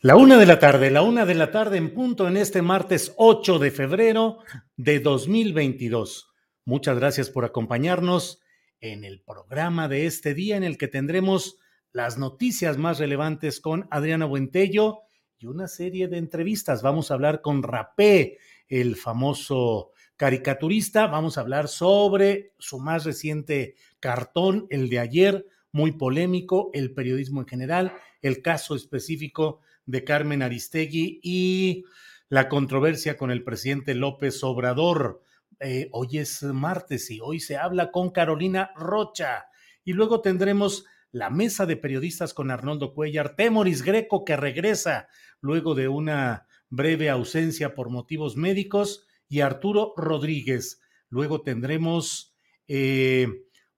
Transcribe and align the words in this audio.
La 0.00 0.14
una 0.14 0.38
de 0.38 0.46
la 0.46 0.60
tarde, 0.60 0.92
la 0.92 1.02
una 1.02 1.26
de 1.26 1.34
la 1.34 1.50
tarde 1.50 1.76
en 1.76 1.92
punto 1.92 2.28
en 2.28 2.36
este 2.36 2.62
martes 2.62 3.14
8 3.16 3.58
de 3.58 3.72
febrero 3.72 4.38
de 4.76 5.00
2022. 5.00 6.32
Muchas 6.64 6.96
gracias 6.96 7.30
por 7.30 7.44
acompañarnos 7.44 8.40
en 8.80 9.02
el 9.02 9.20
programa 9.20 9.88
de 9.88 10.06
este 10.06 10.34
día 10.34 10.56
en 10.56 10.62
el 10.62 10.78
que 10.78 10.86
tendremos 10.86 11.58
las 11.90 12.16
noticias 12.16 12.78
más 12.78 13.00
relevantes 13.00 13.60
con 13.60 13.88
Adriana 13.90 14.24
Buentello 14.26 15.00
y 15.36 15.46
una 15.46 15.66
serie 15.66 16.06
de 16.06 16.18
entrevistas. 16.18 16.80
Vamos 16.80 17.10
a 17.10 17.14
hablar 17.14 17.40
con 17.40 17.64
Rapé, 17.64 18.38
el 18.68 18.94
famoso 18.94 19.90
caricaturista. 20.16 21.08
Vamos 21.08 21.38
a 21.38 21.40
hablar 21.40 21.66
sobre 21.66 22.52
su 22.60 22.78
más 22.78 23.04
reciente 23.04 23.74
cartón, 23.98 24.68
el 24.70 24.90
de 24.90 25.00
ayer, 25.00 25.46
muy 25.72 25.90
polémico, 25.90 26.70
el 26.72 26.94
periodismo 26.94 27.40
en 27.40 27.48
general, 27.48 27.92
el 28.22 28.42
caso 28.42 28.76
específico 28.76 29.60
de 29.88 30.04
Carmen 30.04 30.42
Aristegui 30.42 31.18
y 31.22 31.84
la 32.28 32.48
controversia 32.48 33.16
con 33.16 33.30
el 33.30 33.42
presidente 33.42 33.94
López 33.94 34.44
Obrador. 34.44 35.22
Eh, 35.60 35.88
hoy 35.92 36.18
es 36.18 36.42
martes 36.42 37.10
y 37.10 37.20
hoy 37.20 37.40
se 37.40 37.56
habla 37.56 37.90
con 37.90 38.10
Carolina 38.10 38.70
Rocha. 38.76 39.46
Y 39.84 39.94
luego 39.94 40.20
tendremos 40.20 40.84
la 41.10 41.30
mesa 41.30 41.64
de 41.64 41.78
periodistas 41.78 42.34
con 42.34 42.50
Arnoldo 42.50 42.92
Cuellar, 42.92 43.34
Temoris 43.34 43.82
Greco 43.82 44.26
que 44.26 44.36
regresa 44.36 45.08
luego 45.40 45.74
de 45.74 45.88
una 45.88 46.46
breve 46.68 47.08
ausencia 47.08 47.74
por 47.74 47.88
motivos 47.88 48.36
médicos 48.36 49.06
y 49.26 49.40
Arturo 49.40 49.94
Rodríguez. 49.96 50.82
Luego 51.08 51.40
tendremos 51.40 52.36
eh, 52.66 53.26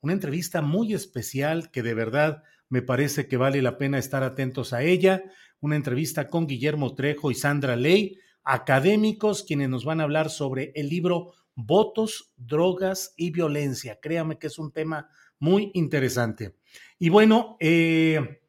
una 0.01 0.13
entrevista 0.13 0.61
muy 0.61 0.93
especial 0.93 1.71
que 1.71 1.85
de 1.85 1.95
verdad 1.95 2.43
me 2.69 2.83
parece 2.83 3.29
que 3.29 3.37
vale 3.37 3.63
la 3.63 3.79
pena 3.79 3.99
estar 3.99 4.25
atentos 4.25 4.73
a 4.73 4.83
ella 4.83 5.23
una 5.61 5.77
entrevista 5.77 6.29
con 6.29 6.47
Guillermo 6.47 6.95
Trejo 6.95 7.31
y 7.31 7.35
Sandra 7.35 7.77
Ley, 7.77 8.19
académicos 8.43 9.43
quienes 9.43 9.69
nos 9.69 9.85
van 9.85 10.01
a 10.01 10.05
hablar 10.05 10.31
sobre 10.31 10.73
el 10.75 10.89
libro 10.89 11.35
Votos, 11.55 12.33
Drogas 12.37 13.15
y 13.17 13.31
Violencia. 13.31 13.99
Créame 14.01 14.39
que 14.39 14.47
es 14.47 14.59
un 14.59 14.73
tema 14.73 15.09
muy 15.39 15.71
interesante. 15.75 16.57
Y 16.99 17.09
bueno, 17.09 17.57
eh, 17.61 18.41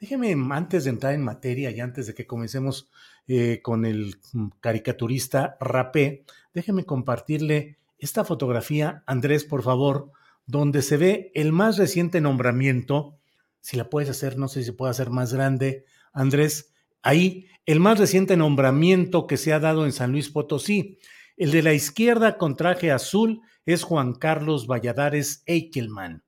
déjeme 0.00 0.36
antes 0.54 0.84
de 0.84 0.90
entrar 0.90 1.14
en 1.14 1.22
materia 1.22 1.70
y 1.70 1.80
antes 1.80 2.06
de 2.06 2.14
que 2.14 2.26
comencemos 2.26 2.90
eh, 3.26 3.60
con 3.62 3.84
el 3.84 4.16
caricaturista 4.60 5.56
Rapé, 5.60 6.24
déjeme 6.54 6.84
compartirle 6.84 7.78
esta 7.98 8.24
fotografía, 8.24 9.02
Andrés, 9.06 9.44
por 9.44 9.62
favor, 9.62 10.10
donde 10.46 10.82
se 10.82 10.96
ve 10.96 11.32
el 11.34 11.52
más 11.52 11.78
reciente 11.78 12.20
nombramiento. 12.20 13.18
Si 13.60 13.76
la 13.76 13.88
puedes 13.88 14.10
hacer, 14.10 14.38
no 14.38 14.48
sé 14.48 14.60
si 14.60 14.66
se 14.66 14.72
puede 14.72 14.90
hacer 14.90 15.10
más 15.10 15.32
grande, 15.32 15.84
Andrés, 16.16 16.72
ahí 17.02 17.46
el 17.66 17.78
más 17.78 17.98
reciente 17.98 18.36
nombramiento 18.36 19.26
que 19.26 19.36
se 19.36 19.52
ha 19.52 19.60
dado 19.60 19.84
en 19.84 19.92
San 19.92 20.12
Luis 20.12 20.30
Potosí. 20.30 20.98
El 21.36 21.50
de 21.50 21.62
la 21.62 21.74
izquierda 21.74 22.38
con 22.38 22.56
traje 22.56 22.90
azul 22.90 23.42
es 23.66 23.82
Juan 23.82 24.14
Carlos 24.14 24.66
Valladares 24.66 25.42
Eichelman. 25.46 26.24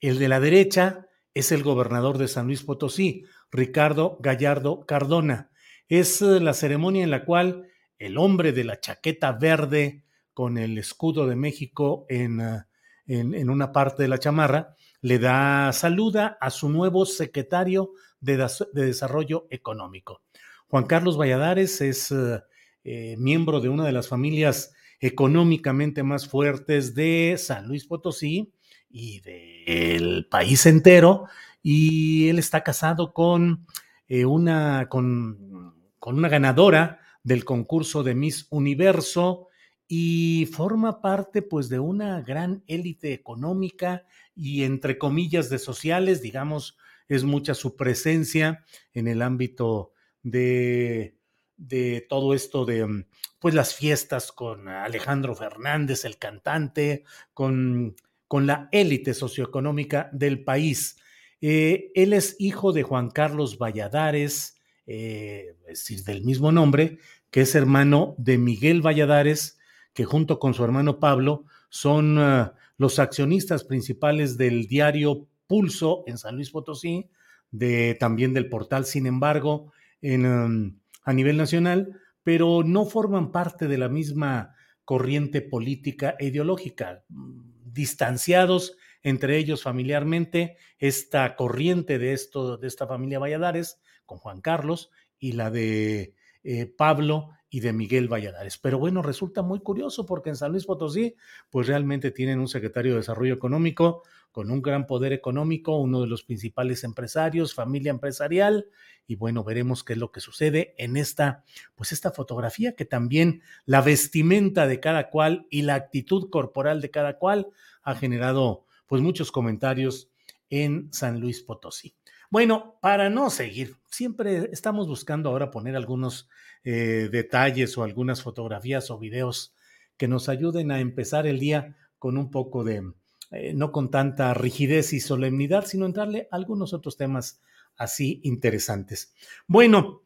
El 0.00 0.18
de 0.18 0.28
la 0.28 0.40
derecha 0.40 1.06
es 1.34 1.52
el 1.52 1.62
gobernador 1.62 2.16
de 2.16 2.28
San 2.28 2.46
Luis 2.46 2.62
Potosí, 2.62 3.24
Ricardo 3.50 4.16
Gallardo 4.20 4.86
Cardona. 4.86 5.50
Es 5.88 6.22
eh, 6.22 6.40
la 6.40 6.54
ceremonia 6.54 7.04
en 7.04 7.10
la 7.10 7.26
cual 7.26 7.68
el 7.98 8.16
hombre 8.16 8.52
de 8.52 8.64
la 8.64 8.80
chaqueta 8.80 9.32
verde 9.32 10.02
con 10.32 10.56
el 10.56 10.78
escudo 10.78 11.26
de 11.26 11.36
México 11.36 12.06
en, 12.08 12.40
eh, 12.40 12.62
en, 13.06 13.34
en 13.34 13.50
una 13.50 13.70
parte 13.70 14.02
de 14.02 14.08
la 14.08 14.18
chamarra 14.18 14.74
le 15.02 15.18
da 15.18 15.72
saluda 15.72 16.38
a 16.40 16.50
su 16.50 16.70
nuevo 16.70 17.04
secretario 17.04 17.92
de, 18.20 18.46
Desarrollo 18.72 19.46
Económico. 19.50 20.22
Juan 20.68 20.84
Carlos 20.84 21.18
Valladares 21.18 21.80
es 21.80 22.10
eh, 22.10 22.42
eh, 22.84 23.16
miembro 23.18 23.60
de 23.60 23.68
una 23.68 23.84
de 23.84 23.92
las 23.92 24.08
familias 24.08 24.72
económicamente 25.00 26.02
más 26.02 26.28
fuertes 26.28 26.94
de 26.94 27.36
San 27.38 27.68
Luis 27.68 27.86
Potosí 27.86 28.52
y 28.88 29.20
del 29.20 30.26
país 30.30 30.64
entero, 30.66 31.26
y 31.62 32.28
él 32.28 32.38
está 32.38 32.62
casado 32.62 33.12
con, 33.12 33.66
eh, 34.08 34.24
una, 34.24 34.88
con, 34.88 35.74
con 35.98 36.16
una 36.16 36.28
ganadora 36.28 37.00
del 37.22 37.44
concurso 37.44 38.02
de 38.02 38.14
Miss 38.14 38.46
Universo 38.50 39.48
y 39.88 40.48
forma 40.52 41.00
parte 41.00 41.42
pues 41.42 41.68
de 41.68 41.78
una 41.78 42.20
gran 42.22 42.62
élite 42.66 43.12
económica 43.12 44.04
y 44.34 44.64
entre 44.64 44.98
comillas 44.98 45.48
de 45.48 45.58
sociales, 45.58 46.22
digamos, 46.22 46.76
es 47.08 47.24
mucha 47.24 47.54
su 47.54 47.76
presencia 47.76 48.64
en 48.92 49.08
el 49.08 49.22
ámbito 49.22 49.92
de, 50.22 51.16
de 51.56 52.06
todo 52.08 52.34
esto 52.34 52.64
de 52.64 52.86
mm, 52.86 53.06
pues 53.38 53.54
las 53.54 53.74
fiestas 53.74 54.32
con 54.32 54.68
Alejandro 54.68 55.34
Fernández, 55.34 56.04
el 56.04 56.18
cantante, 56.18 57.04
con, 57.34 57.96
con 58.28 58.46
la 58.46 58.68
élite 58.72 59.14
socioeconómica 59.14 60.10
del 60.12 60.42
país. 60.42 60.98
Eh, 61.40 61.92
él 61.94 62.12
es 62.12 62.36
hijo 62.38 62.72
de 62.72 62.82
Juan 62.82 63.10
Carlos 63.10 63.58
Valladares, 63.58 64.56
eh, 64.86 65.56
es 65.68 65.80
decir, 65.80 66.02
del 66.04 66.24
mismo 66.24 66.50
nombre, 66.50 66.98
que 67.30 67.42
es 67.42 67.54
hermano 67.54 68.14
de 68.18 68.38
Miguel 68.38 68.80
Valladares, 68.84 69.58
que 69.92 70.04
junto 70.04 70.38
con 70.38 70.54
su 70.54 70.64
hermano 70.64 70.98
Pablo 70.98 71.44
son 71.68 72.18
ah, 72.18 72.54
los 72.78 72.98
accionistas 72.98 73.64
principales 73.64 74.36
del 74.36 74.66
diario 74.66 75.26
Pulso 75.46 76.04
en 76.06 76.18
San 76.18 76.36
Luis 76.36 76.50
Potosí, 76.50 77.10
de, 77.50 77.96
también 77.98 78.34
del 78.34 78.48
portal, 78.48 78.84
sin 78.84 79.06
embargo, 79.06 79.72
en, 80.02 80.26
um, 80.26 80.78
a 81.02 81.12
nivel 81.12 81.36
nacional, 81.36 82.00
pero 82.22 82.62
no 82.64 82.84
forman 82.84 83.32
parte 83.32 83.68
de 83.68 83.78
la 83.78 83.88
misma 83.88 84.54
corriente 84.84 85.42
política 85.42 86.16
e 86.18 86.26
ideológica, 86.26 87.04
distanciados 87.08 88.76
entre 89.02 89.36
ellos 89.38 89.62
familiarmente, 89.62 90.56
esta 90.78 91.36
corriente 91.36 92.00
de, 92.00 92.12
esto, 92.12 92.56
de 92.56 92.66
esta 92.66 92.88
familia 92.88 93.20
Valladares, 93.20 93.80
con 94.04 94.18
Juan 94.18 94.40
Carlos, 94.40 94.90
y 95.18 95.32
la 95.32 95.50
de 95.50 96.14
eh, 96.42 96.66
Pablo 96.66 97.30
y 97.48 97.60
de 97.60 97.72
Miguel 97.72 98.08
Valladares. 98.08 98.58
Pero 98.58 98.80
bueno, 98.80 99.02
resulta 99.02 99.42
muy 99.42 99.60
curioso 99.60 100.06
porque 100.06 100.30
en 100.30 100.36
San 100.36 100.50
Luis 100.50 100.66
Potosí, 100.66 101.14
pues 101.50 101.68
realmente 101.68 102.10
tienen 102.10 102.40
un 102.40 102.48
secretario 102.48 102.92
de 102.92 102.98
Desarrollo 102.98 103.34
Económico 103.34 104.02
con 104.36 104.50
un 104.50 104.60
gran 104.60 104.86
poder 104.86 105.14
económico, 105.14 105.78
uno 105.78 106.02
de 106.02 106.08
los 106.08 106.22
principales 106.22 106.84
empresarios, 106.84 107.54
familia 107.54 107.88
empresarial, 107.88 108.66
y 109.06 109.16
bueno, 109.16 109.42
veremos 109.42 109.82
qué 109.82 109.94
es 109.94 109.98
lo 109.98 110.12
que 110.12 110.20
sucede 110.20 110.74
en 110.76 110.98
esta, 110.98 111.42
pues 111.74 111.90
esta 111.90 112.10
fotografía 112.10 112.76
que 112.76 112.84
también 112.84 113.40
la 113.64 113.80
vestimenta 113.80 114.66
de 114.66 114.78
cada 114.78 115.08
cual 115.08 115.46
y 115.48 115.62
la 115.62 115.76
actitud 115.76 116.28
corporal 116.28 116.82
de 116.82 116.90
cada 116.90 117.16
cual 117.16 117.48
ha 117.82 117.94
generado 117.94 118.66
pues 118.86 119.00
muchos 119.00 119.32
comentarios 119.32 120.10
en 120.50 120.92
San 120.92 121.18
Luis 121.18 121.40
Potosí. 121.40 121.94
Bueno, 122.28 122.76
para 122.82 123.08
no 123.08 123.30
seguir, 123.30 123.76
siempre 123.90 124.50
estamos 124.52 124.86
buscando 124.86 125.30
ahora 125.30 125.50
poner 125.50 125.76
algunos 125.76 126.28
eh, 126.62 127.08
detalles 127.10 127.78
o 127.78 127.84
algunas 127.84 128.20
fotografías 128.20 128.90
o 128.90 128.98
videos 128.98 129.54
que 129.96 130.08
nos 130.08 130.28
ayuden 130.28 130.72
a 130.72 130.80
empezar 130.80 131.26
el 131.26 131.38
día 131.38 131.74
con 131.98 132.18
un 132.18 132.30
poco 132.30 132.64
de, 132.64 132.82
eh, 133.30 133.52
no 133.54 133.72
con 133.72 133.90
tanta 133.90 134.34
rigidez 134.34 134.92
y 134.92 135.00
solemnidad, 135.00 135.66
sino 135.66 135.86
entrarle 135.86 136.28
a 136.30 136.36
algunos 136.36 136.72
otros 136.72 136.96
temas 136.96 137.40
así 137.76 138.20
interesantes. 138.24 139.14
Bueno, 139.46 140.02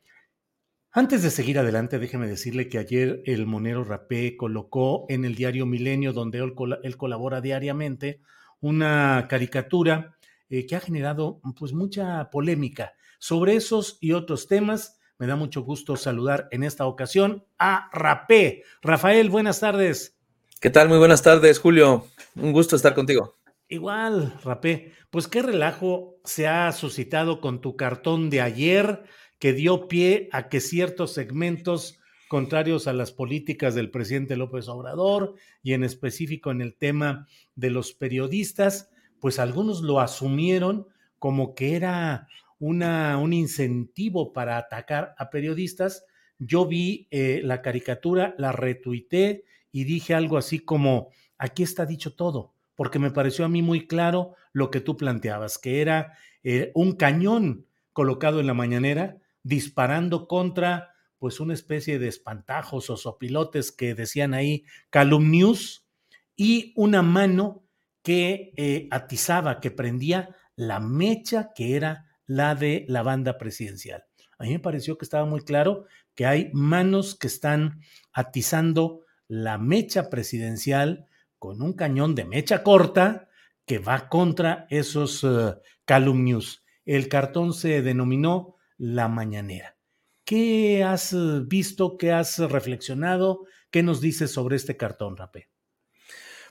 antes 0.93 1.23
de 1.23 1.31
seguir 1.31 1.57
adelante, 1.59 2.01
déjeme 2.01 2.27
decirle 2.27 2.69
que 2.69 2.79
ayer 2.79 3.23
el 3.25 3.47
Monero 3.47 3.85
Rapé 3.85 4.37
colocó 4.37 5.07
en 5.09 5.25
el 5.25 5.37
diario 5.37 5.65
Milenio, 5.65 6.13
donde 6.13 6.39
él, 6.39 6.97
colabora 6.97 7.41
diariamente, 7.41 8.21
una 8.61 9.27
caricatura 9.29 10.17
eh, 10.49 10.67
que 10.67 10.75
ha 10.75 10.81
generado 10.81 11.41
pues 11.57 11.73
mucha 11.73 12.29
polémica 12.31 12.95
sobre 13.21 13.55
esos 13.55 13.99
y 14.01 14.13
otros 14.13 14.49
temas. 14.49 14.99
Me 15.17 15.29
da 15.29 15.37
mucho 15.37 15.63
gusto 15.63 15.97
saludar 15.97 16.49
en 16.51 16.65
esta 16.65 16.87
ocasión 16.87 17.45
a 17.57 17.89
Rapé. 17.93 18.65
Rafael, 18.83 19.31
buenas 19.31 19.61
tardes. 19.61 20.20
¿Qué 20.61 20.69
tal? 20.69 20.91
Muy 20.91 20.99
buenas 20.99 21.23
tardes, 21.23 21.59
Julio. 21.59 22.07
Un 22.37 22.53
gusto 22.53 22.77
estar 22.77 22.93
contigo. 22.95 23.35
Igual, 23.67 24.39
Rapé. 24.45 24.93
Pues 25.09 25.27
qué 25.27 25.41
relajo 25.41 26.19
se 26.25 26.49
ha 26.49 26.71
suscitado 26.73 27.41
con 27.41 27.63
tu 27.63 27.77
cartón 27.77 28.29
de 28.29 28.43
ayer 28.43 29.03
que 29.39 29.55
dio 29.55 29.89
pie 29.89 30.29
a 30.33 30.51
que 30.51 30.61
ciertos 30.61 31.15
segmentos 31.15 31.99
contrarios 32.29 32.89
a 32.89 32.93
las 32.93 33.11
políticas 33.11 33.75
del 33.75 33.91
presidente 33.91 34.37
López 34.37 34.69
Obrador 34.69 35.35
y 35.63 35.73
en 35.73 35.83
específico 35.83 36.51
en 36.51 36.61
el 36.61 36.75
tema 36.75 37.27
de 37.55 37.71
los 37.71 37.95
periodistas, 37.95 38.91
pues 39.19 39.39
algunos 39.39 39.81
lo 39.81 39.99
asumieron 39.99 40.89
como 41.19 41.55
que 41.55 41.75
era 41.75 42.29
una, 42.59 43.17
un 43.17 43.33
incentivo 43.33 44.35
para 44.35 44.59
atacar 44.59 45.15
a 45.17 45.31
periodistas. 45.31 46.05
Yo 46.39 46.67
vi 46.67 47.09
eh, 47.11 47.41
la 47.43 47.63
caricatura, 47.63 48.35
la 48.37 48.53
retuité 48.53 49.45
y 49.73 49.85
dije 49.85 50.15
algo 50.15 50.37
así 50.37 50.59
como, 50.59 51.11
aquí 51.39 51.63
está 51.63 51.87
dicho 51.87 52.15
todo, 52.15 52.55
porque 52.75 52.99
me 52.99 53.11
pareció 53.11 53.45
a 53.45 53.49
mí 53.49 53.63
muy 53.63 53.87
claro 53.87 54.35
lo 54.53 54.71
que 54.71 54.81
tú 54.81 54.97
planteabas, 54.97 55.59
que 55.59 55.81
era 55.81 56.15
eh, 56.43 56.73
un 56.75 56.93
cañón 56.93 57.67
colocado 57.93 58.41
en 58.41 58.47
la 58.47 58.55
mañanera 58.55 59.19
disparando 59.43 60.27
contra 60.27 60.95
pues 61.19 61.39
una 61.39 61.53
especie 61.53 61.99
de 61.99 62.09
espantajos 62.09 62.89
o 62.89 62.97
sopilotes 62.97 63.73
que 63.73 63.95
decían 63.95 64.33
ahí 64.33 64.65
calumnius 64.89 65.87
y 66.35 66.73
una 66.77 67.03
mano 67.03 67.63
que 68.03 68.53
eh, 68.57 68.89
atizaba, 68.91 69.61
que 69.61 69.71
prendía 69.71 70.35
la 70.57 70.81
mecha 70.81 71.53
que 71.55 71.77
era 71.77 72.07
la 72.27 72.55
de 72.55 72.87
la 72.89 73.03
banda 73.03 73.37
presidencial. 73.37 74.05
A 74.39 74.45
mí 74.45 74.53
me 74.53 74.59
pareció 74.59 74.97
que 74.97 75.05
estaba 75.05 75.27
muy 75.27 75.43
claro 75.43 75.85
que 76.15 76.25
hay 76.25 76.51
manos 76.55 77.15
que 77.15 77.27
están 77.27 77.83
atizando 78.13 79.05
la 79.31 79.59
mecha 79.59 80.11
presidencial 80.11 81.07
con 81.39 81.63
un 81.63 81.73
cañón 81.75 82.17
de 82.17 82.25
mecha 82.25 82.65
corta 82.65 83.29
que 83.65 83.79
va 83.79 84.09
contra 84.09 84.67
esos 84.71 85.23
uh, 85.23 85.55
calumnios. 85.85 86.65
El 86.85 87.09
cartón 87.09 87.55
se 87.55 87.81
denominó 87.81 88.57
La 88.77 89.07
Mañanera. 89.07 89.77
¿Qué 90.25 90.83
has 90.83 91.13
uh, 91.13 91.47
visto? 91.47 91.97
¿Qué 91.97 92.11
has 92.11 92.41
reflexionado? 92.41 93.47
¿Qué 93.71 93.85
nos 93.85 94.01
dices 94.01 94.33
sobre 94.33 94.57
este 94.57 94.77
cartón, 94.77 95.17
Rapé? 95.17 95.49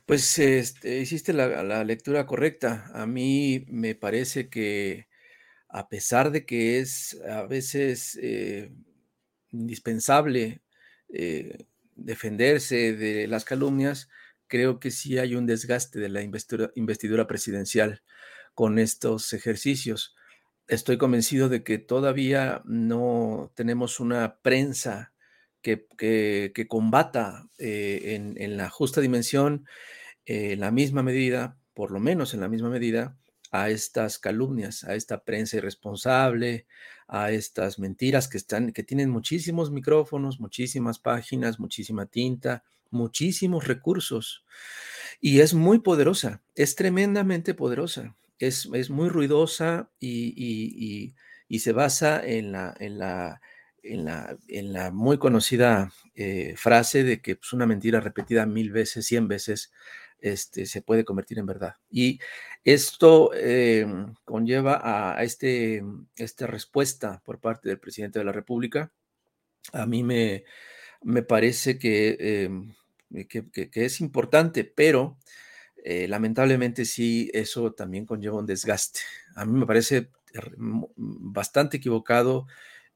Pues 0.05 0.39
este, 0.39 1.01
hiciste 1.01 1.33
la, 1.33 1.83
lectura 1.83 2.25
correcta. 2.25 2.89
A 2.93 3.05
mí 3.05 3.65
me 3.67 3.93
parece 3.93 4.47
que 4.47 5.09
a 5.67 5.89
pesar 5.89 6.31
de 6.31 6.45
que 6.45 6.79
es 6.79 7.19
a 7.29 7.43
veces 7.43 8.17
eh, 8.21 8.71
indispensable 9.51 10.61
eh, 11.09 11.65
defenderse 12.03 12.93
de 12.93 13.27
las 13.27 13.45
calumnias, 13.45 14.09
creo 14.47 14.79
que 14.79 14.91
sí 14.91 15.17
hay 15.17 15.35
un 15.35 15.45
desgaste 15.45 15.99
de 15.99 16.09
la 16.09 16.21
investidura, 16.21 17.27
presidencial 17.27 18.01
con 18.53 18.79
estos 18.79 19.31
ejercicios. 19.33 20.15
Estoy 20.67 20.97
convencido 20.97 21.49
de 21.49 21.63
que 21.63 21.77
todavía 21.77 22.61
no 22.65 23.51
tenemos 23.55 23.99
una 23.99 24.39
prensa 24.41 25.13
que, 25.61 25.87
combata 26.67 27.47
eh, 27.57 28.33
en, 28.35 28.57
la 28.57 28.69
justa 28.69 29.01
dimensión, 29.01 29.65
eh, 30.25 30.53
en 30.53 30.59
la 30.59 30.71
misma 30.71 31.03
medida, 31.03 31.57
por 31.73 31.91
lo 31.91 31.99
menos 31.99 32.33
en 32.33 32.41
la 32.41 32.49
misma 32.49 32.69
medida, 32.69 33.17
a 33.51 33.69
estas 33.69 34.19
calumnias, 34.19 34.83
a 34.83 34.95
esta 34.95 35.23
prensa 35.23 35.57
irresponsable, 35.57 36.67
a 37.09 37.31
estas 37.31 37.79
mentiras 37.79 38.27
que 38.27 38.37
están, 38.37 38.71
que 38.71 38.83
tienen 38.83 39.09
muchísimos 39.09 39.71
micrófonos, 39.71 40.39
muchísimas 40.39 40.99
páginas, 40.99 41.59
muchísima 41.59 42.05
tinta, 42.05 42.63
muchísimos 42.91 43.67
recursos. 43.67 44.45
Y 45.19 45.39
es 45.39 45.55
muy 45.55 45.79
poderosa, 45.79 46.41
es 46.55 46.75
tremendamente 46.75 47.55
poderosa, 47.55 48.15
es, 48.37 48.69
es 48.73 48.91
muy 48.91 49.09
ruidosa 49.09 49.89
y, 49.99 51.13
se 51.57 51.71
basa 51.73 52.23
en 52.23 52.51
la, 52.51 52.75
en 52.79 52.99
la, 52.99 53.41
en 53.81 54.05
la, 54.05 54.37
en 54.47 54.71
la 54.71 54.91
muy 54.91 55.17
conocida 55.17 55.91
eh, 56.13 56.53
frase 56.57 57.03
de 57.03 57.21
que 57.21 57.37
pues, 57.37 57.53
una 57.53 57.65
mentira 57.65 57.99
repetida 57.99 58.45
mil 58.45 58.71
veces, 58.71 59.07
cien 59.07 59.27
veces, 59.27 59.71
este, 60.21 60.65
se 60.65 60.81
puede 60.81 61.05
convertir 61.05 61.39
en 61.39 61.45
verdad. 61.45 61.75
Y 61.89 62.19
esto 62.63 63.31
eh, 63.33 63.85
conlleva 64.25 64.81
a, 64.83 65.23
este, 65.23 65.83
esta 66.15 66.47
respuesta 66.47 67.21
por 67.25 67.39
parte 67.39 67.69
del 67.69 67.79
presidente 67.79 68.19
de 68.19 68.25
la 68.25 68.31
República. 68.31 68.91
A 69.73 69.85
mí 69.85 70.03
me, 70.03 70.43
me 71.01 71.23
parece 71.23 71.77
que 71.79 72.17
em, 72.19 72.73
eh, 73.13 73.27
que, 73.27 73.69
es 73.73 74.01
importante, 74.01 74.63
pero 74.63 75.17
eh, 75.83 76.07
lamentablemente 76.07 76.85
sí, 76.85 77.29
eso 77.33 77.73
también 77.73 78.05
conlleva 78.05 78.37
un 78.37 78.45
desgaste. 78.45 78.99
A 79.35 79.45
mí 79.45 79.57
me 79.59 79.65
parece 79.65 80.09
bastante 80.95 81.77
equivocado 81.77 82.47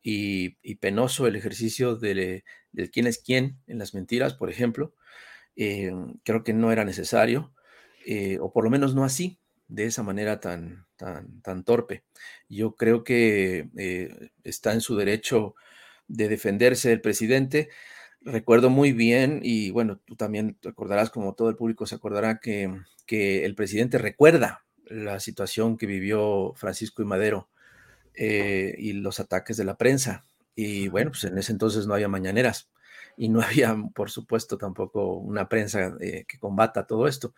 y, 0.03 0.75
penoso 0.75 1.27
el 1.27 1.35
ejercicio 1.35 1.95
de, 1.95 2.43
quién 2.91 3.07
es 3.07 3.19
quién 3.19 3.57
en 3.67 3.79
las 3.79 3.93
mentiras, 3.93 4.33
por 4.33 4.49
ejemplo. 4.49 4.93
Eh, 5.55 5.93
creo 6.23 6.43
que 6.43 6.53
no 6.53 6.71
era 6.71 6.85
necesario, 6.85 7.53
o 8.41 8.51
por 8.51 8.63
lo 8.65 8.69
menos 8.69 8.95
no 8.95 9.05
así, 9.05 9.39
de 9.67 9.85
esa 9.85 10.03
manera 10.03 10.39
tan, 10.39 10.85
tan, 10.97 11.41
tan 11.41 11.63
torpe. 11.63 12.03
Yo 12.49 12.75
creo 12.75 13.03
que 13.03 13.69
está 14.43 14.73
en 14.73 14.81
su 14.81 14.97
derecho 14.97 15.55
de 16.07 16.27
defenderse 16.27 16.91
el 16.91 17.01
presidente 17.01 17.69
recuerdo 18.25 18.69
muy 18.69 18.91
bien, 18.93 19.39
y 19.43 19.71
bueno, 19.71 19.99
tú 20.05 20.15
también 20.15 20.55
te 20.55 20.69
acordarás, 20.69 21.09
como 21.09 21.33
todo 21.35 21.49
el 21.49 21.55
público 21.55 21.85
se 21.85 21.95
acordará, 21.95 22.39
que, 22.39 22.81
que 23.05 23.45
el 23.45 23.55
presidente 23.55 23.97
recuerda 23.97 24.65
la 24.85 25.19
situación 25.19 25.77
que 25.77 25.85
vivió 25.85 26.53
Francisco 26.55 27.01
y 27.01 27.05
Madero 27.05 27.49
eh, 28.15 28.75
y 28.77 28.93
los 28.93 29.19
ataques 29.19 29.57
de 29.57 29.65
la 29.65 29.77
prensa. 29.77 30.25
Y 30.55 30.87
bueno, 30.87 31.11
pues 31.11 31.23
en 31.23 31.37
ese 31.37 31.51
entonces 31.51 31.87
no 31.87 31.93
había 31.95 32.07
mañaneras 32.07 32.69
y 33.17 33.29
no 33.29 33.41
había, 33.41 33.75
por 33.93 34.09
supuesto, 34.09 34.57
tampoco 34.57 35.15
una 35.17 35.47
prensa 35.49 35.95
eh, 35.99 36.25
que 36.27 36.39
combata 36.39 36.85
todo 36.85 37.07
esto. 37.07 37.33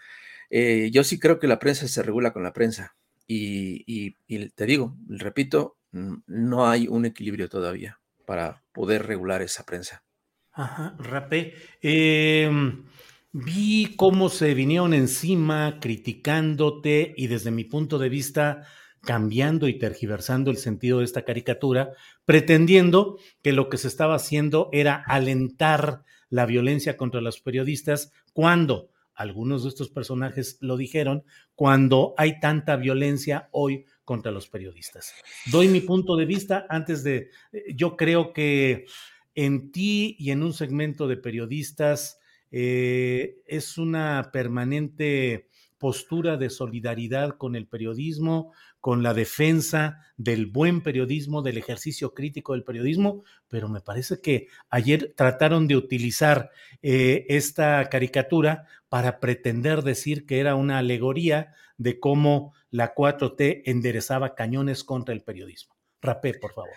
Eh, 0.50 0.90
yo 0.92 1.04
sí 1.04 1.20
creo 1.20 1.40
que 1.40 1.48
la 1.48 1.60
prensa 1.60 1.88
se 1.88 2.04
regula 2.04 2.34
con 2.34 2.44
la 2.44 2.54
prensa. 2.54 2.96
Y, 3.28 3.84
y, 3.88 4.50
te 4.50 4.66
digo, 4.66 4.96
repito, 5.08 5.78
no 5.92 6.68
hay 6.68 6.88
un 6.88 7.06
equilibrio 7.06 7.50
todavía 7.50 8.00
para 8.26 8.64
poder 8.72 9.08
regular 9.08 9.42
esa 9.42 9.66
prensa. 9.66 10.04
Ajá, 10.52 10.96
rapé. 11.00 11.56
Em, 11.82 12.86
vi 13.32 13.96
cómo 13.96 14.30
se 14.30 14.54
vinieron 14.54 14.94
encima 14.94 15.80
criticándote 15.82 17.14
y 17.18 17.28
desde 17.28 17.52
mi 17.52 17.64
punto 17.64 17.98
de 17.98 18.10
vista 18.10 18.68
cambiando 19.06 19.68
y 19.68 19.78
tergiversando 19.78 20.52
el 20.52 20.58
sentido 20.58 21.00
de 21.00 21.06
esta 21.06 21.24
caricatura, 21.24 21.92
pretendiendo 22.26 23.18
que 23.42 23.54
lo 23.54 23.70
que 23.70 23.78
se 23.78 23.88
estaba 23.88 24.16
haciendo 24.16 24.70
era 24.74 24.96
alentar 25.08 26.04
la 26.30 26.46
violencia 26.46 26.98
contra 26.98 27.22
los 27.22 27.40
periodistas 27.40 28.12
cuando 28.34 28.90
algunos 29.14 29.64
de 29.64 29.70
estos 29.70 29.90
personajes 29.90 30.58
lo 30.60 30.76
dijeron, 30.76 31.24
cuando 31.56 32.14
hay 32.18 32.40
tanta 32.40 32.76
violencia 32.76 33.48
hoy 33.52 33.86
contra 34.04 34.32
los 34.32 34.50
periodistas. 34.50 35.14
Doy 35.52 35.70
mi 35.70 35.80
punto 35.80 36.18
de 36.18 36.26
vista 36.26 36.66
antes 36.70 37.04
de, 37.04 37.30
eh, 37.54 37.64
yo 37.74 37.96
creo 37.96 38.34
que 38.34 38.86
en 39.34 39.72
ti 39.72 40.16
y 40.20 40.32
en 40.32 40.44
un 40.44 40.54
segmento 40.54 41.08
de 41.08 41.18
periodistas 41.18 42.20
eh, 42.52 43.38
es 43.46 43.78
una 43.78 44.30
permanente 44.34 45.50
postura 45.78 46.38
de 46.38 46.50
solidaridad 46.50 47.38
con 47.38 47.56
el 47.56 47.68
periodismo, 47.68 48.54
con 48.86 49.02
la 49.02 49.16
defensa 49.16 50.00
del 50.16 50.46
buen 50.46 50.84
periodismo, 50.84 51.42
del 51.42 51.58
ejercicio 51.58 52.14
crítico 52.14 52.54
del 52.54 52.64
periodismo, 52.64 53.24
pero 53.48 53.68
me 53.68 53.82
parece 53.82 54.22
que 54.22 54.48
ayer 54.70 55.16
trataron 55.18 55.68
de 55.68 55.76
utilizar 55.76 56.52
eh, 56.84 57.26
esta 57.30 57.90
caricatura 57.90 58.68
para 58.88 59.20
pretender 59.20 59.82
decir 59.82 60.28
que 60.28 60.40
era 60.40 60.54
una 60.54 60.78
alegoría 60.78 61.52
de 61.80 62.00
cómo 62.00 62.54
la 62.70 62.94
4T 62.94 63.64
enderezaba 63.66 64.36
cañones 64.36 64.84
contra 64.84 65.16
el 65.16 65.24
periodismo. 65.24 65.76
Rapé, 66.00 66.36
por 66.36 66.54
favor. 66.54 66.76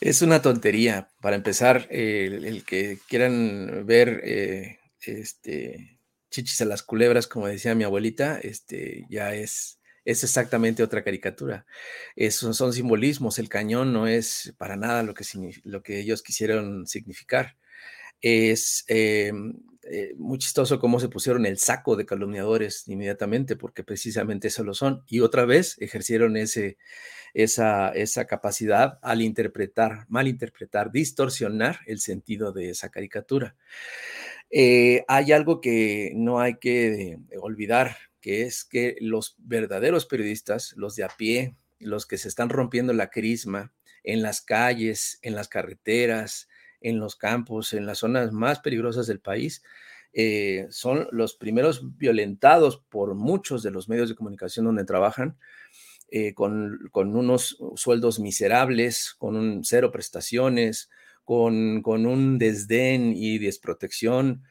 Es 0.00 0.22
una 0.22 0.42
tontería. 0.42 1.10
Para 1.22 1.36
empezar, 1.36 1.86
el, 1.90 2.64
que 2.64 2.98
quieran 3.08 3.86
ver 3.86 4.20
eh, 4.24 4.80
este, 5.00 6.00
chichis 6.28 6.60
a 6.62 6.64
las 6.64 6.82
culebras, 6.82 7.28
como 7.28 7.46
decía 7.46 7.76
mi 7.76 7.84
abuelita, 7.84 8.40
este, 8.40 9.06
ya 9.08 9.32
es, 9.32 9.75
es 10.06 10.22
exactamente 10.22 10.82
otra 10.84 11.02
caricatura. 11.02 11.66
son 12.30 12.72
simbolismos. 12.72 13.38
El 13.38 13.48
cañón 13.48 13.92
no 13.92 14.06
es 14.06 14.54
para 14.56 14.76
nada 14.76 15.02
lo 15.02 15.12
que, 15.14 15.24
lo 15.64 15.82
que 15.82 15.98
ellos 16.00 16.22
quisieron 16.22 16.86
significar. 16.86 17.56
Es 18.22 18.84
em, 18.86 19.54
eh, 19.82 20.14
muy 20.16 20.38
chistoso 20.38 20.78
cómo 20.78 21.00
se 21.00 21.08
pusieron 21.08 21.44
el 21.44 21.58
saco 21.58 21.96
de 21.96 22.06
calumniadores 22.06 22.86
inmediatamente, 22.86 23.56
porque 23.56 23.82
precisamente 23.82 24.48
eso 24.48 24.62
lo 24.62 24.74
son. 24.74 25.02
Y 25.08 25.20
otra 25.20 25.44
vez 25.44 25.76
ejercieron 25.80 26.36
esa 26.36 28.24
capacidad 28.28 29.00
al 29.02 29.22
interpretar, 29.22 30.06
malinterpretar, 30.08 30.92
distorsionar 30.92 31.80
el 31.86 31.98
sentido 31.98 32.52
de 32.52 32.70
esa 32.70 32.90
caricatura. 32.90 33.56
Eh, 34.50 35.04
hay 35.08 35.32
algo 35.32 35.60
que 35.60 36.12
no 36.14 36.38
hay 36.38 36.58
que 36.58 37.18
olvidar, 37.40 37.96
que 38.26 38.42
es 38.42 38.64
que 38.64 38.96
los 39.00 39.36
verdaderos 39.38 40.04
periodistas, 40.04 40.74
los 40.76 40.96
de 40.96 41.04
a 41.04 41.08
pie, 41.08 41.54
los 41.78 42.06
que 42.06 42.18
se 42.18 42.26
están 42.26 42.48
rompiendo 42.48 42.92
la 42.92 43.08
crisma 43.08 43.72
en 44.02 44.20
las 44.20 44.40
calles, 44.40 45.20
en 45.22 45.36
las 45.36 45.46
carreteras, 45.46 46.48
en 46.80 46.98
los 46.98 47.14
campos, 47.14 47.72
en 47.72 47.86
las 47.86 47.98
zonas 47.98 48.32
más 48.32 48.58
peligrosas 48.58 49.06
del 49.06 49.20
país, 49.20 49.62
eh, 50.12 50.66
son 50.70 51.06
los 51.12 51.36
primeros 51.36 51.96
violentados 51.98 52.82
por 52.88 53.14
muchos 53.14 53.62
de 53.62 53.70
los 53.70 53.88
medios 53.88 54.08
de 54.08 54.16
comunicación 54.16 54.66
donde 54.66 54.84
trabajan, 54.84 55.38
eh, 56.10 56.34
con, 56.34 56.80
con, 56.90 57.14
unos 57.14 57.56
sueldos 57.76 58.18
miserables, 58.18 59.14
con 59.16 59.36
un 59.36 59.62
cero 59.62 59.92
prestaciones, 59.92 60.90
con, 61.22 61.86
un 61.86 62.38
desdén 62.38 63.12
y 63.14 63.38
desprotección 63.38 64.42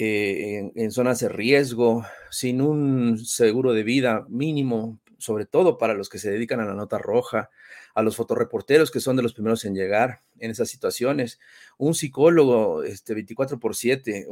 eh, 0.00 0.70
en, 0.76 0.92
zonas 0.92 1.18
de 1.18 1.28
riesgo, 1.28 2.06
sin 2.30 2.62
un 2.62 3.18
seguro 3.18 3.72
de 3.72 3.82
vida 3.82 4.24
mínimo, 4.28 5.00
sobre 5.18 5.44
todo 5.44 5.76
para 5.76 5.94
los 5.94 6.08
que 6.08 6.20
se 6.20 6.30
dedican 6.30 6.60
a 6.60 6.64
la 6.64 6.74
nota 6.74 6.98
roja, 6.98 7.50
a 7.96 8.02
los 8.02 8.14
fotoreporteros 8.14 8.92
que 8.92 9.00
son 9.00 9.16
de 9.16 9.24
los 9.24 9.34
primeros 9.34 9.64
en 9.64 9.74
llegar 9.74 10.22
en 10.38 10.52
esas 10.52 10.70
situaciones, 10.70 11.40
un 11.78 11.96
psicólogo 11.96 12.84
este, 12.84 13.12
24 13.12 13.58
por 13.58 13.74
7, 13.74 14.28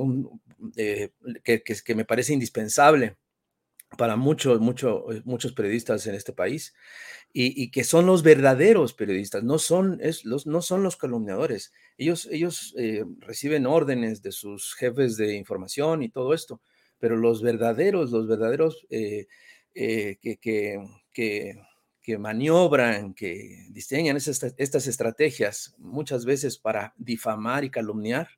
eh, 0.76 1.10
que, 1.42 1.62
que, 1.62 1.94
me 1.96 2.04
parece 2.04 2.32
indispensable 2.32 3.16
para 3.96 4.16
muchos, 4.16 4.60
mucho, 4.60 5.12
eh, 5.12 5.22
muchos 5.24 5.52
periodistas 5.52 6.06
en 6.06 6.14
este 6.14 6.32
país 6.32 6.74
y, 7.32 7.70
que 7.70 7.84
son 7.84 8.06
los 8.06 8.22
verdaderos 8.22 8.94
periodistas, 8.94 9.44
no 9.44 9.58
son, 9.58 10.00
los, 10.24 10.46
no 10.46 10.62
son 10.62 10.82
los 10.82 10.96
calumniadores. 10.96 11.70
Ellos, 11.98 12.26
ellos 12.32 12.74
eh, 12.78 13.04
reciben 13.18 13.66
órdenes 13.66 14.22
de 14.22 14.32
sus 14.32 14.74
jefes 14.74 15.18
de 15.18 15.34
información 15.34 16.02
y 16.02 16.08
todo 16.08 16.32
esto, 16.32 16.62
pero 16.98 17.16
los 17.16 17.42
verdaderos, 17.42 18.10
los 18.10 18.26
verdaderos 18.26 18.86
eh, 18.88 19.26
que, 19.74 21.58
maniobran, 22.18 23.12
que 23.12 23.66
diseñan 23.68 24.16
estas, 24.16 24.86
estrategias 24.88 25.74
muchas 25.76 26.24
veces 26.24 26.56
para 26.56 26.94
difamar 26.96 27.64
y 27.64 27.70
calumniar, 27.70 28.28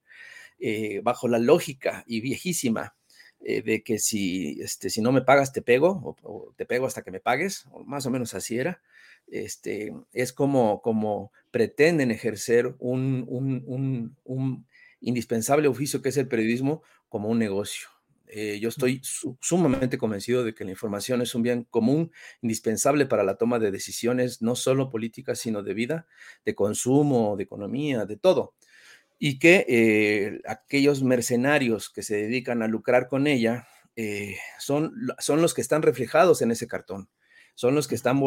bajo 1.04 1.28
la 1.28 1.38
lógica 1.38 2.02
y 2.08 2.20
viejísima 2.20 2.97
eh, 3.40 3.62
de 3.62 3.82
que 3.82 3.98
si, 3.98 4.60
este, 4.60 4.90
si 4.90 5.00
no 5.00 5.12
me 5.12 5.22
pagas 5.22 5.52
te 5.52 5.62
pego 5.62 6.16
o, 6.22 6.52
te 6.56 6.66
pego 6.66 6.86
hasta 6.86 7.02
que 7.02 7.10
me 7.10 7.20
pagues, 7.20 7.66
o 7.70 7.84
más 7.84 8.04
o 8.06 8.10
menos 8.10 8.34
así 8.34 8.58
era. 8.58 8.82
Este, 9.28 9.94
es 10.12 10.32
como, 10.32 10.80
como 10.80 11.32
pretenden 11.50 12.10
ejercer 12.10 12.74
un, 12.78 13.24
un, 13.28 14.16
un, 14.24 14.66
indispensable 15.00 15.68
oficio 15.68 16.02
que 16.02 16.08
es 16.08 16.16
el 16.16 16.28
periodismo 16.28 16.82
como 17.08 17.28
un 17.28 17.38
negocio. 17.38 17.88
Eh, 18.26 18.58
yo 18.60 18.68
estoy 18.68 19.00
sumamente 19.40 19.96
convencido 19.96 20.44
de 20.44 20.54
que 20.54 20.64
la 20.64 20.70
información 20.70 21.22
es 21.22 21.34
un 21.34 21.42
bien 21.42 21.64
común, 21.64 22.10
indispensable 22.42 23.06
para 23.06 23.22
la 23.22 23.36
toma 23.36 23.58
de 23.58 23.70
decisiones, 23.70 24.42
no 24.42 24.54
solo 24.56 24.90
políticas, 24.90 25.38
sino 25.38 25.62
de 25.62 25.74
vida, 25.74 26.06
de 26.44 26.54
consumo, 26.54 27.36
de 27.36 27.44
economía, 27.44 28.04
de 28.04 28.16
todo 28.16 28.54
y 29.18 29.38
que 29.38 29.66
eh, 29.68 30.40
aquellos 30.46 31.02
mercenarios 31.02 31.90
que 31.90 32.02
se 32.02 32.16
dedican 32.16 32.62
a 32.62 32.68
lucrar 32.68 33.08
con 33.08 33.26
ella 33.26 33.66
eh, 33.96 34.36
son, 34.58 34.92
son 35.18 35.42
los 35.42 35.54
que 35.54 35.60
están 35.60 35.82
reflejados 35.82 36.40
en 36.40 36.52
ese 36.52 36.68
cartón, 36.68 37.08
son 37.54 37.74
los 37.74 37.88
que 37.88 37.96
están 37.96 38.20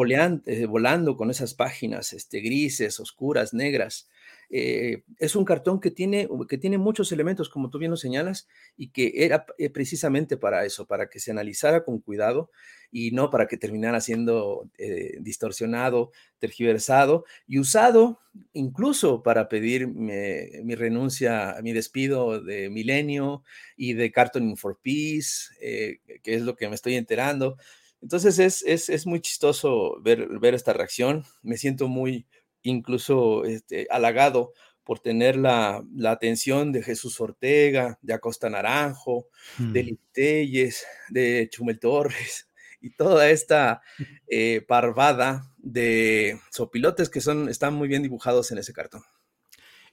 eh, 0.44 0.66
volando 0.66 1.16
con 1.16 1.30
esas 1.30 1.54
páginas 1.54 2.12
este, 2.12 2.40
grises, 2.40 3.00
oscuras, 3.00 3.54
negras, 3.54 4.08
eh, 4.54 5.04
es 5.18 5.34
un 5.34 5.46
cartón 5.46 5.80
que 5.80 5.90
tiene, 5.90 6.28
que 6.46 6.58
tiene 6.58 6.76
muchos 6.76 7.10
elementos, 7.10 7.48
como 7.48 7.70
tú 7.70 7.78
bien 7.78 7.90
lo 7.90 7.96
señalas, 7.96 8.48
y 8.76 8.90
que 8.90 9.10
era 9.24 9.46
eh, 9.56 9.70
precisamente 9.70 10.36
para 10.36 10.66
eso, 10.66 10.86
para 10.86 11.08
que 11.08 11.20
se 11.20 11.30
analizara 11.30 11.84
con 11.86 12.00
cuidado 12.00 12.50
y 12.90 13.12
no 13.12 13.30
para 13.30 13.46
que 13.46 13.56
terminara 13.56 14.02
siendo 14.02 14.68
eh, 14.76 15.16
distorsionado, 15.20 16.12
tergiversado 16.38 17.24
y 17.46 17.60
usado 17.60 18.20
incluso 18.52 19.22
para 19.22 19.48
pedir 19.48 19.88
mi, 19.88 20.74
renuncia, 20.74 21.56
mi 21.62 21.72
despido 21.72 22.42
de 22.42 22.68
Milenio 22.68 23.44
y 23.74 23.94
de 23.94 24.12
Cartoon 24.12 24.58
for 24.58 24.78
Peace, 24.82 25.48
que 25.60 26.34
es 26.34 26.42
lo 26.42 26.56
que 26.56 26.68
me 26.68 26.74
estoy 26.74 26.96
enterando. 26.96 27.56
Entonces 28.02 28.38
es, 28.38 28.62
es, 28.66 28.90
es 28.90 29.06
muy 29.06 29.20
chistoso 29.20 29.98
ver, 30.02 30.28
ver 30.40 30.54
esta 30.54 30.72
reacción. 30.72 31.24
Me 31.42 31.56
siento 31.56 31.88
muy, 31.88 32.26
incluso 32.62 33.44
este, 33.44 33.86
halagado 33.90 34.52
por 34.84 35.00
tener 35.00 35.36
la, 35.36 35.84
atención 36.06 36.72
de 36.72 36.82
Jesús 36.82 37.20
Ortega, 37.20 37.98
de 38.02 38.14
Acosta 38.14 38.50
Naranjo, 38.50 39.28
de 39.58 39.82
mm. 39.82 39.86
Litelles, 39.86 40.84
de 41.08 41.48
Chumel 41.50 41.78
Torres 41.78 42.48
y 42.80 42.90
toda 42.90 43.30
esta 43.30 43.80
eh, 44.26 44.64
parvada 44.66 45.52
de 45.58 46.40
sopilotes 46.50 47.08
que 47.08 47.20
son, 47.20 47.48
están 47.48 47.74
muy 47.74 47.88
bien 47.88 48.02
dibujados 48.02 48.50
en 48.50 48.58
ese 48.58 48.72
cartón. 48.72 49.02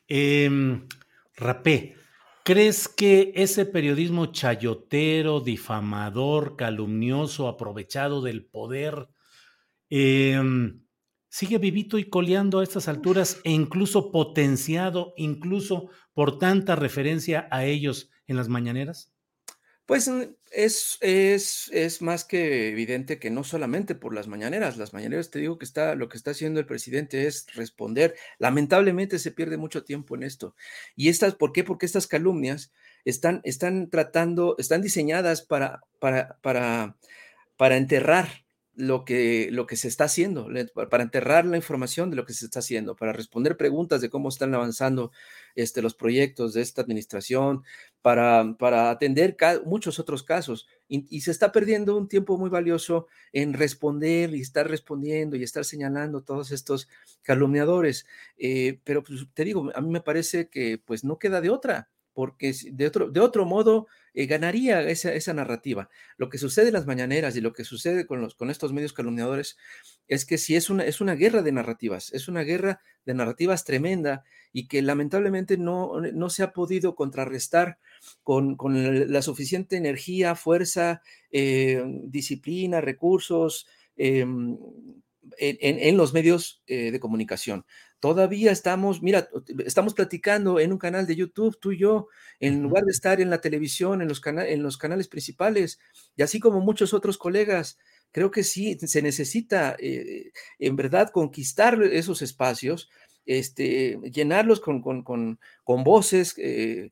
Em, 0.08 0.88
Rapé, 1.36 1.96
¿crees 2.44 2.88
que 2.88 3.32
ese 3.36 3.66
periodismo 3.66 4.26
chayotero, 4.26 5.40
difamador, 5.40 6.58
calumnioso, 6.58 7.48
aprovechado 7.48 8.22
del 8.22 8.44
poder, 8.44 9.08
em, 9.90 10.82
sigue 11.30 11.58
vivito 11.60 11.98
y 11.98 12.10
coleando 12.10 12.60
a 12.60 12.64
estas 12.64 12.88
alturas 12.88 13.40
e 13.44 13.52
incluso 13.52 14.12
potenciado, 14.12 15.14
incluso 15.16 15.90
por 16.14 16.40
tanta 16.40 16.76
referencia 16.76 17.48
a 17.52 17.66
ellos 17.66 18.10
en 18.28 18.36
las 18.36 18.50
mañaneras? 18.50 19.14
Pues 19.90 20.08
es, 20.52 21.00
es, 21.02 21.68
es, 21.74 22.02
más 22.04 22.24
que 22.24 22.70
evidente 22.70 23.18
que 23.18 23.32
no 23.32 23.44
solamente 23.44 23.96
por 23.96 24.14
las 24.14 24.28
mañaneras, 24.28 24.78
las 24.78 24.94
mañaneras 24.94 25.32
te 25.32 25.40
digo 25.40 25.58
que 25.58 25.66
está, 25.66 25.96
lo 25.96 26.10
que 26.10 26.18
está 26.18 26.30
haciendo 26.30 26.60
el 26.60 26.68
presidente 26.68 27.26
es 27.26 27.48
responder. 27.56 28.14
Lamentablemente 28.38 29.18
se 29.18 29.32
pierde 29.32 29.58
mucho 29.58 29.84
tiempo 29.84 30.14
en 30.14 30.22
esto. 30.22 30.56
¿Y 30.96 31.10
estas, 31.10 31.34
por 31.34 31.54
qué? 31.54 31.64
Porque 31.64 31.88
estas 31.88 32.06
calumnias 32.06 32.72
están, 33.04 33.42
están 33.44 33.90
tratando, 33.90 34.56
están 34.60 34.84
diseñadas 34.84 35.42
para, 35.42 35.82
para, 36.00 36.38
para, 36.44 36.96
para 37.58 37.78
enterrar 37.78 38.46
lo 38.80 39.04
que, 39.04 39.50
lo 39.52 39.68
que 39.68 39.76
se 39.76 39.90
está 39.90 40.06
haciendo, 40.06 40.48
para 40.90 41.04
enterrar 41.04 41.46
la 41.46 41.58
información 41.58 42.10
de 42.10 42.16
lo 42.16 42.26
que 42.26 42.34
se 42.34 42.46
está 42.46 42.60
haciendo, 42.60 42.96
para 42.96 43.12
responder 43.12 43.58
preguntas 43.58 44.00
de 44.00 44.10
cómo 44.10 44.30
están 44.30 44.56
avanzando 44.56 45.12
este, 45.56 45.82
los 45.82 45.96
proyectos 45.96 46.54
de 46.54 46.62
esta 46.62 46.82
administración, 46.82 47.64
para, 48.02 48.56
para 48.58 48.90
atender 48.90 49.36
muchos 49.66 50.00
otros 50.00 50.24
casos. 50.24 50.66
Y, 50.88 51.20
se 51.20 51.32
está 51.32 51.52
perdiendo 51.52 51.98
un 51.98 52.08
tiempo 52.08 52.38
muy 52.38 52.50
valioso 52.50 53.08
en 53.34 53.54
responder 53.54 54.34
y 54.34 54.40
estar 54.40 54.70
respondiendo 54.70 55.36
y 55.36 55.44
estar 55.44 55.66
señalando 55.66 56.22
todos 56.24 56.52
estos 56.52 56.88
calumniadores. 57.22 58.06
Eh, 58.38 58.80
pero 58.86 59.04
pues, 59.04 59.28
te 59.34 59.44
digo, 59.44 59.70
a 59.76 59.82
mí 59.82 59.90
me 59.90 60.02
parece 60.02 60.48
que 60.48 60.82
pues 60.84 61.04
no 61.04 61.20
queda 61.20 61.42
de 61.42 61.50
otra 61.50 61.90
porque 62.14 62.54
de 62.72 62.86
otro, 62.86 63.10
de 63.10 63.22
otro 63.22 63.46
modo 63.46 63.88
eh, 64.14 64.26
ganaría 64.26 64.82
esa, 64.82 65.34
narrativa. 65.34 65.90
Lo 66.18 66.30
que 66.30 66.38
sucede 66.38 66.68
en 66.68 66.74
las 66.74 66.86
mañaneras 66.86 67.36
y 67.36 67.42
lo 67.42 67.54
que 67.54 67.64
sucede 67.64 68.06
con, 68.06 68.28
estos 68.50 68.74
medios 68.74 68.94
calumniadores 68.94 69.58
es 70.08 70.26
que 70.26 70.38
si 70.38 70.56
es 70.56 70.70
una, 70.70 71.16
guerra 71.16 71.42
de 71.42 71.52
narrativas, 71.52 72.12
es 72.14 72.28
una 72.28 72.42
guerra 72.42 72.82
de 73.06 73.14
narrativas 73.14 73.66
tremenda 73.66 74.24
y 74.52 74.68
que 74.68 74.82
lamentablemente 74.82 75.58
no, 75.58 76.02
se 76.30 76.44
ha 76.44 76.54
podido 76.54 76.96
contrarrestar 76.96 77.78
con, 78.24 78.56
con 78.56 79.12
la 79.12 79.22
suficiente 79.22 79.78
energía, 79.78 80.36
fuerza, 80.36 81.02
eh, 81.32 81.84
disciplina, 82.06 82.82
recursos. 82.82 83.68
Em, 83.96 84.58
en, 85.38 85.98
los 85.98 86.14
medios 86.14 86.62
eh, 86.68 86.92
de 86.92 87.00
comunicación. 87.00 87.66
Todavía 88.00 88.52
estamos, 88.52 89.02
mira, 89.02 89.30
estamos 89.66 89.94
platicando 89.94 90.60
en 90.60 90.72
un 90.72 90.78
canal 90.78 91.06
de 91.06 91.18
YouTube, 91.18 91.60
tú 91.60 91.74
y 91.74 91.80
yo, 91.80 92.08
en 92.40 92.64
lugar 92.64 92.86
de 92.86 92.92
estar 92.92 93.20
en 93.20 93.30
la 93.30 93.42
televisión, 93.42 94.02
en 94.02 94.08
los, 94.08 94.22
en 94.26 94.64
los 94.64 94.78
canales 94.78 95.10
principales, 95.10 95.80
y 96.16 96.22
así 96.22 96.40
como 96.40 96.62
muchos 96.62 96.94
otros 96.94 97.18
colegas. 97.18 97.78
Creo 98.12 98.32
que 98.32 98.44
sí, 98.44 98.78
se 98.80 99.02
necesita 99.02 99.76
eh, 99.80 100.32
en 100.60 100.76
verdad 100.78 101.10
conquistar 101.12 101.82
esos 101.84 102.22
espacios, 102.22 102.90
este, 103.26 104.00
llenarlos 104.12 104.62
con, 104.62 104.82
con, 104.82 105.38
voces 105.84 106.34
eh, 106.38 106.92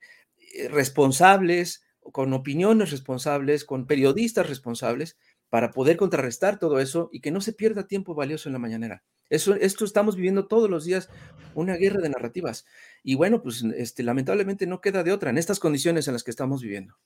responsables, 0.69 1.83
con 2.11 2.33
opiniones 2.33 2.91
responsables, 2.91 3.63
con 3.63 3.87
periodistas 3.87 4.47
responsables, 4.47 5.17
para 5.49 5.71
poder 5.71 5.95
contrarrestar 5.95 6.59
todo 6.59 6.79
eso 6.79 7.09
y 7.13 7.21
que 7.21 7.31
no 7.31 7.39
se 7.39 7.53
pierda 7.53 7.87
tiempo 7.87 8.13
valioso 8.13 8.49
en 8.49 8.53
la 8.53 8.59
mañanera. 8.59 9.03
Esto 9.29 9.85
estamos 9.85 10.15
viviendo 10.15 10.47
todos 10.47 10.69
los 10.69 10.85
días, 10.85 11.09
una 11.53 11.75
guerra 11.75 12.01
de 12.01 12.09
narrativas. 12.09 12.65
Y 13.03 13.15
bueno, 13.15 13.41
pues 13.41 13.63
este, 13.75 14.03
lamentablemente 14.03 14.67
no 14.67 14.81
queda 14.81 15.03
de 15.03 15.11
otra 15.11 15.29
en 15.29 15.37
estas 15.37 15.59
condiciones 15.59 16.07
en 16.07 16.13
las 16.13 16.23
que 16.23 16.31
estamos 16.31 16.61
viviendo. 16.61 16.97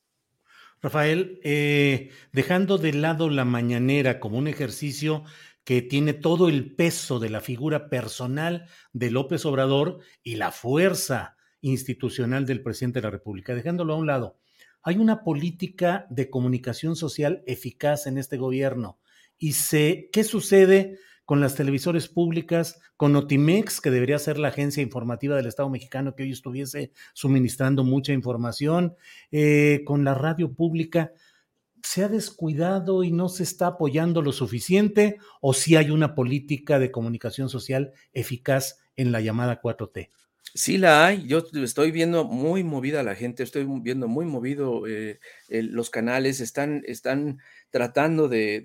Rafael, 0.81 1.39
eh, 1.43 2.09
dejando 2.31 2.77
de 2.77 2.93
lado 2.93 3.29
la 3.29 3.45
mañanera 3.45 4.19
como 4.19 4.37
un 4.37 4.47
ejercicio 4.47 5.23
que 5.63 5.81
tiene 5.81 6.13
todo 6.13 6.49
el 6.49 6.75
peso 6.75 7.19
de 7.19 7.29
la 7.29 7.39
figura 7.39 7.87
personal 7.89 8.67
de 8.93 9.11
López 9.11 9.45
Obrador 9.45 9.99
y 10.23 10.35
la 10.35 10.51
fuerza 10.51 11.37
institucional 11.61 12.47
del 12.47 12.63
presidente 12.63 12.99
de 12.99 13.03
la 13.03 13.11
República, 13.11 13.53
dejándolo 13.53 13.93
a 13.93 13.97
un 13.97 14.07
lado, 14.07 14.39
hay 14.81 14.97
una 14.97 15.23
política 15.23 16.07
de 16.09 16.31
comunicación 16.31 16.95
social 16.95 17.43
eficaz 17.45 18.07
en 18.07 18.17
este 18.17 18.37
gobierno. 18.37 18.99
Y 19.37 19.53
sé 19.53 20.09
qué 20.11 20.23
sucede 20.23 20.97
con 21.31 21.39
las 21.39 21.55
televisores 21.55 22.09
públicas, 22.09 22.81
con 22.97 23.13
Notimex, 23.13 23.79
que 23.79 23.89
debería 23.89 24.19
ser 24.19 24.37
la 24.37 24.49
agencia 24.49 24.83
informativa 24.83 25.37
del 25.37 25.45
Estado 25.45 25.69
mexicano 25.69 26.13
que 26.13 26.23
hoy 26.23 26.33
estuviese 26.33 26.91
suministrando 27.13 27.85
mucha 27.85 28.11
información, 28.11 28.97
eh, 29.31 29.83
con 29.85 30.03
la 30.03 30.13
radio 30.13 30.51
pública. 30.51 31.13
¿Se 31.83 32.03
ha 32.03 32.09
descuidado 32.09 33.05
y 33.05 33.13
no 33.13 33.29
se 33.29 33.43
está 33.43 33.67
apoyando 33.67 34.21
lo 34.21 34.33
suficiente 34.33 35.19
o 35.39 35.53
si 35.53 35.77
hay 35.77 35.89
una 35.89 36.15
política 36.15 36.79
de 36.79 36.91
comunicación 36.91 37.47
social 37.47 37.93
eficaz 38.11 38.79
en 38.97 39.13
la 39.13 39.21
llamada 39.21 39.61
4T? 39.61 40.09
Sí 40.53 40.77
la 40.77 41.05
hay, 41.05 41.25
yo 41.27 41.45
estoy 41.63 41.91
viendo 41.91 42.25
muy 42.25 42.65
movida 42.65 43.03
la 43.03 43.15
gente, 43.15 43.43
estoy 43.43 43.65
viendo 43.81 44.09
muy 44.09 44.25
movido 44.25 44.85
eh, 44.85 45.21
los 45.47 45.89
canales, 45.89 46.41
están, 46.41 46.83
están 46.85 47.39
tratando 47.69 48.27
de, 48.27 48.59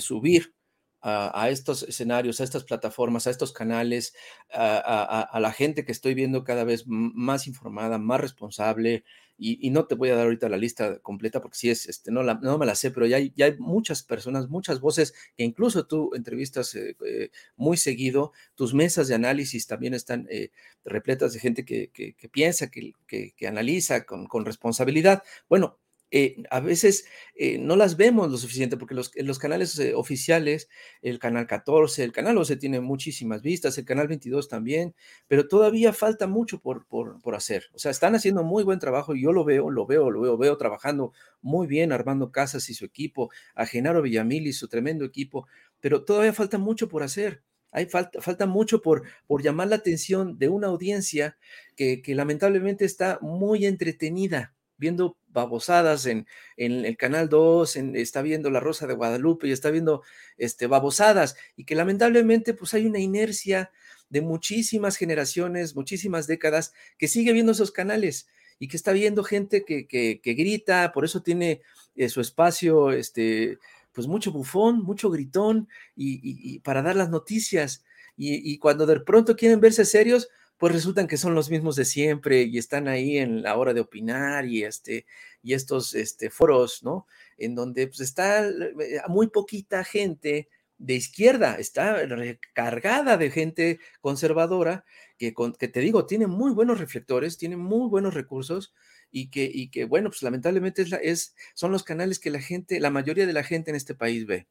subir 0.00 0.54
a, 1.02 1.48
estos 1.50 1.82
escenarios, 1.82 2.40
a 2.40 2.44
estas 2.44 2.64
plataformas, 2.64 3.26
a 3.26 3.30
estos 3.30 3.52
canales, 3.52 4.14
a, 4.52 5.38
la 5.40 5.52
gente 5.52 5.84
que 5.84 5.92
estoy 5.92 6.14
viendo 6.14 6.44
cada 6.44 6.64
vez 6.64 6.84
más 6.86 7.46
informada, 7.46 7.98
más 7.98 8.20
responsable, 8.20 9.04
y, 9.42 9.70
no 9.70 9.86
te 9.86 9.94
voy 9.94 10.10
a 10.10 10.16
dar 10.16 10.24
ahorita 10.24 10.50
la 10.50 10.58
lista 10.58 10.98
completa 10.98 11.40
porque 11.40 11.56
sí 11.56 11.70
es, 11.70 11.88
este, 11.88 12.12
no, 12.12 12.22
no 12.22 12.58
me 12.58 12.66
la 12.66 12.74
sé, 12.74 12.90
pero 12.90 13.06
ya 13.06 13.16
hay, 13.16 13.32
ya 13.34 13.46
hay 13.46 13.56
muchas 13.58 14.02
personas, 14.02 14.50
muchas 14.50 14.80
voces 14.80 15.14
que 15.34 15.44
incluso 15.44 15.86
tú 15.86 16.10
entrevistas 16.14 16.74
eh, 16.74 16.94
eh, 17.06 17.30
muy 17.56 17.78
seguido, 17.78 18.32
tus 18.54 18.74
mesas 18.74 19.08
de 19.08 19.14
análisis 19.14 19.66
también 19.66 19.94
están 19.94 20.26
eh, 20.30 20.50
repletas 20.84 21.32
de 21.32 21.40
gente 21.40 21.64
que, 21.64 21.90
que, 21.90 22.28
piensa, 22.28 22.70
que, 22.70 22.92
que, 23.06 23.46
analiza 23.48 24.04
con, 24.04 24.26
con 24.26 24.44
responsabilidad. 24.44 25.22
Bueno, 25.48 25.78
eh, 26.12 26.42
a 26.50 26.58
veces 26.60 27.06
eh, 27.36 27.58
no 27.58 27.76
las 27.76 27.96
vemos 27.96 28.30
lo 28.30 28.36
suficiente 28.36 28.76
porque 28.76 28.94
los, 28.94 29.12
los 29.14 29.38
canales 29.38 29.78
eh, 29.78 29.94
oficiales, 29.94 30.68
el 31.02 31.20
canal 31.20 31.46
14, 31.46 32.02
el 32.02 32.12
canal 32.12 32.36
11 32.36 32.56
tiene 32.56 32.80
muchísimas 32.80 33.42
vistas, 33.42 33.78
el 33.78 33.84
canal 33.84 34.08
22 34.08 34.48
también, 34.48 34.94
pero 35.28 35.46
todavía 35.46 35.92
falta 35.92 36.26
mucho 36.26 36.60
por, 36.60 36.86
por, 36.86 37.20
por, 37.22 37.34
hacer. 37.36 37.66
O 37.74 37.78
sea, 37.78 37.92
están 37.92 38.16
haciendo 38.16 38.42
muy 38.42 38.64
buen 38.64 38.80
trabajo 38.80 39.14
y 39.14 39.22
yo 39.22 39.32
lo 39.32 39.44
veo, 39.44 39.70
lo 39.70 39.86
veo, 39.86 40.10
lo 40.10 40.20
veo, 40.20 40.36
veo 40.36 40.56
trabajando 40.56 41.12
muy 41.40 41.66
bien, 41.68 41.92
Armando 41.92 42.32
Casas 42.32 42.68
y 42.70 42.74
su 42.74 42.84
equipo, 42.84 43.30
a 43.54 43.66
Genaro 43.66 44.02
Villamil 44.02 44.46
y 44.48 44.52
su 44.52 44.68
tremendo 44.68 45.04
equipo, 45.04 45.46
pero 45.80 46.04
todavía 46.04 46.32
falta 46.32 46.58
mucho 46.58 46.88
por 46.88 47.02
hacer. 47.04 47.42
Hay 47.72 47.86
falta, 47.86 48.20
falta 48.20 48.46
mucho 48.46 48.82
por, 48.82 49.04
por 49.28 49.42
llamar 49.42 49.68
la 49.68 49.76
atención 49.76 50.38
de 50.38 50.48
una 50.48 50.66
audiencia 50.66 51.38
que, 51.76 52.02
que 52.02 52.16
lamentablemente 52.16 52.84
está 52.84 53.20
muy 53.22 53.64
entretenida 53.64 54.54
viendo 54.76 55.16
babosadas 55.32 56.06
en, 56.06 56.26
en 56.56 56.84
el 56.84 56.96
Canal 56.96 57.28
2, 57.28 57.76
está 57.94 58.22
viendo 58.22 58.50
La 58.50 58.60
Rosa 58.60 58.86
de 58.86 58.94
Guadalupe 58.94 59.48
y 59.48 59.52
está 59.52 59.70
viendo 59.70 60.02
este, 60.36 60.66
babosadas 60.66 61.36
y 61.56 61.64
que 61.64 61.74
lamentablemente 61.74 62.54
pues 62.54 62.74
hay 62.74 62.86
una 62.86 62.98
inercia 62.98 63.70
de 64.08 64.20
muchísimas 64.20 64.96
generaciones, 64.96 65.76
muchísimas 65.76 66.26
décadas 66.26 66.72
que 66.98 67.08
sigue 67.08 67.32
viendo 67.32 67.52
esos 67.52 67.70
canales 67.70 68.26
y 68.58 68.68
que 68.68 68.76
está 68.76 68.92
viendo 68.92 69.24
gente 69.24 69.64
que, 69.64 69.86
que, 69.86 70.34
grita, 70.34 70.92
por 70.92 71.04
eso 71.04 71.22
tiene 71.22 71.62
eh, 71.94 72.08
su 72.08 72.20
espacio, 72.20 72.90
este, 72.92 73.58
pues 73.92 74.06
mucho 74.06 74.32
bufón, 74.32 74.82
mucho 74.82 75.10
gritón 75.10 75.68
y, 75.96 76.58
para 76.60 76.82
dar 76.82 76.96
las 76.96 77.08
noticias. 77.08 77.82
Y, 78.16 78.52
y, 78.52 78.58
cuando 78.58 78.84
de 78.84 79.00
pronto 79.00 79.34
quieren 79.34 79.60
verse 79.60 79.86
serios, 79.86 80.28
pues 80.60 80.74
resultan 80.74 81.08
que 81.08 81.16
son 81.16 81.34
los 81.34 81.48
mismos 81.48 81.74
de 81.76 81.86
siempre 81.86 82.42
y 82.42 82.58
están 82.58 82.86
ahí 82.86 83.16
en 83.16 83.42
la 83.42 83.56
hora 83.56 83.72
de 83.72 83.80
opinar 83.80 84.44
y, 84.44 84.62
este, 84.62 85.06
y 85.42 85.54
estos 85.54 85.94
este, 85.94 86.28
foros, 86.28 86.82
¿no? 86.82 87.06
En 87.38 87.54
donde 87.54 87.86
pues, 87.86 88.00
está 88.00 88.46
eh, 88.46 89.00
muy 89.08 89.28
poquita 89.28 89.84
gente 89.84 90.50
de 90.76 90.94
izquierda, 90.96 91.54
está 91.54 92.04
recargada 92.04 93.16
de 93.16 93.30
gente 93.30 93.80
conservadora 94.02 94.84
que, 95.16 95.34
que 95.58 95.68
te 95.68 95.80
digo, 95.80 96.04
tiene 96.04 96.26
muy 96.26 96.52
buenos 96.52 96.78
reflectores, 96.78 97.38
tiene 97.38 97.56
muy 97.56 97.88
buenos 97.88 98.12
recursos 98.12 98.74
y 99.10 99.30
que, 99.30 99.50
y 99.50 99.70
que 99.70 99.86
bueno, 99.86 100.10
pues 100.10 100.22
lamentablemente 100.22 100.82
es, 100.82 100.92
es, 101.02 101.34
son 101.54 101.72
los 101.72 101.84
canales 101.84 102.18
que 102.18 102.28
la 102.28 102.40
gente, 102.40 102.80
la 102.80 102.90
mayoría 102.90 103.26
de 103.26 103.32
la 103.32 103.44
gente 103.44 103.70
en 103.70 103.76
este 103.76 103.94
país 103.94 104.26
ve. 104.26 104.46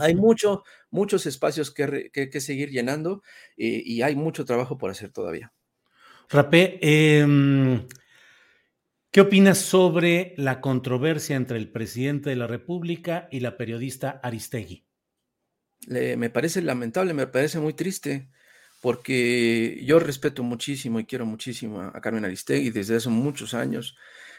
Hay 0.00 0.14
mucho, 0.14 0.62
muchos 0.90 1.26
espacios 1.26 1.72
que, 1.72 2.10
que, 2.12 2.40
seguir 2.40 2.70
llenando 2.70 3.22
eh, 3.56 3.82
y 3.84 4.02
hay 4.02 4.14
mucho 4.14 4.44
trabajo 4.44 4.78
por 4.78 4.90
hacer 4.90 5.10
todavía. 5.10 5.52
Rapé, 6.28 6.78
em, 6.80 7.88
¿qué 9.10 9.20
opinas 9.20 9.58
sobre 9.58 10.34
la 10.36 10.60
controversia 10.60 11.36
entre 11.36 11.58
el 11.58 11.70
presidente 11.70 12.30
de 12.30 12.36
la 12.36 12.46
República 12.46 13.28
y 13.30 13.40
la 13.40 13.56
periodista 13.56 14.20
Aristegui? 14.22 14.86
me 15.88 16.30
parece 16.30 16.62
lamentable, 16.62 17.12
me 17.12 17.26
parece 17.26 17.58
muy 17.58 17.72
triste, 17.72 18.28
porque 18.80 19.80
yo 19.84 19.98
respeto 19.98 20.44
muchísimo 20.44 21.00
y 21.00 21.06
quiero 21.06 21.26
muchísimo 21.26 21.80
a, 21.80 22.00
Carmen 22.00 22.24
Aristegui 22.24 22.70
desde 22.70 22.96
hace 22.96 23.08
muchos 23.08 23.52
años. 23.52 23.96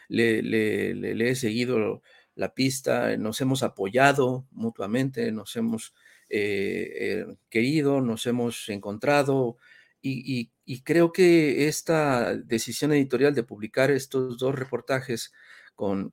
Le, 0.08 0.42
le, 0.42 0.94
le 0.94 1.30
he 1.30 1.36
seguido 1.36 2.02
la 2.36 2.54
pista, 2.54 3.16
nos 3.18 3.42
hemos 3.42 3.64
apoyado 3.64 4.48
mutuamente, 4.52 5.32
nos 5.32 5.56
hemos 5.56 5.94
eh, 6.30 6.92
eh, 6.96 7.36
querido, 7.50 8.02
nos 8.02 8.26
hemos 8.26 8.70
encontrado 8.70 9.58
y, 10.02 10.52
creo 10.84 11.12
que 11.14 11.68
esta 11.68 12.36
decisión 12.36 12.92
editorial 12.92 13.36
de 13.36 13.44
publicar 13.44 13.92
estos 13.92 14.38
dos 14.38 14.56
reportajes 14.56 15.32
con, 15.76 16.12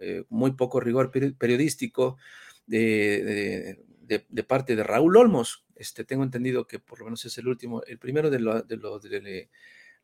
eh, 0.00 0.24
muy 0.28 0.52
poco 0.52 0.80
rigor 0.80 1.10
periodístico 1.10 2.16
de, 2.66 3.78
parte 4.46 4.76
de 4.76 4.82
Raúl 4.84 5.16
Olmos, 5.16 5.66
este, 5.74 6.04
tengo 6.04 6.22
entendido 6.22 6.66
que 6.66 6.78
por 6.78 7.00
lo 7.00 7.06
menos 7.06 7.24
es 7.24 7.36
el 7.38 7.48
último, 7.48 7.82
el 7.84 7.98
primero 7.98 8.30
de 8.30 8.38
lo, 8.38 8.62
de, 8.62 8.76
lo, 8.76 8.98
de 8.98 9.50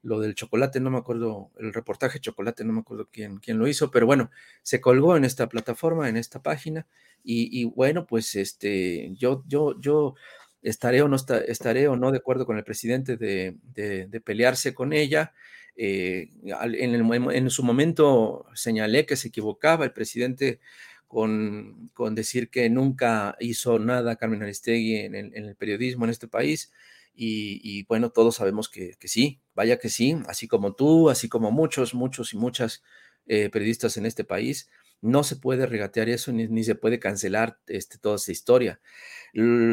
lo 0.02 0.20
del 0.20 0.34
chocolate, 0.34 0.80
no 0.80 0.90
me 0.90 0.98
acuerdo, 0.98 1.50
el 1.58 1.72
reportaje 1.72 2.20
chocolate, 2.20 2.64
no 2.64 2.72
me 2.72 2.80
acuerdo 2.80 3.08
quién, 3.12 3.38
quién 3.38 3.58
lo 3.58 3.66
hizo, 3.66 3.90
pero 3.90 4.06
bueno, 4.06 4.30
se 4.62 4.80
colgó 4.80 5.16
en 5.16 5.24
esta 5.24 5.48
plataforma, 5.48 6.08
en 6.08 6.16
esta 6.16 6.42
página, 6.42 6.86
y, 7.24 7.64
bueno, 7.64 8.06
pues 8.06 8.34
este, 8.36 9.12
yo, 9.14 9.44
yo, 9.46 9.78
yo 9.80 10.14
estaré 10.62 11.02
o 11.02 11.08
no 11.08 11.16
estaré 11.16 11.88
o 11.88 11.96
no 11.96 12.10
de 12.10 12.18
acuerdo 12.18 12.46
con 12.46 12.56
el 12.56 12.64
presidente 12.64 13.16
de, 13.16 13.56
de, 13.62 14.20
pelearse 14.20 14.72
con 14.72 14.92
ella. 14.94 15.34
Eh, 15.76 16.30
en, 16.44 17.30
en, 17.30 17.50
su 17.50 17.62
momento 17.62 18.46
señalé 18.54 19.04
que 19.04 19.16
se 19.16 19.28
equivocaba 19.28 19.84
el 19.84 19.92
presidente 19.92 20.60
con, 21.06 21.90
con 21.94 22.14
decir 22.14 22.50
que 22.50 22.68
nunca 22.70 23.36
hizo 23.40 23.78
nada 23.78 24.16
Carmen 24.16 24.42
Aristegui 24.42 24.96
en 24.96 25.14
el, 25.14 25.34
en 25.34 25.44
el 25.46 25.56
periodismo 25.56 26.04
en 26.04 26.10
este 26.10 26.28
país. 26.28 26.72
Y, 27.20 27.84
bueno, 27.86 28.10
todos 28.10 28.36
sabemos 28.36 28.68
que, 28.68 28.94
que, 28.96 29.08
sí, 29.08 29.40
vaya 29.58 29.80
que 29.80 29.88
sí, 29.88 30.16
así 30.28 30.46
como 30.46 30.74
tú, 30.74 31.10
así 31.10 31.28
como 31.28 31.50
muchos, 31.50 31.92
muchos 31.92 32.32
y 32.32 32.36
muchas 32.36 32.84
eh, 33.26 33.50
periodistas 33.50 33.96
en 33.96 34.06
este 34.06 34.22
país, 34.22 34.70
no 35.00 35.24
se 35.24 35.34
puede 35.34 35.66
regatear 35.66 36.08
eso 36.08 36.30
ni, 36.30 36.62
se 36.62 36.76
puede 36.76 37.00
cancelar 37.00 37.58
este, 37.66 37.98
toda 37.98 38.16
esa 38.16 38.30
historia. 38.30 38.80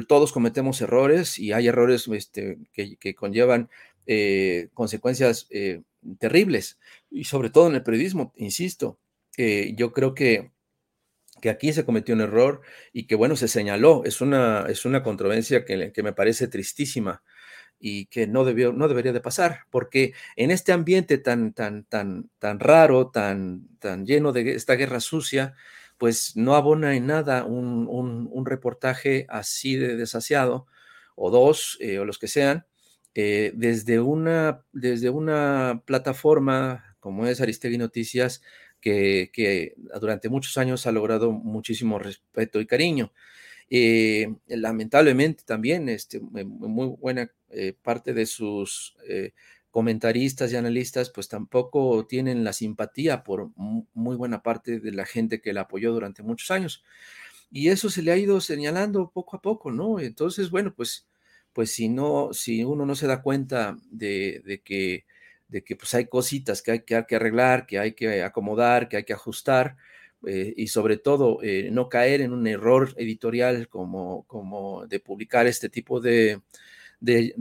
todos 0.08 0.32
cometemos 0.32 0.82
errores 0.82 1.38
y 1.38 1.54
hay 1.54 1.68
errores 1.68 2.08
este, 2.08 2.58
que, 2.74 3.14
conllevan 3.14 3.70
eh, 4.08 4.70
consecuencias 4.74 5.46
eh, 5.52 5.84
terribles 6.18 6.80
y 7.12 7.26
sobre 7.26 7.52
todo 7.52 7.68
en 7.68 7.76
el 7.76 7.84
periodismo, 7.84 8.34
insisto. 8.38 8.98
yo 9.38 9.94
creo 9.94 10.16
que 10.16 10.52
que 11.42 11.50
aquí 11.50 11.74
se 11.74 11.86
cometió 11.86 12.16
un 12.16 12.22
error 12.22 12.62
y 12.94 13.08
que, 13.08 13.14
bueno, 13.14 13.36
se 13.36 13.50
señaló. 13.50 14.04
Es 14.06 14.22
una, 14.22 14.66
es 14.70 14.86
una 14.86 15.04
controversia 15.04 15.66
que 15.66 16.02
me 16.02 16.14
parece 16.14 16.48
tristísima 16.48 17.22
y 17.80 18.06
que 18.08 18.28
no, 18.28 18.46
debió, 18.46 18.74
no 18.74 18.88
debería 18.88 19.14
de 19.14 19.22
pasar, 19.22 19.62
porque 19.70 20.14
en 20.36 20.52
este 20.52 20.72
ambiente 20.72 21.18
tan, 21.18 21.54
tan, 21.54 21.84
tan, 21.84 22.30
tan 22.40 22.60
raro, 22.60 23.10
tan, 23.12 23.68
tan 23.80 24.06
lleno 24.06 24.32
de 24.32 24.54
esta 24.56 24.76
guerra 24.76 25.00
sucia, 25.00 25.56
pues 25.98 26.36
no 26.36 26.56
abona 26.56 26.96
en 26.96 27.08
nada 27.08 27.46
un, 27.46 27.88
un, 27.90 28.46
reportaje 28.46 29.26
así 29.30 29.76
de 29.76 29.96
desasiado, 29.96 30.68
o 31.16 31.32
dos, 31.32 31.78
eh, 31.80 32.00
o 32.00 32.06
los 32.06 32.20
que 32.20 32.28
sean, 32.28 32.66
eh, 33.14 33.52
desde, 33.56 34.00
una, 34.00 34.64
desde 34.74 35.10
una 35.10 35.84
plataforma 35.86 36.96
como 37.00 37.28
es 37.28 37.40
Aristegui 37.40 37.78
Noticias, 37.78 38.42
que, 38.82 39.76
durante 40.00 40.28
muchos 40.28 40.58
años 40.58 40.88
ha 40.88 40.92
logrado 40.92 41.32
muchísimo 41.32 42.00
respeto 42.00 42.60
y 42.60 42.66
cariño. 42.66 43.12
Eh, 43.70 44.28
lamentablemente 44.48 45.44
también 45.44 45.90
este, 45.90 46.20
muy 46.20 46.88
buena 47.00 47.32
eh, 47.50 47.74
parte 47.82 48.14
de 48.14 48.28
sus 48.28 48.96
eh, 49.10 49.34
comentaristas 49.72 50.52
y 50.52 50.56
analistas 50.56 51.10
pues 51.10 51.28
tampoco 51.28 52.06
tienen 52.06 52.44
la 52.44 52.54
simpatía 52.54 53.24
por 53.24 53.50
muy 53.56 54.16
buena 54.16 54.44
parte 54.44 54.80
de 54.80 54.92
la 54.92 55.06
gente 55.06 55.42
que 55.42 55.52
la 55.52 55.62
apoyó 55.62 55.92
durante 55.92 56.24
muchos 56.24 56.52
años. 56.52 56.84
Y 57.52 57.70
eso 57.70 57.90
se 57.90 58.02
le 58.02 58.12
ha 58.12 58.18
ido 58.18 58.42
señalando 58.42 59.12
poco 59.12 59.38
a 59.38 59.42
poco, 59.42 59.72
¿no? 59.72 60.00
Entonces, 60.00 60.50
bueno, 60.50 60.74
pues, 60.76 61.08
pues 61.54 61.72
si 61.72 61.90
no, 61.90 62.30
si 62.34 62.64
uno 62.64 62.86
no 62.86 62.96
se 62.96 63.08
da 63.08 63.22
cuenta 63.22 63.78
de, 63.90 64.62
que 64.66 65.06
de 65.48 65.64
que 65.64 65.76
pues 65.76 65.94
hay 65.94 66.08
cositas 66.08 66.62
que 66.62 66.72
hay 66.72 66.80
que, 66.82 66.96
arreglar, 67.16 67.66
que 67.66 67.80
hay 67.80 67.94
que 67.94 68.24
acomodar, 68.24 68.90
que 68.90 68.98
hay 68.98 69.04
que 69.06 69.14
ajustar, 69.14 69.78
eh, 70.28 70.54
y 70.58 70.68
sobre 70.68 70.98
todo 70.98 71.40
eh, 71.44 71.70
no 71.72 71.90
caer 71.90 72.22
en 72.22 72.34
un 72.34 72.48
error 72.48 72.94
editorial 72.98 73.68
como, 73.68 74.24
como 74.28 74.88
de 74.88 75.00
publicar 75.00 75.48
este 75.48 75.70
tipo 75.70 76.00
de, 76.00 76.42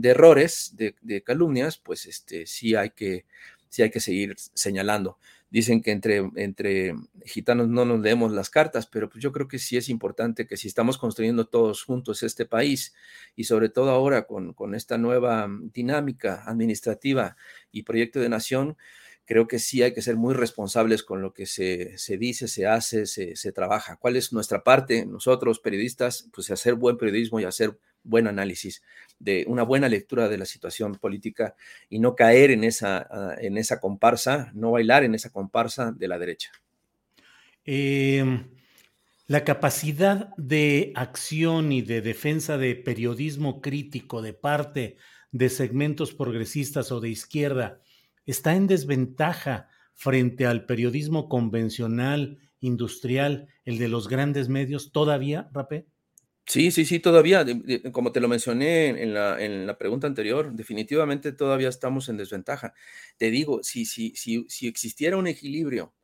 errores, 0.01 0.73
de, 0.75 0.95
de, 1.01 1.23
calumnias, 1.23 1.77
pues 1.77 2.05
este, 2.05 2.45
sí, 2.45 2.75
hay 2.75 2.91
que, 2.91 3.25
sí 3.69 3.81
hay 3.81 3.89
que 3.89 3.99
seguir 3.99 4.35
señalando. 4.53 5.17
Dicen 5.49 5.81
que 5.81 5.91
entre, 5.91 6.29
entre 6.35 6.95
gitanos 7.23 7.69
no 7.69 7.85
nos 7.85 8.01
leemos 8.01 8.31
las 8.31 8.49
cartas, 8.49 8.87
pero 8.87 9.09
pues 9.09 9.23
yo 9.23 9.31
creo 9.31 9.47
que 9.47 9.59
sí 9.59 9.77
es 9.77 9.89
importante 9.89 10.47
que 10.47 10.57
si 10.57 10.67
estamos 10.67 10.97
construyendo 10.97 11.47
todos 11.47 11.83
juntos 11.83 12.23
este 12.23 12.45
país 12.45 12.93
y 13.35 13.45
sobre 13.45 13.69
todo 13.69 13.91
ahora 13.91 14.27
con, 14.27 14.53
con 14.53 14.75
esta 14.75 14.97
nueva 14.97 15.47
dinámica 15.73 16.43
administrativa 16.45 17.37
y 17.71 17.83
proyecto 17.83 18.19
de 18.19 18.29
nación, 18.29 18.75
creo 19.25 19.47
que 19.47 19.59
sí 19.59 19.81
hay 19.81 19.93
que 19.93 20.01
ser 20.01 20.15
muy 20.15 20.33
responsables 20.33 21.03
con 21.03 21.21
lo 21.21 21.33
que 21.33 21.45
se, 21.45 21.97
se 21.97 22.17
dice, 22.17 22.47
se 22.47 22.67
hace, 22.67 23.05
se, 23.05 23.35
se, 23.35 23.51
trabaja. 23.51 23.97
¿Cuál 23.97 24.15
es 24.15 24.31
nuestra 24.31 24.63
parte? 24.63 25.05
Nosotros, 25.05 25.59
periodistas, 25.59 26.29
pues 26.31 26.51
hacer 26.51 26.75
buen 26.75 26.97
periodismo 26.97 27.39
y 27.39 27.43
hacer 27.43 27.77
buen 28.03 28.27
análisis, 28.27 28.83
de 29.19 29.45
una 29.47 29.63
buena 29.63 29.89
lectura 29.89 30.29
de 30.29 30.37
la 30.37 30.45
situación 30.45 30.95
política 30.95 31.55
y 31.89 31.99
no 31.99 32.15
caer 32.15 32.51
en 32.51 32.63
esa, 32.63 33.07
ah, 33.09 33.35
en 33.39 33.57
esa 33.57 33.79
comparsa, 33.79 34.51
no 34.53 34.71
bailar 34.71 35.03
en 35.03 35.15
esa 35.15 35.31
comparsa 35.31 35.91
de 35.91 36.07
la 36.07 36.19
derecha. 36.19 36.51
Em, 37.65 38.47
la 39.25 39.43
capacidad 39.43 40.29
de 40.37 40.93
acción 40.95 41.71
y 41.71 41.81
de 41.81 42.01
defensa 42.01 42.59
de 42.59 42.75
periodismo 42.75 43.59
crítico 43.59 44.21
de 44.21 44.33
parte 44.33 44.97
de 45.31 45.49
segmentos 45.49 46.13
progresistas 46.13 46.91
o 46.91 46.99
de 46.99 47.09
izquierda 47.09 47.81
está 48.25 48.55
en 48.55 48.67
desventaja 48.67 49.69
frente 49.93 50.45
al 50.45 50.65
periodismo 50.65 51.29
convencional, 51.29 52.39
industrial, 52.59 53.47
el 53.63 53.77
de 53.77 53.87
los 53.87 54.07
grandes 54.07 54.49
medios, 54.49 54.91
todavía, 54.91 55.49
Rapé? 55.53 55.87
Sí, 56.47 56.69
sí, 56.69 56.85
sí, 56.85 56.99
todavía, 56.99 57.43
como 57.91 58.11
te 58.11 58.19
lo 58.19 58.27
mencioné 58.27 58.89
en 59.01 59.15
la, 59.15 59.43
en 59.43 59.65
la 59.65 59.79
pregunta 59.79 60.05
anterior, 60.05 60.53
definitivamente 60.53 61.31
todavía 61.31 61.69
estamos 61.69 62.07
en 62.07 62.17
desventaja. 62.17 62.73
Te 63.17 63.31
digo, 63.31 63.63
si, 63.63 63.85
si, 63.85 64.15
si, 64.15 64.45
si 64.47 64.67
existiera 64.67 65.17
un 65.17 65.25
equilibrio 65.25 65.95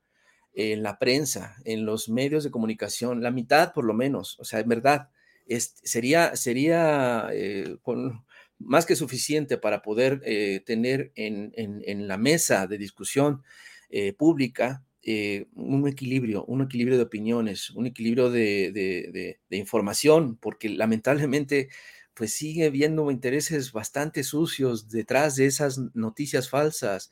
en 0.54 0.82
la 0.82 0.98
prensa, 0.98 1.56
en 1.64 1.86
los 1.86 2.10
medios 2.10 2.44
de 2.44 2.50
comunicación, 2.50 3.22
la 3.22 3.30
mitad 3.30 3.72
por 3.72 3.86
lo 3.86 3.94
menos, 3.94 4.40
o 4.40 4.44
sea, 4.44 4.60
en 4.60 4.70
verdad, 4.70 5.10
es, 5.46 5.76
sería, 5.84 6.36
sería 6.36 7.30
eh, 7.32 7.78
con, 7.84 8.26
más 8.66 8.86
que 8.86 8.96
suficiente 8.96 9.58
para 9.58 9.82
poder 9.82 10.22
eh, 10.26 10.62
tener 10.66 11.12
en, 11.16 11.52
en, 11.56 12.08
la 12.08 12.18
mesa 12.18 12.68
de 12.68 12.78
discusión 12.78 13.44
eh, 13.90 14.14
pública 14.14 14.84
eh, 15.04 15.48
un 15.56 15.88
equilibrio, 15.88 16.46
un 16.46 16.62
equilibrio 16.62 16.98
de 16.98 17.04
opiniones, 17.04 17.72
un 17.72 17.88
equilibrio 17.88 18.30
de, 18.30 19.40
información, 19.50 20.38
porque 20.38 20.70
lamentablemente 20.70 21.70
pues 22.14 22.34
sigue 22.34 22.66
habiendo 22.66 23.10
intereses 23.10 23.72
bastante 23.72 24.24
sucios 24.24 24.90
detrás 24.90 25.38
de 25.38 25.48
esas 25.48 25.80
noticias 25.96 26.50
falsas. 26.50 27.10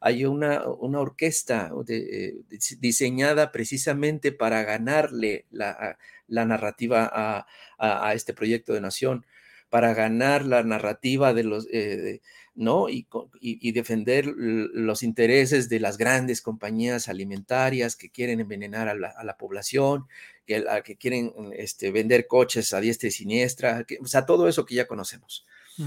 Hay 0.00 0.24
una, 0.24 0.68
una 0.68 1.00
orquesta 1.00 1.72
diseñada 2.78 3.50
precisamente 3.50 4.30
para 4.30 4.62
ganarle 4.62 5.46
la, 5.50 5.96
narrativa 6.28 7.10
a, 7.78 8.14
este 8.14 8.34
proyecto 8.34 8.72
de 8.72 8.80
nación, 8.80 9.26
para 9.72 9.94
ganar 9.94 10.44
la 10.44 10.62
narrativa 10.62 11.32
de 11.32 11.44
los, 11.44 11.66
eh, 11.72 12.20
¿no? 12.54 12.90
Y, 12.90 13.72
defender 13.72 14.26
los 14.26 15.02
intereses 15.02 15.70
de 15.70 15.80
las 15.80 15.96
grandes 15.96 16.42
compañías 16.42 17.08
alimentarias 17.08 17.96
que 17.96 18.10
quieren 18.10 18.40
envenenar 18.40 18.90
a 18.90 18.94
la, 18.94 19.36
población, 19.38 20.04
que, 20.44 20.62
que 20.84 20.96
quieren 20.96 21.32
este, 21.56 21.90
vender 21.90 22.26
coches 22.26 22.74
a 22.74 22.82
diestra 22.82 23.08
y 23.08 23.12
siniestra, 23.12 23.86
o 24.02 24.06
sea, 24.06 24.26
todo 24.26 24.46
eso 24.46 24.66
que 24.66 24.74
ya 24.74 24.86
conocemos. 24.86 25.46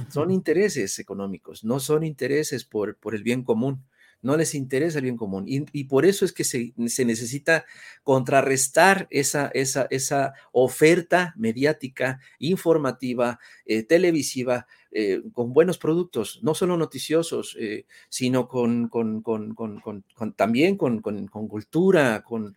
Son 0.10 0.32
intereses 0.32 0.98
económicos, 0.98 1.64
no 1.64 1.80
son 1.80 2.04
intereses 2.04 2.66
por, 2.66 2.98
por 2.98 3.14
el 3.14 3.22
bien 3.22 3.44
común 3.44 3.84
no 4.22 4.38
les 4.38 4.56
interesa 4.56 4.98
el 4.98 5.04
bien 5.04 5.18
común. 5.18 5.46
Y, 5.48 5.84
por 5.84 6.06
eso 6.06 6.26
es 6.26 6.34
que 6.34 6.44
se, 6.44 6.74
necesita 6.78 7.66
contrarrestar 8.04 9.08
esa, 9.12 9.52
esa, 9.54 9.88
esa, 9.92 10.34
oferta 10.52 11.34
mediática, 11.38 12.20
informativa, 12.40 13.40
eh, 13.66 13.84
televisiva, 13.84 14.66
eh, 14.92 15.22
con 15.34 15.54
buenos 15.54 15.78
productos, 15.78 16.40
no 16.42 16.56
solo 16.56 16.76
noticiosos, 16.76 17.56
eh, 17.60 17.86
sino 18.10 18.48
con, 18.48 18.90
con, 18.90 19.24
también 20.36 20.76
con, 20.76 21.02
cultura, 21.30 22.24
con, 22.24 22.56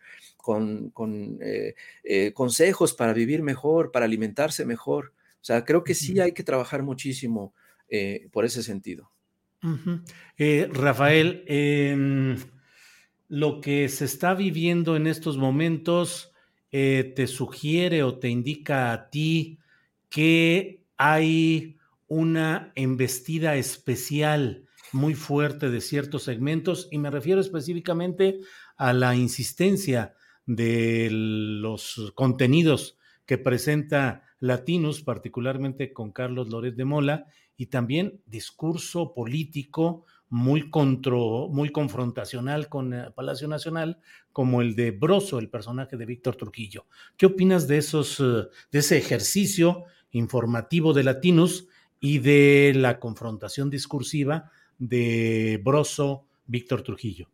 consejos 2.33 2.93
para 2.93 3.13
vivir 3.13 3.43
mejor, 3.43 3.91
para 3.91 4.05
alimentarse 4.05 4.65
mejor. 4.65 5.13
O 5.35 5.43
sea, 5.43 5.63
creo 5.63 5.83
que 5.83 5.93
sí 5.93 6.19
hay 6.19 6.31
que 6.31 6.43
trabajar 6.43 6.81
muchísimo 6.81 7.53
por 8.31 8.45
ese 8.45 8.63
sentido. 8.63 9.11
Eh, 10.37 10.69
Rafael, 10.71 11.43
em, 11.47 12.37
lo 13.27 13.61
que 13.61 13.89
se 13.89 14.05
está 14.05 14.33
viviendo 14.33 14.95
en 14.95 15.07
estos 15.07 15.37
momentos 15.37 16.31
eh, 16.71 17.13
te 17.15 17.27
sugiere 17.27 18.03
o 18.03 18.19
te 18.19 18.29
indica 18.29 18.91
a 18.91 19.09
ti 19.09 19.59
que 20.09 20.83
hay 20.97 21.77
una 22.07 22.71
embestida 22.75 23.55
especial 23.55 24.65
muy 24.91 25.13
fuerte 25.13 25.69
de 25.69 25.81
ciertos 25.81 26.23
segmentos 26.23 26.87
y 26.91 26.97
me 26.97 27.11
refiero 27.11 27.41
específicamente 27.41 28.39
a 28.77 28.93
la 28.93 29.15
insistencia 29.15 30.15
de 30.45 31.09
los 31.11 32.11
contenidos 32.15 32.97
que 33.25 33.37
presenta 33.37 34.23
Latinos, 34.39 35.03
particularmente 35.03 35.93
con 35.93 36.11
Carlos 36.11 36.49
Loret 36.49 36.75
de 36.75 36.85
Mola, 36.85 37.27
y 37.59 37.65
también 37.65 38.21
discurso 38.25 39.13
político 39.13 40.05
muy, 40.29 40.69
contro, 40.69 41.49
muy 41.49 41.73
confrontacional 41.73 42.69
con 42.69 42.93
el 42.93 43.11
Palacio 43.11 43.49
Nacional, 43.49 43.99
como 44.31 44.61
el 44.61 44.77
de 44.77 44.91
Broso, 44.91 45.39
el 45.39 45.49
personaje 45.49 45.97
de 45.97 46.05
Víctor 46.05 46.37
Trujillo. 46.37 46.85
¿Qué 47.17 47.25
opinas 47.25 47.67
de, 47.67 47.79
esos, 47.79 48.21
eh, 48.21 48.47
de 48.71 48.79
ese 48.79 48.97
ejercicio 48.97 49.83
informativo 50.11 50.93
de 50.93 51.03
Latinos 51.03 51.67
y 51.99 52.19
de 52.19 52.71
la 52.77 52.97
confrontación 52.97 53.69
discursiva 53.69 54.49
de 54.77 55.59
Broso, 55.61 56.27
Víctor 56.45 56.81
Trujillo? 56.83 57.27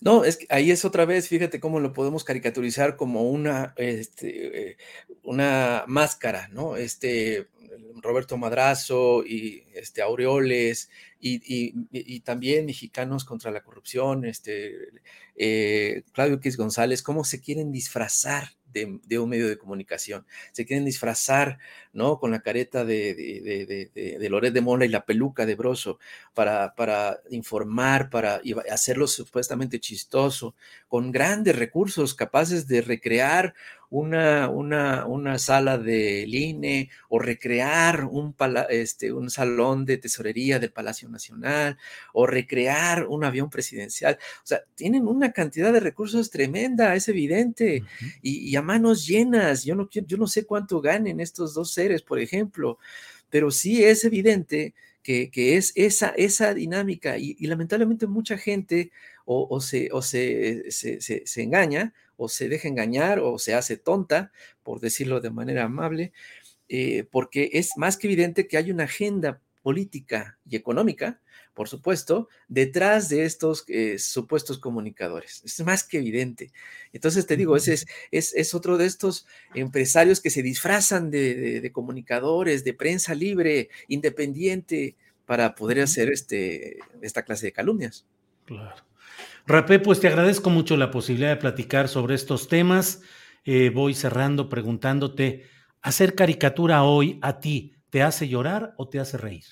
No, 0.00 0.24
es 0.24 0.36
que 0.36 0.46
ahí 0.50 0.70
es 0.70 0.84
otra 0.84 1.04
vez, 1.04 1.28
fíjate 1.28 1.60
cómo 1.60 1.80
lo 1.80 1.92
podemos 1.92 2.24
caricaturizar 2.24 2.96
como 2.96 3.30
una, 3.30 3.74
este, 3.76 4.70
eh, 4.70 4.76
una 5.22 5.84
máscara, 5.86 6.48
¿no? 6.48 6.76
Este, 6.76 7.48
Roberto 8.02 8.36
Madrazo 8.36 9.24
y 9.24 9.64
este, 9.74 10.02
Aureoles 10.02 10.90
y, 11.20 12.20
también 12.20 12.66
mexicanos 12.66 13.24
contra 13.24 13.50
la 13.50 13.62
corrupción, 13.62 14.24
este, 14.24 14.74
eh, 15.36 16.02
Claudio 16.12 16.36
X 16.36 16.56
González, 16.56 17.02
cómo 17.02 17.24
se 17.24 17.40
quieren 17.40 17.72
disfrazar 17.72 18.50
de, 18.84 19.18
un 19.18 19.28
medio 19.28 19.48
de 19.48 19.56
comunicación. 19.56 20.26
Se 20.52 20.66
quieren 20.66 20.84
disfrazar, 20.84 21.58
¿no? 21.92 22.18
Con 22.18 22.30
la 22.30 22.40
careta 22.40 22.84
de, 22.84 23.14
de, 23.14 24.18
de, 24.18 24.28
Loret 24.28 24.52
de 24.52 24.60
Mola 24.60 24.84
y 24.84 24.88
la 24.88 25.06
peluca 25.06 25.46
de 25.46 25.54
Broso 25.54 25.98
para, 26.34 26.74
para 26.74 27.20
informar, 27.30 28.10
para 28.10 28.40
hacerlo 28.70 29.06
supuestamente 29.06 29.80
chistoso, 29.80 30.54
con 30.88 31.10
grandes 31.12 31.56
recursos 31.56 32.14
capaces 32.14 32.66
de 32.68 32.80
recrear 32.80 33.54
una, 33.90 34.48
una, 34.48 35.06
una 35.06 35.38
sala 35.38 35.78
de 35.78 36.24
INE 36.26 36.90
o 37.08 37.18
recrear 37.18 38.04
un, 38.04 38.34
este, 38.68 39.12
un 39.12 39.30
salón 39.30 39.84
de 39.84 39.98
tesorería 39.98 40.58
del 40.58 40.72
Palacio 40.72 41.08
Nacional 41.08 41.78
o 42.12 42.26
recrear 42.26 43.06
un 43.06 43.24
avión 43.24 43.48
presidencial. 43.50 44.18
O 44.42 44.46
sea, 44.46 44.62
tienen 44.74 45.06
una 45.06 45.32
cantidad 45.32 45.72
de 45.72 45.80
recursos 45.80 46.30
tremenda, 46.30 46.94
es 46.94 47.08
evidente, 47.08 47.84
y, 48.22 48.54
a 48.56 48.62
manos 48.62 49.06
llenas. 49.06 49.64
Yo 49.64 49.74
no, 49.74 49.88
yo 49.90 50.16
no 50.16 50.26
sé 50.26 50.44
cuánto 50.44 50.80
ganen 50.80 51.20
estos 51.20 51.54
dos 51.54 51.72
seres, 51.72 52.02
por 52.02 52.18
ejemplo, 52.18 52.78
pero 53.30 53.50
sí 53.50 53.84
es 53.84 54.04
evidente 54.04 54.74
que, 55.06 55.56
es 55.56 55.72
esa, 55.76 56.08
esa 56.16 56.52
dinámica 56.52 57.16
y, 57.18 57.34
lamentablemente 57.46 58.06
mucha 58.06 58.36
gente 58.36 58.90
o, 59.26 59.60
se, 59.60 59.90
o 59.92 60.02
se, 60.02 60.70
se, 60.70 61.00
se, 61.00 61.42
engaña 61.42 61.92
o 62.16 62.28
se 62.28 62.48
deja 62.48 62.68
engañar 62.68 63.18
o 63.18 63.38
se 63.38 63.54
hace 63.54 63.76
tonta, 63.76 64.32
por 64.62 64.80
decirlo 64.80 65.20
de 65.20 65.30
manera 65.30 65.64
amable, 65.64 66.12
eh, 66.68 67.04
porque 67.10 67.50
es 67.54 67.70
más 67.76 67.96
que 67.96 68.06
evidente 68.06 68.46
que 68.46 68.56
hay 68.56 68.70
una 68.70 68.84
agenda 68.84 69.40
política 69.62 70.38
y 70.48 70.54
económica, 70.54 71.20
por 71.52 71.68
supuesto, 71.68 72.28
detrás 72.46 73.08
de 73.08 73.24
estos 73.24 73.64
eh, 73.66 73.98
supuestos 73.98 74.58
comunicadores. 74.58 75.42
Es 75.44 75.58
más 75.64 75.82
que 75.82 75.98
evidente. 75.98 76.52
Entonces 76.92 77.26
te 77.26 77.36
digo, 77.36 77.56
ese 77.56 77.74
es, 77.74 77.86
es, 78.12 78.32
es 78.34 78.54
otro 78.54 78.76
de 78.76 78.86
estos 78.86 79.26
empresarios 79.54 80.20
que 80.20 80.30
se 80.30 80.42
disfrazan 80.42 81.10
de, 81.10 81.60
de, 81.60 81.72
comunicadores, 81.72 82.62
de 82.62 82.74
prensa 82.74 83.14
libre, 83.14 83.70
independiente, 83.88 84.96
para 85.24 85.56
poder 85.56 85.80
hacer 85.80 86.10
este, 86.10 86.78
esta 87.02 87.24
clase 87.24 87.46
de 87.46 87.52
calumnias. 87.52 88.06
Claro. 88.44 88.84
Rapé, 89.48 89.78
pues 89.78 90.00
te 90.00 90.08
agradezco 90.08 90.50
mucho 90.50 90.76
la 90.76 90.90
posibilidad 90.90 91.28
de 91.28 91.36
platicar 91.36 91.88
sobre 91.88 92.16
estos 92.16 92.48
temas. 92.48 93.02
Eh, 93.44 93.70
voy 93.70 93.94
cerrando 93.94 94.48
preguntándote, 94.48 95.44
¿hacer 95.82 96.16
caricatura 96.16 96.82
hoy 96.82 97.20
a 97.22 97.38
ti 97.38 97.76
te 97.90 98.02
hace 98.02 98.26
llorar 98.26 98.74
o 98.76 98.88
te 98.88 98.98
hace 98.98 99.18
reír? 99.18 99.44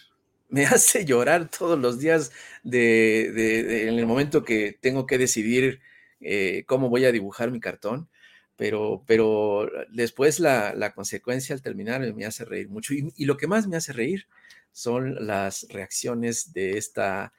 Me 0.49 0.67
hace 0.67 1.05
llorar 1.05 1.49
todos 1.49 1.79
los 1.79 2.01
días 2.01 2.33
de, 2.65 3.87
en 3.89 3.97
el 3.97 4.07
momento 4.07 4.43
que 4.43 4.77
tengo 4.81 5.07
que 5.07 5.17
decidir 5.17 5.81
eh, 6.21 6.65
cómo 6.67 6.89
voy 6.89 7.05
a 7.05 7.13
dibujar 7.13 7.53
mi 7.53 7.61
cartón, 7.61 8.09
pero, 8.57 9.05
pero 9.07 9.71
después 9.93 10.41
la, 10.41 10.93
consecuencia 10.93 11.55
al 11.55 11.63
terminar 11.63 12.01
me 12.15 12.27
hace 12.27 12.45
reír 12.45 12.69
mucho. 12.69 12.95
y 12.95 13.25
lo 13.27 13.37
que 13.37 13.47
más 13.47 13.69
me 13.69 13.77
hace 13.77 13.93
reír 13.93 14.27
son 14.73 15.25
las 15.25 15.69
reacciones 15.71 16.53
de 16.53 16.79
esta 16.79 17.33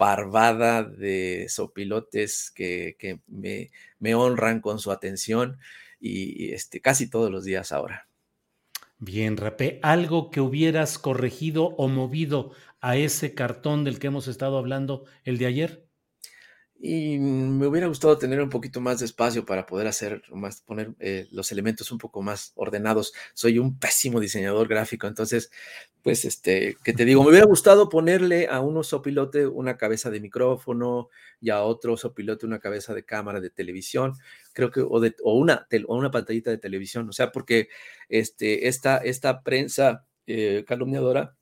parvada 0.00 0.82
de 0.82 1.44
sopilotes 1.50 2.50
que, 2.50 2.96
que 2.98 3.20
me, 3.26 3.70
me, 3.98 4.14
honran 4.14 4.62
con 4.62 4.78
su 4.78 4.92
atención 4.92 5.58
y 6.00 6.54
este, 6.54 6.80
casi 6.80 7.10
todos 7.10 7.30
los 7.30 7.44
días 7.44 7.70
ahora. 7.70 8.08
Bien, 8.98 9.36
Rapé, 9.36 9.78
¿algo 9.82 10.30
que 10.30 10.40
hubieras 10.40 10.98
corregido 10.98 11.74
o 11.76 11.86
movido 11.88 12.52
a 12.80 12.96
ese 12.96 13.34
cartón 13.34 13.84
del 13.84 13.98
que 13.98 14.06
hemos 14.06 14.26
estado 14.26 14.56
hablando 14.56 15.04
el 15.24 15.36
de 15.36 15.44
ayer? 15.44 15.86
Y 16.82 17.18
me 17.18 17.66
hubiera 17.66 17.88
gustado 17.88 18.16
tener 18.16 18.40
un 18.40 18.48
poquito 18.48 18.80
más 18.80 19.00
de 19.00 19.04
espacio 19.04 19.44
para 19.44 19.66
poder 19.66 19.86
hacer 19.86 20.22
más, 20.32 20.62
poner 20.62 20.94
eh, 20.98 21.28
los 21.30 21.52
elementos 21.52 21.92
un 21.92 21.98
poco 21.98 22.22
más 22.22 22.52
ordenados. 22.54 23.12
Soy 23.34 23.58
un 23.58 23.78
pésimo 23.78 24.18
diseñador 24.18 24.66
gráfico, 24.66 25.06
entonces, 25.06 25.50
pues, 26.02 26.24
este, 26.24 26.76
que 26.82 26.92
te 26.92 27.04
digo, 27.04 27.22
me 27.22 27.30
hubiera 27.30 27.46
gustado 27.46 27.88
ponerle 27.88 28.48
a 28.48 28.60
uno 28.60 28.82
sopilote 28.82 29.46
una 29.46 29.76
cabeza 29.76 30.10
de 30.10 30.20
micrófono 30.20 31.08
y 31.40 31.50
a 31.50 31.62
otro 31.62 31.96
sopilote 31.96 32.46
una 32.46 32.58
cabeza 32.58 32.94
de 32.94 33.04
cámara 33.04 33.40
de 33.40 33.50
televisión, 33.50 34.14
creo 34.52 34.70
que, 34.70 34.80
o, 34.80 35.00
de, 35.00 35.14
o 35.22 35.34
una, 35.34 35.66
o 35.86 35.96
una 35.96 36.10
pantallita 36.10 36.50
de 36.50 36.58
televisión, 36.58 37.08
o 37.08 37.12
sea, 37.12 37.32
porque 37.32 37.68
este, 38.08 38.68
esta, 38.68 38.98
esta 38.98 39.42
prensa 39.42 40.06
eh, 40.26 40.64
calumniadora 40.66 41.36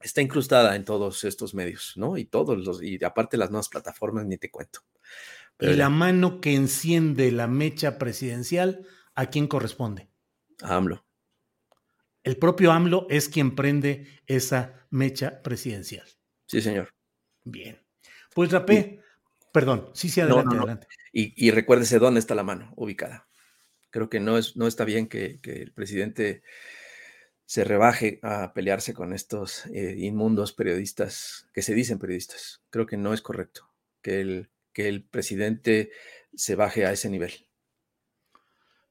está 0.00 0.22
incrustada 0.22 0.76
en 0.76 0.84
todos 0.84 1.24
estos 1.24 1.54
medios, 1.54 1.94
¿no? 1.96 2.16
Y 2.16 2.24
todos 2.24 2.58
los, 2.58 2.82
y 2.82 3.02
aparte 3.04 3.36
las 3.36 3.50
nuevas 3.50 3.68
plataformas, 3.68 4.26
ni 4.26 4.38
te 4.38 4.50
cuento. 4.50 4.80
y 5.58 5.74
la 5.74 5.90
mano 5.90 6.40
que 6.40 6.54
enciende 6.54 7.30
la 7.32 7.46
mecha 7.48 7.98
presidencial, 7.98 8.86
¿a 9.14 9.26
quién 9.26 9.46
corresponde? 9.46 10.08
A 10.62 10.76
AMLO. 10.76 11.04
El 12.22 12.36
propio 12.36 12.72
AMLO 12.72 13.06
es 13.08 13.28
quien 13.28 13.54
prende 13.54 14.06
esa 14.26 14.86
mecha 14.90 15.42
presidencial. 15.42 16.06
Sí, 16.46 16.60
señor. 16.60 16.94
Bien. 17.44 17.80
Pues 18.34 18.50
Rapé, 18.52 19.00
perdón, 19.52 19.90
sí, 19.94 20.08
sí, 20.08 20.20
adelante, 20.20 20.56
adelante. 20.56 20.86
Y, 21.12 21.50
recuérdese 21.50 21.98
dónde 21.98 22.20
está 22.20 22.34
la 22.34 22.44
mano 22.44 22.72
ubicada. 22.76 23.28
Creo 23.90 24.08
que 24.08 24.20
no, 24.20 24.38
es, 24.38 24.56
no 24.56 24.66
está 24.66 24.84
bien 24.84 25.08
que, 25.08 25.40
que 25.40 25.62
el 25.62 25.72
presidente 25.72 26.42
se 27.46 27.64
rebaje 27.64 28.20
a 28.22 28.52
pelearse 28.52 28.94
con 28.94 29.12
estos 29.12 29.66
eh, 29.66 29.96
inmundos 29.98 30.52
periodistas 30.52 31.48
que 31.52 31.62
se 31.62 31.74
dicen 31.74 31.98
periodistas. 31.98 32.62
Creo 32.70 32.86
que 32.86 32.96
no 32.96 33.12
es 33.12 33.22
correcto 33.22 33.68
que 34.02 34.20
el, 34.20 34.50
que 34.72 34.88
el 34.88 35.02
presidente 35.02 35.90
se 36.32 36.54
baje 36.54 36.86
a 36.86 36.92
ese 36.92 37.10
nivel. 37.10 37.48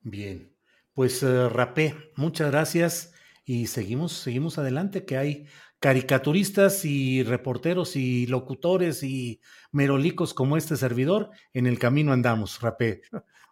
Bien, 0.02 0.54
pues 0.94 1.24
uh, 1.24 1.48
Rapé, 1.48 2.12
muchas 2.18 2.52
gracias 2.52 3.14
y 3.50 3.66
seguimos, 3.66 4.12
seguimos 4.14 4.60
adelante, 4.60 5.06
que 5.06 5.18
hay 5.18 5.48
caricaturistas 5.80 6.86
y 6.86 7.24
reporteros 7.24 7.96
y 7.96 8.28
locutores 8.28 9.02
y 9.02 9.42
merolicos 9.72 10.36
como 10.36 10.56
este 10.56 10.78
servidor, 10.78 11.32
en 11.54 11.66
el 11.66 11.80
camino 11.80 12.14
andamos, 12.14 12.62
Rapé. 12.62 13.02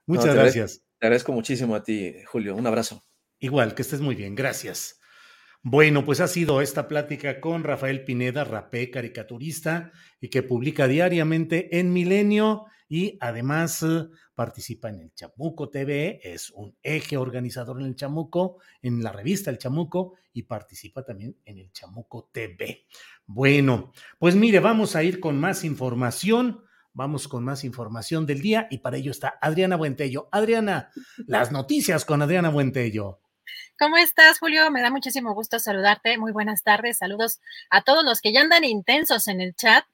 Muchas 0.05 0.36
gracias. 0.36 0.83
Te 0.99 1.07
agradezco 1.07 1.31
muchísimo 1.31 1.73
a 1.73 1.81
ti, 1.81 2.13
Julio. 2.27 2.55
Un 2.55 2.67
abrazo. 2.67 3.01
Igual, 3.39 3.73
que 3.73 3.81
estés 3.81 3.99
muy 3.99 4.13
bien. 4.13 4.36
Gracias. 4.36 4.99
Bueno, 5.63 6.05
pues 6.05 6.21
ha 6.21 6.27
sido 6.27 6.61
esta 6.61 6.87
plática 6.87 7.41
con 7.41 7.63
Rafael 7.63 8.03
Pineda, 8.03 8.43
rapé, 8.43 8.89
caricaturista, 8.89 9.91
y 10.21 10.29
que 10.29 10.43
publica 10.43 10.87
diariamente 10.87 11.79
en 11.79 11.91
Milenio 11.91 12.65
y 12.89 13.17
además 13.19 13.83
eh, 13.83 14.07
participa 14.33 14.89
en 14.89 15.01
el 15.01 15.13
Chamuco 15.13 15.69
TV, 15.69 16.21
es 16.23 16.51
un 16.51 16.75
eje 16.81 17.17
organizador 17.17 17.81
en 17.81 17.87
el 17.87 17.95
Chamuco, 17.95 18.61
en 18.81 19.03
la 19.03 19.11
revista 19.11 19.49
El 19.49 19.57
Chamuco 19.57 20.13
y 20.31 20.43
participa 20.43 21.03
también 21.03 21.37
en 21.43 21.57
el 21.57 21.71
Chamuco 21.71 22.29
TV. 22.31 22.85
Bueno, 23.25 23.91
pues 24.19 24.35
mire, 24.35 24.59
vamos 24.59 24.95
a 24.95 25.03
ir 25.03 25.19
con 25.19 25.39
más 25.39 25.63
información. 25.63 26.63
Vamos 26.93 27.27
con 27.27 27.43
más 27.43 27.63
información 27.63 28.25
del 28.25 28.41
día 28.41 28.67
y 28.71 28.79
para 28.79 28.97
ello 28.97 29.11
está 29.11 29.37
Adriana 29.39 29.75
Buentello. 29.75 30.29
Adriana, 30.31 30.89
las 31.27 31.51
noticias 31.51 32.05
con 32.05 32.23
Adriana 32.23 32.49
Buentello. 32.49 33.19
¿Cómo 33.79 33.95
estás, 33.97 34.39
Julio? 34.39 34.71
Me 34.71 34.81
da 34.81 34.89
muchísimo 34.89 35.35
gusto 35.35 35.59
saludarte. 35.59 36.17
Muy 36.17 36.31
buenas 36.31 36.63
tardes. 36.63 36.97
Saludos 36.97 37.39
a 37.69 37.83
todos 37.83 38.03
los 38.03 38.21
que 38.21 38.33
ya 38.33 38.41
andan 38.41 38.63
intensos 38.63 39.27
en 39.27 39.39
el 39.39 39.55
chat. 39.55 39.85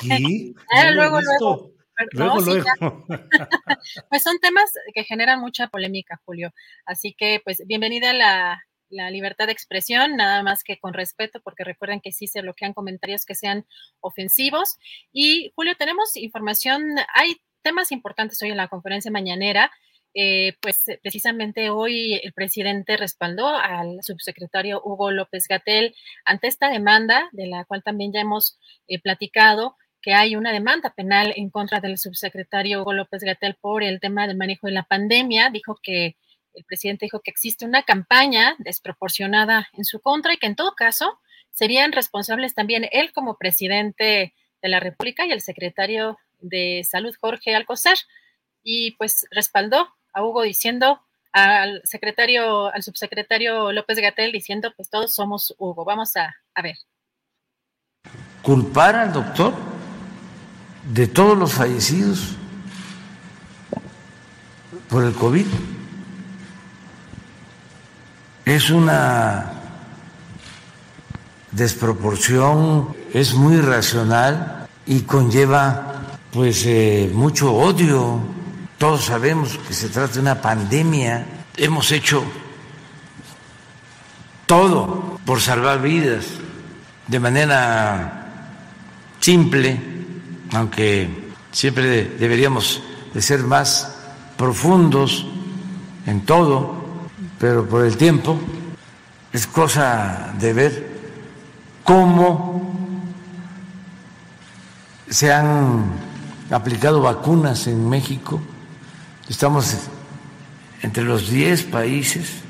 Sí. 0.00 0.54
luego, 0.92 1.20
luego, 1.20 1.70
luego. 2.10 2.40
luego, 2.40 3.16
pues 4.10 4.24
son 4.24 4.40
temas 4.40 4.72
que 4.92 5.04
generan 5.04 5.38
mucha 5.38 5.68
polémica, 5.68 6.20
Julio. 6.24 6.52
Así 6.84 7.14
que, 7.16 7.40
pues, 7.44 7.62
bienvenida 7.64 8.10
a 8.10 8.14
la, 8.14 8.64
la 8.88 9.08
libertad 9.12 9.46
de 9.46 9.52
expresión, 9.52 10.16
nada 10.16 10.42
más 10.42 10.64
que 10.64 10.80
con 10.80 10.92
respeto, 10.92 11.40
porque 11.44 11.62
recuerden 11.62 12.00
que 12.00 12.10
sí 12.10 12.26
se 12.26 12.42
bloquean 12.42 12.72
comentarios 12.72 13.24
que 13.24 13.36
sean 13.36 13.66
ofensivos. 14.00 14.78
Y, 15.12 15.52
Julio, 15.54 15.76
tenemos 15.78 16.16
información, 16.16 16.96
hay 17.14 17.36
temas 17.62 17.92
importantes 17.92 18.42
hoy 18.42 18.50
en 18.50 18.56
la 18.56 18.66
conferencia 18.66 19.12
mañanera. 19.12 19.70
Eh, 20.14 20.56
pues 20.60 20.86
eh, 20.88 21.00
precisamente 21.02 21.70
hoy 21.70 22.14
el 22.22 22.34
presidente 22.34 22.98
respaldó 22.98 23.48
al 23.48 24.02
subsecretario 24.02 24.82
Hugo 24.84 25.10
López 25.10 25.48
Gatel 25.48 25.94
ante 26.24 26.48
esta 26.48 26.68
demanda, 26.68 27.30
de 27.32 27.46
la 27.46 27.64
cual 27.64 27.82
también 27.82 28.12
ya 28.12 28.20
hemos 28.20 28.58
eh, 28.88 29.00
platicado, 29.00 29.76
que 30.02 30.12
hay 30.12 30.36
una 30.36 30.52
demanda 30.52 30.92
penal 30.94 31.32
en 31.36 31.48
contra 31.48 31.80
del 31.80 31.96
subsecretario 31.96 32.82
Hugo 32.82 32.92
López 32.92 33.22
Gatel 33.22 33.56
por 33.60 33.82
el 33.82 34.00
tema 34.00 34.26
del 34.26 34.36
manejo 34.36 34.66
de 34.66 34.74
la 34.74 34.82
pandemia. 34.82 35.48
Dijo 35.48 35.78
que 35.82 36.16
el 36.54 36.64
presidente 36.64 37.06
dijo 37.06 37.20
que 37.20 37.30
existe 37.30 37.64
una 37.64 37.82
campaña 37.82 38.56
desproporcionada 38.58 39.68
en 39.72 39.84
su 39.84 40.00
contra 40.00 40.34
y 40.34 40.38
que 40.38 40.46
en 40.46 40.56
todo 40.56 40.74
caso 40.74 41.20
serían 41.50 41.92
responsables 41.92 42.54
también 42.54 42.88
él 42.92 43.12
como 43.12 43.38
presidente 43.38 44.34
de 44.60 44.68
la 44.68 44.80
República 44.80 45.24
y 45.24 45.32
el 45.32 45.40
secretario 45.40 46.18
de 46.40 46.82
Salud 46.84 47.14
Jorge 47.18 47.54
Alcocer. 47.54 47.96
Y 48.64 48.92
pues 48.92 49.26
respaldó 49.30 49.88
a 50.12 50.22
Hugo 50.22 50.42
diciendo, 50.42 51.00
al 51.32 51.80
secretario, 51.84 52.72
al 52.72 52.82
subsecretario 52.82 53.72
López 53.72 53.98
Gatel 53.98 54.32
diciendo, 54.32 54.72
pues 54.76 54.90
todos 54.90 55.14
somos 55.14 55.54
Hugo. 55.58 55.84
Vamos 55.84 56.16
a, 56.16 56.34
a 56.54 56.62
ver. 56.62 56.76
Culpar 58.42 58.96
al 58.96 59.12
doctor 59.12 59.54
de 60.92 61.06
todos 61.06 61.38
los 61.38 61.52
fallecidos 61.52 62.36
por 64.88 65.04
el 65.04 65.14
COVID 65.14 65.46
es 68.44 68.70
una 68.70 69.52
desproporción, 71.52 72.94
es 73.14 73.34
muy 73.34 73.58
racional 73.58 74.66
y 74.86 75.02
conlleva 75.02 75.92
pues 76.32 76.64
eh, 76.66 77.10
mucho 77.14 77.54
odio. 77.54 78.41
Todos 78.82 79.04
sabemos 79.04 79.60
que 79.68 79.74
se 79.74 79.90
trata 79.90 80.14
de 80.14 80.18
una 80.18 80.42
pandemia. 80.42 81.24
Hemos 81.56 81.92
hecho 81.92 82.24
todo 84.44 85.20
por 85.24 85.40
salvar 85.40 85.80
vidas 85.80 86.26
de 87.06 87.20
manera 87.20 88.50
simple, 89.20 89.80
aunque 90.52 91.30
siempre 91.52 92.06
deberíamos 92.18 92.82
de 93.14 93.22
ser 93.22 93.44
más 93.44 93.98
profundos 94.36 95.26
en 96.04 96.22
todo, 96.22 96.74
pero 97.38 97.64
por 97.68 97.86
el 97.86 97.96
tiempo 97.96 98.36
es 99.32 99.46
cosa 99.46 100.34
de 100.40 100.52
ver 100.52 101.00
cómo 101.84 102.98
se 105.08 105.32
han 105.32 105.84
aplicado 106.50 107.00
vacunas 107.00 107.68
en 107.68 107.88
México. 107.88 108.40
Estamos 109.32 109.74
entre 110.82 111.04
los 111.04 111.30
10 111.30 111.62
países 111.64 112.42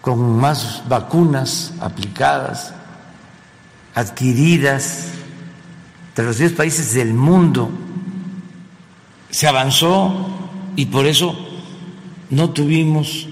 con 0.00 0.36
más 0.36 0.82
vacunas 0.88 1.72
aplicadas, 1.80 2.74
adquiridas, 3.94 5.10
entre 6.08 6.24
los 6.24 6.38
10 6.38 6.54
países 6.54 6.94
del 6.94 7.14
mundo. 7.14 7.70
Se 9.30 9.46
avanzó 9.46 10.26
y 10.74 10.86
por 10.86 11.06
eso 11.06 11.38
no 12.30 12.50
tuvimos 12.50 13.28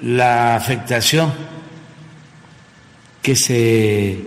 la 0.00 0.54
afectación 0.54 1.32
que 3.20 3.34
se 3.34 4.24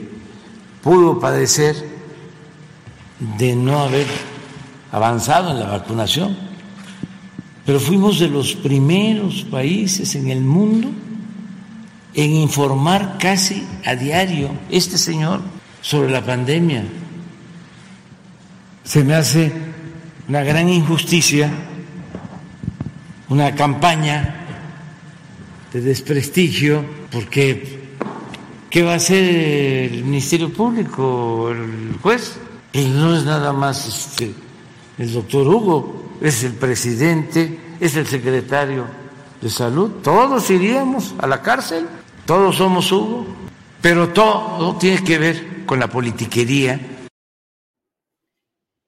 pudo 0.84 1.18
padecer 1.18 1.78
de 3.38 3.56
no 3.56 3.80
haber 3.80 4.08
avanzado 4.92 5.52
en 5.52 5.62
la 5.62 5.68
vacunación, 5.68 6.51
pero 7.66 7.80
fuimos 7.80 8.20
de 8.20 8.30
los 8.30 8.54
primeros 8.56 9.44
países 9.44 10.16
en 10.16 10.30
el 10.30 10.42
mundo 10.42 10.90
en 12.14 12.32
informar 12.32 13.18
casi 13.20 13.66
a 13.86 13.96
diario 13.96 14.50
este 14.70 14.98
señor 14.98 15.42
sobre 15.82 16.12
la 16.12 16.26
pandemia. 16.26 16.84
Se 18.84 19.04
me 19.04 19.14
hace 19.14 19.52
una 20.28 20.44
gran 20.44 20.70
injusticia, 20.70 21.52
una 23.30 23.56
campaña 23.56 24.46
de 25.72 25.82
desprestigio, 25.82 26.84
porque 27.12 27.82
¿Qué 28.72 28.84
va 28.84 28.94
a 28.94 28.96
hacer 28.96 29.92
el 29.92 30.06
Ministerio 30.06 30.50
Público, 30.54 31.52
el 31.52 31.98
juez? 32.02 32.38
Y 32.72 32.86
no 32.86 33.14
es 33.14 33.26
nada 33.26 33.52
más 33.52 33.86
este, 33.86 34.34
el 34.98 35.12
doctor 35.12 35.46
Hugo, 35.46 36.01
es 36.22 36.44
el 36.44 36.54
presidente, 36.54 37.60
es 37.80 37.96
el 37.96 38.06
secretario 38.06 38.88
de 39.42 39.50
salud. 39.50 40.02
Todos 40.04 40.50
iríamos 40.52 41.16
a 41.18 41.26
la 41.26 41.42
cárcel, 41.42 41.88
todos 42.26 42.58
somos 42.58 42.92
Hugo, 42.92 43.26
pero 43.82 44.14
todo 44.14 44.78
tiene 44.78 45.04
que 45.04 45.18
ver 45.18 45.66
con 45.66 45.80
la 45.80 45.88
politiquería. 45.88 46.80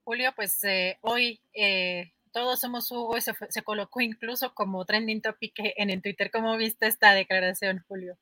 Julio, 0.04 0.32
pues 0.36 0.63
eh, 0.63 1.00
hoy 1.02 1.41
eh, 1.54 2.13
todos 2.32 2.60
somos 2.60 2.91
Hugo 2.91 3.17
y 3.17 3.22
se, 3.22 3.34
se 3.50 3.63
colocó 3.63 4.02
incluso 4.02 4.54
como 4.54 4.86
trending 4.86 5.22
topic 5.22 5.54
en, 5.76 5.89
en 5.89 6.02
Twitter. 6.04 6.30
¿Cómo 6.32 6.56
viste 6.56 6.86
esta 6.86 7.13
declaración, 7.13 7.84
Julio? 7.88 8.17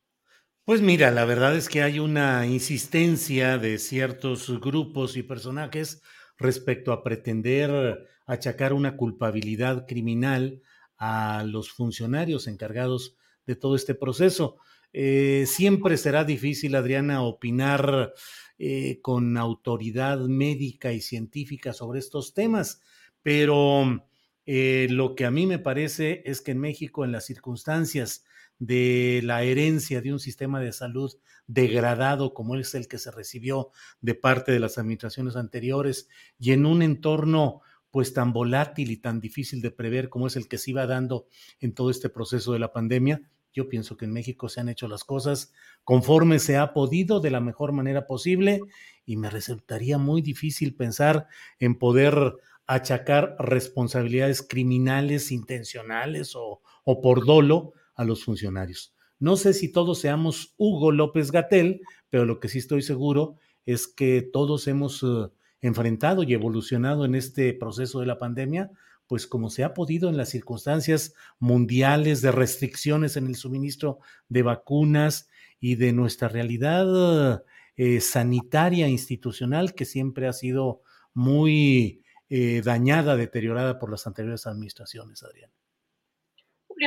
Pues 0.63 0.79
mira, 0.79 1.11
la 1.11 1.25
verdad 1.25 1.57
es 1.57 1.67
que 1.67 1.83
hay 1.83 1.99
una 1.99 2.45
insistencia 2.45 3.57
de 3.57 3.77
ciertos 3.77 4.61
grupos 4.61 5.17
y 5.17 5.23
personajes 5.23 6.01
respecto 6.37 6.93
a 6.93 7.03
pretender 7.03 8.07
achacar 8.31 8.71
una 8.71 8.95
culpabilidad 8.95 9.85
criminal 9.85 10.61
a 10.97 11.43
los 11.45 11.69
funcionarios 11.69 12.47
encargados 12.47 13.17
de 13.45 13.57
todo 13.57 13.75
este 13.75 13.93
proceso. 13.93 14.55
Eh, 14.93 15.43
siempre 15.47 15.97
será 15.97 16.23
difícil, 16.23 16.75
Adriana, 16.75 17.23
opinar 17.23 18.13
eh, 18.57 18.99
con 19.01 19.35
autoridad 19.35 20.19
médica 20.19 20.93
y 20.93 21.01
científica 21.01 21.73
sobre 21.73 21.99
estos 21.99 22.33
temas, 22.33 22.81
pero 23.21 24.07
eh, 24.45 24.87
lo 24.89 25.15
que 25.15 25.25
a 25.25 25.31
mí 25.31 25.45
me 25.45 25.59
parece 25.59 26.23
es 26.25 26.39
que 26.39 26.51
en 26.51 26.59
México, 26.59 27.03
en 27.03 27.11
las 27.11 27.25
circunstancias 27.25 28.23
de 28.59 29.19
la 29.25 29.43
herencia 29.43 30.01
de 30.01 30.13
un 30.13 30.19
sistema 30.19 30.61
de 30.61 30.71
salud 30.71 31.11
degradado 31.47 32.33
como 32.33 32.55
es 32.55 32.75
el 32.75 32.87
que 32.87 32.97
se 32.97 33.11
recibió 33.11 33.71
de 33.99 34.15
parte 34.15 34.53
de 34.53 34.59
las 34.59 34.77
administraciones 34.77 35.35
anteriores 35.35 36.07
y 36.39 36.51
en 36.53 36.65
un 36.65 36.81
entorno 36.81 37.61
pues 37.91 38.13
tan 38.13 38.33
volátil 38.33 38.89
y 38.91 38.97
tan 38.97 39.19
difícil 39.19 39.61
de 39.61 39.71
prever 39.71 40.09
como 40.09 40.27
es 40.27 40.35
el 40.35 40.47
que 40.47 40.57
se 40.57 40.71
iba 40.71 40.87
dando 40.87 41.27
en 41.59 41.73
todo 41.73 41.91
este 41.91 42.09
proceso 42.09 42.53
de 42.53 42.59
la 42.59 42.71
pandemia, 42.71 43.21
yo 43.53 43.67
pienso 43.67 43.97
que 43.97 44.05
en 44.05 44.13
México 44.13 44.47
se 44.47 44.61
han 44.61 44.69
hecho 44.69 44.87
las 44.87 45.03
cosas 45.03 45.51
conforme 45.83 46.39
se 46.39 46.57
ha 46.57 46.73
podido 46.73 47.19
de 47.19 47.31
la 47.31 47.41
mejor 47.41 47.73
manera 47.73 48.07
posible 48.07 48.61
y 49.05 49.17
me 49.17 49.29
resultaría 49.29 49.97
muy 49.97 50.21
difícil 50.21 50.73
pensar 50.75 51.27
en 51.59 51.77
poder 51.77 52.33
achacar 52.65 53.35
responsabilidades 53.39 54.41
criminales 54.41 55.31
intencionales 55.31 56.35
o, 56.35 56.61
o 56.85 57.01
por 57.01 57.25
dolo 57.25 57.73
a 57.95 58.05
los 58.05 58.23
funcionarios. 58.23 58.93
No 59.19 59.35
sé 59.35 59.53
si 59.53 59.71
todos 59.71 59.99
seamos 59.99 60.55
Hugo 60.57 60.91
López 60.91 61.31
Gatel, 61.31 61.81
pero 62.09 62.25
lo 62.25 62.39
que 62.39 62.47
sí 62.47 62.59
estoy 62.59 62.81
seguro 62.81 63.35
es 63.65 63.87
que 63.87 64.21
todos 64.21 64.67
hemos 64.67 65.03
eh, 65.03 65.27
enfrentado 65.61 66.23
y 66.23 66.33
evolucionado 66.33 67.05
en 67.05 67.15
este 67.15 67.53
proceso 67.53 67.99
de 67.99 68.05
la 68.05 68.17
pandemia, 68.17 68.71
pues 69.07 69.27
como 69.27 69.49
se 69.49 69.63
ha 69.63 69.73
podido 69.73 70.09
en 70.09 70.17
las 70.17 70.29
circunstancias 70.29 71.13
mundiales 71.39 72.21
de 72.21 72.31
restricciones 72.31 73.17
en 73.17 73.27
el 73.27 73.35
suministro 73.35 73.99
de 74.29 74.41
vacunas 74.41 75.29
y 75.59 75.75
de 75.75 75.93
nuestra 75.93 76.27
realidad 76.27 77.43
eh, 77.75 78.01
sanitaria 78.01 78.87
institucional 78.87 79.73
que 79.73 79.85
siempre 79.85 80.27
ha 80.27 80.33
sido 80.33 80.81
muy 81.13 82.03
eh, 82.29 82.61
dañada, 82.63 83.15
deteriorada 83.15 83.79
por 83.79 83.91
las 83.91 84.07
anteriores 84.07 84.47
administraciones, 84.47 85.23
Adrián 85.23 85.51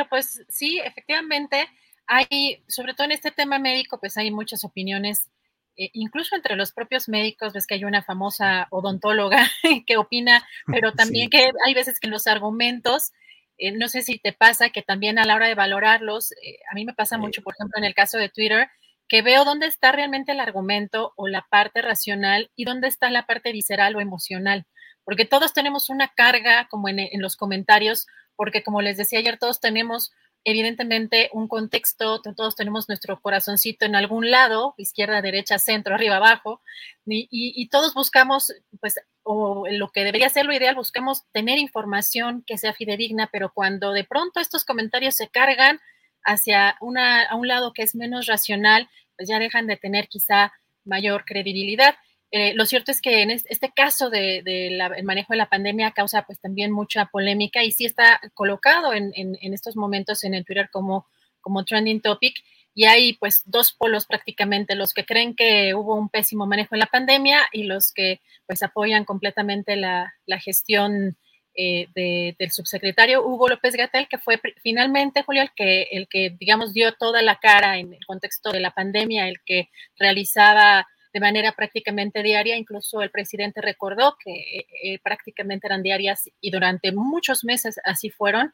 pues 0.08 0.44
sí, 0.48 0.80
efectivamente, 0.84 1.68
hay, 2.06 2.64
sobre 2.68 2.94
todo 2.94 3.04
en 3.06 3.12
este 3.12 3.30
tema 3.30 3.58
médico, 3.58 3.98
pues 4.00 4.16
hay 4.16 4.30
muchas 4.30 4.64
opiniones, 4.64 5.30
eh, 5.76 5.90
incluso 5.92 6.36
entre 6.36 6.56
los 6.56 6.72
propios 6.72 7.08
médicos, 7.08 7.52
ves 7.52 7.66
que 7.66 7.74
hay 7.74 7.84
una 7.84 8.02
famosa 8.02 8.68
odontóloga 8.70 9.48
que 9.86 9.96
opina, 9.96 10.46
pero 10.66 10.92
también 10.96 11.30
que 11.30 11.50
hay 11.64 11.74
veces 11.74 11.98
que 12.00 12.08
los 12.08 12.26
argumentos, 12.26 13.12
eh, 13.58 13.72
no 13.72 13.88
sé 13.88 14.02
si 14.02 14.18
te 14.18 14.32
pasa 14.32 14.70
que 14.70 14.82
también 14.82 15.18
a 15.18 15.24
la 15.24 15.34
hora 15.34 15.48
de 15.48 15.54
valorarlos, 15.54 16.32
eh, 16.32 16.58
a 16.70 16.74
mí 16.74 16.84
me 16.84 16.94
pasa 16.94 17.18
mucho, 17.18 17.42
por 17.42 17.54
ejemplo, 17.54 17.78
en 17.78 17.84
el 17.84 17.94
caso 17.94 18.18
de 18.18 18.28
Twitter, 18.28 18.68
que 19.08 19.22
veo 19.22 19.44
dónde 19.44 19.66
está 19.66 19.92
realmente 19.92 20.32
el 20.32 20.40
argumento 20.40 21.12
o 21.16 21.28
la 21.28 21.46
parte 21.50 21.82
racional 21.82 22.50
y 22.56 22.64
dónde 22.64 22.88
está 22.88 23.10
la 23.10 23.26
parte 23.26 23.52
visceral 23.52 23.96
o 23.96 24.00
emocional, 24.00 24.66
porque 25.04 25.24
todos 25.26 25.52
tenemos 25.52 25.90
una 25.90 26.08
carga, 26.08 26.68
como 26.68 26.88
en, 26.88 26.98
en 27.00 27.20
los 27.20 27.36
comentarios, 27.36 28.06
porque 28.36 28.62
como 28.62 28.80
les 28.80 28.96
decía 28.96 29.18
ayer, 29.18 29.38
todos 29.38 29.60
tenemos 29.60 30.12
evidentemente 30.44 31.30
un 31.32 31.48
contexto, 31.48 32.20
todos 32.20 32.54
tenemos 32.54 32.88
nuestro 32.88 33.20
corazoncito 33.20 33.86
en 33.86 33.96
algún 33.96 34.30
lado, 34.30 34.74
izquierda, 34.76 35.22
derecha, 35.22 35.58
centro, 35.58 35.94
arriba, 35.94 36.16
abajo, 36.16 36.60
y, 37.06 37.68
todos 37.68 37.94
buscamos, 37.94 38.52
pues, 38.80 38.94
o 39.22 39.64
lo 39.70 39.90
que 39.90 40.04
debería 40.04 40.28
ser 40.28 40.44
lo 40.44 40.52
ideal, 40.52 40.74
buscamos 40.74 41.22
tener 41.32 41.58
información 41.58 42.44
que 42.46 42.58
sea 42.58 42.74
fidedigna, 42.74 43.28
pero 43.32 43.52
cuando 43.52 43.92
de 43.92 44.04
pronto 44.04 44.40
estos 44.40 44.64
comentarios 44.64 45.14
se 45.14 45.28
cargan 45.28 45.80
hacia 46.24 46.76
una, 46.80 47.24
a 47.24 47.36
un 47.36 47.48
lado 47.48 47.72
que 47.72 47.82
es 47.82 47.94
menos 47.94 48.26
racional, 48.26 48.88
pues 49.16 49.28
ya 49.28 49.38
dejan 49.38 49.66
de 49.66 49.76
tener 49.76 50.08
quizá 50.08 50.52
mayor 50.84 51.24
credibilidad. 51.24 51.94
Eh, 52.36 52.52
lo 52.54 52.66
cierto 52.66 52.90
es 52.90 53.00
que 53.00 53.22
en 53.22 53.30
este 53.30 53.70
caso 53.70 54.10
del 54.10 54.42
de, 54.42 55.02
manejo 55.04 55.34
de 55.34 55.36
la 55.36 55.48
pandemia 55.48 55.92
causa 55.92 56.26
pues 56.26 56.40
también 56.40 56.72
mucha 56.72 57.04
polémica 57.06 57.62
y 57.62 57.70
sí 57.70 57.86
está 57.86 58.20
colocado 58.34 58.92
en, 58.92 59.12
estos 59.40 59.76
momentos 59.76 60.24
en 60.24 60.34
el 60.34 60.44
Twitter 60.44 60.68
como, 60.72 61.06
como 61.40 61.64
trending 61.64 62.00
topic. 62.00 62.34
Y 62.74 62.86
hay 62.86 63.12
pues 63.12 63.42
dos 63.44 63.72
polos 63.72 64.06
prácticamente, 64.06 64.74
los 64.74 64.92
que 64.94 65.04
creen 65.04 65.36
que 65.36 65.74
hubo 65.74 65.94
un 65.94 66.08
pésimo 66.08 66.44
manejo 66.44 66.74
en 66.74 66.80
la 66.80 66.86
pandemia 66.86 67.38
y 67.52 67.62
los 67.62 67.92
que 67.92 68.20
pues 68.48 68.64
apoyan 68.64 69.04
completamente 69.04 69.76
la, 69.76 70.12
gestión 70.40 71.16
eh, 71.54 71.86
del 71.94 72.50
subsecretario 72.50 73.24
Hugo 73.24 73.46
López 73.46 73.76
Gatel, 73.76 74.08
que 74.08 74.18
fue 74.18 74.40
finalmente, 74.60 75.22
Julio, 75.22 75.42
el 75.42 75.52
que, 75.54 75.82
el 75.92 76.08
que, 76.08 76.34
digamos, 76.36 76.72
dio 76.72 76.94
toda 76.94 77.22
la 77.22 77.38
cara 77.38 77.78
en 77.78 77.92
el 77.94 78.04
contexto 78.04 78.50
de 78.50 78.58
la 78.58 78.72
pandemia, 78.72 79.28
el 79.28 79.36
que 79.46 79.70
realizaba 79.96 80.88
de 81.14 81.20
manera 81.20 81.52
prácticamente 81.52 82.22
diaria, 82.22 82.56
incluso 82.56 83.00
el 83.00 83.10
presidente 83.10 83.62
recordó 83.62 84.16
que 84.22 84.32
eh, 84.32 84.66
eh, 84.82 84.98
prácticamente 84.98 85.66
eran 85.66 85.82
diarias 85.82 86.28
y 86.40 86.50
durante 86.50 86.92
muchos 86.92 87.44
meses 87.44 87.80
así 87.84 88.10
fueron 88.10 88.52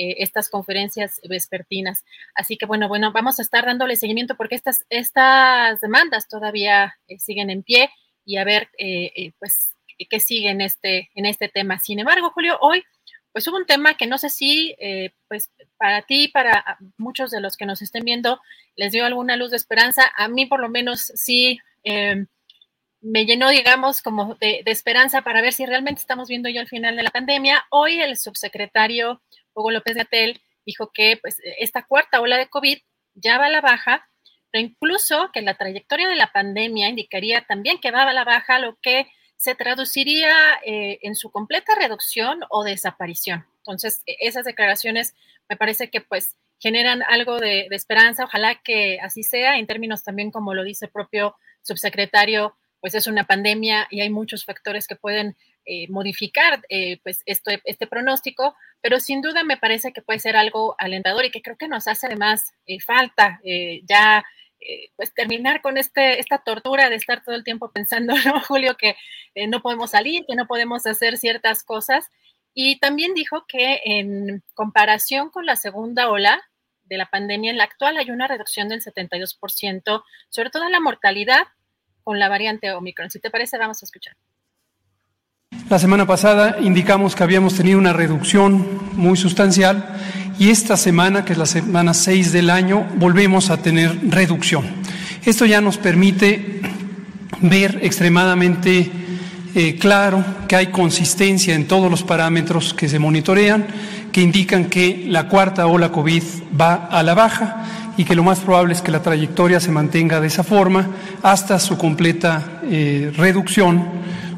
estas 0.00 0.48
conferencias 0.48 1.20
vespertinas. 1.28 2.04
Así 2.36 2.56
que 2.56 2.66
bueno, 2.66 2.86
bueno, 2.86 3.10
vamos 3.10 3.40
a 3.40 3.42
estar 3.42 3.66
dándole 3.66 3.96
seguimiento 3.96 4.36
porque 4.36 4.54
estas, 4.54 4.86
estas 4.90 5.80
demandas 5.80 6.28
todavía 6.28 6.94
siguen 7.18 7.50
en 7.50 7.64
pie 7.64 7.90
y 8.24 8.36
a 8.36 8.44
ver, 8.44 8.68
pues 9.40 9.72
que 10.08 10.20
sigue 10.20 10.50
en 10.50 10.60
este, 10.60 11.10
en 11.16 11.26
este 11.26 11.48
tema. 11.48 11.80
Sin 11.80 11.98
embargo, 11.98 12.30
Julio, 12.30 12.58
hoy 12.60 12.84
pues 13.32 13.46
hubo 13.46 13.56
un 13.56 13.66
tema 13.66 13.96
que 13.96 14.06
no 14.06 14.18
sé 14.18 14.30
si 14.30 14.74
eh, 14.78 15.12
pues 15.28 15.50
para 15.76 16.02
ti, 16.02 16.28
para 16.28 16.78
muchos 16.96 17.30
de 17.30 17.40
los 17.40 17.56
que 17.56 17.66
nos 17.66 17.82
estén 17.82 18.04
viendo, 18.04 18.40
les 18.76 18.92
dio 18.92 19.04
alguna 19.04 19.36
luz 19.36 19.50
de 19.50 19.56
esperanza. 19.56 20.10
A 20.16 20.28
mí 20.28 20.46
por 20.46 20.60
lo 20.60 20.68
menos 20.68 21.12
sí 21.14 21.60
eh, 21.84 22.26
me 23.00 23.26
llenó, 23.26 23.48
digamos, 23.50 24.02
como 24.02 24.34
de, 24.36 24.62
esperanza 24.66 25.22
para 25.22 25.42
ver 25.42 25.52
si 25.52 25.66
realmente 25.66 26.00
estamos 26.00 26.28
viendo 26.28 26.48
ya 26.48 26.60
el 26.60 26.68
final 26.68 26.96
de 26.96 27.02
la 27.02 27.10
pandemia. 27.10 27.64
Hoy 27.70 28.00
el 28.00 28.16
subsecretario 28.16 29.22
Hugo 29.54 29.70
López 29.70 29.94
de 29.94 30.02
Atel 30.02 30.42
dijo 30.66 30.90
que 30.92 31.18
pues, 31.20 31.40
esta 31.58 31.84
cuarta 31.84 32.20
ola 32.20 32.36
de 32.36 32.48
COVID 32.48 32.78
ya 33.14 33.38
va 33.38 33.46
a 33.46 33.50
la 33.50 33.60
baja, 33.60 34.08
pero 34.50 34.64
incluso 34.64 35.30
que 35.32 35.42
la 35.42 35.54
trayectoria 35.54 36.08
de 36.08 36.16
la 36.16 36.32
pandemia 36.32 36.88
indicaría 36.88 37.42
también 37.42 37.78
que 37.78 37.90
va 37.90 38.02
a 38.02 38.12
la 38.12 38.24
baja, 38.24 38.58
lo 38.58 38.76
que 38.80 39.08
se 39.36 39.54
traduciría 39.54 40.32
eh, 40.64 40.98
en 41.02 41.14
su 41.14 41.30
completa 41.30 41.74
reducción 41.76 42.40
o 42.50 42.64
desaparición. 42.64 43.46
Entonces, 43.58 44.02
e, 44.06 44.16
esas 44.20 44.44
declaraciones 44.44 45.14
me 45.48 45.56
parece 45.56 45.90
que 45.90 46.00
pues 46.00 46.36
generan 46.58 47.02
algo 47.02 47.38
de, 47.38 47.68
esperanza. 47.70 48.24
Ojalá 48.24 48.56
que 48.56 48.98
así 49.00 49.22
sea, 49.22 49.58
en 49.58 49.66
términos 49.66 50.02
también 50.02 50.30
como 50.30 50.54
lo 50.54 50.64
dice 50.64 50.86
el 50.86 50.92
propio 50.92 51.36
subsecretario, 51.68 52.56
pues 52.80 52.94
es 52.94 53.06
una 53.06 53.24
pandemia 53.24 53.86
y 53.90 54.00
hay 54.00 54.10
muchos 54.10 54.44
factores 54.44 54.86
que 54.86 54.96
pueden 54.96 55.36
eh, 55.64 55.86
modificar 55.88 56.62
eh, 56.68 56.98
pues 57.02 57.22
esto, 57.26 57.50
este 57.64 57.86
pronóstico, 57.86 58.56
pero 58.80 58.98
sin 59.00 59.20
duda 59.20 59.44
me 59.44 59.56
parece 59.56 59.92
que 59.92 60.02
puede 60.02 60.18
ser 60.18 60.36
algo 60.36 60.74
alentador 60.78 61.24
y 61.24 61.30
que 61.30 61.42
creo 61.42 61.56
que 61.56 61.68
nos 61.68 61.88
hace 61.88 62.06
además 62.06 62.52
falta 62.86 63.40
ya 63.84 64.24
eh, 64.60 64.90
pues 64.96 65.14
terminar 65.14 65.62
con 65.62 65.78
este, 65.78 66.18
esta 66.18 66.38
tortura 66.38 66.90
de 66.90 66.96
estar 66.96 67.22
todo 67.22 67.36
el 67.36 67.44
tiempo 67.44 67.70
pensando, 67.70 68.14
¿no, 68.24 68.40
Julio? 68.40 68.76
Que 68.76 68.96
eh, 69.34 69.46
no 69.46 69.62
podemos 69.62 69.90
salir, 69.92 70.24
que 70.26 70.34
no 70.34 70.46
podemos 70.46 70.86
hacer 70.86 71.16
ciertas 71.16 71.62
cosas. 71.62 72.10
Y 72.54 72.78
también 72.80 73.14
dijo 73.14 73.44
que 73.46 73.80
en 73.84 74.42
comparación 74.54 75.30
con 75.30 75.46
la 75.46 75.54
segunda 75.54 76.10
ola 76.10 76.42
de 76.84 76.96
la 76.96 77.06
pandemia, 77.06 77.50
en 77.50 77.58
la 77.58 77.64
actual 77.64 77.98
hay 77.98 78.10
una 78.10 78.26
reducción 78.26 78.68
del 78.68 78.82
72%, 78.82 80.02
sobre 80.28 80.50
todo 80.50 80.64
en 80.64 80.72
la 80.72 80.80
mortalidad 80.80 81.46
con 82.08 82.18
la 82.18 82.30
variante 82.30 82.72
Omicron. 82.72 83.10
Si 83.10 83.18
te 83.18 83.28
parece, 83.28 83.58
vamos 83.58 83.82
a 83.82 83.84
escuchar. 83.84 84.16
La 85.68 85.78
semana 85.78 86.06
pasada 86.06 86.56
indicamos 86.58 87.14
que 87.14 87.22
habíamos 87.22 87.54
tenido 87.54 87.78
una 87.78 87.92
reducción 87.92 88.66
muy 88.94 89.18
sustancial 89.18 89.94
y 90.38 90.48
esta 90.48 90.78
semana, 90.78 91.26
que 91.26 91.32
es 91.32 91.38
la 91.38 91.44
semana 91.44 91.92
6 91.92 92.32
del 92.32 92.48
año, 92.48 92.88
volvemos 92.94 93.50
a 93.50 93.58
tener 93.58 93.94
reducción. 94.08 94.64
Esto 95.26 95.44
ya 95.44 95.60
nos 95.60 95.76
permite 95.76 96.62
ver 97.42 97.80
extremadamente 97.82 98.90
eh, 99.54 99.76
claro 99.78 100.24
que 100.48 100.56
hay 100.56 100.68
consistencia 100.68 101.54
en 101.54 101.68
todos 101.68 101.90
los 101.90 102.04
parámetros 102.04 102.72
que 102.72 102.88
se 102.88 102.98
monitorean, 102.98 103.66
que 104.12 104.22
indican 104.22 104.70
que 104.70 105.04
la 105.08 105.28
cuarta 105.28 105.66
ola 105.66 105.92
COVID 105.92 106.22
va 106.58 106.86
a 106.90 107.02
la 107.02 107.12
baja 107.12 107.87
y 107.98 108.04
que 108.04 108.14
lo 108.14 108.22
más 108.22 108.38
probable 108.38 108.72
es 108.72 108.80
que 108.80 108.92
la 108.92 109.02
trayectoria 109.02 109.60
se 109.60 109.72
mantenga 109.72 110.20
de 110.20 110.28
esa 110.28 110.44
forma 110.44 110.86
hasta 111.22 111.58
su 111.58 111.76
completa 111.76 112.60
eh, 112.64 113.12
reducción 113.14 113.84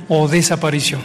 o 0.09 0.27
desaparición. 0.27 1.01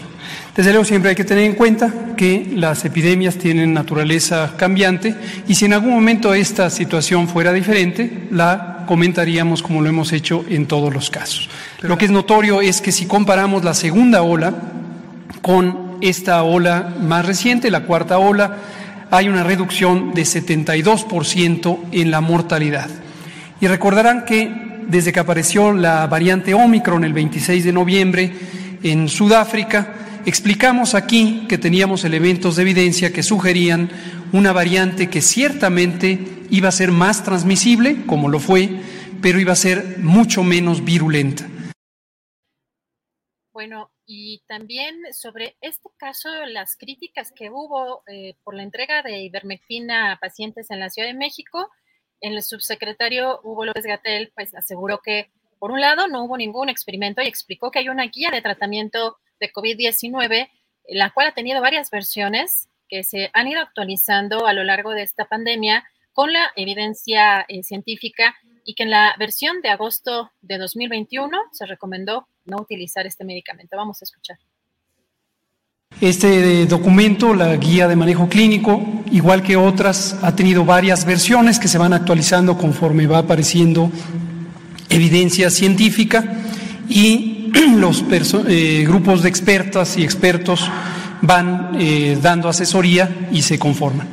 Desde 0.55 0.71
luego 0.71 0.85
siempre 0.85 1.09
hay 1.09 1.15
que 1.15 1.25
tener 1.25 1.43
en 1.43 1.53
cuenta 1.53 2.15
que 2.15 2.53
las 2.55 2.85
epidemias 2.85 3.35
tienen 3.35 3.73
naturaleza 3.73 4.53
cambiante 4.57 5.13
y 5.49 5.55
si 5.55 5.65
en 5.65 5.73
algún 5.73 5.93
momento 5.93 6.33
esta 6.33 6.69
situación 6.69 7.27
fuera 7.27 7.51
diferente, 7.51 8.29
la 8.31 8.85
comentaríamos 8.87 9.61
como 9.61 9.81
lo 9.81 9.89
hemos 9.89 10.13
hecho 10.13 10.45
en 10.47 10.65
todos 10.65 10.93
los 10.93 11.09
casos. 11.09 11.49
Lo 11.81 11.97
que 11.97 12.05
es 12.05 12.11
notorio 12.11 12.61
es 12.61 12.79
que 12.79 12.93
si 12.93 13.05
comparamos 13.05 13.65
la 13.65 13.73
segunda 13.73 14.21
ola 14.21 14.53
con 15.41 15.97
esta 15.99 16.41
ola 16.43 16.93
más 17.01 17.25
reciente, 17.25 17.69
la 17.69 17.83
cuarta 17.83 18.17
ola, 18.17 18.57
hay 19.11 19.29
una 19.29 19.43
reducción 19.43 20.13
de 20.13 20.23
72% 20.23 21.79
en 21.91 22.11
la 22.11 22.21
mortalidad. 22.21 22.89
Y 23.61 23.67
recordarán 23.67 24.25
que 24.25 24.83
desde 24.87 25.11
que 25.11 25.19
apareció 25.19 25.71
la 25.71 26.05
variante 26.07 26.53
Omicron 26.53 27.03
el 27.03 27.13
26 27.13 27.63
de 27.63 27.73
noviembre 27.73 28.31
en 28.83 29.09
Sudáfrica, 29.09 29.93
Explicamos 30.25 30.95
aquí 30.95 31.45
que 31.47 31.59
teníamos 31.59 32.03
elementos 32.03 32.55
de 32.55 32.63
evidencia 32.63 33.13
que 33.13 33.21
sugerían 33.21 33.91
una 34.31 34.53
variante 34.53 35.07
que 35.07 35.21
ciertamente 35.21 36.19
iba 36.49 36.67
a 36.67 36.71
ser 36.71 36.91
más 36.91 37.23
transmisible, 37.23 38.05
como 38.07 38.27
lo 38.27 38.39
fue, 38.39 38.81
pero 39.21 39.39
iba 39.39 39.53
a 39.53 39.55
ser 39.55 39.99
mucho 39.99 40.43
menos 40.43 40.83
virulenta. 40.83 41.47
Bueno, 43.53 43.91
y 44.05 44.43
también 44.47 44.95
sobre 45.13 45.57
este 45.61 45.89
caso, 45.97 46.29
las 46.45 46.77
críticas 46.77 47.31
que 47.31 47.49
hubo 47.49 48.03
eh, 48.07 48.35
por 48.43 48.55
la 48.55 48.63
entrega 48.63 49.01
de 49.01 49.19
ivermectina 49.19 50.11
a 50.11 50.19
pacientes 50.19 50.69
en 50.69 50.79
la 50.79 50.89
Ciudad 50.89 51.07
de 51.07 51.13
México, 51.13 51.69
el 52.21 52.41
subsecretario 52.43 53.39
Hugo 53.43 53.65
López 53.65 53.85
Gatel 53.85 54.31
pues 54.35 54.53
aseguró 54.55 55.01
que 55.01 55.31
por 55.59 55.71
un 55.71 55.81
lado 55.81 56.07
no 56.07 56.23
hubo 56.23 56.37
ningún 56.37 56.69
experimento 56.69 57.21
y 57.21 57.27
explicó 57.27 57.71
que 57.71 57.79
hay 57.79 57.89
una 57.89 58.05
guía 58.07 58.29
de 58.31 58.41
tratamiento 58.41 59.17
de 59.39 59.51
COVID-19, 59.51 60.49
la 60.89 61.09
cual 61.11 61.27
ha 61.27 61.33
tenido 61.33 61.61
varias 61.61 61.89
versiones 61.89 62.69
que 62.87 63.03
se 63.03 63.31
han 63.33 63.47
ido 63.47 63.61
actualizando 63.61 64.45
a 64.45 64.53
lo 64.53 64.63
largo 64.63 64.91
de 64.91 65.01
esta 65.01 65.25
pandemia 65.25 65.83
con 66.13 66.31
la 66.31 66.51
evidencia 66.55 67.45
eh, 67.47 67.63
científica 67.63 68.35
y 68.65 68.73
que 68.73 68.83
en 68.83 68.89
la 68.89 69.15
versión 69.17 69.61
de 69.61 69.69
agosto 69.69 70.31
de 70.41 70.57
2021 70.57 71.37
se 71.51 71.65
recomendó 71.65 72.27
no 72.45 72.57
utilizar 72.57 73.05
este 73.05 73.23
medicamento. 73.23 73.77
Vamos 73.77 74.01
a 74.01 74.05
escuchar. 74.05 74.37
Este 76.01 76.65
documento, 76.65 77.33
la 77.33 77.55
guía 77.55 77.87
de 77.87 77.95
manejo 77.95 78.27
clínico, 78.27 78.83
igual 79.11 79.43
que 79.43 79.55
otras, 79.55 80.17
ha 80.23 80.35
tenido 80.35 80.65
varias 80.65 81.05
versiones 81.05 81.57
que 81.57 81.69
se 81.69 81.77
van 81.77 81.93
actualizando 81.93 82.57
conforme 82.57 83.07
va 83.07 83.19
apareciendo 83.19 83.89
evidencia 84.89 85.49
científica 85.49 86.23
y 86.89 87.51
los 87.77 88.03
eh, 88.47 88.83
grupos 88.85 89.23
de 89.23 89.29
expertas 89.29 89.97
y 89.97 90.03
expertos 90.03 90.69
van 91.21 91.77
eh, 91.79 92.17
dando 92.21 92.49
asesoría 92.49 93.29
y 93.31 93.41
se 93.41 93.57
conforman. 93.57 94.09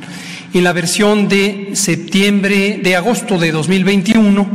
En 0.53 0.63
la 0.63 0.71
versión 0.71 1.27
de 1.27 1.71
septiembre, 1.73 2.79
de 2.83 2.95
agosto 2.95 3.39
de 3.39 3.51
2021, 3.51 4.47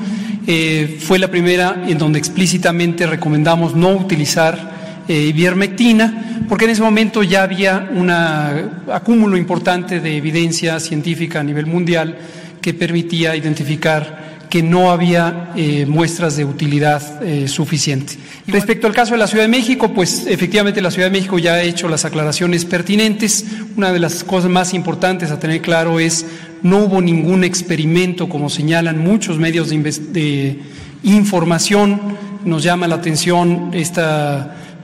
eh, 0.46 0.96
fue 1.00 1.18
la 1.18 1.28
primera 1.28 1.84
en 1.88 1.98
donde 1.98 2.20
explícitamente 2.20 3.06
recomendamos 3.06 3.74
no 3.74 3.90
utilizar 3.90 4.78
ivermectina, 5.08 6.44
porque 6.50 6.66
en 6.66 6.72
ese 6.72 6.82
momento 6.82 7.22
ya 7.22 7.42
había 7.42 7.88
un 7.94 8.10
acúmulo 8.10 9.38
importante 9.38 10.00
de 10.00 10.18
evidencia 10.18 10.78
científica 10.80 11.40
a 11.40 11.42
nivel 11.42 11.64
mundial 11.64 12.18
que 12.60 12.74
permitía 12.74 13.34
identificar 13.34 14.27
que 14.48 14.62
no 14.62 14.90
había 14.90 15.50
eh, 15.56 15.86
muestras 15.86 16.36
de 16.36 16.44
utilidad 16.44 17.22
eh, 17.22 17.48
suficiente. 17.48 18.14
Respecto 18.46 18.86
al 18.86 18.94
caso 18.94 19.12
de 19.12 19.18
la 19.18 19.26
Ciudad 19.26 19.44
de 19.44 19.48
México, 19.48 19.92
pues 19.92 20.26
efectivamente 20.26 20.80
la 20.80 20.90
Ciudad 20.90 21.08
de 21.08 21.12
México 21.12 21.38
ya 21.38 21.54
ha 21.54 21.62
hecho 21.62 21.88
las 21.88 22.04
aclaraciones 22.04 22.64
pertinentes. 22.64 23.44
Una 23.76 23.92
de 23.92 23.98
las 23.98 24.24
cosas 24.24 24.50
más 24.50 24.72
importantes 24.72 25.30
a 25.30 25.38
tener 25.38 25.60
claro 25.60 26.00
es 26.00 26.26
no 26.62 26.78
hubo 26.78 27.02
ningún 27.02 27.44
experimento, 27.44 28.28
como 28.28 28.48
señalan 28.48 28.98
muchos 28.98 29.38
medios 29.38 29.68
de, 29.68 30.58
información. 31.02 32.00
Nos 32.44 32.62
llama 32.62 32.88
la 32.88 32.96
atención 32.96 33.70
este 33.72 34.02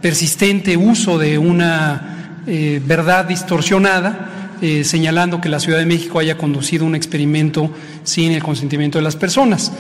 persistente 0.00 0.76
uso 0.76 1.18
de 1.18 1.38
una 1.38 2.42
eh, 2.46 2.80
verdad 2.84 3.24
distorsionada 3.24 4.43
eh, 4.62 4.84
señalando 4.84 5.40
que 5.40 5.48
la 5.48 5.60
Ciudad 5.60 5.78
de 5.78 5.86
México 5.86 6.18
haya 6.18 6.36
conducido 6.36 6.84
un 6.84 6.94
experimento 6.94 7.70
sin 8.02 8.32
el 8.32 8.42
consentimiento 8.42 8.98
de 8.98 9.04
las 9.04 9.16
personas. 9.16 9.72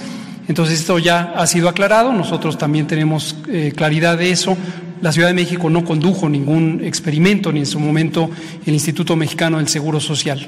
Entonces 0.48 0.80
esto 0.80 0.98
ya 0.98 1.32
ha 1.36 1.46
sido 1.46 1.68
aclarado, 1.68 2.12
nosotros 2.12 2.58
también 2.58 2.86
tenemos 2.86 3.36
eh, 3.48 3.72
claridad 3.74 4.18
de 4.18 4.30
eso. 4.30 4.56
La 5.00 5.12
Ciudad 5.12 5.28
de 5.28 5.34
México 5.34 5.70
no 5.70 5.84
condujo 5.84 6.28
ningún 6.28 6.80
experimento, 6.84 7.52
ni 7.52 7.60
en 7.60 7.66
su 7.66 7.80
momento 7.80 8.30
el 8.66 8.74
Instituto 8.74 9.16
Mexicano 9.16 9.58
del 9.58 9.68
Seguro 9.68 10.00
Social. 10.00 10.46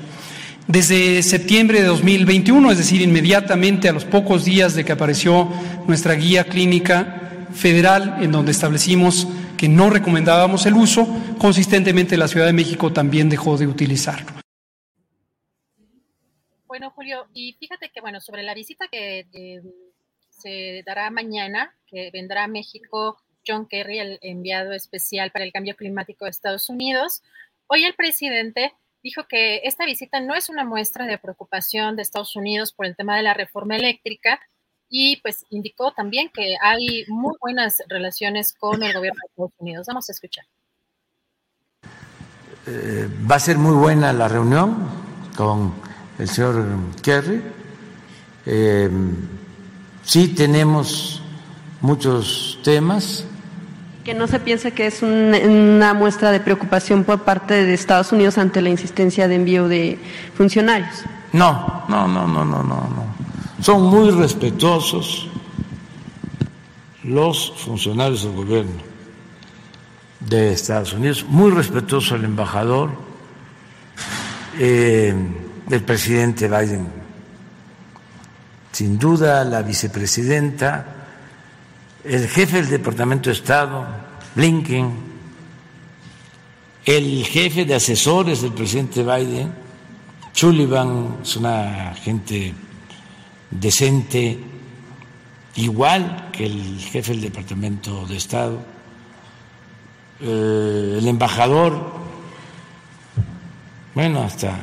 Desde 0.69 1.23
septiembre 1.23 1.81
de 1.81 1.87
2021, 1.87 2.73
es 2.73 2.79
decir, 2.79 3.01
inmediatamente 3.01 3.89
a 3.89 3.93
los 3.93 4.05
pocos 4.05 4.45
días 4.45 4.75
de 4.75 4.85
que 4.85 4.93
apareció 4.93 5.49
nuestra 5.87 6.15
guía 6.15 6.45
clínica 6.45 7.23
federal, 7.55 8.19
en 8.21 8.33
donde 8.33 8.53
establecimos 8.53 9.29
que 9.57 9.69
no 9.69 9.91
recomendábamos 9.91 10.67
el 10.67 10.75
uso, 10.75 11.07
consistentemente 11.39 12.17
la 12.17 12.29
Ciudad 12.29 12.47
de 12.47 12.53
México 12.53 12.93
también 12.93 13.29
dejó 13.29 13.57
de 13.57 13.67
utilizarlo. 13.67 14.41
Bueno, 16.67 16.91
Julio, 16.91 17.27
y 17.33 17.55
fíjate 17.59 17.91
que, 17.91 18.01
bueno, 18.01 18.21
sobre 18.21 18.43
la 18.43 18.55
visita 18.55 18.89
que 18.89 19.27
se 20.29 20.83
dará 20.85 21.11
mañana, 21.11 21.75
que 21.87 22.11
vendrá 22.13 22.45
a 22.45 22.49
México 22.49 23.19
John 23.47 23.67
Kerry, 23.67 23.99
el 23.99 24.19
enviado 24.23 24.73
especial 24.73 25.31
para 25.31 25.45
el 25.45 25.53
cambio 25.53 25.77
climático 25.77 26.25
de 26.25 26.33
Estados 26.33 26.69
Unidos, 26.69 27.23
hoy 27.69 27.85
el 27.85 27.95
presidente 27.95 28.75
dijo 29.03 29.27
que 29.29 29.61
esta 29.65 29.87
visita 29.87 30.21
no 30.21 30.35
es 30.35 30.49
una 30.49 30.65
muestra 30.65 31.07
de 31.07 31.17
preocupación 31.17 31.97
de 31.97 32.03
Estados 32.03 32.35
Unidos 32.35 32.73
por 32.73 32.87
el 32.87 32.97
tema 32.97 33.17
de 33.17 33.23
la 33.23 33.35
reforma 33.35 33.77
eléctrica 33.77 34.41
y 34.89 35.21
pues 35.23 35.45
indicó 35.51 35.93
también 35.93 36.31
que 36.33 36.57
hay 36.61 37.05
muy 37.09 37.35
buenas 37.41 37.83
relaciones 37.89 38.53
con 38.53 38.83
el 38.83 38.95
gobierno 38.95 39.21
de 39.23 39.29
Estados 39.29 39.53
Unidos. 39.59 39.87
Vamos 39.87 40.09
a 40.09 40.13
escuchar. 40.13 40.45
Eh, 42.67 43.09
va 43.31 43.37
a 43.37 43.41
ser 43.41 43.59
muy 43.59 43.75
buena 43.75 44.13
la 44.13 44.29
reunión 44.29 44.89
con 45.37 45.75
el 46.19 46.29
señor 46.29 46.65
Kerry. 47.03 47.43
Eh, 48.47 48.91
sí 50.05 50.29
tenemos 50.29 51.23
muchos 51.81 52.59
temas 52.63 53.25
que 54.07 54.15
no 54.15 54.29
se 54.29 54.39
piense 54.39 54.71
que 54.71 54.87
es 54.87 55.03
una 55.03 55.93
muestra 55.93 56.31
de 56.31 56.39
preocupación 56.39 57.03
por 57.03 57.25
parte 57.25 57.65
de 57.65 57.75
Estados 57.75 58.13
Unidos 58.13 58.39
ante 58.39 58.63
la 58.63 58.69
insistencia 58.69 59.27
de 59.27 59.35
envío 59.35 59.67
de 59.67 59.99
funcionarios. 60.37 61.03
No, 61.33 61.85
no, 61.89 62.07
no, 62.07 62.25
no, 62.25 62.45
no, 62.45 62.63
no, 62.63 62.63
no. 62.63 63.26
Son 63.61 63.83
muy 63.83 64.11
respetuosos 64.11 65.29
los 67.03 67.53
funcionarios 67.57 68.25
del 68.25 68.33
gobierno 68.33 68.83
de 70.21 70.53
Estados 70.53 70.93
Unidos, 70.93 71.25
muy 71.29 71.51
respetuoso 71.51 72.17
el 72.17 72.25
embajador, 72.25 72.91
eh, 74.59 75.15
el 75.71 75.83
presidente 75.83 76.49
Biden, 76.49 76.89
sin 78.73 78.99
duda 78.99 79.45
la 79.45 79.63
vicepresidenta 79.63 80.97
el 82.07 82.29
jefe 82.29 82.59
del 82.59 82.71
Departamento 82.71 83.31
de 83.31 83.37
Estado, 83.37 83.85
Blinken, 84.35 84.93
el 86.85 87.25
jefe 87.25 87.65
de 87.65 87.75
asesores 87.75 88.43
del 88.43 88.53
presidente 88.53 89.03
Biden, 89.03 89.53
Sullivan, 90.33 91.17
es 91.23 91.37
una 91.37 91.95
gente 91.95 92.55
decente, 93.51 94.39
igual 95.57 96.31
que 96.33 96.47
el 96.47 96.81
jefe 96.81 97.13
del 97.13 97.23
Departamento 97.23 98.07
de 98.07 98.17
Estado, 98.17 98.61
eh, 100.21 100.97
el 100.99 101.07
embajador, 101.07 101.93
bueno, 103.95 104.23
hasta 104.23 104.59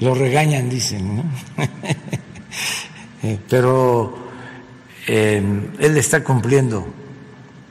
lo 0.00 0.14
regañan, 0.14 0.68
dicen, 0.68 1.16
¿no? 1.16 1.24
Eh, 3.20 3.36
pero 3.48 4.16
él 5.08 5.96
está 5.96 6.22
cumpliendo 6.22 6.86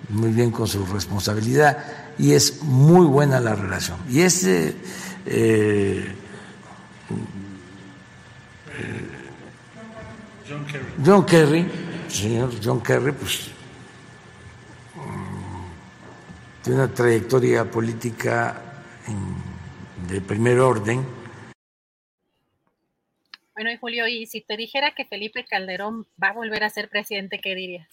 muy 0.09 0.31
bien 0.31 0.51
con 0.51 0.67
su 0.67 0.85
responsabilidad 0.85 1.77
y 2.17 2.33
es 2.33 2.63
muy 2.63 3.05
buena 3.05 3.39
la 3.39 3.55
relación. 3.55 3.97
Y 4.09 4.21
ese 4.21 4.75
eh, 5.25 6.05
John 11.05 11.25
Kerry, 11.25 11.65
señor 12.07 12.51
John 12.63 12.81
Kerry, 12.81 13.11
pues 13.11 13.49
mm, 14.95 16.63
tiene 16.63 16.79
una 16.79 16.93
trayectoria 16.93 17.69
política 17.69 18.61
de 20.09 20.21
primer 20.21 20.59
orden 20.59 21.17
bueno, 23.57 23.71
y 23.71 23.77
Julio, 23.77 24.07
y 24.07 24.27
si 24.27 24.41
te 24.41 24.55
dijera 24.55 24.93
que 24.93 25.05
Felipe 25.05 25.43
Calderón 25.43 26.05
va 26.21 26.27
a 26.27 26.33
volver 26.33 26.63
a 26.63 26.69
ser 26.69 26.89
presidente, 26.89 27.39
¿qué 27.41 27.55
dirías? 27.55 27.87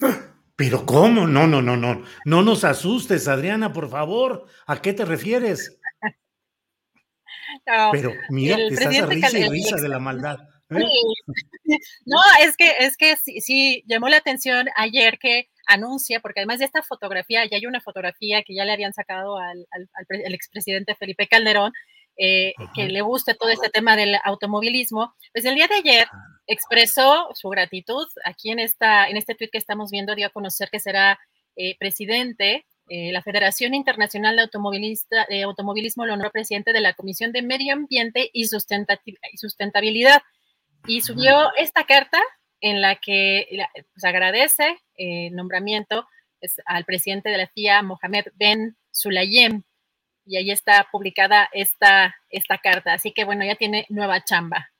Pero 0.56 0.84
¿cómo? 0.84 1.26
No, 1.26 1.46
no, 1.46 1.62
no, 1.62 1.74
no. 1.74 2.02
No 2.26 2.42
nos 2.42 2.64
asustes, 2.64 3.28
Adriana, 3.28 3.72
por 3.72 3.88
favor. 3.88 4.44
¿A 4.66 4.82
qué 4.82 4.92
te 4.92 5.06
refieres? 5.06 5.80
Pero 7.92 8.12
mira, 8.28 8.56
te 8.56 8.74
estás 8.74 9.00
a 9.00 9.06
risa 9.06 9.38
y 9.38 9.48
risa 9.48 9.76
de 9.76 9.88
la 9.88 9.98
maldad. 9.98 10.38
No, 12.06 12.18
es 12.42 12.56
que, 12.56 12.72
es 12.80 12.96
que 12.96 13.16
sí, 13.16 13.40
sí, 13.40 13.82
llamó 13.86 14.08
la 14.08 14.18
atención 14.18 14.68
ayer 14.76 15.18
que 15.18 15.48
anuncia, 15.66 16.20
porque 16.20 16.40
además 16.40 16.58
de 16.58 16.66
esta 16.66 16.82
fotografía, 16.82 17.44
ya 17.46 17.56
hay 17.56 17.66
una 17.66 17.80
fotografía 17.80 18.42
que 18.42 18.54
ya 18.54 18.64
le 18.64 18.72
habían 18.72 18.92
sacado 18.92 19.38
al, 19.38 19.66
al, 19.70 19.88
al 20.26 20.34
expresidente 20.34 20.94
Felipe 20.94 21.26
Calderón, 21.26 21.72
eh, 22.16 22.54
que 22.76 22.86
le 22.86 23.00
guste 23.00 23.34
todo 23.34 23.48
este 23.48 23.70
tema 23.70 23.96
del 23.96 24.16
automovilismo, 24.22 25.12
pues 25.32 25.44
el 25.46 25.56
día 25.56 25.66
de 25.66 25.74
ayer 25.74 26.06
expresó 26.46 27.28
su 27.34 27.48
gratitud 27.48 28.06
aquí 28.24 28.52
en, 28.52 28.60
esta, 28.60 29.08
en 29.08 29.16
este 29.16 29.34
tweet 29.34 29.48
que 29.50 29.58
estamos 29.58 29.90
viendo, 29.90 30.14
dio 30.14 30.28
a 30.28 30.30
conocer 30.30 30.68
que 30.70 30.78
será 30.78 31.18
eh, 31.56 31.76
presidente. 31.76 32.66
Eh, 32.88 33.10
la 33.10 33.22
Federación 33.22 33.74
Internacional 33.74 34.36
de 34.36 34.42
Automovilista, 34.42 35.26
Automovilismo 35.44 36.06
lo 36.06 36.12
nombró 36.12 36.30
presidente 36.30 36.72
de 36.72 36.82
la 36.82 36.94
Comisión 36.94 37.32
de 37.32 37.42
Medio 37.42 37.72
Ambiente 37.72 38.30
y, 38.32 38.46
Sustentabilidad 38.46 40.22
y 40.86 41.00
subió 41.00 41.50
esta 41.56 41.84
carta 41.84 42.20
en 42.60 42.80
la 42.80 42.96
que 42.96 43.46
pues, 43.92 44.04
agradece 44.04 44.78
el 44.96 45.34
nombramiento 45.34 46.06
pues, 46.40 46.56
al 46.66 46.84
presidente 46.84 47.28
de 47.30 47.38
la 47.38 47.48
FIA, 47.48 47.82
Mohamed 47.82 48.26
Ben 48.34 48.76
Sulayem, 48.90 49.62
y 50.26 50.36
ahí 50.36 50.50
está 50.50 50.86
publicada 50.90 51.48
esta, 51.52 52.14
esta 52.30 52.58
carta. 52.58 52.94
Así 52.94 53.12
que 53.12 53.24
bueno, 53.24 53.44
ya 53.44 53.56
tiene 53.56 53.86
nueva 53.88 54.24
chamba. 54.24 54.70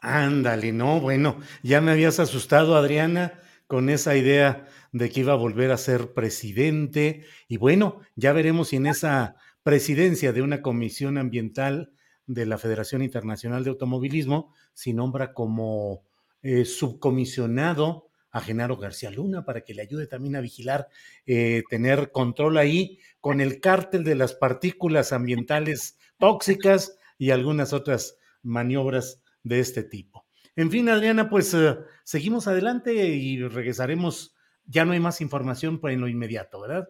Ándale, 0.00 0.72
no, 0.72 1.00
bueno, 1.00 1.40
ya 1.62 1.80
me 1.80 1.92
habías 1.92 2.18
asustado, 2.18 2.76
Adriana, 2.76 3.34
con 3.66 3.88
esa 3.88 4.16
idea 4.16 4.66
de 4.90 5.10
que 5.10 5.20
iba 5.20 5.32
a 5.32 5.36
volver 5.36 5.70
a 5.70 5.76
ser 5.76 6.12
presidente. 6.12 7.24
Y 7.46 7.56
bueno, 7.56 8.00
ya 8.16 8.32
veremos 8.32 8.68
si 8.68 8.76
en 8.76 8.86
esa 8.86 9.36
presidencia 9.62 10.32
de 10.32 10.42
una 10.42 10.60
comisión 10.60 11.18
ambiental 11.18 11.92
de 12.26 12.46
la 12.46 12.58
Federación 12.58 13.02
Internacional 13.02 13.64
de 13.64 13.70
Automovilismo 13.70 14.52
si 14.72 14.92
nombra 14.92 15.32
como 15.32 16.02
eh, 16.42 16.64
subcomisionado 16.64 18.08
a 18.30 18.40
Genaro 18.40 18.76
García 18.76 19.10
Luna 19.10 19.44
para 19.44 19.62
que 19.62 19.74
le 19.74 19.82
ayude 19.82 20.06
también 20.06 20.36
a 20.36 20.40
vigilar, 20.40 20.88
eh, 21.26 21.62
tener 21.68 22.10
control 22.10 22.56
ahí 22.56 22.98
con 23.20 23.40
el 23.40 23.60
cártel 23.60 24.04
de 24.04 24.14
las 24.14 24.34
partículas 24.34 25.12
ambientales 25.12 25.98
tóxicas 26.18 26.96
y 27.18 27.30
algunas 27.30 27.72
otras 27.72 28.16
maniobras 28.42 29.22
de 29.42 29.60
este 29.60 29.84
tipo. 29.84 30.26
En 30.56 30.70
fin, 30.70 30.88
Adriana, 30.88 31.28
pues 31.28 31.52
eh, 31.54 31.76
seguimos 32.04 32.48
adelante 32.48 32.94
y 32.94 33.40
regresaremos. 33.46 34.34
Ya 34.64 34.84
no 34.84 34.92
hay 34.92 35.00
más 35.00 35.20
información 35.20 35.80
en 35.84 36.00
lo 36.00 36.08
inmediato, 36.08 36.60
¿verdad? 36.60 36.88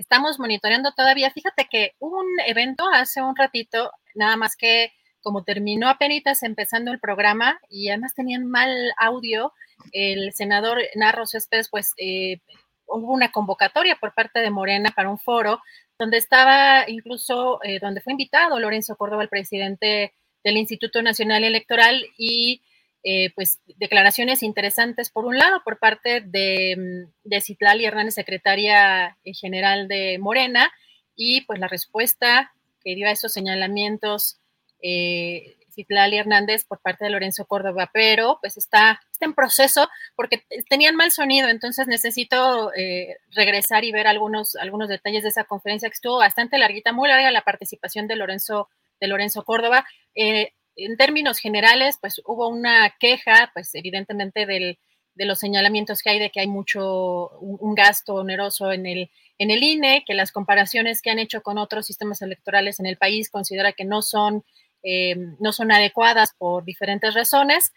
Estamos 0.00 0.38
monitoreando 0.38 0.92
todavía. 0.92 1.30
Fíjate 1.30 1.68
que 1.70 1.92
hubo 1.98 2.20
un 2.20 2.40
evento 2.46 2.88
hace 2.90 3.20
un 3.20 3.36
ratito, 3.36 3.92
nada 4.14 4.34
más 4.38 4.56
que 4.56 4.94
como 5.20 5.44
terminó 5.44 5.90
apenas 5.90 6.42
empezando 6.42 6.90
el 6.90 6.98
programa 6.98 7.60
y 7.68 7.90
además 7.90 8.14
tenían 8.14 8.46
mal 8.46 8.70
audio, 8.96 9.52
el 9.92 10.32
senador 10.32 10.78
Narro 10.94 11.26
Céspedes, 11.26 11.68
pues 11.68 11.92
eh, 11.98 12.40
hubo 12.86 13.12
una 13.12 13.30
convocatoria 13.30 13.98
por 14.00 14.14
parte 14.14 14.40
de 14.40 14.50
Morena 14.50 14.90
para 14.96 15.10
un 15.10 15.18
foro 15.18 15.60
donde 15.98 16.16
estaba 16.16 16.88
incluso, 16.88 17.62
eh, 17.62 17.78
donde 17.78 18.00
fue 18.00 18.14
invitado 18.14 18.58
Lorenzo 18.58 18.96
Córdoba, 18.96 19.24
el 19.24 19.28
presidente 19.28 20.14
del 20.42 20.56
Instituto 20.56 21.02
Nacional 21.02 21.44
Electoral, 21.44 22.06
y 22.16 22.62
eh, 23.02 23.30
pues 23.34 23.60
declaraciones 23.78 24.42
interesantes, 24.42 25.10
por 25.10 25.24
un 25.24 25.38
lado, 25.38 25.62
por 25.64 25.78
parte 25.78 26.20
de, 26.20 27.06
de 27.24 27.40
Citlali 27.40 27.84
Hernández, 27.84 28.14
secretaria 28.14 29.16
general 29.24 29.88
de 29.88 30.18
Morena, 30.18 30.70
y 31.16 31.42
pues 31.42 31.60
la 31.60 31.68
respuesta 31.68 32.52
que 32.82 32.94
dio 32.94 33.06
a 33.06 33.12
esos 33.12 33.32
señalamientos 33.32 34.38
eh, 34.82 35.56
Citlali 35.70 36.18
Hernández 36.18 36.64
por 36.64 36.80
parte 36.80 37.04
de 37.04 37.10
Lorenzo 37.10 37.44
Córdoba, 37.46 37.90
pero 37.92 38.38
pues 38.40 38.56
está, 38.56 39.00
está 39.10 39.26
en 39.26 39.34
proceso 39.34 39.88
porque 40.16 40.44
tenían 40.68 40.96
mal 40.96 41.10
sonido, 41.10 41.48
entonces 41.48 41.86
necesito 41.86 42.72
eh, 42.74 43.16
regresar 43.30 43.84
y 43.84 43.92
ver 43.92 44.06
algunos, 44.06 44.56
algunos 44.56 44.88
detalles 44.88 45.22
de 45.22 45.28
esa 45.28 45.44
conferencia 45.44 45.88
que 45.88 45.94
estuvo 45.94 46.18
bastante 46.18 46.58
larguita, 46.58 46.92
muy 46.92 47.08
larga 47.08 47.30
la 47.30 47.42
participación 47.42 48.06
de 48.06 48.16
Lorenzo, 48.16 48.68
de 49.00 49.06
Lorenzo 49.06 49.44
Córdoba. 49.44 49.86
Eh, 50.14 50.52
en 50.76 50.96
términos 50.96 51.38
generales, 51.38 51.98
pues 52.00 52.20
hubo 52.24 52.48
una 52.48 52.94
queja, 52.98 53.50
pues 53.54 53.74
evidentemente 53.74 54.46
del, 54.46 54.78
de 55.14 55.24
los 55.24 55.38
señalamientos 55.38 56.02
que 56.02 56.10
hay 56.10 56.18
de 56.18 56.30
que 56.30 56.40
hay 56.40 56.48
mucho, 56.48 57.30
un, 57.40 57.74
gasto 57.74 58.14
oneroso 58.14 58.72
en 58.72 58.86
el, 58.86 59.10
en 59.38 59.50
el 59.50 59.62
INE, 59.62 60.04
que 60.06 60.14
las 60.14 60.32
comparaciones 60.32 61.02
que 61.02 61.10
han 61.10 61.18
hecho 61.18 61.42
con 61.42 61.58
otros 61.58 61.86
sistemas 61.86 62.22
electorales 62.22 62.80
en 62.80 62.86
el 62.86 62.96
país 62.96 63.30
considera 63.30 63.72
que 63.72 63.84
no 63.84 64.02
son 64.02 64.44
eh, 64.82 65.14
no 65.38 65.52
son 65.52 65.72
adecuadas 65.72 66.32
por 66.36 66.64
diferentes 66.64 67.14
razones. 67.14 67.72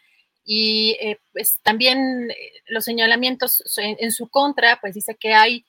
Y 0.45 0.97
eh, 1.01 1.19
pues 1.31 1.59
también 1.63 2.31
eh, 2.31 2.35
los 2.67 2.85
señalamientos 2.85 3.63
en, 3.77 4.11
su 4.11 4.27
contra, 4.29 4.79
pues 4.81 4.93
dice 4.93 5.15
que 5.15 5.33
hay 5.33 5.65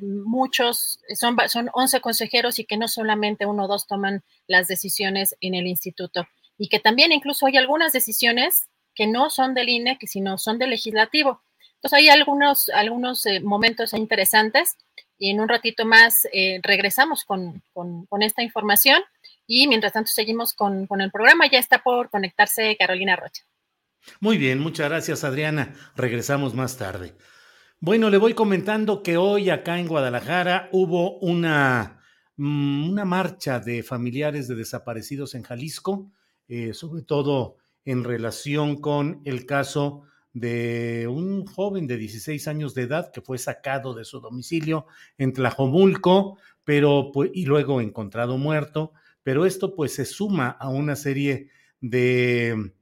muchos, 0.00 1.00
son, 1.16 1.36
son 1.48 1.68
11 1.72 2.00
consejeros 2.00 2.60
y 2.60 2.64
que 2.64 2.76
no 2.76 2.86
solamente 2.86 3.46
uno 3.46 3.64
o 3.64 3.68
dos 3.68 3.88
toman 3.88 4.22
las 4.46 4.68
decisiones 4.68 5.34
en 5.40 5.54
el 5.56 5.66
instituto. 5.66 6.28
Y 6.58 6.68
que 6.68 6.80
también 6.80 7.12
incluso 7.12 7.46
hay 7.46 7.56
algunas 7.56 7.92
decisiones 7.92 8.68
que 8.94 9.06
no 9.06 9.30
son 9.30 9.54
del 9.54 9.68
INE, 9.68 9.98
que 9.98 10.06
sino 10.06 10.38
son 10.38 10.58
del 10.58 10.70
legislativo. 10.70 11.42
Entonces 11.76 11.98
hay 11.98 12.08
algunos, 12.10 12.68
algunos 12.68 13.26
eh, 13.26 13.40
momentos 13.40 13.92
interesantes 13.94 14.76
y 15.18 15.30
en 15.30 15.40
un 15.40 15.48
ratito 15.48 15.84
más 15.84 16.26
eh, 16.32 16.60
regresamos 16.62 17.24
con, 17.24 17.62
esta 18.20 18.42
información 18.42 19.02
y 19.46 19.66
mientras 19.66 19.92
tanto 19.92 20.10
seguimos 20.10 20.52
con, 20.54 20.86
con 20.86 21.00
el 21.00 21.10
programa. 21.10 21.48
Ya 21.50 21.58
está 21.58 21.82
por 21.82 22.10
conectarse 22.10 22.76
Carolina 22.78 23.16
Rocha. 23.16 23.42
Muy 24.20 24.38
bien, 24.38 24.60
muchas 24.60 24.88
gracias 24.88 25.24
Adriana. 25.24 25.74
Regresamos 25.96 26.54
más 26.54 26.76
tarde. 26.76 27.14
Bueno, 27.80 28.10
le 28.10 28.18
voy 28.18 28.34
comentando 28.34 29.02
que 29.02 29.16
hoy 29.16 29.50
acá 29.50 29.80
en 29.80 29.88
Guadalajara 29.88 30.68
hubo 30.70 31.18
una, 31.18 32.00
mm, 32.36 32.90
una 32.90 33.04
marcha 33.04 33.58
de 33.58 33.82
familiares 33.82 34.46
de 34.46 34.54
desaparecidos 34.54 35.34
en 35.34 35.42
Jalisco, 35.42 36.12
eh, 36.54 36.74
sobre 36.74 37.00
todo 37.00 37.56
en 37.86 38.04
relación 38.04 38.78
con 38.78 39.22
el 39.24 39.46
caso 39.46 40.02
de 40.34 41.08
un 41.08 41.46
joven 41.46 41.86
de 41.86 41.96
16 41.96 42.46
años 42.46 42.74
de 42.74 42.82
edad 42.82 43.10
que 43.10 43.22
fue 43.22 43.38
sacado 43.38 43.94
de 43.94 44.04
su 44.04 44.20
domicilio 44.20 44.84
en 45.16 45.32
Tlajomulco, 45.32 46.36
pero 46.62 47.10
pues, 47.10 47.30
y 47.32 47.46
luego 47.46 47.80
encontrado 47.80 48.36
muerto, 48.36 48.92
pero 49.22 49.46
esto 49.46 49.74
pues 49.74 49.94
se 49.94 50.04
suma 50.04 50.50
a 50.50 50.68
una 50.68 50.94
serie 50.94 51.48
de 51.80 52.74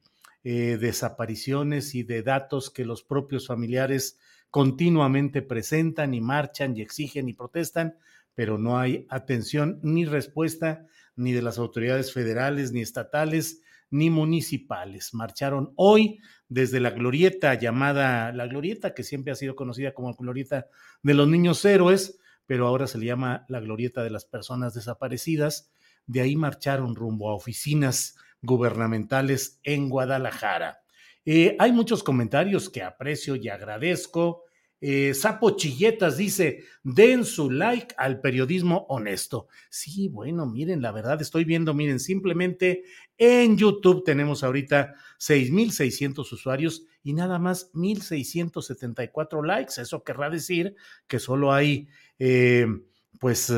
eh, 0.42 0.76
desapariciones 0.80 1.94
y 1.94 2.02
de 2.02 2.24
datos 2.24 2.70
que 2.70 2.84
los 2.84 3.04
propios 3.04 3.46
familiares 3.46 4.18
continuamente 4.50 5.42
presentan 5.42 6.12
y 6.12 6.20
marchan 6.20 6.76
y 6.76 6.82
exigen 6.82 7.28
y 7.28 7.34
protestan, 7.34 7.98
pero 8.34 8.58
no 8.58 8.80
hay 8.80 9.06
atención 9.10 9.78
ni 9.84 10.06
respuesta 10.06 10.88
ni 11.16 11.32
de 11.32 11.42
las 11.42 11.58
autoridades 11.58 12.12
federales, 12.12 12.72
ni 12.72 12.80
estatales, 12.80 13.62
ni 13.90 14.10
municipales. 14.10 15.14
Marcharon 15.14 15.72
hoy 15.76 16.20
desde 16.48 16.80
la 16.80 16.90
glorieta 16.90 17.54
llamada, 17.54 18.32
la 18.32 18.46
glorieta 18.46 18.94
que 18.94 19.02
siempre 19.02 19.32
ha 19.32 19.36
sido 19.36 19.54
conocida 19.54 19.92
como 19.92 20.14
glorieta 20.14 20.68
de 21.02 21.14
los 21.14 21.28
niños 21.28 21.64
héroes, 21.64 22.18
pero 22.46 22.66
ahora 22.66 22.86
se 22.86 22.98
le 22.98 23.06
llama 23.06 23.44
la 23.48 23.60
glorieta 23.60 24.02
de 24.02 24.10
las 24.10 24.24
personas 24.24 24.74
desaparecidas. 24.74 25.70
De 26.06 26.20
ahí 26.20 26.36
marcharon 26.36 26.94
rumbo 26.94 27.30
a 27.30 27.34
oficinas 27.34 28.16
gubernamentales 28.42 29.60
en 29.62 29.88
Guadalajara. 29.88 30.82
Eh, 31.24 31.56
hay 31.58 31.72
muchos 31.72 32.02
comentarios 32.02 32.70
que 32.70 32.82
aprecio 32.82 33.36
y 33.36 33.48
agradezco. 33.48 34.44
Eh, 34.80 35.12
Sapo 35.14 35.56
Chilletas 35.56 36.16
dice, 36.16 36.64
den 36.82 37.24
su 37.24 37.50
like 37.50 37.94
al 37.98 38.20
periodismo 38.20 38.86
honesto. 38.88 39.48
Sí, 39.68 40.08
bueno, 40.08 40.46
miren, 40.46 40.80
la 40.80 40.90
verdad 40.92 41.20
estoy 41.20 41.44
viendo, 41.44 41.74
miren, 41.74 42.00
simplemente 42.00 42.84
en 43.18 43.58
YouTube 43.58 44.04
tenemos 44.04 44.42
ahorita 44.42 44.94
6.600 45.18 46.32
usuarios 46.32 46.84
y 47.02 47.12
nada 47.12 47.38
más 47.38 47.70
1.674 47.74 49.44
likes. 49.44 49.80
Eso 49.80 50.02
querrá 50.02 50.30
decir 50.30 50.74
que 51.06 51.18
solo 51.18 51.52
hay, 51.52 51.88
eh, 52.18 52.66
pues, 53.18 53.52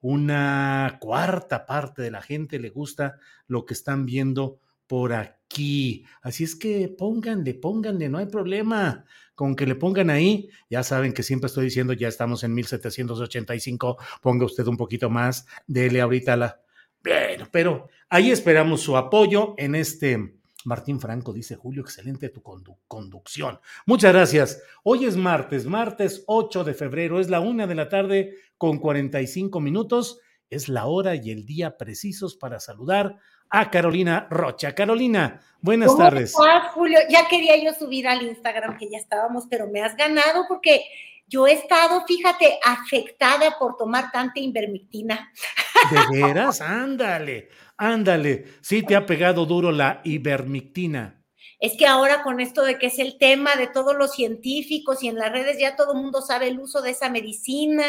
una 0.00 0.98
cuarta 1.00 1.66
parte 1.66 2.00
de 2.00 2.10
la 2.10 2.22
gente 2.22 2.58
le 2.58 2.70
gusta 2.70 3.18
lo 3.48 3.66
que 3.66 3.74
están 3.74 4.06
viendo 4.06 4.60
por 4.86 5.12
aquí. 5.12 6.04
Así 6.22 6.44
es 6.44 6.56
que 6.56 6.88
pónganle, 6.88 7.54
pónganle, 7.54 8.08
no 8.08 8.18
hay 8.18 8.26
problema. 8.26 9.04
Con 9.34 9.54
que 9.54 9.66
le 9.66 9.74
pongan 9.74 10.08
ahí, 10.08 10.48
ya 10.70 10.82
saben 10.82 11.12
que 11.12 11.22
siempre 11.22 11.48
estoy 11.48 11.64
diciendo, 11.64 11.92
ya 11.92 12.08
estamos 12.08 12.42
en 12.42 12.54
1785, 12.54 13.98
ponga 14.22 14.46
usted 14.46 14.66
un 14.66 14.78
poquito 14.78 15.10
más, 15.10 15.46
dele 15.66 16.00
ahorita 16.00 16.36
la... 16.36 16.60
Bueno, 17.04 17.46
pero 17.52 17.88
ahí 18.08 18.30
esperamos 18.30 18.80
su 18.80 18.96
apoyo 18.96 19.54
en 19.58 19.74
este 19.74 20.36
Martín 20.66 20.98
Franco 20.98 21.32
dice, 21.32 21.54
Julio, 21.54 21.82
excelente 21.82 22.28
tu 22.28 22.42
conducción. 22.42 23.60
Muchas 23.86 24.12
gracias. 24.12 24.62
Hoy 24.82 25.04
es 25.04 25.16
martes, 25.16 25.64
martes 25.64 26.24
8 26.26 26.64
de 26.64 26.74
febrero, 26.74 27.20
es 27.20 27.30
la 27.30 27.38
una 27.38 27.68
de 27.68 27.76
la 27.76 27.88
tarde 27.88 28.34
con 28.58 28.78
45 28.78 29.60
minutos. 29.60 30.18
Es 30.50 30.68
la 30.68 30.86
hora 30.86 31.14
y 31.14 31.30
el 31.30 31.46
día 31.46 31.76
precisos 31.76 32.34
para 32.34 32.58
saludar 32.58 33.16
a 33.50 33.70
Carolina 33.70 34.26
Rocha. 34.30 34.74
Carolina, 34.74 35.40
buenas 35.60 35.88
¿Cómo 35.88 36.02
tardes. 36.02 36.30
Estás, 36.30 36.72
Julio, 36.72 36.98
ya 37.08 37.26
quería 37.28 37.56
yo 37.62 37.72
subir 37.72 38.08
al 38.08 38.22
Instagram 38.22 38.76
que 38.76 38.88
ya 38.90 38.98
estábamos, 38.98 39.46
pero 39.48 39.66
me 39.68 39.82
has 39.82 39.96
ganado 39.96 40.44
porque 40.48 40.84
yo 41.28 41.46
he 41.46 41.52
estado, 41.52 42.04
fíjate, 42.06 42.58
afectada 42.64 43.58
por 43.58 43.76
tomar 43.76 44.12
tanta 44.12 44.40
invermectina. 44.40 45.32
¿De 46.12 46.22
veras? 46.22 46.60
Ándale. 46.60 47.48
Ándale, 47.76 48.46
sí 48.62 48.82
te 48.82 48.96
ha 48.96 49.04
pegado 49.04 49.44
duro 49.44 49.70
la 49.70 50.00
ivermectina. 50.04 51.22
Es 51.58 51.76
que 51.78 51.86
ahora 51.86 52.22
con 52.22 52.40
esto 52.40 52.62
de 52.62 52.78
que 52.78 52.86
es 52.86 52.98
el 52.98 53.18
tema 53.18 53.56
de 53.56 53.66
todos 53.66 53.96
los 53.96 54.12
científicos 54.12 55.02
y 55.02 55.08
en 55.08 55.16
las 55.16 55.32
redes 55.32 55.58
ya 55.58 55.74
todo 55.76 55.92
el 55.92 56.00
mundo 56.00 56.20
sabe 56.20 56.48
el 56.48 56.58
uso 56.58 56.82
de 56.82 56.90
esa 56.90 57.08
medicina 57.08 57.84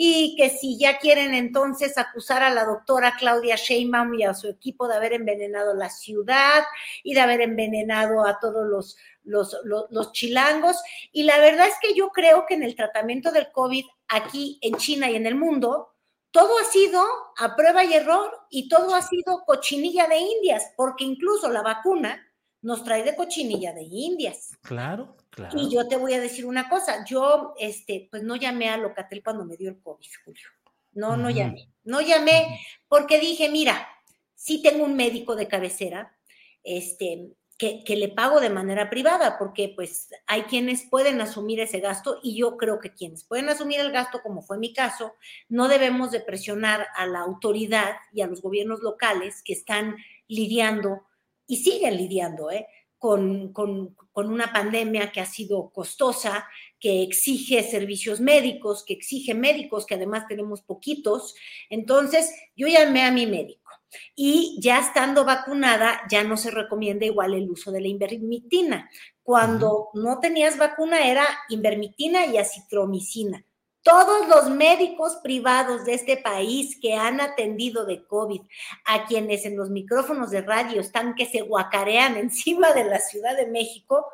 y 0.00 0.36
que 0.36 0.48
si 0.48 0.78
ya 0.78 0.98
quieren 0.98 1.34
entonces 1.34 1.98
acusar 1.98 2.44
a 2.44 2.54
la 2.54 2.64
doctora 2.64 3.16
Claudia 3.18 3.56
Sheinbaum 3.56 4.14
y 4.14 4.22
a 4.22 4.32
su 4.32 4.46
equipo 4.46 4.86
de 4.86 4.94
haber 4.94 5.12
envenenado 5.12 5.74
la 5.74 5.90
ciudad 5.90 6.62
y 7.02 7.14
de 7.14 7.20
haber 7.20 7.40
envenenado 7.40 8.24
a 8.24 8.38
todos 8.38 8.64
los, 8.64 8.96
los, 9.24 9.56
los, 9.64 9.86
los 9.90 10.12
chilangos. 10.12 10.76
Y 11.10 11.24
la 11.24 11.40
verdad 11.40 11.66
es 11.66 11.74
que 11.82 11.96
yo 11.96 12.10
creo 12.10 12.46
que 12.46 12.54
en 12.54 12.62
el 12.62 12.76
tratamiento 12.76 13.32
del 13.32 13.50
COVID 13.50 13.84
aquí 14.06 14.60
en 14.62 14.76
China 14.76 15.10
y 15.10 15.16
en 15.16 15.26
el 15.26 15.34
mundo, 15.34 15.96
todo 16.30 16.56
ha 16.60 16.64
sido 16.64 17.02
a 17.36 17.56
prueba 17.56 17.82
y 17.82 17.94
error 17.94 18.30
y 18.50 18.68
todo 18.68 18.94
ha 18.94 19.02
sido 19.02 19.42
cochinilla 19.46 20.06
de 20.06 20.18
indias, 20.18 20.74
porque 20.76 21.02
incluso 21.02 21.50
la 21.50 21.62
vacuna 21.62 22.24
nos 22.62 22.84
trae 22.84 23.02
de 23.02 23.14
cochinilla 23.14 23.72
de 23.72 23.82
indias. 23.82 24.56
Claro, 24.62 25.16
claro. 25.30 25.58
Y 25.58 25.70
yo 25.70 25.86
te 25.88 25.96
voy 25.96 26.14
a 26.14 26.20
decir 26.20 26.46
una 26.46 26.68
cosa, 26.68 27.04
yo 27.04 27.54
este, 27.58 28.08
pues 28.10 28.22
no 28.22 28.36
llamé 28.36 28.68
a 28.68 28.76
Locatel 28.76 29.22
cuando 29.22 29.44
me 29.44 29.56
dio 29.56 29.70
el 29.70 29.80
COVID, 29.80 30.08
Julio. 30.24 30.48
No, 30.92 31.16
no 31.16 31.30
llamé. 31.30 31.68
No 31.84 32.00
llamé 32.00 32.60
porque 32.88 33.20
dije, 33.20 33.48
mira, 33.48 33.88
sí 34.34 34.62
tengo 34.62 34.84
un 34.84 34.96
médico 34.96 35.36
de 35.36 35.46
cabecera, 35.46 36.16
este, 36.64 37.32
que, 37.58 37.96
le 37.96 38.08
pago 38.08 38.40
de 38.40 38.50
manera 38.50 38.88
privada, 38.88 39.36
porque 39.36 39.72
pues 39.74 40.10
hay 40.26 40.42
quienes 40.42 40.84
pueden 40.88 41.20
asumir 41.20 41.58
ese 41.58 41.80
gasto 41.80 42.20
y 42.22 42.36
yo 42.36 42.56
creo 42.56 42.78
que 42.78 42.94
quienes 42.94 43.24
pueden 43.24 43.48
asumir 43.48 43.80
el 43.80 43.90
gasto, 43.90 44.22
como 44.22 44.42
fue 44.42 44.58
mi 44.58 44.72
caso, 44.72 45.14
no 45.48 45.66
debemos 45.66 46.12
de 46.12 46.20
presionar 46.20 46.86
a 46.94 47.06
la 47.06 47.20
autoridad 47.20 47.96
y 48.12 48.20
a 48.20 48.28
los 48.28 48.42
gobiernos 48.42 48.80
locales 48.80 49.42
que 49.44 49.54
están 49.54 49.96
lidiando 50.28 51.07
y 51.48 51.56
siguen 51.56 51.96
lidiando 51.96 52.52
¿eh? 52.52 52.68
con, 52.98 53.52
con, 53.52 53.96
con 54.12 54.30
una 54.30 54.52
pandemia 54.52 55.10
que 55.10 55.20
ha 55.20 55.26
sido 55.26 55.70
costosa, 55.70 56.46
que 56.78 57.02
exige 57.02 57.64
servicios 57.64 58.20
médicos, 58.20 58.84
que 58.84 58.94
exige 58.94 59.34
médicos, 59.34 59.86
que 59.86 59.94
además 59.94 60.26
tenemos 60.28 60.62
poquitos. 60.62 61.34
Entonces, 61.70 62.30
yo 62.54 62.68
llamé 62.68 63.02
a 63.02 63.10
mi 63.10 63.26
médico 63.26 63.70
y 64.14 64.58
ya 64.60 64.78
estando 64.78 65.24
vacunada, 65.24 66.02
ya 66.10 66.22
no 66.22 66.36
se 66.36 66.50
recomienda 66.50 67.06
igual 67.06 67.34
el 67.34 67.50
uso 67.50 67.72
de 67.72 67.80
la 67.80 67.88
invermectina. 67.88 68.90
Cuando 69.22 69.88
no 69.94 70.20
tenías 70.20 70.58
vacuna 70.58 71.08
era 71.08 71.26
invermectina 71.48 72.26
y 72.26 72.38
acitromicina. 72.38 73.44
Todos 73.82 74.28
los 74.28 74.50
médicos 74.50 75.16
privados 75.22 75.84
de 75.84 75.94
este 75.94 76.16
país 76.16 76.78
que 76.80 76.94
han 76.94 77.20
atendido 77.20 77.86
de 77.86 78.06
COVID, 78.06 78.40
a 78.84 79.06
quienes 79.06 79.46
en 79.46 79.56
los 79.56 79.70
micrófonos 79.70 80.30
de 80.30 80.42
radio 80.42 80.80
están 80.80 81.14
que 81.14 81.26
se 81.26 81.42
guacarean 81.42 82.16
encima 82.18 82.72
de 82.72 82.84
la 82.84 82.98
Ciudad 82.98 83.36
de 83.36 83.46
México, 83.46 84.06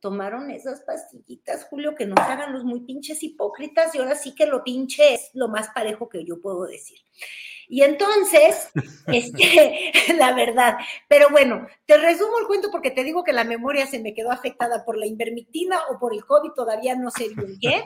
tomaron 0.00 0.50
esas 0.50 0.82
pastillitas, 0.82 1.64
Julio, 1.64 1.94
que 1.94 2.04
nos 2.04 2.18
hagan 2.18 2.52
los 2.52 2.62
muy 2.62 2.80
pinches 2.80 3.22
hipócritas 3.22 3.94
y 3.94 3.98
ahora 3.98 4.14
sí 4.14 4.34
que 4.34 4.44
lo 4.44 4.62
pinche 4.62 5.14
es 5.14 5.30
lo 5.32 5.48
más 5.48 5.70
parejo 5.70 6.10
que 6.10 6.24
yo 6.26 6.42
puedo 6.42 6.66
decir. 6.66 6.98
Y 7.68 7.82
entonces, 7.82 8.70
este, 9.06 9.92
la 10.16 10.34
verdad, 10.34 10.76
pero 11.08 11.28
bueno, 11.30 11.66
te 11.86 11.96
resumo 11.96 12.38
el 12.40 12.46
cuento 12.46 12.70
porque 12.70 12.90
te 12.90 13.04
digo 13.04 13.24
que 13.24 13.32
la 13.32 13.44
memoria 13.44 13.86
se 13.86 14.00
me 14.00 14.14
quedó 14.14 14.30
afectada 14.30 14.84
por 14.84 14.96
la 14.96 15.06
invermectina 15.06 15.78
o 15.90 15.98
por 15.98 16.14
el 16.14 16.24
COVID, 16.24 16.52
todavía 16.52 16.94
no 16.94 17.10
sé 17.10 17.28
bien 17.28 17.58
qué, 17.60 17.84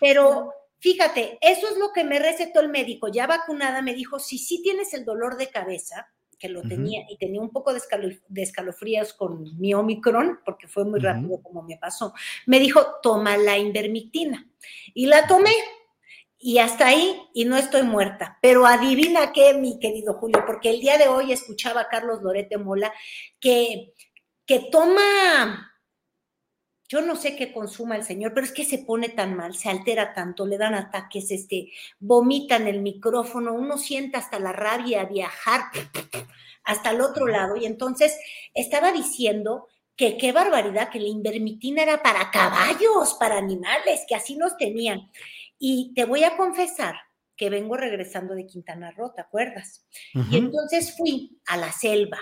pero 0.00 0.52
fíjate, 0.78 1.38
eso 1.40 1.68
es 1.68 1.78
lo 1.78 1.92
que 1.92 2.04
me 2.04 2.18
recetó 2.18 2.60
el 2.60 2.68
médico, 2.68 3.08
ya 3.08 3.26
vacunada, 3.26 3.82
me 3.82 3.94
dijo, 3.94 4.18
si 4.18 4.38
sí 4.38 4.62
tienes 4.62 4.94
el 4.94 5.04
dolor 5.04 5.36
de 5.36 5.48
cabeza, 5.48 6.08
que 6.38 6.48
lo 6.48 6.62
tenía 6.62 7.04
y 7.08 7.16
tenía 7.16 7.40
un 7.40 7.50
poco 7.50 7.72
de, 7.72 7.80
escalofríos 8.36 9.12
con 9.12 9.58
mi 9.58 9.74
Omicron, 9.74 10.38
porque 10.44 10.68
fue 10.68 10.84
muy 10.84 11.00
rápido 11.00 11.42
como 11.42 11.62
me 11.62 11.76
pasó, 11.76 12.14
me 12.46 12.60
dijo, 12.60 13.00
toma 13.02 13.36
la 13.36 13.58
invermectina. 13.58 14.46
Y 14.94 15.06
la 15.06 15.26
tomé, 15.26 15.50
y 16.38 16.58
hasta 16.58 16.86
ahí, 16.86 17.20
y 17.34 17.44
no 17.44 17.56
estoy 17.56 17.82
muerta. 17.82 18.38
Pero 18.40 18.66
adivina 18.66 19.32
qué, 19.32 19.54
mi 19.54 19.78
querido 19.78 20.14
Julio, 20.14 20.44
porque 20.46 20.70
el 20.70 20.80
día 20.80 20.98
de 20.98 21.08
hoy 21.08 21.32
escuchaba 21.32 21.82
a 21.82 21.88
Carlos 21.88 22.22
Lorete 22.22 22.58
Mola 22.58 22.92
que, 23.40 23.92
que 24.46 24.60
toma 24.70 25.68
yo 26.88 27.02
no 27.02 27.16
sé 27.16 27.36
qué 27.36 27.52
consuma 27.52 27.96
el 27.96 28.04
señor, 28.04 28.32
pero 28.32 28.46
es 28.46 28.52
que 28.52 28.64
se 28.64 28.78
pone 28.78 29.10
tan 29.10 29.36
mal, 29.36 29.54
se 29.54 29.68
altera 29.68 30.14
tanto, 30.14 30.46
le 30.46 30.56
dan 30.56 30.74
ataques, 30.74 31.30
este, 31.30 31.70
vomitan 32.00 32.66
el 32.66 32.80
micrófono, 32.80 33.52
uno 33.52 33.76
siente 33.76 34.16
hasta 34.16 34.40
la 34.40 34.54
rabia 34.54 35.04
viajar 35.04 35.64
hasta 36.64 36.90
el 36.90 37.02
otro 37.02 37.26
lado. 37.26 37.56
Y 37.56 37.66
entonces 37.66 38.18
estaba 38.54 38.90
diciendo 38.90 39.68
que 39.96 40.16
qué 40.16 40.32
barbaridad, 40.32 40.88
que 40.88 41.00
la 41.00 41.08
invermitina 41.08 41.82
era 41.82 42.02
para 42.02 42.30
caballos, 42.30 43.14
para 43.20 43.36
animales, 43.36 44.06
que 44.08 44.14
así 44.14 44.36
nos 44.36 44.56
tenían. 44.56 45.10
Y 45.58 45.92
te 45.94 46.04
voy 46.04 46.24
a 46.24 46.36
confesar 46.36 46.96
que 47.38 47.48
vengo 47.48 47.76
regresando 47.76 48.34
de 48.34 48.46
Quintana 48.46 48.90
Roo, 48.90 49.12
¿te 49.14 49.22
acuerdas? 49.22 49.86
Y 50.30 50.36
entonces 50.36 50.94
fui 50.96 51.40
a 51.46 51.56
la 51.56 51.72
selva, 51.72 52.18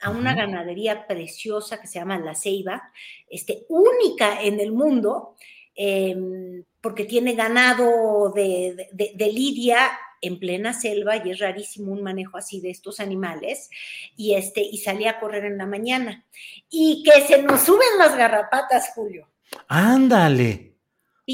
a 0.00 0.10
una 0.10 0.34
ganadería 0.34 1.06
preciosa 1.06 1.80
que 1.80 1.86
se 1.86 2.00
llama 2.00 2.18
La 2.18 2.34
Ceiba, 2.34 2.82
este, 3.28 3.64
única 3.68 4.42
en 4.42 4.58
el 4.58 4.72
mundo, 4.72 5.36
em, 5.74 6.64
porque 6.80 7.04
tiene 7.04 7.34
ganado 7.34 8.32
de, 8.34 8.88
de, 8.92 9.32
lidia 9.32 9.78
en 10.20 10.40
plena 10.40 10.74
selva 10.74 11.16
y 11.16 11.30
es 11.30 11.38
rarísimo 11.38 11.92
un 11.92 12.02
manejo 12.02 12.36
así 12.36 12.60
de 12.60 12.70
estos 12.70 12.98
animales 12.98 13.70
y 14.16 14.34
este 14.34 14.62
y 14.62 14.78
salí 14.78 15.06
a 15.06 15.20
correr 15.20 15.44
en 15.44 15.58
la 15.58 15.66
mañana. 15.66 16.26
Y 16.68 17.04
que 17.04 17.20
se 17.22 17.42
nos 17.42 17.60
suben 17.60 17.98
las 17.98 18.16
garrapatas 18.16 18.90
Julio. 18.94 19.28
Ándale. 19.68 20.74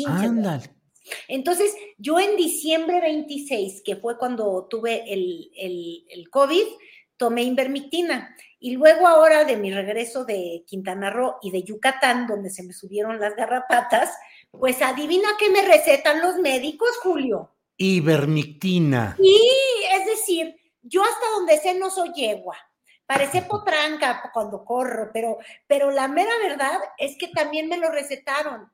Ándale 0.06 0.75
entonces 1.28 1.74
yo 1.98 2.18
en 2.18 2.36
diciembre 2.36 3.00
26 3.00 3.82
que 3.84 3.96
fue 3.96 4.18
cuando 4.18 4.66
tuve 4.68 5.12
el, 5.12 5.50
el, 5.56 6.04
el 6.08 6.30
COVID 6.30 6.66
tomé 7.16 7.42
invermectina 7.42 8.34
y 8.58 8.72
luego 8.72 9.06
ahora 9.06 9.44
de 9.44 9.56
mi 9.56 9.72
regreso 9.72 10.24
de 10.24 10.64
Quintana 10.66 11.10
Roo 11.10 11.36
y 11.42 11.50
de 11.50 11.62
Yucatán, 11.62 12.26
donde 12.26 12.50
se 12.50 12.62
me 12.62 12.72
subieron 12.72 13.20
las 13.20 13.36
garrapatas, 13.36 14.10
pues 14.50 14.80
adivina 14.80 15.28
qué 15.38 15.50
me 15.50 15.62
recetan 15.62 16.20
los 16.22 16.36
médicos, 16.38 16.88
Julio. 17.02 17.52
Ivermectina. 17.76 19.16
Y 19.18 19.38
es 19.94 20.06
decir, 20.06 20.56
yo 20.82 21.02
hasta 21.02 21.30
donde 21.36 21.58
sé 21.58 21.74
no 21.74 21.90
soy 21.90 22.12
yegua. 22.14 22.56
Parece 23.06 23.42
potranca 23.48 24.30
cuando 24.32 24.64
corro, 24.64 25.10
pero, 25.12 25.38
pero 25.66 25.90
la 25.90 26.08
mera 26.08 26.32
verdad 26.42 26.78
es 26.98 27.16
que 27.16 27.28
también 27.28 27.68
me 27.68 27.78
lo 27.78 27.90
recetaron. 27.90 28.70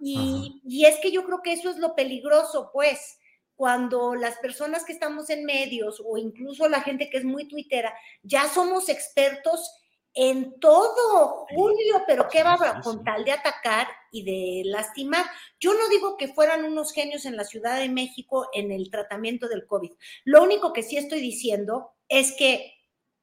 Y, 0.00 0.60
y 0.64 0.86
es 0.86 0.98
que 1.00 1.10
yo 1.10 1.24
creo 1.24 1.42
que 1.42 1.52
eso 1.52 1.70
es 1.70 1.76
lo 1.76 1.94
peligroso, 1.94 2.70
pues 2.72 3.18
cuando 3.56 4.14
las 4.14 4.36
personas 4.36 4.84
que 4.84 4.92
estamos 4.92 5.30
en 5.30 5.44
medios 5.44 6.02
o 6.04 6.18
incluso 6.18 6.68
la 6.68 6.82
gente 6.82 7.08
que 7.08 7.16
es 7.16 7.24
muy 7.24 7.48
tuitera, 7.48 7.94
ya 8.22 8.48
somos 8.48 8.88
expertos 8.90 9.72
en 10.16 10.58
todo, 10.60 11.46
Julio, 11.54 12.02
pero 12.06 12.26
¿qué 12.28 12.42
va 12.42 12.80
con 12.82 13.04
tal 13.04 13.22
de 13.24 13.32
atacar 13.32 13.86
y 14.10 14.24
de 14.24 14.62
lastimar? 14.70 15.26
Yo 15.60 15.74
no 15.74 15.88
digo 15.90 16.16
que 16.16 16.28
fueran 16.28 16.64
unos 16.64 16.92
genios 16.92 17.26
en 17.26 17.36
la 17.36 17.44
Ciudad 17.44 17.78
de 17.78 17.90
México 17.90 18.48
en 18.54 18.72
el 18.72 18.90
tratamiento 18.90 19.46
del 19.46 19.66
COVID. 19.66 19.92
Lo 20.24 20.42
único 20.42 20.72
que 20.72 20.82
sí 20.82 20.96
estoy 20.96 21.20
diciendo 21.20 21.92
es 22.08 22.32
que 22.32 22.72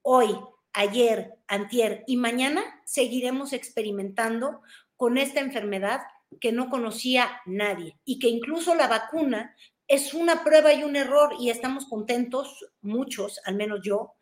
hoy, 0.04 0.38
ayer, 0.74 1.36
antier 1.48 2.04
y 2.08 2.18
mañana 2.18 2.64
seguiremos 2.86 3.54
experimentando 3.54 4.62
con 4.98 5.18
esta 5.18 5.40
enfermedad 5.40 6.02
que 6.42 6.52
no 6.52 6.70
conocía 6.70 7.42
nadie 7.46 7.98
y 8.06 8.20
que 8.20 8.28
incluso 8.28 8.76
la 8.76 8.88
vacuna 8.88 9.56
es 9.88 10.14
una 10.14 10.44
prueba 10.44 10.74
y 10.74 10.84
un 10.84 10.96
error 10.96 11.36
y 11.40 11.50
estamos 11.50 11.86
contentos, 11.86 12.66
muchos, 12.82 13.40
al 13.46 13.56
menos 13.56 13.82
yo, 13.84 14.14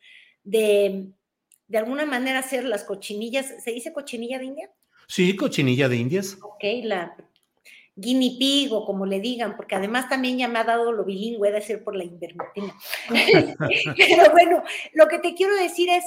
de 0.44 1.14
de 1.72 1.78
alguna 1.78 2.06
manera 2.06 2.40
hacer 2.40 2.66
las 2.66 2.84
cochinillas. 2.84 3.64
¿Se 3.64 3.72
dice 3.72 3.94
cochinilla 3.94 4.38
de 4.38 4.46
India? 4.46 4.70
Sí, 5.08 5.38
cochinilla 5.38 5.88
de 5.88 5.96
indias. 5.96 6.38
Ok, 6.42 6.64
la 6.84 7.16
guinea 7.96 8.32
pig 8.38 8.74
o 8.74 8.86
como 8.86 9.06
le 9.06 9.22
digan, 9.22 9.56
porque 9.56 9.76
además 9.76 10.10
también 10.10 10.38
ya 10.38 10.50
me 10.50 10.60
ha 10.60 10.66
dado 10.66 10.92
lo 10.92 11.06
bilingüe 11.06 11.50
de 11.50 11.62
ser 11.62 11.82
por 11.82 11.96
la 11.96 12.04
invermectina. 12.04 12.76
Pero 13.98 14.32
bueno, 14.32 14.64
lo 14.94 15.08
que 15.08 15.20
te 15.20 15.34
quiero 15.34 15.56
decir 15.56 15.90
es, 15.90 16.04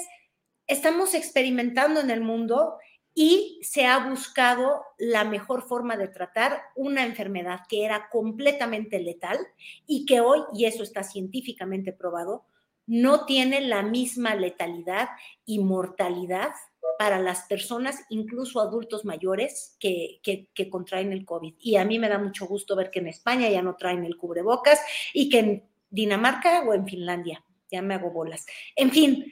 estamos 0.67 1.13
experimentando 1.13 1.99
en 1.99 2.09
el 2.11 2.21
mundo 2.21 2.77
y 3.13 3.59
se 3.63 3.85
ha 3.85 4.09
buscado 4.09 4.83
la 4.97 5.23
mejor 5.23 5.67
forma 5.67 5.95
de 5.95 6.09
tratar 6.09 6.61
una 6.75 7.05
enfermedad 7.05 7.61
que 7.69 7.85
era 7.85 8.09
completamente 8.09 8.99
letal 8.99 9.39
y 9.87 10.05
que 10.05 10.19
hoy, 10.19 10.41
y 10.53 10.65
eso 10.65 10.83
está 10.83 11.03
científicamente 11.03 11.93
probado, 11.93 12.45
no 12.87 13.25
tiene 13.25 13.61
la 13.61 13.81
misma 13.83 14.35
letalidad 14.35 15.09
y 15.45 15.59
mortalidad 15.59 16.51
para 16.99 17.19
las 17.19 17.43
personas, 17.43 18.03
incluso 18.09 18.59
adultos 18.59 19.05
mayores, 19.05 19.75
que, 19.79 20.21
contraen 20.69 21.11
el 21.11 21.25
COVID. 21.25 21.55
Y 21.59 21.77
a 21.77 21.85
mí 21.85 21.99
me 21.99 22.09
da 22.09 22.19
mucho 22.19 22.45
gusto 22.45 22.75
ver 22.75 22.91
que 22.91 22.99
en 22.99 23.07
España 23.07 23.49
ya 23.49 23.61
no 23.61 23.75
traen 23.75 24.05
el 24.05 24.17
cubrebocas 24.17 24.79
y 25.13 25.29
que 25.29 25.39
en 25.39 25.63
Dinamarca 25.89 26.63
o 26.67 26.73
en 26.73 26.85
Finlandia, 26.85 27.43
ya 27.71 27.81
me 27.81 27.95
hago 27.95 28.11
bolas. 28.11 28.45
En 28.75 28.91
fin, 28.91 29.25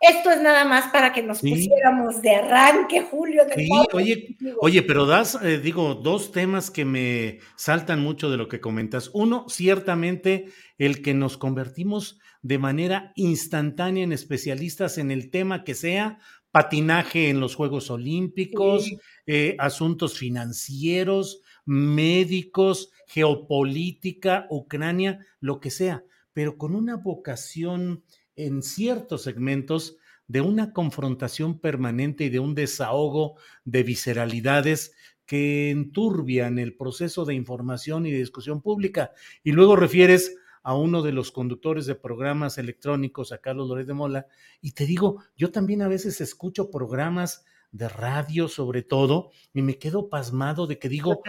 esto 0.00 0.30
es 0.30 0.40
nada 0.40 0.64
más 0.64 0.90
para 0.92 1.12
que 1.12 1.22
nos 1.22 1.40
pusiéramos 1.40 2.22
de 2.22 2.36
arranque, 2.36 3.02
Julio. 3.02 3.44
De 3.44 3.54
sí, 3.54 3.68
oye, 3.92 4.36
oye, 4.60 4.82
pero 4.82 5.06
das, 5.06 5.38
eh, 5.42 5.58
digo, 5.58 5.94
dos 5.94 6.32
temas 6.32 6.70
que 6.70 6.84
me 6.84 7.40
saltan 7.56 8.00
mucho 8.00 8.30
de 8.30 8.36
lo 8.36 8.48
que 8.48 8.60
comentas. 8.60 9.10
Uno, 9.12 9.46
ciertamente, 9.48 10.46
el 10.78 11.02
que 11.02 11.14
nos 11.14 11.36
convertimos 11.36 12.20
de 12.42 12.58
manera 12.58 13.12
instantánea 13.16 14.04
en 14.04 14.12
especialistas 14.12 14.98
en 14.98 15.10
el 15.10 15.30
tema 15.30 15.64
que 15.64 15.74
sea, 15.74 16.20
patinaje 16.50 17.28
en 17.28 17.40
los 17.40 17.54
Juegos 17.54 17.90
Olímpicos, 17.90 18.90
eh, 19.26 19.56
asuntos 19.58 20.16
financieros, 20.16 21.42
médicos, 21.64 22.90
geopolítica, 23.06 24.46
Ucrania, 24.50 25.26
lo 25.40 25.60
que 25.60 25.70
sea, 25.70 26.04
pero 26.32 26.56
con 26.56 26.74
una 26.74 26.96
vocación 26.96 28.04
en 28.38 28.62
ciertos 28.62 29.22
segmentos 29.22 29.96
de 30.28 30.40
una 30.40 30.72
confrontación 30.72 31.58
permanente 31.58 32.24
y 32.24 32.28
de 32.28 32.38
un 32.38 32.54
desahogo 32.54 33.36
de 33.64 33.82
visceralidades 33.82 34.92
que 35.26 35.70
enturbian 35.70 36.58
el 36.58 36.76
proceso 36.76 37.24
de 37.24 37.34
información 37.34 38.06
y 38.06 38.12
de 38.12 38.18
discusión 38.18 38.62
pública. 38.62 39.12
Y 39.42 39.52
luego 39.52 39.74
refieres 39.74 40.36
a 40.62 40.74
uno 40.74 41.02
de 41.02 41.12
los 41.12 41.32
conductores 41.32 41.86
de 41.86 41.94
programas 41.94 42.58
electrónicos, 42.58 43.32
a 43.32 43.38
Carlos 43.38 43.68
Lórez 43.68 43.86
de 43.86 43.94
Mola, 43.94 44.26
y 44.60 44.72
te 44.72 44.86
digo, 44.86 45.22
yo 45.36 45.50
también 45.50 45.82
a 45.82 45.88
veces 45.88 46.20
escucho 46.20 46.70
programas 46.70 47.44
de 47.72 47.88
radio 47.88 48.48
sobre 48.48 48.82
todo, 48.82 49.30
y 49.52 49.62
me 49.62 49.78
quedo 49.78 50.08
pasmado 50.08 50.66
de 50.66 50.78
que 50.78 50.88
digo, 50.88 51.22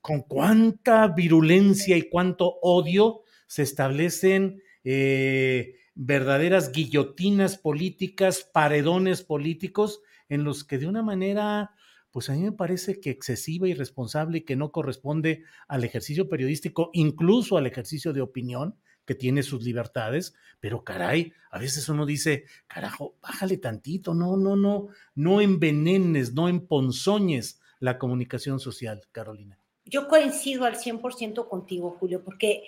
con 0.00 0.22
cuánta 0.22 1.08
virulencia 1.08 1.96
y 1.96 2.08
cuánto 2.08 2.58
odio 2.62 3.22
se 3.46 3.62
establecen 3.62 4.62
eh, 4.84 5.76
verdaderas 5.94 6.72
guillotinas 6.72 7.56
políticas, 7.56 8.48
paredones 8.52 9.22
políticos, 9.22 10.00
en 10.28 10.44
los 10.44 10.64
que 10.64 10.78
de 10.78 10.86
una 10.86 11.02
manera, 11.02 11.72
pues 12.10 12.30
a 12.30 12.32
mí 12.32 12.42
me 12.42 12.52
parece 12.52 13.00
que 13.00 13.10
excesiva, 13.10 13.68
irresponsable 13.68 14.38
y 14.38 14.44
que 14.44 14.56
no 14.56 14.72
corresponde 14.72 15.44
al 15.68 15.84
ejercicio 15.84 16.28
periodístico, 16.28 16.90
incluso 16.92 17.56
al 17.56 17.66
ejercicio 17.66 18.12
de 18.12 18.22
opinión, 18.22 18.76
que 19.04 19.14
tiene 19.14 19.42
sus 19.42 19.62
libertades, 19.62 20.34
pero 20.60 20.82
caray, 20.82 21.32
a 21.50 21.58
veces 21.58 21.88
uno 21.88 22.06
dice, 22.06 22.44
carajo, 22.66 23.16
bájale 23.20 23.58
tantito, 23.58 24.14
no, 24.14 24.36
no, 24.36 24.56
no, 24.56 24.88
no 25.14 25.40
envenenes, 25.40 26.32
no 26.32 26.48
emponzoñes 26.48 27.60
la 27.80 27.98
comunicación 27.98 28.60
social, 28.60 29.02
Carolina. 29.12 29.58
Yo 29.84 30.08
coincido 30.08 30.64
al 30.64 30.76
100% 30.76 31.48
contigo, 31.48 31.96
Julio, 32.00 32.24
porque 32.24 32.64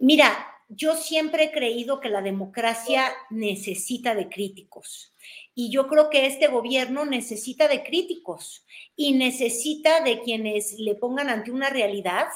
mira, 0.00 0.55
yo 0.68 0.96
siempre 0.96 1.44
he 1.44 1.50
creído 1.52 2.00
que 2.00 2.08
la 2.08 2.22
democracia 2.22 3.12
necesita 3.30 4.14
de 4.14 4.28
críticos. 4.28 5.14
Y 5.54 5.70
yo 5.70 5.86
creo 5.86 6.10
que 6.10 6.26
este 6.26 6.48
gobierno 6.48 7.04
necesita 7.04 7.68
de 7.68 7.82
críticos 7.82 8.64
y 8.94 9.12
necesita 9.12 10.02
de 10.02 10.20
quienes 10.20 10.78
le 10.78 10.94
pongan 10.94 11.28
ante 11.28 11.50
una 11.50 11.70
realidad 11.70 12.26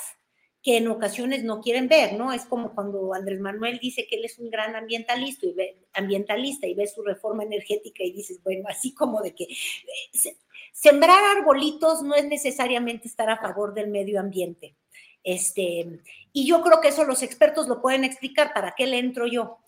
que 0.62 0.76
en 0.76 0.88
ocasiones 0.88 1.42
no 1.42 1.60
quieren 1.60 1.88
ver, 1.88 2.14
¿no? 2.14 2.32
Es 2.32 2.44
como 2.44 2.74
cuando 2.74 3.14
Andrés 3.14 3.40
Manuel 3.40 3.78
dice 3.78 4.06
que 4.06 4.16
él 4.16 4.26
es 4.26 4.38
un 4.38 4.50
gran 4.50 4.76
ambientalista 4.76 5.46
y 5.46 5.52
ve, 5.52 5.86
ambientalista 5.94 6.66
y 6.66 6.74
ve 6.74 6.86
su 6.86 7.02
reforma 7.02 7.44
energética 7.44 8.04
y 8.04 8.12
dices, 8.12 8.42
bueno, 8.42 8.68
así 8.68 8.94
como 8.94 9.22
de 9.22 9.34
que 9.34 9.44
eh, 9.44 10.36
sembrar 10.72 11.36
arbolitos 11.36 12.02
no 12.02 12.14
es 12.14 12.26
necesariamente 12.26 13.08
estar 13.08 13.30
a 13.30 13.38
favor 13.38 13.72
del 13.72 13.88
medio 13.88 14.20
ambiente. 14.20 14.76
Este, 15.22 16.00
y 16.32 16.46
yo 16.46 16.62
creo 16.62 16.80
que 16.80 16.88
eso 16.88 17.04
los 17.04 17.22
expertos 17.22 17.68
lo 17.68 17.80
pueden 17.80 18.04
explicar, 18.04 18.52
¿para 18.54 18.74
qué 18.76 18.86
le 18.86 18.98
entro 18.98 19.26
yo? 19.26 19.58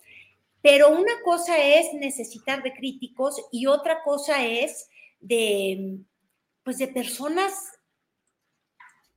Pero 0.61 0.89
una 0.89 1.21
cosa 1.23 1.57
es 1.57 1.93
necesitar 1.93 2.63
de 2.63 2.73
críticos 2.73 3.41
y 3.51 3.67
otra 3.67 4.01
cosa 4.03 4.45
es 4.45 4.89
de, 5.19 5.97
pues 6.63 6.77
de 6.77 6.87
personas 6.87 7.53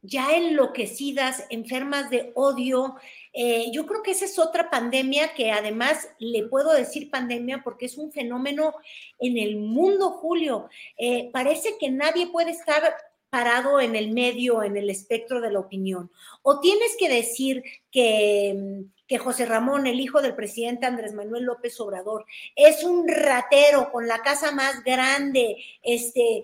ya 0.02 0.36
enloquecidas, 0.36 1.44
enfermas 1.50 2.10
de 2.10 2.32
odio. 2.34 2.96
Eh, 3.32 3.70
yo 3.72 3.86
creo 3.86 4.02
que 4.02 4.12
esa 4.12 4.24
es 4.24 4.38
otra 4.38 4.70
pandemia 4.70 5.34
que 5.34 5.50
además 5.50 6.08
le 6.18 6.44
puedo 6.44 6.72
decir 6.72 7.10
pandemia 7.10 7.62
porque 7.62 7.86
es 7.86 7.96
un 7.96 8.12
fenómeno 8.12 8.74
en 9.18 9.36
el 9.36 9.56
mundo, 9.56 10.10
Julio. 10.10 10.68
Eh, 10.96 11.30
parece 11.32 11.76
que 11.78 11.90
nadie 11.90 12.28
puede 12.28 12.52
estar 12.52 12.82
parado 13.30 13.80
en 13.80 13.96
el 13.96 14.12
medio, 14.12 14.62
en 14.62 14.76
el 14.76 14.90
espectro 14.90 15.40
de 15.40 15.50
la 15.50 15.60
opinión. 15.60 16.10
O 16.42 16.60
tienes 16.60 16.96
que 16.98 17.08
decir 17.08 17.62
que, 17.90 18.84
que 19.06 19.18
José 19.18 19.46
Ramón, 19.46 19.86
el 19.86 20.00
hijo 20.00 20.22
del 20.22 20.34
presidente 20.34 20.86
Andrés 20.86 21.12
Manuel 21.12 21.44
López 21.44 21.78
Obrador, 21.80 22.24
es 22.54 22.84
un 22.84 23.06
ratero 23.08 23.90
con 23.92 24.06
la 24.06 24.18
casa 24.18 24.52
más 24.52 24.82
grande, 24.84 25.56
este, 25.82 26.42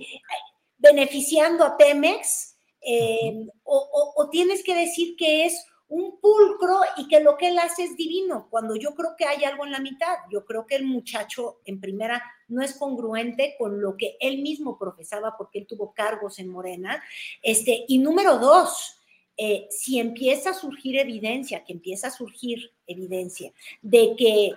beneficiando 0.78 1.64
a 1.64 1.76
Pemex, 1.76 2.57
eh, 2.85 3.47
o, 3.62 4.28
tienes 4.30 4.64
que 4.64 4.74
decir 4.74 5.14
que 5.16 5.47
es 5.47 5.66
un 5.89 6.18
pulcro 6.20 6.80
y 6.97 7.07
que 7.07 7.20
lo 7.20 7.37
que 7.37 7.49
él 7.49 7.59
hace 7.59 7.85
es 7.85 7.97
divino, 7.97 8.49
cuando 8.51 8.74
yo 8.74 8.95
creo 8.95 9.14
que 9.16 9.26
hay 9.26 9.45
algo 9.45 9.64
en 9.64 9.72
la 9.72 9.78
mitad. 9.78 10.16
Yo 10.30 10.45
creo 10.45 10.66
que 10.66 10.74
el 10.74 10.85
muchacho, 10.85 11.61
en 11.64 11.80
primera, 11.80 12.22
no 12.53 12.62
es 12.62 12.74
congruente 12.74 13.55
con 13.59 13.80
lo 13.80 13.96
que 13.96 14.16
él 14.20 14.42
mismo 14.42 14.78
profesaba 14.78 15.36
porque 15.36 15.61
él 15.61 15.66
tuvo 15.66 15.92
cargos 15.92 16.38
en 16.38 16.48
Morena. 16.48 17.03
Este, 17.42 17.84
y 17.88 17.98
número 17.98 18.38
dos, 18.38 19.00
eh, 19.36 19.66
si 19.70 19.98
empieza 19.98 20.50
a 20.50 20.55
surgir 20.55 20.98
evidencia, 20.98 21.64
que 21.64 21.72
empieza 21.72 22.09
a 22.09 22.12
surgir 22.12 22.70
evidencia 22.86 23.53
de 23.80 24.14
que 24.16 24.55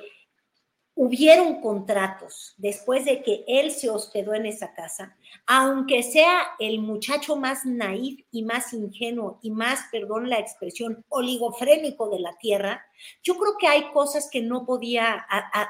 hubieron 0.96 1.60
contratos 1.60 2.54
después 2.58 3.04
de 3.04 3.22
que 3.22 3.44
él 3.48 3.72
se 3.72 3.90
hospedó 3.90 4.34
en 4.34 4.46
esa 4.46 4.74
casa, 4.74 5.16
aunque 5.46 6.04
sea 6.04 6.42
el 6.58 6.80
muchacho 6.80 7.36
más 7.36 7.66
naif 7.66 8.22
y 8.32 8.44
más 8.44 8.74
ingenuo 8.74 9.38
y 9.42 9.52
más, 9.52 9.82
perdón 9.92 10.30
la 10.30 10.40
expresión, 10.40 11.04
oligofrénico 11.10 12.10
de 12.10 12.20
la 12.20 12.38
tierra, 12.38 12.86
yo 13.24 13.36
creo 13.38 13.58
que 13.60 13.68
hay 13.68 13.92
cosas 13.92 14.30
que 14.32 14.42
no 14.42 14.66
podía 14.66 15.26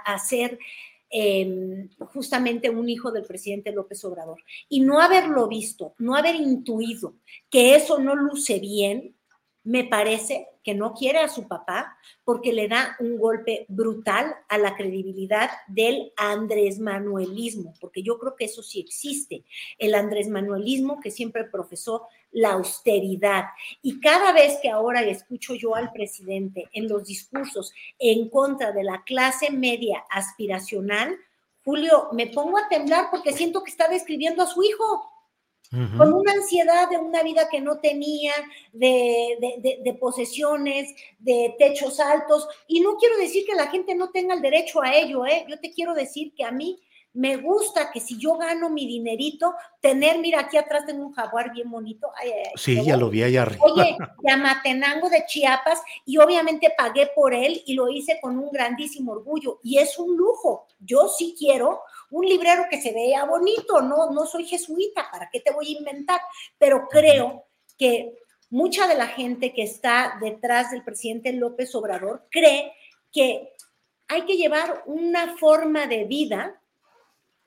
hacer 0.05 0.59
em, 1.17 1.87
justamente 2.13 2.69
un 2.69 2.89
hijo 2.89 3.09
del 3.09 3.23
presidente 3.23 3.71
López 3.71 4.03
Obrador. 4.03 4.43
Y 4.67 4.81
no 4.81 4.99
haberlo 4.99 5.47
visto, 5.47 5.93
no 5.97 6.15
haber 6.15 6.35
intuido 6.35 7.15
que 7.49 7.75
eso 7.75 7.99
no 7.99 8.15
luce 8.15 8.59
bien, 8.59 9.14
me 9.65 9.83
parece 9.83 10.47
que 10.63 10.73
no 10.73 10.93
quiere 10.93 11.19
a 11.19 11.27
su 11.27 11.47
papá 11.47 11.97
porque 12.23 12.53
le 12.53 12.67
da 12.67 12.95
un 12.99 13.17
golpe 13.17 13.65
brutal 13.67 14.35
a 14.47 14.57
la 14.57 14.75
credibilidad 14.75 15.49
del 15.67 16.13
Andrés 16.17 16.79
Manuelismo, 16.79 17.73
porque 17.81 18.03
yo 18.03 18.17
creo 18.17 18.35
que 18.35 18.45
eso 18.45 18.63
sí 18.63 18.79
existe, 18.79 19.43
el 19.77 19.95
Andrés 19.95 20.29
Manuelismo 20.29 20.99
que 20.99 21.11
siempre 21.11 21.43
profesó 21.45 22.07
la 22.31 22.53
austeridad. 22.53 23.45
Y 23.81 23.99
cada 23.99 24.31
vez 24.33 24.59
que 24.61 24.69
ahora 24.69 25.01
escucho 25.01 25.55
yo 25.55 25.75
al 25.75 25.91
presidente 25.91 26.69
en 26.71 26.87
los 26.87 27.05
discursos 27.05 27.73
en 27.97 28.29
contra 28.29 28.71
de 28.71 28.83
la 28.83 29.03
clase 29.03 29.51
media 29.51 30.05
aspiracional, 30.09 31.17
Julio, 31.63 32.09
me 32.11 32.27
pongo 32.27 32.59
a 32.59 32.67
temblar 32.69 33.07
porque 33.09 33.33
siento 33.33 33.63
que 33.63 33.71
está 33.71 33.87
describiendo 33.87 34.43
a 34.43 34.47
su 34.47 34.61
hijo 34.61 35.14
con 35.97 36.13
una 36.13 36.31
ansiedad 36.31 36.89
de 36.89 36.97
una 36.97 37.23
vida 37.23 37.47
que 37.49 37.61
no 37.61 37.79
tenía, 37.79 38.33
de, 38.73 39.97
posesiones, 39.99 40.93
de 41.19 41.55
techos 41.57 41.99
altos. 41.99 42.47
Y 42.67 42.79
no 42.79 42.97
quiero 42.97 43.17
decir 43.17 43.45
que 43.45 43.55
la 43.55 43.67
gente 43.67 43.95
no 43.95 44.11
tenga 44.11 44.35
el 44.35 44.41
derecho 44.41 44.81
a 44.81 44.93
ello, 44.95 45.25
¿eh? 45.25 45.45
Yo 45.47 45.59
te 45.59 45.71
quiero 45.71 45.93
decir 45.93 46.33
que 46.35 46.43
a 46.43 46.51
mí 46.51 46.79
me 47.15 47.37
gusta 47.37 47.91
que 47.91 48.01
si 48.01 48.17
yo 48.17 48.35
gano 48.35 48.69
mi 48.69 48.85
dinerito, 48.85 49.55
tener, 49.79 50.19
mira, 50.19 50.41
aquí 50.41 50.57
atrás 50.57 50.85
tengo 50.85 51.05
un 51.05 51.13
jaguar 51.13 51.53
bien 51.53 51.71
bonito. 51.71 52.09
sí, 52.55 52.83
ya 52.83 52.97
lo 52.97 53.09
vi 53.09 53.23
allá 53.23 53.43
arriba. 53.43 53.63
Oye, 53.63 53.97
Yamatenango 54.21 55.09
de 55.09 55.25
Chiapas, 55.25 55.81
y 56.05 56.17
obviamente 56.17 56.73
pagué 56.77 57.09
por 57.15 57.33
él 57.33 57.63
y 57.65 57.73
lo 57.73 57.87
hice 57.89 58.19
con 58.21 58.37
un 58.37 58.51
grandísimo 58.51 59.13
orgullo. 59.13 59.59
Y 59.63 59.77
es 59.77 59.97
un 59.97 60.17
lujo. 60.17 60.67
Yo 60.79 61.07
sí 61.07 61.33
quiero 61.39 61.81
un 62.15 62.25
librero 62.25 62.67
que 62.69 62.81
se 62.81 62.93
vea 62.93 63.25
bonito, 63.25 63.81
no, 63.81 64.09
no 64.11 64.25
soy 64.25 64.45
jesuita, 64.45 65.09
¿para 65.11 65.29
qué 65.29 65.41
te 65.41 65.51
voy 65.51 65.67
a 65.67 65.77
inventar? 65.77 66.21
Pero 66.57 66.87
creo 66.87 67.47
que 67.77 68.13
mucha 68.49 68.87
de 68.87 68.95
la 68.95 69.07
gente 69.07 69.53
que 69.53 69.63
está 69.63 70.17
detrás 70.21 70.71
del 70.71 70.85
presidente 70.85 71.33
López 71.33 71.75
Obrador 71.75 72.25
cree 72.31 72.71
que 73.11 73.51
hay 74.07 74.21
que 74.21 74.37
llevar 74.37 74.83
una 74.85 75.35
forma 75.35 75.87
de 75.87 76.05
vida 76.05 76.61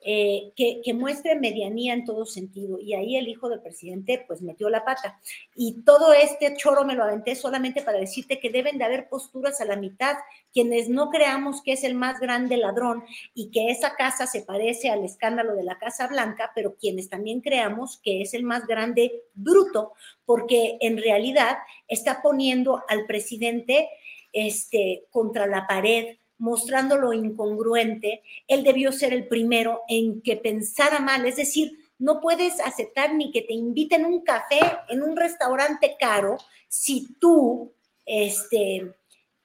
eh, 0.01 0.53
que, 0.55 0.93
muestre 0.93 1.35
medianía 1.35 1.93
en 1.93 2.05
todo 2.05 2.25
sentido. 2.25 2.79
Y 2.79 2.93
ahí 2.93 3.17
el 3.17 3.27
hijo 3.27 3.49
del 3.49 3.61
presidente 3.61 4.23
pues 4.27 4.41
metió 4.41 4.69
la 4.69 4.85
pata. 4.85 5.19
Y 5.55 5.81
todo 5.83 6.13
este 6.13 6.55
choro 6.55 6.85
me 6.85 6.95
lo 6.95 7.03
aventé 7.03 7.35
solamente 7.35 7.81
para 7.81 7.99
decirte 7.99 8.39
que 8.39 8.49
deben 8.49 8.77
de 8.77 8.85
haber 8.85 9.09
posturas 9.09 9.59
a 9.59 9.65
la 9.65 9.75
mitad. 9.75 10.15
Quienes 10.53 10.89
no 10.89 11.09
creamos 11.09 11.61
que 11.61 11.73
es 11.73 11.83
el 11.83 11.95
más 11.95 12.19
grande 12.19 12.57
ladrón 12.57 13.03
y 13.33 13.51
que 13.51 13.71
esa 13.71 13.95
casa 13.95 14.25
se 14.25 14.41
parece 14.41 14.89
al 14.89 15.03
escándalo 15.03 15.55
de 15.55 15.63
la 15.63 15.77
Casa 15.77 16.07
Blanca, 16.07 16.51
pero 16.55 16.75
quienes 16.75 17.09
también 17.09 17.41
creamos 17.41 17.99
que 18.01 18.21
es 18.21 18.33
el 18.33 18.43
más 18.43 18.65
grande 18.67 19.23
bruto, 19.33 19.93
porque 20.25 20.77
en 20.81 20.97
realidad 20.97 21.57
está 21.87 22.21
poniendo 22.21 22.83
al 22.87 23.05
presidente 23.05 23.89
este, 24.31 25.05
contra 25.11 25.47
la 25.47 25.67
pared 25.67 26.17
mostrando 26.39 26.97
lo 26.97 27.13
incongruente, 27.13 28.23
él 28.47 28.63
debió 28.63 28.91
ser 28.91 29.13
el 29.13 29.27
primero 29.27 29.81
en 29.87 30.21
que 30.21 30.37
pensara 30.37 30.99
mal, 30.99 31.25
es 31.25 31.35
decir, 31.35 31.77
no 31.99 32.21
puedes 32.21 32.59
aceptar 32.61 33.13
ni 33.13 33.31
que 33.31 33.41
te 33.41 33.53
inviten 33.53 34.05
un 34.05 34.21
café 34.21 34.59
en 34.87 35.03
un 35.03 35.15
restaurante 35.15 35.95
caro 35.99 36.37
si 36.69 37.13
tú 37.19 37.73
este, 38.05 38.95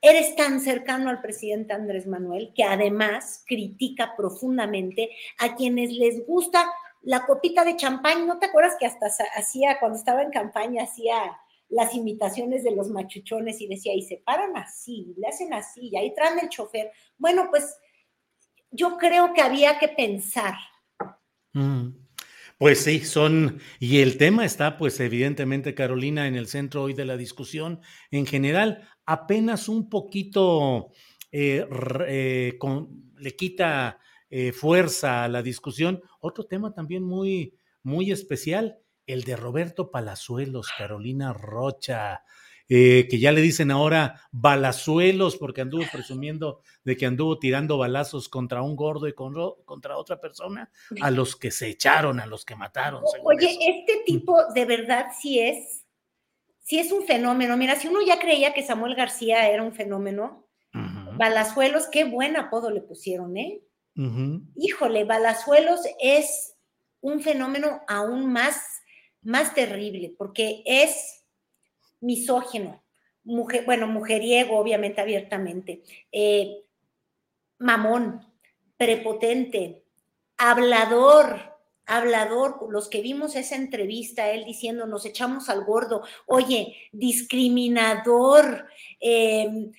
eres 0.01 0.37
tan 0.37 0.61
cercano 0.61 1.11
al 1.11 1.21
presidente 1.21 1.73
Andrés 1.73 2.07
Manuel 2.07 2.53
que 2.55 2.63
además 2.63 3.43
critica 3.47 4.15
profundamente 4.17 5.11
a 5.39 5.57
quienes 5.57 5.93
les 5.93 6.25
gusta 6.27 6.65
la 7.03 7.27
copita 7.27 7.65
de 7.65 7.77
champán. 7.77 8.27
¿No 8.27 8.39
te 8.39 8.47
acuerdas 8.47 8.77
que 8.79 8.87
hasta 8.87 9.09
hacía, 9.37 9.79
cuando 9.81 9.99
estaba 9.99 10.23
en 10.23 10.31
campaña, 10.31 10.85
hacía 10.85 11.39
las 11.75 11.95
imitaciones 11.95 12.63
de 12.63 12.71
los 12.71 12.89
machuchones 12.89 13.61
y 13.61 13.67
decía, 13.67 13.95
y 13.95 14.03
se 14.03 14.23
paran 14.25 14.57
así, 14.57 15.15
le 15.19 15.27
hacen 15.27 15.53
así, 15.53 15.89
y 15.93 15.97
ahí 15.97 16.15
traen 16.15 16.39
el 16.39 16.49
chofer. 16.49 16.93
Bueno, 17.19 17.49
pues 17.51 17.77
yo 18.71 18.97
creo 18.97 19.33
que 19.35 19.43
había 19.43 19.79
que 19.79 19.89
pensar. 19.89 20.55
Mm. 21.53 21.89
Pues 22.59 22.85
sí, 22.85 23.01
son, 23.01 23.59
y 23.81 23.99
el 23.99 24.17
tema 24.17 24.45
está, 24.45 24.77
pues 24.77 25.01
evidentemente, 25.01 25.75
Carolina, 25.75 26.29
en 26.29 26.37
el 26.37 26.47
centro 26.47 26.85
hoy 26.85 26.95
de 26.95 27.05
la 27.05 27.17
discusión 27.17 27.81
en 28.13 28.27
general, 28.27 28.89
apenas 29.05 29.69
un 29.69 29.89
poquito 29.89 30.93
eh, 31.33 31.67
eh, 32.07 32.59
le 33.19 33.37
quita 33.37 33.99
eh, 34.31 34.53
fuerza 34.53 35.25
a 35.25 35.29
la 35.29 35.43
discusión. 35.43 36.01
Otro 36.21 36.45
tema 36.45 36.73
también 36.73 37.03
muy, 37.03 37.59
muy 37.83 38.13
especial, 38.13 38.79
el 39.07 39.25
de 39.25 39.37
Roberto 39.37 39.91
Palazuelos, 39.91 40.71
Carolina 40.77 41.33
Rocha, 41.33 42.25
eh, 42.67 43.07
que 43.11 43.19
ya 43.19 43.31
le 43.31 43.43
dicen 43.43 43.71
ahora 43.71 44.23
balazuelos 44.33 45.37
porque 45.37 45.61
anduvo 45.61 45.85
presumiendo 45.93 46.63
de 46.83 46.97
que 46.97 47.05
anduvo 47.05 47.39
tirando 47.39 47.77
balazos 47.77 48.31
contra 48.31 48.63
un 48.63 48.75
gordo 48.75 49.07
y 49.07 49.13
contra 49.13 49.99
otra 49.99 50.19
persona, 50.19 50.71
a 51.03 51.11
los 51.11 51.37
que 51.37 51.51
se 51.51 51.69
echaron, 51.69 52.21
a 52.21 52.27
los 52.27 52.47
que 52.47 52.57
mataron. 52.57 53.03
Oye, 53.23 53.59
este 53.69 54.03
tipo 54.07 54.39
de 54.55 54.65
verdad 54.65 55.09
sí 55.21 55.41
es, 55.41 55.85
sí 56.61 56.79
es 56.79 56.91
un 56.91 57.05
fenómeno. 57.05 57.59
Mira, 57.59 57.77
si 57.77 57.89
uno 57.89 58.01
ya 58.01 58.19
creía 58.19 58.55
que 58.55 58.63
Samuel 58.63 58.95
García 58.95 59.49
era 59.49 59.63
un 59.63 59.73
fenómeno, 59.73 60.49
Balazuelos, 61.17 61.87
qué 61.93 62.03
buen 62.03 62.37
apodo 62.37 62.71
le 62.71 62.81
pusieron, 62.81 63.37
¿eh? 63.37 63.63
Híjole, 64.57 65.05
Balazuelos 65.05 65.83
es 66.01 66.57
un 67.01 67.21
fenómeno 67.21 67.83
aún 67.87 68.33
más 68.33 68.74
más 69.25 69.55
terrible, 69.55 70.15
porque 70.17 70.63
es 70.67 71.25
misógino, 72.01 72.85
mujer, 73.25 73.65
bueno, 73.65 73.87
mujeriego, 73.87 74.59
obviamente, 74.59 75.01
abiertamente, 75.01 75.83
eh, 76.13 76.65
mamón, 77.59 78.21
prepotente, 78.77 79.83
hablador, 80.37 81.55
hablador, 81.87 82.67
los 82.71 82.89
que 82.89 83.01
vimos 83.01 83.37
esa 83.37 83.57
entrevista, 83.57 84.31
él 84.31 84.45
diciendo, 84.45 84.87
nos 84.87 85.05
echamos 85.05 85.49
al 85.49 85.65
gordo, 85.65 86.03
oye, 86.27 86.77
discriminador. 86.93 88.69
Eh, 89.01 89.71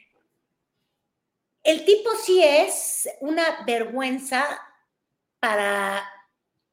el 1.64 1.86
tipo 1.86 2.12
sí 2.24 2.44
es 2.44 3.10
una 3.22 3.64
vergüenza 3.66 4.46
para 5.40 6.04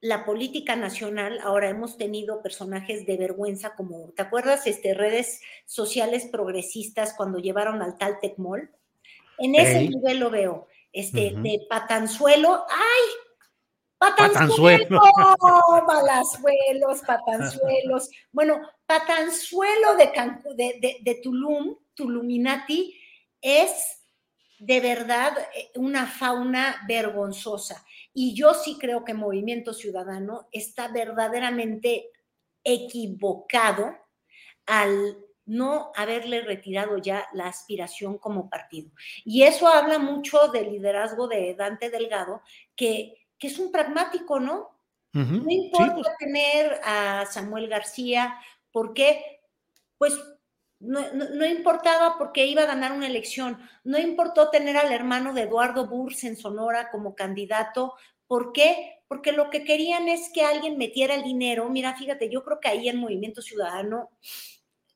la 0.03 0.25
política 0.25 0.75
nacional, 0.75 1.39
ahora 1.45 1.71
hemos 1.71 1.97
tenido 1.97 2.43
personajes 2.43 3.07
de 3.07 3.17
vergüenza 3.17 3.77
como, 3.77 4.11
¿te 4.17 4.23
acuerdas? 4.23 4.67
Este, 4.67 4.95
redes 4.95 5.41
sociales 5.65 6.27
progresistas 6.27 7.15
cuando 7.15 7.39
llevaron 7.39 7.81
al 7.83 7.97
tal 7.97 8.19
Tecmol. 8.21 8.69
En 9.39 9.55
ese 9.55 9.89
nivel 9.89 10.19
lo 10.19 10.31
veo, 10.31 10.67
este, 10.93 11.33
de 11.37 11.61
patanzuelo, 11.71 12.67
¡ay! 12.69 13.11
Patanzuelo, 13.97 15.01
balazuelos, 15.87 17.01
patanzuelos. 17.07 18.11
Bueno, 18.33 18.61
patanzuelo 18.85 19.95
de, 19.97 20.11
de, 20.57 20.79
de, 20.81 20.97
de 21.01 21.15
Tulum, 21.23 21.77
Tuluminati, 21.95 23.01
es 23.41 24.02
de 24.63 24.81
verdad 24.81 25.37
eh, 25.55 25.73
una 25.75 26.07
fauna 26.07 26.85
vergonzosa. 26.87 27.85
Y 28.15 28.35
yo 28.35 28.55
sí 28.55 28.79
creo 28.79 29.05
que 29.05 29.13
Movimiento 29.13 29.75
Ciudadano 29.75 30.49
está 30.53 30.89
verdaderamente 30.89 32.11
equivocado 32.63 33.97
al 34.67 35.19
no 35.47 35.91
haberle 35.97 36.43
retirado 36.43 36.97
ya 36.99 37.27
la 37.33 37.49
aspiración 37.49 38.19
como 38.19 38.49
partido. 38.49 38.93
Y 39.25 39.43
eso 39.43 39.67
habla 39.67 39.99
mucho 39.99 40.49
del 40.49 40.71
liderazgo 40.71 41.27
de 41.27 41.55
Dante 41.55 41.91
Delgado, 41.91 42.43
que, 42.77 43.27
que 43.39 43.49
es 43.49 43.59
un 43.59 43.73
pragmático, 43.73 44.39
¿no? 44.39 44.71
no 45.13 45.51
importa 45.51 45.95
pues. 45.95 46.09
tener 46.19 46.81
a 46.85 47.27
Samuel 47.27 47.69
García, 47.69 48.35
porque, 48.71 49.41
pues, 49.99 50.15
no, 50.83 51.47
importaba 51.47 52.19
porque 52.19 52.47
iba 52.47 52.63
a 52.63 52.67
ganar 52.67 52.93
una 52.93 53.07
elección, 53.07 53.59
no 53.85 53.99
importó 53.99 54.51
tener 54.51 54.77
al 54.77 54.93
hermano 54.93 55.33
de 55.33 55.43
Eduardo 55.43 55.87
Burs 55.87 56.25
en 56.25 56.37
Sonora 56.37 56.91
como 56.91 57.15
candidato, 57.15 57.95
¿por 58.27 58.53
qué? 58.53 58.99
Porque 59.07 59.31
lo 59.31 59.49
que 59.49 59.63
querían 59.65 60.09
es 60.09 60.31
que 60.35 60.43
alguien 60.43 60.79
metiera 60.79 61.15
el 61.15 61.23
dinero. 61.23 61.69
Mira, 61.69 61.97
fíjate, 61.97 62.29
yo 62.31 62.43
creo 62.43 62.59
que 62.61 62.69
ahí 62.69 62.89
en 62.89 62.97
Movimiento 62.97 63.43
Ciudadano 63.43 64.11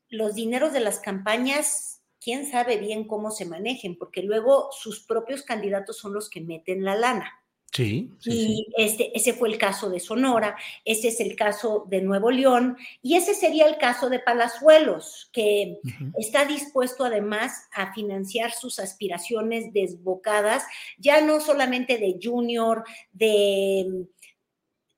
los 0.09 0.35
dineros 0.35 0.73
de 0.73 0.79
las 0.79 0.99
campañas, 0.99 2.01
quién 2.19 2.45
sabe 2.49 2.77
bien 2.77 3.07
cómo 3.07 3.31
se 3.31 3.45
manejen, 3.45 3.97
porque 3.97 4.23
luego 4.23 4.69
sus 4.71 5.05
propios 5.05 5.43
candidatos 5.43 5.97
son 5.97 6.13
los 6.13 6.29
que 6.29 6.41
meten 6.41 6.83
la 6.83 6.95
lana. 6.95 7.31
Sí, 7.71 8.11
y 8.25 8.67
Este, 8.75 9.15
ese 9.15 9.33
fue 9.33 9.49
el 9.49 9.57
caso 9.57 9.89
de 9.89 9.99
Sonora, 9.99 10.55
ese 10.83 11.09
es 11.09 11.19
el 11.19 11.35
caso 11.35 11.85
de 11.87 12.01
Nuevo 12.01 12.31
León 12.31 12.77
y 13.01 13.15
ese 13.15 13.35
sería 13.35 13.67
el 13.67 13.77
caso 13.77 14.09
de 14.09 14.19
Palazuelos, 14.19 15.29
que 15.31 15.77
está 16.17 16.45
dispuesto 16.45 17.05
además 17.05 17.67
a 17.73 17.93
financiar 17.93 18.51
sus 18.51 18.79
aspiraciones 18.79 19.73
desbocadas, 19.73 20.63
ya 20.97 21.21
no 21.21 21.39
solamente 21.39 21.97
de 21.97 22.17
junior, 22.21 22.83
de 23.11 24.07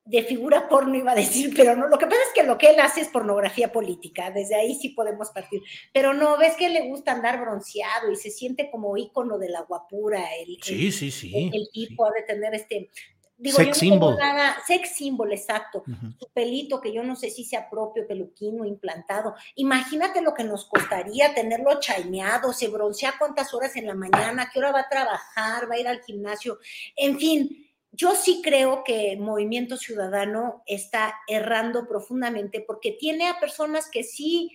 de 0.10 0.24
figura 0.24 0.68
porno 0.68 0.95
iba 0.95 1.12
a 1.12 1.16
decir, 1.16 1.53
pero 1.55 1.76
no, 1.76 1.88
lo 1.88 1.99
que 1.99 2.07
pasa 2.07 2.18
es 2.28 2.34
que 2.34 2.47
lo 2.47 2.57
que 2.57 2.72
él 2.72 2.80
hace 2.80 3.01
es 3.01 3.10
pornografía 3.10 3.72
política, 3.72 4.32
desde 4.32 4.55
ahí 4.55 4.74
sí 4.74 4.89
podemos 4.89 5.30
partir, 5.30 5.62
pero 5.93 6.16
no, 6.16 6.36
ves 6.36 6.55
que 6.55 6.68
le 6.68 6.88
gusta 6.88 7.12
andar 7.12 7.39
bronceado 7.39 8.12
y 8.12 8.16
se 8.16 8.32
siente 8.32 8.72
como 8.72 8.97
ícono 8.97 9.38
de 9.38 9.49
la 9.49 9.62
guapura, 9.62 10.24
el, 10.36 10.57
sí, 10.64 10.91
sí, 10.91 11.12
sí, 11.12 11.51
el, 11.53 11.70
tipo 11.72 12.07
ha 12.07 12.12
de 12.12 12.24
tener 12.24 12.55
este, 12.55 12.89
digo, 13.38 13.57
sex 13.57 13.78
symbol. 13.78 14.18
sex 14.66 14.95
symbol, 14.95 15.32
exacto, 15.32 15.84
su 16.18 16.28
pelito 16.34 16.82
que 16.82 16.91
yo 16.91 17.03
no 17.03 17.16
sé 17.16 17.30
si 17.30 17.43
sea 17.43 17.70
propio, 17.70 18.07
peluquino, 18.07 18.66
implantado, 18.66 19.36
imagínate 19.57 20.24
lo 20.24 20.34
que 20.34 20.43
nos 20.43 20.66
costaría 20.66 21.36
tenerlo 21.36 21.80
chaineado, 21.80 22.51
se 22.51 22.68
broncea 22.68 23.14
cuántas 23.20 23.53
horas 23.53 23.76
en 23.76 23.86
la 23.86 23.93
mañana, 23.93 24.49
qué 24.51 24.57
hora 24.57 24.72
va 24.72 24.80
a 24.80 24.89
trabajar, 24.89 25.70
va 25.70 25.76
a 25.76 25.80
ir 25.80 25.88
al 25.88 26.01
gimnasio, 26.01 26.57
en 26.95 27.20
fin, 27.20 27.68
yo 27.91 28.15
sí 28.15 28.41
creo 28.43 28.83
que 28.83 29.17
Movimiento 29.17 29.77
Ciudadano 29.77 30.63
está 30.65 31.15
errando 31.27 31.87
profundamente 31.87 32.61
porque 32.61 32.91
tiene 32.91 33.27
a 33.27 33.39
personas 33.39 33.89
que 33.89 34.03
sí, 34.03 34.51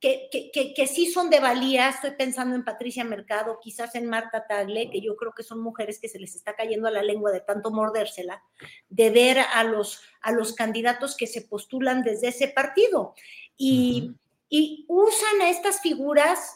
que, 0.00 0.28
que, 0.52 0.86
sí 0.86 1.10
son 1.10 1.28
de 1.28 1.40
valía. 1.40 1.90
Estoy 1.90 2.12
pensando 2.12 2.54
en 2.54 2.64
Patricia 2.64 3.04
Mercado, 3.04 3.58
quizás 3.60 3.94
en 3.94 4.06
Marta 4.06 4.46
Tagle, 4.46 4.90
que 4.90 5.00
yo 5.00 5.16
creo 5.16 5.32
que 5.32 5.42
son 5.42 5.60
mujeres 5.60 5.98
que 6.00 6.08
se 6.08 6.18
les 6.18 6.34
está 6.34 6.54
cayendo 6.56 6.88
a 6.88 6.92
la 6.92 7.02
lengua 7.02 7.30
de 7.30 7.40
tanto 7.40 7.70
mordérsela, 7.70 8.42
de 8.88 9.10
ver 9.10 9.38
a 9.38 9.64
los, 9.64 10.00
a 10.22 10.32
los 10.32 10.54
candidatos 10.54 11.16
que 11.16 11.26
se 11.26 11.42
postulan 11.42 12.02
desde 12.02 12.28
ese 12.28 12.48
partido. 12.48 13.14
Y, 13.56 14.14
y 14.48 14.86
usan 14.88 15.42
a 15.42 15.50
estas 15.50 15.80
figuras 15.80 16.54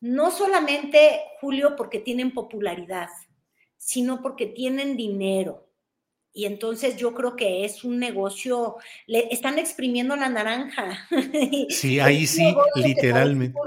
no 0.00 0.32
solamente, 0.32 1.20
Julio, 1.40 1.76
porque 1.76 2.00
tienen 2.00 2.34
popularidad, 2.34 3.08
sino 3.82 4.22
porque 4.22 4.46
tienen 4.46 4.96
dinero. 4.96 5.68
Y 6.32 6.46
entonces 6.46 6.96
yo 6.96 7.12
creo 7.12 7.36
que 7.36 7.64
es 7.64 7.84
un 7.84 7.98
negocio, 7.98 8.76
le 9.06 9.28
están 9.34 9.58
exprimiendo 9.58 10.16
la 10.16 10.28
naranja. 10.28 11.06
Sí, 11.68 11.98
ahí 11.98 12.26
sí, 12.26 12.54
literalmente. 12.76 13.58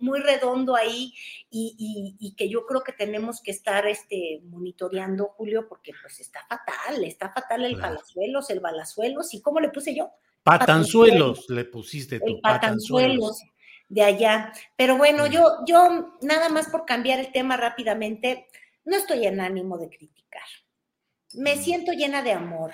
Muy, 0.00 0.20
redondo 0.20 0.74
ahí 0.74 1.12
y, 1.50 2.34
que 2.36 2.48
yo 2.48 2.64
creo 2.66 2.82
que 2.82 2.92
tenemos 2.92 3.42
que 3.42 3.50
estar 3.50 3.86
este, 3.86 4.40
monitoreando, 4.44 5.34
Julio, 5.36 5.68
porque 5.68 5.92
pues 6.00 6.20
está 6.20 6.40
fatal, 6.48 7.04
está 7.04 7.30
fatal 7.32 7.64
el 7.66 7.78
palazuelos, 7.78 8.50
el 8.50 8.60
balazuelos, 8.60 9.34
¿y 9.34 9.42
cómo 9.42 9.60
le 9.60 9.68
puse 9.68 9.94
yo? 9.94 10.10
Patanzuelos, 10.42 11.48
le 11.50 11.66
pusiste 11.66 12.18
tú. 12.18 12.40
patanzuelos 12.40 13.42
de 13.88 14.02
allá. 14.02 14.52
Pero 14.76 14.96
bueno, 14.96 15.26
yo, 15.26 15.58
yo 15.66 16.16
nada 16.22 16.48
más 16.48 16.68
por 16.68 16.84
cambiar 16.84 17.20
el 17.20 17.32
tema 17.32 17.56
rápidamente, 17.56 18.46
no 18.88 18.96
estoy 18.96 19.26
en 19.26 19.40
ánimo 19.40 19.76
de 19.78 19.88
criticar. 19.88 20.48
Me 21.34 21.56
mm. 21.56 21.58
siento 21.58 21.92
llena 21.92 22.22
de 22.22 22.32
amor. 22.32 22.72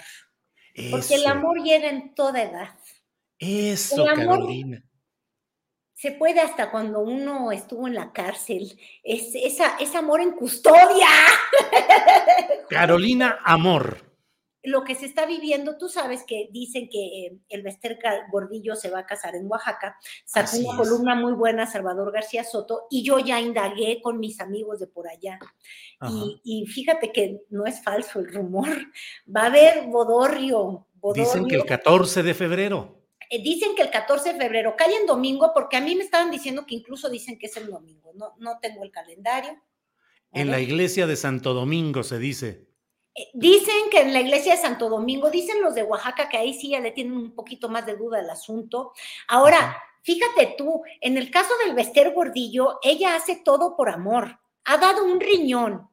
Porque 0.91 1.17
el 1.17 1.27
amor 1.27 1.63
llega 1.63 1.89
en 1.89 2.15
toda 2.15 2.43
edad. 2.43 2.75
Eso, 3.39 4.05
Carolina. 4.05 4.83
Se 5.95 6.13
puede 6.13 6.41
hasta 6.41 6.71
cuando 6.71 7.01
uno 7.01 7.53
estuvo 7.53 7.87
en 7.87 7.95
la 7.95 8.13
cárcel. 8.13 8.79
Es, 9.03 9.35
esa, 9.35 9.77
es 9.79 9.95
amor 9.95 10.21
en 10.21 10.33
custodia. 10.33 11.09
Carolina, 12.69 13.39
amor 13.45 14.14
lo 14.65 14.83
que 14.83 14.95
se 14.95 15.07
está 15.07 15.27
viviendo, 15.27 15.77
tú 15.77 15.89
sabes 15.89 16.25
que 16.27 16.49
dicen 16.51 16.89
que 16.89 17.27
eh, 17.27 17.39
el 17.51 17.63
Bester 17.63 17.99
Gordillo 18.33 18.75
se 18.75 18.91
va 18.91 19.01
a 19.01 19.07
casar 19.07 19.37
en 19.37 19.47
Oaxaca, 19.47 19.99
sacó 20.25 20.57
una 20.57 20.77
columna 20.77 21.15
muy 21.15 21.35
buena 21.35 21.67
Salvador 21.67 22.13
García 22.13 22.45
Soto 22.45 22.87
y 22.91 23.05
yo 23.05 23.19
ya 23.19 23.41
indagué 23.41 24.01
con 24.03 24.19
mis 24.19 24.41
amigos 24.41 24.81
de 24.81 24.87
por 24.87 25.07
allá. 25.09 25.39
Y, 26.45 26.67
fíjate 26.67 27.13
que 27.13 27.43
no 27.51 27.67
es 27.67 27.83
falso 27.83 28.21
el 28.21 28.33
rumor, 28.33 28.69
va 29.35 29.43
a 29.43 29.47
haber 29.47 29.87
bodorrio. 29.87 30.87
Dicen 31.15 31.47
que 31.47 31.57
el 31.57 31.65
14 31.65 32.23
de 32.23 32.35
febrero. 32.35 33.03
Eh, 33.31 33.43
dicen 33.43 33.75
que 33.75 33.83
el 33.83 33.91
14 33.91 34.33
de 34.33 34.39
febrero 34.39 34.75
cae 34.77 34.97
en 34.97 35.07
domingo 35.07 35.53
porque 35.55 35.77
a 35.77 35.81
mí 35.81 35.95
me 35.95 36.05
estaban 36.05 36.31
diciendo 36.31 36.67
que 36.67 36.75
incluso 36.75 37.09
dicen 37.09 37.39
que 37.39 37.47
es 37.47 37.57
el 37.57 37.71
domingo, 37.71 38.13
no, 38.15 38.35
no 38.39 38.59
tengo 38.61 38.83
el 38.83 38.91
calendario. 38.91 39.63
En 40.33 40.51
la 40.51 40.61
iglesia 40.61 41.07
de 41.07 41.17
Santo 41.17 41.55
Domingo 41.55 42.03
se 42.03 42.19
dice. 42.19 42.74
Eh, 43.15 43.29
dicen 43.33 43.91
que 43.91 44.01
en 44.01 44.13
la 44.13 44.21
iglesia 44.21 44.55
de 44.55 44.61
Santo 44.61 44.89
Domingo, 44.89 45.31
dicen 45.31 45.63
los 45.63 45.75
de 45.75 45.83
Oaxaca 45.83 46.29
que 46.29 46.37
ahí 46.37 46.55
sí 46.55 46.71
ya 46.71 46.81
le 46.81 46.91
tienen 46.91 47.17
un 47.17 47.35
poquito 47.35 47.69
más 47.69 47.87
de 47.87 47.97
duda 47.97 48.19
al 48.19 48.31
asunto. 48.31 48.93
Ahora, 49.29 49.83
fíjate 50.03 50.55
tú, 50.59 50.83
en 51.01 51.17
el 51.17 51.31
caso 51.31 51.51
del 51.65 51.75
Bester 51.75 52.13
Gordillo, 52.13 52.79
ella 52.83 53.15
hace 53.17 53.37
todo 53.37 53.77
por 53.77 53.89
amor. 53.89 54.41
Ha 54.65 54.79
dado 54.79 55.05
un 55.05 55.21
riñón. 55.21 55.89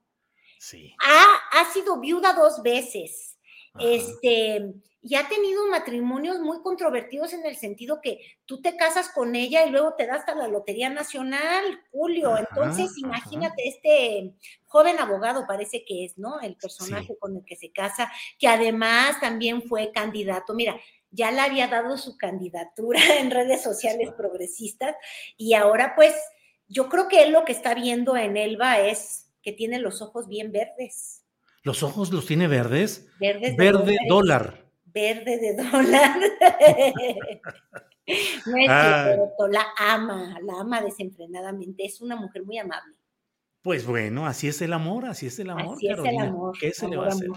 Sí. 0.59 0.95
Ha, 0.99 1.59
ha 1.59 1.65
sido 1.71 1.99
viuda 1.99 2.33
dos 2.33 2.61
veces. 2.61 3.37
Este, 3.79 4.73
y 5.03 5.15
ha 5.15 5.27
tenido 5.27 5.67
matrimonios 5.67 6.39
muy 6.39 6.61
controvertidos 6.61 7.33
en 7.33 7.43
el 7.45 7.55
sentido 7.55 8.01
que 8.01 8.19
tú 8.45 8.61
te 8.61 8.77
casas 8.77 9.09
con 9.09 9.35
ella 9.35 9.65
y 9.65 9.71
luego 9.71 9.95
te 9.97 10.05
das 10.05 10.19
hasta 10.19 10.35
la 10.35 10.47
Lotería 10.47 10.89
Nacional, 10.89 11.63
Julio. 11.91 12.37
Entonces, 12.37 12.95
imagínate 12.97 13.67
este 13.67 14.35
joven 14.65 14.99
abogado, 14.99 15.47
parece 15.47 15.83
que 15.85 16.05
es, 16.05 16.19
¿no? 16.19 16.39
El 16.39 16.55
personaje 16.55 17.17
con 17.17 17.35
el 17.35 17.43
que 17.43 17.55
se 17.55 17.71
casa, 17.71 18.11
que 18.37 18.47
además 18.47 19.19
también 19.19 19.63
fue 19.63 19.91
candidato. 19.91 20.53
Mira, 20.53 20.79
ya 21.09 21.31
le 21.31 21.41
había 21.41 21.67
dado 21.67 21.97
su 21.97 22.15
candidatura 22.15 22.99
en 23.19 23.31
redes 23.31 23.63
sociales 23.63 24.11
progresistas 24.15 24.95
y 25.35 25.55
ahora 25.55 25.93
pues 25.95 26.13
yo 26.67 26.89
creo 26.89 27.07
que 27.07 27.23
él 27.23 27.31
lo 27.31 27.43
que 27.43 27.53
está 27.53 27.73
viendo 27.73 28.15
en 28.15 28.37
Elba 28.37 28.79
es 28.79 29.31
que 29.41 29.51
tiene 29.51 29.79
los 29.79 30.03
ojos 30.03 30.27
bien 30.27 30.51
verdes. 30.51 31.23
¿Los 31.63 31.81
ojos 31.81 32.11
los 32.11 32.27
tiene 32.27 32.47
verdes? 32.47 33.07
Verdes 33.19 33.55
Verde 33.55 33.97
dólar 34.07 34.70
verde 34.93 35.37
de 35.37 35.55
dólar. 35.55 36.19
no 38.45 38.57
es 38.57 38.67
cierto, 38.67 39.47
la 39.49 39.65
ama, 39.77 40.37
la 40.43 40.59
ama 40.59 40.81
desenfrenadamente, 40.81 41.85
es 41.85 42.01
una 42.01 42.15
mujer 42.15 42.43
muy 42.43 42.57
amable. 42.57 42.95
Pues 43.61 43.85
bueno, 43.85 44.25
así 44.25 44.47
es 44.47 44.61
el 44.61 44.73
amor, 44.73 45.05
así 45.05 45.27
es 45.27 45.37
el 45.39 45.51
amor. 45.51 45.75
Así 45.75 45.87
es 45.87 45.99
el 45.99 46.17
amor. 46.17 46.57
¿Qué 46.59 46.71
se 46.71 46.87
le 46.87 46.97
va 46.97 47.05
a 47.05 47.09
hacer? 47.09 47.29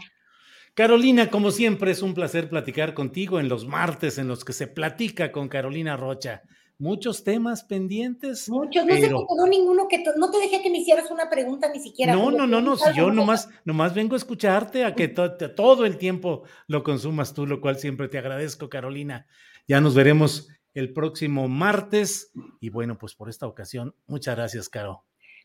Carolina, 0.75 1.31
como 1.31 1.51
siempre, 1.51 1.93
es 1.93 2.03
un 2.03 2.15
placer 2.15 2.49
platicar 2.49 2.95
contigo 2.95 3.39
en 3.39 3.49
los 3.49 3.67
martes 3.67 4.19
en 4.19 4.27
los 4.27 4.45
que 4.45 4.53
se 4.53 4.67
platica 4.67 5.31
con 5.31 5.49
Carolina 5.49 5.97
Rocha 5.97 6.43
muchos 6.79 7.25
temas 7.25 7.65
pendientes. 7.65 8.49
Muchos, 8.49 8.85
no 8.85 8.95
se 8.95 9.01
te 9.01 9.09
quedó 9.09 9.47
ninguno 9.49 9.87
que 9.89 10.03
no 10.17 10.31
te 10.31 10.39
dejé 10.39 10.63
que 10.63 10.71
me 10.71 10.79
hicieras 10.79 11.11
una 11.11 11.31
pregunta 11.31 11.71
ni 11.73 11.81
siquiera. 11.81 12.15
No, 12.15 12.31
no, 12.31 12.47
no, 12.47 12.61
no, 12.61 12.77
si 12.77 12.95
yo 12.97 13.11
nomás, 13.11 13.49
nomás 13.65 13.95
vengo 13.95 14.15
a 14.15 14.19
escucharte, 14.19 14.85
a 14.85 14.95
que 14.95 15.09
todo 15.09 15.85
el 15.85 15.99
tiempo 15.99 16.45
lo 16.67 16.83
consumas 16.83 17.35
tú, 17.35 17.47
lo 17.47 17.61
cual 17.61 17.79
siempre 17.79 18.09
te 18.09 18.19
agradezco, 18.19 18.69
Carolina. 18.69 19.27
Ya 19.67 19.81
nos 19.81 19.95
veremos 19.95 20.49
el 20.75 20.93
próximo 20.93 21.49
martes 21.49 22.33
y 22.61 22.69
bueno, 22.69 22.99
pues 22.99 23.15
por 23.15 23.29
esta 23.29 23.47
ocasión, 23.47 23.95
muchas 24.07 24.37
gracias, 24.37 24.69
Caro. 24.69 25.05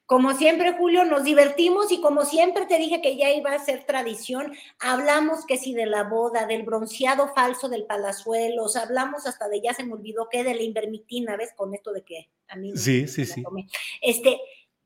Como 0.10 0.34
siempre, 0.34 0.74
Julio, 0.74 1.05
nos 1.05 1.24
divertimos 1.24 1.91
y 1.91 2.01
como 2.01 2.26
siempre 2.26 2.66
te 2.66 2.80
dije 2.80 2.99
que 2.99 3.16
ya 3.16 3.30
iba 3.30 3.53
a 3.53 3.64
ser 3.64 3.86
tradición, 3.86 4.53
hablamos 4.80 5.45
que 5.45 5.55
si 5.55 5.76
de 5.76 5.86
la 5.86 6.01
boda, 6.01 6.47
del 6.47 6.64
bronceado 6.64 7.32
falso 7.36 7.70
del 7.70 7.86
Palazuelos, 7.86 8.76
hablamos 8.76 9.28
hasta 9.28 9.47
de, 9.47 9.62
ya 9.62 9.76
se 9.76 9.84
me 9.84 9.93
olvidó 9.93 10.28
que 10.28 10.43
de 10.43 10.55
la 10.55 10.64
invermitina, 10.64 11.38
¿ves? 11.38 11.53
Con 11.55 11.76
esto 11.76 11.93
de 11.93 12.01
que 12.01 12.28
a 12.47 12.55
mí 12.55 12.76
Sí, 12.76 13.07
sí, 13.07 13.24
sí. 13.24 13.43
Este, 14.01 14.41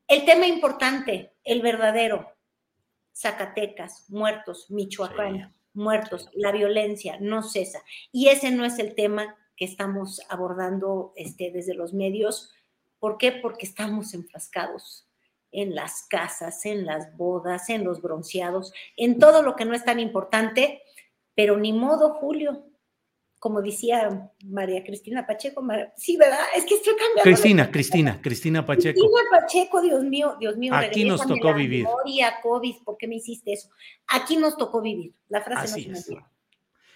el 0.10 0.26
tema 0.26 0.46
importante, 0.46 1.32
el 1.46 1.62
verdadero, 1.62 2.28
Zacatecas, 3.16 4.10
muertos, 4.10 4.70
Michoacán, 4.72 5.56
muertos, 5.74 6.30
la 6.34 6.52
violencia 6.52 7.16
no 7.22 7.44
cesa. 7.44 7.82
Y 8.12 8.28
ese 8.28 8.52
no 8.52 8.66
es 8.66 8.78
el 8.78 8.94
tema 8.94 9.38
que 9.56 9.64
estamos 9.64 10.20
abordando 10.28 11.14
este, 11.16 11.50
desde 11.50 11.76
los 11.76 11.94
medios. 11.94 12.52
¿Por 13.00 13.18
qué? 13.18 13.32
Porque 13.32 13.66
estamos 13.66 14.14
enfrascados 14.14 15.08
en 15.54 15.76
las 15.76 16.06
casas, 16.10 16.66
en 16.66 16.86
las 16.86 17.16
bodas, 17.16 17.70
en 17.70 17.84
los 17.84 18.02
bronceados, 18.02 18.74
en 18.98 19.20
todo 19.20 19.42
lo 19.42 19.56
que 19.56 19.66
no 19.66 19.74
es 19.74 19.86
tan 19.86 20.00
importante, 20.00 20.82
pero 21.36 21.58
ni 21.58 21.74
modo, 21.74 22.16
Julio, 22.16 22.66
como 23.40 23.62
decía 23.62 24.32
María 24.46 24.86
Cristina 24.86 25.28
Pacheco, 25.28 25.62
sí, 25.98 26.16
¿verdad? 26.16 26.40
Es 26.56 26.64
que 26.64 26.76
estoy 26.76 26.94
cambiando. 26.94 27.24
Cristina, 27.24 27.70
Cristina, 27.70 28.22
Cristina 28.22 28.66
Pacheco. 28.66 29.00
Cristina 29.02 29.30
Pacheco, 29.32 29.82
Dios 29.82 30.04
mío, 30.06 30.38
Dios 30.40 30.56
mío. 30.56 30.74
Aquí 30.74 31.04
nos 31.04 31.28
tocó 31.28 31.54
vivir. 31.54 31.84
Memoria, 31.84 32.40
COVID, 32.42 32.76
¿por 32.86 32.98
qué 32.98 33.08
me 33.08 33.16
hiciste 33.16 33.52
eso? 33.52 33.70
Aquí 34.08 34.38
nos 34.38 34.56
tocó 34.56 34.82
vivir. 34.82 35.14
La 35.28 35.42
frase 35.42 35.86
no 35.88 35.98
es. 35.98 36.10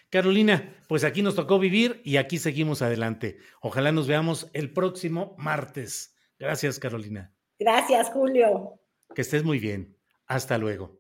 Carolina, 0.10 0.74
pues 0.88 1.04
aquí 1.04 1.22
nos 1.22 1.36
tocó 1.36 1.60
vivir 1.60 2.02
y 2.06 2.16
aquí 2.16 2.38
seguimos 2.38 2.82
adelante. 2.82 3.40
Ojalá 3.60 3.92
nos 3.92 4.08
veamos 4.08 4.50
el 4.54 4.72
próximo 4.72 5.36
martes. 5.38 6.16
Gracias, 6.40 6.80
Carolina. 6.80 7.34
Gracias, 7.60 8.10
Julio. 8.12 8.80
Que 9.16 9.22
estés 9.22 9.44
muy 9.44 9.60
bien. 9.60 9.98
Hasta 10.28 10.58
luego. 10.58 11.00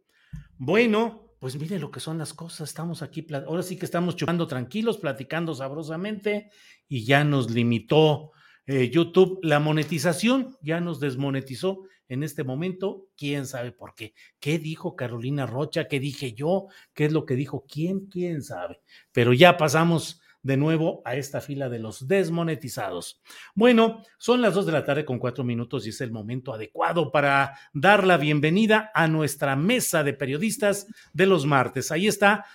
Bueno, 0.58 1.36
pues 1.39 1.55
mire 1.55 1.80
lo 1.80 1.91
que 1.91 1.99
son 1.99 2.18
las 2.18 2.34
cosas. 2.34 2.70
Estamos 2.70 3.01
aquí, 3.01 3.26
ahora 3.45 3.64
sí 3.64 3.78
que 3.78 3.86
estamos 3.86 4.16
chupando 4.16 4.47
tranquilos, 4.47 4.97
platicando 4.97 5.53
sabrosamente 5.53 6.49
y 6.88 7.05
ya 7.05 7.24
nos 7.24 7.51
limitó 7.51 8.32
eh, 8.66 8.89
YouTube 8.89 9.39
la 9.43 9.60
monetización, 9.60 10.58
ya 10.62 10.82
nos 10.82 10.99
desmonetizó 10.99 11.84
en 12.10 12.24
este 12.24 12.43
momento, 12.43 13.08
quién 13.18 13.45
sabe 13.45 13.72
por 13.72 13.93
qué. 13.93 14.14
¿Qué 14.39 14.60
dijo 14.60 14.95
Carolina 14.95 15.45
Rocha? 15.45 15.88
¿Qué 15.88 15.99
dije 15.99 16.34
yo? 16.34 16.68
¿Qué 16.93 17.05
es 17.05 17.12
lo 17.12 17.26
que 17.26 17.36
dijo 17.36 17.66
quién? 17.68 18.08
¿Quién 18.08 18.41
sabe? 18.41 18.82
Pero 19.12 19.34
ya 19.34 19.58
pasamos 19.58 20.22
de 20.43 20.57
nuevo 20.57 21.01
a 21.05 21.15
esta 21.15 21.41
fila 21.41 21.69
de 21.69 21.79
los 21.79 22.07
desmonetizados. 22.07 23.21
Bueno, 23.55 24.01
son 24.17 24.41
las 24.41 24.53
dos 24.53 24.65
de 24.65 24.71
la 24.71 24.85
tarde 24.85 25.05
con 25.05 25.19
cuatro 25.19 25.43
minutos 25.43 25.85
y 25.85 25.89
es 25.89 26.01
el 26.01 26.11
momento 26.11 26.53
adecuado 26.53 27.11
para 27.11 27.57
dar 27.73 28.05
la 28.05 28.17
bienvenida 28.17 28.91
a 28.93 29.07
nuestra 29.07 29.55
mesa 29.55 30.03
de 30.03 30.13
periodistas 30.13 30.88
de 31.13 31.25
los 31.25 31.45
martes. 31.45 31.91
Ahí 31.91 32.07
está 32.07 32.45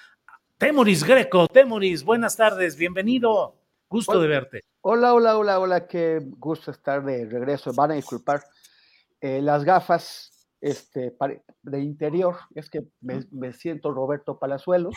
Temoris 0.59 1.05
Greco. 1.05 1.49
Temoris, 1.49 2.05
buenas 2.05 2.37
tardes, 2.37 2.77
bienvenido. 2.77 3.57
Gusto 3.89 4.21
de 4.21 4.29
verte. 4.29 4.61
Hola, 4.81 5.13
hola, 5.13 5.37
hola, 5.37 5.61
hola, 5.61 5.87
qué 5.87 6.21
gusto 6.39 6.71
estar 6.71 7.05
de 7.05 7.27
regreso. 7.27 7.73
Van 7.75 7.91
a 7.91 7.95
disculpar 7.95 8.43
eh, 9.21 9.43
las 9.43 9.65
gafas 9.65 10.49
este, 10.63 11.15
de 11.63 11.81
interior, 11.81 12.37
es 12.55 12.71
que 12.71 12.85
me, 13.01 13.27
me 13.33 13.53
siento 13.53 13.93
Roberto 13.93 14.39
Palazuelos. 14.39 14.95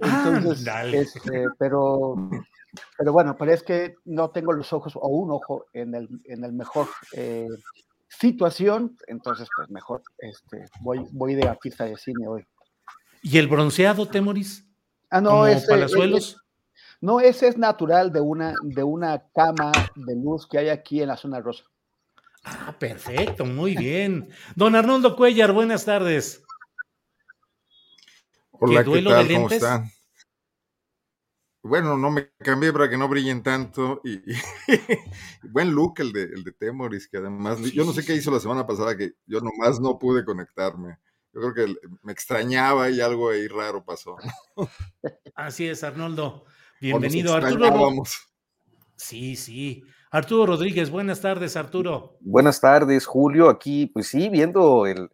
Entonces, 0.00 0.66
este, 0.92 1.46
pero, 1.58 2.16
pero 2.98 3.12
bueno, 3.12 3.36
pero 3.38 3.52
es 3.52 3.62
que 3.62 3.96
no 4.04 4.30
tengo 4.30 4.52
los 4.52 4.72
ojos 4.72 4.94
o 4.96 5.06
un 5.08 5.30
ojo 5.30 5.66
en 5.72 5.94
el, 5.94 6.08
en 6.24 6.44
el 6.44 6.52
mejor 6.52 6.88
eh, 7.12 7.48
situación, 8.08 8.96
entonces 9.06 9.48
pues 9.56 9.70
mejor 9.70 10.02
este, 10.18 10.66
voy, 10.80 11.06
voy 11.12 11.34
de 11.34 11.48
artista 11.48 11.84
de 11.84 11.96
cine 11.96 12.26
hoy. 12.26 12.44
¿Y 13.22 13.38
el 13.38 13.48
bronceado, 13.48 14.06
Temoris? 14.06 14.66
Ah, 15.10 15.20
no, 15.20 15.46
ese, 15.46 15.68
palazuelos? 15.68 16.42
no, 17.00 17.20
ese 17.20 17.48
es 17.48 17.56
natural 17.56 18.12
de 18.12 18.20
una, 18.20 18.54
de 18.62 18.82
una 18.82 19.22
cama 19.34 19.72
de 19.94 20.16
luz 20.16 20.46
que 20.46 20.58
hay 20.58 20.68
aquí 20.68 21.00
en 21.00 21.08
la 21.08 21.16
zona 21.16 21.40
rosa. 21.40 21.64
Ah, 22.44 22.74
perfecto, 22.78 23.46
muy 23.46 23.74
bien. 23.74 24.28
Don 24.54 24.74
Arnoldo 24.74 25.16
Cuellar, 25.16 25.52
buenas 25.52 25.86
tardes. 25.86 26.43
Hola, 28.66 28.82
¿qué, 28.82 29.02
tal? 29.02 29.28
¿Cómo 29.28 29.50
están? 29.50 29.90
Bueno, 31.62 31.98
no 31.98 32.10
me 32.10 32.30
cambié 32.38 32.72
para 32.72 32.88
que 32.88 32.96
no 32.96 33.08
brillen 33.08 33.42
tanto 33.42 34.00
y, 34.02 34.22
buen 35.50 35.74
look 35.74 35.96
el 35.98 36.12
de, 36.14 36.22
el 36.22 36.44
de 36.44 36.52
Temoris, 36.52 37.06
que 37.08 37.18
además, 37.18 37.60
yo 37.60 37.84
no 37.84 37.92
sé 37.92 38.06
qué 38.06 38.14
hizo 38.14 38.30
la 38.30 38.40
semana 38.40 38.66
pasada 38.66 38.96
que 38.96 39.16
yo 39.26 39.40
nomás 39.40 39.80
no 39.80 39.98
pude 39.98 40.24
conectarme. 40.24 40.96
Yo 41.34 41.42
creo 41.42 41.54
que 41.54 41.76
me 42.02 42.12
extrañaba 42.12 42.88
y 42.88 43.02
algo 43.02 43.28
ahí 43.28 43.48
raro 43.48 43.84
pasó. 43.84 44.16
Así 45.34 45.66
es, 45.66 45.84
Arnoldo. 45.84 46.46
Bienvenido, 46.80 47.34
Arturo. 47.34 48.02
Sí, 48.96 49.36
sí. 49.36 49.84
Arturo 50.14 50.46
Rodríguez, 50.46 50.90
buenas 50.90 51.20
tardes, 51.20 51.56
Arturo. 51.56 52.18
Buenas 52.20 52.60
tardes, 52.60 53.04
Julio. 53.04 53.48
Aquí, 53.48 53.86
pues 53.86 54.06
sí, 54.06 54.28
viendo 54.28 54.86
el, 54.86 55.10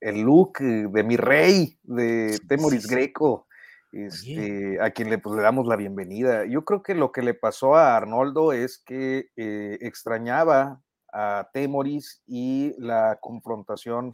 look 0.00 0.58
de 0.58 1.04
mi 1.04 1.16
rey, 1.16 1.78
de 1.84 2.40
Temoris 2.48 2.88
Greco, 2.88 3.46
este, 3.92 4.82
a 4.82 4.90
quien 4.90 5.10
le, 5.10 5.18
pues, 5.18 5.36
le 5.36 5.42
damos 5.42 5.68
la 5.68 5.76
bienvenida. 5.76 6.44
Yo 6.44 6.64
creo 6.64 6.82
que 6.82 6.96
lo 6.96 7.12
que 7.12 7.22
le 7.22 7.34
pasó 7.34 7.76
a 7.76 7.96
Arnoldo 7.96 8.52
es 8.52 8.78
que 8.78 9.30
eh, 9.36 9.78
extrañaba 9.80 10.82
a 11.12 11.48
Temoris 11.52 12.24
y 12.26 12.74
la 12.78 13.20
confrontación, 13.20 14.12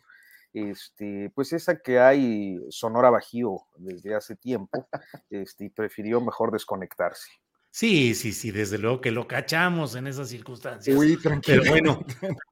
este, 0.53 1.33
pues 1.35 1.55
esa 1.55 1.81
que 1.81 2.01
hay 2.01 2.59
Sonora 2.69 3.09
Bajío 3.09 3.63
desde 3.79 4.15
hace 4.15 4.37
tiempo, 4.37 4.89
este, 5.31 5.65
y 5.65 5.71
prefirió 5.71 6.21
mejor 6.21 6.53
desconectarse. 6.53 7.31
Sí, 7.79 8.17
sí, 8.17 8.33
sí, 8.33 8.51
desde 8.51 8.77
luego 8.77 9.01
que 9.01 9.13
lo 9.13 9.29
cachamos 9.29 9.95
en 9.95 10.09
esas 10.09 10.29
circunstancias. 10.29 10.99
Uy, 10.99 11.17
tranquilo. 11.17 11.63
Pero 11.63 11.71
bueno, 11.71 12.05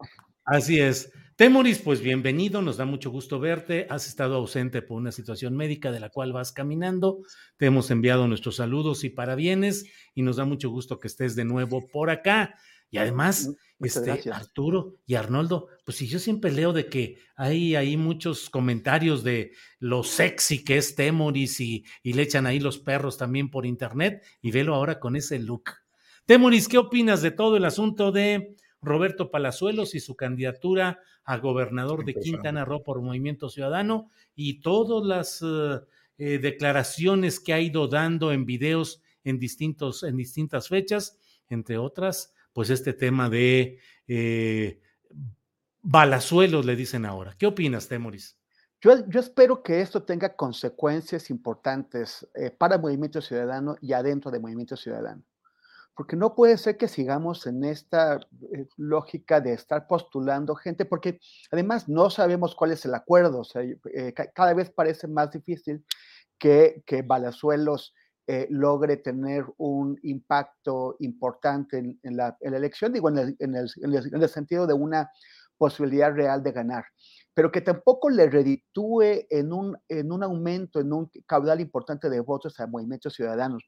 así 0.45 0.79
es. 0.79 1.11
Temoris, 1.35 1.81
pues 1.81 2.01
bienvenido, 2.01 2.63
nos 2.63 2.77
da 2.77 2.85
mucho 2.85 3.11
gusto 3.11 3.41
verte. 3.41 3.89
Has 3.91 4.07
estado 4.07 4.37
ausente 4.37 4.83
por 4.83 4.99
una 4.99 5.11
situación 5.11 5.57
médica 5.57 5.91
de 5.91 5.99
la 5.99 6.11
cual 6.11 6.33
vas 6.33 6.53
caminando. 6.53 7.23
Te 7.57 7.67
hemos 7.67 7.91
enviado 7.91 8.29
nuestros 8.29 8.55
saludos 8.55 9.03
y 9.03 9.11
parabienes 9.11 9.87
y 10.15 10.23
nos 10.23 10.37
da 10.37 10.45
mucho 10.45 10.71
gusto 10.71 11.01
que 11.01 11.09
estés 11.09 11.35
de 11.35 11.45
nuevo 11.45 11.89
por 11.89 12.09
acá. 12.11 12.55
Y 12.91 12.99
además, 12.99 13.51
este, 13.81 14.31
Arturo 14.31 14.95
y 15.07 15.17
Arnoldo, 15.17 15.69
pues 15.85 15.99
si 15.99 16.07
yo 16.07 16.19
siempre 16.19 16.53
leo 16.53 16.73
de 16.73 16.87
que 16.87 17.19
hay 17.35 17.75
ahí 17.75 17.97
muchos 17.97 18.49
comentarios 18.49 19.23
de 19.25 19.53
lo 19.79 20.03
sexy 20.03 20.65
que 20.65 20.79
es 20.79 20.95
Temoris 20.95 21.61
y, 21.61 21.85
y 22.03 22.13
le 22.15 22.23
echan 22.23 22.47
ahí 22.47 22.61
los 22.61 22.79
perros 22.79 23.19
también 23.19 23.51
por 23.51 23.67
internet 23.67 24.25
y 24.41 24.51
velo 24.51 24.75
ahora 24.75 25.01
con 25.01 25.17
ese 25.17 25.39
look. 25.39 25.71
Temoris, 26.25 26.69
¿qué 26.69 26.79
opinas 26.79 27.23
de 27.23 27.31
todo 27.31 27.57
el 27.57 27.65
asunto 27.65 28.13
de 28.13 28.57
Roberto 28.81 29.31
Palazuelos 29.31 29.95
y 29.95 30.01
su 30.01 30.17
candidatura 30.17 31.01
a 31.25 31.39
gobernador 31.39 32.05
de 32.05 32.15
Quintana 32.15 32.65
Roo 32.65 32.83
por 32.83 33.03
Movimiento 33.03 33.49
Ciudadano 33.49 34.11
y 34.35 34.61
todas 34.61 35.05
las 35.07 35.43
eh, 35.43 35.81
eh, 36.19 36.39
declaraciones 36.39 37.41
que 37.41 37.53
ha 37.53 37.61
ido 37.61 37.89
dando 37.89 38.33
en 38.33 38.47
videos 38.47 39.03
en, 39.25 39.39
distintos, 39.39 40.05
en 40.05 40.17
distintas 40.17 40.69
fechas, 40.69 41.19
entre 41.49 41.79
otras? 41.79 42.33
Pues 42.57 42.71
este 42.71 42.95
tema 42.95 43.29
de 43.29 43.79
eh, 44.09 44.81
balazuelos, 45.83 46.65
le 46.65 46.75
dicen 46.75 47.05
ahora. 47.05 47.37
¿Qué 47.37 47.47
opinas, 47.47 47.87
Temoris? 47.87 48.39
Yo, 48.81 49.07
yo 49.11 49.21
espero 49.21 49.63
que 49.63 49.83
esto 49.83 50.05
tenga 50.05 50.35
consecuencias 50.35 51.29
importantes 51.29 52.27
eh, 52.35 52.51
para 52.51 52.79
Movimiento 52.79 53.21
Ciudadano 53.21 53.77
y 53.83 53.93
adentro 53.93 54.31
del 54.31 54.41
Movimiento 54.41 54.75
Ciudadano. 54.75 55.23
Porque 55.95 56.17
no 56.17 56.35
puede 56.35 56.57
ser 56.57 56.79
que 56.79 56.89
sigamos 56.89 57.47
en 57.47 57.63
esta 57.63 58.21
eh, 58.55 58.67
lógica 58.79 59.43
de 59.43 59.53
estar 59.53 59.87
postulando 59.87 60.55
gente, 60.55 60.87
porque 60.87 61.21
además 61.51 61.91
no 61.91 62.09
sabemos 62.09 62.55
cuál 62.55 62.73
es 62.73 62.87
el 62.87 62.95
acuerdo. 62.95 63.43
Cada 64.35 64.55
vez 64.55 64.71
parece 64.71 65.09
más 65.09 65.31
difícil 65.31 65.85
que 66.39 66.83
Balazuelos 67.05 67.93
eh, 68.27 68.47
logre 68.51 68.97
tener 68.97 69.45
un 69.59 69.99
impacto 70.03 70.97
importante 71.01 71.79
en, 71.79 72.17
la, 72.17 72.37
elección, 72.41 72.93
digo, 72.93 73.09
en 73.09 73.19
el, 73.19 73.37
en, 73.39 73.55
el, 73.55 74.29
sentido 74.29 74.67
de 74.67 74.75
una 74.75 75.11
posibilidad 75.57 76.13
real 76.13 76.43
de 76.43 76.53
ganar, 76.53 76.85
pero 77.33 77.53
que 77.53 77.61
tampoco 77.61 78.11
le 78.11 78.29
reditúe 78.29 79.27
en 79.31 79.53
un, 79.53 79.79
en 79.89 80.11
un 80.11 80.23
aumento, 80.23 80.81
en 80.81 80.93
un 80.93 81.11
caudal 81.27 81.61
importante 81.61 82.11
de 82.11 82.21
votos 82.21 82.59
a 82.59 82.67
movimientos 82.67 83.15
ciudadanos. 83.15 83.63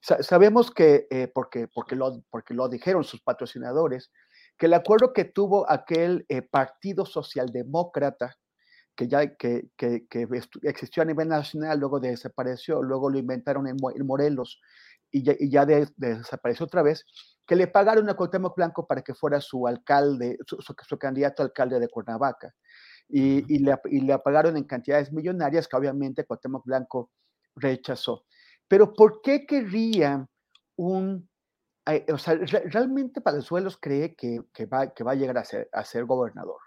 sabemos 0.00 0.70
que, 0.70 1.06
eh, 1.10 1.30
porque, 1.32 1.68
porque 1.68 2.54
lo 2.54 2.68
dijeron 2.68 3.04
sus 3.04 3.22
patrocinadores, 3.22 4.10
que 4.58 4.66
el 4.66 4.74
acuerdo 4.74 5.12
que 5.12 5.24
tuvo 5.24 5.68
aquel 5.70 6.26
eh, 6.28 6.42
Partido 6.42 7.06
Socialdemócrata 7.06 8.36
que 8.94 9.08
ya 9.08 9.34
que, 9.36 9.68
que, 9.76 10.06
existió 10.62 11.02
a 11.02 11.06
nivel 11.06 11.28
nacional, 11.28 11.78
luego 11.78 12.00
desapareció, 12.00 12.82
luego 12.82 13.10
lo 13.10 13.18
inventaron 13.18 13.66
en, 13.66 13.76
Morelos 14.04 14.60
y 15.10 15.22
ya, 15.22 15.34
y 15.38 15.50
ya 15.50 15.66
desapareció 15.66 16.66
otra 16.66 16.82
vez, 16.82 17.04
que 17.46 17.56
le 17.56 17.66
pagaron 17.66 18.08
a 18.08 18.14
Cuauhtémoc 18.14 18.56
Blanco 18.56 18.86
para 18.86 19.02
que 19.02 19.14
fuera 19.14 19.40
su 19.40 19.66
alcalde, 19.66 20.38
su, 20.46 20.98
candidato 20.98 21.42
a 21.42 21.46
alcalde 21.46 21.80
de 21.80 21.88
Cuernavaca. 21.88 22.54
Y, 23.08 23.54
y, 23.54 23.58
le, 23.58 23.76
y, 23.86 24.00
le, 24.00 24.18
pagaron 24.18 24.56
en 24.56 24.64
cantidades 24.64 25.12
millonarias 25.12 25.68
que 25.68 25.76
obviamente 25.76 26.24
Cuauhtémoc 26.24 26.64
Blanco 26.64 27.10
rechazó. 27.56 28.24
Pero 28.68 28.92
¿por 28.94 29.20
qué 29.22 29.44
querría 29.44 30.26
un... 30.76 31.28
Eh, 31.86 32.06
o 32.12 32.16
sea, 32.16 32.34
realmente 32.36 33.20
Palazuelos 33.20 33.76
cree 33.76 34.14
que, 34.14 34.40
que, 34.52 34.66
va, 34.66 34.94
que 34.94 35.02
va 35.02 35.12
a 35.12 35.16
llegar 35.16 35.36
a 35.36 35.44
ser, 35.44 35.68
a 35.72 35.84
ser 35.84 36.04
gobernador. 36.04 36.60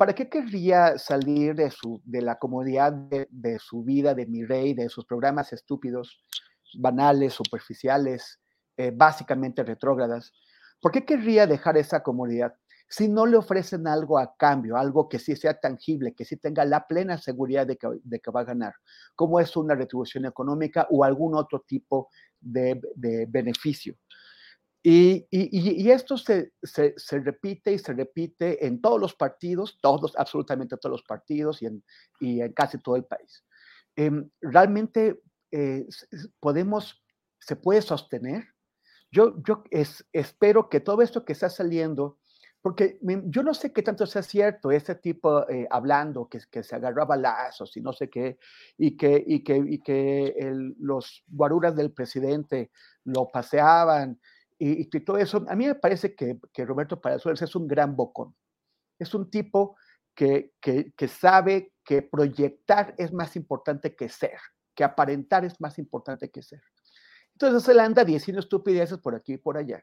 ¿Para 0.00 0.14
qué 0.14 0.30
querría 0.30 0.96
salir 0.96 1.54
de, 1.54 1.70
su, 1.70 2.00
de 2.06 2.22
la 2.22 2.38
comodidad 2.38 2.90
de, 2.90 3.58
su 3.58 3.84
vida, 3.84 4.14
de 4.14 4.24
mi 4.24 4.46
rey, 4.46 4.72
de 4.72 4.88
sus 4.88 5.04
programas 5.04 5.52
estúpidos, 5.52 6.24
banales, 6.78 7.34
superficiales, 7.34 8.40
eh, 8.78 8.92
básicamente 8.94 9.62
retrógradas, 9.62 10.32
¿por 10.80 10.90
qué 10.90 11.04
querría 11.04 11.46
dejar 11.46 11.76
esa 11.76 12.02
comunidad? 12.02 12.54
Si 12.88 13.08
no 13.08 13.26
le 13.26 13.36
ofrecen 13.36 13.86
algo 13.86 14.18
a 14.18 14.34
cambio, 14.38 14.78
algo 14.78 15.06
que 15.06 15.18
sí 15.18 15.36
sea 15.36 15.60
tangible, 15.60 16.14
que 16.14 16.24
sí 16.24 16.38
tenga 16.38 16.64
la 16.64 16.86
plena 16.86 17.18
seguridad 17.18 17.66
de 17.66 17.76
que, 17.76 18.30
va 18.30 18.40
a 18.40 18.44
ganar, 18.44 18.72
como 19.14 19.38
es 19.38 19.54
una 19.54 19.74
retribución 19.74 20.24
económica 20.24 20.86
o 20.88 21.04
algún 21.04 21.34
otro 21.34 21.60
tipo 21.68 22.08
de 22.40 22.80
beneficio. 23.28 23.96
Y, 24.82 25.90
esto 25.90 26.16
se, 26.16 26.52
se, 26.62 26.94
se, 26.96 27.18
repite 27.18 27.72
y 27.72 27.78
se 27.78 27.92
repite 27.92 28.66
en 28.66 28.80
todos 28.80 28.98
los 28.98 29.14
partidos, 29.14 29.78
todos, 29.82 30.14
absolutamente 30.16 30.78
todos 30.78 30.92
los 30.92 31.02
partidos 31.02 31.60
y 31.60 31.66
en, 31.66 31.84
y 32.18 32.40
en 32.40 32.52
casi 32.52 32.78
todo 32.78 32.96
el 32.96 33.04
país. 33.04 33.44
Eh, 33.96 34.10
realmente 34.40 35.20
eh, 35.50 35.86
podemos, 36.38 37.04
se 37.38 37.56
puede 37.56 37.82
sostener. 37.82 38.44
Yo, 39.10 39.34
yo 39.42 39.64
es, 39.70 40.06
espero 40.12 40.70
que 40.70 40.80
todo 40.80 41.02
esto 41.02 41.26
que 41.26 41.34
está 41.34 41.50
saliendo, 41.50 42.18
porque 42.62 42.98
yo 43.02 43.42
no 43.42 43.52
sé 43.52 43.72
qué 43.72 43.82
tanto 43.82 44.06
sea 44.06 44.22
cierto, 44.22 44.70
ese 44.70 44.94
tipo 44.94 45.48
eh, 45.48 45.66
hablando 45.70 46.28
que, 46.28 46.38
que, 46.50 46.62
se 46.62 46.76
agarraba 46.76 47.16
lazos 47.16 47.76
y 47.76 47.80
no 47.80 47.92
sé 47.92 48.08
qué, 48.08 48.38
y 48.78 48.96
que, 48.96 49.22
y 49.26 49.42
que, 49.42 49.56
y 49.56 49.78
que 49.80 50.34
los 50.78 51.24
guaruras 51.26 51.74
del 51.74 51.92
presidente 51.92 52.70
lo 53.04 53.28
paseaban 53.28 54.20
y, 54.62 54.82
y, 54.82 55.00
todo 55.00 55.16
eso, 55.16 55.42
a 55.48 55.56
mí 55.56 55.66
me 55.66 55.74
parece 55.74 56.14
que, 56.14 56.38
que 56.52 56.66
Roberto 56.66 57.00
Palazuelos 57.00 57.40
es 57.40 57.56
un 57.56 57.66
gran 57.66 57.96
bocón. 57.96 58.36
Es 58.98 59.14
un 59.14 59.30
tipo 59.30 59.78
que, 60.14 60.52
que, 60.60 60.92
que, 60.94 61.08
sabe 61.08 61.72
que 61.82 62.02
proyectar 62.02 62.94
es 62.98 63.10
más 63.10 63.36
importante 63.36 63.96
que 63.96 64.10
ser, 64.10 64.38
que 64.74 64.84
aparentar 64.84 65.46
es 65.46 65.58
más 65.62 65.78
importante 65.78 66.30
que 66.30 66.42
ser. 66.42 66.60
Entonces 67.32 67.66
él 67.70 67.80
anda 67.80 68.04
diciendo 68.04 68.40
estupideces 68.40 68.98
por 68.98 69.14
aquí 69.14 69.32
y 69.32 69.38
por 69.38 69.56
allá. 69.56 69.82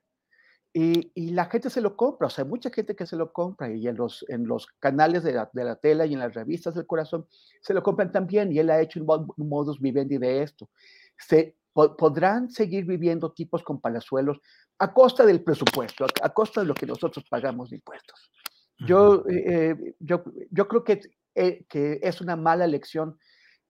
Y, 0.74 1.12
y, 1.16 1.32
la 1.32 1.46
gente 1.46 1.72
se 1.72 1.82
lo 1.82 1.98
compra, 1.98 2.28
o 2.28 2.30
sea, 2.30 2.46
mucha 2.46 2.70
gente 2.70 2.96
que 2.96 3.08
se 3.08 3.16
lo 3.16 3.34
compra 3.34 3.72
y 3.72 3.88
en 3.88 3.96
los, 3.96 4.24
en 4.30 4.46
los 4.46 4.68
canales 4.80 5.24
de 5.24 5.34
la, 5.34 5.50
de 5.52 5.64
la 5.64 5.78
tela 5.78 6.06
y 6.06 6.14
en 6.14 6.20
las 6.20 6.36
revistas 6.36 6.76
del 6.76 6.86
corazón 6.86 7.26
se 7.62 7.74
lo 7.74 7.82
compran 7.82 8.12
también 8.12 8.52
y 8.52 8.60
él 8.60 8.70
ha 8.70 8.80
hecho 8.80 9.00
un, 9.00 9.28
modus 9.38 9.82
vivendi 9.82 10.20
de 10.20 10.44
esto. 10.44 10.70
Se, 11.18 11.56
podrán 11.98 12.50
seguir 12.50 12.86
viviendo 12.86 13.32
tipos 13.32 13.64
con 13.64 13.80
palazuelos 13.80 14.40
a 14.80 14.94
costa 14.94 15.26
del 15.26 15.44
presupuesto, 15.44 16.06
a, 16.22 16.30
costa 16.34 16.62
de 16.62 16.68
lo 16.68 16.74
que 16.74 16.86
nosotros 16.86 17.26
pagamos 17.30 17.70
de 17.70 17.78
impuestos. 17.78 18.32
Yo, 18.80 19.24
eh, 19.28 19.96
yo, 20.00 20.24
yo 20.52 20.68
creo 20.68 20.84
que, 20.84 21.02
eh, 21.36 21.66
que 21.68 22.00
es 22.02 22.22
una 22.22 22.36
mala 22.36 22.66
elección 22.66 23.18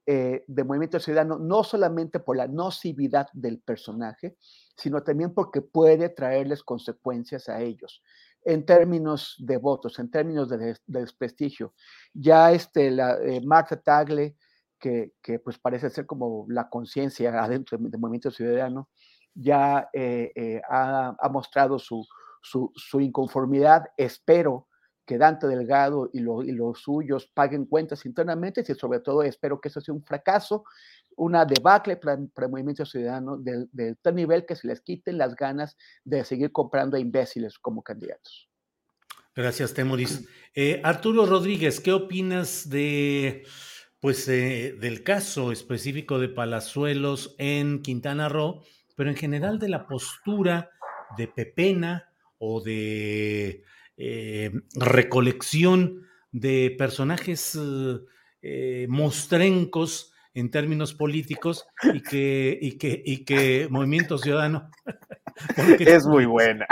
eh, 0.06 0.46
de 0.48 0.64
Movimiento 0.64 1.00
Ciudadano, 1.02 1.38
no 1.38 1.66
solamente 1.66 2.22
por 2.22 2.38
la 2.38 2.48
nocividad 2.48 3.28
del 3.34 3.60
personaje, 3.60 4.38
sino 4.78 5.04
también 5.04 5.34
porque 5.34 5.62
puede 5.62 6.08
traerles 6.08 6.64
consecuencias 6.64 7.50
a 7.50 7.62
ellos 7.62 8.02
en 8.46 8.66
términos 8.66 9.36
de 9.38 9.58
votos, 9.58 10.00
en 10.00 10.10
términos 10.10 10.48
de, 10.48 10.58
de 10.58 11.00
desprestigio. 11.02 11.74
Ya 12.14 12.54
este, 12.54 12.90
la, 12.90 13.18
eh, 13.18 13.42
Marta 13.42 13.82
Tagle, 13.82 14.38
que, 14.80 15.14
que, 15.22 15.40
pues 15.40 15.58
parece 15.58 15.90
ser 15.90 16.06
como 16.06 16.46
la 16.50 16.70
conciencia 16.70 17.32
adentro 17.44 17.78
del 17.78 17.92
de 17.92 17.98
Movimiento 17.98 18.32
Ciudadano, 18.32 18.90
ya 19.34 19.90
eh, 19.94 20.32
eh, 20.36 20.62
ha, 20.70 21.16
ha, 21.20 21.30
mostrado 21.30 21.78
su, 21.78 22.06
su, 22.42 22.72
su, 22.76 23.00
inconformidad. 23.00 23.86
Espero 23.96 24.68
que 25.06 25.18
Dante 25.18 25.48
Delgado 25.48 26.10
y, 26.12 26.20
lo, 26.20 26.44
y, 26.44 26.52
los 26.52 26.82
suyos 26.82 27.28
paguen 27.34 27.66
cuentas 27.66 28.06
internamente 28.06 28.64
y 28.68 28.74
sobre 28.74 29.00
todo 29.00 29.24
espero 29.24 29.62
que 29.62 29.70
eso 29.70 29.80
sea 29.80 29.94
un 29.94 30.04
fracaso, 30.04 30.64
una 31.16 31.46
debacle 31.46 31.98
para, 31.98 32.18
para 32.34 32.48
el 32.48 32.52
movimiento 32.52 32.86
ciudadano 32.86 33.38
de, 33.38 33.68
de, 33.72 33.96
tal 33.96 34.16
nivel 34.16 34.46
que 34.46 34.56
se 34.56 34.68
les 34.68 34.82
quiten 34.82 35.18
las 35.18 35.36
ganas 35.36 35.78
de 36.04 36.24
seguir 36.26 36.52
comprando 36.52 36.98
a 36.98 37.00
imbéciles 37.00 37.58
como 37.60 37.84
candidatos. 37.84 38.50
Gracias, 39.36 39.74
Temoris. 39.74 40.28
Eh, 40.60 40.82
Arturo 40.84 41.28
Rodríguez, 41.28 41.80
¿qué 41.80 41.94
opinas 41.94 42.68
de, 42.68 43.46
pues, 44.00 44.28
eh, 44.28 44.76
del 44.80 45.04
caso 45.04 45.52
específico 45.52 46.20
de 46.20 46.30
Palazuelos 46.30 47.36
en 47.38 47.82
Quintana 47.82 48.30
Roo? 48.30 48.64
pero 48.98 49.12
en 49.12 49.16
general 49.16 49.60
de 49.60 49.70
la 49.70 49.88
postura 49.88 50.72
de 51.18 51.28
Pepena 51.28 52.10
o 52.40 52.62
de 52.62 53.64
eh, 53.96 54.52
recolección 54.74 56.08
de 56.32 56.76
personajes 56.78 57.58
eh, 58.42 58.88
mostrencos 58.90 60.12
en 60.34 60.50
términos 60.50 60.96
políticos 60.96 61.68
y 61.94 62.02
que, 62.02 62.58
y 62.60 62.78
que, 62.78 63.02
y 63.06 63.24
que 63.24 63.68
Movimiento 63.70 64.18
Ciudadano. 64.18 64.70
es 65.80 66.08
muy 66.08 66.26
buena. 66.26 66.66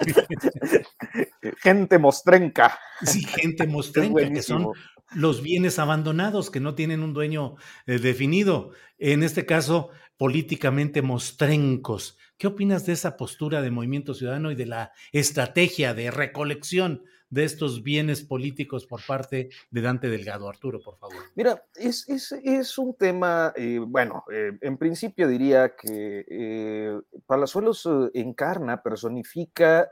gente 1.62 1.98
mostrenca. 1.98 2.78
Sí, 3.02 3.24
gente 3.24 3.66
mostrenca, 3.66 4.28
que 4.30 4.42
son 4.42 4.72
los 5.14 5.42
bienes 5.42 5.78
abandonados 5.78 6.50
que 6.50 6.60
no 6.60 6.74
tienen 6.74 7.02
un 7.02 7.12
dueño 7.12 7.56
eh, 7.86 7.98
definido. 7.98 8.70
En 8.98 9.22
este 9.22 9.46
caso, 9.46 9.90
políticamente 10.16 11.02
mostrencos. 11.02 12.16
¿Qué 12.38 12.46
opinas 12.46 12.86
de 12.86 12.92
esa 12.92 13.16
postura 13.16 13.62
de 13.62 13.70
Movimiento 13.70 14.14
Ciudadano 14.14 14.50
y 14.50 14.54
de 14.54 14.66
la 14.66 14.92
estrategia 15.12 15.94
de 15.94 16.10
recolección 16.10 17.04
de 17.30 17.44
estos 17.44 17.82
bienes 17.82 18.22
políticos 18.22 18.84
por 18.84 19.00
parte 19.06 19.48
de 19.70 19.80
Dante 19.80 20.08
Delgado? 20.08 20.48
Arturo, 20.48 20.80
por 20.80 20.98
favor. 20.98 21.16
Mira, 21.34 21.64
es, 21.76 22.08
es, 22.08 22.32
es 22.32 22.78
un 22.78 22.94
tema, 22.94 23.52
eh, 23.56 23.78
bueno, 23.78 24.24
eh, 24.32 24.52
en 24.60 24.76
principio 24.76 25.28
diría 25.28 25.74
que 25.76 27.00
Palazuelos 27.26 27.88
encarna, 28.12 28.82
personifica 28.82 29.88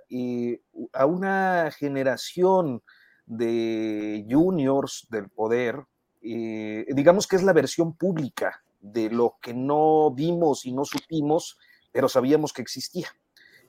a 0.93 1.07
una 1.07 1.71
generación 1.77 2.83
de 3.31 4.27
juniors 4.29 5.07
del 5.11 5.29
poder, 5.29 5.85
digamos 6.21 7.27
que 7.27 7.37
es 7.37 7.43
la 7.43 7.53
versión 7.55 7.97
pública 7.97 8.63
de 8.81 9.09
lo 9.09 9.37
que 9.41 9.55
no 9.55 10.11
vimos 10.11 10.67
y 10.67 10.73
no 10.73 10.85
supimos, 10.85 11.59
pero 11.93 12.09
sabíamos 12.09 12.53
que 12.53 12.63
existía. 12.63 13.09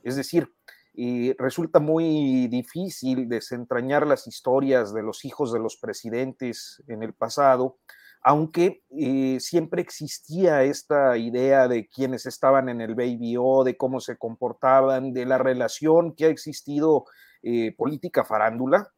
Es 0.02 0.16
decir, 0.16 0.52
resulta 1.38 1.80
muy 1.80 2.48
difícil 2.48 3.28
desentrañar 3.28 4.06
las 4.06 4.26
historias 4.26 4.92
de 4.92 5.02
los 5.02 5.24
hijos 5.24 5.52
de 5.52 5.60
los 5.60 5.76
presidentes 5.76 6.82
en 6.88 7.02
el 7.02 7.14
pasado, 7.14 7.78
aunque 8.22 8.82
eh, 8.90 9.38
siempre 9.40 9.82
existía 9.82 10.62
esta 10.62 11.16
idea 11.18 11.66
de 11.66 11.88
quienes 11.88 12.24
estaban 12.26 12.68
en 12.68 12.80
el 12.80 12.94
Baby 12.94 13.36
O, 13.38 13.64
de 13.64 13.76
cómo 13.76 14.00
se 14.00 14.16
comportaban, 14.16 15.12
de 15.12 15.26
la 15.26 15.38
relación 15.38 16.14
que 16.14 16.26
ha 16.26 16.28
existido 16.28 17.04
eh, 17.42 17.74
política 17.76 18.24
farándula. 18.24 18.92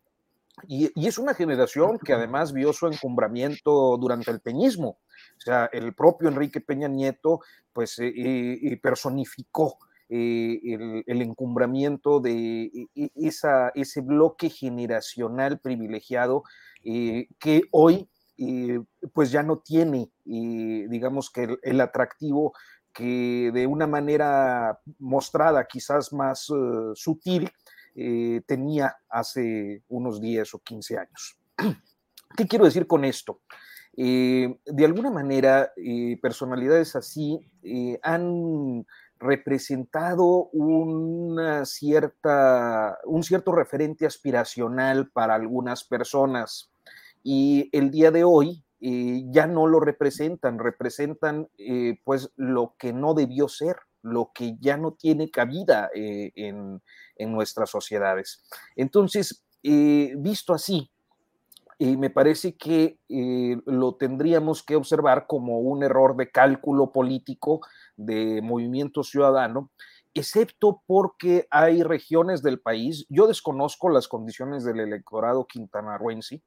Y, 0.69 0.91
y, 0.95 1.09
es 1.09 1.19
una 1.19 1.35
generación 1.35 1.99
que 1.99 2.13
además 2.13 2.53
vio 2.53 2.73
su 2.73 2.87
encumbramiento 2.87 3.97
durante 3.99 4.31
el 4.31 4.41
peñismo. 4.41 4.99
O 5.37 5.41
sea, 5.41 5.69
el 5.73 5.95
propio 5.95 6.29
Enrique 6.29 6.61
Peña 6.61 6.89
Nieto, 6.89 7.41
pues, 7.73 7.99
eh, 7.99 8.13
eh, 8.15 8.77
personificó 8.81 9.79
eh, 10.09 10.61
el, 10.65 11.05
el, 11.07 11.23
encumbramiento 11.23 12.21
de 12.21 12.71
esa, 13.15 13.71
ese 13.75 14.01
bloque 14.01 14.49
generacional 14.49 15.59
privilegiado 15.59 16.45
que 16.83 17.63
hoy, 17.73 18.09
pues, 19.13 19.31
ya 19.31 19.43
no 19.43 19.59
tiene, 19.59 20.11
digamos 20.25 21.31
que 21.31 21.45
el, 21.45 21.59
el, 21.63 21.81
atractivo 21.81 22.53
que 22.95 23.51
de 23.53 23.67
una 23.67 23.87
manera 23.87 24.81
mostrada, 24.99 25.67
quizás 25.67 26.13
más 26.13 26.49
uh, 26.49 26.95
sutil, 27.95 28.43
tenía 28.47 28.97
hace 29.09 29.83
unos 29.89 30.21
10 30.21 30.55
o 30.55 30.59
15 30.61 30.99
años. 30.99 31.39
¿Qué 32.37 32.49
quiero 32.49 32.65
decir 32.65 32.87
con 32.87 33.05
esto? 33.05 33.41
Eh, 33.97 34.59
de 34.67 34.85
alguna 34.85 35.11
manera, 35.11 35.73
eh, 35.77 36.19
personalidades 36.21 36.97
así 36.97 37.49
eh, 37.63 37.99
han 38.03 38.85
representado 39.21 40.49
una 40.53 41.65
cierta, 41.65 42.99
un 43.05 43.23
cierto 43.23 43.53
referente 43.53 44.05
aspiracional 44.05 45.11
para 45.11 45.35
algunas 45.35 45.85
personas 45.85 46.71
y 47.23 47.71
el 47.73 47.91
día 47.91 48.11
de 48.11 48.25
hoy 48.25 48.63
ya 48.87 49.47
no 49.47 49.67
lo 49.67 49.81
representan, 49.81 50.59
representan 50.59 51.49
pues 52.05 52.31
lo 52.37 52.75
que 52.77 52.93
no 52.93 53.15
debió 53.15 53.49
ser, 53.49 53.77
lo 54.05 54.31
que 54.33 54.57
ya 54.61 54.77
no 54.77 54.93
tiene 54.93 55.31
cabida 55.31 55.91
en, 55.93 56.81
en, 57.17 57.33
nuestras 57.33 57.71
sociedades. 57.71 58.45
Entonces, 58.77 59.45
visto 59.63 60.55
así, 60.55 60.93
y 61.79 61.97
me 61.97 62.11
parece 62.11 62.57
que 62.57 62.99
eh, 63.09 63.57
lo 63.67 63.97
tendríamos 63.97 64.63
que 64.63 64.77
observar 64.77 65.27
como 65.27 65.59
un 65.59 65.83
error 65.83 66.17
de 66.17 66.31
cálculo 66.31 66.93
político 66.93 67.61
de 67.97 68.41
movimiento 68.43 69.03
ciudadano, 69.03 69.71
excepto 70.15 70.83
porque 70.87 71.47
hay 71.51 71.83
regiones 71.83 72.43
del 72.43 72.61
país, 72.61 73.07
yo 73.09 73.27
desconozco 73.27 73.89
las 73.89 74.07
condiciones 74.07 74.65
del 74.65 74.81
electorado 74.81 75.47
quintanarruense, 75.47 76.43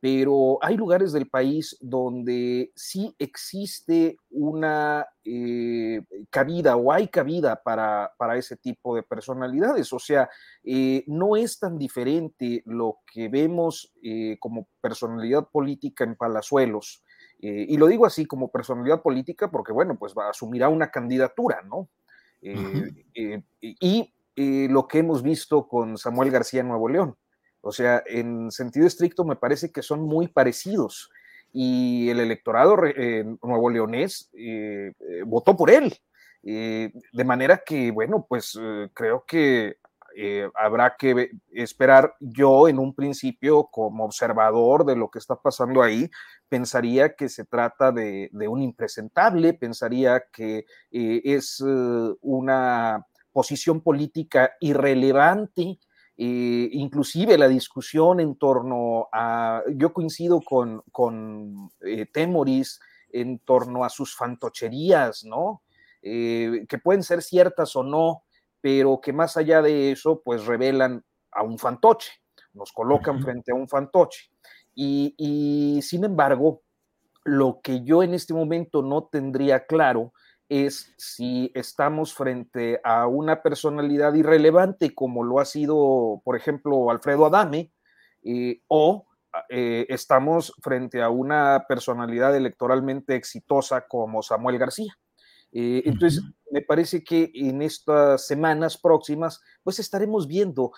pero 0.00 0.58
hay 0.62 0.76
lugares 0.76 1.12
del 1.12 1.28
país 1.28 1.76
donde 1.80 2.70
sí 2.76 3.14
existe 3.18 4.16
una 4.30 5.06
eh, 5.24 6.02
cabida 6.30 6.76
o 6.76 6.92
hay 6.92 7.08
cabida 7.08 7.60
para, 7.62 8.12
ese 8.36 8.56
tipo 8.56 8.94
de 8.94 9.02
personalidades. 9.02 9.92
O 9.92 9.98
sea, 9.98 10.30
eh, 10.62 11.02
no 11.08 11.36
es 11.36 11.58
tan 11.58 11.78
diferente 11.78 12.62
lo 12.64 12.98
que 13.12 13.28
vemos 13.28 13.92
eh, 14.02 14.36
como 14.38 14.68
personalidad 14.80 15.48
política 15.50 16.04
en 16.04 16.14
Palazuelos. 16.14 17.02
y 17.40 17.76
lo 17.76 17.86
digo 17.86 18.06
así 18.06 18.26
como 18.26 18.50
personalidad 18.50 19.02
política 19.02 19.50
porque, 19.50 19.72
bueno, 19.72 19.96
pues 19.98 20.12
va, 20.12 20.30
asumirá 20.30 20.68
una 20.68 20.90
candidatura, 20.90 21.62
¿no? 21.62 21.88
y 23.60 24.12
lo 24.68 24.86
que 24.86 24.98
hemos 24.98 25.22
visto 25.24 25.66
con 25.66 25.98
Samuel 25.98 26.30
García 26.30 26.62
Nuevo 26.62 26.88
León. 26.88 27.16
O 27.68 27.72
sea, 27.72 28.02
en 28.06 28.50
sentido 28.50 28.86
estricto 28.86 29.26
me 29.26 29.36
parece 29.36 29.70
que 29.70 29.82
son 29.82 30.00
muy 30.00 30.26
parecidos 30.26 31.10
y 31.52 32.08
el 32.08 32.18
electorado 32.18 32.78
eh, 32.86 33.26
nuevo 33.42 33.68
leonés 33.68 34.30
eh, 34.32 34.94
eh, 34.98 35.22
votó 35.26 35.54
por 35.54 35.70
él. 35.70 35.94
de 36.42 37.24
manera 37.26 37.62
que, 37.66 37.90
bueno, 37.90 38.24
pues 38.26 38.58
creo 38.94 39.24
que 39.26 39.76
habrá 40.54 40.96
que 40.96 41.30
esperar. 41.52 42.14
Yo 42.20 42.68
en 42.68 42.78
un 42.78 42.94
principio, 42.94 43.64
como 43.64 44.06
observador 44.06 44.86
de 44.86 44.96
lo 44.96 45.10
que 45.10 45.18
está 45.18 45.36
pasando 45.36 45.82
ahí, 45.82 46.08
pensaría 46.48 47.14
que 47.14 47.28
se 47.28 47.44
trata 47.44 47.92
de 47.92 48.48
un 48.48 48.62
impresentable, 48.62 49.52
pensaría 49.52 50.24
que 50.32 50.64
es 50.90 51.62
una 52.22 53.04
posición 53.30 53.82
política 53.82 54.52
irrelevante 54.58 55.78
eh, 56.20 56.68
inclusive 56.72 57.38
la 57.38 57.46
discusión 57.46 58.18
en 58.18 58.34
torno 58.34 59.06
a, 59.12 59.62
yo 59.76 59.92
coincido 59.92 60.40
con, 60.40 60.82
con 60.90 61.70
eh, 61.80 62.06
Temoris 62.06 62.80
en 63.10 63.38
torno 63.38 63.84
a 63.84 63.88
sus 63.88 64.16
fantocherías, 64.16 65.24
¿no? 65.24 65.62
Eh, 66.02 66.66
que 66.68 66.78
pueden 66.78 67.04
ser 67.04 67.22
ciertas 67.22 67.76
o 67.76 67.84
no, 67.84 68.24
pero 68.60 69.00
que 69.00 69.12
más 69.12 69.36
allá 69.36 69.62
de 69.62 69.92
eso, 69.92 70.20
pues 70.24 70.44
revelan 70.44 71.04
a 71.30 71.44
un 71.44 71.56
fantoche, 71.56 72.10
nos 72.52 72.72
colocan 72.72 73.22
frente 73.22 73.52
a 73.52 73.54
un 73.54 73.68
fantoche. 73.68 74.32
Y, 74.74 75.14
y 75.16 75.82
sin 75.82 76.02
embargo, 76.02 76.62
lo 77.22 77.60
que 77.62 77.84
yo 77.84 78.02
en 78.02 78.14
este 78.14 78.34
momento 78.34 78.82
no 78.82 79.04
tendría 79.04 79.66
claro 79.66 80.12
es 80.48 80.94
si 80.96 81.52
estamos 81.54 82.14
frente 82.14 82.80
a 82.82 83.06
una 83.06 83.42
personalidad 83.42 84.14
irrelevante 84.14 84.94
como 84.94 85.22
lo 85.22 85.40
ha 85.40 85.44
sido, 85.44 86.22
por 86.24 86.36
ejemplo, 86.36 86.90
Alfredo 86.90 87.26
Adame, 87.26 87.72
eh, 88.22 88.62
o 88.68 89.06
eh, 89.50 89.86
estamos 89.88 90.54
frente 90.62 91.02
a 91.02 91.10
una 91.10 91.66
personalidad 91.68 92.34
electoralmente 92.34 93.14
exitosa 93.14 93.86
como 93.86 94.22
Samuel 94.22 94.58
García. 94.58 94.98
Eh, 95.52 95.82
entonces, 95.86 96.22
me 96.50 96.62
parece 96.62 97.04
que 97.04 97.30
en 97.34 97.62
estas 97.62 98.26
semanas 98.26 98.78
próximas, 98.78 99.40
pues 99.62 99.78
estaremos 99.78 100.26
viendo, 100.26 100.72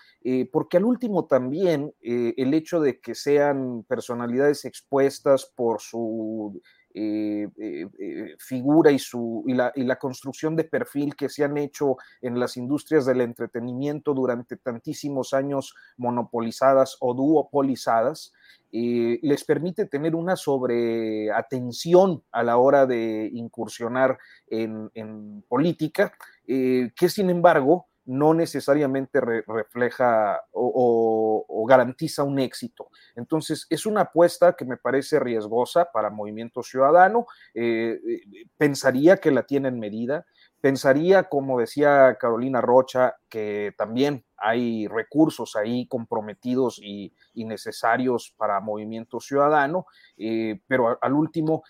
porque 0.52 0.76
al 0.76 0.84
último 0.84 1.26
también 1.26 1.92
el 2.00 2.54
hecho 2.54 2.80
de 2.80 3.00
que 3.00 3.14
sean 3.14 3.84
personalidades 3.88 4.64
expuestas 4.64 5.46
por 5.56 5.80
su 5.80 6.60
eh, 6.92 7.48
eh, 7.56 7.86
eh, 8.00 8.34
figura 8.38 8.90
y, 8.90 8.98
su, 8.98 9.44
y 9.46 9.54
la, 9.54 9.70
y, 9.76 9.84
la, 9.84 9.96
construcción 9.96 10.56
de 10.56 10.64
perfil 10.64 11.14
que 11.14 11.28
se 11.28 11.44
han 11.44 11.56
hecho 11.56 11.96
en 12.20 12.40
las 12.40 12.56
industrias 12.56 13.06
del 13.06 13.20
entretenimiento 13.20 14.12
durante 14.12 14.56
tantísimos 14.56 15.32
años 15.32 15.76
monopolizadas 15.96 16.96
o 16.98 17.14
duopolizadas, 17.14 18.32
les 18.72 19.44
permite 19.44 19.86
tener 19.86 20.14
una 20.14 20.36
sobreatención 20.36 22.22
a 22.30 22.42
la 22.42 22.56
hora 22.56 22.86
de 22.86 23.28
incursionar 23.32 24.18
en, 24.48 24.90
en 24.94 25.42
política, 25.48 26.12
que 26.46 27.08
sin 27.08 27.30
embargo 27.30 27.89
no 28.10 28.34
necesariamente 28.34 29.20
refleja 29.20 30.42
o, 30.50 31.64
garantiza 31.68 32.24
un 32.24 32.40
éxito. 32.40 32.88
Entonces, 33.14 33.68
es 33.70 33.86
una 33.86 34.00
apuesta 34.00 34.54
que 34.54 34.64
me 34.64 34.76
parece 34.76 35.20
riesgosa 35.20 35.88
para 35.92 36.10
Movimiento 36.10 36.64
Ciudadano. 36.64 37.26
Eh, 37.54 38.00
eh, 38.04 38.46
pensaría 38.56 39.18
que 39.18 39.30
la 39.30 39.44
tiene 39.44 39.68
en 39.68 39.78
medida. 39.78 40.26
Pensaría, 40.60 41.24
como 41.24 41.58
decía 41.58 42.16
Carolina 42.20 42.60
Rocha, 42.60 43.16
que 43.28 43.72
también 43.78 44.24
hay 44.36 44.86
recursos 44.88 45.56
ahí 45.56 45.86
comprometidos 45.86 46.80
y, 46.82 47.12
necesarios 47.34 48.34
para 48.36 48.60
Movimiento 48.60 49.18
Ciudadano, 49.18 49.86
eh, 50.18 50.60
pero 50.66 50.98
al 51.00 51.12
último, 51.14 51.64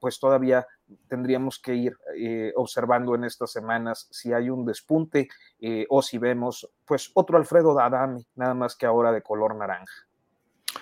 pues 0.00 0.18
todavía 0.18 0.66
tendríamos 1.08 1.58
que 1.58 1.74
ir 1.74 1.96
eh, 2.16 2.52
observando 2.56 3.14
en 3.14 3.24
estas 3.24 3.52
semanas 3.52 4.08
si 4.10 4.32
hay 4.32 4.50
un 4.50 4.64
despunte 4.64 5.28
eh, 5.60 5.86
o 5.88 6.02
si 6.02 6.18
vemos 6.18 6.68
pues 6.84 7.10
otro 7.14 7.38
Alfredo 7.38 7.78
Adame, 7.78 8.24
nada 8.34 8.54
más 8.54 8.76
que 8.76 8.86
ahora 8.86 9.12
de 9.12 9.22
color 9.22 9.54
naranja. 9.54 10.06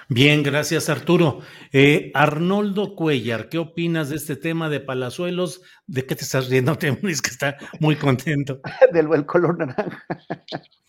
Bien, 0.09 0.42
gracias 0.42 0.88
Arturo. 0.88 1.40
Eh, 1.72 2.10
Arnoldo 2.14 2.94
Cuellar, 2.96 3.48
¿qué 3.48 3.59
opinas 3.59 4.10
de 4.10 4.16
este 4.16 4.36
tema 4.36 4.68
de 4.68 4.80
Palazuelos? 4.80 5.62
¿De 5.86 6.04
qué 6.04 6.14
te 6.14 6.24
estás 6.24 6.48
riendo, 6.48 6.76
Temuris, 6.78 7.22
que 7.22 7.30
está 7.30 7.56
muy 7.80 7.96
contento? 7.96 8.60
Del 8.92 9.26
color 9.26 9.59
naranja. 9.59 10.04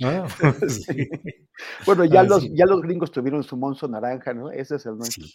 Ah, 0.03 0.28
bueno, 1.86 2.06
ya, 2.06 2.24
los, 2.24 2.48
ya 2.53 2.65
los 2.65 2.82
gringos 2.82 3.11
tuvieron 3.11 3.44
su 3.44 3.56
monzo 3.56 3.88
naranja, 3.88 4.34
¿no? 4.34 4.52
Ese 4.52 4.76
es 4.76 4.86
el 4.86 4.98
nuestro. 4.98 5.26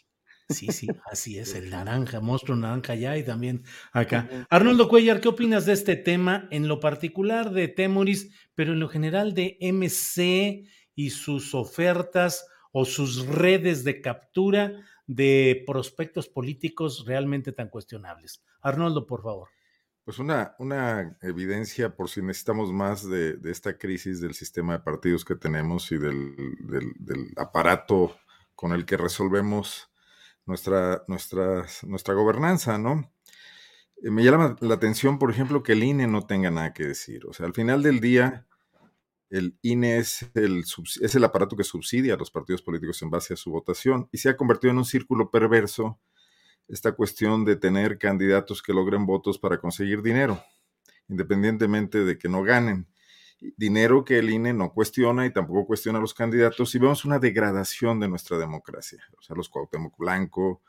Sí, 0.50 0.68
sí, 0.68 0.88
así 1.10 1.38
es, 1.38 1.54
el 1.54 1.68
naranja, 1.68 2.20
monstruo 2.20 2.56
naranja 2.56 2.94
ya 2.94 3.18
y 3.18 3.22
también 3.22 3.64
acá. 3.92 4.46
Arnoldo 4.48 4.88
Cuellar, 4.88 5.20
¿qué 5.20 5.28
opinas 5.28 5.66
de 5.66 5.74
este 5.74 5.94
tema 5.94 6.48
en 6.50 6.68
lo 6.68 6.80
particular 6.80 7.50
de 7.50 7.68
Temuris, 7.68 8.30
pero 8.54 8.72
en 8.72 8.80
lo 8.80 8.88
general 8.88 9.34
de 9.34 9.58
MC 9.60 10.64
y 10.94 11.10
sus 11.10 11.54
ofertas 11.54 12.46
o 12.72 12.84
sus 12.84 13.26
redes 13.26 13.84
de 13.84 14.00
captura 14.00 14.72
de 15.06 15.64
prospectos 15.66 16.28
políticos 16.28 17.04
realmente 17.06 17.52
tan 17.52 17.68
cuestionables? 17.68 18.42
Arnoldo, 18.60 19.06
por 19.06 19.22
favor. 19.22 19.48
Pues 20.04 20.18
una, 20.18 20.54
una 20.58 21.18
evidencia 21.20 21.94
por 21.94 22.08
si 22.08 22.22
necesitamos 22.22 22.72
más 22.72 23.08
de, 23.08 23.38
esta 23.44 23.76
crisis 23.76 24.20
del 24.20 24.34
sistema 24.34 24.74
de 24.74 24.80
partidos 24.80 25.24
que 25.24 25.34
tenemos 25.34 25.92
y 25.92 25.98
del, 25.98 26.34
del 26.98 27.32
aparato 27.36 28.16
con 28.54 28.72
el 28.72 28.86
que 28.86 28.96
resolvemos 28.96 29.90
nuestra, 30.48 31.04
nuestra, 31.06 31.66
nuestra 31.82 32.14
gobernanza, 32.14 32.78
¿no? 32.78 33.12
Eh, 34.02 34.10
me 34.10 34.24
llama 34.24 34.56
la 34.60 34.74
atención, 34.74 35.18
por 35.18 35.30
ejemplo, 35.30 35.62
que 35.62 35.72
el 35.72 35.84
INE 35.84 36.06
no 36.06 36.26
tenga 36.26 36.50
nada 36.50 36.72
que 36.72 36.86
decir. 36.86 37.26
O 37.26 37.32
sea, 37.32 37.46
al 37.46 37.52
final 37.52 37.82
del 37.82 38.00
día, 38.00 38.46
el 39.30 39.58
INE 39.62 39.98
es 39.98 40.30
el, 40.34 41.24
aparato 41.24 41.56
que 41.56 41.64
subsidia 41.64 42.14
a 42.14 42.16
los 42.16 42.30
partidos 42.30 42.62
políticos 42.62 43.02
en 43.02 43.10
base 43.10 43.34
a 43.34 43.36
su 43.36 43.50
votación 43.50 44.08
y 44.12 44.18
se 44.18 44.28
ha 44.28 44.36
convertido 44.36 44.70
en 44.70 44.78
un 44.78 44.84
círculo 44.84 45.30
perverso 45.30 46.00
esta 46.66 46.92
cuestión 46.92 47.44
de 47.44 47.56
tener 47.56 47.98
candidatos 47.98 48.62
que 48.62 48.72
logren 48.72 49.06
votos 49.06 49.38
para 49.38 49.58
conseguir 49.58 50.02
dinero, 50.02 50.42
independientemente 51.08 52.04
de 52.04 52.18
que 52.18 52.28
no 52.28 52.42
ganen 52.42 52.86
dinero 53.56 54.04
que 54.04 54.18
el 54.18 54.30
INE 54.30 54.52
no 54.52 54.72
cuestiona 54.72 55.26
y 55.26 55.32
tampoco 55.32 55.66
cuestiona 55.66 55.98
a 55.98 56.02
los 56.02 56.14
candidatos 56.14 56.74
y 56.74 56.78
vemos 56.78 57.04
una 57.04 57.18
degradación 57.18 58.00
de 58.00 58.08
nuestra 58.08 58.38
democracia. 58.38 59.02
O 59.18 59.22
sea, 59.22 59.36
los 59.36 59.48
Cuauhtémoc 59.48 59.96
Blanco, 59.96 60.62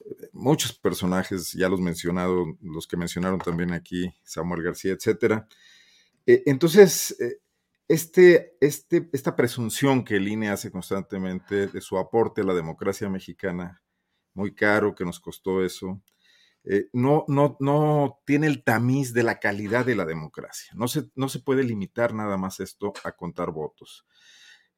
eh, 0.00 0.28
muchos 0.32 0.74
personajes, 0.74 1.52
ya 1.52 1.68
los 1.68 1.80
mencionado, 1.80 2.56
los 2.60 2.86
que 2.86 2.96
mencionaron 2.96 3.38
también 3.38 3.72
aquí, 3.72 4.12
Samuel 4.24 4.62
García, 4.62 4.92
etcétera. 4.92 5.48
Eh, 6.26 6.42
entonces, 6.46 7.16
eh, 7.20 7.38
este, 7.92 8.56
este, 8.62 9.10
esta 9.12 9.36
presunción 9.36 10.02
que 10.02 10.16
el 10.16 10.26
INE 10.26 10.48
hace 10.48 10.70
constantemente 10.70 11.66
de 11.66 11.80
su 11.82 11.98
aporte 11.98 12.40
a 12.40 12.44
la 12.44 12.54
democracia 12.54 13.10
mexicana, 13.10 13.82
muy 14.32 14.54
caro 14.54 14.94
que 14.94 15.04
nos 15.04 15.20
costó 15.20 15.62
eso, 15.62 16.00
eh, 16.64 16.88
no, 16.94 17.26
no, 17.28 17.58
no 17.60 18.18
tiene 18.24 18.46
el 18.46 18.64
tamiz 18.64 19.12
de 19.12 19.24
la 19.24 19.38
calidad 19.40 19.84
de 19.84 19.94
la 19.94 20.06
democracia. 20.06 20.72
No 20.74 20.88
se, 20.88 21.10
no 21.16 21.28
se 21.28 21.40
puede 21.40 21.64
limitar 21.64 22.14
nada 22.14 22.38
más 22.38 22.60
esto 22.60 22.94
a 23.04 23.12
contar 23.12 23.50
votos. 23.50 24.06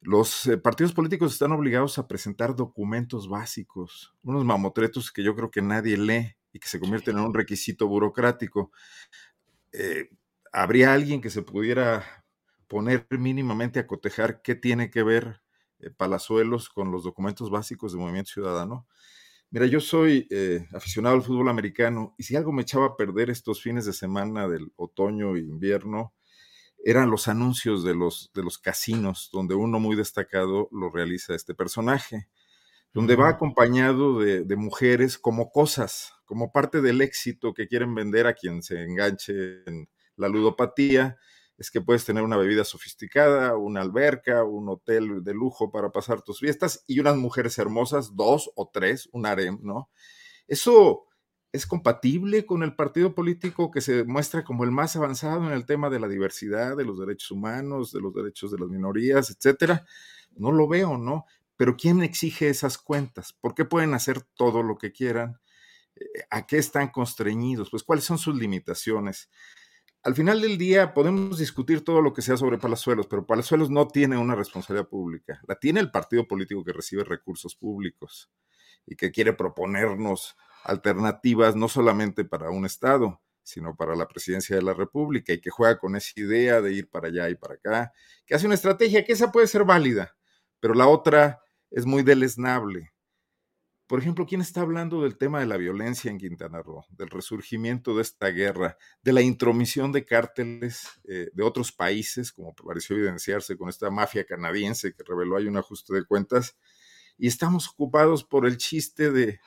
Los 0.01 0.47
eh, 0.47 0.59
partidos 0.59 0.93
políticos 0.93 1.35
están 1.35 1.53
obligados 1.53 1.99
a 1.99 2.09
presentar 2.09 2.57
documentos 2.57 3.29
básicos, 3.29 4.13
unos 4.25 4.45
mamotretos 4.45 5.13
que 5.13 5.23
yo 5.23 5.37
creo 5.37 5.53
que 5.53 5.63
nadie 5.63 5.97
lee 5.97 6.35
y 6.53 6.59
que 6.59 6.67
se 6.67 6.81
convierten 6.81 7.17
en 7.17 7.27
un 7.27 7.35
requisito 7.35 7.87
burocrático. 7.87 8.73
Eh, 9.71 10.09
¿Habría 10.53 10.93
alguien 10.93 11.21
que 11.21 11.31
se 11.31 11.43
pudiera 11.43 12.24
poner 12.75 13.07
mínimamente 13.11 13.79
a 13.79 13.87
cotejar 13.87 14.43
qué 14.43 14.57
tiene 14.57 14.91
que 14.91 15.05
ver 15.05 15.41
Palazuelos 15.97 16.69
con 16.69 16.91
los 16.91 17.05
documentos 17.05 17.49
básicos 17.49 17.93
de 17.93 18.01
Movimiento 18.01 18.33
Ciudadano? 18.33 18.89
Mira, 19.51 19.67
yo 19.67 19.79
soy 19.79 20.27
eh, 20.29 20.67
aficionado 20.73 21.15
al 21.15 21.23
fútbol 21.23 21.49
americano 21.49 22.17
y 22.19 22.25
si 22.25 22.35
algo 22.35 22.51
me 22.51 22.63
echaba 22.63 22.87
a 22.87 22.97
perder 22.97 23.31
estos 23.31 23.63
fines 23.63 23.85
de 23.87 23.93
semana 23.93 24.49
del 24.49 24.73
otoño 24.75 25.37
e 25.37 25.39
invierno, 25.39 26.15
eran 26.85 27.13
los 27.13 27.29
anuncios 27.29 27.85
de 27.85 27.95
los, 27.95 28.33
de 28.35 28.43
los 28.43 28.59
casinos, 28.59 29.31
donde 29.33 29.55
uno 29.55 29.79
muy 29.79 29.95
destacado 29.95 30.69
lo 30.73 30.91
realiza 30.91 31.37
este 31.37 31.55
personaje. 31.55 32.27
donde 32.93 33.15
va 33.15 33.29
acompañado 33.29 34.19
de, 34.19 34.43
de, 34.43 34.57
mujeres 34.57 35.17
como 35.17 35.53
cosas, 35.53 36.13
como 36.25 36.51
parte 36.51 36.81
del 36.81 37.03
éxito 37.03 37.55
que 37.55 37.69
quieren 37.69 37.95
vender 37.95 38.27
a 38.27 38.35
quien 38.35 38.65
se 38.65 38.83
enganche 38.83 39.63
en 39.67 39.89
la 40.17 40.29
ludopatía, 40.29 41.19
es 41.65 41.71
que 41.71 41.81
puedes 41.81 42.05
tener 42.05 42.23
una 42.23 42.37
bebida 42.37 42.63
sofisticada, 42.63 43.57
una 43.57 43.81
alberca, 43.81 44.45
un 44.45 44.69
hotel 44.69 45.25
de 45.25 45.33
lujo 45.33 45.71
para 45.71 45.91
pasar 45.91 46.21
tus 46.21 46.41
fiestas 46.41 46.85
y 46.87 47.01
unas 47.01 47.17
mujeres 47.17 47.57
hermosas, 47.59 48.15
dos 48.15 48.51
o 48.55 48.69
tres, 48.71 49.09
un 49.13 49.25
harem, 49.25 49.59
¿no? 49.63 49.89
Eso 50.47 51.07
es 51.53 51.67
compatible 51.67 52.45
con 52.45 52.63
el 52.63 52.77
partido 52.77 53.15
político 53.15 53.71
que 53.71 53.81
se 53.81 54.05
muestra 54.05 54.45
como 54.45 54.65
el 54.65 54.73
más 54.73 54.95
avanzado 54.95 55.47
en 55.47 55.53
el 55.53 55.65
tema 55.65 55.89
de 55.89 56.01
la 56.01 56.09
diversidad, 56.09 56.77
de 56.77 56.85
los 56.85 56.99
derechos 56.99 57.31
humanos, 57.31 57.93
de 57.93 58.01
los 58.01 58.13
derechos 58.13 58.51
de 58.51 58.59
las 58.59 58.69
minorías, 58.69 59.31
etcétera. 59.31 59.87
No 60.37 60.53
lo 60.53 60.69
veo, 60.69 60.99
¿no? 60.99 61.25
Pero 61.57 61.77
¿quién 61.77 62.03
exige 62.03 62.51
esas 62.51 62.77
cuentas? 62.77 63.33
¿Por 63.33 63.55
qué 63.55 63.65
pueden 63.65 63.95
hacer 63.95 64.21
todo 64.37 64.63
lo 64.63 64.77
que 64.77 64.93
quieran? 64.93 65.41
Eh, 65.97 66.05
¿A 66.29 66.47
qué 66.47 66.59
están 66.59 66.91
constreñidos? 66.91 67.71
Pues 67.71 67.85
cuáles 67.85 68.05
son 68.05 68.19
sus 68.19 68.37
limitaciones 68.37 69.31
al 70.05 70.15
final 70.15 70.43
del 70.43 70.59
día 70.59 70.93
podemos 70.93 71.39
discutir 71.39 71.83
todo 71.83 72.03
lo 72.03 72.13
que 72.13 72.21
sea 72.21 72.37
sobre 72.37 72.59
Palazuelos, 72.59 73.07
pero 73.07 73.27
Palazuelos 73.27 73.71
no 73.71 73.89
tiene 73.89 74.19
una 74.19 74.35
responsabilidad 74.35 74.89
pública. 74.89 75.41
La 75.49 75.57
tiene 75.57 75.81
el 75.81 75.91
partido 75.91 76.29
político 76.29 76.63
que 76.63 76.75
recibe 76.75 77.05
recursos 77.05 77.57
públicos 77.57 78.31
y 78.87 78.97
que 78.97 79.11
quiere 79.11 79.33
proponernos 79.33 80.37
alternativas 80.65 81.57
no 81.57 81.69
solamente 81.69 82.25
para 82.25 82.51
un 82.51 82.67
Estado, 82.67 83.23
sino 83.43 83.77
para 83.77 83.97
la 83.97 84.07
presidencia 84.07 84.55
de 84.55 84.63
la 84.63 84.75
República 84.75 85.33
y 85.33 85.41
que 85.41 85.51
juega 85.51 85.79
con 85.79 85.97
esa 85.97 86.13
idea 86.17 86.61
de 86.61 86.73
ir 86.75 86.91
para 86.91 87.09
allá 87.09 87.31
y 87.31 87.35
para 87.35 87.55
acá, 87.55 87.93
que 88.27 88.35
hace 88.35 88.47
una 88.47 88.57
estrategia 88.57 89.05
que 89.05 89.13
esa 89.13 89.33
puede 89.33 89.47
ser 89.47 89.65
válida, 89.65 90.17
pero 90.61 90.75
la 90.75 90.87
otra 90.87 91.43
es 91.71 91.87
muy 91.87 92.03
deleznable 92.03 92.94
por 93.87 93.99
ejemplo, 93.99 94.25
¿quién 94.27 94.41
está 94.41 94.63
hablando 94.63 95.03
del 95.03 95.19
tema 95.19 95.41
de 95.41 95.47
la 95.47 95.59
violencia 95.59 96.11
en 96.11 96.19
Quintana 96.19 96.63
Roo, 96.63 96.87
del 96.91 97.11
resurgimiento 97.11 97.95
de 97.95 98.03
esta 98.03 98.29
guerra, 98.29 98.79
de 99.03 99.13
la 99.13 99.21
intromisión 99.21 99.93
de 99.93 100.07
cárteles 100.07 100.89
eh, 101.05 101.29
de 101.35 101.43
otros 101.43 101.71
países, 101.71 102.33
como 102.33 102.55
pareció 102.55 102.97
evidenciarse 102.97 103.59
con 103.59 103.69
esta 103.69 103.91
mafia 103.91 104.25
canadiense 104.25 104.95
que 104.95 105.05
reveló 105.07 105.37
hay 105.37 105.49
un 105.49 105.59
ajuste 105.59 105.93
de 105.93 106.05
cuentas? 106.05 106.57
Y 107.19 107.27
estamos 107.27 107.69
ocupados 107.69 108.25
por 108.25 108.47
el 108.47 108.57
chiste 108.57 109.13
de, 109.13 109.41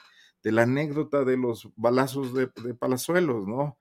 la 0.44 0.62
anécdota 0.62 1.26
de 1.26 1.36
los 1.36 1.70
balazos 1.76 2.34
de, 2.34 2.48
Palazuelos, 2.76 3.48
¿no? 3.48 3.80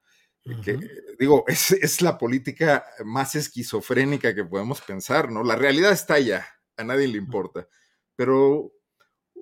Que, 0.63 0.79
digo, 1.19 1.43
es, 1.47 1.71
es 1.71 2.01
la 2.01 2.17
política 2.17 2.83
más 3.05 3.35
esquizofrénica 3.35 4.33
que 4.33 4.43
podemos 4.43 4.81
pensar, 4.81 5.31
¿no? 5.31 5.43
La 5.43 5.55
realidad 5.55 5.91
está 5.91 6.15
allá, 6.15 6.47
a 6.77 6.83
nadie 6.83 7.07
le 7.07 7.17
importa, 7.17 7.67
pero 8.15 8.71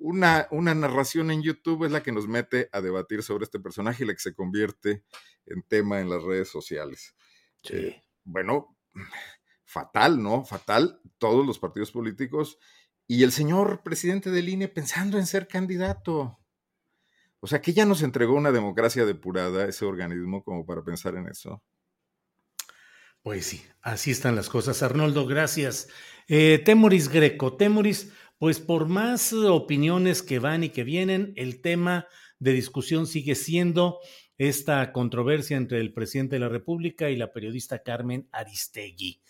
una, 0.00 0.48
una, 0.50 0.74
narración 0.74 1.30
en 1.30 1.42
YouTube 1.42 1.84
es 1.84 1.92
la 1.92 2.02
que 2.02 2.12
nos 2.12 2.28
mete 2.28 2.68
a 2.72 2.80
debatir 2.80 3.22
sobre 3.22 3.44
este 3.44 3.60
personaje 3.60 4.04
y 4.04 4.06
la 4.06 4.12
que 4.14 4.20
se 4.20 4.34
convierte 4.34 5.04
en 5.46 5.62
tema 5.62 6.00
en 6.00 6.10
las 6.10 6.22
redes 6.22 6.48
sociales. 6.48 7.14
Eh, 7.70 8.02
bueno, 8.24 8.76
fatal, 9.64 10.22
¿no? 10.22 10.44
Fatal, 10.44 11.00
todos 11.18 11.46
los 11.46 11.58
partidos 11.58 11.90
políticos 11.90 12.58
y 13.06 13.22
el 13.22 13.32
señor 13.32 13.82
presidente 13.82 14.30
del 14.30 14.48
INE 14.48 14.68
pensando 14.68 15.18
en 15.18 15.26
ser 15.26 15.46
candidato. 15.46 16.38
O 17.40 17.46
sea, 17.46 17.60
que 17.60 17.72
ya 17.72 17.84
nos 17.84 18.02
entregó 18.02 18.34
una 18.34 18.50
democracia 18.50 19.04
depurada 19.04 19.68
ese 19.68 19.84
organismo 19.84 20.42
como 20.42 20.66
para 20.66 20.82
pensar 20.82 21.14
en 21.14 21.28
eso. 21.28 21.62
Pues 23.22 23.46
sí, 23.46 23.64
así 23.82 24.10
están 24.10 24.36
las 24.36 24.48
cosas. 24.48 24.82
Arnoldo, 24.82 25.26
gracias. 25.26 25.88
Eh, 26.28 26.62
Temoris 26.64 27.08
Greco, 27.08 27.56
Temoris, 27.56 28.12
pues 28.38 28.60
por 28.60 28.86
más 28.88 29.32
opiniones 29.32 30.22
que 30.22 30.38
van 30.38 30.64
y 30.64 30.68
que 30.70 30.84
vienen, 30.84 31.32
el 31.36 31.60
tema 31.60 32.06
de 32.38 32.52
discusión 32.52 33.06
sigue 33.06 33.34
siendo 33.34 33.98
esta 34.38 34.92
controversia 34.92 35.56
entre 35.56 35.80
el 35.80 35.92
presidente 35.92 36.36
de 36.36 36.40
la 36.40 36.48
República 36.48 37.10
y 37.10 37.16
la 37.16 37.32
periodista 37.32 37.82
Carmen 37.82 38.28
Aristegui. 38.32 39.22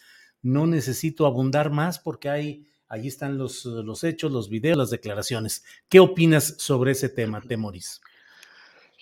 No 0.43 0.67
necesito 0.67 1.27
abundar 1.27 1.71
más 1.71 1.99
porque 1.99 2.29
hay, 2.29 2.67
allí 2.89 3.09
están 3.09 3.39
los, 3.39 3.65
los 3.65 4.03
hechos, 4.05 4.33
los 4.33 4.49
videos, 4.49 4.77
las 4.77 4.91
declaraciones. 4.91 5.65
¿Qué 5.89 6.01
opinas 6.01 6.57
sobre 6.59 6.93
ese 6.93 7.09
tema, 7.09 7.41
Temoris? 7.41 8.01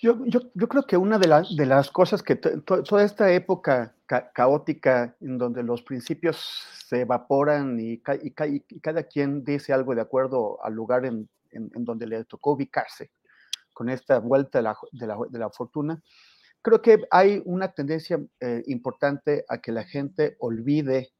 Yo, 0.05 0.23
yo, 0.27 0.39
yo 0.53 0.67
creo 0.67 0.83
que 0.83 0.97
una 0.97 1.17
de, 1.17 1.27
de 1.57 1.65
las 1.65 1.89
cosas 1.89 2.21
que 2.21 2.35
toda 2.35 3.03
esta 3.03 3.33
época 3.33 3.95
caótica 4.35 5.15
en 5.19 5.39
donde 5.39 5.63
los 5.63 5.81
principios 5.81 6.37
se 6.87 7.01
evaporan 7.01 7.79
y, 7.79 8.03
y, 8.21 8.31
cada 8.81 9.01
quien 9.01 9.43
dice 9.43 9.73
algo 9.73 9.95
de 9.95 10.01
acuerdo 10.01 10.63
al 10.63 10.75
lugar 10.75 11.05
en, 11.05 11.27
en, 11.49 11.71
donde 11.83 12.05
le 12.05 12.23
tocó 12.25 12.51
ubicarse 12.51 13.09
con 13.73 13.89
esta 13.89 14.19
vuelta 14.19 14.59
de 14.59 14.63
la, 14.65 14.77
de 14.91 15.07
la, 15.07 15.17
de 15.27 15.39
la 15.39 15.49
fortuna, 15.49 15.99
creo 16.61 16.83
que 16.83 17.07
hay 17.09 17.41
una 17.43 17.71
tendencia 17.71 18.23
eh, 18.41 18.61
importante 18.67 19.43
a 19.49 19.57
que 19.57 19.71
la 19.71 19.85
gente 19.85 20.35
olvide 20.37 21.13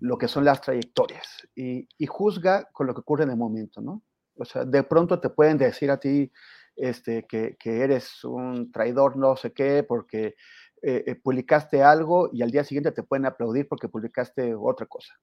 lo 0.00 0.16
que 0.16 0.26
son 0.26 0.46
las 0.46 0.62
trayectorias 0.62 1.46
y, 1.54 1.86
y, 1.98 2.06
juzga 2.06 2.66
con 2.72 2.86
lo 2.86 2.94
que 2.94 3.00
ocurre 3.00 3.24
en 3.24 3.30
el 3.30 3.36
momento, 3.36 3.82
¿no? 3.82 4.02
O 4.38 4.46
sea, 4.46 4.64
de 4.64 4.82
pronto 4.84 5.20
te 5.20 5.28
pueden 5.28 5.58
decir 5.58 5.90
a 5.90 5.98
ti 5.98 6.32
este, 6.76 7.24
que, 7.24 7.56
que 7.58 7.80
eres 7.80 8.24
un 8.24 8.72
traidor, 8.72 9.16
no 9.16 9.36
sé 9.36 9.52
qué, 9.52 9.82
porque 9.82 10.34
eh, 10.84 11.04
eh, 11.06 11.14
publicaste 11.14 11.80
algo 11.80 12.28
y 12.32 12.42
al 12.42 12.50
día 12.50 12.64
siguiente 12.64 12.90
te 12.90 13.04
pueden 13.04 13.24
aplaudir 13.24 13.68
porque 13.68 13.88
publicaste 13.88 14.52
otra 14.52 14.86
cosa. 14.86 15.14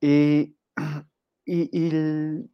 Y, 0.00 0.56
y, 1.44 1.90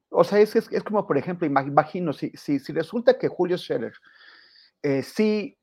o 0.08 0.24
sea, 0.24 0.40
es, 0.40 0.56
es, 0.56 0.82
como, 0.82 1.06
por 1.06 1.18
ejemplo, 1.18 1.46
imagino, 1.46 2.12
si, 2.12 2.30
si, 2.30 2.58
si 2.58 2.72
resulta 2.72 3.16
que 3.16 3.28
Julio 3.28 3.56
Scherer 3.56 3.92
eh, 4.82 5.04
sí, 5.04 5.56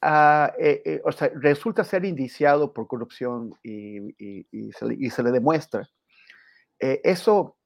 ah, 0.00 0.54
o 1.04 1.12
sea, 1.12 1.30
resulta 1.34 1.84
ser 1.84 2.06
indiciado 2.06 2.72
por 2.72 2.86
corrupción 2.86 3.54
y, 3.62 4.14
y 4.18 4.72
se, 4.72 5.10
se, 5.10 5.22
le 5.22 5.30
demuestra, 5.30 5.88
eso 6.78 7.56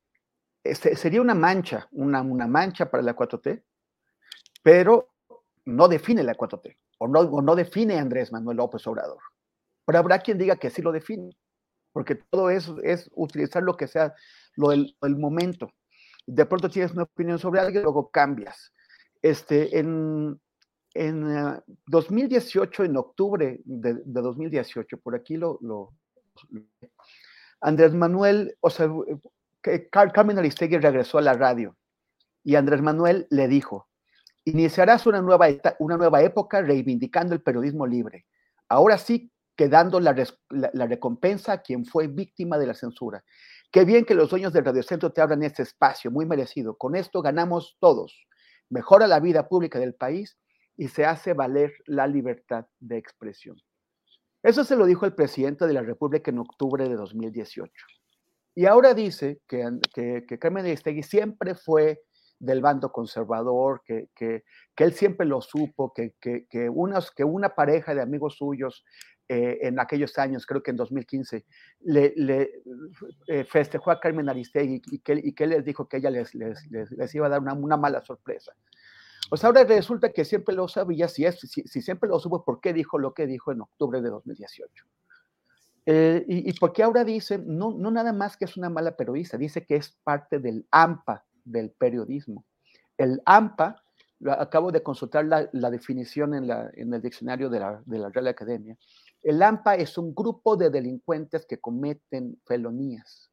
sería 0.62 1.20
una 1.20 1.34
mancha, 1.34 1.88
una, 1.92 2.20
una 2.22 2.46
mancha 2.46 2.90
para 2.90 3.02
la 3.02 3.16
4T, 3.16 3.62
pero 4.62 5.08
no 5.64 5.88
define 5.88 6.22
la 6.22 6.34
4T 6.34 6.76
o 6.98 7.08
no, 7.08 7.24
no 7.40 7.56
define 7.56 7.98
Andrés 7.98 8.30
Manuel 8.30 8.58
López 8.58 8.86
Obrador. 8.86 9.18
Pero 9.86 9.98
habrá 9.98 10.18
quien 10.18 10.38
diga 10.38 10.56
que 10.56 10.70
sí 10.70 10.82
lo 10.82 10.92
define, 10.92 11.30
porque 11.92 12.14
todo 12.14 12.50
eso 12.50 12.76
es 12.82 13.10
utilizar 13.14 13.62
lo 13.62 13.76
que 13.76 13.88
sea, 13.88 14.14
lo 14.54 14.68
del, 14.68 14.96
el 15.02 15.16
momento. 15.16 15.70
De 16.26 16.44
pronto 16.44 16.68
tienes 16.68 16.92
una 16.92 17.04
opinión 17.04 17.38
sobre 17.38 17.60
alguien, 17.60 17.82
luego 17.82 18.10
cambias. 18.10 18.72
Este, 19.22 19.78
en, 19.78 20.40
en 20.94 21.60
2018, 21.86 22.82
eh, 22.82 22.86
en 22.86 22.96
octubre 22.96 23.60
de, 23.64 23.94
2018, 24.04 24.98
por 24.98 25.14
aquí 25.14 25.36
lo, 25.36 25.58
lo, 25.62 25.94
Andrés 27.60 27.94
Manuel, 27.94 28.56
o 28.60 28.70
sea, 28.70 28.90
Carmen 29.90 30.38
Aristegui 30.38 30.78
regresó 30.78 31.18
a 31.18 31.22
la 31.22 31.34
radio 31.34 31.76
y 32.42 32.54
Andrés 32.56 32.82
Manuel 32.82 33.26
le 33.30 33.48
dijo, 33.48 33.89
Iniciarás 34.44 35.06
una 35.06 35.20
nueva, 35.20 35.48
una 35.78 35.96
nueva 35.96 36.22
época 36.22 36.62
reivindicando 36.62 37.34
el 37.34 37.42
periodismo 37.42 37.86
libre. 37.86 38.26
Ahora 38.68 38.98
sí, 38.98 39.30
quedando 39.56 40.00
la, 40.00 40.14
la, 40.48 40.86
recompensa 40.86 41.52
a 41.52 41.62
quien 41.62 41.84
fue 41.84 42.06
víctima 42.06 42.56
de 42.56 42.66
la 42.66 42.72
censura. 42.72 43.22
Qué 43.70 43.84
bien 43.84 44.06
que 44.06 44.14
los 44.14 44.30
dueños 44.30 44.52
del 44.52 44.64
Radiocentro 44.64 45.12
te 45.12 45.20
abran 45.20 45.42
este 45.42 45.62
espacio, 45.62 46.10
muy 46.10 46.24
merecido. 46.24 46.76
Con 46.76 46.96
esto 46.96 47.20
ganamos 47.20 47.76
todos. 47.78 48.26
Mejora 48.70 49.06
la 49.06 49.20
vida 49.20 49.48
pública 49.48 49.78
del 49.78 49.94
país 49.94 50.38
y 50.76 50.88
se 50.88 51.04
hace 51.04 51.34
valer 51.34 51.74
la 51.84 52.06
libertad 52.06 52.66
de 52.78 52.96
expresión. 52.96 53.60
Eso 54.42 54.64
se 54.64 54.76
lo 54.76 54.86
dijo 54.86 55.04
el 55.04 55.14
presidente 55.14 55.66
de 55.66 55.74
la 55.74 55.82
República 55.82 56.30
en 56.30 56.38
octubre 56.38 56.88
de 56.88 56.94
2018. 56.94 57.70
Y 58.54 58.64
ahora 58.64 58.94
dice 58.94 59.40
que, 59.46 59.68
que, 59.92 60.24
que 60.26 60.38
Carmen 60.38 60.64
Aristegui 60.64 61.02
siempre 61.02 61.54
fue 61.54 62.00
del 62.40 62.62
bando 62.62 62.90
conservador, 62.90 63.82
que, 63.84 64.08
que, 64.14 64.44
que 64.74 64.84
él 64.84 64.94
siempre 64.94 65.26
lo 65.26 65.40
supo, 65.42 65.92
que, 65.92 66.14
que, 66.18 66.68
unas, 66.70 67.10
que 67.10 67.22
una 67.22 67.54
pareja 67.54 67.94
de 67.94 68.00
amigos 68.00 68.36
suyos 68.36 68.84
eh, 69.28 69.58
en 69.62 69.78
aquellos 69.78 70.18
años, 70.18 70.46
creo 70.46 70.62
que 70.62 70.70
en 70.70 70.78
2015, 70.78 71.44
le, 71.82 72.14
eh, 73.28 73.44
festejó 73.44 73.90
a 73.90 74.00
Carmen 74.00 74.28
Aristegui 74.28 74.82
y 74.90 74.98
que, 75.00 75.20
y 75.22 75.32
que 75.34 75.46
les 75.46 75.64
dijo 75.64 75.86
que 75.86 75.98
ella 75.98 76.10
les, 76.10 76.34
les, 76.34 76.58
les, 76.70 77.14
iba 77.14 77.26
a 77.26 77.30
dar 77.30 77.40
una, 77.40 77.52
una, 77.52 77.76
mala 77.76 78.02
sorpresa. 78.02 78.52
Sea, 79.34 79.46
ahora 79.48 79.62
resulta 79.64 80.10
que 80.10 80.24
siempre 80.24 80.54
lo 80.54 80.66
sabía, 80.66 81.08
si, 81.08 81.26
es, 81.26 81.38
si, 81.38 81.62
si, 81.62 81.82
siempre 81.82 82.08
lo 82.08 82.18
supo, 82.18 82.42
¿por 82.42 82.60
qué 82.60 82.72
dijo 82.72 82.98
lo 82.98 83.12
que 83.12 83.26
dijo 83.26 83.52
en 83.52 83.60
octubre 83.60 84.00
de 84.00 84.08
2018? 84.08 84.84
Eh, 85.86 86.24
y, 86.26 86.50
y 86.50 86.52
porque 86.54 86.82
ahora 86.82 87.04
dice, 87.04 87.38
no, 87.38 87.72
no 87.72 87.90
nada 87.90 88.12
más 88.12 88.36
que 88.36 88.46
es 88.46 88.56
una 88.56 88.70
mala 88.70 88.96
periodista, 88.96 89.36
dice 89.36 89.64
que 89.66 89.76
es 89.76 89.96
parte 90.02 90.38
del 90.38 90.66
AMPA, 90.70 91.24
del 91.44 91.70
periodismo. 91.70 92.44
El 92.96 93.22
AMPA, 93.24 93.82
acabo 94.38 94.70
de 94.70 94.82
consultar 94.82 95.24
la, 95.24 95.70
definición 95.70 96.34
en, 96.34 96.92
el 96.92 97.02
diccionario 97.02 97.48
de 97.48 97.60
la, 97.60 97.82
Real 97.86 98.28
Academia, 98.28 98.76
el 99.22 99.42
AMPA 99.42 99.76
es 99.76 99.98
un 99.98 100.14
grupo 100.14 100.56
de 100.56 100.70
delincuentes 100.70 101.46
que 101.46 101.58
cometen 101.58 102.40
felonías. 102.44 103.30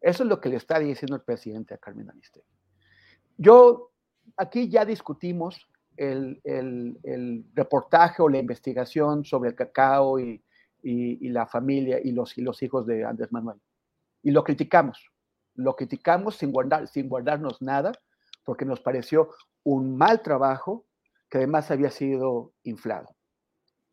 Eso 0.00 0.22
es 0.22 0.28
lo 0.28 0.40
que 0.40 0.48
le 0.48 0.56
está 0.56 0.78
diciendo 0.78 1.16
el 1.16 1.22
presidente 1.22 1.74
a 1.74 1.78
Carmen 1.78 2.08
Aristegui. 2.10 2.46
yo 3.38 3.90
aquí 4.36 4.68
ya 4.68 4.84
discutimos 4.84 5.68
el, 5.96 7.50
reportaje 7.54 8.22
o 8.22 8.28
la 8.28 8.38
investigación 8.38 9.24
sobre 9.24 9.50
el 9.50 9.56
cacao 9.56 10.18
y, 10.18 10.42
la 10.82 11.46
familia 11.46 11.98
y 12.02 12.12
los, 12.12 12.38
y 12.38 12.42
los 12.42 12.62
hijos 12.62 12.86
de 12.86 13.04
Andrés 13.04 13.32
Manuel. 13.32 13.58
Y 14.22 14.30
lo 14.30 14.44
criticamos. 14.44 15.10
Lo 15.56 15.74
criticamos 15.74 16.36
sin, 16.36 16.52
guardar, 16.52 16.86
sin 16.88 17.08
guardarnos 17.08 17.60
nada, 17.60 17.92
porque 18.44 18.64
nos 18.64 18.80
pareció 18.80 19.30
un 19.64 19.96
mal 19.96 20.22
trabajo 20.22 20.86
que 21.28 21.38
además 21.38 21.70
había 21.70 21.90
sido 21.90 22.52
inflado. 22.62 23.08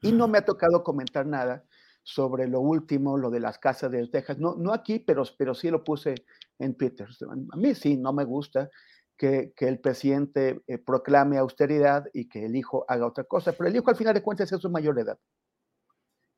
Y 0.02 0.12
no 0.12 0.28
me 0.28 0.38
ha 0.38 0.46
tocado 0.46 0.84
comentar 0.84 1.26
nada 1.26 1.66
sobre 2.04 2.48
lo 2.48 2.60
último, 2.60 3.18
lo 3.18 3.30
de 3.32 3.40
las 3.40 3.58
casas 3.58 3.92
de 3.92 4.06
Texas. 4.08 4.38
No, 4.38 4.56
no 4.56 4.74
aquí, 4.74 5.00
pero, 5.00 5.24
pero 5.38 5.56
sí 5.56 5.72
lo 5.72 5.84
puse 5.84 6.16
en 6.60 6.76
Twitter. 6.76 7.08
A 7.52 7.56
mí 7.56 7.74
sí, 7.74 7.98
no 7.98 8.12
me 8.14 8.26
gusta 8.26 8.70
que, 9.18 9.54
el 9.58 9.80
presidente 9.80 10.62
eh, 10.68 10.78
proclame 10.78 11.38
austeridad 11.38 12.06
y 12.14 12.28
que 12.28 12.46
el 12.46 12.56
hijo 12.56 12.86
haga 12.88 13.08
otra 13.08 13.24
cosa, 13.24 13.54
pero 13.54 13.70
el 13.70 13.76
hijo 13.76 13.90
al 13.90 13.96
final 13.96 14.14
de 14.14 14.22
cuentas 14.22 14.52
es 14.52 14.62
su 14.62 14.70
mayor 14.70 15.00
edad. 15.00 15.18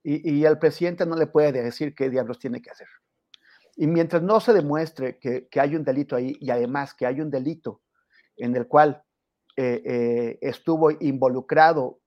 Y, 0.04 0.38
y 0.38 0.46
el 0.46 0.60
presidente 0.60 1.06
no 1.06 1.16
le 1.16 1.26
puede 1.26 1.52
decir 1.52 1.96
qué 1.96 2.10
diablos 2.10 2.38
tiene 2.38 2.62
que 2.62 2.70
hacer. 2.70 2.88
Y 3.76 3.88
mientras 3.88 4.22
no 4.22 4.40
se 4.40 4.54
demuestre 4.54 5.20
que, 5.20 5.48
hay 5.60 5.76
un 5.76 5.84
delito 5.84 6.16
ahí 6.16 6.36
y 6.40 6.50
además 6.50 6.94
que 6.94 7.06
hay 7.06 7.20
un 7.20 7.30
delito 7.30 7.82
en 8.38 8.56
el 8.56 8.68
cual 8.68 9.04
eh, 9.58 9.82
eh, 9.86 10.40
estuvo 10.42 10.92
involucrado 10.92 12.00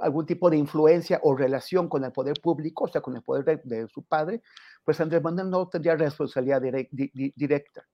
algún 0.00 0.24
tipo 0.24 0.48
de 0.48 0.56
influencia 0.56 1.20
o 1.22 1.36
relación 1.36 1.88
con 1.88 2.04
el 2.04 2.12
poder 2.12 2.40
público, 2.40 2.84
o 2.84 2.88
sea, 2.88 3.00
con 3.00 3.14
el 3.16 3.22
poder 3.22 3.60
de, 3.62 3.86
su 3.88 4.02
padre, 4.04 4.42
pues 4.84 5.00
Andrés 5.00 5.22
Manuel 5.22 5.50
no 5.50 5.68
tendría 5.68 5.96
responsabilidad 5.96 6.62
directa. 6.62 7.86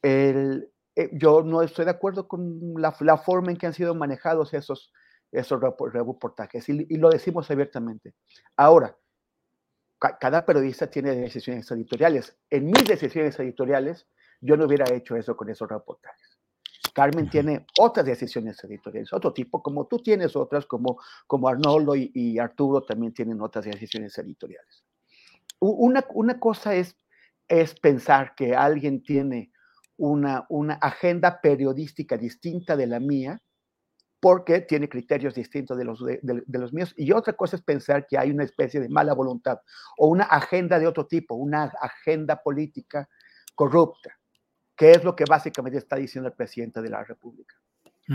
El, 0.00 0.70
eh, 0.96 1.10
yo 1.12 1.42
no 1.42 1.62
estoy 1.62 1.84
de 1.84 1.90
acuerdo 1.90 2.26
con 2.26 2.74
la, 2.76 2.92
forma 3.18 3.50
en 3.50 3.56
que 3.56 3.66
han 3.66 3.74
sido 3.74 3.94
manejados 3.94 4.54
esos, 4.54 4.92
esos 5.30 5.60
reportajes 5.60 6.68
y, 6.68 6.86
y 6.88 6.96
lo 6.96 7.10
decimos 7.10 7.50
abiertamente. 7.50 8.14
Ahora, 8.56 8.96
cada 10.18 10.44
periodista 10.44 10.88
tiene 10.88 11.14
decisiones 11.14 11.70
editoriales. 11.70 12.36
En 12.50 12.66
mis 12.66 12.84
decisiones 12.86 13.38
editoriales, 13.38 14.06
yo 14.40 14.56
no 14.56 14.66
hubiera 14.66 14.92
hecho 14.92 15.16
eso 15.16 15.36
con 15.36 15.48
esos 15.48 15.68
reportajes. 15.68 16.38
Carmen 16.92 17.30
tiene 17.30 17.64
otras 17.78 18.04
decisiones 18.04 18.62
editoriales, 18.64 19.12
otro 19.12 19.32
tipo, 19.32 19.62
como 19.62 19.86
tú 19.86 19.98
tienes 19.98 20.36
otras, 20.36 20.66
como, 20.66 20.98
como 21.26 21.48
Arnoldo 21.48 21.94
y, 21.94 22.38
Arturo 22.38 22.82
también 22.82 23.14
tienen 23.14 23.40
otras 23.40 23.64
decisiones 23.64 24.18
editoriales. 24.18 24.84
Una, 25.60 26.04
una 26.10 26.38
cosa 26.38 26.74
es, 26.74 26.96
es 27.48 27.78
pensar 27.78 28.34
que 28.34 28.54
alguien 28.54 29.02
tiene 29.02 29.52
una, 29.96 30.44
una 30.48 30.74
agenda 30.74 31.40
periodística 31.40 32.18
distinta 32.18 32.76
de 32.76 32.88
la 32.88 33.00
mía, 33.00 33.40
porque 34.22 34.60
tiene 34.60 34.88
criterios 34.88 35.34
distintos 35.34 35.76
de 35.76 35.84
los, 35.84 36.00
de, 36.00 36.44
los 36.46 36.72
míos. 36.72 36.94
Y 36.96 37.10
otra 37.10 37.32
cosa 37.32 37.56
es 37.56 37.62
pensar 37.62 38.06
que 38.06 38.16
hay 38.16 38.30
una 38.30 38.44
especie 38.44 38.78
de 38.78 38.88
mala 38.88 39.14
voluntad 39.14 39.60
o 39.98 40.06
una 40.06 40.22
agenda 40.22 40.78
de 40.78 40.86
otro 40.86 41.08
tipo, 41.08 41.34
una 41.34 41.64
agenda 41.80 42.40
política 42.40 43.08
corrupta, 43.56 44.16
que 44.76 44.92
es 44.92 45.02
lo 45.02 45.16
que 45.16 45.24
básicamente 45.28 45.76
está 45.76 45.96
diciendo 45.96 46.28
el 46.28 46.36
presidente 46.36 46.80
de 46.80 46.88
la 46.88 47.02
República. 47.02 47.56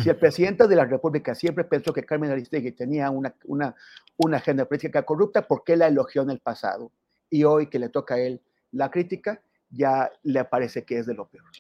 Si 0.02 0.10
el 0.10 0.16
presidente 0.16 0.66
de 0.66 0.78
la 0.78 0.86
República 0.86 1.36
siempre 1.36 1.66
pensó 1.66 1.92
que 1.92 2.06
Carmen 2.06 2.32
Aristegui 2.32 2.72
tenía 2.72 3.10
una, 3.10 3.36
una, 3.44 3.76
una 4.16 4.38
agenda 4.38 4.64
política 4.64 5.04
corrupta, 5.04 5.46
¿por 5.46 5.66
qué 5.66 5.76
la 5.76 5.88
elogió 5.88 6.22
en 6.22 6.30
el 6.30 6.40
pasado? 6.40 6.90
Y 7.30 7.44
hoy 7.44 7.68
que 7.68 7.80
le 7.80 7.90
toca 7.90 8.16
a 8.16 8.20
él 8.20 8.42
la 8.72 8.90
crítica, 8.90 9.42
ya 9.70 10.10
le 10.24 10.46
parece 10.46 10.86
que 10.86 11.00
es 11.00 11.06
de 11.06 11.16
lo 11.16 11.28
peor. 11.28 11.52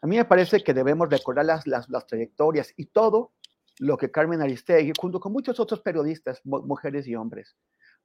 A 0.00 0.08
mí 0.08 0.16
me 0.16 0.24
parece 0.24 0.64
que 0.64 0.74
debemos 0.74 1.08
recordar 1.08 1.44
las, 1.44 1.64
las, 1.68 1.88
las 1.88 2.08
trayectorias 2.08 2.74
y 2.76 2.86
todo 2.86 3.30
lo 3.78 3.96
que 3.96 4.10
Carmen 4.10 4.40
Aristegui, 4.40 4.92
junto 4.98 5.20
con 5.20 5.32
muchos 5.32 5.58
otros 5.58 5.80
periodistas, 5.80 6.40
mujeres 6.44 7.06
y 7.06 7.16
hombres, 7.16 7.56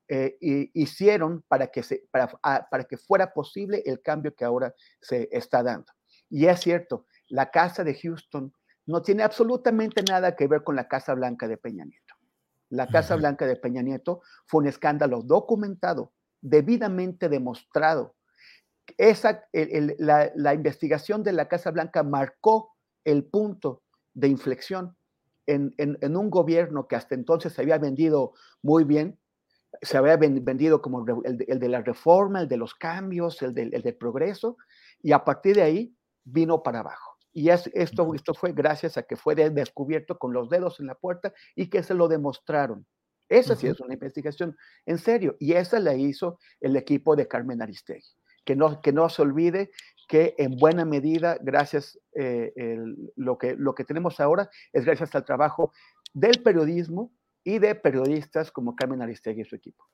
eh, 0.07 0.37
hicieron 0.73 1.43
para 1.47 1.67
que, 1.67 1.83
se, 1.83 2.07
para, 2.09 2.31
ah, 2.41 2.67
para 2.69 2.83
que 2.85 2.97
fuera 2.97 3.31
posible 3.31 3.83
el 3.85 4.01
cambio 4.01 4.33
que 4.33 4.43
ahora 4.43 4.73
se 4.99 5.29
está 5.31 5.61
dando. 5.61 5.91
Y 6.29 6.47
es 6.47 6.59
cierto, 6.61 7.05
la 7.27 7.51
Casa 7.51 7.83
de 7.83 7.93
Houston 7.93 8.51
no 8.87 9.03
tiene 9.03 9.21
absolutamente 9.21 10.01
nada 10.01 10.35
que 10.35 10.47
ver 10.47 10.63
con 10.63 10.75
la 10.75 10.87
Casa 10.87 11.13
Blanca 11.13 11.47
de 11.47 11.57
Peña 11.57 11.85
Nieto. 11.85 12.15
La 12.69 12.87
Casa 12.87 13.15
Blanca 13.15 13.45
de 13.45 13.55
Peña 13.55 13.83
Nieto 13.83 14.21
fue 14.47 14.61
un 14.61 14.67
escándalo 14.67 15.21
documentado, 15.21 16.13
debidamente 16.41 17.29
demostrado. 17.29 18.15
Esa, 18.97 19.47
la, 19.53 20.31
la 20.35 20.53
investigación 20.55 21.21
de 21.21 21.33
la 21.33 21.47
Casa 21.47 21.69
Blanca 21.69 22.01
marcó 22.01 22.75
el 23.03 23.25
punto 23.25 23.83
de 24.15 24.27
inflexión 24.27 24.95
en, 25.49 26.15
un 26.15 26.29
gobierno 26.29 26.87
que 26.87 26.95
hasta 26.95 27.15
entonces 27.15 27.53
se 27.53 27.61
había 27.61 27.77
vendido 27.77 28.33
muy 28.61 28.83
bien, 28.83 29.19
se 29.81 29.97
había 29.97 30.17
vendido 30.17 30.81
como 30.81 31.05
el 31.23 31.37
de, 31.37 31.69
la 31.69 31.81
reforma, 31.81 32.41
el 32.41 32.47
de 32.47 32.57
los 32.57 32.75
cambios, 32.75 33.41
el 33.41 33.53
del, 33.53 33.95
progreso, 33.95 34.57
y 35.01 35.11
a 35.11 35.23
partir 35.23 35.55
de 35.55 35.63
ahí 35.63 35.95
vino 36.23 36.63
para 36.63 36.79
abajo. 36.79 37.17
Y 37.31 37.49
esto, 37.49 38.13
esto 38.13 38.33
fue 38.33 38.53
gracias 38.53 38.97
a 38.97 39.03
que 39.03 39.15
fue 39.15 39.35
descubierto 39.35 40.17
con 40.17 40.33
los 40.33 40.49
dedos 40.49 40.79
en 40.79 40.87
la 40.87 40.95
puerta 40.95 41.33
y 41.55 41.69
que 41.69 41.83
se 41.83 41.93
lo 41.93 42.07
demostraron. 42.07 42.85
Esa 43.29 43.55
sí 43.55 43.67
es 43.67 43.79
una 43.79 43.93
investigación 43.93 44.57
en 44.87 44.97
serio. 44.97 45.37
Y 45.39 45.53
esa 45.53 45.79
la 45.79 45.93
hizo 45.93 46.39
el 46.59 46.75
equipo 46.75 47.15
de 47.15 47.27
Carmen 47.27 47.61
Aristegui. 47.61 48.03
Que 48.43 48.55
no, 48.55 48.81
que 48.81 48.91
no 48.91 49.07
se 49.09 49.21
olvide 49.21 49.69
que 50.09 50.33
en 50.39 50.57
buena 50.57 50.85
medida, 50.85 51.37
gracias, 51.39 51.99
eh, 52.15 52.51
lo, 53.15 53.37
que, 53.37 53.55
lo 53.55 53.75
que 53.75 53.83
tenemos 53.83 54.19
ahora 54.19 54.49
es 54.73 54.83
gracias 54.83 55.13
al 55.13 55.23
trabajo 55.23 55.71
del 56.13 56.41
periodismo 56.41 57.13
y 57.43 57.59
de 57.59 57.75
periodistas 57.75 58.51
como 58.51 58.75
Carmen 58.75 59.03
Aristegui 59.03 59.41
y 59.41 59.45
su 59.45 59.55
equipo. 59.55 59.87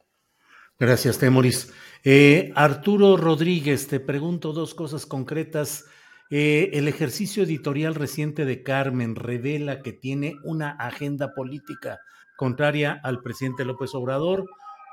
Gracias, 0.79 1.19
Temoris. 1.19 1.73
Eh, 2.05 2.53
Arturo 2.55 3.17
Rodríguez, 3.17 3.87
te 3.89 3.99
pregunto 3.99 4.53
dos 4.53 4.73
cosas 4.73 5.05
concretas. 5.05 5.85
Eh, 6.29 6.69
el 6.71 6.87
ejercicio 6.87 7.43
editorial 7.43 7.93
reciente 7.93 8.45
de 8.45 8.63
Carmen 8.63 9.15
revela 9.15 9.81
que 9.81 9.91
tiene 9.91 10.35
una 10.45 10.71
agenda 10.71 11.33
política 11.33 11.99
contraria 12.37 13.01
al 13.03 13.21
presidente 13.21 13.65
López 13.65 13.93
Obrador, 13.93 14.45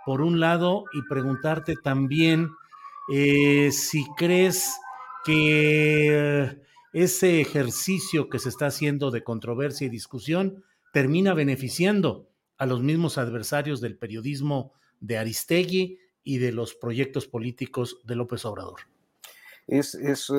por 0.05 0.21
un 0.21 0.41
lado, 0.41 0.83
y 0.93 1.03
preguntarte 1.03 1.77
también 1.77 2.51
si 3.09 4.07
crees 4.17 4.73
que 5.25 6.61
ese 6.93 7.41
ejercicio 7.41 8.29
que 8.29 8.39
se 8.39 8.49
está 8.49 8.67
haciendo 8.67 9.11
de 9.11 9.25
controversia 9.25 9.87
y 9.87 9.91
discusión 9.91 10.65
termina 10.93 11.35
beneficiando 11.35 12.29
a 12.59 12.67
los 12.67 12.83
mismos 12.83 13.19
adversarios 13.19 13.81
del 13.81 13.99
periodismo 13.99 14.73
de 15.01 15.19
Aristegui 15.19 15.99
y 16.23 16.39
de 16.39 16.53
los 16.53 16.75
proyectos 16.75 17.27
políticos 17.27 17.99
de 18.05 18.15
López 18.15 18.45
Obrador. 18.45 18.81
Es, 19.67 19.95
eh, 19.95 20.35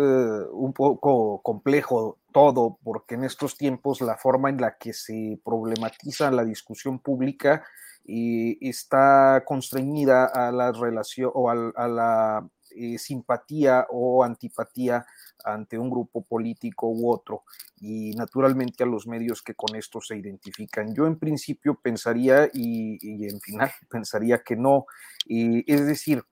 un 0.52 0.74
poco 0.74 1.42
complejo 1.42 2.20
todo, 2.32 2.78
porque 2.84 3.16
en 3.16 3.24
estos 3.24 3.58
tiempos 3.58 4.02
la 4.02 4.18
forma 4.18 4.50
en 4.50 4.58
la 4.58 4.78
que 4.78 4.94
se 4.94 5.40
problematiza 5.44 6.30
la 6.32 6.44
discusión 6.44 7.00
pública 7.00 7.64
y 8.06 8.68
está 8.68 9.44
constreñida 9.46 10.26
a 10.26 10.52
la 10.52 10.72
relación 10.72 11.32
o 11.34 11.50
a 11.50 11.88
la 11.88 12.48
eh, 12.76 12.98
simpatía 12.98 13.88
o 13.90 14.24
antipatía 14.24 15.06
ante 15.44 15.78
un 15.78 15.90
grupo 15.90 16.24
político 16.24 16.88
u 16.88 17.12
otro 17.12 17.44
y 17.78 18.12
naturalmente 18.12 18.84
a 18.84 18.88
los 18.88 19.08
medios 19.08 19.42
que 19.42 19.56
con 19.56 19.76
esto 19.76 20.00
se 20.02 20.18
identifican. 20.18 20.94
Yo 20.96 21.06
en 21.06 21.18
principio 21.18 21.80
pensaría 21.82 22.50
y, 22.54 23.26
en 23.26 23.40
final 23.42 23.72
pensaría 23.90 24.40
que 24.40 24.56
no. 24.56 24.86
es 25.28 25.86
decir, 25.86 26.24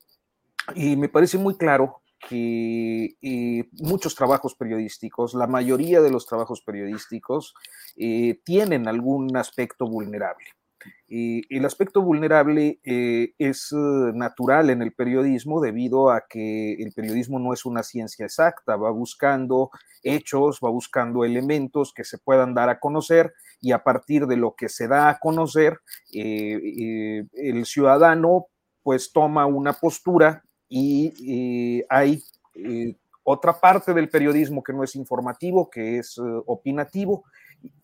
y 0.76 0.95
me 0.95 1.09
parece 1.09 1.38
muy 1.38 1.57
claro 1.57 2.01
que 2.30 3.15
eh, 3.22 3.69
muchos 3.80 4.15
trabajos 4.15 4.55
periodísticos, 4.55 5.34
la 5.34 5.47
mayoría 5.47 6.01
de 6.01 6.11
los 6.11 6.26
trabajos 6.26 6.61
periodísticos 6.61 7.55
eh, 7.97 8.39
tienen 8.43 8.88
algún 8.88 9.35
aspecto 9.35 9.88
vulnerable 9.88 10.45
el 11.07 11.65
aspecto 11.65 12.01
vulnerable 12.01 12.79
eh, 12.83 13.33
es 13.37 13.71
eh, 13.73 13.75
natural 14.13 14.69
en 14.69 14.81
el 14.81 14.93
periodismo 14.93 15.59
debido 15.59 16.09
a 16.09 16.23
que 16.29 16.73
el 16.73 16.93
periodismo 16.93 17.37
no 17.37 17.53
es 17.53 17.65
una 17.65 17.83
ciencia 17.83 18.25
exacta, 18.25 18.77
va 18.77 18.91
buscando 18.91 19.71
hechos, 20.03 20.59
va 20.63 20.69
buscando 20.69 21.25
elementos 21.25 21.93
que 21.93 22.05
se 22.05 22.17
puedan 22.17 22.53
dar 22.53 22.69
a 22.69 22.79
conocer 22.79 23.33
y 23.59 23.73
a 23.73 23.83
partir 23.83 24.25
de 24.25 24.37
lo 24.37 24.55
que 24.55 24.69
se 24.69 24.87
da 24.87 25.09
a 25.09 25.19
conocer, 25.19 25.79
eh, 26.13 27.25
el 27.33 27.65
ciudadano 27.65 28.47
pues 28.81 29.11
toma 29.11 29.45
una 29.45 29.73
postura 29.73 30.43
y 30.69 31.83
hay 31.89 32.23
otra 33.23 33.59
parte 33.59 33.93
del 33.93 34.09
periodismo 34.09 34.63
que 34.63 34.73
no 34.73 34.83
es 34.83 34.95
informativo, 34.95 35.69
que 35.69 35.97
es 35.97 36.17
opinativo, 36.45 37.25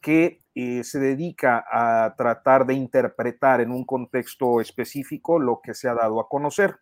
que 0.02 0.42
eh, 0.56 0.84
se 0.84 1.00
dedica 1.00 1.66
a 1.72 2.16
tratar 2.16 2.66
de 2.66 2.74
interpretar 2.74 3.62
en 3.62 3.72
un 3.72 3.86
contexto 3.86 4.60
específico 4.62 5.40
lo 5.40 5.62
que 5.62 5.74
se 5.74 5.88
ha 5.88 5.94
dado 5.94 6.20
a 6.20 6.28
conocer. 6.28 6.78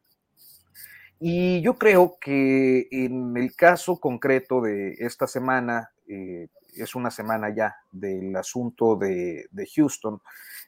Y 1.20 1.62
yo 1.62 1.76
creo 1.76 2.18
que 2.20 2.88
en 2.92 3.36
el 3.38 3.56
caso 3.56 4.00
concreto 4.00 4.62
de 4.62 4.96
esta 5.00 5.28
semana, 5.28 5.92
eh, 6.08 6.48
es 6.76 6.94
una 6.96 7.10
semana 7.10 7.54
ya 7.56 7.76
del 7.92 8.36
asunto 8.36 8.96
de, 8.96 9.48
Houston, 9.76 10.22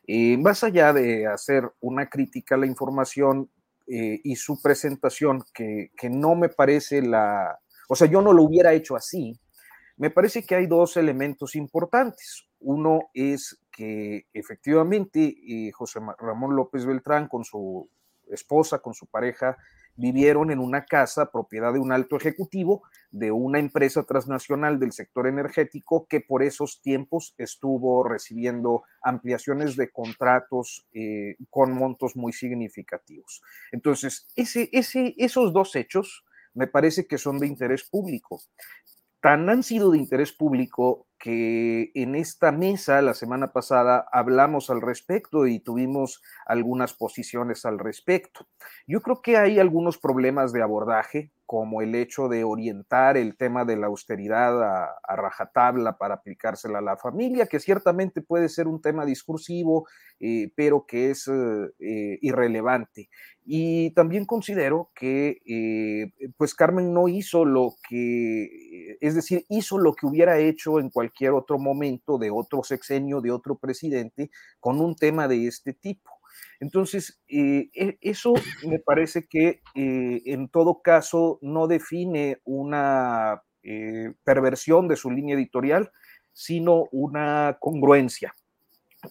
eh, 0.07 0.37
más 0.37 0.63
allá 0.63 0.93
de 0.93 1.27
hacer 1.27 1.69
una 1.81 2.07
crítica 2.07 2.55
a 2.55 2.57
la 2.57 2.65
información 2.65 3.49
eh, 3.87 4.19
y 4.23 4.35
su 4.35 4.61
presentación, 4.61 5.43
que, 5.53 5.91
que, 5.97 6.09
no 6.09 6.35
me 6.35 6.49
parece 6.49 7.01
la, 7.01 7.59
o 7.89 7.95
sea, 7.95 8.07
yo 8.07 8.21
no 8.21 8.33
lo 8.33 8.43
hubiera 8.43 8.73
hecho 8.73 8.95
así, 8.95 9.37
me 9.97 10.09
parece 10.09 10.45
que 10.45 10.55
hay 10.55 10.67
dos 10.67 10.95
elementos 10.97 11.55
importantes. 11.55 12.47
Uno 12.59 13.09
es 13.13 13.59
que 13.71 14.27
efectivamente 14.33 15.35
José 15.73 15.99
Ramón 16.19 16.55
López 16.55 16.85
Beltrán 16.85 17.27
con 17.27 17.43
su 17.43 17.89
esposa, 18.29 18.79
con 18.79 18.93
su 18.93 19.07
pareja, 19.07 19.57
vivieron 19.97 20.51
en 20.51 20.59
una 20.59 20.85
casa 20.85 21.31
propiedad 21.31 21.73
de 21.73 21.79
un 21.79 21.91
alto 21.91 22.15
ejecutivo 22.15 22.83
de 23.09 23.31
una 23.31 23.59
empresa 23.59 24.03
transnacional 24.03 24.79
del 24.79 24.91
sector 24.91 25.27
energético 25.27 26.05
que 26.07 26.21
por 26.21 26.43
esos 26.43 26.81
tiempos 26.81 27.33
estuvo 27.37 28.03
recibiendo 28.03 28.83
ampliaciones 29.01 29.75
de 29.75 29.89
contratos 29.89 30.85
eh, 30.93 31.35
con 31.49 31.71
montos 31.73 32.15
muy 32.15 32.31
significativos. 32.31 33.41
Entonces, 33.71 34.27
ese, 34.35 34.69
ese, 34.71 35.15
esos 35.17 35.51
dos 35.51 35.75
hechos 35.75 36.23
me 36.53 36.67
parece 36.67 37.07
que 37.07 37.17
son 37.17 37.39
de 37.39 37.47
interés 37.47 37.83
público. 37.83 38.41
Tan 39.21 39.49
han 39.49 39.63
sido 39.63 39.91
de 39.91 39.97
interés 39.97 40.31
público 40.31 41.07
que 41.17 41.91
en 41.95 42.13
esta 42.15 42.51
mesa 42.51 43.01
la 43.01 43.15
semana 43.15 43.51
pasada 43.51 44.07
hablamos 44.11 44.69
al 44.69 44.81
respecto 44.81 45.47
y 45.47 45.59
tuvimos 45.59 46.21
algunas 46.45 46.93
posiciones 46.93 47.65
al 47.65 47.79
respecto. 47.79 48.47
Yo 48.89 49.01
creo 49.01 49.21
que 49.21 49.35
hay 49.35 49.59
algunos 49.59 49.97
problemas 49.97 50.53
de 50.53 50.61
abordaje, 50.61 51.29
como 51.45 51.81
el 51.81 51.93
hecho 51.93 52.29
de 52.29 52.45
orientar 52.45 53.17
el 53.17 53.35
tema 53.35 53.65
de 53.65 53.75
la 53.75 53.87
austeridad 53.87 54.63
a, 54.63 55.15
rajatabla 55.15 55.97
para 55.97 56.15
aplicársela 56.15 56.79
a 56.79 56.81
la 56.81 56.95
familia, 56.95 57.47
que 57.47 57.59
ciertamente 57.59 58.21
puede 58.21 58.47
ser 58.47 58.65
un 58.65 58.81
tema 58.81 59.05
discursivo, 59.05 59.87
eh, 60.21 60.51
pero 60.55 60.85
que 60.85 61.09
es 61.09 61.27
eh, 61.27 61.69
eh, 61.79 62.19
irrelevante. 62.21 63.09
Y 63.45 63.91
también 63.91 64.23
considero 64.23 64.89
que, 64.95 66.11
pues 66.37 66.53
Carmen 66.53 66.93
no 66.93 67.09
hizo 67.09 67.43
lo 67.43 67.75
que, 67.89 68.97
es 69.01 69.15
decir, 69.15 69.45
hizo 69.49 69.77
lo 69.79 69.93
que 69.93 70.05
hubiera 70.05 70.37
hecho 70.39 70.79
en 70.79 70.89
cualquier 70.89 71.31
otro 71.31 71.57
momento 71.59 72.17
de 72.17 72.31
otro 72.31 72.63
sexenio, 72.63 73.19
de 73.19 73.31
otro 73.31 73.57
presidente, 73.57 74.31
con 74.61 74.79
un 74.79 74.95
tema 74.95 75.27
de 75.27 75.47
este 75.47 75.73
tipo. 75.73 76.16
Entonces, 76.59 77.21
eh, 77.27 77.69
e, 77.73 77.97
eso 78.01 78.33
me 78.67 78.79
parece 78.79 79.27
que 79.27 79.61
eh, 79.75 80.21
en 80.25 80.49
todo 80.49 80.81
caso 80.81 81.39
no 81.41 81.67
define 81.67 82.41
una 82.45 83.43
eh, 83.63 84.13
perversión 84.23 84.87
de 84.87 84.95
su 84.95 85.11
línea 85.11 85.35
editorial, 85.35 85.91
sino 86.33 86.85
una 86.91 87.57
congruencia. 87.59 88.33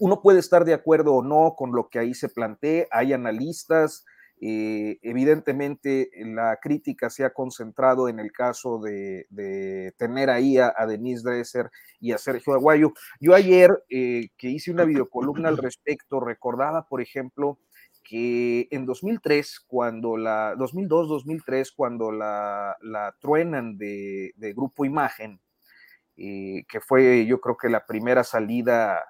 Uno 0.01 0.21
puede 0.23 0.41
estar 0.41 0.65
de 0.65 0.75
acuerdo 0.75 1.15
o 1.15 1.23
no 1.23 1.55
con 1.57 1.73
lo 1.73 1.89
que 1.89 1.99
ahí 1.99 2.15
se 2.15 2.29
plantea, 2.29 2.87
hay 2.91 3.13
analistas, 3.13 4.05
eh, 4.39 4.99
evidentemente, 5.03 6.11
la 6.17 6.59
crítica 6.61 7.09
se 7.09 7.25
ha 7.25 7.33
concentrado 7.33 8.09
en 8.09 8.21
el 8.21 8.33
caso 8.33 8.79
de, 8.79 9.27
tener 9.97 10.29
ahí 10.31 10.59
a, 10.59 10.73
Denise 10.87 11.23
Dresser 11.25 11.71
y 12.01 12.13
a 12.13 12.19
Sergio 12.19 12.53
Aguayo. 12.53 12.93
Yo 13.19 13.35
ayer 13.35 13.71
eh, 13.89 14.29
que 14.37 14.51
hice 14.51 14.71
una 14.71 14.85
videocolumna 14.85 15.49
al 15.49 15.57
respecto, 15.57 16.21
recordaba, 16.21 16.87
por 16.87 17.01
ejemplo, 17.01 17.59
que 18.05 18.69
en 18.71 18.85
2003, 18.85 19.61
cuando 19.67 20.17
la, 20.17 20.55
2002-2003, 20.57 21.73
cuando 21.75 22.13
la, 22.13 22.77
truenan 23.21 23.79
de, 23.79 24.33
Grupo 24.55 24.85
Imagen, 24.85 25.41
eh, 26.19 26.65
que 26.69 26.81
fue 26.81 27.27
yo 27.27 27.41
creo 27.41 27.57
que 27.57 27.69
la 27.69 27.87
primera 27.87 28.23
salida, 28.23 29.03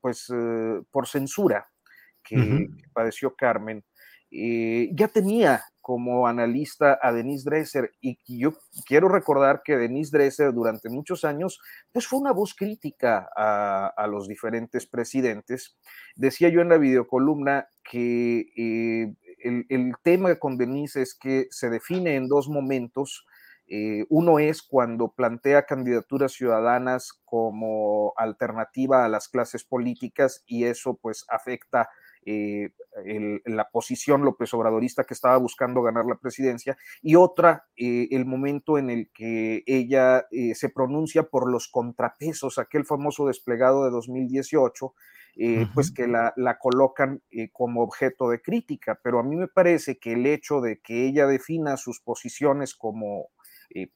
pues 0.00 0.28
por 0.90 1.06
censura 1.06 1.68
que 2.24 2.68
padeció 2.92 3.34
Carmen, 3.36 3.84
eh, 4.36 4.90
ya 4.92 5.06
tenía 5.06 5.62
como 5.80 6.26
analista 6.26 6.98
a 7.00 7.12
Denise 7.12 7.48
Dresser 7.48 7.92
y 8.00 8.18
yo 8.26 8.54
quiero 8.84 9.08
recordar 9.08 9.62
que 9.62 9.76
Denise 9.76 10.16
Dresser 10.16 10.52
durante 10.52 10.88
muchos 10.88 11.24
años 11.24 11.60
pues 11.92 12.08
fue 12.08 12.18
una 12.18 12.32
voz 12.32 12.54
crítica 12.54 13.28
a, 13.36 14.06
los 14.08 14.26
diferentes 14.26 14.86
presidentes. 14.86 15.76
Decía 16.16 16.48
yo 16.48 16.62
en 16.62 16.70
la 16.70 16.78
videocolumna 16.78 17.68
que 17.88 18.46
eh, 18.56 19.14
el, 19.44 19.92
tema 20.02 20.34
con 20.36 20.56
Denise 20.56 21.02
es 21.02 21.14
que 21.14 21.46
se 21.50 21.70
define 21.70 22.16
en 22.16 22.26
dos 22.26 22.48
momentos. 22.48 23.24
Eh, 23.68 24.04
uno 24.08 24.40
es 24.40 24.62
cuando 24.62 25.12
plantea 25.12 25.66
candidaturas 25.66 26.32
ciudadanas 26.32 27.12
como 27.24 28.14
alternativa 28.16 29.04
a 29.04 29.08
las 29.08 29.28
clases 29.28 29.64
políticas 29.64 30.42
y 30.46 30.64
eso 30.64 30.98
pues 31.00 31.24
afecta 31.28 31.88
eh, 32.26 32.70
la 33.44 33.68
posición 33.70 34.22
López 34.22 34.52
Obradorista 34.54 35.04
que 35.04 35.14
estaba 35.14 35.36
buscando 35.36 35.82
ganar 35.82 36.06
la 36.06 36.16
presidencia, 36.16 36.76
y 37.02 37.16
otra, 37.16 37.66
eh, 37.76 38.08
el 38.10 38.24
momento 38.24 38.78
en 38.78 38.90
el 38.90 39.10
que 39.12 39.62
ella 39.66 40.26
eh, 40.30 40.54
se 40.54 40.68
pronuncia 40.68 41.24
por 41.24 41.50
los 41.50 41.68
contrapesos, 41.68 42.58
aquel 42.58 42.84
famoso 42.84 43.26
desplegado 43.26 43.84
de 43.84 43.90
2018, 43.90 44.94
pues 45.74 45.90
que 45.90 46.06
la, 46.06 46.32
la 46.36 46.58
colocan 46.58 47.20
como 47.52 47.82
objeto 47.82 48.28
de 48.28 48.40
crítica, 48.40 49.00
pero 49.02 49.18
a 49.18 49.24
mí 49.24 49.34
me 49.34 49.48
parece 49.48 49.98
que 49.98 50.12
el 50.12 50.26
hecho 50.26 50.60
de 50.60 50.80
que 50.80 51.08
ella 51.08 51.26
defina 51.26 51.76
sus 51.76 51.98
posiciones 52.00 52.76
como 52.76 53.30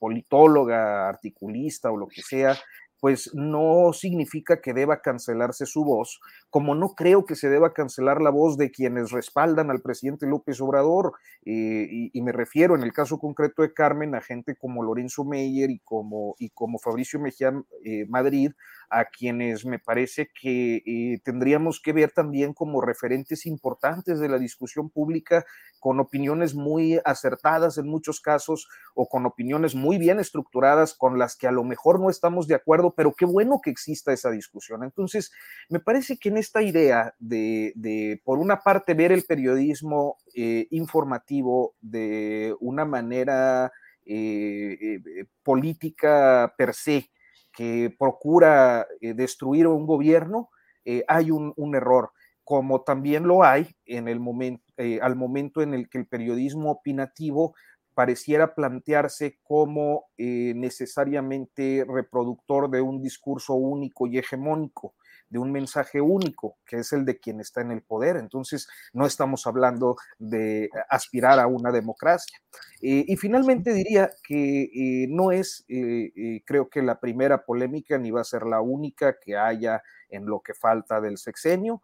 politóloga, 0.01 1.09
articulista 1.09 1.93
o 1.93 1.97
lo 1.97 2.09
que 2.09 2.23
sea, 2.23 2.57
pues 3.01 3.31
no 3.35 3.93
significa 3.93 4.61
que 4.61 4.75
deba 4.75 5.01
cancelarse 5.01 5.66
su 5.66 5.85
voz, 5.85 6.20
como 6.51 6.75
no 6.75 6.95
creo 6.95 7.25
que 7.25 7.37
se 7.37 7.49
deba 7.49 7.73
cancelar 7.73 8.20
la 8.20 8.31
voz 8.31 8.57
de 8.57 8.70
quienes 8.70 9.11
respaldan 9.11 9.70
al 9.70 9.81
presidente 9.81 10.27
López 10.27 10.61
Obrador, 10.61 11.12
eh, 11.45 12.11
y, 12.12 12.23
me 12.23 12.33
refiero 12.33 12.75
en 12.75 12.83
el 12.83 12.93
caso 12.93 13.19
concreto 13.19 13.62
de 13.62 13.73
Carmen 13.73 14.15
a 14.15 14.20
gente 14.20 14.57
como 14.57 14.83
Lorenzo 14.83 15.25
Meyer 15.25 15.70
y 15.70 15.79
como, 15.79 16.35
y 16.39 16.51
como 16.51 16.79
Fabricio 16.79 17.20
Mejía 17.20 17.53
eh, 17.85 18.07
Madrid, 18.09 18.53
a 18.91 19.05
quienes 19.05 19.65
me 19.65 19.79
parece 19.79 20.31
que 20.41 20.83
eh, 20.87 21.20
tendríamos 21.23 21.81
que 21.81 21.93
ver 21.93 22.11
también 22.11 22.55
como 22.55 22.81
referentes 22.81 23.47
importantes 23.47 24.19
de 24.19 24.29
la 24.29 24.39
discusión 24.39 24.91
pública, 24.91 25.45
con 25.79 26.01
opiniones 26.01 26.55
muy 26.55 27.01
acertadas 27.05 27.79
en 27.79 27.89
muchos 27.89 28.20
casos 28.20 28.69
o 28.95 29.09
con 29.09 29.27
opiniones 29.27 29.75
muy 29.75 29.99
bien 29.99 30.19
estructuradas 30.19 30.95
con 30.95 31.19
las 31.19 31.37
que 31.37 31.47
a 31.47 31.53
lo 31.53 31.65
mejor 31.65 32.01
no 32.01 32.11
estamos 32.11 32.49
de 32.49 32.55
acuerdo, 32.55 32.88
pero 32.94 33.15
qué 33.15 33.24
bueno 33.24 33.60
que 33.62 33.70
exista 33.70 34.12
esa 34.12 34.31
discusión. 34.31 34.85
Entonces, 34.85 35.31
me 35.69 35.81
parece 35.81 36.19
que 36.19 36.28
en 36.28 36.39
esta 36.39 36.62
idea 36.62 37.15
de, 37.19 38.20
por 38.24 38.39
una 38.39 38.60
parte, 38.60 38.94
ver 38.94 39.12
el 39.12 39.24
periodismo 39.24 40.19
eh, 40.35 40.66
informativo 40.70 41.74
de 41.81 42.55
una 42.60 42.85
manera 42.85 43.73
eh, 44.05 45.01
política 45.43 46.55
per 46.56 46.74
se, 46.74 47.10
que 47.59 47.93
procura 47.98 48.86
eh, 49.01 49.15
destruir 49.15 49.66
un 49.66 49.85
gobierno, 49.85 50.48
eh, 50.85 51.02
hay 51.09 51.32
un, 51.32 51.74
error, 51.74 52.12
como 52.44 52.82
también 52.82 53.27
lo 53.27 53.43
hay 53.43 53.74
en 53.85 54.06
el 54.06 54.20
momento, 54.20 54.62
eh, 54.77 55.01
al 55.02 55.16
momento 55.16 55.60
en 55.60 55.74
el 55.74 55.89
que 55.89 55.98
el 55.98 56.06
periodismo 56.06 56.70
opinativo 56.70 57.56
pareciera 57.99 58.55
plantearse 58.55 59.41
como 59.43 60.05
necesariamente 60.16 61.85
reproductor 61.85 62.70
de 62.70 62.81
un 62.81 63.03
discurso 63.03 63.55
único 63.55 64.07
y 64.07 64.19
hegemónico 64.19 64.95
de 65.31 65.39
un 65.39 65.53
mensaje 65.53 66.01
único, 66.01 66.59
que 66.65 66.79
es 66.79 66.93
el 66.93 67.05
de 67.05 67.19
quien 67.19 67.41
está 67.41 67.61
en 67.61 67.70
el 67.70 67.83
poder. 67.83 68.16
Entonces, 68.16 68.69
no 68.93 69.07
estamos 69.07 69.47
hablando 69.47 69.97
de 70.19 70.70
aspirar 70.89 71.39
a 71.39 71.47
una 71.47 71.70
democracia. 71.70 72.39
Eh, 72.81 73.05
y 73.07 73.16
finalmente 73.16 73.73
diría 73.73 74.11
que 74.23 74.62
eh, 74.62 75.07
no 75.09 75.33
es, 75.33 75.65
eh, 75.69 76.43
creo 76.47 76.69
que 76.69 76.83
la 76.83 76.99
primera 77.01 77.45
polémica, 77.45 77.99
ni 77.99 78.11
va 78.11 78.23
a 78.23 78.25
ser 78.25 78.45
la 78.45 78.61
única 78.61 79.19
que 79.19 79.37
haya 79.37 79.83
en 80.09 80.25
lo 80.25 80.41
que 80.41 80.55
falta 80.55 81.01
del 81.01 81.19
sexenio. 81.19 81.83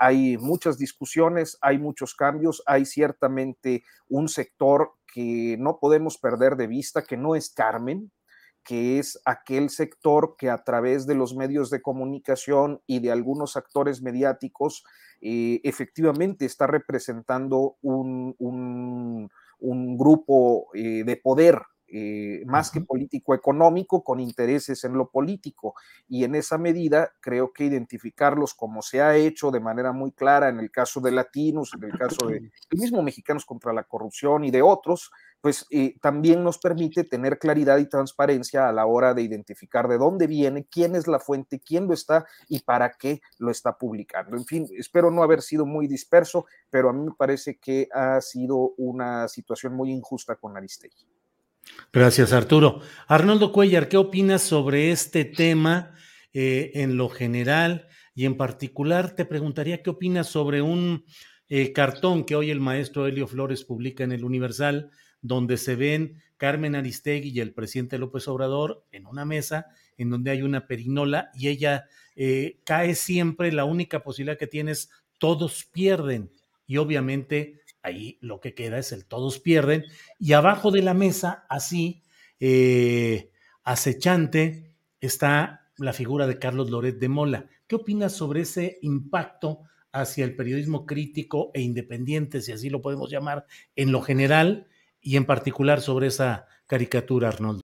hay 0.00 0.36
muchas 0.38 0.76
discusiones, 0.76 1.56
hay 1.60 1.78
muchos 1.78 2.16
cambios, 2.16 2.62
hay 2.66 2.84
ciertamente 2.84 3.84
un 4.08 4.28
sector 4.28 4.94
que 5.14 5.56
no 5.60 5.78
podemos 5.78 6.18
perder 6.18 6.56
de 6.56 6.66
vista, 6.66 7.02
que 7.02 7.16
no 7.16 7.36
es 7.36 7.48
Carmen, 7.48 8.10
que 8.64 8.98
es 8.98 9.20
aquel 9.24 9.70
sector 9.70 10.34
que 10.36 10.50
a 10.50 10.64
través 10.64 11.06
de 11.06 11.14
los 11.14 11.36
medios 11.36 11.70
de 11.70 11.80
comunicación 11.80 12.80
y 12.88 12.98
de 12.98 13.12
algunos 13.12 13.56
actores 13.56 14.02
mediáticos 14.02 14.82
eh, 15.20 15.60
efectivamente 15.62 16.46
está 16.46 16.66
representando 16.66 17.76
un, 17.80 19.30
grupo 19.96 20.66
eh, 20.74 21.04
de 21.04 21.16
poder 21.16 21.62
eh, 21.96 22.42
más 22.46 22.72
que 22.72 22.80
político-económico, 22.80 24.02
con 24.02 24.18
intereses 24.18 24.82
en 24.82 24.94
lo 24.94 25.10
político. 25.10 25.76
Y 26.08 26.24
en 26.24 26.34
esa 26.34 26.58
medida 26.58 27.12
creo 27.20 27.52
que 27.52 27.66
identificarlos 27.66 28.52
como 28.54 28.82
se 28.82 29.00
ha 29.00 29.14
hecho 29.14 29.52
de 29.52 29.60
manera 29.60 29.92
muy 29.92 30.10
clara 30.10 30.48
en 30.48 30.58
el 30.58 30.72
caso 30.72 31.00
de 31.00 31.12
Latinos, 31.12 31.70
en 31.76 31.84
el 31.84 31.96
caso 31.96 32.26
de 32.26 32.38
el 32.38 32.78
mismo 32.80 33.00
Mexicanos 33.00 33.44
contra 33.44 33.72
la 33.72 33.84
Corrupción 33.84 34.42
y 34.42 34.50
de 34.50 34.60
otros, 34.60 35.12
pues 35.40 35.66
eh, 35.70 35.94
también 36.00 36.42
nos 36.42 36.58
permite 36.58 37.04
tener 37.04 37.38
claridad 37.38 37.78
y 37.78 37.88
transparencia 37.88 38.68
a 38.68 38.72
la 38.72 38.86
hora 38.86 39.14
de 39.14 39.22
identificar 39.22 39.86
de 39.86 39.96
dónde 39.96 40.26
viene, 40.26 40.66
quién 40.68 40.96
es 40.96 41.06
la 41.06 41.20
fuente, 41.20 41.60
quién 41.60 41.86
lo 41.86 41.94
está 41.94 42.26
y 42.48 42.58
para 42.58 42.90
qué 42.94 43.20
lo 43.38 43.52
está 43.52 43.78
publicando. 43.78 44.36
En 44.36 44.46
fin, 44.46 44.66
espero 44.76 45.12
no 45.12 45.22
haber 45.22 45.42
sido 45.42 45.64
muy 45.64 45.86
disperso, 45.86 46.46
pero 46.70 46.90
a 46.90 46.92
mí 46.92 47.04
me 47.04 47.14
parece 47.16 47.56
que 47.58 47.86
ha 47.92 48.20
sido 48.20 48.72
una 48.78 49.28
situación 49.28 49.74
muy 49.74 49.92
injusta 49.92 50.34
con 50.34 50.56
Aristegui. 50.56 51.13
Gracias, 51.92 52.32
Arturo. 52.32 52.80
Arnoldo 53.06 53.52
Cuellar, 53.52 53.88
¿qué 53.88 53.96
opinas 53.96 54.42
sobre 54.42 54.90
este 54.90 55.24
tema 55.24 55.94
eh, 56.32 56.72
en 56.74 56.96
lo 56.96 57.08
general? 57.08 57.88
Y 58.14 58.26
en 58.26 58.36
particular, 58.36 59.14
te 59.14 59.24
preguntaría 59.24 59.82
qué 59.82 59.90
opinas 59.90 60.28
sobre 60.28 60.62
un 60.62 61.04
eh, 61.48 61.72
cartón 61.72 62.24
que 62.24 62.36
hoy 62.36 62.50
el 62.50 62.60
maestro 62.60 63.06
Helio 63.06 63.26
Flores 63.26 63.64
publica 63.64 64.04
en 64.04 64.12
el 64.12 64.24
Universal, 64.24 64.90
donde 65.20 65.56
se 65.56 65.76
ven 65.76 66.22
Carmen 66.36 66.74
Aristegui 66.74 67.30
y 67.30 67.40
el 67.40 67.54
presidente 67.54 67.98
López 67.98 68.28
Obrador 68.28 68.84
en 68.92 69.06
una 69.06 69.24
mesa 69.24 69.66
en 69.96 70.10
donde 70.10 70.30
hay 70.30 70.42
una 70.42 70.66
perinola 70.66 71.30
y 71.34 71.48
ella 71.48 71.86
eh, 72.16 72.60
cae 72.64 72.94
siempre, 72.94 73.52
la 73.52 73.64
única 73.64 74.02
posibilidad 74.02 74.38
que 74.38 74.46
tiene 74.46 74.72
es 74.72 74.90
todos 75.18 75.64
pierden 75.64 76.30
y 76.66 76.76
obviamente 76.78 77.60
ahí 77.84 78.18
lo 78.20 78.40
que 78.40 78.54
queda 78.54 78.78
es 78.78 78.90
el 78.92 79.06
todos 79.06 79.38
pierden 79.38 79.84
y 80.18 80.32
abajo 80.32 80.70
de 80.70 80.82
la 80.82 80.94
mesa 80.94 81.44
así 81.48 82.02
eh, 82.40 83.30
acechante 83.62 84.74
está 85.00 85.70
la 85.76 85.92
figura 85.92 86.26
de 86.26 86.38
Carlos 86.38 86.70
Loret 86.70 86.98
de 86.98 87.08
Mola. 87.08 87.46
¿Qué 87.66 87.76
opinas 87.76 88.12
sobre 88.12 88.42
ese 88.42 88.78
impacto 88.82 89.60
hacia 89.92 90.24
el 90.24 90.34
periodismo 90.34 90.86
crítico 90.86 91.50
e 91.54 91.60
independiente, 91.60 92.40
si 92.40 92.52
así 92.52 92.68
lo 92.70 92.82
podemos 92.82 93.10
llamar, 93.10 93.46
en 93.76 93.92
lo 93.92 94.02
general? 94.02 94.68
y 95.04 95.16
en 95.16 95.26
particular 95.26 95.82
sobre 95.82 96.08
esa 96.08 96.48
caricatura, 96.66 97.28
Arnoldo. 97.28 97.63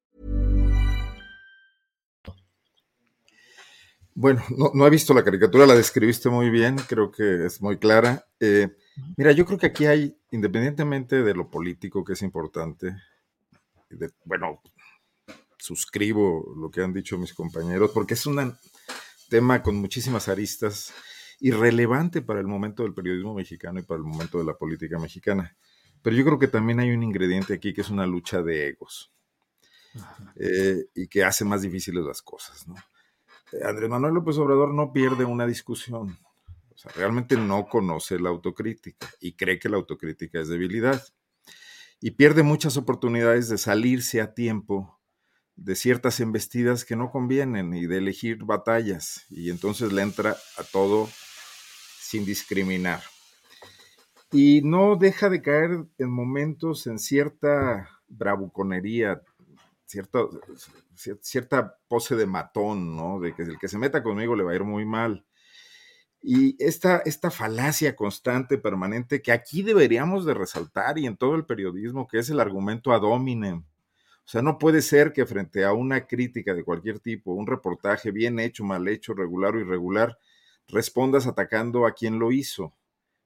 Bueno, 4.21 4.43
no, 4.55 4.69
no, 4.75 4.85
he 4.85 4.91
visto 4.91 5.15
la 5.15 5.23
caricatura, 5.23 5.65
la 5.65 5.73
describiste 5.73 6.29
muy 6.29 6.51
bien, 6.51 6.75
creo 6.87 7.09
que 7.09 7.47
es 7.47 7.59
muy 7.59 7.79
clara. 7.79 8.27
Eh, 8.39 8.69
mira, 9.17 9.31
yo 9.31 9.47
creo 9.47 9.57
que 9.57 9.65
aquí 9.65 9.87
hay, 9.87 10.15
independientemente 10.29 11.23
de 11.23 11.33
lo 11.33 11.49
político 11.49 12.03
que 12.03 12.13
es 12.13 12.21
importante, 12.21 12.95
de, 13.89 14.11
bueno, 14.23 14.61
suscribo 15.57 16.53
lo 16.55 16.69
que 16.69 16.83
han 16.83 16.93
dicho 16.93 17.17
mis 17.17 17.33
compañeros, 17.33 17.89
porque 17.95 18.13
es 18.13 18.23
un 18.27 18.55
tema 19.27 19.63
con 19.63 19.77
muchísimas 19.77 20.27
aristas 20.27 20.93
irrelevante 21.39 22.21
para 22.21 22.41
el 22.41 22.47
momento 22.47 22.83
del 22.83 22.93
periodismo 22.93 23.33
mexicano 23.33 23.79
y 23.79 23.83
para 23.83 23.97
el 23.97 24.03
momento 24.03 24.37
de 24.37 24.43
la 24.43 24.53
política 24.53 24.99
mexicana. 24.99 25.57
Pero 26.03 26.15
yo 26.15 26.23
creo 26.23 26.37
que 26.37 26.47
también 26.47 26.79
hay 26.79 26.91
un 26.91 27.01
ingrediente 27.01 27.55
aquí 27.55 27.73
que 27.73 27.81
es 27.81 27.89
una 27.89 28.05
lucha 28.05 28.43
de 28.43 28.67
egos 28.67 29.11
eh, 30.35 30.85
y 30.93 31.07
que 31.07 31.23
hace 31.23 31.43
más 31.43 31.63
difíciles 31.63 32.05
las 32.05 32.21
cosas, 32.21 32.67
¿no? 32.67 32.75
Andrés 33.63 33.89
Manuel 33.89 34.13
López 34.13 34.37
Obrador 34.37 34.73
no 34.73 34.93
pierde 34.93 35.25
una 35.25 35.45
discusión. 35.45 36.17
O 36.73 36.77
sea, 36.77 36.91
realmente 36.95 37.35
no 37.37 37.67
conoce 37.67 38.19
la 38.19 38.29
autocrítica 38.29 39.07
y 39.19 39.33
cree 39.33 39.59
que 39.59 39.69
la 39.69 39.77
autocrítica 39.77 40.39
es 40.39 40.47
debilidad. 40.47 41.03
Y 41.99 42.11
pierde 42.11 42.43
muchas 42.43 42.77
oportunidades 42.77 43.49
de 43.49 43.57
salirse 43.57 44.21
a 44.21 44.33
tiempo 44.33 44.99
de 45.55 45.75
ciertas 45.75 46.19
embestidas 46.19 46.85
que 46.85 46.95
no 46.95 47.11
convienen 47.11 47.73
y 47.73 47.85
de 47.85 47.97
elegir 47.97 48.43
batallas. 48.43 49.25
Y 49.29 49.51
entonces 49.51 49.91
le 49.91 50.01
entra 50.01 50.35
a 50.57 50.63
todo 50.63 51.07
sin 51.99 52.25
discriminar. 52.25 53.01
Y 54.31 54.61
no 54.63 54.95
deja 54.95 55.29
de 55.29 55.41
caer 55.41 55.85
en 55.97 56.09
momentos 56.09 56.87
en 56.87 56.97
cierta 56.99 57.89
bravuconería, 58.07 59.21
cierta 61.21 61.77
pose 61.87 62.15
de 62.15 62.25
matón, 62.25 62.95
¿no? 62.95 63.19
De 63.19 63.33
que 63.33 63.43
el 63.43 63.57
que 63.59 63.67
se 63.67 63.77
meta 63.77 64.03
conmigo 64.03 64.35
le 64.35 64.43
va 64.43 64.51
a 64.51 64.55
ir 64.55 64.63
muy 64.63 64.85
mal. 64.85 65.25
Y 66.21 66.55
esta, 66.63 66.97
esta 67.05 67.31
falacia 67.31 67.95
constante, 67.95 68.59
permanente, 68.59 69.21
que 69.23 69.31
aquí 69.31 69.63
deberíamos 69.63 70.25
de 70.25 70.35
resaltar 70.35 70.99
y 70.99 71.07
en 71.07 71.17
todo 71.17 71.35
el 71.35 71.45
periodismo, 71.45 72.07
que 72.07 72.19
es 72.19 72.29
el 72.29 72.39
argumento 72.39 72.93
ad 72.93 73.03
hominem. 73.03 73.63
O 74.23 74.29
sea, 74.31 74.43
no 74.43 74.59
puede 74.59 74.83
ser 74.83 75.13
que 75.13 75.25
frente 75.25 75.65
a 75.65 75.73
una 75.73 76.05
crítica 76.05 76.53
de 76.53 76.63
cualquier 76.63 76.99
tipo, 76.99 77.33
un 77.33 77.47
reportaje 77.47 78.11
bien 78.11 78.39
hecho, 78.39 78.63
mal 78.63 78.87
hecho, 78.87 79.13
regular 79.15 79.55
o 79.55 79.59
irregular, 79.59 80.19
respondas 80.67 81.25
atacando 81.25 81.87
a 81.87 81.93
quien 81.93 82.19
lo 82.19 82.31
hizo. 82.31 82.75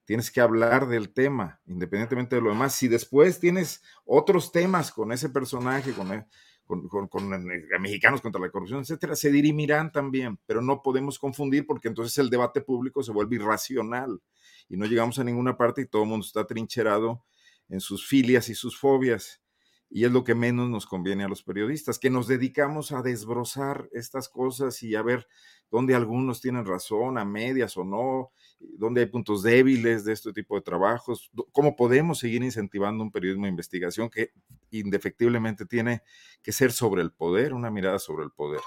Tienes 0.05 0.31
que 0.31 0.39
hablar 0.39 0.87
del 0.87 1.11
tema, 1.11 1.59
independientemente 1.65 2.37
de 2.37 2.41
lo 2.41 2.49
demás. 2.49 2.75
Si 2.75 2.87
después 2.87 3.39
tienes 3.39 3.83
otros 4.05 4.51
temas 4.51 4.91
con 4.91 5.11
ese 5.11 5.29
personaje, 5.29 5.91
con, 5.91 6.13
e, 6.13 6.25
con, 6.65 6.87
con, 7.07 7.33
eh, 7.33 7.79
mexicanos 7.79 8.21
contra 8.21 8.41
la 8.41 8.49
corrupción, 8.49 8.81
etcétera, 8.81 9.15
se 9.15 9.31
dirimirán 9.31 9.91
también, 9.91 10.39
pero 10.45 10.61
no 10.61 10.81
podemos 10.81 11.19
confundir 11.19 11.65
porque 11.65 11.87
entonces 11.87 12.17
el 12.17 12.29
debate 12.29 12.61
público 12.61 13.03
se 13.03 13.11
vuelve 13.11 13.35
irracional 13.35 14.21
y 14.67 14.77
no 14.77 14.85
llegamos 14.85 15.19
a 15.19 15.23
ninguna 15.23 15.57
parte 15.57 15.81
y 15.81 15.87
todo 15.87 16.03
el 16.03 16.09
mundo 16.09 16.25
está 16.25 16.45
trincherado 16.45 17.23
en 17.69 17.79
sus 17.79 18.07
filias 18.07 18.49
y 18.49 18.55
sus 18.55 18.77
fobias. 18.77 19.41
Y 19.89 20.05
es 20.05 20.11
lo 20.11 20.23
que 20.23 20.35
menos 20.35 20.69
nos 20.69 20.85
conviene 20.85 21.23
a 21.23 21.27
los 21.27 21.43
periodistas, 21.43 21.99
que 21.99 22.09
nos 22.09 22.27
dedicamos 22.27 22.91
a 22.91 23.01
desbrozar 23.01 23.87
estas 23.93 24.29
cosas 24.29 24.81
y 24.83 24.95
a 24.95 25.01
ver 25.01 25.27
dónde 25.69 25.95
algunos 25.95 26.41
tienen 26.41 26.65
razón, 26.65 27.17
a 27.17 27.25
medias 27.25 27.77
o 27.77 27.83
no, 27.83 28.31
dónde 28.59 29.01
hay 29.01 29.07
puntos 29.07 29.43
débiles 29.43 30.05
de 30.05 30.13
este 30.13 30.33
tipo 30.33 30.55
de 30.55 30.61
trabajos, 30.61 31.31
cómo 31.51 31.75
podemos 31.75 32.19
seguir 32.19 32.43
incentivando 32.43 33.03
un 33.03 33.11
periodismo 33.11 33.45
de 33.45 33.51
investigación 33.51 34.09
que 34.09 34.31
indefectiblemente 34.71 35.65
tiene 35.65 36.01
que 36.41 36.51
ser 36.51 36.71
sobre 36.71 37.01
el 37.01 37.11
poder, 37.11 37.53
una 37.53 37.69
mirada 37.71 37.99
sobre 37.99 38.25
el 38.25 38.31
poder. 38.31 38.61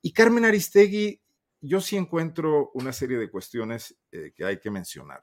Y 0.00 0.12
Carmen 0.12 0.44
Aristegui, 0.44 1.20
yo 1.60 1.80
sí 1.80 1.96
encuentro 1.96 2.70
una 2.74 2.92
serie 2.92 3.18
de 3.18 3.30
cuestiones 3.30 3.96
eh, 4.10 4.32
que 4.34 4.44
hay 4.44 4.58
que 4.58 4.70
mencionar. 4.70 5.22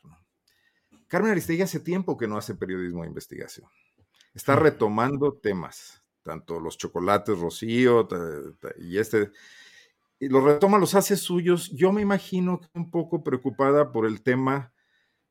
Carmen 1.07 1.31
Aristegui 1.31 1.63
hace 1.63 1.79
tiempo 1.79 2.17
que 2.17 2.27
no 2.27 2.37
hace 2.37 2.55
periodismo 2.55 3.01
de 3.01 3.09
investigación. 3.09 3.67
Está 4.39 4.55
retomando 4.55 5.33
temas, 5.33 6.01
tanto 6.23 6.61
los 6.61 6.77
chocolates 6.77 7.37
Rocío 7.37 8.07
y 8.77 8.97
este, 8.97 9.31
y 10.17 10.29
los 10.29 10.41
retoma, 10.41 10.77
los 10.77 10.95
hace 10.95 11.17
suyos. 11.17 11.69
Yo 11.75 11.91
me 11.91 12.01
imagino 12.01 12.61
que 12.61 12.69
un 12.73 12.89
poco 12.89 13.21
preocupada 13.21 13.91
por 13.91 14.05
el 14.05 14.23
tema 14.23 14.71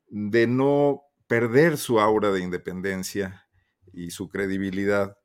de 0.09 0.47
no 0.47 1.05
perder 1.26 1.78
su 1.78 1.98
aura 2.01 2.32
de 2.32 2.40
independencia 2.40 3.48
y 3.94 4.10
su 4.10 4.28
credibilidad 4.28 5.16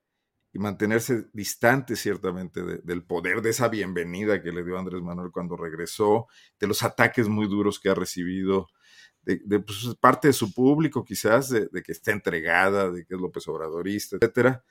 y 0.54 0.60
mantenerse 0.60 1.26
distante 1.34 1.98
ciertamente 1.98 2.64
del 2.64 3.04
poder, 3.04 3.42
de 3.42 3.50
esa 3.50 3.68
bienvenida 3.68 4.42
que 4.42 4.54
le 4.54 4.64
dio 4.64 4.80
Andrés 4.80 5.02
Manuel 5.02 5.32
cuando 5.34 5.58
regresó, 5.58 6.28
de 6.58 6.68
los 6.68 6.84
ataques 6.84 7.28
muy 7.28 7.50
duros 7.50 7.82
que 7.82 7.90
ha 7.90 7.96
recibido, 7.96 8.70
de, 9.26 9.60
pues, 9.60 9.96
parte 10.00 10.28
de 10.28 10.34
su 10.34 10.54
público 10.54 11.04
quizás, 11.04 11.50
de, 11.50 11.70
que 11.84 11.92
está 11.92 12.12
entregada, 12.12 12.92
de 12.92 13.06
que 13.06 13.16
es 13.16 13.20
López 13.20 13.48
Obradorista, 13.48 14.18
etcétera, 14.18 14.64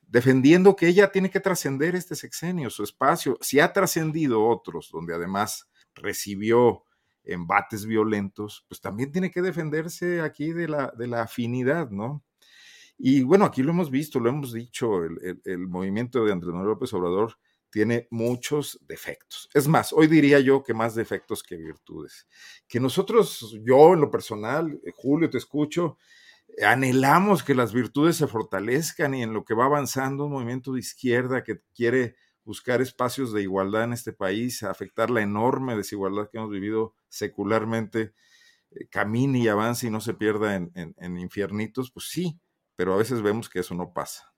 defendiendo 0.00 0.76
que 0.76 0.88
ella 0.88 1.10
tiene 1.10 1.30
que 1.30 1.40
trascender 1.40 1.96
este 1.96 2.14
sexenio, 2.14 2.70
su 2.70 2.82
espacio. 2.82 3.38
Si 3.40 3.60
ha 3.60 3.72
trascendido 3.72 4.46
otros, 4.46 4.90
donde 4.92 5.14
además 5.14 5.68
recibió 5.94 6.84
embates 7.24 7.86
violentos, 7.86 8.66
pues 8.68 8.80
también 8.80 9.10
tiene 9.10 9.30
que 9.30 9.40
defenderse 9.40 10.20
aquí 10.20 10.52
de 10.52 10.68
la, 10.68 10.92
de 10.96 11.06
la 11.06 11.22
afinidad, 11.22 11.90
¿no? 11.90 12.22
Y 12.98 13.22
bueno, 13.22 13.46
aquí 13.46 13.62
lo 13.62 13.70
hemos 13.72 13.90
visto, 13.90 14.20
lo 14.20 14.28
hemos 14.28 14.52
dicho, 14.52 15.02
el, 15.02 15.40
el 15.44 15.66
movimiento 15.66 16.24
de 16.24 16.32
Andrés 16.32 16.52
Manuel 16.52 16.70
López 16.70 16.92
Obrador 16.92 17.38
tiene 17.74 18.06
muchos 18.12 18.78
defectos. 18.86 19.50
Es 19.52 19.66
más, 19.66 19.92
hoy 19.92 20.06
diría 20.06 20.38
yo 20.38 20.62
que 20.62 20.72
más 20.72 20.94
defectos 20.94 21.42
que 21.42 21.56
virtudes. 21.56 22.28
Que 22.68 22.78
nosotros, 22.78 23.58
yo 23.64 23.94
en 23.94 24.00
lo 24.00 24.12
personal, 24.12 24.80
eh, 24.84 24.92
Julio, 24.94 25.28
te 25.28 25.38
escucho, 25.38 25.98
anhelamos 26.64 27.42
que 27.42 27.52
las 27.52 27.72
virtudes 27.72 28.14
se 28.14 28.28
fortalezcan 28.28 29.12
y 29.14 29.24
en 29.24 29.32
lo 29.32 29.44
que 29.44 29.54
va 29.54 29.64
avanzando 29.64 30.26
un 30.26 30.34
movimiento 30.34 30.72
de 30.72 30.78
izquierda 30.78 31.42
que 31.42 31.62
quiere 31.74 32.14
buscar 32.44 32.80
espacios 32.80 33.32
de 33.32 33.42
igualdad 33.42 33.82
en 33.82 33.92
este 33.92 34.12
país, 34.12 34.62
afectar 34.62 35.10
la 35.10 35.22
enorme 35.22 35.76
desigualdad 35.76 36.28
que 36.30 36.38
hemos 36.38 36.50
vivido 36.50 36.94
secularmente, 37.08 38.12
eh, 38.70 38.86
camine 38.88 39.40
y 39.40 39.48
avance 39.48 39.88
y 39.88 39.90
no 39.90 40.00
se 40.00 40.14
pierda 40.14 40.54
en, 40.54 40.70
en, 40.76 41.18
infiernitos, 41.18 41.90
pues 41.90 42.06
sí, 42.08 42.38
pero 42.76 42.94
a 42.94 42.98
veces 42.98 43.20
vemos 43.20 43.50
que 43.50 43.58
eso 43.58 43.74
no 43.74 43.92
pasa. 43.92 44.32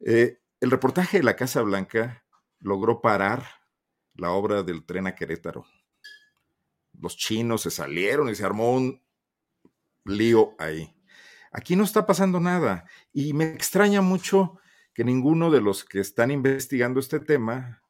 Eh, 0.00 0.38
el 0.64 0.70
reportaje 0.70 1.18
de 1.18 1.24
la 1.24 1.36
Casa 1.36 1.60
Blanca 1.60 2.24
logró 2.58 3.02
parar 3.02 3.44
la 4.14 4.30
obra 4.30 4.62
del 4.62 4.86
tren 4.86 5.06
a 5.06 5.14
Querétaro. 5.14 5.66
Los 6.94 7.18
chinos 7.18 7.60
se 7.60 7.70
salieron 7.70 8.30
y 8.30 8.34
se 8.34 8.46
armó 8.46 8.72
un 8.72 9.02
lío 10.06 10.54
ahí. 10.58 10.96
Aquí 11.52 11.76
no 11.76 11.84
está 11.84 12.06
pasando 12.06 12.40
nada 12.40 12.86
y 13.12 13.34
me 13.34 13.44
extraña 13.44 14.00
mucho 14.00 14.58
que 14.94 15.04
ninguno 15.04 15.50
de 15.50 15.60
los 15.60 15.84
que 15.84 16.00
están 16.00 16.30
investigando 16.30 16.98
este 16.98 17.20
tema 17.20 17.82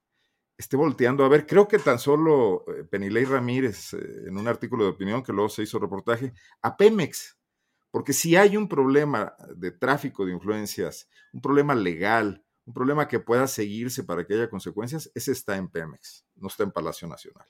esté 0.59 0.77
volteando 0.77 1.25
a 1.25 1.29
ver. 1.29 1.47
Creo 1.47 1.69
que 1.69 1.79
tan 1.79 2.01
solo 2.01 2.65
eh, 2.67 2.83
Penilei 2.91 3.25
Ramírez, 3.25 3.95
eh, 3.95 4.25
en 4.27 4.37
un 4.37 4.49
artículo 4.49 4.83
de 4.83 4.91
opinión 4.91 5.23
que 5.23 5.33
luego 5.33 5.49
se 5.49 5.63
hizo 5.63 5.79
reportaje, 5.79 6.33
a 6.61 6.77
Pemex, 6.77 7.39
porque 7.93 8.13
si 8.13 8.35
hay 8.35 8.57
un 8.57 8.69
problema 8.69 9.37
de 9.55 9.71
tráfico 9.71 10.27
de 10.27 10.33
influencias, 10.33 11.09
un 11.33 11.41
problema 11.41 11.77
legal, 11.77 12.44
un 12.67 12.73
problema 12.73 13.09
que 13.09 13.21
pueda 13.21 13.47
seguirse 13.47 14.05
para 14.05 14.27
que 14.27 14.35
haya 14.35 14.51
consecuencias, 14.51 15.11
ese 15.15 15.33
está 15.33 15.57
en 15.57 15.69
Pemex, 15.69 16.25
no 16.37 16.49
está 16.49 16.63
en 16.65 16.73
Palacio 16.73 17.07
Nacional. 17.07 17.47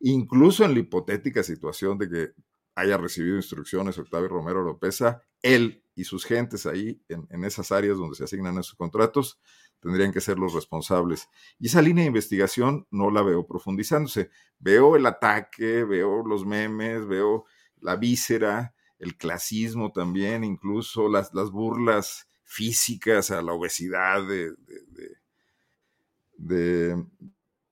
Incluso 0.00 0.64
en 0.64 0.74
la 0.74 0.80
hipotética 0.80 1.42
situación 1.42 1.98
de 1.98 2.08
que 2.08 2.32
haya 2.74 2.96
recibido 2.96 3.36
instrucciones 3.36 3.98
Octavio 3.98 4.28
Romero 4.28 4.62
Lopeza, 4.62 5.22
él 5.42 5.84
y 5.94 6.04
sus 6.04 6.24
gentes 6.24 6.66
ahí 6.66 7.02
en, 7.08 7.44
esas 7.44 7.72
áreas 7.72 7.98
donde 7.98 8.16
se 8.16 8.24
asignan 8.24 8.58
esos 8.58 8.74
contratos 8.74 9.38
tendrían 9.80 10.12
que 10.12 10.20
ser 10.20 10.38
los 10.38 10.54
responsables. 10.54 11.28
Y 11.58 11.66
esa 11.66 11.82
línea 11.82 12.02
de 12.02 12.08
investigación 12.08 12.86
no 12.90 13.10
la 13.10 13.22
veo 13.22 13.46
profundizándose. 13.46 14.30
Veo 14.58 14.96
el 14.96 15.06
ataque, 15.06 15.84
veo 15.84 16.22
los 16.24 16.44
memes, 16.44 17.06
veo 17.06 17.44
la 17.80 17.96
víscera, 17.96 18.74
el 18.98 19.16
clasismo 19.16 19.90
también, 19.90 20.44
incluso 20.44 21.08
las, 21.08 21.32
las 21.32 21.50
burlas 21.50 22.26
físicas, 22.50 23.30
a 23.30 23.42
la 23.42 23.52
obesidad 23.52 24.26
de, 24.26 24.54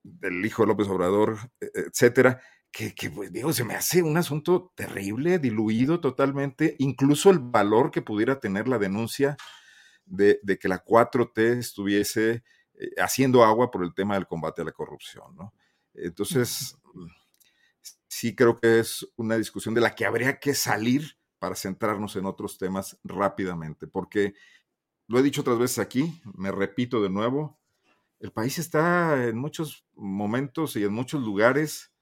del 0.05 0.47
hijo 0.47 0.63
de 0.63 0.69
López 0.69 0.89
Obrador, 0.89 1.37
e, 1.61 1.71
etcétera, 1.75 2.41
que, 2.71 2.95
que 2.95 3.11
pues, 3.11 3.33
digo, 3.33 3.53
se 3.53 3.65
me 3.65 3.75
hace 3.75 4.03
un 4.03 4.17
asunto 4.17 4.73
terrible, 4.77 5.41
diluido 5.41 6.01
totalmente, 6.01 6.77
incluso 6.79 7.31
el 7.31 7.41
valor 7.41 7.91
que 7.91 8.03
pudiera 8.03 8.39
tener 8.39 8.69
la 8.69 8.79
denuncia 8.79 9.37
de, 10.07 10.39
que 10.61 10.69
la 10.69 10.85
4T 10.85 11.59
estuviese 11.59 12.45
eh, 12.75 12.91
haciendo 12.99 13.45
agua 13.45 13.71
por 13.71 13.83
el 13.83 13.95
tema 13.95 14.15
del 14.15 14.27
combate 14.27 14.63
a 14.63 14.65
la 14.65 14.73
corrupción, 14.73 15.35
¿no? 15.35 15.53
Entonces, 15.95 16.77
sí 18.07 18.37
creo 18.37 18.61
que 18.61 18.79
es 18.79 19.07
una 19.17 19.37
discusión 19.37 19.75
de 19.75 19.81
la 19.81 19.95
que 19.95 20.07
habría 20.07 20.39
que 20.39 20.55
salir 20.55 21.19
para 21.41 21.57
centrarnos 21.57 22.15
en 22.17 22.27
otros 22.27 22.59
temas 22.59 22.99
rápidamente, 23.03 23.87
porque 23.87 24.35
lo 25.09 25.19
he 25.19 25.23
dicho 25.23 25.41
otras 25.41 25.59
veces 25.59 25.79
aquí, 25.79 26.21
me 26.35 26.53
repito 26.53 27.03
de 27.03 27.09
nuevo, 27.09 27.59
el 28.21 28.31
país 28.31 28.59
está 28.59 29.25
en 29.25 29.39
muchos 29.39 29.87
momentos 29.95 30.77
y 30.77 30.85
en 30.85 30.93
muchos 30.93 31.23
lugares, 31.23 31.93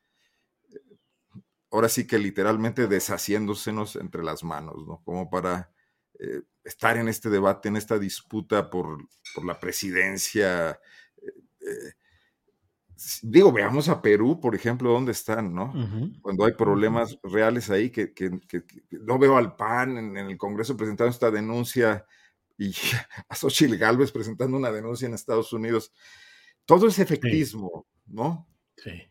ahora 1.71 1.89
sí 1.89 2.07
que 2.07 2.19
literalmente 2.19 2.89
deshaciéndosenos 2.89 3.97
entre 3.97 4.25
las 4.25 4.43
manos, 4.43 4.87
¿no? 4.87 5.03
Como 5.05 5.31
para 5.31 5.71
eh, 6.19 6.43
estar 6.65 6.97
en 6.97 7.09
este 7.09 7.31
debate, 7.31 7.69
en 7.69 7.77
esta 7.77 7.99
disputa 7.99 8.71
por, 8.71 9.07
la 9.45 9.61
presidencia. 9.61 10.81
Eh, 11.21 11.93
digo, 13.23 13.53
veamos 13.53 13.89
a 13.89 14.03
Perú, 14.03 14.41
por 14.41 14.55
ejemplo, 14.55 14.91
dónde 14.91 15.13
están, 15.13 15.55
¿no? 15.55 15.73
Cuando 16.23 16.45
hay 16.45 16.53
problemas 16.55 17.19
reales 17.23 17.71
ahí, 17.71 17.91
que, 17.91 18.13
no 18.91 19.19
veo 19.19 19.37
al 19.37 19.55
PAN 19.55 19.99
en, 19.99 20.17
en 20.17 20.27
el 20.31 20.39
Congreso 20.39 20.77
presentando 20.77 21.11
esta 21.11 21.31
denuncia 21.31 22.05
y 22.59 22.73
a 23.29 23.35
Xochitl 23.35 23.77
Galvez 23.77 24.13
presentando 24.13 24.57
una 24.57 24.71
denuncia 24.71 25.07
en 25.07 25.15
Estados 25.15 25.53
Unidos. 25.53 25.93
Todo 26.65 26.89
es 26.89 26.99
efectismo, 26.99 27.87
¿no? 28.07 28.49
Sí. 28.77 29.03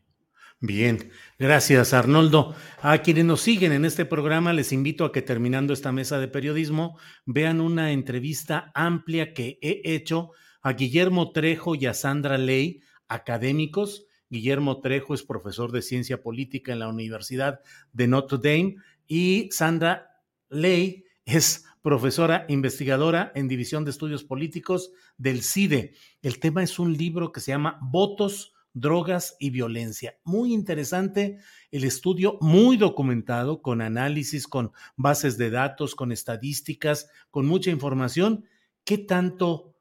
Bien, 0.62 1.12
gracias 1.38 1.94
Arnoldo. 1.94 2.56
A 2.82 3.00
quienes 3.00 3.26
nos 3.26 3.42
siguen 3.42 3.72
en 3.72 3.86
este 3.86 4.06
programa 4.06 4.54
les 4.54 4.72
invito 4.72 5.06
a 5.06 5.12
que 5.12 5.22
terminando 5.22 5.74
esta 5.74 5.92
mesa 5.92 6.18
de 6.18 6.28
periodismo 6.28 6.98
vean 7.26 7.62
una 7.62 7.92
entrevista 7.92 8.72
amplia 8.74 9.34
que 9.34 9.60
he 9.62 9.82
hecho 9.84 10.32
a 10.62 10.74
Guillermo 10.74 11.32
Trejo 11.32 11.76
y 11.76 11.86
a 11.86 11.94
Sandra 11.94 12.38
Ley, 12.38 12.82
académicos. 13.08 14.08
Guillermo 14.30 14.82
Trejo 14.82 15.14
es 15.14 15.24
profesor 15.24 15.72
de 15.72 15.82
ciencia 15.82 16.24
política 16.24 16.72
en 16.72 16.80
la 16.80 16.88
Universidad 16.88 17.60
de 17.94 18.08
Notre 18.08 18.38
Dame 18.38 18.78
y 19.08 19.50
Sandra 19.52 20.24
Ley 20.50 21.04
es 21.26 21.66
profesora 21.86 22.48
investigadora 22.50 23.32
en 23.36 23.48
División 23.48 23.86
de 23.86 23.92
Estudios 23.92 24.24
Políticos 24.24 24.92
del 25.20 25.44
CIDE. 25.44 25.94
El 26.24 26.40
tema 26.40 26.64
es 26.64 26.80
un 26.80 26.98
libro 26.98 27.32
que 27.32 27.42
se 27.42 27.52
llama 27.52 27.78
Votos, 27.80 28.56
Drogas 28.74 29.38
y 29.40 29.52
Violencia. 29.52 30.18
Muy 30.24 30.52
interesante 30.52 31.38
el 31.70 31.84
estudio, 31.84 32.40
muy 32.42 32.78
documentado, 32.78 33.62
con 33.62 33.82
análisis, 33.82 34.48
con 34.48 34.72
bases 34.96 35.38
de 35.38 35.52
datos, 35.52 35.94
con 35.94 36.12
estadísticas, 36.12 37.08
con 37.30 37.46
mucha 37.46 37.70
información. 37.70 38.46
¿Qué 38.84 38.98
tanto 38.98 39.76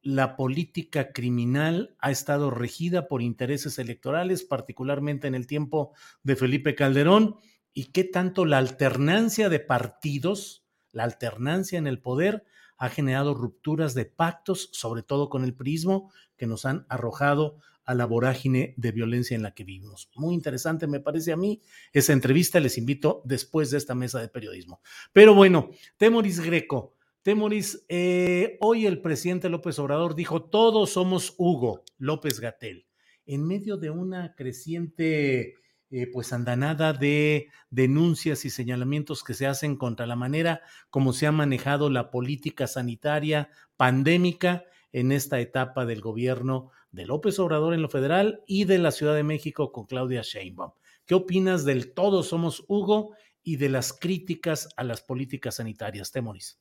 la 0.00 0.36
política 0.36 1.12
criminal 1.12 1.96
ha 1.98 2.12
estado 2.12 2.52
regida 2.52 3.08
por 3.08 3.20
intereses 3.20 3.80
electorales, 3.80 4.44
particularmente 4.44 5.26
en 5.26 5.34
el 5.34 5.48
tiempo 5.48 5.92
de 6.22 6.36
Felipe 6.36 6.76
Calderón? 6.76 7.34
¿Y 7.74 7.86
qué 7.86 8.04
tanto 8.04 8.44
la 8.44 8.58
alternancia 8.58 9.48
de 9.48 9.58
partidos? 9.58 10.67
La 10.98 11.04
alternancia 11.04 11.78
en 11.78 11.86
el 11.86 12.00
poder 12.00 12.42
ha 12.76 12.88
generado 12.88 13.32
rupturas 13.32 13.94
de 13.94 14.04
pactos, 14.04 14.68
sobre 14.72 15.04
todo 15.04 15.28
con 15.28 15.44
el 15.44 15.54
prismo, 15.54 16.10
que 16.36 16.48
nos 16.48 16.64
han 16.64 16.86
arrojado 16.88 17.60
a 17.84 17.94
la 17.94 18.04
vorágine 18.04 18.74
de 18.76 18.90
violencia 18.90 19.36
en 19.36 19.44
la 19.44 19.54
que 19.54 19.62
vivimos. 19.62 20.10
Muy 20.16 20.34
interesante, 20.34 20.88
me 20.88 20.98
parece 20.98 21.30
a 21.30 21.36
mí, 21.36 21.62
esa 21.92 22.12
entrevista. 22.12 22.58
Les 22.58 22.78
invito 22.78 23.22
después 23.24 23.70
de 23.70 23.78
esta 23.78 23.94
mesa 23.94 24.20
de 24.20 24.26
periodismo. 24.26 24.80
Pero 25.12 25.36
bueno, 25.36 25.70
Temoris 25.98 26.40
Greco. 26.40 26.96
Temoris, 27.22 27.84
eh, 27.88 28.56
hoy 28.58 28.84
el 28.84 29.00
presidente 29.00 29.48
López 29.48 29.78
Obrador 29.78 30.16
dijo, 30.16 30.46
todos 30.46 30.90
somos 30.90 31.32
Hugo 31.38 31.84
López 31.96 32.40
Gatel. 32.40 32.88
En 33.24 33.46
medio 33.46 33.76
de 33.76 33.90
una 33.90 34.34
creciente 34.34 35.54
eh, 35.90 36.06
pues 36.12 36.34
andanada 36.34 36.92
de 36.92 37.48
denuncias 37.70 38.44
y 38.44 38.50
señalamientos 38.50 39.24
que 39.24 39.32
se 39.32 39.46
hacen 39.46 39.76
contra 39.76 40.06
la 40.06 40.16
manera 40.16 40.60
como 40.90 41.14
se 41.14 41.26
ha 41.26 41.32
manejado 41.32 41.88
la 41.88 42.10
política 42.10 42.66
sanitaria 42.66 43.48
pandémica 43.78 44.64
en 44.92 45.12
esta 45.12 45.40
etapa 45.40 45.86
del 45.86 46.02
gobierno 46.02 46.72
de 46.90 47.06
López 47.06 47.38
Obrador 47.38 47.72
en 47.72 47.80
lo 47.80 47.88
federal 47.88 48.42
y 48.46 48.64
de 48.64 48.76
la 48.76 48.90
Ciudad 48.90 49.14
de 49.14 49.22
México 49.22 49.72
con 49.72 49.86
Claudia 49.86 50.20
Sheinbaum. 50.22 50.72
¿Qué 51.06 51.14
opinas 51.14 51.64
del 51.64 51.94
todos 51.94 52.28
somos 52.28 52.66
Hugo 52.68 53.14
y 53.42 53.56
de 53.56 53.70
las 53.70 53.94
críticas 53.94 54.68
a 54.76 54.84
las 54.84 55.00
políticas 55.00 55.54
sanitarias? 55.54 56.12
Temoris. 56.12 56.58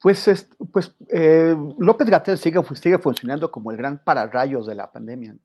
Pues, 0.00 0.48
pues 0.72 0.94
eh, 1.08 1.56
López 1.78 2.08
Gatel 2.08 2.38
sigue, 2.38 2.62
sigue 2.74 2.98
funcionando 2.98 3.50
como 3.50 3.72
el 3.72 3.76
gran 3.76 4.04
pararrayos 4.04 4.66
de 4.66 4.76
la 4.76 4.92
pandemia 4.92 5.36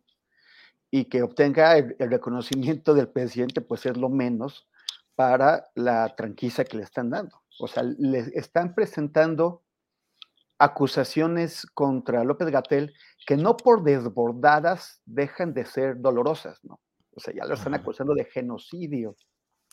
y 0.98 1.06
que 1.06 1.24
obtenga 1.24 1.78
el, 1.78 1.94
reconocimiento 2.00 2.94
del 2.94 3.10
presidente, 3.10 3.60
pues 3.60 3.86
es 3.86 3.98
lo 3.98 4.08
menos 4.08 4.66
para 5.16 5.68
la 5.76 6.16
tranquila 6.16 6.64
que 6.64 6.78
le 6.78 6.84
están 6.84 7.10
dando. 7.10 7.44
O 7.60 7.68
sea, 7.68 7.84
le 7.84 8.20
están 8.20 8.74
presentando 8.74 9.62
acusaciones 10.58 11.66
contra 11.74 12.24
López 12.24 12.50
Gatel 12.50 12.94
que 13.28 13.36
no 13.36 13.58
por 13.58 13.84
desbordadas 13.84 15.02
dejan 15.06 15.54
de 15.54 15.66
ser 15.66 16.00
dolorosas, 16.00 16.64
¿no? 16.64 16.80
O 17.14 17.20
sea, 17.20 17.34
ya 17.34 17.44
lo 17.44 17.56
están 17.56 17.74
acusando 17.74 18.14
de 18.14 18.24
genocidio 18.24 19.18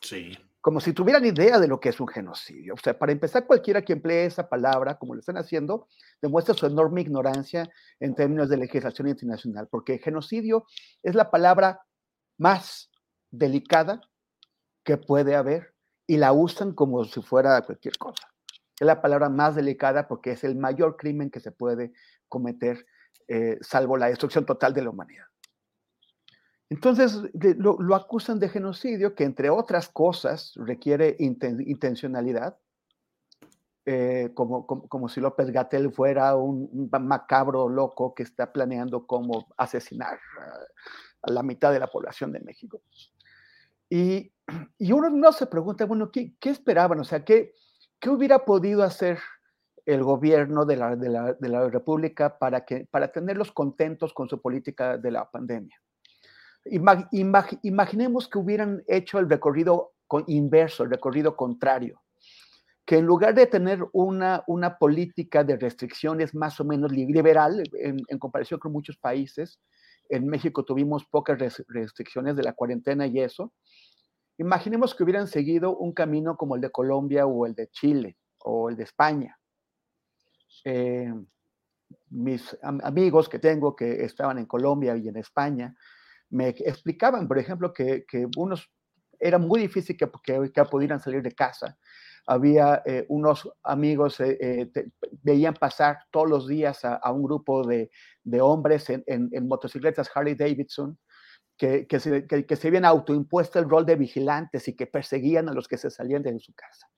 Sí. 0.00 0.36
Como 0.62 0.80
si 0.80 0.92
tuvieran 0.92 1.26
idea 1.26 1.58
de 1.58 1.66
lo 1.66 1.80
que 1.80 1.88
es 1.88 2.00
un 2.00 2.06
genocidio. 2.06 2.74
O 2.74 2.76
sea, 2.76 2.96
para 2.96 3.10
empezar, 3.10 3.46
cualquiera 3.46 3.82
que 3.82 3.92
emplee 3.92 4.26
esa 4.26 4.48
palabra, 4.48 4.96
como 4.96 5.14
lo 5.14 5.20
están 5.20 5.36
haciendo, 5.36 5.88
demuestra 6.22 6.54
su 6.54 6.66
enorme 6.66 7.00
ignorancia 7.00 7.68
en 7.98 8.14
términos 8.14 8.48
de 8.48 8.56
legislación 8.56 9.08
internacional, 9.08 9.68
porque 9.68 9.98
genocidio 9.98 10.64
es 11.02 11.16
la 11.16 11.30
palabra 11.32 11.80
más 12.38 12.90
delicada 13.30 14.00
que 14.84 14.96
puede 14.96 15.34
haber 15.34 15.74
y 16.06 16.16
la 16.16 16.32
usan 16.32 16.74
como 16.74 17.04
si 17.04 17.20
fuera 17.22 17.60
cualquier 17.62 17.98
cosa. 17.98 18.28
Es 18.78 18.86
la 18.86 19.02
palabra 19.02 19.28
más 19.28 19.56
delicada 19.56 20.06
porque 20.06 20.32
es 20.32 20.44
el 20.44 20.56
mayor 20.56 20.96
crimen 20.96 21.30
que 21.30 21.40
se 21.40 21.52
puede 21.52 21.92
cometer, 22.28 22.86
eh, 23.28 23.58
salvo 23.60 23.96
la 23.96 24.06
destrucción 24.06 24.46
total 24.46 24.74
de 24.74 24.82
la 24.82 24.90
humanidad. 24.90 25.26
Entonces 26.72 27.20
lo, 27.58 27.94
acusan 27.94 28.38
de 28.38 28.48
genocidio, 28.48 29.14
que 29.14 29.24
entre 29.24 29.50
otras 29.50 29.90
cosas 29.90 30.54
requiere 30.56 31.16
intencionalidad, 31.18 32.56
eh, 33.84 34.30
como, 34.32 34.66
como, 34.66 35.10
si 35.10 35.20
López 35.20 35.50
Gatel 35.50 35.92
fuera 35.92 36.34
un, 36.34 36.88
macabro 36.98 37.68
loco 37.68 38.14
que 38.14 38.22
está 38.22 38.54
planeando 38.54 39.06
cómo 39.06 39.48
asesinar 39.58 40.18
a, 41.20 41.30
la 41.30 41.42
mitad 41.42 41.74
de 41.74 41.78
la 41.78 41.88
población 41.88 42.32
de 42.32 42.40
México. 42.40 42.80
Y, 43.90 44.32
y 44.78 44.92
uno 44.92 45.10
no 45.10 45.30
se 45.32 45.46
pregunta, 45.46 45.84
bueno, 45.84 46.10
¿qué, 46.10 46.34
qué 46.40 46.48
esperaban? 46.48 46.98
O 47.00 47.04
sea, 47.04 47.22
¿qué, 47.22 47.52
¿qué 48.00 48.08
hubiera 48.08 48.46
podido 48.46 48.82
hacer 48.82 49.18
el 49.84 50.02
gobierno 50.02 50.64
de 50.64 50.76
la, 50.76 50.96
de 50.96 51.10
la, 51.10 51.34
de 51.34 51.48
la 51.50 51.68
República 51.68 52.38
para, 52.38 52.64
que, 52.64 52.86
para 52.86 53.12
tenerlos 53.12 53.52
contentos 53.52 54.14
con 54.14 54.26
su 54.30 54.40
política 54.40 54.96
de 54.96 55.10
la 55.10 55.30
pandemia? 55.30 55.76
Imaginemos 56.64 58.28
que 58.28 58.38
hubieran 58.38 58.82
hecho 58.86 59.18
el 59.18 59.28
recorrido 59.28 59.92
inverso, 60.26 60.84
el 60.84 60.90
recorrido 60.90 61.36
contrario, 61.36 62.02
que 62.84 62.98
en 62.98 63.06
lugar 63.06 63.34
de 63.34 63.46
tener 63.46 63.84
una, 63.92 64.44
política 64.78 65.44
de 65.44 65.56
restricciones 65.56 66.34
más 66.34 66.60
o 66.60 66.64
menos 66.64 66.92
liberal 66.92 67.62
en, 67.72 68.00
en 68.06 68.18
comparación 68.18 68.60
con 68.60 68.72
muchos 68.72 68.96
países, 68.96 69.60
en 70.08 70.26
México 70.26 70.64
tuvimos 70.64 71.04
pocas 71.06 71.38
restricciones 71.68 72.36
de 72.36 72.42
la 72.42 72.52
cuarentena 72.52 73.06
y 73.06 73.20
eso, 73.20 73.52
imaginemos 74.36 74.94
que 74.94 75.04
hubieran 75.04 75.26
seguido 75.26 75.76
un 75.76 75.92
camino 75.92 76.36
como 76.36 76.56
el 76.56 76.60
de 76.60 76.70
Colombia 76.70 77.26
o 77.26 77.46
el 77.46 77.54
de 77.54 77.68
Chile 77.68 78.18
o 78.38 78.68
el 78.68 78.76
de 78.76 78.82
España. 78.82 79.38
Eh, 80.64 81.12
mis 82.10 82.56
amigos 82.62 83.28
que 83.28 83.38
tengo 83.38 83.74
que 83.74 84.04
estaban 84.04 84.38
en 84.38 84.46
Colombia 84.46 84.96
y 84.96 85.08
en 85.08 85.16
España, 85.16 85.74
me 86.32 86.48
explicaban, 86.48 87.28
por 87.28 87.38
ejemplo, 87.38 87.72
que, 87.72 88.04
unos 88.36 88.70
era 89.20 89.38
muy 89.38 89.60
difícil 89.60 89.96
que, 89.96 90.10
que, 90.24 90.64
pudieran 90.64 90.98
salir 90.98 91.22
de 91.22 91.30
casa. 91.32 91.78
Había 92.26 92.82
eh, 92.84 93.04
unos 93.08 93.48
amigos, 93.62 94.18
eh, 94.20 94.70
eh, 94.74 94.88
veían 95.22 95.54
pasar 95.54 95.98
todos 96.10 96.28
los 96.28 96.48
días 96.48 96.84
a, 96.84 97.12
un 97.12 97.22
grupo 97.22 97.64
de, 97.66 97.90
hombres 98.40 98.90
en, 98.90 99.04
en, 99.06 99.46
motocicletas 99.46 100.10
Harley 100.12 100.34
Davidson 100.34 100.98
que, 101.56 101.86
que, 101.86 102.00
se, 102.00 102.26
que, 102.26 102.56
se 102.56 102.68
habían 102.68 102.84
autoimpuesto 102.84 103.58
el 103.58 103.68
rol 103.68 103.86
de 103.86 103.96
vigilantes 103.96 104.66
y 104.68 104.74
que 104.74 104.86
perseguían 104.86 105.48
a 105.48 105.52
los 105.52 105.68
que 105.68 105.76
se 105.76 105.90
salían 105.90 106.22
de 106.22 106.38
su 106.40 106.52
casa 106.54 106.88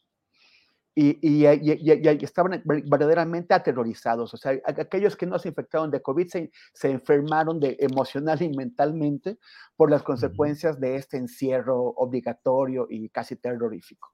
y, 0.94 1.44
estaban 2.24 2.62
verdaderamente 2.64 3.52
aterrorizados. 3.52 4.32
O 4.32 4.36
sea, 4.36 4.52
aquellos 4.64 5.16
que 5.16 5.26
no 5.26 5.38
se 5.38 5.48
infectaron 5.48 5.90
de 5.90 6.00
COVID 6.00 6.28
se, 6.28 6.50
enfermaron 6.82 7.58
de, 7.58 7.76
emocional 7.80 8.40
y 8.42 8.48
mentalmente 8.50 9.38
por 9.76 9.90
las 9.90 10.02
consecuencias 10.02 10.78
de 10.78 10.96
este 10.96 11.16
encierro 11.16 11.80
obligatorio 11.96 12.86
y 12.88 13.08
casi 13.08 13.36
terrorífico. 13.36 14.12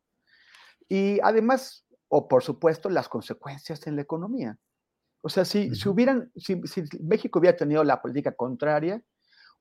Y 0.88 1.20
además, 1.22 1.84
o 2.08 2.28
por 2.28 2.42
supuesto, 2.42 2.88
las 2.88 3.08
consecuencias 3.08 3.86
en 3.86 3.96
la 3.96 4.02
economía. 4.02 4.58
O 5.22 5.28
sea, 5.28 5.44
si, 5.44 5.74
si 5.74 5.88
hubieran, 5.88 6.32
si, 6.34 6.62
si 6.66 6.84
México 7.02 7.38
hubiera 7.38 7.56
tenido 7.56 7.84
la 7.84 8.00
política 8.00 8.32
contraria, 8.32 9.02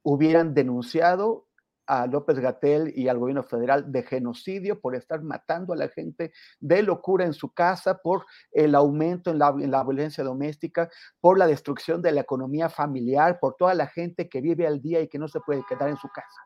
hubieran 0.03 0.53
denunciado 0.53 1.48
a 1.89 2.05
López 2.05 2.37
Gatel 2.37 2.93
y 2.95 3.07
al 3.07 3.17
gobierno 3.17 3.41
federal 3.41 3.91
de 3.91 4.03
genocidio 4.03 4.79
por 4.79 4.95
estar 4.95 5.23
matando 5.23 5.73
a 5.73 5.75
la 5.75 5.87
gente 5.87 6.31
de 6.59 6.83
locura 6.83 7.25
en 7.25 7.33
su 7.33 7.51
casa, 7.51 7.97
por 7.97 8.27
el 8.51 8.75
aumento 8.75 9.31
en 9.31 9.39
la, 9.39 9.51
violencia 9.51 10.23
doméstica, 10.23 10.87
por 11.19 11.39
la 11.39 11.47
destrucción 11.47 12.03
de 12.03 12.11
la 12.11 12.21
economía 12.21 12.69
familiar, 12.69 13.39
por 13.39 13.55
toda 13.55 13.73
la 13.73 13.87
gente 13.87 14.29
que 14.29 14.39
vive 14.39 14.67
al 14.67 14.79
día 14.83 15.01
y 15.01 15.07
que 15.07 15.17
no 15.17 15.27
se 15.27 15.39
puede 15.39 15.63
quedar 15.67 15.89
en 15.89 15.97
su 15.97 16.07
casa. 16.09 16.41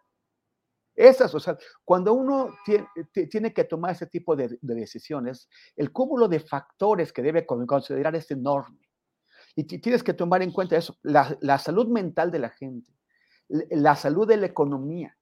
Esas, 0.95 1.35
o 1.35 1.41
sea, 1.41 1.57
cuando 1.83 2.13
uno 2.13 2.55
tiene, 3.29 3.53
que 3.53 3.65
tomar 3.65 3.91
ese 3.91 4.07
tipo 4.07 4.37
de, 4.37 4.57
decisiones, 4.61 5.49
el 5.75 5.91
cúmulo 5.91 6.29
de 6.29 6.39
factores 6.39 7.11
que 7.11 7.21
debe 7.21 7.45
considerar 7.45 8.15
es 8.15 8.31
enorme. 8.31 8.79
Y 9.57 9.65
tienes 9.65 10.03
que 10.03 10.13
tomar 10.13 10.41
en 10.41 10.53
cuenta 10.53 10.77
eso, 10.77 10.97
la 11.03 11.57
salud 11.57 11.87
mental 11.89 12.31
de 12.31 12.39
la 12.39 12.49
gente, 12.49 12.93
la 13.49 13.97
salud 13.97 14.25
de 14.25 14.37
la 14.37 14.45
economía, 14.45 15.17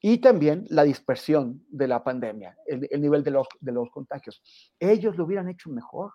y 0.00 0.18
también 0.18 0.64
la 0.70 0.84
dispersión 0.84 1.64
de 1.68 1.88
la 1.88 2.04
pandemia, 2.04 2.56
el, 2.66 3.00
nivel 3.00 3.24
de 3.24 3.32
los, 3.32 3.48
de 3.60 3.72
los 3.72 3.90
contagios. 3.90 4.42
Ellos 4.78 5.16
lo 5.16 5.24
hubieran 5.24 5.48
hecho 5.48 5.70
mejor. 5.70 6.12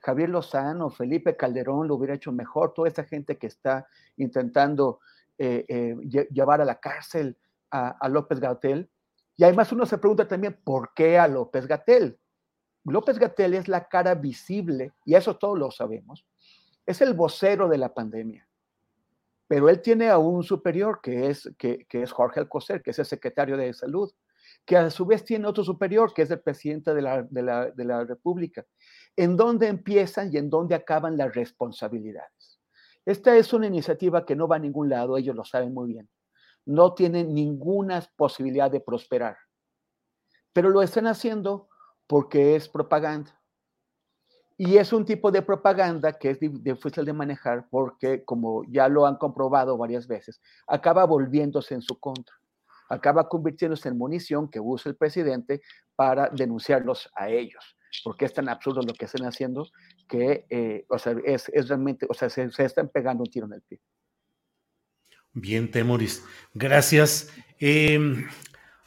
Javier 0.00 0.30
Lozano, 0.30 0.90
Felipe 0.90 1.36
Calderón 1.36 1.86
lo 1.86 1.94
hubiera 1.94 2.14
hecho 2.14 2.32
mejor, 2.32 2.72
toda 2.74 2.88
esa 2.88 3.04
gente 3.04 3.38
que 3.38 3.46
está 3.46 3.86
intentando 4.16 4.98
eh, 5.38 5.64
eh, 5.68 5.96
llevar 6.30 6.60
a 6.60 6.64
la 6.64 6.80
cárcel 6.80 7.38
a, 7.70 8.08
López 8.08 8.40
Gatel. 8.40 8.90
Y 9.36 9.44
además 9.44 9.70
uno 9.72 9.86
se 9.86 9.98
pregunta 9.98 10.26
también, 10.26 10.60
¿por 10.64 10.92
qué 10.94 11.18
a 11.18 11.28
López 11.28 11.66
Gatel? 11.66 12.18
López 12.84 13.18
Gatel 13.18 13.54
es 13.54 13.68
la 13.68 13.88
cara 13.88 14.14
visible, 14.16 14.92
y 15.04 15.14
eso 15.14 15.36
todos 15.36 15.56
lo 15.56 15.70
sabemos, 15.70 16.26
es 16.84 17.00
el 17.00 17.14
vocero 17.14 17.68
de 17.68 17.78
la 17.78 17.94
pandemia 17.94 18.46
pero 19.52 19.68
él 19.68 19.82
tiene 19.82 20.08
a 20.08 20.16
un 20.16 20.42
superior 20.42 21.00
que 21.02 21.26
es, 21.26 21.52
que, 21.58 21.86
es 21.90 22.10
Jorge 22.10 22.40
Alcocer, 22.40 22.80
que 22.80 22.92
es 22.92 22.98
el 22.98 23.04
secretario 23.04 23.58
de 23.58 23.74
salud, 23.74 24.10
que 24.64 24.78
a 24.78 24.88
su 24.88 25.04
vez 25.04 25.26
tiene 25.26 25.46
otro 25.46 25.62
superior, 25.62 26.14
que 26.14 26.22
es 26.22 26.30
el 26.30 26.40
presidente 26.40 26.94
de 26.94 27.02
la, 27.02 27.22
de 27.22 27.42
la, 27.42 27.70
de 27.70 27.84
la 27.84 28.02
República. 28.02 28.64
¿En 29.14 29.36
dónde 29.36 29.68
empiezan 29.68 30.32
y 30.32 30.38
en 30.38 30.48
dónde 30.48 30.74
acaban 30.74 31.18
las 31.18 31.34
responsabilidades? 31.34 32.62
Esta 33.04 33.36
es 33.36 33.52
una 33.52 33.66
iniciativa 33.66 34.24
que 34.24 34.34
no 34.34 34.48
va 34.48 34.56
a 34.56 34.58
ningún 34.58 34.88
lado, 34.88 35.18
ellos 35.18 35.36
lo 35.36 35.44
saben 35.44 35.74
muy 35.74 35.92
bien. 35.92 36.08
No 36.64 36.94
tienen 36.94 37.34
ninguna 37.34 38.02
posibilidad 38.16 38.70
de 38.70 38.80
prosperar. 38.80 39.36
Pero 40.54 40.70
lo 40.70 40.80
están 40.80 41.06
haciendo 41.06 41.68
porque 42.06 42.56
es 42.56 42.70
propaganda. 42.70 43.38
Y 44.64 44.76
es 44.76 44.92
un 44.92 45.04
tipo 45.04 45.32
de 45.32 45.42
propaganda 45.42 46.12
que 46.12 46.30
es 46.30 46.38
difícil 46.38 47.04
de 47.04 47.12
manejar 47.12 47.66
porque, 47.68 48.22
como 48.24 48.62
ya 48.70 48.86
lo 48.86 49.06
han 49.06 49.16
comprobado 49.16 49.76
varias 49.76 50.06
veces, 50.06 50.40
acaba 50.68 51.04
volviéndose 51.04 51.74
en 51.74 51.82
su 51.82 51.98
contra. 51.98 52.36
Acaba 52.88 53.28
convirtiéndose 53.28 53.88
en 53.88 53.98
munición 53.98 54.48
que 54.48 54.60
usa 54.60 54.90
el 54.90 54.96
presidente 54.96 55.62
para 55.96 56.28
denunciarlos 56.28 57.10
a 57.16 57.28
ellos. 57.28 57.76
Porque 58.04 58.24
es 58.24 58.32
tan 58.32 58.48
absurdo 58.48 58.82
lo 58.82 58.94
que 58.94 59.06
están 59.06 59.26
haciendo 59.26 59.66
que, 60.08 60.46
eh, 60.48 60.84
o 60.88 60.96
sea, 60.96 61.16
es, 61.24 61.50
realmente, 61.66 62.06
o 62.08 62.14
sea, 62.14 62.30
se, 62.30 62.48
están 62.58 62.88
pegando 62.88 63.24
un 63.24 63.30
tiro 63.30 63.46
en 63.46 63.54
el 63.54 63.62
pie. 63.62 63.80
Bien, 65.32 65.68
Temoris. 65.72 66.24
Gracias. 66.54 67.30
Em, 67.58 68.28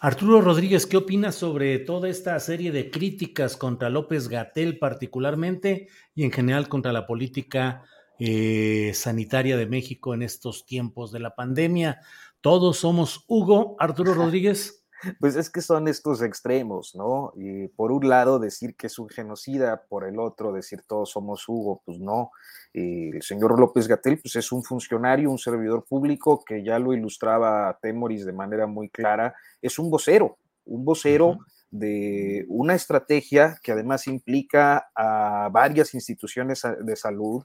Arturo 0.06 0.40
Rodríguez, 0.40 0.86
¿qué 0.86 0.98
opinas 0.98 1.34
sobre 1.34 1.80
toda 1.80 2.10
esta 2.10 2.40
serie 2.40 2.72
de 2.72 2.92
críticas 2.92 3.58
contra 3.58 3.90
López 3.90 4.28
Gatel 4.28 4.78
particularmente 4.78 5.88
y 6.14 6.24
en 6.24 6.32
general 6.32 6.70
contra 6.70 6.94
la 6.94 7.08
política 7.08 7.82
eh, 8.20 8.92
sanitaria 8.94 9.58
de 9.58 9.66
México 9.66 10.14
en 10.14 10.22
estos 10.22 10.68
tiempos 10.68 11.12
de 11.12 11.22
la 11.22 11.34
pandemia? 11.34 12.02
Todos 12.40 12.78
somos 12.78 13.26
Hugo, 13.28 13.76
Arturo 13.80 14.14
Rodríguez. 14.14 14.85
Pues 15.20 15.36
es 15.36 15.50
que 15.50 15.62
son 15.62 15.88
estos 15.88 16.22
extremos, 16.22 16.96
¿no? 16.96 17.34
Y 17.36 17.68
por 17.70 17.92
un 17.92 18.08
lado 18.10 18.40
decir 18.40 18.76
que 18.76 18.88
es 18.88 19.00
un 19.00 19.10
genocida, 19.10 19.84
por 19.88 20.08
el 20.08 20.20
otro 20.20 20.52
decir 20.52 20.84
todos 20.88 21.12
somos 21.12 21.48
Hugo, 21.48 21.82
pues 21.86 22.00
no. 22.00 22.32
el 22.74 23.22
señor 23.22 23.60
López 23.60 23.88
Gatel, 23.88 24.20
pues 24.20 24.36
es 24.36 24.52
un 24.52 24.64
funcionario, 24.64 25.32
un 25.32 25.38
servidor 25.38 25.86
público 25.86 26.44
que 26.46 26.64
ya 26.64 26.80
lo 26.80 26.94
ilustraba 26.94 27.78
Temoris 27.82 28.26
de 28.26 28.34
manera 28.34 28.68
muy 28.68 28.90
clara, 28.90 29.34
es 29.62 29.80
un 29.80 29.90
vocero, 29.90 30.38
un 30.66 30.84
vocero 30.86 31.40
de 31.72 32.46
una 32.48 32.76
estrategia 32.76 33.60
que 33.62 33.72
además 33.72 34.08
implica 34.08 34.90
a 34.96 35.50
varias 35.52 35.94
instituciones 35.94 36.64
de 36.82 36.96
salud 36.96 37.44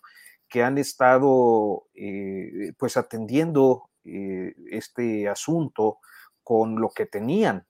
que 0.48 0.62
han 0.62 0.78
estado 0.78 1.86
eh, 1.94 2.72
pues 2.78 2.96
atendiendo 2.96 3.90
eh, 4.04 4.54
este 4.70 5.28
asunto 5.28 5.98
con 6.50 6.80
lo 6.80 6.88
que 6.88 7.06
tenían. 7.06 7.64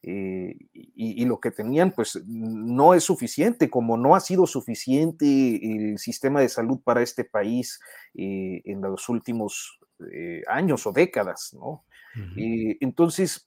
Eh, 0.00 0.56
y, 0.72 1.26
lo 1.26 1.40
que 1.40 1.50
tenían 1.50 1.92
pues 1.92 2.22
no 2.26 2.94
es 2.94 3.04
suficiente, 3.04 3.68
como 3.68 3.98
no 3.98 4.14
ha 4.14 4.20
sido 4.20 4.46
suficiente 4.46 5.26
el 5.62 5.98
sistema 5.98 6.40
de 6.40 6.48
salud 6.48 6.80
para 6.82 7.02
este 7.02 7.24
país 7.24 7.78
eh, 8.14 8.62
en 8.64 8.80
los 8.80 9.10
últimos 9.10 9.78
eh, 10.10 10.42
años 10.48 10.86
o 10.86 10.92
décadas, 10.92 11.52
¿no? 11.52 11.84
entonces, 12.80 13.46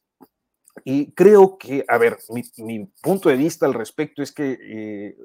Y 0.83 1.11
creo 1.13 1.57
que, 1.57 1.83
a 1.87 1.97
ver, 1.97 2.17
mi, 2.29 2.85
punto 3.01 3.29
de 3.29 3.35
vista 3.35 3.65
al 3.65 3.73
respecto 3.73 4.21
es 4.21 4.31
que 4.31 5.15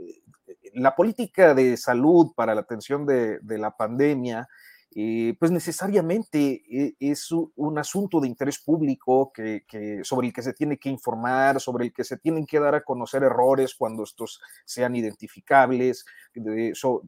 la 0.72 0.94
política 0.96 1.54
de 1.54 1.76
salud 1.76 2.32
para 2.34 2.54
la 2.54 2.62
atención 2.62 3.04
de, 3.04 3.38
la 3.58 3.76
pandemia, 3.76 4.48
eh, 4.94 5.34
pues 5.38 5.50
necesariamente 5.50 6.62
eh, 6.70 6.94
es 7.00 7.30
un 7.32 7.78
asunto 7.78 8.20
de 8.20 8.28
interés 8.28 8.58
público 8.58 9.32
que, 9.32 9.64
sobre 10.04 10.28
el 10.28 10.32
que 10.32 10.42
se 10.42 10.52
tiene 10.52 10.78
que 10.78 10.90
informar, 10.90 11.60
sobre 11.60 11.86
el 11.86 11.92
que 11.92 12.04
se 12.04 12.18
tienen 12.18 12.46
que 12.46 12.60
dar 12.60 12.74
a 12.74 12.82
conocer 12.82 13.22
errores 13.22 13.74
cuando 13.74 14.02
estos 14.02 14.40
sean 14.64 14.94
identificables, 14.94 16.04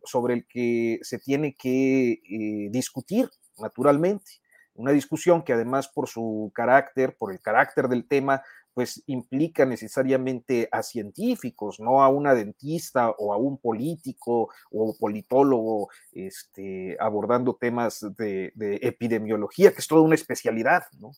sobre 0.04 0.34
el 0.34 0.46
que 0.46 0.98
se 1.02 1.18
tiene 1.18 1.54
que 1.54 2.68
discutir 2.70 3.28
naturalmente. 3.58 4.40
Una 4.76 4.90
discusión 4.90 5.42
que 5.42 5.52
además 5.52 5.88
por 5.88 6.08
su 6.08 6.50
carácter, 6.54 7.16
por 7.16 7.32
el 7.32 7.40
carácter 7.40 7.88
del 7.88 8.08
tema, 8.08 8.42
pues 8.74 9.02
implica 9.06 9.64
necesariamente 9.64 10.68
a 10.70 10.82
científicos, 10.82 11.78
no 11.78 12.02
a 12.02 12.08
una 12.08 12.34
dentista 12.34 13.10
o 13.10 13.32
a 13.32 13.36
un 13.36 13.58
político 13.58 14.50
o 14.70 14.96
politólogo 14.98 15.88
este, 16.12 16.96
abordando 17.00 17.54
temas 17.54 18.04
de, 18.16 18.52
epidemiología, 18.82 19.72
que 19.72 19.78
es 19.78 19.86
toda 19.86 20.02
una 20.02 20.16
especialidad, 20.16 20.82
¿no? 20.98 21.12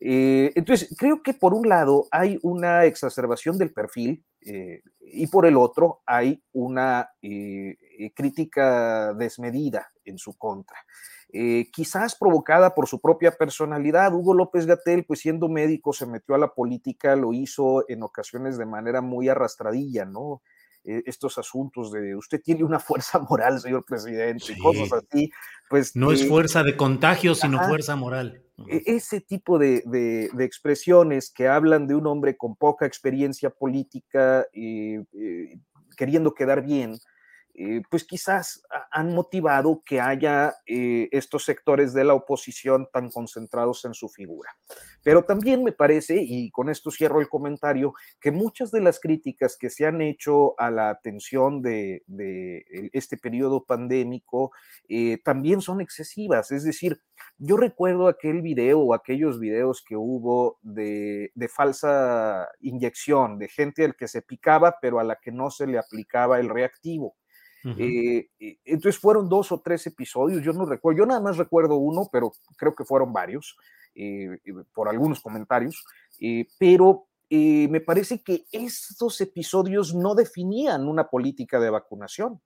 Eh, 0.00 0.52
entonces, 0.54 0.94
creo 0.96 1.22
que 1.22 1.34
por 1.34 1.54
un 1.54 1.68
lado 1.68 2.06
hay 2.12 2.38
una 2.42 2.84
exacerbación 2.84 3.58
del 3.58 3.72
perfil 3.72 4.24
eh, 4.42 4.82
y 5.00 5.26
por 5.26 5.44
el 5.44 5.56
otro 5.56 6.00
hay 6.06 6.40
una 6.52 7.10
eh, 7.20 7.76
crítica 8.14 9.12
desmedida 9.14 9.90
en 10.04 10.18
su 10.18 10.36
contra. 10.36 10.78
Eh, 11.30 11.68
quizás 11.70 12.16
provocada 12.16 12.74
por 12.74 12.88
su 12.88 13.00
propia 13.00 13.32
personalidad. 13.32 14.14
Hugo 14.14 14.32
López 14.32 14.64
Gatel, 14.64 15.04
pues 15.04 15.20
siendo 15.20 15.48
médico, 15.48 15.92
se 15.92 16.06
metió 16.06 16.34
a 16.34 16.38
la 16.38 16.54
política, 16.54 17.16
lo 17.16 17.34
hizo 17.34 17.84
en 17.88 18.02
ocasiones 18.02 18.56
de 18.56 18.64
manera 18.64 19.02
muy 19.02 19.28
arrastradilla, 19.28 20.06
¿no? 20.06 20.40
Eh, 20.84 21.02
estos 21.04 21.36
asuntos 21.36 21.92
de 21.92 22.16
usted 22.16 22.40
tiene 22.40 22.64
una 22.64 22.80
fuerza 22.80 23.18
moral, 23.28 23.60
señor 23.60 23.84
presidente, 23.84 24.54
y 24.56 24.58
cosas 24.58 24.90
así, 24.90 25.30
pues... 25.68 25.94
No 25.94 26.12
es 26.12 26.22
eh, 26.22 26.28
fuerza 26.28 26.62
de 26.62 26.78
contagio, 26.78 27.34
sino 27.34 27.62
fuerza 27.68 27.94
moral. 27.94 28.42
E, 28.66 28.82
ese 28.86 29.20
tipo 29.20 29.58
de, 29.58 30.30
expresiones 30.38 31.30
que 31.30 31.46
hablan 31.46 31.86
de 31.86 31.94
un 31.94 32.06
hombre 32.06 32.38
con 32.38 32.56
poca 32.56 32.86
experiencia 32.86 33.50
política, 33.50 34.46
queriendo 35.94 36.32
quedar 36.32 36.62
bien, 36.62 36.98
eh, 37.60 37.82
pues 37.90 38.04
quizás 38.04 38.62
han 38.92 39.12
motivado 39.12 39.82
que 39.84 40.00
haya 40.00 40.54
eh, 40.64 41.08
estos 41.10 41.44
sectores 41.44 41.92
de 41.92 42.04
la 42.04 42.14
oposición 42.14 42.88
tan 42.92 43.10
concentrados 43.10 43.84
en 43.84 43.94
su 43.94 44.08
figura. 44.08 44.56
Pero 45.02 45.24
también 45.24 45.64
me 45.64 45.72
parece, 45.72 46.22
y 46.22 46.52
con 46.52 46.68
esto 46.68 46.92
cierro 46.92 47.20
el 47.20 47.28
comentario, 47.28 47.94
que 48.20 48.30
muchas 48.30 48.70
de 48.70 48.80
las 48.80 49.00
críticas 49.00 49.56
que 49.58 49.70
se 49.70 49.86
han 49.86 50.00
hecho 50.00 50.54
a 50.60 50.70
la 50.70 50.90
atención 50.90 51.60
de, 51.60 52.04
este 52.92 53.16
periodo 53.16 53.64
pandémico 53.64 54.52
eh, 54.88 55.18
también 55.24 55.60
son 55.60 55.80
excesivas. 55.80 56.52
Es 56.52 56.62
decir, 56.62 57.02
yo 57.38 57.56
recuerdo 57.56 58.06
aquel 58.06 58.40
video 58.40 58.78
o 58.78 58.94
aquellos 58.94 59.40
videos 59.40 59.82
que 59.84 59.96
hubo 59.96 60.60
de, 60.62 61.32
de 61.34 61.48
falsa 61.48 62.46
inyección, 62.60 63.36
de 63.40 63.48
gente 63.48 63.84
al 63.84 63.96
que 63.96 64.06
se 64.06 64.22
picaba, 64.22 64.76
pero 64.80 65.00
a 65.00 65.04
la 65.04 65.16
que 65.16 65.32
no 65.32 65.50
se 65.50 65.66
le 65.66 65.78
aplicaba 65.78 66.38
el 66.38 66.48
reactivo. 66.48 67.16
Eh, 67.64 68.28
entonces 68.64 69.00
fueron 69.00 69.28
dos 69.28 69.52
o 69.52 69.60
tres 69.60 69.86
episodios, 69.86 70.42
yo 70.42 70.52
no 70.52 70.64
recuerdo, 70.64 70.98
yo 70.98 71.06
nada 71.06 71.20
más 71.20 71.36
recuerdo 71.36 71.76
uno, 71.76 72.08
pero 72.10 72.32
creo 72.56 72.74
que 72.74 72.84
fueron 72.84 73.12
varios, 73.12 73.56
eh, 73.94 74.38
por 74.72 74.88
algunos 74.88 75.20
comentarios, 75.20 75.84
eh, 76.20 76.46
pero 76.58 77.06
me 77.30 77.80
parece 77.80 78.22
que 78.22 78.46
estos 78.52 79.20
episodios 79.20 79.94
no 79.94 80.14
definían 80.14 80.88
una 80.88 81.08
política 81.08 81.60
de 81.60 81.68
vacunación. 81.68 82.40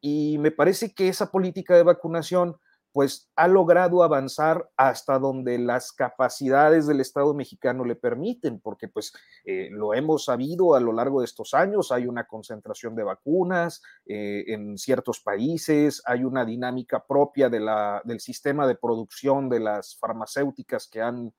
Y 0.00 0.38
me 0.38 0.50
parece 0.50 0.94
que 0.94 1.08
esa 1.08 1.30
política 1.30 1.76
de 1.76 1.82
vacunación 1.82 2.56
pues 2.98 3.30
ha 3.36 3.46
logrado 3.46 4.02
avanzar 4.02 4.68
hasta 4.76 5.20
donde 5.20 5.56
las 5.56 5.92
capacidades 5.92 6.88
del 6.88 6.98
Estado 6.98 7.32
mexicano 7.32 7.84
le 7.84 7.94
permiten, 7.94 8.58
porque 8.58 8.88
pues 8.88 9.12
eh, 9.44 9.68
lo 9.70 9.94
hemos 9.94 10.24
sabido 10.24 10.74
a 10.74 10.80
lo 10.80 10.92
largo 10.92 11.20
de 11.20 11.26
estos 11.26 11.54
años, 11.54 11.92
hay 11.92 12.08
una 12.08 12.26
concentración 12.26 12.96
de 12.96 13.04
vacunas 13.04 13.82
eh, 14.04 14.46
en 14.48 14.76
ciertos 14.76 15.20
países, 15.20 16.02
hay 16.06 16.24
una 16.24 16.44
dinámica 16.44 17.06
propia 17.06 17.48
del 17.48 18.18
sistema 18.18 18.66
de 18.66 18.74
producción 18.74 19.48
de 19.48 19.60
las 19.60 19.96
farmacéuticas 19.96 20.88
que 20.88 21.00
han 21.00 21.32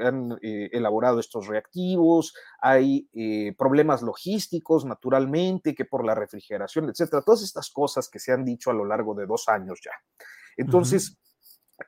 han 0.00 0.36
eh, 0.42 0.68
elaborado 0.72 1.20
estos 1.20 1.46
reactivos, 1.46 2.34
hay 2.60 3.08
problemas 3.56 4.02
logísticos, 4.02 4.84
naturalmente, 4.84 5.76
que 5.76 5.84
por 5.84 6.04
la 6.04 6.16
refrigeración, 6.16 6.90
etcétera, 6.90 7.22
todas 7.22 7.44
estas 7.44 7.70
cosas 7.70 8.08
que 8.10 8.18
se 8.18 8.32
han 8.32 8.44
dicho 8.44 8.70
a 8.70 8.74
lo 8.74 8.84
largo 8.84 9.14
de 9.14 9.26
dos 9.26 9.48
años 9.48 9.78
ya. 9.80 9.92
Entonces, 10.56 11.18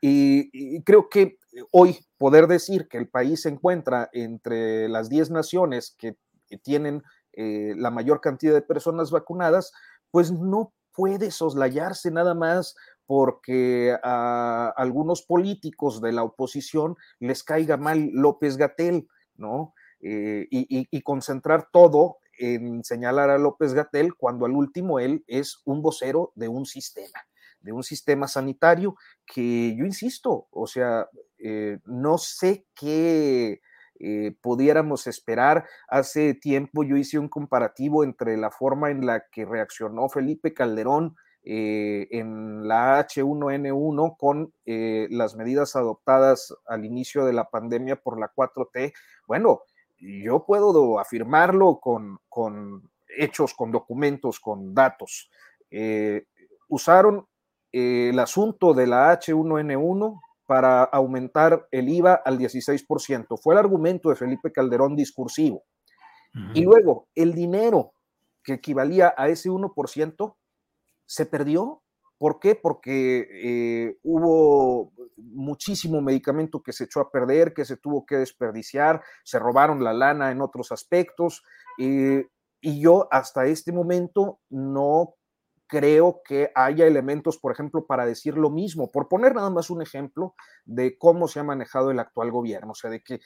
y, 0.01 0.83
creo 0.83 1.09
que 1.09 1.39
hoy 1.73 1.99
poder 2.19 2.47
decir 2.47 2.89
que 2.89 2.99
el 2.99 3.09
país 3.09 3.43
se 3.43 3.49
encuentra 3.49 4.11
entre 4.13 4.89
las 4.89 5.09
10 5.09 5.31
naciones 5.31 5.95
que, 5.99 6.17
tienen 6.63 7.03
eh, 7.33 7.75
la 7.77 7.91
mayor 7.91 8.21
cantidad 8.21 8.55
de 8.55 8.63
personas 8.63 9.11
vacunadas, 9.11 9.73
pues 10.13 10.31
no 10.31 10.73
puede 10.93 11.33
soslayarse 11.33 12.13
nada 12.13 12.37
más 12.37 12.77
porque 13.05 13.97
a 14.05 14.73
algunos 14.77 15.23
políticos 15.23 16.01
de 16.01 16.13
la 16.13 16.23
oposición 16.23 16.95
les 17.19 17.43
caiga 17.43 17.77
mal 17.77 18.11
López 18.13 18.57
Gatel, 18.57 19.09
¿no? 19.35 19.75
Eh, 19.99 20.47
y, 20.51 21.03
concentrar 21.03 21.69
todo 21.73 22.19
en 22.39 22.85
señalar 22.85 23.29
a 23.31 23.39
López 23.39 23.75
Gatel 23.75 24.15
cuando 24.15 24.47
al 24.47 24.53
último 24.53 25.01
él 25.01 25.25
es 25.27 25.63
un 25.65 25.83
vocero 25.83 26.31
de 26.37 26.47
un 26.47 26.65
sistema 26.65 27.27
de 27.67 27.73
un 27.73 27.83
sistema 27.83 28.27
sanitario 28.29 28.97
que 29.27 29.77
yo 29.77 29.85
insisto, 29.85 30.47
o 30.51 30.67
sea, 30.67 31.07
eh, 31.39 31.79
no 31.85 32.19
sé 32.19 32.67
qué 32.75 33.61
eh, 33.99 34.35
pudiéramos 34.41 35.07
esperar. 35.07 35.67
Hace 35.89 36.35
tiempo 36.35 36.83
yo 36.85 36.97
hice 36.97 37.19
un 37.19 37.29
comparativo 37.29 38.05
entre 38.05 38.37
la 38.37 38.51
forma 38.51 38.91
en 38.91 39.07
la 39.07 39.25
que 39.31 39.45
reaccionó 39.45 40.09
Felipe 40.09 40.55
Calderón 40.55 41.17
eh, 41.43 42.09
en 42.11 42.67
la 42.67 43.07
H1N1 43.07 44.17
con 44.17 44.53
las 44.65 45.37
medidas 45.37 45.77
adoptadas 45.77 46.55
al 46.67 46.85
inicio 46.85 47.25
de 47.25 47.33
la 47.33 47.49
pandemia 47.51 47.97
por 47.97 48.19
la 48.19 48.33
4T. 48.35 48.93
Bueno, 49.27 49.61
yo 49.99 50.45
puedo 50.45 50.99
afirmarlo 50.99 51.79
con, 51.81 52.19
con 52.29 52.91
hechos, 53.17 53.55
con 53.55 53.71
documentos, 53.71 54.41
con 54.41 54.75
datos. 54.75 55.31
usaron 56.69 57.27
el 57.77 58.19
asunto 58.19 58.73
de 58.73 58.87
la 58.87 59.19
H1N1 59.19 60.21
para 60.47 60.85
aumentar 60.85 61.67
el 61.71 61.89
IVA 61.89 62.15
al 62.25 62.39
16%. 62.39 63.39
Fue 63.39 63.55
el 63.55 63.59
argumento 63.59 64.09
de 64.09 64.17
Felipe 64.17 64.53
Calderón 64.53 64.97
discursivo. 64.97 65.65
Y 66.53 66.63
luego, 66.65 67.09
el 67.15 67.35
dinero 67.35 67.95
que 68.43 68.55
equivalía 68.55 69.15
a 69.17 69.29
ese 69.29 69.51
1% 69.51 70.37
se 71.07 71.27
perdió. 71.27 71.83
¿Por 72.19 72.41
qué? 72.41 72.55
Porque 72.55 73.27
eh, 73.43 73.99
hubo 74.03 74.93
muchísimo 75.17 76.01
medicamento 76.03 76.63
que 76.63 76.73
se 76.73 76.85
echó 76.85 77.01
a 77.01 77.11
perder, 77.11 77.55
que 77.55 77.65
se 77.65 77.77
tuvo 77.77 78.05
que 78.05 78.17
desperdiciar, 78.17 79.03
se 79.25 79.39
robaron 79.39 79.83
la 79.83 79.95
lana 79.95 80.31
en 80.31 80.43
otros 80.43 80.73
aspectos. 80.73 81.43
Eh, 81.79 82.27
y 82.61 82.81
yo 82.81 83.09
hasta 83.11 83.47
este 83.47 83.73
momento 83.73 84.41
no 84.51 85.16
creo 85.67 86.21
que 86.25 86.51
haya 86.55 86.87
elementos, 86.87 87.39
por 87.39 87.53
ejemplo, 87.53 87.87
para 87.87 88.07
decir 88.07 88.37
lo 88.37 88.51
mismo, 88.51 88.91
por 88.91 89.09
poner 89.09 89.35
nada 89.35 89.51
más 89.51 89.71
un 89.71 89.83
ejemplo 89.83 90.35
de 90.65 90.97
cómo 90.99 91.29
se 91.29 91.41
ha 91.41 91.45
manejado 91.45 91.91
el 91.91 91.99
actual 91.99 92.31
gobierno, 92.31 92.73
o 92.73 92.75
sea, 92.75 92.91
de 92.91 93.03
que 93.03 93.21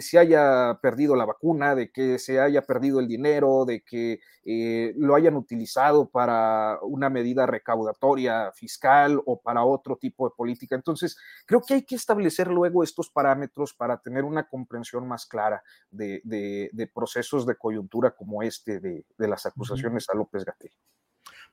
se 0.00 0.18
haya 0.18 0.78
perdido 0.82 1.16
la 1.16 1.24
vacuna, 1.24 1.74
de 1.74 1.90
que 1.90 2.18
se 2.18 2.40
haya 2.40 2.62
perdido 2.62 3.00
el 3.00 3.08
dinero, 3.08 3.64
de 3.64 3.82
que 3.82 4.20
eh, 4.44 4.94
lo 4.96 5.14
hayan 5.14 5.36
utilizado 5.36 6.08
para 6.08 6.78
una 6.82 7.10
medida 7.10 7.46
recaudatoria 7.46 8.52
fiscal 8.52 9.20
o 9.26 9.40
para 9.40 9.64
otro 9.64 9.96
tipo 9.96 10.28
de 10.28 10.34
política. 10.36 10.74
Entonces, 10.74 11.16
creo 11.46 11.62
que 11.62 11.74
hay 11.74 11.82
que 11.82 11.94
establecer 11.94 12.48
luego 12.48 12.82
estos 12.82 13.10
parámetros 13.10 13.74
para 13.74 13.98
tener 13.98 14.24
una 14.24 14.48
comprensión 14.48 15.06
más 15.06 15.26
clara 15.26 15.62
de, 15.90 16.90
procesos 16.94 17.46
de 17.46 17.56
coyuntura 17.56 18.12
como 18.12 18.42
este 18.42 18.80
de, 18.80 19.04
las 19.18 19.46
acusaciones 19.46 20.08
a 20.08 20.16
López 20.16 20.44
Gatel. 20.44 20.72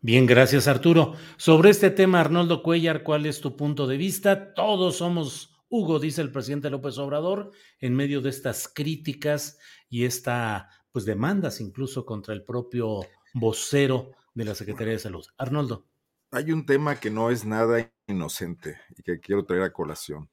Bien, 0.02 0.26
gracias 0.26 0.68
Arturo. 0.68 1.15
Sobre 1.38 1.72
este 1.72 1.90
tema, 1.90 2.22
Arnoldo 2.22 2.61
Cuellar, 2.61 3.03
¿cuál 3.03 3.26
es 3.26 3.41
tu 3.41 3.56
punto 3.56 3.88
de 3.88 3.98
vista? 3.98 4.53
Todos 4.53 4.98
somos 4.98 5.57
Hugo, 5.69 5.99
dice 5.99 6.22
el 6.22 6.32
presidente 6.32 6.69
López 6.69 6.98
Obrador, 6.98 7.52
en 7.80 7.95
medio 7.95 8.22
de 8.22 8.30
estas 8.30 8.68
críticas 8.68 9.57
y 9.90 10.06
esta, 10.06 10.69
pues 10.91 11.06
demandas 11.06 11.60
incluso 11.60 12.06
contra 12.06 12.34
el 12.34 12.44
propio 12.44 13.02
vocero 13.34 14.11
de 14.34 14.45
la 14.45 14.56
Secretaría 14.56 14.94
de 14.94 14.99
Salud. 14.99 15.26
Arnoldo. 15.38 15.86
Hay 16.32 16.52
un 16.52 16.65
tema 16.65 16.99
que 16.99 17.10
no 17.10 17.32
es 17.32 17.44
nada 17.44 17.91
inocente 18.06 18.78
y 18.95 19.02
que 19.02 19.19
quiero 19.19 19.45
traer 19.45 19.64
a 19.64 19.74
colación. 19.74 20.30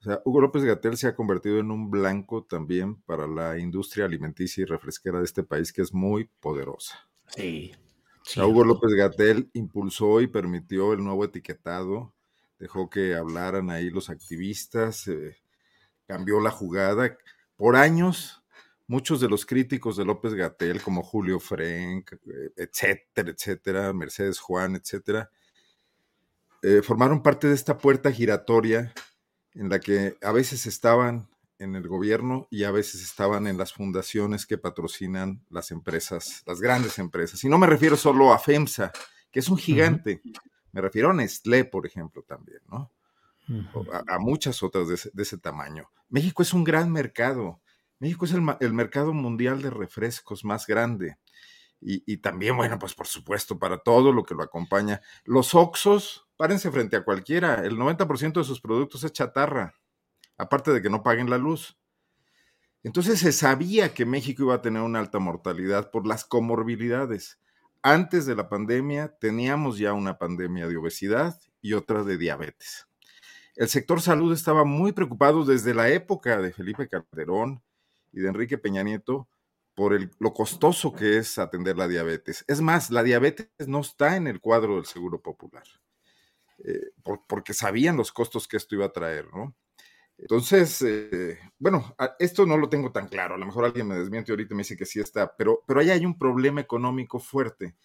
O 0.00 0.04
sea, 0.04 0.20
Hugo 0.24 0.42
López 0.42 0.64
Gatel 0.64 0.96
se 0.96 1.08
ha 1.08 1.16
convertido 1.16 1.58
en 1.58 1.70
un 1.70 1.90
blanco 1.90 2.44
también 2.44 3.00
para 3.02 3.26
la 3.26 3.58
industria 3.58 4.04
alimenticia 4.04 4.62
y 4.62 4.64
refresquera 4.64 5.18
de 5.18 5.24
este 5.24 5.42
país, 5.42 5.72
que 5.72 5.82
es 5.82 5.92
muy 5.92 6.30
poderosa. 6.40 7.08
Sí. 7.26 7.72
Hugo 8.36 8.64
López 8.64 8.92
Gatel 8.94 9.50
impulsó 9.54 10.20
y 10.20 10.26
permitió 10.26 10.92
el 10.92 11.02
nuevo 11.02 11.24
etiquetado, 11.24 12.14
dejó 12.58 12.90
que 12.90 13.14
hablaran 13.14 13.70
ahí 13.70 13.90
los 13.90 14.10
activistas, 14.10 15.08
eh, 15.08 15.36
cambió 16.06 16.40
la 16.40 16.50
jugada. 16.50 17.16
Por 17.56 17.76
años, 17.76 18.42
muchos 18.86 19.20
de 19.20 19.28
los 19.28 19.46
críticos 19.46 19.96
de 19.96 20.04
López 20.04 20.34
Gatel, 20.34 20.82
como 20.82 21.02
Julio 21.02 21.40
Frank, 21.40 22.12
eh, 22.12 22.52
etcétera, 22.56 23.30
etcétera, 23.30 23.92
Mercedes 23.92 24.38
Juan, 24.38 24.76
etcétera, 24.76 25.30
eh, 26.62 26.82
formaron 26.82 27.22
parte 27.22 27.46
de 27.46 27.54
esta 27.54 27.78
puerta 27.78 28.10
giratoria 28.10 28.92
en 29.54 29.68
la 29.68 29.78
que 29.80 30.16
a 30.22 30.32
veces 30.32 30.66
estaban 30.66 31.28
en 31.58 31.74
el 31.74 31.88
gobierno 31.88 32.46
y 32.50 32.64
a 32.64 32.70
veces 32.70 33.02
estaban 33.02 33.46
en 33.46 33.58
las 33.58 33.72
fundaciones 33.72 34.46
que 34.46 34.58
patrocinan 34.58 35.44
las 35.50 35.70
empresas, 35.70 36.42
las 36.46 36.60
grandes 36.60 36.98
empresas. 36.98 37.42
Y 37.44 37.48
no 37.48 37.58
me 37.58 37.66
refiero 37.66 37.96
solo 37.96 38.32
a 38.32 38.38
FEMSA, 38.38 38.92
que 39.30 39.40
es 39.40 39.48
un 39.48 39.58
gigante, 39.58 40.22
me 40.72 40.80
refiero 40.80 41.10
a 41.10 41.14
Nestlé, 41.14 41.64
por 41.64 41.86
ejemplo, 41.86 42.22
también, 42.22 42.60
¿no? 42.68 42.92
a, 44.06 44.18
muchas 44.18 44.62
otras 44.62 45.10
de 45.12 45.22
ese, 45.22 45.38
tamaño. 45.38 45.90
México 46.08 46.42
es 46.42 46.52
un 46.52 46.64
gran 46.64 46.92
mercado. 46.92 47.60
México 47.98 48.26
es 48.26 48.32
el, 48.32 48.72
mercado 48.72 49.12
mundial 49.12 49.62
de 49.62 49.70
refrescos 49.70 50.44
más 50.44 50.66
grande. 50.66 51.16
Y, 51.80 52.02
y, 52.12 52.18
también, 52.18 52.56
bueno, 52.56 52.78
pues 52.78 52.94
por 52.94 53.06
supuesto, 53.06 53.58
para 53.58 53.78
todo 53.78 54.12
lo 54.12 54.24
que 54.24 54.34
lo 54.34 54.42
acompaña. 54.42 55.00
Los 55.24 55.54
Oxos, 55.54 56.26
párense 56.36 56.70
frente 56.70 56.96
a 56.96 57.04
cualquiera, 57.04 57.64
el 57.64 57.76
90% 57.76 58.34
de 58.34 58.44
sus 58.44 58.60
productos 58.60 59.04
es 59.04 59.12
chatarra 59.12 59.74
aparte 60.38 60.72
de 60.72 60.80
que 60.80 60.90
no 60.90 61.02
paguen 61.02 61.28
la 61.28 61.38
luz. 61.38 61.78
Entonces 62.82 63.18
se 63.18 63.32
sabía 63.32 63.92
que 63.92 64.06
México 64.06 64.44
iba 64.44 64.54
a 64.54 64.62
tener 64.62 64.82
una 64.82 65.00
alta 65.00 65.18
mortalidad 65.18 65.90
por 65.90 66.06
las 66.06 66.24
comorbilidades. 66.24 67.38
Antes 67.82 68.24
de 68.24 68.36
la 68.36 68.48
pandemia 68.48 69.16
teníamos 69.20 69.78
ya 69.78 69.92
una 69.92 70.16
pandemia 70.16 70.68
de 70.68 70.76
obesidad 70.76 71.38
y 71.60 71.74
otra 71.74 72.04
de 72.04 72.16
diabetes. 72.16 72.88
El 73.56 73.68
sector 73.68 74.00
salud 74.00 74.32
estaba 74.32 74.64
muy 74.64 74.92
preocupado 74.92 75.44
desde 75.44 75.74
la 75.74 75.88
época 75.90 76.40
de 76.40 76.52
Felipe 76.52 76.88
Calderón 76.88 77.62
y 78.12 78.20
de 78.20 78.28
Enrique 78.28 78.56
Peña 78.56 78.84
Nieto 78.84 79.28
por 79.74 79.96
lo 80.18 80.32
costoso 80.32 80.92
que 80.92 81.18
es 81.18 81.38
atender 81.38 81.76
la 81.76 81.86
diabetes. 81.86 82.44
Es 82.48 82.60
más, 82.60 82.90
la 82.90 83.04
diabetes 83.04 83.48
no 83.68 83.80
está 83.80 84.16
en 84.16 84.26
el 84.26 84.40
cuadro 84.40 84.74
del 84.74 84.86
Seguro 84.86 85.22
Popular, 85.22 85.62
eh, 86.64 86.90
porque 87.28 87.54
sabían 87.54 87.96
los 87.96 88.10
costos 88.10 88.48
que 88.48 88.56
esto 88.56 88.74
iba 88.74 88.86
a 88.86 88.92
traer, 88.92 89.32
¿no? 89.32 89.54
Entonces, 90.18 90.82
eh, 90.82 91.38
bueno, 91.58 91.94
esto 92.18 92.44
no 92.44 92.56
lo 92.56 92.68
tengo 92.68 92.90
tan 92.90 93.06
claro. 93.06 93.36
A 93.36 93.38
lo 93.38 93.46
mejor 93.46 93.64
alguien 93.64 93.86
me 93.86 93.96
desmiente 93.96 94.32
ahorita 94.32 94.52
y 94.52 94.56
me 94.56 94.62
dice 94.62 94.76
que 94.76 94.84
sí 94.84 94.98
está, 94.98 95.34
pero, 95.36 95.62
pero 95.66 95.80
ahí 95.80 95.90
hay 95.90 96.04
un 96.04 96.18
problema 96.18 96.60
económico 96.60 97.20
fuerte. 97.20 97.76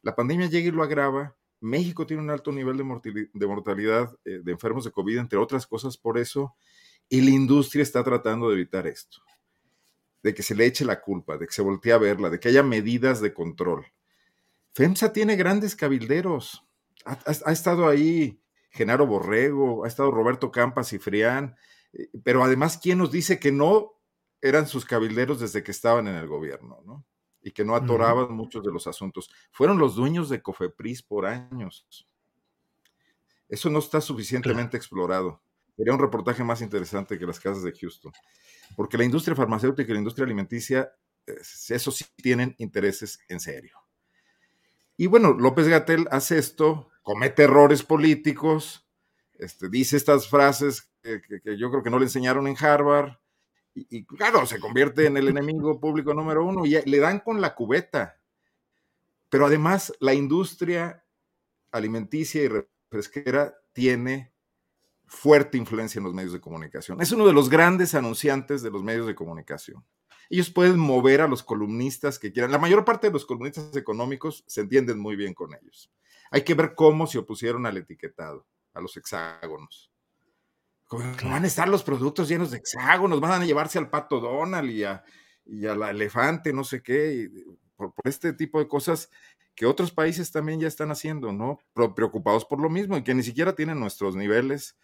La 0.00 0.16
pandemia 0.16 0.48
llega 0.48 0.68
y 0.68 0.72
lo 0.72 0.82
agrava. 0.82 1.36
México 1.60 2.06
tiene 2.06 2.22
un 2.22 2.30
alto 2.30 2.50
nivel 2.50 2.76
de 2.76 3.46
mortalidad, 3.46 4.10
eh, 4.24 4.40
de, 4.42 4.52
enfermos 4.52 4.84
de 4.84 4.90
COVID, 4.90 5.18
entre 5.18 5.38
otras 5.38 5.66
cosas 5.66 5.96
por 5.96 6.18
eso, 6.18 6.56
y 7.08 7.20
la 7.20 7.30
industria 7.30 7.82
está 7.82 8.02
tratando 8.02 8.48
de 8.48 8.54
evitar 8.54 8.86
esto, 8.88 9.18
de 10.24 10.34
que 10.34 10.42
se 10.42 10.56
le 10.56 10.66
eche 10.66 10.84
la 10.84 11.00
culpa, 11.00 11.36
de 11.36 11.46
que 11.46 11.52
se 11.52 11.62
voltee 11.62 11.92
a 11.92 11.98
verla, 11.98 12.30
de 12.30 12.40
que 12.40 12.48
haya 12.48 12.64
medidas 12.64 13.20
de 13.20 13.32
control. 13.32 13.86
FEMSA 14.74 15.12
tiene 15.12 15.36
grandes 15.36 15.76
cabilderos. 15.76 16.66
Ha, 17.04 17.18
ha 17.44 17.52
estado 17.52 17.86
ahí 17.86 18.40
Genaro 18.70 19.06
Borrego, 19.06 19.84
ha 19.84 19.88
estado 19.88 20.10
Roberto 20.10 20.50
Campas 20.50 20.92
y 20.94 20.98
Frián, 20.98 21.54
pero 22.22 22.42
además, 22.42 22.78
¿quién 22.82 22.98
nos 22.98 23.10
dice 23.10 23.38
que 23.38 23.52
no 23.52 23.92
eran 24.42 24.66
sus 24.66 24.84
cabilderos 24.84 25.40
desde 25.40 25.62
que 25.62 25.70
estaban 25.70 26.08
en 26.08 26.16
el 26.16 26.26
gobierno, 26.26 26.82
¿no? 26.84 27.06
Y 27.42 27.52
que 27.52 27.64
no 27.64 27.74
atoraban 27.74 28.32
muchos 28.32 28.62
de 28.62 28.72
los 28.72 28.86
asuntos. 28.86 29.30
Fueron 29.52 29.78
los 29.78 29.94
dueños 29.94 30.28
de 30.28 30.42
Cofepris 30.42 31.02
por 31.02 31.26
años. 31.26 31.86
Eso 33.48 33.70
no 33.70 33.78
está 33.78 34.00
suficientemente 34.00 34.76
explorado. 34.76 35.42
Sería 35.76 35.94
un 35.94 36.00
reportaje 36.00 36.44
más 36.44 36.60
interesante 36.60 37.18
que 37.18 37.26
las 37.26 37.40
casas 37.40 37.62
de 37.62 37.72
Houston. 37.72 38.12
Porque 38.76 38.98
la 38.98 39.04
industria 39.04 39.36
farmacéutica 39.36 39.90
y 39.90 39.94
la 39.94 40.00
industria 40.00 40.24
alimenticia, 40.24 40.92
eso 41.68 41.90
sí 41.90 42.04
tienen 42.16 42.54
intereses 42.58 43.20
en 43.28 43.40
serio. 43.40 43.76
Y 44.96 45.06
bueno, 45.06 45.32
López 45.32 45.68
Gatel 45.68 46.06
hace 46.10 46.38
esto, 46.38 46.90
comete 47.02 47.44
errores 47.44 47.82
políticos, 47.82 48.81
este, 49.42 49.68
dice 49.68 49.96
estas 49.96 50.28
frases 50.28 50.90
que, 51.02 51.20
yo 51.58 51.70
creo 51.70 51.82
que 51.82 51.90
no 51.90 51.98
le 51.98 52.04
enseñaron 52.04 52.46
en 52.46 52.56
Harvard, 52.58 53.16
y, 53.74 54.04
claro, 54.04 54.44
se 54.44 54.60
convierte 54.60 55.06
en 55.06 55.16
el 55.16 55.28
enemigo 55.28 55.80
público 55.80 56.12
número 56.12 56.44
uno 56.44 56.66
y 56.66 56.78
le 56.84 56.98
dan 56.98 57.20
con 57.20 57.40
la 57.40 57.54
cubeta. 57.54 58.20
Pero 59.30 59.46
además 59.46 59.94
la 59.98 60.12
industria 60.12 61.06
alimenticia 61.70 62.42
y 62.42 62.48
refresquera 62.48 63.54
tiene 63.72 64.34
fuerte 65.06 65.56
influencia 65.56 65.98
en 65.98 66.04
los 66.04 66.12
medios 66.12 66.34
de 66.34 66.40
comunicación. 66.40 67.00
Es 67.00 67.12
uno 67.12 67.26
de 67.26 67.32
los 67.32 67.48
grandes 67.48 67.94
anunciantes 67.94 68.62
de 68.62 68.70
los 68.70 68.82
medios 68.82 69.06
de 69.06 69.14
comunicación. 69.14 69.84
Ellos 70.28 70.50
pueden 70.50 70.78
mover 70.78 71.20
a 71.20 71.28
los 71.28 71.42
columnistas 71.42 72.18
que 72.18 72.32
quieran. 72.32 72.50
La 72.50 72.58
mayor 72.58 72.84
parte 72.84 73.08
de 73.08 73.12
los 73.12 73.26
columnistas 73.26 73.74
económicos 73.76 74.44
se 74.46 74.62
entienden 74.62 74.98
muy 74.98 75.16
bien 75.16 75.34
con 75.34 75.54
ellos. 75.54 75.90
Hay 76.30 76.42
que 76.42 76.54
ver 76.54 76.74
cómo 76.74 77.06
se 77.06 77.18
opusieron 77.18 77.66
al 77.66 77.76
etiquetado, 77.76 78.46
a 78.74 78.80
los 78.80 78.96
hexágonos 78.96 79.92
van 80.98 81.44
a 81.44 81.46
estar 81.46 81.68
los 81.68 81.82
productos 81.82 82.28
llenos 82.28 82.50
de 82.50 82.58
hexágonos, 82.58 83.20
van 83.20 83.42
a 83.42 83.44
llevarse 83.44 83.78
al 83.78 83.90
pato 83.90 84.20
Donald 84.20 84.70
y 84.70 84.84
a, 84.84 85.74
la 85.74 85.90
elefante, 85.90 86.52
no 86.52 86.64
sé 86.64 86.82
qué, 86.82 87.30
por, 87.76 87.92
este 88.04 88.32
tipo 88.32 88.58
de 88.58 88.68
cosas 88.68 89.10
que 89.54 89.66
otros 89.66 89.90
países 89.90 90.30
también 90.30 90.60
ya 90.60 90.68
están 90.68 90.90
haciendo, 90.90 91.32
¿no? 91.32 91.58
Preocupados 91.94 92.44
por 92.44 92.60
lo 92.60 92.70
mismo 92.70 92.96
y 92.96 93.04
que 93.04 93.14
ni 93.14 93.22
siquiera 93.22 93.54
tienen 93.54 93.80
nuestros 93.80 94.16
niveles 94.16 94.78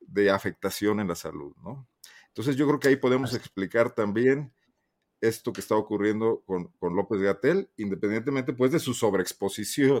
de 0.00 0.30
afectación 0.30 1.00
en 1.00 1.08
la 1.08 1.14
salud, 1.14 1.54
¿no? 1.62 1.88
Entonces 2.28 2.56
yo 2.56 2.66
creo 2.66 2.80
que 2.80 2.88
ahí 2.88 2.96
podemos 2.96 3.34
explicar 3.34 3.94
también 3.94 4.52
esto 5.20 5.52
que 5.52 5.60
está 5.60 5.76
ocurriendo 5.76 6.42
con, 6.46 6.68
con 6.78 6.96
López 6.96 7.20
Gatel, 7.20 7.70
independientemente 7.76 8.52
pues 8.52 8.72
de 8.72 8.80
su 8.80 8.94
sobreexposición 8.94 10.00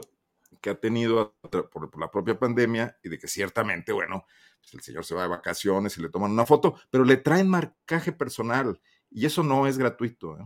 que 0.60 0.70
ha 0.70 0.74
tenido 0.74 1.34
por, 1.72 1.98
la 1.98 2.10
propia 2.10 2.38
pandemia 2.38 2.98
y 3.02 3.08
de 3.08 3.18
que 3.18 3.28
ciertamente, 3.28 3.92
bueno, 3.92 4.26
pues 4.60 4.74
el 4.74 4.80
señor 4.80 5.04
se 5.04 5.14
va 5.14 5.22
de 5.22 5.28
vacaciones 5.28 5.96
y 5.98 6.02
le 6.02 6.08
toman 6.08 6.30
una 6.30 6.46
foto, 6.46 6.76
pero 6.90 7.04
le 7.04 7.16
traen 7.16 7.48
marcaje 7.48 8.12
personal 8.12 8.80
y 9.10 9.26
eso 9.26 9.42
no 9.42 9.66
es 9.66 9.78
gratuito. 9.78 10.38
¿eh? 10.38 10.44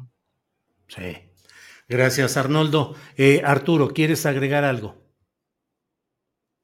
Sí. 0.88 1.32
Gracias, 1.88 2.36
Arnoldo. 2.36 2.96
Eh, 3.16 3.42
Arturo, 3.44 3.88
¿quieres 3.88 4.26
agregar 4.26 4.64
algo? 4.64 4.96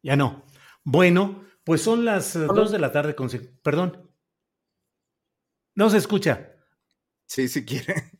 Ya 0.03 0.17
no. 0.17 0.45
Bueno, 0.83 1.45
pues 1.65 1.83
son 1.83 2.05
las 2.05 2.35
eh, 2.35 2.41
dos 2.41 2.73
de 2.73 2.79
la 2.79 2.91
tarde 2.91 3.15
con... 3.15 3.31
Perdón. 3.63 4.11
No 5.75 5.91
se 5.91 5.99
escucha. 5.99 6.53
Sí, 7.27 7.49
si 7.49 7.65
quiere. 7.65 8.11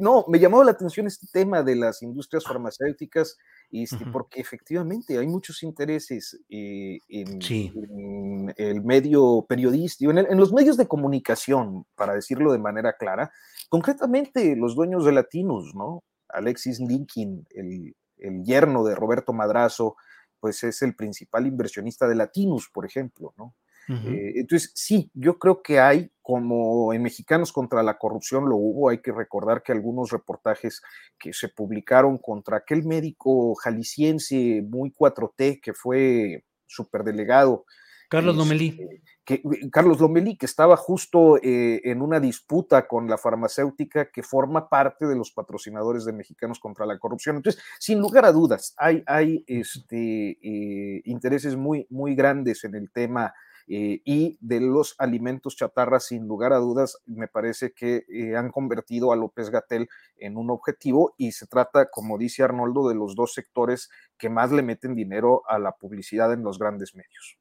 no, 0.00 0.24
me 0.28 0.38
llamó 0.38 0.62
la 0.62 0.70
atención 0.70 1.06
este 1.06 1.26
tema 1.32 1.62
de 1.62 1.76
las 1.76 2.02
industrias 2.02 2.44
farmacéuticas 2.44 3.36
este, 3.72 4.04
porque 4.12 4.40
efectivamente 4.40 5.18
hay 5.18 5.26
muchos 5.26 5.62
intereses 5.62 6.38
eh, 6.50 6.98
en, 7.08 8.52
el 8.56 8.84
medio 8.84 9.46
periodístico, 9.48 10.10
en, 10.10 10.36
los 10.36 10.52
medios 10.52 10.76
de 10.76 10.86
comunicación, 10.86 11.86
para 11.94 12.14
decirlo 12.14 12.52
de 12.52 12.58
manera 12.58 12.92
clara, 12.98 13.32
concretamente 13.70 14.54
los 14.56 14.76
dueños 14.76 15.06
de 15.06 15.12
Latinos, 15.12 15.74
¿no? 15.74 16.04
Alexis 16.28 16.80
Linkin, 16.80 17.46
el, 17.50 17.96
el 18.18 18.42
yerno 18.44 18.84
de 18.84 18.94
Roberto 18.94 19.32
Madrazo, 19.32 19.96
pues 20.38 20.62
es 20.64 20.82
el 20.82 20.94
principal 20.94 21.46
inversionista 21.46 22.06
de 22.06 22.16
Latinos, 22.16 22.68
por 22.72 22.84
ejemplo, 22.84 23.32
¿no? 23.38 23.54
Eh, 23.88 24.32
entonces, 24.36 24.72
sí, 24.74 25.10
yo 25.14 25.38
creo 25.38 25.62
que 25.62 25.80
hay, 25.80 26.10
como 26.22 26.92
en 26.92 27.02
Mexicanos 27.02 27.52
contra 27.52 27.82
la 27.82 27.98
corrupción 27.98 28.48
lo 28.48 28.56
hubo, 28.56 28.88
hay 28.88 28.98
que 28.98 29.12
recordar 29.12 29.62
que 29.62 29.72
algunos 29.72 30.10
reportajes 30.10 30.82
que 31.18 31.32
se 31.32 31.48
publicaron 31.48 32.18
contra 32.18 32.58
aquel 32.58 32.84
médico 32.84 33.54
jalisciense 33.56 34.62
muy 34.68 34.92
4T 34.92 35.60
que 35.60 35.74
fue 35.74 36.44
superdelegado. 36.66 37.64
Carlos 38.08 38.36
Lomelí. 38.36 38.68
Este, 38.68 39.02
que, 39.24 39.34
eh, 39.34 39.70
Carlos 39.70 39.98
Lomelí, 39.98 40.36
que 40.36 40.46
estaba 40.46 40.76
justo 40.76 41.38
eh, 41.38 41.80
en 41.84 42.02
una 42.02 42.20
disputa 42.20 42.86
con 42.86 43.08
la 43.08 43.16
farmacéutica 43.16 44.10
que 44.10 44.22
forma 44.22 44.68
parte 44.68 45.06
de 45.06 45.16
los 45.16 45.32
patrocinadores 45.32 46.04
de 46.04 46.12
Mexicanos 46.12 46.60
contra 46.60 46.86
la 46.86 46.98
corrupción. 46.98 47.36
Entonces, 47.36 47.62
sin 47.78 48.00
lugar 48.00 48.26
a 48.26 48.32
dudas, 48.32 48.74
hay, 48.76 49.02
hay 49.06 49.42
este, 49.46 50.38
intereses 51.04 51.56
muy, 51.56 51.86
muy 51.88 52.14
grandes 52.14 52.64
en 52.64 52.74
el 52.74 52.90
tema 52.90 53.32
eh, 53.68 54.00
y 54.04 54.38
de 54.40 54.60
los 54.60 54.94
alimentos 54.98 55.56
chatarra, 55.56 56.00
sin 56.00 56.26
lugar 56.26 56.52
a 56.52 56.58
dudas, 56.58 56.98
me 57.06 57.28
parece 57.28 57.72
que 57.72 58.04
eh, 58.08 58.36
han 58.36 58.50
convertido 58.50 59.12
a 59.12 59.16
López 59.16 59.50
Gatel 59.50 59.88
en 60.16 60.36
un 60.36 60.50
objetivo 60.50 61.14
y 61.16 61.32
se 61.32 61.46
trata, 61.46 61.90
como 61.90 62.18
dice 62.18 62.42
Arnoldo, 62.42 62.88
de 62.88 62.94
los 62.94 63.14
dos 63.14 63.34
sectores 63.34 63.90
que 64.18 64.30
más 64.30 64.52
le 64.52 64.62
meten 64.62 64.94
dinero 64.94 65.42
a 65.48 65.58
la 65.58 65.72
publicidad 65.72 66.32
en 66.32 66.42
los 66.42 66.58
grandes 66.58 66.94
medios. 66.94 67.38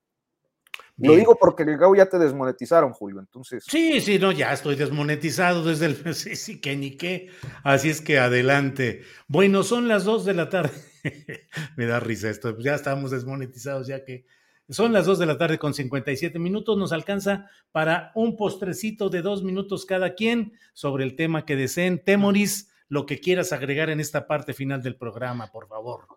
Lo 0.97 1.15
digo 1.15 1.35
porque 1.35 1.63
el 1.63 1.77
GAU 1.77 1.95
ya 1.95 2.07
te 2.07 2.19
desmonetizaron, 2.19 2.93
Julio, 2.93 3.19
entonces. 3.19 3.63
Sí, 3.67 4.01
sí, 4.01 4.19
no, 4.19 4.31
ya 4.31 4.53
estoy 4.53 4.75
desmonetizado 4.75 5.63
desde 5.63 5.87
el. 5.87 5.95
Sí, 6.13 6.35
sí, 6.35 6.61
que 6.61 6.75
ni 6.75 6.91
qué. 6.97 7.29
Así 7.63 7.89
es 7.89 8.01
que 8.01 8.19
adelante. 8.19 9.01
Bueno, 9.27 9.63
son 9.63 9.87
las 9.87 10.03
dos 10.03 10.25
de 10.25 10.33
la 10.33 10.49
tarde. 10.49 10.73
Me 11.77 11.85
da 11.85 11.99
risa 11.99 12.29
esto, 12.29 12.57
ya 12.59 12.75
estamos 12.75 13.11
desmonetizados, 13.11 13.87
ya 13.87 14.03
que 14.05 14.25
son 14.71 14.93
las 14.93 15.05
dos 15.05 15.19
de 15.19 15.25
la 15.25 15.37
tarde 15.37 15.59
con 15.59 15.73
57 15.73 16.39
minutos. 16.39 16.77
Nos 16.77 16.93
alcanza 16.93 17.49
para 17.71 18.11
un 18.15 18.37
postrecito 18.37 19.09
de 19.09 19.21
dos 19.21 19.43
minutos 19.43 19.85
cada 19.85 20.15
quien 20.15 20.53
sobre 20.73 21.03
el 21.03 21.15
tema 21.15 21.45
que 21.45 21.55
deseen. 21.55 22.03
Temoris, 22.03 22.71
lo 22.87 23.05
que 23.05 23.19
quieras 23.19 23.51
agregar 23.51 23.89
en 23.89 23.99
esta 23.99 24.27
parte 24.27 24.53
final 24.53 24.81
del 24.81 24.95
programa, 24.95 25.47
por 25.51 25.67
favor. 25.67 26.07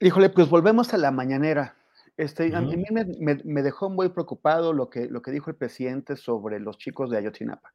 Híjole, 0.00 0.28
pues 0.30 0.48
volvemos 0.48 0.94
a 0.94 0.98
la 0.98 1.10
mañanera. 1.10 1.76
Este, 2.16 2.54
A 2.54 2.60
mí 2.60 2.84
me, 2.90 3.62
dejó 3.62 3.90
muy 3.90 4.08
preocupado 4.08 4.72
lo 4.72 4.88
que, 4.88 5.06
lo 5.06 5.20
que 5.20 5.32
dijo 5.32 5.50
el 5.50 5.56
presidente 5.56 6.16
sobre 6.16 6.60
los 6.60 6.78
chicos 6.78 7.10
de 7.10 7.18
Ayotzinapa. 7.18 7.74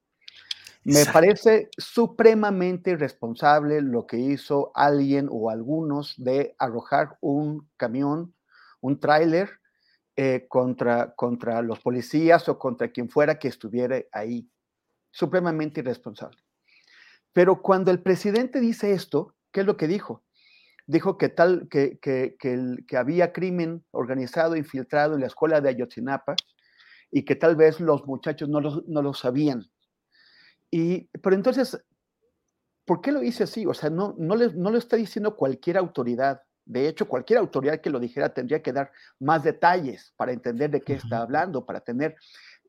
Me 0.84 1.06
parece 1.06 1.70
supremamente 1.78 2.92
irresponsable 2.92 3.82
lo 3.82 4.08
que 4.08 4.18
hizo 4.18 4.72
alguien 4.74 5.28
o 5.30 5.52
algunos 5.52 6.16
de 6.18 6.56
arrojar 6.58 7.18
un 7.22 7.70
camión, 7.78 8.34
un 8.80 9.00
tráiler 9.00 9.61
eh, 10.16 10.46
contra, 10.48 11.14
contra 11.16 11.62
los 11.62 11.80
policías 11.80 12.48
o 12.50 12.60
contra 12.60 12.90
quien 12.90 13.10
fuera 13.10 13.40
que 13.40 13.48
estuviera 13.48 14.02
ahí. 14.12 14.50
Supremamente 15.12 15.82
irresponsable. 15.82 16.38
Pero 17.34 17.62
cuando 17.62 17.92
el 17.92 18.02
presidente 18.02 18.60
dice 18.60 18.94
esto, 18.94 19.36
¿qué 19.52 19.62
es 19.62 19.66
lo 19.66 19.78
que 19.78 19.88
dijo? 19.88 20.24
dijo 20.92 21.18
que, 21.18 21.30
tal, 21.30 21.68
que, 21.70 22.00
que, 22.00 22.36
que, 22.38 22.98
había 22.98 23.32
crimen 23.32 23.86
organizado, 23.92 24.56
infiltrado 24.56 25.16
en 25.16 25.22
la 25.22 25.28
escuela 25.28 25.62
de 25.62 25.70
Ayotzinapa 25.70 26.36
y 27.10 27.24
que 27.24 27.36
tal 27.36 27.56
vez 27.56 27.80
los 27.80 28.06
muchachos 28.06 28.50
no 28.50 28.60
lo, 28.60 28.84
no 28.88 29.02
lo 29.02 29.14
sabían. 29.14 29.70
Y, 30.70 31.08
pero 31.22 31.36
entonces, 31.36 31.82
¿por 32.86 33.02
qué 33.02 33.12
lo 33.12 33.20
dice 33.22 33.44
así? 33.44 33.66
O 33.66 33.74
sea, 33.74 33.90
no, 33.90 34.16
no, 34.18 34.36
le, 34.36 34.54
no 34.54 34.70
lo 34.70 34.78
está 34.78 34.98
diciendo 34.98 35.36
cualquier 35.36 35.78
autoridad. 35.78 36.42
De 36.66 36.88
hecho, 36.88 37.08
cualquier 37.08 37.40
autoridad 37.40 37.82
que 37.82 37.90
lo 37.90 38.00
dijera 38.00 38.34
tendría 38.34 38.62
que 38.62 38.74
dar 38.74 38.92
más 39.20 39.44
detalles 39.44 40.14
para 40.16 40.32
entender 40.32 40.70
de 40.70 40.82
qué 40.82 40.94
está 40.94 41.22
hablando, 41.22 41.66
para 41.66 41.82
tener 41.82 42.16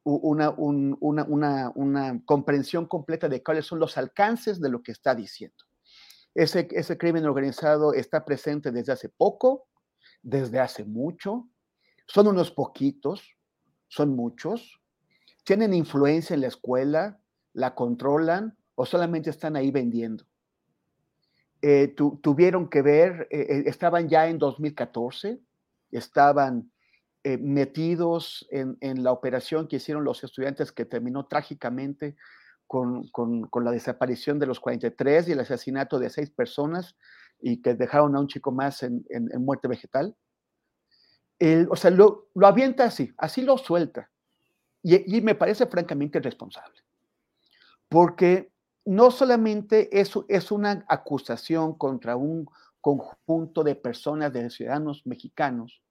una, 0.04 0.50
una, 0.50 1.24
una, 1.24 1.72
una 1.74 2.22
comprensión 2.24 2.86
completa 2.86 3.28
de 3.28 3.42
cuáles 3.42 3.66
son 3.66 3.78
los 3.78 3.96
alcances 3.96 4.60
de 4.60 4.70
lo 4.70 4.82
que 4.82 4.92
está 4.92 5.14
diciendo. 5.14 5.56
Ese, 6.34 6.66
ese 6.70 6.96
crimen 6.96 7.26
organizado 7.26 7.92
está 7.92 8.24
presente 8.24 8.70
desde 8.70 8.92
hace 8.92 9.08
poco, 9.08 9.68
desde 10.22 10.58
hace 10.58 10.84
mucho. 10.84 11.48
Son 12.06 12.26
unos 12.26 12.50
poquitos, 12.50 13.36
son 13.88 14.16
muchos. 14.16 14.80
Tienen 15.44 15.74
influencia 15.74 16.34
en 16.34 16.40
la 16.40 16.48
escuela, 16.48 17.20
la 17.52 17.74
controlan 17.74 18.56
o 18.74 18.86
solamente 18.86 19.30
están 19.30 19.56
ahí 19.56 19.70
vendiendo. 19.70 20.24
Eh, 21.64 21.94
tuvieron 22.22 22.68
que 22.68 22.82
ver, 22.82 23.28
eh, 23.30 23.46
eh, 23.48 23.62
estaban 23.66 24.08
ya 24.08 24.26
en 24.26 24.38
2014, 24.38 25.40
estaban 25.92 26.70
metidos 27.24 28.48
en, 28.50 28.76
en, 28.80 29.04
la 29.04 29.12
operación 29.12 29.68
que 29.68 29.76
hicieron 29.76 30.02
los 30.02 30.24
estudiantes 30.24 30.72
que 30.72 30.84
terminó 30.84 31.26
trágicamente 31.26 32.16
con, 32.66 33.48
la 33.64 33.70
desaparición 33.70 34.40
de 34.40 34.46
los 34.46 34.58
43 34.58 35.28
y 35.28 35.32
el 35.32 35.38
asesinato 35.38 36.00
de 36.00 36.10
seis 36.10 36.30
personas 36.30 36.96
y 37.40 37.62
que 37.62 37.74
dejaron 37.74 38.16
a 38.16 38.20
un 38.20 38.26
chico 38.26 38.50
más 38.50 38.82
en, 38.82 39.04
muerte 39.38 39.68
vegetal. 39.68 40.16
o 41.68 41.76
sea, 41.76 41.92
lo, 41.92 42.28
avienta 42.42 42.86
así, 42.86 43.14
así 43.18 43.42
lo 43.42 43.56
suelta. 43.56 44.10
Y, 44.82 45.20
me 45.20 45.36
parece 45.36 45.66
francamente 45.66 46.18
responsable. 46.18 46.80
Porque 47.88 48.51
no 48.84 49.10
solamente 49.10 50.00
eso 50.00 50.24
es 50.28 50.50
una 50.50 50.84
acusación 50.88 51.74
contra 51.74 52.16
un 52.16 52.46
conjunto 52.80 53.62
de 53.62 53.74
personas, 53.74 54.32
de 54.32 54.50
ciudadanos 54.50 55.06
mexicanos, 55.06 55.82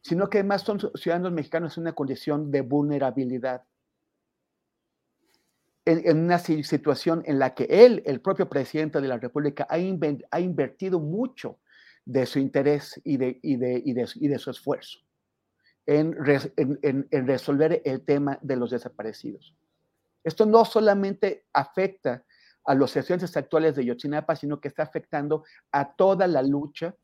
sino 0.00 0.30
que 0.30 0.38
además 0.38 0.62
son 0.62 0.78
ciudadanos 0.94 1.32
mexicanos 1.32 1.76
en 1.76 1.82
una 1.82 1.92
condición 1.92 2.50
de 2.50 2.60
vulnerabilidad 2.60 3.64
en, 5.84 6.24
una 6.24 6.38
situación 6.38 7.22
en 7.26 7.38
la 7.38 7.54
que 7.54 7.64
él, 7.64 8.02
el 8.04 8.20
propio 8.20 8.48
presidente 8.48 9.00
de 9.00 9.08
la 9.08 9.16
República, 9.16 9.66
ha, 9.70 9.78
invertido 9.78 11.00
mucho 11.00 11.58
de 12.04 12.26
su 12.26 12.38
interés 12.38 13.00
y 13.04 13.16
de, 13.16 13.40
y 13.42 13.56
de, 13.56 13.82
y 13.84 13.94
de, 13.94 14.08
y 14.16 14.28
de 14.28 14.38
su 14.38 14.50
esfuerzo 14.50 14.98
en, 15.86 16.14
resolver 17.26 17.80
el 17.84 18.02
tema 18.02 18.38
de 18.42 18.56
los 18.56 18.70
desaparecidos. 18.70 19.54
Esto 20.24 20.46
no 20.46 20.64
solamente 20.64 21.46
afecta 21.52 22.24
a 22.64 22.74
los 22.74 22.96
estudiantes 22.96 23.36
actuales 23.36 23.76
de 23.76 23.84
Yotzinapa, 23.84 24.36
sino 24.36 24.60
que 24.60 24.68
está 24.68 24.82
afectando 24.82 25.44
a 25.72 25.94
toda 25.94 26.26
la 26.26 26.42
lucha 26.42 26.94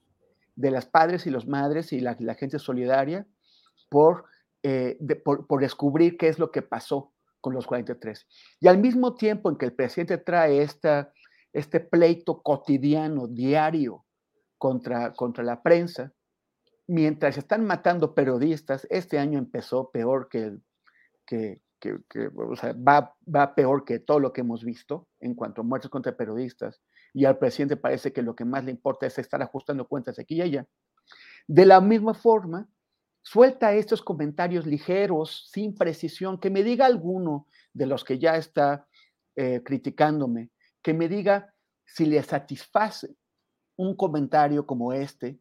de 0.57 0.70
las 0.70 0.86
padres 0.86 1.27
y 1.27 1.31
los 1.31 1.47
madres 1.47 1.93
y 1.93 2.01
la, 2.01 2.15
gente 2.35 2.59
solidaria 2.59 3.27
por, 3.89 4.27
eh, 4.62 4.99
por, 5.24 5.47
por 5.47 5.61
descubrir 5.61 6.16
qué 6.16 6.28
es 6.28 6.39
lo 6.39 6.51
que 6.51 6.62
pasó 6.62 7.12
con 7.41 7.55
los 7.55 7.66
43. 7.66 8.27
Y 8.61 8.69
al 8.69 8.78
mismo 8.78 9.15
tiempo 9.15 9.51
en 9.51 9.57
que 9.57 9.66
el 9.66 9.74
presidente 9.74 10.19
trae 10.19 10.62
esta, 10.62 11.12
este 11.53 11.81
pleito 11.81 12.43
cotidiano, 12.43 13.27
diario, 13.28 14.05
contra, 14.59 15.12
contra 15.12 15.45
la 15.45 15.62
prensa, 15.62 16.12
mientras 16.86 17.36
están 17.36 17.66
matando 17.66 18.15
periodistas, 18.15 18.86
este 18.89 19.19
año 19.19 19.39
empezó 19.39 19.91
peor 19.91 20.28
que, 20.31 20.57
que, 21.27 21.61
que, 22.09 22.28
va, 22.28 23.55
peor 23.55 23.85
que 23.85 23.98
todo 23.98 24.20
lo 24.20 24.32
que 24.32 24.40
hemos 24.40 24.65
visto 24.65 25.09
en 25.20 25.35
cuanto 25.35 25.61
a 25.61 25.65
muertes 25.65 25.90
contra 25.90 26.16
periodistas, 26.16 26.81
y 27.12 27.24
al 27.24 27.39
presidente 27.39 27.77
parece 27.77 28.12
que 28.12 28.23
lo 28.23 28.35
que 28.35 28.44
más 28.44 28.65
le 28.65 28.70
importa 28.70 29.06
es 29.06 29.19
estar 29.19 29.40
ajustando 29.43 29.86
cuentas 29.86 30.19
aquí 30.19 30.36
y 30.36 30.43
allá. 30.43 30.66
De 31.47 31.66
la 31.66 31.81
misma 31.81 32.15
forma, 32.15 32.69
suelta 33.23 33.74
estos 33.74 34.02
comentarios 34.02 34.66
ligeros, 34.66 35.48
sin 35.51 35.74
precisión, 35.74 36.39
que 36.39 36.51
me 36.51 36.62
diga 36.62 36.86
alguno 36.86 37.47
de 37.73 37.86
los 37.86 38.05
que 38.05 38.19
ya 38.19 38.36
está 38.36 38.86
eh, 39.36 39.62
criticándome, 39.65 40.51
que 40.82 40.94
me 40.94 41.09
diga 41.09 41.55
si 41.85 42.06
le 42.06 42.23
satisface 42.23 43.16
un 43.77 43.97
comentario 43.97 44.66
como 44.66 44.93
este, 44.93 45.39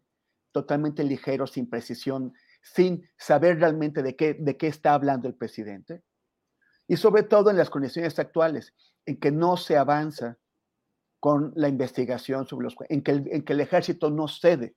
totalmente 0.51 1.03
ligero, 1.03 1.47
sin 1.47 1.69
precisión, 1.69 2.33
sin 2.61 3.07
saber 3.17 3.59
realmente 3.59 4.01
de 4.01 4.15
qué 4.15 4.67
está 4.67 4.93
hablando 4.93 5.27
el 5.27 5.35
presidente. 5.35 6.03
Y 6.93 6.97
sobre 6.97 7.23
todo 7.23 7.49
en 7.49 7.57
las 7.57 7.71
condiciones 7.71 8.19
actuales, 8.19 8.71
en 9.07 9.19
que 9.19 9.31
no 9.31 9.57
se 9.57 9.77
avanza 9.77 10.37
con 11.19 11.51
la 11.55 11.67
investigación 11.67 12.45
sobre 12.45 12.65
los 12.65 12.75
en 12.87 13.01
que 13.01 13.11
en 13.13 13.43
que 13.43 13.53
el 13.53 13.61
ejército 13.61 14.11
no 14.11 14.27
cede 14.27 14.75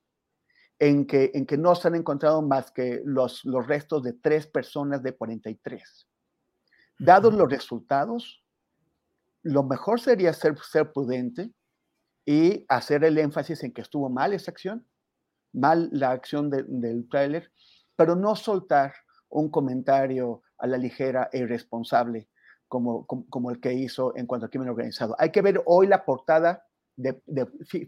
en 0.78 1.06
que, 1.06 1.30
en 1.34 1.44
que 1.44 1.58
no 1.58 1.74
se 1.74 1.88
han 1.88 1.94
encontrado 1.94 2.40
más 2.40 2.70
que 2.70 3.02
los, 3.04 3.44
los 3.44 3.66
restos 3.66 4.02
de 4.02 4.14
tres 4.14 4.46
personas 4.46 5.02
de 5.02 5.12
43. 5.12 6.08
Dados 6.98 7.34
los 7.34 7.50
resultados, 7.50 8.42
lo 9.42 9.62
mejor 9.62 10.00
sería 10.00 10.32
ser, 10.32 10.56
ser 10.60 10.92
prudente 10.94 11.52
y 12.24 12.64
hacer 12.70 13.04
el 13.04 13.18
énfasis 13.18 13.62
en 13.62 13.74
que 13.74 13.82
estuvo 13.82 14.08
mal 14.08 14.32
esa 14.32 14.52
acción, 14.52 14.86
mal 15.52 15.90
la 15.92 16.12
acción 16.12 16.48
del 16.48 17.06
tráiler, 17.10 17.52
pero 17.94 18.16
no 18.16 18.36
soltar 18.36 18.94
un 19.28 19.50
comentario 19.50 20.40
a 20.58 20.66
la 20.66 20.76
ligera 20.76 21.28
e 21.32 21.38
irresponsable 21.38 22.28
como, 22.68 23.06
como, 23.06 23.28
como, 23.28 23.50
el 23.50 23.60
que 23.60 23.72
hizo 23.72 24.16
en 24.16 24.26
cuanto 24.26 24.46
a 24.46 24.50
crimen 24.50 24.68
organizado. 24.68 25.14
Hay 25.18 25.30
que 25.30 25.42
ver 25.42 25.62
hoy 25.66 25.86
la 25.86 26.04
portada 26.04 26.66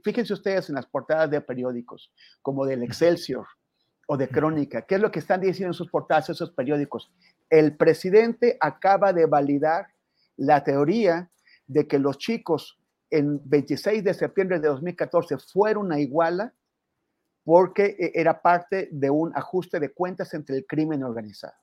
fíjense 0.04 0.32
ustedes 0.32 0.68
en 0.68 0.74
las 0.74 0.86
portadas 0.86 1.30
de 1.30 1.40
periódicos, 1.40 2.12
como 2.42 2.66
del 2.66 2.82
Excelsior 2.82 3.46
o 4.06 4.16
de 4.16 4.28
Crónica, 4.28 4.82
¿qué 4.82 4.94
es 4.94 5.00
lo 5.00 5.10
que 5.10 5.18
están 5.18 5.40
diciendo 5.40 5.70
en 5.70 5.74
sus 5.74 5.90
portadas 5.90 6.30
esos 6.30 6.50
periódicos? 6.52 7.12
El 7.50 7.76
presidente 7.76 8.56
acaba 8.60 9.12
de 9.12 9.26
validar 9.26 9.88
la 10.36 10.64
teoría 10.64 11.30
de 11.66 11.86
que 11.86 11.98
los 11.98 12.16
chicos 12.16 12.80
en 13.10 13.40
26 13.44 14.04
de 14.04 14.14
septiembre 14.14 14.60
de 14.60 14.68
2014 14.68 15.38
fueron 15.38 15.92
a 15.92 16.00
Iguala 16.00 16.54
porque 17.44 17.96
e, 17.98 18.12
era 18.14 18.40
parte 18.40 18.88
de 18.92 19.10
un 19.10 19.32
ajuste 19.34 19.78
de 19.78 19.92
cuentas 19.92 20.32
entre 20.34 20.56
el 20.56 20.66
crimen 20.66 21.02
organizado. 21.02 21.54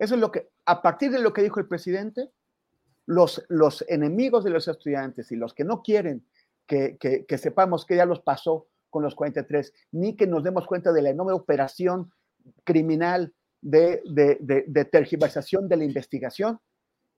Eso 0.00 0.14
es 0.14 0.20
lo 0.20 0.32
que, 0.32 0.48
a 0.64 0.80
partir 0.80 1.12
de 1.12 1.20
lo 1.20 1.34
que 1.34 1.42
dijo 1.42 1.60
el 1.60 1.68
presidente, 1.68 2.30
los, 3.04 3.44
los 3.48 3.84
enemigos 3.86 4.44
de 4.44 4.50
los 4.50 4.66
estudiantes 4.66 5.30
y 5.30 5.36
los 5.36 5.52
que 5.52 5.62
no 5.62 5.82
quieren 5.82 6.26
que, 6.66 7.26
sepamos 7.36 7.84
que 7.84 7.96
ya 7.96 8.06
los 8.06 8.20
pasó 8.20 8.68
con 8.88 9.02
los 9.02 9.14
43, 9.14 9.72
ni 9.92 10.16
que 10.16 10.26
nos 10.26 10.42
demos 10.42 10.66
cuenta 10.66 10.92
de 10.92 11.02
la 11.02 11.10
enorme 11.10 11.32
operación 11.32 12.10
criminal 12.64 13.34
de, 13.60 14.00
de, 14.06 14.84
tergiversación 14.86 15.68
de 15.68 15.76
la 15.76 15.84
investigación, 15.84 16.60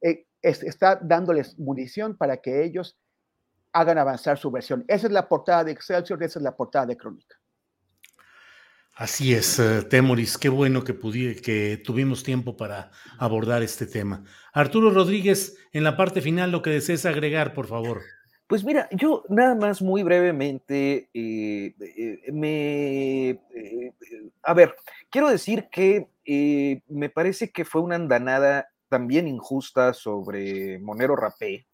eh, 0.00 0.26
está 0.42 0.96
dándoles 0.96 1.56
munición 1.58 2.16
para 2.16 2.38
que 2.38 2.64
ellos 2.64 2.98
hagan 3.72 3.98
avanzar 3.98 4.38
su 4.38 4.50
versión. 4.50 4.84
Esa 4.88 5.06
es 5.06 5.12
la 5.12 5.28
portada 5.28 5.62
de 5.62 5.72
Excelsior, 5.72 6.20
esa 6.22 6.40
es 6.40 6.42
la 6.42 6.56
portada 6.56 6.86
de 6.86 6.96
Crónica. 6.96 7.36
Así 8.94 9.32
es, 9.32 9.58
eh, 9.58 9.82
Temoris, 9.82 10.36
qué 10.36 10.50
bueno 10.50 10.84
que, 10.84 10.94
que 11.42 11.80
tuvimos 11.82 12.22
tiempo 12.22 12.58
para 12.58 12.90
abordar 13.18 13.62
este 13.62 13.86
tema. 13.86 14.22
Arturo 14.52 14.90
Rodríguez, 14.90 15.56
en 15.72 15.82
la 15.82 15.96
parte 15.96 16.20
final, 16.20 16.52
lo 16.52 16.60
que 16.60 16.70
desees 16.70 17.06
agregar, 17.06 17.54
por 17.54 17.66
favor. 17.66 18.02
Pues 18.46 18.64
mira, 18.64 18.88
yo 18.92 19.24
nada 19.30 19.54
más 19.54 19.80
muy 19.80 20.02
brevemente 20.02 21.08
eh, 21.14 21.74
eh, 21.80 22.32
me... 22.32 23.40
a 24.42 24.52
ver, 24.52 24.74
quiero 25.08 25.30
decir 25.30 25.68
que 25.72 26.08
me 26.86 27.08
parece 27.08 27.50
que 27.50 27.64
fue 27.64 27.80
una 27.80 27.96
andanada 27.96 28.68
también 28.90 29.26
injusta 29.26 29.94
sobre 29.94 30.78
Monero 30.80 31.16
Rapé, 31.16 31.66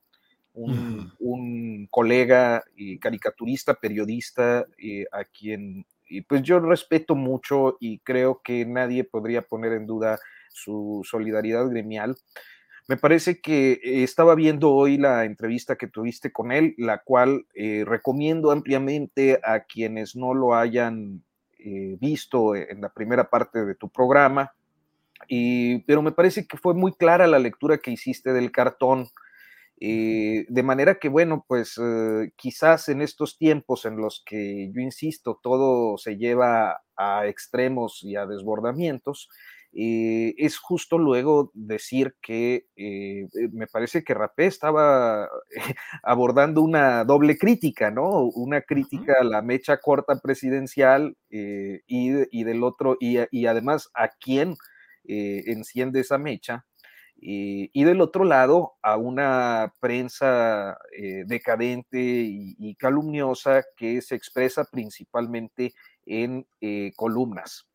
un, 0.55 1.13
un 1.19 1.89
colega 1.91 2.63
y 2.77 2.97
caricaturista, 3.01 3.75
periodista, 3.75 4.65
a 5.11 5.25
quien 5.25 5.85
y 6.09 6.23
pues 6.23 6.43
yo 6.43 6.61
respeto 6.61 7.15
mucho 7.15 7.77
y 7.81 7.99
creo 8.01 8.41
que 8.43 8.65
nadie 8.65 9.05
podría 9.05 9.43
poner 9.43 9.73
en 9.73 9.87
duda 9.87 10.19
su 10.51 11.03
solidaridad 11.05 11.69
gremial. 11.69 12.17
Me 12.89 12.97
parece 12.97 13.41
que 13.41 13.81
estaba 13.83 14.35
viendo 14.35 14.73
hoy 14.73 14.97
la 14.97 15.25
entrevista 15.25 15.77
que 15.77 15.89
tuviste 15.89 16.33
con 16.33 16.53
él, 16.53 16.75
la 16.79 17.03
cual 17.03 17.47
eh, 17.55 17.85
recomiendo 17.87 18.51
ampliamente 18.51 19.41
a 19.45 19.65
quienes 19.65 20.17
no 20.17 20.33
lo 20.33 20.55
hayan 20.55 21.23
eh, 21.59 21.99
visto 22.01 22.55
en 22.55 22.81
la 22.81 22.89
primera 22.89 23.29
parte 23.29 23.67
de 23.67 23.75
tu 23.75 23.91
programa. 23.91 24.53
Y, 25.29 25.81
pero 25.81 26.01
me 26.01 26.13
parece 26.13 26.47
que 26.47 26.57
fue 26.57 26.73
muy 26.73 26.93
clara 26.93 27.27
la 27.27 27.39
lectura 27.39 27.77
que 27.77 27.91
hiciste 27.91 28.33
del 28.33 28.51
cartón 28.53 29.09
eh, 29.81 30.45
de 30.49 30.63
manera 30.63 30.99
que, 30.99 31.09
bueno, 31.09 31.45
pues 31.47 31.79
eh, 31.81 32.33
quizás 32.37 32.89
en 32.89 33.01
estos 33.01 33.37
tiempos 33.39 33.85
en 33.85 33.97
los 33.97 34.23
que 34.27 34.71
yo 34.75 34.81
insisto, 34.81 35.39
todo 35.43 35.99
se 35.99 36.17
lleva 36.17 36.81
a 36.97 37.27
extremos 37.27 38.01
y 38.03 38.17
a 38.17 38.27
desbordamientos, 38.27 39.29
eh, 39.73 40.35
es 40.39 40.59
justo 40.59 40.99
luego 40.99 41.53
decir 41.55 42.17
que 42.23 42.67
me 43.53 43.67
parece 43.69 44.03
que 44.03 44.15
Rapé 44.15 44.47
estaba 44.47 45.29
abordando 46.03 46.63
una 46.63 47.05
doble 47.05 47.37
crítica, 47.39 47.91
¿no? 47.91 48.23
Una 48.35 48.63
crítica 48.63 49.17
a 49.21 49.25
la 49.25 49.43
mecha 49.43 49.77
corta 49.79 50.19
presidencial 50.21 51.17
y, 51.31 51.81
y, 51.87 52.45
del 52.45 52.65
otro, 52.65 52.97
y, 52.99 53.19
y, 53.31 53.47
además 53.47 53.91
a 53.95 54.09
quién 54.09 54.57
enciende 55.05 56.01
esa 56.01 56.19
mecha 56.19 56.67
y 57.21 57.85
del 57.85 58.01
otro 58.01 58.25
lado, 58.25 58.75
a 58.83 58.97
una 58.97 59.75
prensa 59.81 60.79
eh, 60.97 61.25
decadente 61.27 61.99
y, 62.01 62.75
calumniosa 62.77 63.65
que 63.77 64.01
se 64.03 64.15
expresa 64.15 64.65
principalmente 64.65 65.75
en 66.07 66.47
eh, 66.61 66.93
columnas. 66.97 67.69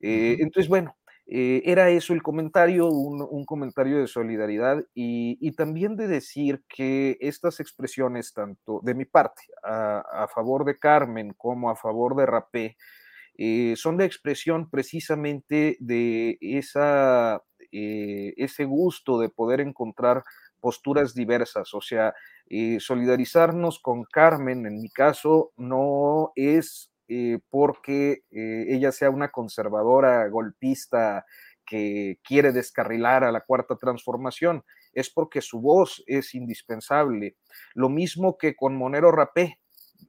Eh, 0.00 0.36
entonces, 0.40 0.68
bueno, 0.68 0.96
era 1.32 1.90
eso 1.90 2.12
el 2.12 2.22
comentario, 2.24 2.88
un, 2.88 3.44
comentario 3.44 4.00
de 4.00 4.08
solidaridad 4.08 4.84
y, 4.94 5.52
también 5.52 5.96
de 5.96 6.08
decir 6.08 6.62
que 6.68 7.16
estas 7.20 7.60
expresiones, 7.60 8.34
tanto 8.34 8.80
de 8.82 8.94
mi 8.94 9.04
parte, 9.04 9.42
a, 9.62 10.24
a 10.24 10.28
favor 10.28 10.64
de 10.64 10.78
Carmen 10.78 11.32
como 11.36 11.70
a 11.70 11.76
favor 11.76 12.16
de 12.16 12.26
Rapé, 12.26 12.76
son 13.76 13.96
de 13.96 14.04
expresión 14.04 14.68
precisamente 14.68 15.76
de 15.80 16.36
esa 16.40 17.40
eh, 17.72 18.34
ese 18.36 18.64
gusto 18.64 19.18
de 19.18 19.28
poder 19.28 19.60
encontrar 19.60 20.24
posturas 20.60 21.14
diversas, 21.14 21.72
o 21.74 21.80
sea, 21.80 22.14
eh, 22.46 22.78
solidarizarnos 22.80 23.78
con 23.78 24.04
Carmen, 24.04 24.66
en 24.66 24.80
mi 24.80 24.90
caso, 24.90 25.52
no 25.56 26.32
es 26.36 26.92
eh, 27.08 27.38
porque 27.48 28.22
ella 28.30 28.92
sea 28.92 29.10
una 29.10 29.30
conservadora 29.30 30.28
golpista 30.28 31.24
que 31.66 32.18
quiere 32.24 32.52
descarrilar 32.52 33.24
a 33.24 33.32
la 33.32 33.42
cuarta 33.42 33.76
transformación, 33.76 34.64
es 34.92 35.08
porque 35.10 35.40
su 35.40 35.60
voz 35.60 36.02
es 36.06 36.34
indispensable. 36.34 37.36
Lo 37.74 37.88
mismo 37.88 38.36
que 38.36 38.56
con 38.56 38.76
Monero 38.76 39.12
Rapé, 39.12 39.60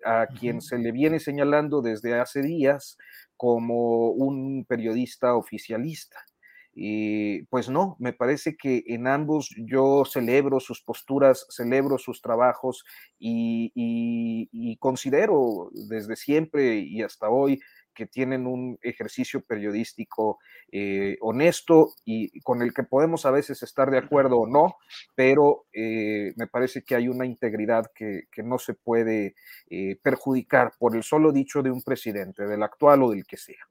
a 0.06 0.28
quien 0.28 0.62
se 0.62 0.78
le 0.78 0.92
viene 0.92 1.20
señalando 1.20 1.82
desde 1.82 2.20
hace 2.20 2.42
días 2.42 2.98
como 3.38 4.10
un 4.10 4.66
periodista 4.66 5.36
oficialista. 5.36 6.26
Y 6.74 7.44
pues 7.44 7.70
no, 7.70 7.98
me 8.00 8.14
parece 8.14 8.56
que 8.56 8.84
en 8.88 9.08
ambos 9.08 9.54
yo 9.58 10.04
celebro 10.06 10.60
sus 10.60 10.82
posturas, 10.82 11.46
celebro 11.50 11.98
sus 11.98 12.22
trabajos 12.22 12.86
y, 13.20 14.48
considero 14.80 15.70
desde 15.74 16.16
siempre 16.16 16.78
y 16.80 17.02
hasta 17.02 17.30
hoy 17.30 17.60
que 17.94 18.06
tienen 18.06 18.48
un 18.48 18.78
ejercicio 18.82 19.42
periodístico 19.42 20.40
eh, 20.72 21.18
honesto 21.22 21.94
y 22.06 22.40
con 22.42 22.62
el 22.62 22.74
que 22.74 22.84
podemos 22.84 23.26
a 23.26 23.32
veces 23.32 23.62
estar 23.64 23.92
de 23.92 23.98
acuerdo 23.98 24.38
o 24.38 24.48
no, 24.48 24.78
pero 25.16 25.66
eh, 25.74 26.34
me 26.38 26.48
parece 26.48 26.84
que 26.84 26.96
hay 26.96 27.08
una 27.08 27.26
integridad 27.26 27.92
que, 27.94 28.28
no 28.44 28.58
se 28.58 28.74
puede 28.74 29.36
eh, 29.70 29.98
perjudicar 30.02 30.72
por 30.80 30.96
el 30.96 31.04
solo 31.04 31.32
dicho 31.32 31.62
de 31.62 31.70
un 31.70 31.84
presidente, 31.84 32.48
del 32.48 32.64
actual 32.64 33.04
o 33.04 33.12
del 33.12 33.26
que 33.26 33.38
sea. 33.38 33.68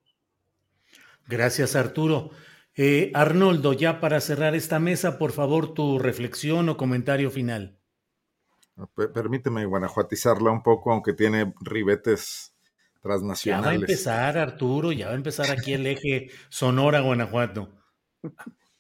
Gracias, 1.27 1.75
Arturo. 1.75 2.31
Eh, 2.83 3.11
Arnoldo, 3.13 3.75
ya 3.75 4.01
para 4.01 4.23
cerrar 4.23 4.55
esta 4.55 4.81
mesa, 4.81 5.19
por 5.19 5.33
favor, 5.33 5.75
tu 5.75 5.99
reflexión 5.99 6.67
o 6.71 6.79
comentario 6.79 7.31
final. 7.31 7.77
Permíteme 9.13 9.67
guanajuatizarla 9.67 10.51
un 10.51 10.63
poco, 10.63 10.91
aunque 10.91 11.13
tiene 11.13 11.53
ribetes 11.61 12.55
transnacionales. 13.03 13.65
Ya 13.65 13.67
va 13.67 13.73
a 13.73 13.75
empezar, 13.75 14.39
Arturo, 14.39 14.93
ya 14.93 15.09
va 15.09 15.13
a 15.13 15.17
empezar 15.17 15.51
aquí 15.51 15.75
el 15.75 15.87
eje 15.87 16.31
Sonora-Guanajuato. 16.49 17.69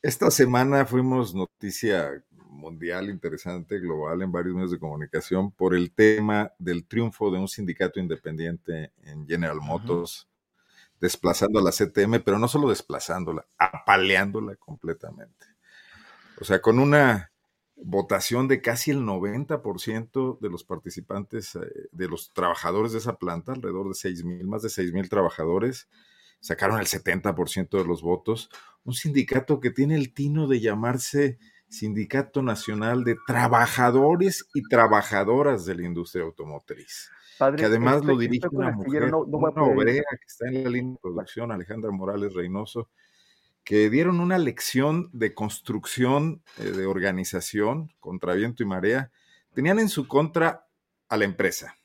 Esta 0.01 0.31
semana 0.31 0.87
fuimos 0.87 1.35
noticia 1.35 2.25
mundial 2.49 3.11
interesante, 3.11 3.79
global, 3.81 4.23
en 4.23 4.33
varios 4.33 4.55
medios 4.55 4.71
de 4.71 4.79
comunicación 4.79 5.53
por 5.53 5.75
el 5.75 5.93
tema 5.93 6.55
del 6.59 6.87
triunfo 6.87 7.31
de 7.31 7.39
un 7.39 7.49
sindicato 7.49 8.01
independiente 8.01 8.95
en 9.03 9.29
General 9.29 9.61
Motors 9.61 10.30
desplazando 11.01 11.59
a 11.59 11.63
la 11.63 11.73
CTM, 11.73 12.23
pero 12.23 12.39
no 12.39 12.47
solo 12.47 12.69
desplazándola, 12.69 13.47
apaleándola 13.59 14.57
completamente. 14.57 15.47
O 16.41 16.45
sea, 16.45 16.61
con 16.61 16.79
una 16.79 17.33
votación 17.77 18.47
de 18.49 18.61
casi 18.61 18.91
el 18.91 19.01
90% 19.01 20.39
de 20.39 20.51
los 20.51 20.65
participantes, 20.65 21.57
eh, 21.57 21.61
de 21.91 22.09
los 22.09 22.33
trabajadores 22.33 22.93
de 22.93 22.99
esa 22.99 23.17
planta, 23.17 23.53
alrededor 23.53 23.89
de 23.89 23.95
6 23.95 24.25
mil, 24.25 24.47
más 24.47 24.63
de 24.63 24.69
6 24.69 24.93
mil 24.93 25.09
trabajadores, 25.09 25.89
sacaron 26.41 26.79
el 26.79 26.87
70% 26.87 27.79
de 27.79 27.85
los 27.85 28.03
votos. 28.03 28.51
Un 28.85 28.95
sindicato 28.95 29.61
que 29.61 29.71
tiene 29.71 29.97
el 29.97 30.13
tino 30.13 30.47
de 30.47 30.61
llamarse 30.61 31.39
Sindicato 31.69 32.43
Nacional 32.43 33.05
de 33.05 33.17
Trabajadores 33.27 34.47
y 34.53 34.63
Trabajadoras 34.63 35.65
de 35.65 35.77
la 35.77 35.87
Industria 35.87 36.25
Automotriz 36.25 37.11
que 37.57 37.65
además 37.65 38.05
lo 38.05 38.17
dirige 38.17 38.49
una 38.51 38.71
mujer, 38.71 39.05
una 39.05 39.63
obrera 39.63 40.05
que 40.11 40.27
está 40.27 40.49
en 40.49 40.65
la 40.65 40.71
línea 40.71 40.93
de 40.93 40.99
producción, 41.01 41.53
Alejandra 41.53 41.91
Morales 41.91 42.35
Reynoso, 42.35 42.89
que 43.65 43.91
dieron 43.91 44.21
una 44.21 44.39
lección 44.39 45.11
de 45.13 45.35
construcción, 45.35 46.43
eh, 46.59 46.71
de 46.71 46.87
organización 46.87 47.93
contra 48.01 48.35
viento 48.35 48.63
y 48.63 48.67
marea. 48.67 49.11
Tenían 49.55 49.79
en 49.79 49.89
su 49.89 50.09
contra 50.09 50.67
a 51.09 51.17
la 51.17 51.25
empresa, 51.25 51.77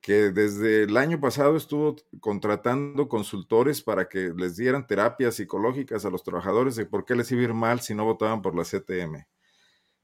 que 0.00 0.30
desde 0.30 0.84
el 0.84 0.96
año 0.96 1.20
pasado 1.20 1.56
estuvo 1.56 1.96
contratando 2.20 3.08
consultores 3.08 3.82
para 3.82 4.08
que 4.08 4.32
les 4.36 4.56
dieran 4.56 4.86
terapias 4.86 5.36
psicológicas 5.36 6.04
a 6.04 6.10
los 6.10 6.22
trabajadores 6.22 6.76
de 6.76 6.86
por 6.86 7.04
qué 7.04 7.14
les 7.14 7.30
iba 7.32 7.42
a 7.42 7.44
ir 7.44 7.54
mal 7.54 7.80
si 7.80 7.94
no 7.94 8.04
votaban 8.04 8.40
por 8.40 8.56
la 8.56 8.64
CTM 8.64 9.26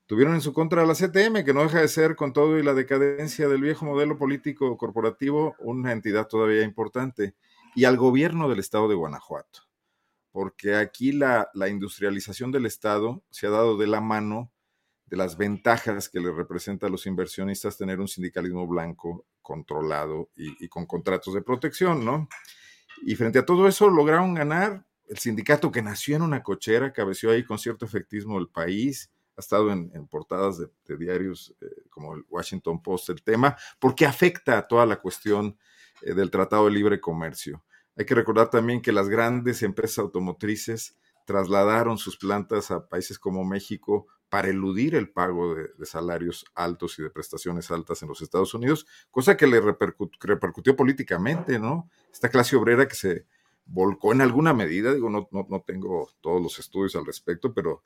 tuvieron 0.07 0.35
en 0.35 0.41
su 0.41 0.53
contra 0.53 0.87
la 0.87 0.95
CTM, 0.95 1.45
que 1.45 1.53
no 1.53 1.63
deja 1.63 1.81
de 1.81 1.89
ser, 1.89 2.17
con 2.17 2.33
todo 2.33 2.59
y 2.59 2.63
la 2.63 2.75
decadencia 2.75 3.49
del 3.49 3.61
viejo 3.61 3.85
modelo 3.85 4.17
político 4.17 4.77
corporativo, 4.77 5.57
una 5.59 5.93
entidad 5.93 6.29
todavía 6.29 6.63
importante, 6.63 7.35
y 7.75 7.85
al 7.85 7.97
gobierno 7.97 8.49
del 8.49 8.61
estado 8.61 8.89
de 8.89 8.95
Guanajuato, 8.95 9.63
porque 10.31 10.77
aquí 10.77 11.13
la, 11.13 11.51
industrialización 11.69 12.53
del 12.53 12.67
estado 12.67 13.23
se 13.31 13.49
ha 13.49 13.51
dado 13.51 13.77
de 13.77 13.87
la 13.87 14.01
mano 14.01 14.53
de 15.07 15.17
las 15.17 15.37
ventajas 15.37 16.09
que 16.09 16.21
le 16.21 16.33
representa 16.33 16.87
a 16.87 16.91
los 16.91 17.07
inversionistas 17.07 17.77
tener 17.77 18.01
un 18.01 18.09
sindicalismo 18.09 18.67
blanco 18.67 19.27
controlado 19.43 20.31
y, 20.35 20.69
con 20.69 20.87
contratos 20.87 21.35
de 21.35 21.43
protección, 21.43 22.05
¿no? 22.05 22.29
Y 23.03 23.15
frente 23.15 23.39
a 23.39 23.47
todo 23.47 23.69
eso 23.69 23.89
lograron 23.91 24.35
ganar 24.35 24.85
el 25.09 25.19
sindicato 25.19 25.71
que 25.71 25.83
nació 25.83 26.17
en 26.17 26.23
una 26.23 26.43
cochera, 26.43 26.93
cabeció 26.93 27.31
ahí 27.31 27.45
con 27.45 27.59
cierto 27.59 27.85
efectismo 27.85 28.39
el 28.39 28.49
país, 28.49 29.13
ha 29.37 29.41
estado 29.41 29.71
en, 29.71 29.91
portadas 30.09 30.59
de, 30.59 30.97
diarios 30.97 31.55
eh, 31.61 31.67
como 31.91 32.15
el 32.15 32.25
Washington 32.29 32.83
Post 32.83 33.11
el 33.11 33.23
tema, 33.23 33.57
porque 33.79 34.07
afecta 34.07 34.59
a 34.59 34.67
toda 34.67 34.87
la 34.87 34.97
cuestión 34.97 35.59
eh, 36.03 36.15
del 36.15 36.31
Tratado 36.31 36.65
de 36.67 36.71
Libre 36.71 37.01
Comercio. 37.01 37.63
Hay 37.97 38.05
que 38.05 38.15
recordar 38.15 38.51
también 38.51 38.81
que 38.81 38.93
las 38.93 39.09
grandes 39.09 39.63
empresas 39.63 39.99
automotrices 39.99 40.97
trasladaron 41.27 41.99
sus 41.99 42.17
plantas 42.17 42.71
a 42.71 42.89
países 42.89 43.19
como 43.19 43.45
México 43.45 44.07
para 44.29 44.49
eludir 44.49 44.95
el 44.95 45.11
pago 45.11 45.55
de, 45.55 45.87
salarios 45.87 46.45
altos 46.55 46.99
y 46.99 47.03
de 47.03 47.11
prestaciones 47.11 47.71
altas 47.71 48.03
en 48.03 48.09
los 48.09 48.23
Estados 48.23 48.55
Unidos, 48.55 48.87
cosa 49.11 49.37
que 49.37 49.47
le 49.47 49.61
repercutió 49.61 50.77
políticamente, 50.77 51.59
¿no? 51.59 51.91
Esta 52.13 52.29
clase 52.29 52.57
obrera 52.57 52.89
que 52.89 52.95
se 52.95 53.27
volcó 53.67 54.13
en 54.13 54.21
alguna 54.21 54.53
medida, 54.53 54.93
digo, 54.95 55.11
no, 55.11 55.29
no, 55.31 55.47
no 55.49 55.61
tengo 55.63 56.09
todos 56.21 56.43
los 56.43 56.59
estudios 56.59 56.97
al 56.97 57.07
respecto, 57.07 57.53
pero 57.53 57.83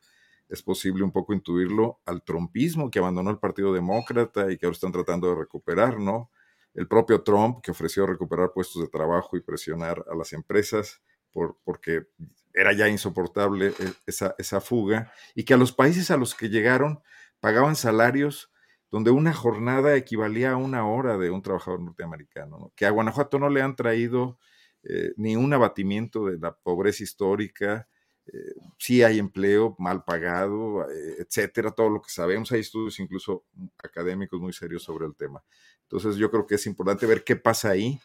es 0.50 0.62
posible 0.62 1.04
un 1.04 1.12
poco 1.12 1.32
intuirlo 1.32 2.00
al 2.04 2.22
trompismo 2.22 2.90
que 2.90 2.98
abandonó 2.98 3.30
el 3.30 3.38
Partido 3.38 3.72
Demócrata 3.72 4.50
y 4.50 4.58
que 4.58 4.66
ahora 4.66 4.74
están 4.74 4.92
tratando 4.92 5.28
de 5.28 5.36
recuperar, 5.36 6.00
¿no? 6.00 6.30
El 6.74 6.88
propio 6.88 7.22
Trump 7.22 7.60
que 7.62 7.70
ofreció 7.70 8.06
recuperar 8.06 8.52
puestos 8.52 8.82
de 8.82 8.88
trabajo 8.88 9.36
y 9.36 9.40
presionar 9.40 10.04
a 10.10 10.14
las 10.16 10.32
empresas 10.32 11.00
por, 11.30 11.56
porque 11.64 12.08
era 12.52 12.72
ya 12.72 12.88
insoportable 12.88 13.68
e, 13.68 13.92
esa, 14.06 14.34
esa 14.38 14.60
fuga, 14.60 15.12
y 15.34 15.44
que 15.44 15.54
a 15.54 15.56
los 15.56 15.72
países 15.72 16.10
a 16.10 16.16
los 16.16 16.34
que 16.34 16.48
llegaron 16.48 17.00
pagaban 17.38 17.76
salarios 17.76 18.50
donde 18.90 19.12
una 19.12 19.32
jornada 19.32 19.94
equivalía 19.94 20.52
a 20.52 20.56
una 20.56 20.84
hora 20.84 21.16
de 21.16 21.30
un 21.30 21.42
trabajador 21.42 21.80
norteamericano, 21.80 22.72
que 22.74 22.86
a 22.86 22.90
Guanajuato 22.90 23.38
no 23.38 23.48
le 23.48 23.62
han 23.62 23.76
traído 23.76 24.38
eh, 24.82 25.12
ni 25.16 25.36
un 25.36 25.52
abatimiento 25.52 26.26
de 26.26 26.38
la 26.38 26.56
pobreza 26.56 27.04
histórica, 27.04 27.88
eh, 28.32 28.54
sí 28.78 29.02
hay 29.02 29.18
empleo 29.18 29.76
mal 29.78 30.04
pagado, 30.04 30.88
eh, 30.90 31.16
etcétera, 31.18 31.70
todo 31.70 31.88
lo 31.88 32.02
que 32.02 32.10
sabemos, 32.10 32.52
hay 32.52 32.60
estudios 32.60 32.98
incluso 33.00 33.44
académicos 33.82 34.40
muy 34.40 34.52
serios 34.52 34.82
sobre 34.82 35.06
el 35.06 35.14
tema. 35.14 35.42
Entonces 35.82 36.16
yo 36.16 36.30
creo 36.30 36.46
que 36.46 36.54
es 36.54 36.66
importante 36.66 37.06
ver 37.06 37.24
qué 37.24 37.36
pasa 37.36 37.70
ahí 37.70 38.00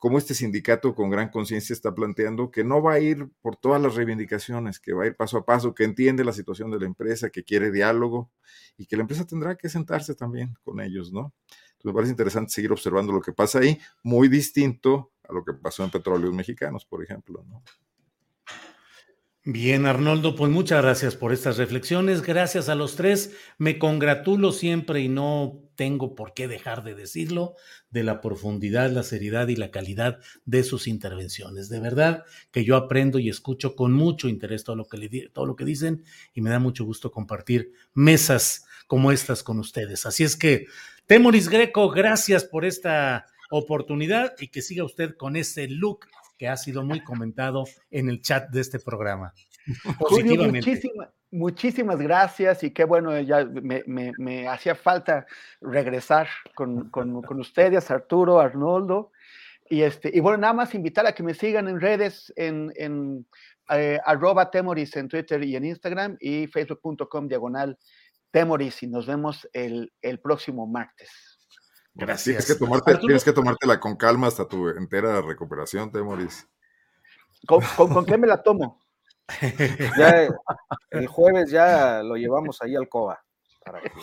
cómo 0.00 0.16
este 0.16 0.32
sindicato 0.32 0.94
con 0.94 1.10
gran 1.10 1.28
conciencia 1.28 1.74
está 1.74 1.94
planteando 1.94 2.50
que 2.50 2.64
no 2.64 2.82
va 2.82 2.94
a 2.94 3.00
ir 3.00 3.28
por 3.42 3.56
todas 3.56 3.80
las 3.82 3.94
reivindicaciones, 3.94 4.80
que 4.80 4.94
va 4.94 5.04
a 5.04 5.06
ir 5.08 5.14
paso 5.14 5.36
a 5.36 5.44
paso, 5.44 5.74
que 5.74 5.84
entiende 5.84 6.24
la 6.24 6.32
situación 6.32 6.70
de 6.70 6.80
la 6.80 6.86
empresa, 6.86 7.28
que 7.28 7.44
quiere 7.44 7.70
diálogo 7.70 8.32
y 8.78 8.86
que 8.86 8.96
la 8.96 9.02
empresa 9.02 9.26
tendrá 9.26 9.56
que 9.56 9.68
sentarse 9.68 10.14
también 10.14 10.54
con 10.62 10.80
ellos, 10.80 11.12
¿no? 11.12 11.34
Entonces 11.72 11.84
me 11.84 11.92
parece 11.92 12.12
interesante 12.12 12.50
seguir 12.50 12.72
observando 12.72 13.12
lo 13.12 13.20
que 13.20 13.34
pasa 13.34 13.58
ahí, 13.58 13.78
muy 14.02 14.28
distinto 14.28 15.12
a 15.28 15.34
lo 15.34 15.44
que 15.44 15.52
pasó 15.52 15.84
en 15.84 15.90
Petróleos 15.90 16.34
Mexicanos, 16.34 16.86
por 16.86 17.04
ejemplo, 17.04 17.44
¿no? 17.46 17.62
Bien, 19.44 19.86
Arnoldo, 19.86 20.36
pues 20.36 20.52
muchas 20.52 20.82
gracias 20.82 21.16
por 21.16 21.32
estas 21.32 21.56
reflexiones. 21.56 22.20
Gracias 22.20 22.68
a 22.68 22.74
los 22.74 22.94
tres. 22.94 23.34
Me 23.56 23.78
congratulo 23.78 24.52
siempre 24.52 25.00
y 25.00 25.08
no 25.08 25.62
tengo 25.76 26.14
por 26.14 26.34
qué 26.34 26.46
dejar 26.46 26.84
de 26.84 26.94
decirlo 26.94 27.54
de 27.88 28.04
la 28.04 28.20
profundidad, 28.20 28.90
la 28.90 29.02
seriedad 29.02 29.48
y 29.48 29.56
la 29.56 29.70
calidad 29.70 30.18
de 30.44 30.62
sus 30.62 30.86
intervenciones. 30.86 31.70
De 31.70 31.80
verdad 31.80 32.24
que 32.50 32.66
yo 32.66 32.76
aprendo 32.76 33.18
y 33.18 33.30
escucho 33.30 33.74
con 33.76 33.94
mucho 33.94 34.28
interés 34.28 34.62
todo 34.62 34.76
lo 34.76 34.86
que, 34.86 35.30
todo 35.32 35.46
lo 35.46 35.56
que 35.56 35.64
dicen 35.64 36.04
y 36.34 36.42
me 36.42 36.50
da 36.50 36.58
mucho 36.58 36.84
gusto 36.84 37.10
compartir 37.10 37.72
mesas 37.94 38.66
como 38.86 39.10
estas 39.10 39.42
con 39.42 39.58
ustedes. 39.58 40.04
Así 40.04 40.22
es 40.22 40.36
que, 40.36 40.66
Temoris 41.06 41.48
Greco, 41.48 41.88
gracias 41.88 42.44
por 42.44 42.66
esta 42.66 43.24
oportunidad 43.50 44.34
y 44.38 44.48
que 44.48 44.60
siga 44.60 44.84
usted 44.84 45.16
con 45.16 45.34
ese 45.36 45.66
look 45.66 46.00
que 46.40 46.48
ha 46.48 46.56
sido 46.56 46.82
muy 46.82 47.00
comentado 47.00 47.64
en 47.90 48.08
el 48.08 48.22
chat 48.22 48.48
de 48.48 48.62
este 48.62 48.78
programa. 48.78 49.34
Julio, 49.98 50.50
muchísimas 51.30 51.98
gracias 51.98 52.62
y 52.64 52.70
qué 52.70 52.84
bueno, 52.84 53.20
ya 53.20 53.44
me, 53.44 54.48
hacía 54.48 54.74
falta 54.74 55.26
regresar 55.60 56.28
con, 56.54 56.90
ustedes, 57.38 57.90
Arturo, 57.90 58.40
Arnoldo. 58.40 59.12
Y, 59.68 59.82
este, 59.82 60.10
y 60.14 60.20
bueno, 60.20 60.38
nada 60.38 60.54
más 60.54 60.74
invitar 60.74 61.06
a 61.06 61.12
que 61.12 61.22
me 61.22 61.34
sigan 61.34 61.68
en 61.68 61.78
redes, 61.78 62.32
en, 62.36 62.72
en 62.76 63.26
eh, 63.68 64.00
arroba 64.06 64.50
Temoris 64.50 64.96
en 64.96 65.08
Twitter 65.08 65.44
y 65.44 65.56
en 65.56 65.66
Instagram 65.66 66.16
y 66.20 66.46
facebook.com 66.46 67.28
diagonal 67.28 67.78
Temoris 68.30 68.82
y 68.82 68.86
nos 68.86 69.06
vemos 69.06 69.46
el, 69.52 69.92
el 70.00 70.20
próximo 70.20 70.66
martes. 70.66 71.29
Gracias. 71.94 72.24
Tienes 72.24 72.46
que, 72.46 72.54
tomarte, 72.54 72.96
tienes 72.98 73.24
que 73.24 73.32
tomártela 73.32 73.80
con 73.80 73.96
calma 73.96 74.28
hasta 74.28 74.46
tu 74.46 74.68
entera 74.68 75.20
recuperación, 75.20 75.90
Temoris. 75.90 76.48
¿Con, 77.46 77.62
con, 77.76 78.04
qué 78.04 78.18
me 78.18 78.26
la 78.26 78.42
tomo? 78.42 78.80
Ya, 79.96 80.28
el 80.90 81.06
jueves 81.06 81.50
ya 81.50 82.02
lo 82.02 82.16
llevamos 82.16 82.60
ahí 82.62 82.74
al 82.76 82.88
COBA. 82.88 83.20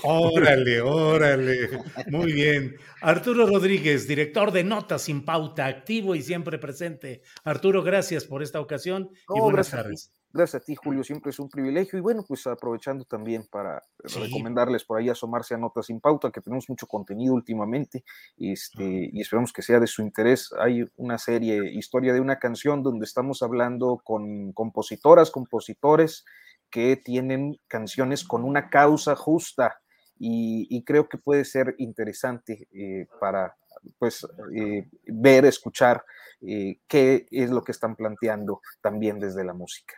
Órale, 0.03 0.81
órale. 0.81 1.69
Muy 2.07 2.31
bien. 2.31 2.76
Arturo 3.01 3.45
Rodríguez, 3.47 4.07
director 4.07 4.51
de 4.51 4.64
Notas 4.64 5.03
sin 5.03 5.26
Pauta, 5.26 5.65
activo 5.65 6.15
y 6.15 6.22
siempre 6.22 6.57
presente. 6.59 7.22
Arturo, 7.43 7.84
gracias 7.84 8.26
por 8.26 8.43
esta 8.43 8.61
ocasión 8.61 9.09
y 9.35 9.39
buenas 9.39 9.72
tardes. 9.72 10.11
Gracias 10.34 10.62
a 10.62 10.66
ti, 10.66 10.76
Julio, 10.76 11.04
siempre 11.04 11.32
es 11.32 11.40
un 11.40 11.49
privilegio. 11.49 11.98
Y 11.98 12.02
bueno, 12.02 12.24
pues 12.28 12.45
aprovechando 12.48 13.06
también 13.06 13.48
para 13.49 13.82
recomendarles 13.99 14.84
por 14.84 14.99
ahí 14.99 15.10
asomarse 15.10 15.56
a 15.56 15.58
Notas 15.58 15.86
sin 15.86 16.02
Pauta, 16.02 16.32
que 16.32 16.41
tenemos 16.41 16.70
mucho 16.70 16.86
contenido 16.86 17.34
últimamente 17.34 18.04
este, 18.38 19.10
y 19.12 19.22
esperamos 19.22 19.54
que 19.54 19.62
sea 19.62 19.80
de 19.80 19.88
su 19.88 20.02
interés. 20.02 20.54
Hay 20.60 20.84
una 20.98 21.18
serie, 21.18 21.72
Historia 21.74 22.14
de 22.14 22.20
una 22.20 22.40
canción, 22.40 22.84
donde 22.84 23.06
estamos 23.06 23.41
hablando 23.41 24.02
con 24.04 24.52
compositoras, 24.52 25.32
compositores 25.32 26.26
que 26.70 26.98
tienen 26.98 27.58
canciones 27.68 28.24
con 28.24 28.44
una 28.44 28.70
causa 28.70 29.16
justa 29.16 29.80
y, 30.20 30.84
creo 30.84 31.08
que 31.08 31.18
puede 31.18 31.45
ser 31.45 31.76
interesante 31.78 32.68
eh, 32.74 33.08
para 33.20 33.56
pues 33.99 34.26
eh, 34.56 34.90
ver, 35.06 35.45
escuchar 35.45 36.04
eh, 36.41 36.80
qué 36.88 37.28
es 37.32 37.49
lo 37.52 37.64
que 37.64 37.72
están 37.72 37.95
planteando 37.95 38.62
también 38.82 39.20
desde 39.20 39.44
la 39.44 39.54
música. 39.54 39.95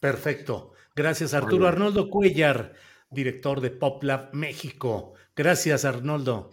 Perfecto. 0.00 0.72
Gracias, 0.94 1.34
Arturo. 1.34 1.66
Arnoldo 1.66 2.10
Cuellar, 2.10 2.74
director 3.10 3.60
de 3.60 3.70
PopLab 3.70 4.34
México. 4.34 5.14
Gracias, 5.34 5.84
Arnoldo. 5.84 6.50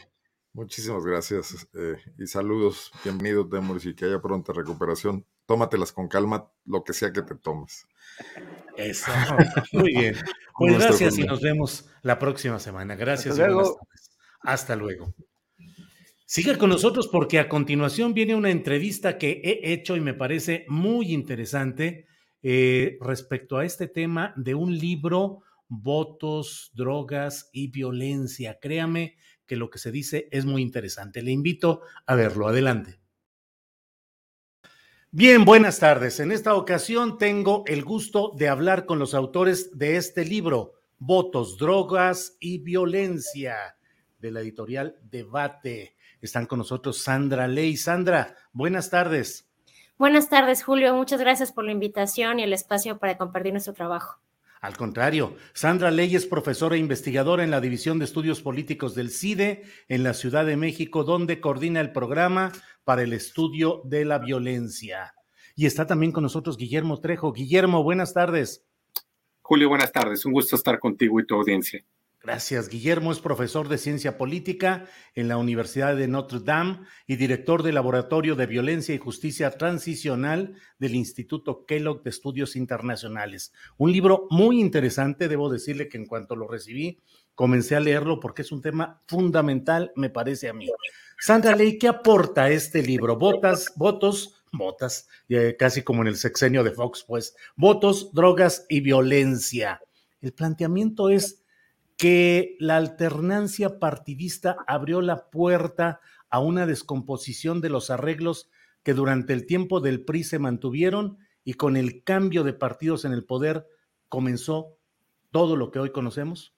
Muchísimas 0.53 1.05
gracias 1.05 1.67
eh, 1.73 1.97
y 2.17 2.27
saludos. 2.27 2.91
Bienvenido, 3.03 3.47
Temoris, 3.47 3.85
y 3.85 3.93
que 3.93 4.05
haya 4.05 4.21
pronta 4.21 4.53
recuperación. 4.53 5.25
Tómatelas 5.45 5.91
con 5.91 6.07
calma, 6.07 6.49
lo 6.65 6.83
que 6.83 6.93
sea 6.93 7.11
que 7.11 7.21
te 7.21 7.35
tomes. 7.35 7.85
Eso. 8.77 9.11
Muy 9.73 9.93
bien. 9.95 10.15
Pues 10.57 10.77
gracias 10.79 11.17
y 11.17 11.23
nos 11.23 11.41
vemos 11.41 11.89
la 12.03 12.17
próxima 12.17 12.59
semana. 12.59 12.95
Gracias 12.95 13.33
Hasta 13.33 13.47
luego. 13.47 13.79
Hasta 14.41 14.75
luego. 14.75 15.13
Sigue 16.25 16.57
con 16.57 16.69
nosotros 16.69 17.07
porque 17.07 17.39
a 17.39 17.49
continuación 17.49 18.13
viene 18.13 18.33
una 18.33 18.49
entrevista 18.49 19.17
que 19.17 19.41
he 19.43 19.73
hecho 19.73 19.95
y 19.95 20.01
me 20.01 20.13
parece 20.13 20.65
muy 20.69 21.13
interesante 21.13 22.07
eh, 22.47 22.99
respecto 23.01 23.57
a 23.57 23.65
este 23.65 23.87
tema 23.87 24.31
de 24.37 24.53
un 24.53 24.77
libro, 24.77 25.41
Votos, 25.67 26.69
Drogas 26.75 27.49
y 27.51 27.71
Violencia. 27.71 28.59
Créame 28.61 29.17
que 29.47 29.55
lo 29.55 29.71
que 29.71 29.79
se 29.79 29.91
dice 29.91 30.29
es 30.31 30.45
muy 30.45 30.61
interesante. 30.61 31.23
Le 31.23 31.31
invito 31.31 31.81
a 32.05 32.13
verlo. 32.13 32.47
Adelante. 32.47 32.99
Bien, 35.09 35.43
buenas 35.43 35.79
tardes. 35.79 36.19
En 36.19 36.31
esta 36.31 36.53
ocasión 36.53 37.17
tengo 37.17 37.63
el 37.65 37.83
gusto 37.83 38.31
de 38.37 38.47
hablar 38.47 38.85
con 38.85 38.99
los 38.99 39.15
autores 39.15 39.75
de 39.75 39.97
este 39.97 40.23
libro, 40.23 40.73
Votos, 40.99 41.57
Drogas 41.57 42.37
y 42.39 42.59
Violencia, 42.59 43.55
de 44.19 44.29
la 44.29 44.41
editorial 44.41 44.99
Debate. 45.01 45.95
Están 46.21 46.45
con 46.45 46.59
nosotros 46.59 46.99
Sandra 46.99 47.47
Ley. 47.47 47.75
Sandra, 47.75 48.35
buenas 48.53 48.91
tardes. 48.91 49.49
Buenas 49.97 50.27
tardes, 50.27 50.61
Julio. 50.61 50.93
Muchas 50.93 51.21
gracias 51.21 51.53
por 51.53 51.63
la 51.63 51.71
invitación 51.71 52.39
y 52.39 52.43
el 52.43 52.51
espacio 52.51 52.97
para 52.97 53.17
compartir 53.17 53.53
nuestro 53.53 53.73
trabajo. 53.73 54.19
Al 54.59 54.75
contrario, 54.75 55.35
Sandra 55.53 55.89
Ley 55.89 56.15
es 56.15 56.25
profesora 56.25 56.75
e 56.75 56.79
investigadora 56.79 57.45
en 57.45 57.51
la 57.51 57.61
División 57.61 57.97
de 57.97 58.05
Estudios 58.05 58.41
Políticos 58.41 58.93
del 58.93 59.09
CIDE 59.09 59.63
en 59.87 60.03
la 60.03 60.13
Ciudad 60.13 60.45
de 60.45 60.57
México, 60.57 61.05
donde 61.05 61.39
coordina 61.39 61.79
el 61.79 61.93
programa 61.93 62.51
para 62.83 63.03
el 63.03 63.13
estudio 63.13 63.83
de 63.85 64.03
la 64.03 64.19
violencia. 64.19 65.13
Y 65.55 65.65
está 65.65 65.87
también 65.87 66.11
con 66.11 66.23
nosotros 66.23 66.57
Guillermo 66.57 66.99
Trejo. 66.99 67.31
Guillermo, 67.31 67.81
buenas 67.81 68.13
tardes. 68.13 68.65
Julio, 69.41 69.69
buenas 69.69 69.93
tardes. 69.93 70.25
Un 70.25 70.33
gusto 70.33 70.57
estar 70.57 70.77
contigo 70.79 71.21
y 71.21 71.25
tu 71.25 71.35
audiencia. 71.35 71.85
Gracias. 72.25 72.69
Guillermo 72.69 73.11
es 73.11 73.19
profesor 73.19 73.69
de 73.69 73.77
ciencia 73.77 74.17
política 74.17 74.87
en 75.13 75.27
la 75.27 75.37
Universidad 75.37 75.95
de 75.95 76.07
Notre 76.07 76.39
Dame 76.39 76.79
y 77.05 77.17
director 77.17 77.61
del 77.61 77.75
Laboratorio 77.75 78.35
de 78.35 78.47
Violencia 78.47 78.95
y 78.95 78.97
Justicia 78.97 79.51
Transicional 79.51 80.55
del 80.79 80.95
Instituto 80.95 81.67
Kellogg 81.67 82.01
de 82.01 82.09
Estudios 82.09 82.55
Internacionales. 82.55 83.53
Un 83.77 83.91
libro 83.91 84.25
muy 84.31 84.59
interesante, 84.59 85.27
debo 85.27 85.51
decirle 85.51 85.87
que 85.87 85.99
en 85.99 86.07
cuanto 86.07 86.35
lo 86.35 86.47
recibí, 86.47 86.99
comencé 87.35 87.75
a 87.75 87.79
leerlo 87.79 88.19
porque 88.19 88.41
es 88.41 88.51
un 88.51 88.63
tema 88.63 89.03
fundamental, 89.07 89.91
me 89.95 90.09
parece 90.09 90.49
a 90.49 90.53
mí. 90.53 90.67
Sandra 91.19 91.55
Ley, 91.55 91.77
¿qué 91.77 91.89
aporta 91.89 92.49
este 92.49 92.81
libro? 92.81 93.17
Votas, 93.17 93.71
votos, 93.75 94.43
votas, 94.51 95.07
casi 95.59 95.83
como 95.83 96.01
en 96.01 96.07
el 96.07 96.15
sexenio 96.15 96.63
de 96.63 96.71
Fox, 96.71 97.05
pues, 97.07 97.35
votos, 97.55 98.11
drogas 98.13 98.65
y 98.67 98.79
violencia. 98.79 99.79
El 100.21 100.33
planteamiento 100.33 101.09
es 101.09 101.43
que 101.97 102.57
la 102.59 102.77
alternancia 102.77 103.79
partidista 103.79 104.57
abrió 104.67 105.01
la 105.01 105.29
puerta 105.29 106.01
a 106.29 106.39
una 106.39 106.65
descomposición 106.65 107.61
de 107.61 107.69
los 107.69 107.89
arreglos 107.89 108.49
que 108.83 108.93
durante 108.93 109.33
el 109.33 109.45
tiempo 109.45 109.79
del 109.79 110.03
PRI 110.03 110.23
se 110.23 110.39
mantuvieron 110.39 111.17
y 111.43 111.53
con 111.53 111.77
el 111.77 112.03
cambio 112.03 112.43
de 112.43 112.53
partidos 112.53 113.05
en 113.05 113.13
el 113.13 113.23
poder 113.23 113.67
comenzó 114.09 114.77
todo 115.31 115.55
lo 115.55 115.71
que 115.71 115.79
hoy 115.79 115.91
conocemos? 115.91 116.53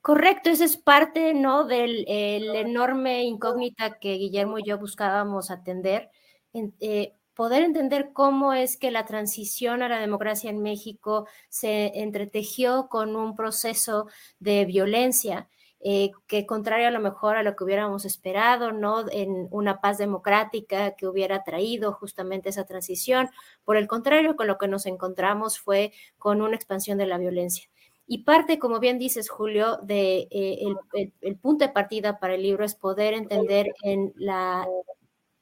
Correcto, 0.00 0.48
esa 0.50 0.64
es 0.64 0.76
parte 0.76 1.34
¿no? 1.34 1.64
del 1.64 2.04
enorme 2.08 3.24
incógnita 3.24 3.98
que 3.98 4.14
Guillermo 4.14 4.58
y 4.58 4.64
yo 4.64 4.78
buscábamos 4.78 5.50
atender. 5.50 6.10
Eh, 6.80 7.14
poder 7.38 7.62
entender 7.62 8.10
cómo 8.12 8.52
es 8.52 8.76
que 8.76 8.90
la 8.90 9.04
transición 9.04 9.80
a 9.82 9.88
la 9.88 10.00
democracia 10.00 10.50
en 10.50 10.60
México 10.60 11.28
se 11.48 11.92
entretejió 12.00 12.88
con 12.88 13.14
un 13.14 13.36
proceso 13.36 14.08
de 14.40 14.64
violencia 14.64 15.48
eh, 15.78 16.10
que 16.26 16.46
contrario 16.46 16.88
a 16.88 16.90
lo 16.90 16.98
mejor 16.98 17.36
a 17.36 17.44
lo 17.44 17.54
que 17.54 17.62
hubiéramos 17.62 18.04
esperado, 18.04 18.72
¿no? 18.72 19.08
En 19.12 19.46
una 19.52 19.80
paz 19.80 19.98
democrática 19.98 20.96
que 20.96 21.06
hubiera 21.06 21.44
traído 21.44 21.92
justamente 21.92 22.48
esa 22.48 22.66
transición. 22.66 23.30
Por 23.64 23.76
el 23.76 23.86
contrario, 23.86 24.34
con 24.34 24.48
lo 24.48 24.58
que 24.58 24.66
nos 24.66 24.86
encontramos 24.86 25.60
fue 25.60 25.92
con 26.18 26.42
una 26.42 26.56
expansión 26.56 26.98
de 26.98 27.06
la 27.06 27.18
violencia. 27.18 27.70
Y 28.08 28.24
parte, 28.24 28.58
como 28.58 28.80
bien 28.80 28.98
dices, 28.98 29.30
Julio, 29.30 29.76
de 29.84 30.26
eh, 30.32 30.58
el, 31.20 31.36
punto 31.36 31.64
de 31.64 31.72
partida 31.72 32.18
para 32.18 32.34
el 32.34 32.42
libro 32.42 32.64
es 32.64 32.74
poder 32.74 33.14
entender 33.14 33.68
en 33.84 34.12
la 34.16 34.66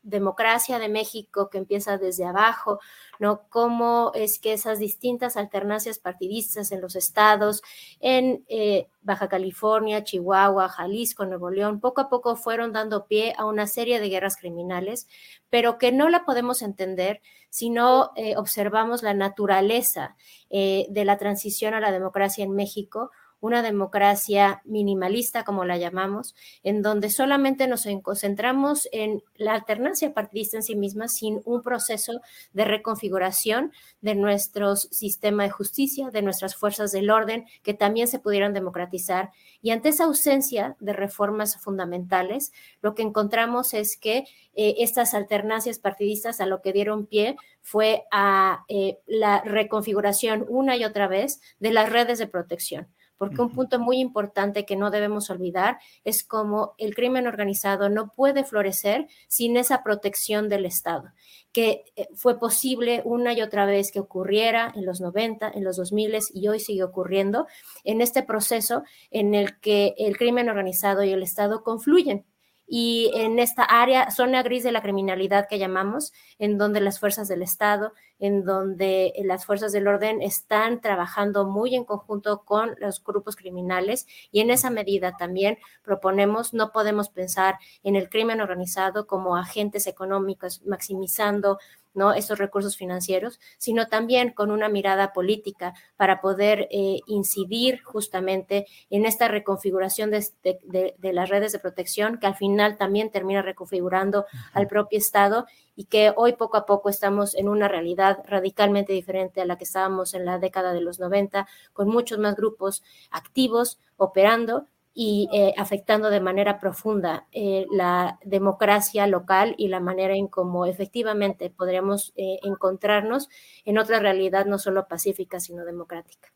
democracia 0.07 0.79
de 0.79 0.89
México 0.89 1.51
que 1.51 1.59
empieza 1.59 1.99
desde 1.99 2.25
abajo, 2.25 2.79
¿no? 3.19 3.49
Cómo 3.49 4.13
es 4.15 4.39
que 4.39 4.53
esas 4.53 4.79
distintas 4.79 5.37
alternancias 5.37 5.99
partidistas 5.99 6.71
en 6.71 6.81
los 6.81 6.95
estados, 6.95 7.63
en 8.01 8.45
eh, 8.49 8.89
Baja 9.03 9.29
California, 9.29 10.05
Chihuahua, 10.05 10.69
Jalisco, 10.69 11.27
Nuevo 11.27 11.51
León, 11.51 11.81
poco 11.81 12.01
a 12.03 12.09
poco 12.09 12.37
fueron 12.37 12.73
dando 12.73 13.07
pie 13.07 13.35
a 13.37 13.47
una 13.47 13.67
serie 13.67 14.01
de 14.01 14.09
guerras 14.09 14.37
criminales, 14.37 15.09
pero 15.51 15.77
que 15.77 15.91
no 15.91 16.09
la 16.09 16.25
podemos 16.25 16.63
entender 16.63 17.21
si 17.51 17.71
no 17.71 18.13
eh, 18.17 18.37
observamos 18.37 19.03
la 19.03 19.15
naturaleza 19.15 20.17
eh, 20.51 20.87
de 20.89 21.05
la 21.05 21.19
transición 21.19 21.75
a 21.75 21.81
la 21.81 21.91
democracia 21.91 22.45
en 22.45 22.53
México 22.53 23.11
una 23.41 23.63
democracia 23.63 24.63
minimalista, 24.65 25.45
como 25.45 25.65
la 25.65 25.77
llamamos, 25.77 26.35
en 26.63 26.83
donde 26.83 27.11
solamente 27.11 27.67
nos 27.67 27.87
concentramos 28.03 28.89
en 28.93 29.23
la 29.35 29.55
alternancia 29.55 30.15
partidista 30.15 30.57
en 30.57 30.63
sí 30.63 30.77
misma, 30.77 31.09
sin 31.09 31.41
un 31.45 31.63
proceso 31.63 32.21
de 32.53 32.65
reconfiguración 32.65 33.73
de 34.01 34.15
nuestro 34.15 34.77
sistema 34.77 35.45
de 35.45 35.51
justicia, 35.51 36.11
de 36.11 36.23
nuestras 36.23 36.57
fuerzas 36.57 36.93
del 36.93 37.11
orden, 37.11 37.47
que 37.63 37.75
también 37.75 38.09
se 38.09 38.19
pudieran 38.19 38.55
democratizar. 38.55 39.31
Y 39.61 39.71
ante 39.71 39.91
esa 39.91 40.05
ausencia 40.05 40.77
de 40.81 40.93
reformas 40.93 41.61
fundamentales, 41.61 42.53
lo 42.81 42.95
que 42.95 43.03
encontramos 43.03 43.75
es 43.75 43.97
que 43.97 44.25
eh, 44.55 44.77
estas 44.79 45.15
alternancias 45.15 45.79
partidistas 45.79 46.41
a 46.41 46.47
lo 46.47 46.63
que 46.63 46.73
dieron 46.73 47.07
pie 47.07 47.37
fue 47.61 48.05
a 48.11 48.65
eh, 48.69 48.99
la 49.07 49.43
reconfiguración 49.43 50.47
una 50.49 50.77
y 50.77 50.85
otra 50.85 51.09
vez 51.09 51.41
de 51.59 51.73
las 51.73 51.91
redes 51.91 52.19
de 52.19 52.27
protección 52.27 52.89
porque 53.19 53.43
un 53.43 53.51
punto 53.51 53.79
muy 53.79 53.99
importante 53.99 54.65
que 54.65 54.77
no 54.77 54.91
debemos 54.91 55.31
olvidar 55.31 55.79
es 56.05 56.25
cómo 56.25 56.75
el 56.79 56.95
crimen 56.95 57.27
organizado 57.27 57.89
no 57.89 58.13
puede 58.13 58.45
florecer 58.45 59.09
sin 59.29 59.57
esa 59.57 59.83
protección 59.83 60.49
del 60.49 60.67
Estado, 60.67 61.13
que 61.53 61.85
eh, 61.97 62.09
fue 62.15 62.39
posible 62.39 63.03
una 63.05 63.33
y 63.33 63.43
otra 63.43 63.67
vez 63.67 63.93
que 63.93 64.01
ocurriera 64.01 64.73
en 64.75 64.87
los 64.87 65.01
90, 65.01 65.51
en 65.55 65.65
los 65.65 65.77
2000 65.77 66.19
y 66.35 66.49
hoy 66.49 66.61
sigue 66.61 66.85
ocurriendo 66.85 67.47
en 67.85 68.01
este 68.01 68.23
proceso 68.23 68.83
en 69.11 69.35
el 69.35 69.59
que 69.61 69.95
el 69.99 70.17
crimen 70.17 70.49
organizado 70.49 71.03
y 71.03 71.11
el 71.11 71.23
Estado 71.23 71.63
confluyen. 71.63 72.25
Y 72.69 73.13
en 73.15 73.39
esta 73.39 73.63
área, 73.63 74.11
zona 74.11 74.43
gris 74.43 74.65
de 74.65 74.73
la 74.73 74.83
criminalidad 74.83 75.47
que 75.49 75.59
llamamos, 75.59 76.13
en 76.39 76.59
donde 76.59 76.81
las 76.81 76.99
fuerzas 76.99 77.29
del 77.29 77.43
Estado, 77.43 77.93
en 78.19 78.45
donde 78.45 79.13
las 79.25 79.45
fuerzas 79.45 79.73
del 79.73 79.89
orden 79.89 80.23
están 80.23 80.81
trabajando 80.81 81.47
muy 81.47 81.75
en 81.75 81.85
conjunto 81.85 82.43
con 82.45 82.75
los 82.79 83.03
grupos 83.03 83.37
criminales 83.37 84.07
y 84.31 84.41
en 84.41 84.51
esa 84.51 84.71
medida 84.71 85.17
también 85.17 85.59
proponemos, 85.83 86.55
no 86.55 86.73
podemos 86.73 87.09
pensar 87.09 87.57
en 87.83 87.97
el 87.97 88.09
crimen 88.09 88.41
organizado 88.41 89.07
como 89.07 89.37
agentes 89.37 89.87
económicos 89.87 90.63
maximizando 90.65 91.59
¿no? 91.97 92.13
estos 92.13 92.39
recursos 92.39 92.77
financieros, 92.77 93.41
sino 93.57 93.89
también 93.89 94.31
con 94.31 94.51
una 94.51 94.69
mirada 94.69 95.13
política 95.13 95.75
para 95.97 96.21
poder 96.21 96.69
eh, 96.71 97.01
incidir 97.07 97.83
justamente 97.83 98.67
en 98.91 99.07
esta 99.07 99.29
reconfiguración 99.29 100.11
de, 100.11 100.95
las 101.01 101.29
redes 101.31 101.53
de 101.53 101.59
protección 101.59 102.19
que 102.19 102.27
al 102.27 102.37
final 102.37 102.77
también 102.77 103.11
termina 103.11 103.41
reconfigurando 103.41 104.27
al 104.53 104.69
propio 104.69 104.99
Estado 104.99 105.47
y 105.75 105.85
que 105.85 106.13
hoy 106.15 106.35
poco 106.35 106.59
a 106.59 106.67
poco 106.67 106.91
estamos 106.91 107.35
en 107.35 107.49
una 107.49 107.67
realidad 107.67 108.06
radicalmente 108.15 108.93
diferente 108.93 109.41
a 109.41 109.45
la 109.45 109.57
que 109.57 109.65
estábamos 109.65 110.15
en 110.15 110.25
la 110.25 110.39
década 110.39 110.73
de 110.73 110.81
los 110.81 110.99
90, 110.99 111.47
con 111.73 111.89
muchos 111.89 112.19
más 112.19 112.37
grupos 112.37 112.83
activos 113.11 113.79
operando 113.97 114.67
y 114.99 115.29
eh, 115.31 115.53
afectando 115.59 116.09
de 116.09 116.21
manera 116.21 116.59
profunda 116.59 117.27
eh, 117.31 117.67
la 117.71 118.19
democracia 118.25 119.07
local 119.07 119.55
y 119.59 119.69
la 119.69 119.79
manera 119.79 120.17
en 120.17 120.27
cómo 120.27 120.65
efectivamente 120.65 121.51
podríamos 121.51 122.15
eh, 122.17 122.39
encontrarnos 122.43 123.29
en 123.67 123.77
otra 123.77 123.99
realidad 123.99 124.47
no 124.47 124.59
solo 124.59 124.89
pacífica, 124.89 125.39
sino 125.39 125.67
democrática. 125.67 126.33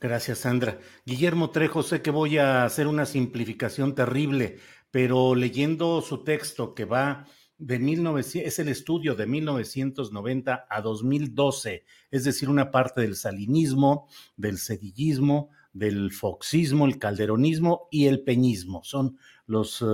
Gracias, 0.00 0.38
Sandra. 0.38 0.78
Guillermo 1.04 1.50
Trejo, 1.50 1.82
sé 1.82 2.00
que 2.00 2.10
voy 2.10 2.38
a 2.38 2.64
hacer 2.64 2.86
una 2.86 3.04
simplificación 3.04 3.94
terrible, 3.94 4.58
pero 4.90 5.34
leyendo 5.34 6.00
su 6.00 6.24
texto 6.24 6.74
que 6.74 6.86
va 6.86 7.26
de 7.58 7.78
1900, 7.80 8.48
es 8.48 8.58
el 8.60 8.68
estudio 8.68 9.14
de 9.16 9.26
1990 9.26 10.66
a 10.70 10.80
2012, 10.80 11.84
es 12.10 12.24
decir, 12.24 12.48
una 12.48 12.70
parte 12.70 13.00
del 13.00 13.16
salinismo, 13.16 14.08
del 14.36 14.58
cedillismo, 14.58 15.50
del 15.72 16.12
foxismo, 16.12 16.86
el 16.86 16.98
calderonismo 16.98 17.88
y 17.90 18.06
el 18.06 18.22
peñismo. 18.22 18.82
Son 18.84 19.18
los 19.46 19.84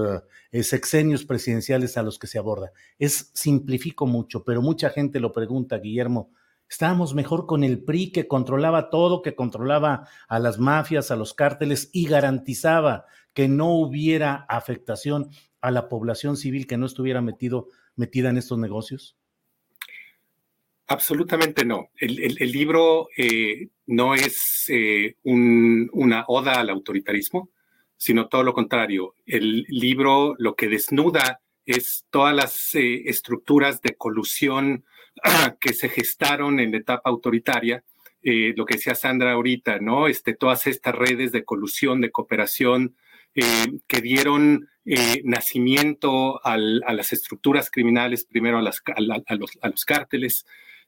eh, 0.53 0.63
sexenios 0.63 1.25
presidenciales 1.25 1.97
a 1.97 2.03
los 2.03 2.19
que 2.19 2.27
se 2.27 2.39
aborda. 2.39 2.73
Es 2.99 3.31
simplifico 3.35 4.07
mucho, 4.07 4.45
pero 4.45 4.61
mucha 4.61 4.91
gente 4.91 5.19
lo 5.19 5.33
pregunta, 5.33 5.79
Guillermo. 5.79 6.31
Estábamos 6.69 7.15
mejor 7.15 7.47
con 7.47 7.63
el 7.63 7.83
PRI 7.83 8.11
que 8.11 8.27
controlaba 8.27 8.91
todo, 8.91 9.23
que 9.23 9.35
controlaba 9.35 10.09
a 10.29 10.39
las 10.39 10.59
mafias, 10.59 11.11
a 11.11 11.17
los 11.17 11.35
cárteles 11.35 11.91
y 11.93 12.07
garantizaba 12.07 13.07
que 13.33 13.49
no 13.49 13.75
hubiera 13.75 14.47
afectación 14.49 15.31
a 15.65 15.71
la 15.71 15.89
población 15.89 16.37
civil 16.37 16.67
que 16.67 16.77
no 16.77 16.85
estuviera 16.85 17.23
metido, 17.23 17.69
metida 17.97 18.29
en 18.29 18.37
estos 18.37 18.59
negocios. 18.59 19.17
Absolutamente 20.87 21.65
no. 21.65 21.89
El, 21.97 22.35
libro 22.53 23.09
eh, 23.17 23.69
no 23.87 24.15
es 24.15 24.67
eh, 24.69 25.17
una 25.23 26.25
oda 26.29 26.61
al 26.61 26.69
autoritarismo, 26.69 27.49
sino 27.97 28.29
todo 28.29 28.43
lo 28.43 28.53
contrario. 28.53 29.15
El 29.25 29.65
libro 29.69 30.35
lo 30.37 30.55
que 30.55 30.69
desnuda 30.69 31.41
es 31.65 32.05
todas 32.11 32.35
las 32.35 32.75
eh, 32.75 33.05
estructuras 33.07 33.81
de 33.81 33.97
colusión 33.97 34.85
que 35.61 35.73
se 35.73 35.89
gestaron 35.89 36.61
en 36.61 36.73
la 36.73 36.79
etapa 36.79 37.09
autoritaria. 37.09 37.83
lo 38.23 38.67
que 38.67 38.75
decía 38.75 38.95
Sandra 38.95 39.33
ahorita, 39.33 39.79
¿no? 39.79 40.09
Este, 40.09 40.35
todas 40.35 40.67
estas 40.67 40.95
redes 40.95 41.33
de 41.33 41.45
colusión, 41.45 42.03
de 42.03 42.11
cooperación, 42.11 42.97
que 43.35 44.01
dieron 44.01 44.69
nacimiento 45.25 46.41
a 46.45 46.57
las 46.57 47.13
estructuras 47.13 47.71
criminales, 47.71 48.25
primero 48.25 48.59
a, 48.59 48.63
los, 48.63 49.85
cárteles, 49.85 50.45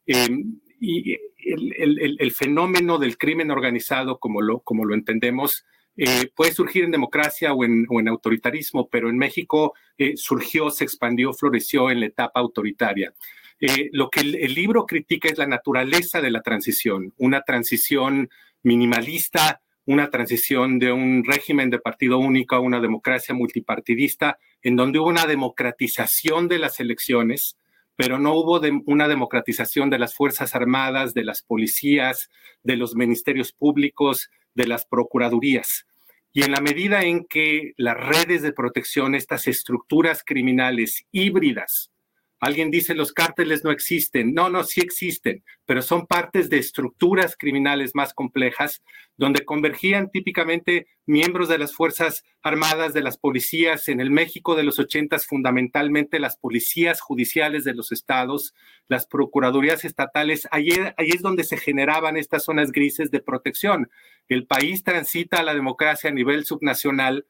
Em, 0.06 0.60
y 0.80 1.16
el, 1.44 2.32
fenómeno 2.32 2.98
del 2.98 3.16
crimen 3.16 3.50
organizado, 3.50 4.18
como 4.18 4.40
lo, 4.40 4.62
entendemos, 4.94 5.64
eh, 5.96 6.30
puede 6.34 6.52
surgir 6.52 6.84
en 6.84 6.90
democracia 6.90 7.54
o 7.54 7.64
en, 7.64 8.08
autoritarismo, 8.08 8.88
pero 8.88 9.08
en 9.08 9.16
México 9.16 9.74
eh, 9.96 10.16
surgió, 10.16 10.70
se 10.70 10.84
expandió, 10.84 11.32
floreció 11.32 11.90
en 11.90 12.00
la 12.00 12.06
etapa 12.06 12.40
autoritaria. 12.40 13.14
Eh, 13.58 13.88
lo 13.92 14.10
que 14.10 14.20
el, 14.20 14.54
libro 14.54 14.84
critica 14.84 15.28
es 15.28 15.38
la 15.38 15.46
naturaleza 15.46 16.20
de 16.20 16.30
la 16.30 16.42
transición, 16.42 17.14
una 17.16 17.40
transición 17.40 18.28
minimalista, 18.62 19.62
una 19.86 20.10
transición 20.10 20.78
de 20.78 20.92
un 20.92 21.24
régimen 21.24 21.70
de 21.70 21.78
partido 21.78 22.18
único 22.18 22.56
a 22.56 22.60
una 22.60 22.80
democracia 22.80 23.34
multipartidista, 23.34 24.38
en 24.62 24.76
donde 24.76 24.98
hubo 24.98 25.08
una 25.08 25.26
democratización 25.26 26.48
de 26.48 26.58
las 26.58 26.80
elecciones, 26.80 27.56
pero 27.94 28.18
no 28.18 28.34
hubo 28.34 28.60
una 28.86 29.08
democratización 29.08 29.88
de 29.88 29.98
las 29.98 30.14
Fuerzas 30.14 30.54
Armadas, 30.54 31.14
de 31.14 31.24
las 31.24 31.42
policías, 31.42 32.30
de 32.62 32.76
los 32.76 32.94
ministerios 32.94 33.52
públicos, 33.52 34.28
de 34.54 34.66
las 34.66 34.84
procuradurías. 34.84 35.86
Y 36.32 36.42
en 36.42 36.50
la 36.50 36.60
medida 36.60 37.02
en 37.02 37.24
que 37.24 37.72
las 37.78 37.96
redes 37.96 38.42
de 38.42 38.52
protección, 38.52 39.14
estas 39.14 39.46
estructuras 39.46 40.22
criminales 40.22 41.06
híbridas, 41.10 41.90
Alguien 42.38 42.70
dice 42.70 42.94
los 42.94 43.12
cárteles 43.12 43.64
no 43.64 43.70
existen. 43.70 44.34
No, 44.34 44.50
no, 44.50 44.62
sí 44.64 44.80
existen, 44.80 45.42
pero 45.64 45.80
son 45.80 46.06
partes 46.06 46.50
de 46.50 46.58
estructuras 46.58 47.34
criminales 47.36 47.94
más 47.94 48.12
complejas 48.12 48.82
donde 49.16 49.44
convergían 49.44 50.10
típicamente 50.10 50.86
miembros 51.06 51.48
de 51.48 51.58
las 51.58 51.74
Fuerzas 51.74 52.24
Armadas, 52.42 52.92
de 52.92 53.02
las 53.02 53.16
policías 53.16 53.88
en 53.88 54.00
el 54.00 54.10
México 54.10 54.54
de 54.54 54.64
los 54.64 54.78
ochentas, 54.78 55.26
fundamentalmente 55.26 56.20
las 56.20 56.36
policías 56.36 57.00
judiciales 57.00 57.64
de 57.64 57.74
los 57.74 57.92
estados, 57.92 58.54
las 58.88 59.06
procuradurías 59.06 59.84
estatales. 59.84 60.46
Ahí, 60.50 60.68
ahí 60.98 61.08
es 61.08 61.22
donde 61.22 61.44
se 61.44 61.56
generaban 61.56 62.18
estas 62.18 62.44
zonas 62.44 62.72
grises 62.72 63.10
de 63.10 63.20
protección. 63.20 63.90
El 64.28 64.46
país 64.46 64.84
transita 64.84 65.38
a 65.38 65.42
la 65.42 65.54
democracia 65.54 66.10
a 66.10 66.12
nivel 66.12 66.44
subnacional 66.44 67.24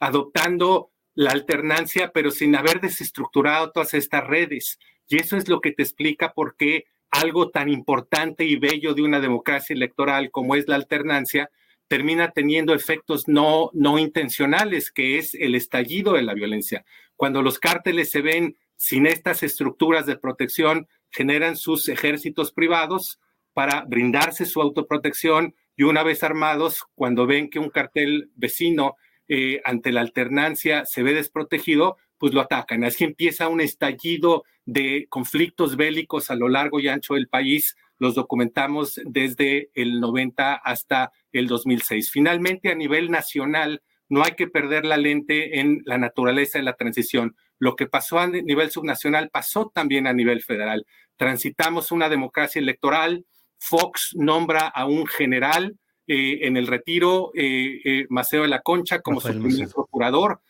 adoptando 0.00 0.89
la 1.14 1.30
alternancia, 1.30 2.12
pero 2.12 2.30
sin 2.30 2.56
haber 2.56 2.80
desestructurado 2.80 3.72
todas 3.72 3.94
estas 3.94 4.26
redes. 4.26 4.78
Y 5.08 5.18
eso 5.18 5.36
es 5.36 5.48
lo 5.48 5.60
que 5.60 5.72
te 5.72 5.82
explica 5.82 6.32
por 6.32 6.56
qué 6.56 6.86
algo 7.10 7.50
tan 7.50 7.68
importante 7.68 8.44
y 8.44 8.56
bello 8.56 8.94
de 8.94 9.02
una 9.02 9.20
democracia 9.20 9.74
electoral 9.74 10.30
como 10.30 10.54
es 10.54 10.68
la 10.68 10.76
alternancia 10.76 11.50
termina 11.90 12.30
teniendo 12.30 12.72
efectos 12.72 13.26
no, 13.26 13.70
no 13.72 13.98
intencionales, 13.98 14.92
que 14.92 15.18
es 15.18 15.34
el 15.34 15.56
estallido 15.56 16.12
de 16.12 16.22
la 16.22 16.34
violencia. 16.34 16.84
Cuando 17.16 17.42
los 17.42 17.58
cárteles 17.58 18.12
se 18.12 18.22
ven 18.22 18.56
sin 18.76 19.08
estas 19.08 19.42
estructuras 19.42 20.06
de 20.06 20.16
protección, 20.16 20.86
generan 21.10 21.56
sus 21.56 21.88
ejércitos 21.88 22.52
privados 22.52 23.18
para 23.54 23.80
brindarse 23.88 24.46
su 24.46 24.62
autoprotección 24.62 25.56
y 25.76 25.82
una 25.82 26.04
vez 26.04 26.22
armados, 26.22 26.84
cuando 26.94 27.26
ven 27.26 27.50
que 27.50 27.58
un 27.58 27.70
cartel 27.70 28.30
vecino 28.36 28.94
eh, 29.32 29.60
ante 29.64 29.92
la 29.92 30.00
alternancia 30.00 30.84
se 30.86 31.04
ve 31.04 31.14
desprotegido, 31.14 31.98
pues 32.18 32.34
lo 32.34 32.40
atacan. 32.40 32.82
Así 32.82 33.04
empieza 33.04 33.48
un 33.48 33.60
estallido 33.60 34.42
de 34.66 35.06
conflictos 35.08 35.76
bélicos 35.76 36.32
a 36.32 36.34
lo 36.34 36.48
largo 36.48 36.80
y 36.80 36.88
ancho 36.88 37.14
del 37.14 37.28
país. 37.28 37.76
Los 38.00 38.16
documentamos 38.16 39.00
desde 39.04 39.70
el 39.74 40.00
90 40.00 40.54
hasta 40.54 41.12
el 41.30 41.46
2006. 41.46 42.10
Finalmente, 42.10 42.72
a 42.72 42.74
nivel 42.74 43.12
nacional, 43.12 43.82
no 44.08 44.24
hay 44.24 44.32
que 44.32 44.48
perder 44.48 44.84
la 44.84 44.96
lente 44.96 45.60
en 45.60 45.82
la 45.84 45.96
naturaleza 45.96 46.58
de 46.58 46.64
la 46.64 46.74
transición. 46.74 47.36
Lo 47.60 47.76
que 47.76 47.86
pasó 47.86 48.18
a 48.18 48.26
nivel 48.26 48.72
subnacional 48.72 49.30
pasó 49.30 49.70
también 49.72 50.08
a 50.08 50.12
nivel 50.12 50.42
federal. 50.42 50.84
Transitamos 51.16 51.92
una 51.92 52.08
democracia 52.08 52.58
electoral. 52.58 53.24
Fox 53.58 54.10
nombra 54.16 54.66
a 54.66 54.86
un 54.86 55.06
general 55.06 55.76
eh, 56.12 56.48
en 56.48 56.56
el 56.56 56.66
retiro 56.66 57.30
eh, 57.36 57.82
eh, 57.84 58.06
Maceo 58.08 58.42
de 58.42 58.48
la 58.48 58.62
Concha 58.62 58.98
como 58.98 59.20
su 59.20 59.28
primer 59.28 59.68
procurador. 59.68 60.40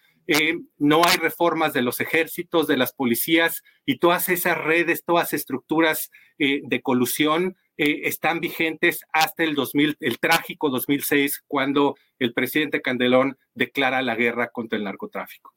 no 0.79 1.03
hay 1.05 1.19
reformas 1.19 1.75
de 1.75 1.83
los 1.83 2.01
ejércitos, 2.01 2.67
de 2.67 2.79
las 2.79 2.95
policías 2.95 3.63
y 3.85 3.99
todas 3.99 4.31
esas 4.31 4.57
redes, 4.57 5.05
todas 5.05 5.35
estructuras 5.35 6.11
de 6.39 6.81
colusión 6.83 7.57
están 7.77 8.41
vigentes 8.41 9.01
hasta 9.13 9.45
el 9.45 9.55
2000, 9.55 9.99
el 10.01 10.19
trágico 10.19 10.71
2006, 10.71 11.43
cuando 11.47 11.95
el 12.19 12.33
presidente 12.33 12.81
Candelón 12.81 13.37
declara 13.55 14.01
la 14.01 14.15
guerra 14.15 14.49
contra 14.49 14.79
el 14.79 14.85
narcotráfico. 14.85 15.53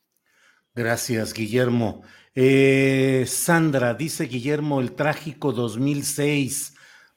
Gracias, 0.75 1.33
Guillermo. 1.33 2.01
Sandra, 3.25 3.93
dice 3.93 4.25
Guillermo, 4.25 4.81
el 4.81 4.95
trágico 4.95 5.53
2006 5.53 6.72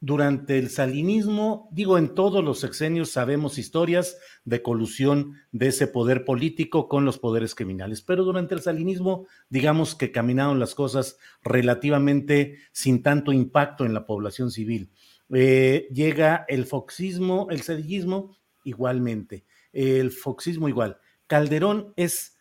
durante 0.07 0.57
el 0.57 0.71
salinismo, 0.71 1.69
digo, 1.73 1.99
en 1.99 2.15
todos 2.15 2.45
los 2.45 2.61
sexenios 2.61 3.11
sabemos 3.11 3.59
historias 3.59 4.17
de 4.45 4.63
colusión 4.63 5.35
de 5.51 5.67
ese 5.67 5.89
poder 5.89 6.25
político 6.25 6.89
con 6.89 7.05
los 7.05 7.19
poderes 7.19 7.57
criminales, 7.57 8.03
pero 8.03 8.23
durante 8.23 8.55
el 8.55 8.61
salinismo, 8.61 9.27
digamos 9.49 9.97
que 9.97 10.13
caminaron 10.13 10.61
las 10.61 10.77
cosas 10.77 11.19
relativamente 11.43 12.59
sin 12.71 13.03
tanto 13.03 13.33
impacto 13.33 13.85
en 13.85 13.95
la 13.95 14.07
población 14.07 14.53
civil. 14.53 14.93
Eh, 15.35 15.89
llega 15.93 16.45
el 16.47 16.67
foxismo, 16.67 17.49
el 17.51 17.63
cedillismo, 17.63 18.37
igualmente, 18.63 19.45
el 19.73 20.13
foxismo 20.13 20.69
igual. 20.69 20.99
Calderón 21.27 21.95
es, 21.97 22.39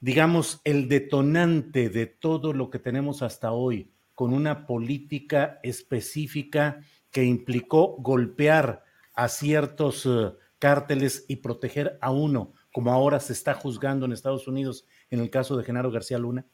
digamos, 0.00 0.60
el 0.62 0.88
detonante 0.88 1.88
de 1.88 2.04
todo 2.04 2.52
lo 2.52 2.68
que 2.68 2.78
tenemos 2.78 3.22
hasta 3.22 3.52
hoy 3.52 3.92
con 4.14 4.34
una 4.34 4.66
política 4.66 5.60
específica 5.62 6.80
que 7.10 7.24
implicó 7.24 7.96
golpear 7.98 8.84
a 9.14 9.28
ciertos 9.28 10.06
eh, 10.06 10.32
cárteles 10.58 11.24
y 11.28 11.36
proteger 11.36 11.98
a 12.00 12.10
uno, 12.10 12.52
como 12.72 12.92
ahora 12.92 13.20
se 13.20 13.32
está 13.32 13.54
juzgando 13.54 14.06
en 14.06 14.12
Estados 14.12 14.48
Unidos 14.48 14.86
en 15.10 15.20
el 15.20 15.30
caso 15.30 15.56
de 15.56 15.64
Genaro 15.64 15.90
García 15.90 16.18
Luna? 16.18 16.46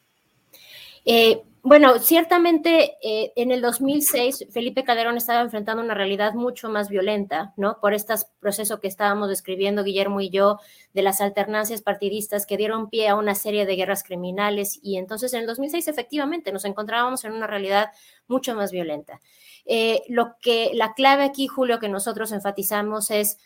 Eh, 1.05 1.42
bueno, 1.62 1.99
ciertamente 1.99 2.99
eh, 3.02 3.33
en 3.36 3.50
el 3.50 3.62
2006 3.62 4.49
Felipe 4.50 4.84
Calderón 4.84 5.16
estaba 5.16 5.41
enfrentando 5.41 5.83
una 5.83 5.94
realidad 5.94 6.34
mucho 6.34 6.68
más 6.68 6.91
violenta, 6.91 7.55
¿no? 7.57 7.81
Por 7.81 7.94
este 7.94 8.15
proceso 8.39 8.81
que 8.81 8.89
estábamos 8.89 9.31
describiendo 9.31 9.83
Guillermo 9.83 10.20
y 10.20 10.28
yo 10.28 10.58
de 10.92 11.02
las 11.02 11.23
alternancias 11.23 11.81
partidistas 11.81 12.44
que 12.44 12.58
dieron 12.58 12.91
pie 12.91 13.08
a 13.08 13.16
una 13.16 13.34
serie 13.34 13.65
de 13.65 13.76
guerras 13.76 14.05
criminales 14.05 14.78
y 14.83 14.99
entonces 14.99 15.33
en 15.33 15.41
el 15.41 15.47
2006 15.47 15.89
efectivamente 15.89 16.52
nos 16.52 16.66
encontrábamos 16.66 17.24
en 17.24 17.33
una 17.33 17.47
realidad 17.47 17.92
mucho 18.28 18.55
más 18.55 18.70
violenta. 18.70 19.20
Eh, 19.65 20.02
lo 20.08 20.36
que 20.42 20.70
la 20.74 20.92
clave 20.92 21.24
aquí, 21.24 21.47
Julio, 21.47 21.81
que 21.81 21.89
nosotros 21.89 22.31
enfatizamos 22.33 23.10
es 23.10 23.39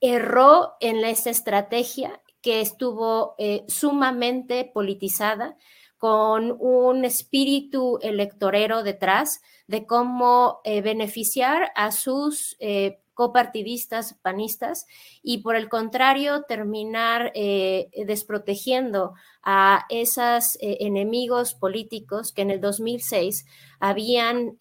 erró 0.00 0.76
en 0.80 1.04
esta 1.04 1.30
estrategia 1.30 2.20
que 2.42 2.60
estuvo 2.60 3.34
sumamente 3.68 4.70
politizada 4.72 5.56
con 6.00 6.56
un 6.58 7.04
espíritu 7.04 7.98
electorero 8.00 8.82
detrás 8.82 9.42
de 9.66 9.84
cómo 9.84 10.60
eh, 10.64 10.80
beneficiar 10.80 11.72
a 11.74 11.92
sus 11.92 12.56
eh, 12.58 13.00
copartidistas 13.12 14.14
panistas 14.22 14.86
y 15.22 15.42
por 15.42 15.56
el 15.56 15.68
contrario 15.68 16.44
terminar 16.48 17.32
eh, 17.34 17.90
desprotegiendo 18.06 19.12
a 19.42 19.84
esos 19.90 20.56
enemigos 20.62 21.52
políticos 21.52 22.32
que 22.32 22.40
en 22.42 22.50
el 22.50 22.62
2006 22.62 23.44
habían, 23.78 24.56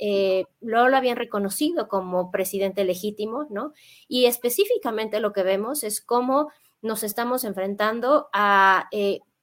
lo 0.59 0.97
habían 0.97 1.15
reconocido 1.15 1.87
como 1.87 2.31
presidente 2.31 2.83
legítimo, 2.83 3.45
¿no? 3.49 3.73
Y 4.09 4.25
específicamente 4.25 5.21
lo 5.21 5.31
que 5.31 5.43
vemos 5.43 5.83
es 5.83 6.01
cómo 6.01 6.49
nos 6.81 7.03
estamos 7.03 7.43
enfrentando 7.43 8.29
a 8.33 8.87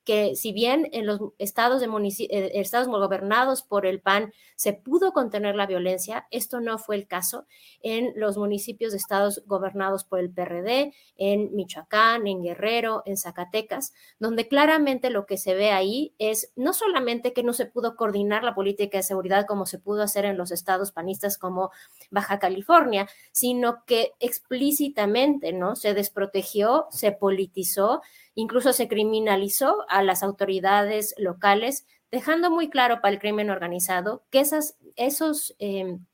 que 0.07 0.36
si 0.36 0.52
bien 0.52 0.89
en 0.93 1.05
los 1.05 1.20
estados, 1.39 1.81
de 1.81 1.89
eh, 1.89 2.51
estados 2.55 2.86
gobernados 2.86 3.62
por 3.62 3.86
el 3.86 4.01
PAN 4.01 4.33
se 4.55 4.73
pudo 4.73 5.12
contener 5.12 5.57
la 5.57 5.67
violencia, 5.67 6.28
esto 6.31 6.60
no 6.60 6.78
fue 6.78 6.94
el 6.94 7.09
caso 7.09 7.44
en 7.83 8.12
los 8.15 8.39
municipios 8.39 8.93
de 8.93 8.99
estados 8.99 9.43
gobernados 9.47 10.05
por 10.05 10.20
el 10.20 10.31
PRD, 10.31 10.94
en 11.17 11.55
Michoacán, 11.57 12.28
en 12.28 12.44
Guerrero, 12.44 13.02
en 13.05 13.17
Zacatecas, 13.17 13.93
donde 14.20 14.47
claramente 14.47 15.10
lo 15.10 15.26
que 15.26 15.39
se 15.39 15.55
ve 15.55 15.73
ahí 15.73 16.15
es 16.18 16.52
no 16.55 16.73
solamente 16.73 17.33
que 17.33 17.43
no 17.43 17.52
se 17.52 17.67
pudo 17.67 17.97
coordinar 17.97 18.44
la 18.44 18.55
política 18.55 18.99
de 18.99 19.02
seguridad 19.02 19.44
como 19.44 19.67
se 19.67 19.81
pudo 19.81 20.02
hacer 20.02 20.25
en 20.25 20.36
los 20.36 20.52
estados 20.52 20.93
panistas 20.93 21.36
como 21.36 21.73
Baja 22.12 22.39
California, 22.39 23.09
sino 23.33 23.85
que 23.85 24.12
explícitamente 24.20 25.52
no 25.52 25.75
se 25.75 25.94
desprotegió, 25.94 26.86
se 26.91 27.10
politizó 27.10 28.02
Incluso 28.36 28.73
se 28.73 28.86
criminalizó 28.86 29.84
a 29.89 30.02
las 30.05 30.23
autoridades 30.23 31.15
locales, 31.18 31.86
dejando 32.12 32.52
muy 32.52 32.70
claro 32.70 33.00
para 33.00 33.12
el 33.15 33.18
crimen 33.18 33.50
organizado 33.50 34.24
que 34.31 34.39
esas 34.40 34.76
esos, 34.94 35.56
em, 35.58 36.06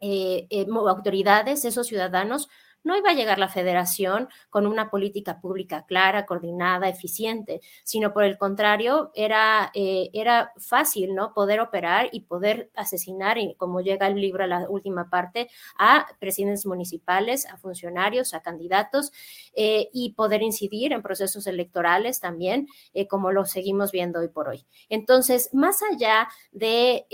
eh, 0.00 0.46
eh, 0.50 0.66
autoridades, 0.88 1.64
esos 1.64 1.86
ciudadanos, 1.86 2.48
no 2.84 2.96
iba 2.96 3.10
a 3.10 3.14
llegar 3.14 3.38
la 3.38 3.48
federación 3.48 4.28
con 4.50 4.66
una 4.66 4.90
política 4.90 5.40
pública 5.40 5.84
clara, 5.86 6.26
coordinada, 6.26 6.88
eficiente, 6.88 7.60
sino 7.84 8.12
por 8.12 8.24
el 8.24 8.38
contrario, 8.38 9.10
era, 9.14 9.70
eh, 9.74 10.10
era 10.12 10.52
fácil, 10.58 11.14
¿no? 11.14 11.34
Poder 11.34 11.60
operar 11.60 12.08
y 12.12 12.20
poder 12.20 12.70
asesinar, 12.74 13.38
y 13.38 13.54
como 13.56 13.80
llega 13.80 14.06
el 14.06 14.20
libro 14.20 14.44
a 14.44 14.46
la 14.46 14.68
última 14.68 15.10
parte, 15.10 15.48
a 15.78 16.06
presidentes 16.18 16.66
municipales, 16.66 17.46
a 17.46 17.56
funcionarios, 17.58 18.34
a 18.34 18.40
candidatos, 18.40 19.12
eh, 19.54 19.88
y 19.92 20.14
poder 20.14 20.42
incidir 20.42 20.92
en 20.92 21.02
procesos 21.02 21.46
electorales 21.46 22.20
también, 22.20 22.68
eh, 22.94 23.06
como 23.08 23.32
lo 23.32 23.44
seguimos 23.44 23.92
viendo 23.92 24.20
hoy 24.20 24.28
por 24.28 24.48
hoy. 24.48 24.64
Entonces, 24.88 25.50
más 25.52 25.80
allá 25.82 26.28
de 26.52 27.06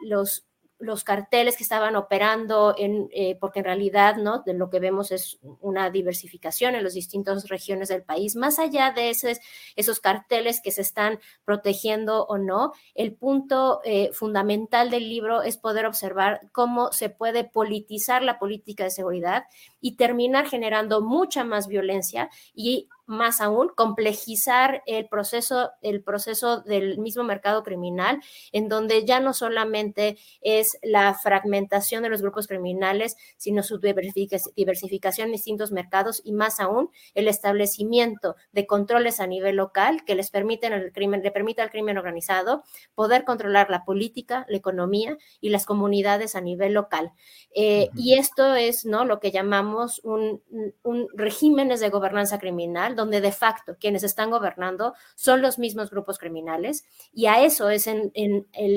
los 0.00 0.45
los 0.78 1.04
carteles 1.04 1.56
que 1.56 1.62
estaban 1.62 1.96
operando, 1.96 2.74
en, 2.76 3.08
eh, 3.12 3.36
porque 3.40 3.60
en 3.60 3.64
realidad 3.64 4.16
¿no? 4.16 4.42
de 4.42 4.52
lo 4.52 4.68
que 4.68 4.78
vemos 4.78 5.10
es 5.10 5.38
una 5.60 5.90
diversificación 5.90 6.74
en 6.74 6.84
las 6.84 6.94
distintas 6.94 7.48
regiones 7.48 7.88
del 7.88 8.02
país. 8.02 8.36
Más 8.36 8.58
allá 8.58 8.90
de 8.90 9.10
esos, 9.10 9.38
esos 9.74 10.00
carteles 10.00 10.60
que 10.60 10.72
se 10.72 10.82
están 10.82 11.18
protegiendo 11.44 12.26
o 12.26 12.36
no, 12.36 12.72
el 12.94 13.14
punto 13.14 13.80
eh, 13.84 14.10
fundamental 14.12 14.90
del 14.90 15.08
libro 15.08 15.42
es 15.42 15.56
poder 15.56 15.86
observar 15.86 16.40
cómo 16.52 16.92
se 16.92 17.08
puede 17.08 17.44
politizar 17.44 18.22
la 18.22 18.38
política 18.38 18.84
de 18.84 18.90
seguridad 18.90 19.44
y 19.80 19.96
terminar 19.96 20.46
generando 20.46 21.00
mucha 21.00 21.44
más 21.44 21.68
violencia 21.68 22.28
y 22.54 22.88
más 23.06 23.40
aún 23.40 23.70
complejizar 23.74 24.82
el 24.86 25.08
proceso, 25.08 25.70
el 25.80 26.02
proceso 26.02 26.60
del 26.60 26.98
mismo 26.98 27.24
mercado 27.24 27.62
criminal, 27.62 28.20
en 28.52 28.68
donde 28.68 29.04
ya 29.04 29.20
no 29.20 29.32
solamente 29.32 30.18
es 30.40 30.78
la 30.82 31.14
fragmentación 31.14 32.02
de 32.02 32.08
los 32.08 32.22
grupos 32.22 32.46
criminales, 32.46 33.16
sino 33.36 33.62
su 33.62 33.78
diversificación 33.78 35.26
en 35.26 35.32
distintos 35.32 35.72
mercados 35.72 36.20
y 36.24 36.32
más 36.32 36.60
aún 36.60 36.90
el 37.14 37.28
establecimiento 37.28 38.36
de 38.52 38.66
controles 38.66 39.20
a 39.20 39.26
nivel 39.26 39.56
local 39.56 40.04
que 40.04 40.14
les 40.14 40.30
permiten 40.30 40.72
al 40.72 40.92
crimen, 40.92 41.22
le 41.22 41.30
permita 41.30 41.62
al 41.62 41.70
crimen 41.70 41.98
organizado 41.98 42.64
poder 42.94 43.24
controlar 43.24 43.70
la 43.70 43.84
política, 43.84 44.44
la 44.48 44.56
economía 44.56 45.16
y 45.40 45.50
las 45.50 45.66
comunidades 45.66 46.34
a 46.34 46.40
nivel 46.40 46.72
local. 46.72 47.12
Eh, 47.54 47.88
y 47.94 48.18
esto 48.18 48.54
es 48.54 48.84
¿no? 48.84 49.04
lo 49.04 49.20
que 49.20 49.30
llamamos 49.30 50.00
un, 50.04 50.42
un 50.82 51.08
regímenes 51.14 51.80
de 51.80 51.90
gobernanza 51.90 52.38
criminal 52.38 52.95
donde 52.96 53.20
de 53.20 53.32
facto 53.32 53.76
quienes 53.78 54.02
están 54.02 54.30
gobernando 54.30 54.94
son 55.14 55.42
los 55.42 55.58
mismos 55.58 55.90
grupos 55.90 56.18
criminales. 56.18 56.84
Y 57.12 57.26
a 57.26 57.42
eso 57.42 57.70
es 57.70 57.86
en, 57.86 58.12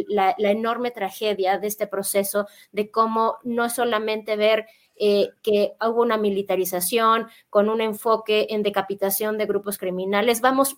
la, 0.07 0.35
enorme 0.37 0.91
tragedia 0.91 1.57
de 1.57 1.67
este 1.67 1.87
proceso 1.87 2.47
de 2.71 2.91
cómo 2.91 3.37
no 3.43 3.69
solamente 3.69 4.35
ver 4.35 4.67
eh, 4.95 5.29
que 5.41 5.73
hubo 5.81 6.01
una 6.01 6.17
militarización 6.17 7.27
con 7.49 7.69
un 7.69 7.81
enfoque 7.81 8.47
en 8.49 8.63
decapitación 8.63 9.37
de 9.37 9.45
grupos 9.45 9.77
criminales, 9.77 10.41
vamos 10.41 10.77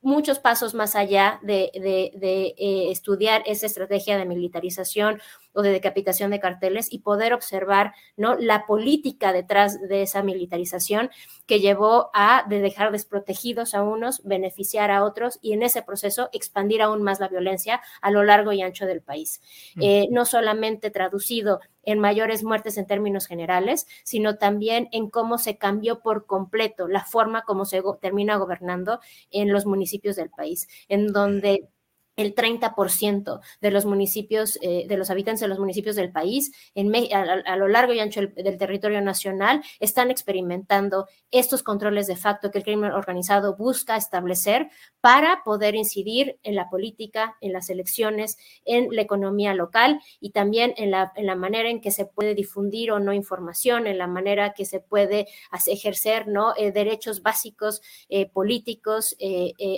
muchos 0.00 0.38
pasos 0.38 0.74
más 0.74 0.96
allá 0.96 1.38
de, 1.42 1.70
eh, 1.74 2.90
estudiar 2.90 3.42
esa 3.46 3.66
estrategia 3.66 4.16
de 4.16 4.24
militarización 4.24 5.20
o 5.58 5.62
de 5.62 5.72
decapitación 5.72 6.30
de 6.30 6.38
carteles 6.38 6.86
y 6.92 7.00
poder 7.00 7.34
observar 7.34 7.92
¿no? 8.16 8.36
la 8.36 8.64
política 8.64 9.32
detrás 9.32 9.80
de 9.88 10.02
esa 10.02 10.22
militarización 10.22 11.10
que 11.46 11.58
llevó 11.58 12.10
a 12.14 12.44
de 12.48 12.60
dejar 12.60 12.92
desprotegidos 12.92 13.74
a 13.74 13.82
unos, 13.82 14.22
beneficiar 14.22 14.92
a 14.92 15.02
otros 15.02 15.40
y 15.42 15.54
en 15.54 15.64
ese 15.64 15.82
proceso 15.82 16.30
expandir 16.32 16.80
aún 16.80 17.02
más 17.02 17.18
la 17.18 17.26
violencia 17.26 17.80
a 18.00 18.12
lo 18.12 18.22
largo 18.22 18.52
y 18.52 18.62
ancho 18.62 18.86
del 18.86 19.02
país. 19.02 19.40
Eh, 19.80 20.06
no 20.12 20.24
solamente 20.26 20.92
traducido 20.92 21.58
en 21.82 21.98
mayores 21.98 22.44
muertes 22.44 22.78
en 22.78 22.86
términos 22.86 23.26
generales, 23.26 23.88
sino 24.04 24.36
también 24.36 24.88
en 24.92 25.10
cómo 25.10 25.38
se 25.38 25.58
cambió 25.58 25.98
por 26.02 26.26
completo 26.26 26.86
la 26.86 27.04
forma 27.04 27.42
como 27.42 27.64
se 27.64 27.82
termina 28.00 28.36
gobernando 28.36 29.00
en 29.32 29.52
los 29.52 29.66
municipios 29.66 30.14
del 30.14 30.30
país, 30.30 30.68
en 30.88 31.08
donde 31.08 31.68
el 32.18 32.34
30% 32.34 33.40
de 33.60 33.70
los 33.70 33.86
municipios, 33.86 34.58
eh, 34.60 34.86
de 34.88 34.96
los 34.96 35.08
habitantes 35.08 35.40
de 35.40 35.48
los 35.48 35.60
municipios 35.60 35.94
del 35.94 36.10
país, 36.10 36.52
en, 36.74 36.92
a, 37.14 37.56
lo 37.56 37.68
largo 37.68 37.92
y 37.94 38.00
ancho 38.00 38.20
del, 38.20 38.58
territorio 38.58 39.00
nacional, 39.00 39.62
están 39.78 40.10
experimentando 40.10 41.06
estos 41.30 41.62
controles 41.62 42.08
de 42.08 42.16
facto 42.16 42.50
que 42.50 42.58
el 42.58 42.64
crimen 42.64 42.90
organizado 42.90 43.56
busca 43.56 43.96
establecer 43.96 44.68
para 45.00 45.44
poder 45.44 45.76
incidir 45.76 46.40
en 46.42 46.56
la 46.56 46.68
política, 46.68 47.36
en 47.40 47.52
las 47.52 47.70
elecciones, 47.70 48.36
en 48.64 48.88
la 48.90 49.02
economía 49.02 49.54
local 49.54 50.00
y 50.20 50.30
también 50.30 50.74
en 50.76 50.90
la, 50.90 51.12
en 51.14 51.26
la 51.26 51.36
manera 51.36 51.70
en 51.70 51.80
que 51.80 51.92
se 51.92 52.04
puede 52.04 52.34
difundir 52.34 52.90
o 52.90 52.98
no 52.98 53.12
información, 53.12 53.86
en 53.86 53.96
la 53.96 54.08
manera 54.08 54.54
que 54.54 54.64
se 54.64 54.80
puede 54.80 55.28
ejercer 55.66 56.26
¿no? 56.26 56.52
Eh, 56.56 56.72
derechos 56.72 57.22
básicos 57.22 57.80
eh, 58.08 58.26
políticos, 58.28 59.16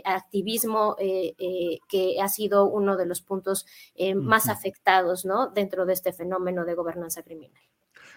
activismo 0.04 0.96
que 0.96 2.16
ha 2.20 2.29
sido 2.30 2.66
uno 2.66 2.96
de 2.96 3.04
los 3.04 3.20
puntos 3.20 3.66
eh, 3.94 4.14
más 4.14 4.48
afectados 4.48 5.26
¿no? 5.26 5.50
dentro 5.50 5.84
de 5.84 5.92
este 5.92 6.12
fenómeno 6.12 6.64
de 6.64 6.74
gobernanza 6.74 7.22
criminal. 7.22 7.62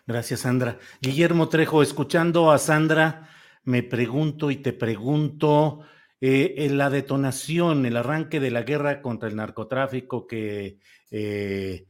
Gracias, 0.08 0.42
Sandra. 0.42 0.80
Guillermo 1.02 1.50
Trejo, 1.50 1.84
escuchando 1.84 2.52
a 2.52 2.58
Sandra, 2.58 3.30
me 3.64 3.84
pregunto 3.84 4.52
y 4.52 4.58
te 4.58 4.72
pregunto, 4.74 5.82
eh, 6.22 6.56
en 6.60 6.78
la 6.78 6.90
detonación, 6.90 7.86
el 7.86 7.98
arranque 7.98 8.40
de 8.40 8.52
la 8.52 8.64
guerra 8.64 9.02
contra 9.02 9.28
el 9.28 9.36
narcotráfico 9.36 10.26
que 10.26 10.80
eh, 11.12 11.88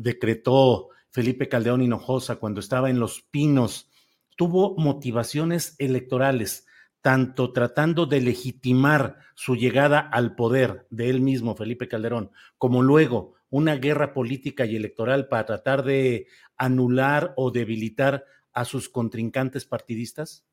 decretó 0.00 0.88
Felipe 1.10 1.48
Caldeón 1.48 1.82
Hinojosa 1.82 2.36
cuando 2.36 2.60
estaba 2.60 2.90
en 2.90 2.98
Los 2.98 3.22
Pinos, 3.22 3.90
tuvo 4.36 4.74
motivaciones 4.76 5.76
electorales 5.78 6.66
tanto 7.02 7.52
tratando 7.52 8.06
de 8.06 8.20
legitimar 8.20 9.18
su 9.34 9.56
llegada 9.56 9.98
al 9.98 10.36
poder 10.36 10.86
de 10.88 11.10
él 11.10 11.20
mismo, 11.20 11.56
Felipe 11.56 11.88
Calderón, 11.88 12.30
como 12.58 12.80
luego 12.80 13.34
una 13.50 13.76
guerra 13.76 14.14
política 14.14 14.64
y 14.64 14.76
electoral 14.76 15.28
para 15.28 15.44
tratar 15.44 15.84
de 15.84 16.28
anular 16.56 17.34
o 17.36 17.50
debilitar 17.50 18.24
a 18.52 18.64
sus 18.64 18.88
contrincantes 18.88 19.64
partidistas? 19.64 20.46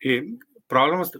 Eh, 0.00 0.36
probamos, 0.66 1.12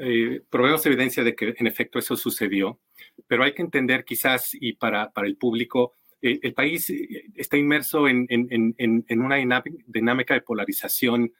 eh, 0.00 0.42
evidencia 0.84 1.22
de 1.22 1.34
que 1.34 1.54
en 1.58 1.66
efecto 1.66 1.98
eso 1.98 2.16
sucedió, 2.16 2.80
pero 3.26 3.44
hay 3.44 3.52
que 3.52 3.62
entender 3.62 4.04
quizás, 4.04 4.56
y 4.58 4.72
para, 4.72 5.12
para 5.12 5.26
el 5.26 5.36
público, 5.36 5.92
eh, 6.22 6.40
el 6.42 6.54
país 6.54 6.88
eh, 6.88 7.26
está 7.34 7.58
inmerso 7.58 8.08
en, 8.08 8.26
en, 8.30 8.74
en 8.78 9.20
una 9.20 9.36
dinámica 9.36 10.34
de 10.34 10.40
polarización 10.40 11.32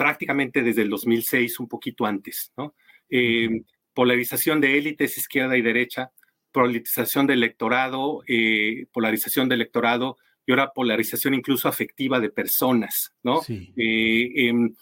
prácticamente 0.00 0.62
desde 0.62 0.80
el 0.80 0.88
2006, 0.88 1.60
un 1.60 1.68
poquito 1.68 2.06
antes, 2.06 2.54
¿no? 2.56 2.74
Eh, 3.10 3.64
polarización 3.92 4.58
de 4.58 4.78
élites 4.78 5.18
izquierda 5.18 5.58
y 5.58 5.60
derecha, 5.60 6.10
polarización 6.52 7.26
del 7.26 7.42
electorado, 7.42 8.22
eh, 8.26 8.86
polarización 8.94 9.50
del 9.50 9.60
electorado 9.60 10.16
y 10.46 10.52
ahora 10.52 10.72
polarización 10.74 11.34
incluso 11.34 11.68
afectiva 11.68 12.18
de 12.18 12.30
personas, 12.30 13.12
¿no? 13.22 13.42
Eh, 13.46 14.48
em, 14.48 14.74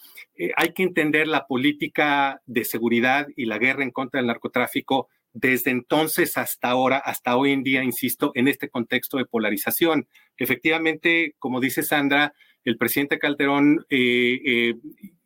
hay 0.55 0.71
que 0.73 0.83
entender 0.83 1.27
la 1.27 1.47
política 1.47 2.41
de 2.45 2.63
seguridad 2.63 3.27
y 3.35 3.43
la 3.43 3.57
guerra 3.57 3.83
en 3.83 3.91
contra 3.91 4.21
del 4.21 4.27
narcotráfico 4.27 5.09
desde 5.33 5.71
entonces 5.71 6.37
hasta 6.37 6.69
ahora, 6.69 6.97
hasta 6.97 7.35
hoy 7.35 7.51
en 7.51 7.63
día, 7.63 7.83
insisto, 7.83 8.31
en 8.35 8.47
este 8.47 8.69
contexto 8.69 9.17
de 9.17 9.25
polarización. 9.25 10.07
Efectivamente, 10.37 11.35
como 11.39 11.59
dice 11.59 11.83
Sandra, 11.83 12.33
el 12.63 12.77
presidente 12.77 13.19
Calderón 13.19 13.85
eh, 13.89 14.41
eh, 14.45 14.75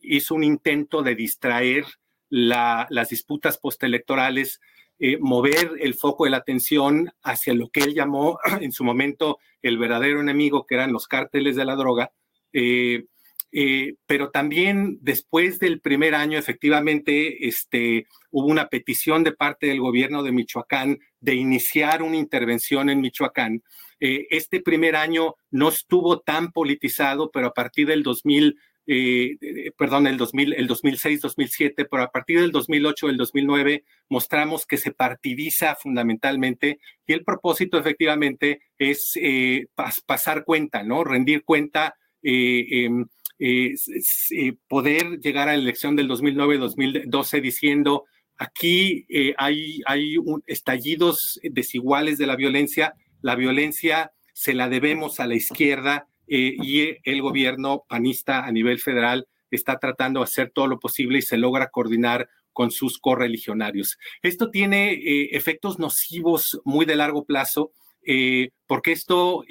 hizo 0.02 0.36
un 0.36 0.44
intento 0.44 1.02
de 1.02 1.16
distraer 1.16 1.86
las 2.30 3.10
disputas 3.10 3.60
postelectorales, 3.60 4.60
eh, 4.98 5.18
mover 5.20 5.74
el 5.80 5.94
foco 5.94 6.26
de 6.26 6.32
la 6.32 6.38
atención 6.38 7.12
hacia 7.22 7.54
lo 7.54 7.70
que 7.70 7.82
él 7.82 7.94
llamó 7.94 8.40
en 8.62 8.72
su 8.72 8.84
momento 8.84 9.38
el 9.62 9.78
verdadero 9.78 10.20
enemigo, 10.20 10.66
que 10.66 10.76
eran 10.76 10.92
los 10.92 11.08
cárteles 11.08 11.56
de 11.56 11.66
la 11.66 11.76
droga. 11.76 12.12
pero 14.08 14.32
también 14.32 14.98
después 15.02 15.60
del 15.60 15.80
primer 15.80 16.16
año, 16.16 16.40
efectivamente, 16.40 17.48
este, 17.48 18.08
hubo 18.32 18.48
una 18.48 18.68
petición 18.68 19.24
de 19.24 19.32
parte 19.32 19.68
del 19.68 19.80
gobierno 19.80 20.24
de 20.24 20.32
Michoacán 20.32 21.00
de 21.20 21.36
iniciar 21.36 22.02
una 22.02 22.18
intervención 22.18 22.90
en 22.90 23.00
Michoacán 23.00 23.62
eh, 24.06 24.28
este 24.32 24.60
primer 24.60 24.98
año 24.98 25.36
no 25.50 25.70
estuvo 25.70 26.20
tan 26.20 26.52
politizado, 26.52 27.32
pero 27.32 27.48
a 27.48 27.54
partir 27.54 27.88
del 27.88 28.04
2000, 28.04 28.60
eh, 28.86 29.38
perdón, 29.78 30.08
el, 30.08 30.18
2000, 30.18 30.56
el 30.56 30.68
2006, 30.68 31.22
2007, 31.22 31.86
pero 31.86 32.04
a 32.04 32.12
partir 32.12 32.42
del 32.42 32.52
2008, 32.52 33.08
el 33.08 33.16
2009, 33.16 33.86
mostramos 34.10 34.66
que 34.66 34.76
se 34.76 34.92
partidiza 34.92 35.76
fundamentalmente 35.76 36.80
y 37.08 37.14
el 37.14 37.24
propósito 37.24 37.80
efectivamente 37.80 38.60
es 38.78 39.14
eh, 39.16 39.68
pasar 40.06 40.44
cuenta, 40.44 40.84
¿no? 40.84 41.06
Rendir 41.06 41.46
cuenta. 41.46 41.96
Em, 42.22 43.06
poder 44.68 45.20
llegar 45.20 45.48
a 45.48 45.54
la 45.54 45.62
elección 45.62 45.96
del 45.96 46.10
2009-2012 46.10 47.42
diciendo 47.42 48.04
aquí 48.38 49.06
hay, 49.38 49.82
hay 49.86 50.16
estallidos 50.46 51.40
desiguales 51.44 52.18
de 52.18 52.28
la 52.28 52.38
violencia, 52.38 52.94
la 53.24 53.36
violencia 53.36 54.12
se 54.34 54.54
la 54.54 54.70
debemos 54.70 55.20
a 55.20 55.28
la 55.28 55.36
izquierda 55.36 56.08
eh, 56.28 56.56
y 56.62 56.98
el 57.04 57.22
gobierno 57.22 57.86
panista 57.88 58.46
a 58.46 58.52
nivel 58.52 58.80
federal 58.80 59.28
está 59.50 59.80
tratando 59.80 60.20
de 60.20 60.26
hacer 60.26 60.52
todo 60.54 60.68
lo 60.68 60.80
posible 60.80 61.20
y 61.20 61.22
se 61.22 61.38
logra 61.38 61.70
coordinar 61.70 62.28
con 62.52 62.70
sus 62.70 63.00
correligionarios. 63.00 63.98
Esto 64.22 64.52
tiene 64.52 64.94
eh, 64.94 65.30
efectos 65.32 65.80
nocivos 65.80 66.62
muy 66.66 66.86
de 66.86 66.96
largo 66.96 67.26
plazo. 67.26 67.72
Eh, 68.06 68.50
porque 68.68 68.92
esto 68.92 69.46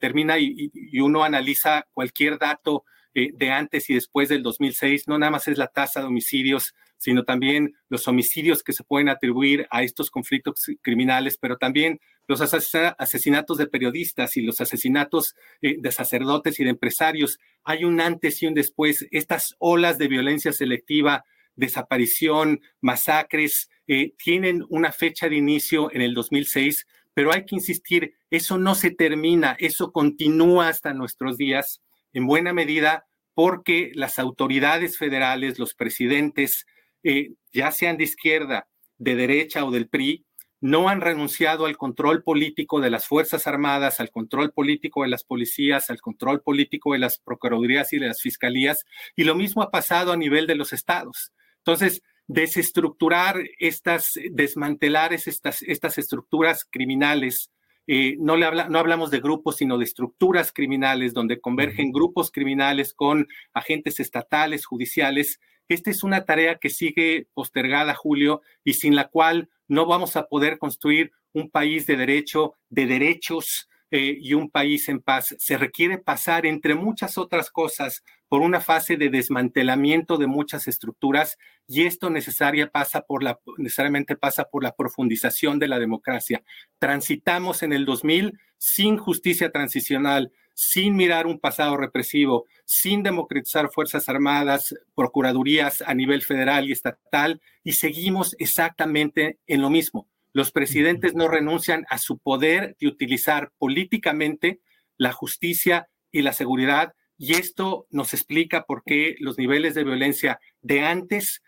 termina 0.00 0.36
y, 0.40 0.72
uno 1.00 1.22
analiza 1.22 1.86
cualquier 1.92 2.36
dato 2.36 2.84
de 3.14 3.50
antes 3.52 3.88
y 3.88 3.94
después 3.94 4.28
del 4.30 4.42
2006, 4.42 5.06
no 5.06 5.16
nada 5.16 5.30
más 5.30 5.46
es 5.46 5.58
la 5.58 5.68
tasa 5.68 6.00
de 6.00 6.06
homicidios, 6.06 6.74
sino 7.02 7.24
también 7.24 7.74
los 7.88 8.06
homicidios 8.06 8.62
que 8.62 8.72
se 8.72 8.84
pueden 8.84 9.08
atribuir 9.08 9.66
a 9.72 9.82
estos 9.82 10.08
conflictos 10.08 10.66
criminales, 10.82 11.36
pero 11.36 11.56
también 11.56 11.98
los 12.28 12.40
asesinatos 12.40 13.58
de 13.58 13.66
periodistas 13.66 14.36
y 14.36 14.42
los 14.42 14.60
asesinatos 14.60 15.34
eh, 15.62 15.78
de 15.80 15.90
sacerdotes 15.90 16.60
y 16.60 16.64
de 16.64 16.70
empresarios. 16.70 17.40
Hay 17.64 17.82
un 17.82 18.00
antes 18.00 18.40
y 18.40 18.46
un 18.46 18.54
después. 18.54 19.04
Estas 19.10 19.56
olas 19.58 19.98
de 19.98 20.06
violencia 20.06 20.52
selectiva, 20.52 21.24
desaparición, 21.56 22.60
masacres, 22.80 23.68
eh, 23.88 24.12
tienen 24.16 24.64
una 24.68 24.92
fecha 24.92 25.28
de 25.28 25.34
inicio 25.34 25.92
en 25.92 26.02
el 26.02 26.14
2006, 26.14 26.86
pero 27.14 27.32
hay 27.32 27.44
que 27.44 27.56
insistir, 27.56 28.14
eso 28.30 28.58
no 28.58 28.76
se 28.76 28.92
termina, 28.92 29.56
eso 29.58 29.90
continúa 29.90 30.68
hasta 30.68 30.94
nuestros 30.94 31.36
días, 31.36 31.82
en 32.12 32.28
buena 32.28 32.52
medida 32.52 33.06
porque 33.34 33.90
las 33.94 34.18
autoridades 34.18 34.98
federales, 34.98 35.58
los 35.58 35.74
presidentes, 35.74 36.64
eh, 37.02 37.32
ya 37.52 37.70
sean 37.72 37.96
de 37.96 38.04
izquierda, 38.04 38.68
de 38.98 39.16
derecha 39.16 39.64
o 39.64 39.70
del 39.70 39.88
PRI, 39.88 40.24
no 40.60 40.88
han 40.88 41.00
renunciado 41.00 41.66
al 41.66 41.76
control 41.76 42.22
político 42.22 42.80
de 42.80 42.90
las 42.90 43.08
Fuerzas 43.08 43.48
Armadas, 43.48 43.98
al 43.98 44.12
control 44.12 44.52
político 44.52 45.02
de 45.02 45.08
las 45.08 45.24
policías, 45.24 45.90
al 45.90 46.00
control 46.00 46.40
político 46.40 46.92
de 46.92 47.00
las 47.00 47.18
procuradurías 47.18 47.92
y 47.92 47.98
de 47.98 48.06
las 48.06 48.20
fiscalías, 48.20 48.84
y 49.16 49.24
lo 49.24 49.34
mismo 49.34 49.62
ha 49.62 49.72
pasado 49.72 50.12
a 50.12 50.16
nivel 50.16 50.46
de 50.46 50.54
los 50.54 50.72
estados. 50.72 51.32
Entonces, 51.58 52.02
desestructurar 52.28 53.42
estas, 53.58 54.12
desmantelar 54.30 55.12
estas, 55.12 55.62
estas 55.62 55.98
estructuras 55.98 56.64
criminales 56.70 57.50
eh, 57.88 58.16
no, 58.20 58.36
le 58.36 58.46
habla, 58.46 58.68
no 58.68 58.78
hablamos 58.78 59.10
de 59.10 59.20
grupos, 59.20 59.56
sino 59.56 59.76
de 59.76 59.84
estructuras 59.84 60.52
criminales, 60.52 61.14
donde 61.14 61.40
convergen 61.40 61.90
grupos 61.90 62.30
criminales 62.30 62.94
con 62.94 63.26
agentes 63.52 63.98
estatales, 63.98 64.66
judiciales. 64.66 65.40
Esta 65.72 65.90
es 65.90 66.02
una 66.02 66.24
tarea 66.24 66.58
que 66.58 66.70
sigue 66.70 67.28
postergada, 67.34 67.94
Julio, 67.94 68.42
y 68.62 68.74
sin 68.74 68.94
la 68.94 69.08
cual 69.08 69.48
no 69.68 69.86
vamos 69.86 70.16
a 70.16 70.26
poder 70.26 70.58
construir 70.58 71.12
un 71.32 71.50
país 71.50 71.86
de 71.86 71.96
derecho, 71.96 72.54
de 72.68 72.86
derechos, 72.86 73.68
eh, 73.94 74.16
y 74.18 74.32
un 74.32 74.48
país 74.48 74.88
en 74.88 75.00
paz. 75.00 75.34
Se 75.38 75.58
requiere 75.58 75.98
pasar, 75.98 76.46
entre 76.46 76.74
muchas 76.74 77.18
otras 77.18 77.50
cosas, 77.50 78.02
por 78.32 78.40
una 78.40 78.62
fase 78.62 78.96
de 78.96 79.10
desmantelamiento 79.10 80.16
de 80.16 80.26
muchas 80.26 80.66
estructuras 80.66 81.36
y 81.68 81.82
esto 81.82 82.08
necesaria 82.08 82.70
pasa 82.70 83.02
por 83.02 83.22
la, 83.22 83.38
necesariamente 83.58 84.16
pasa 84.16 84.44
por 84.44 84.62
la 84.62 84.74
profundización 84.74 85.58
de 85.58 85.68
la 85.68 85.78
democracia. 85.78 86.42
Transitamos 86.78 87.62
en 87.62 87.74
el 87.74 87.84
2000 87.84 88.38
sin 88.56 88.96
justicia 88.96 89.52
transicional, 89.52 90.32
sin 90.54 90.96
mirar 90.96 91.26
un 91.26 91.40
pasado 91.40 91.76
represivo, 91.76 92.46
sin 92.64 93.02
democratizar 93.02 93.68
Fuerzas 93.70 94.08
Armadas, 94.08 94.74
Procuradurías 94.94 95.82
a 95.82 95.92
nivel 95.92 96.22
federal 96.22 96.70
y 96.70 96.72
estatal, 96.72 97.42
y 97.62 97.72
seguimos 97.72 98.34
exactamente 98.38 99.40
en 99.46 99.60
lo 99.60 99.68
mismo. 99.68 100.08
Los 100.32 100.52
presidentes 100.52 101.14
no 101.14 101.28
renuncian 101.28 101.84
a 101.90 101.98
su 101.98 102.16
poder 102.16 102.76
de 102.80 102.86
utilizar 102.86 103.52
políticamente 103.58 104.62
la 104.96 105.12
justicia 105.12 105.90
y 106.10 106.22
la 106.22 106.32
seguridad 106.32 106.94
y 107.22 107.34
esto 107.34 107.86
nos 107.90 108.14
explica 108.14 108.64
por 108.64 108.82
qué 108.82 109.14
los 109.20 109.38
niveles 109.38 109.76
de 109.76 109.84
violencia 109.84 110.40
de 110.60 110.80
antes 110.80 111.40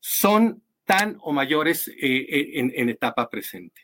son 0.00 0.64
tan 0.84 1.16
o 1.20 1.32
mayores 1.32 1.86
eh, 1.86 1.94
eh, 2.00 2.50
en, 2.54 2.88
etapa 2.88 3.30
presente. 3.30 3.82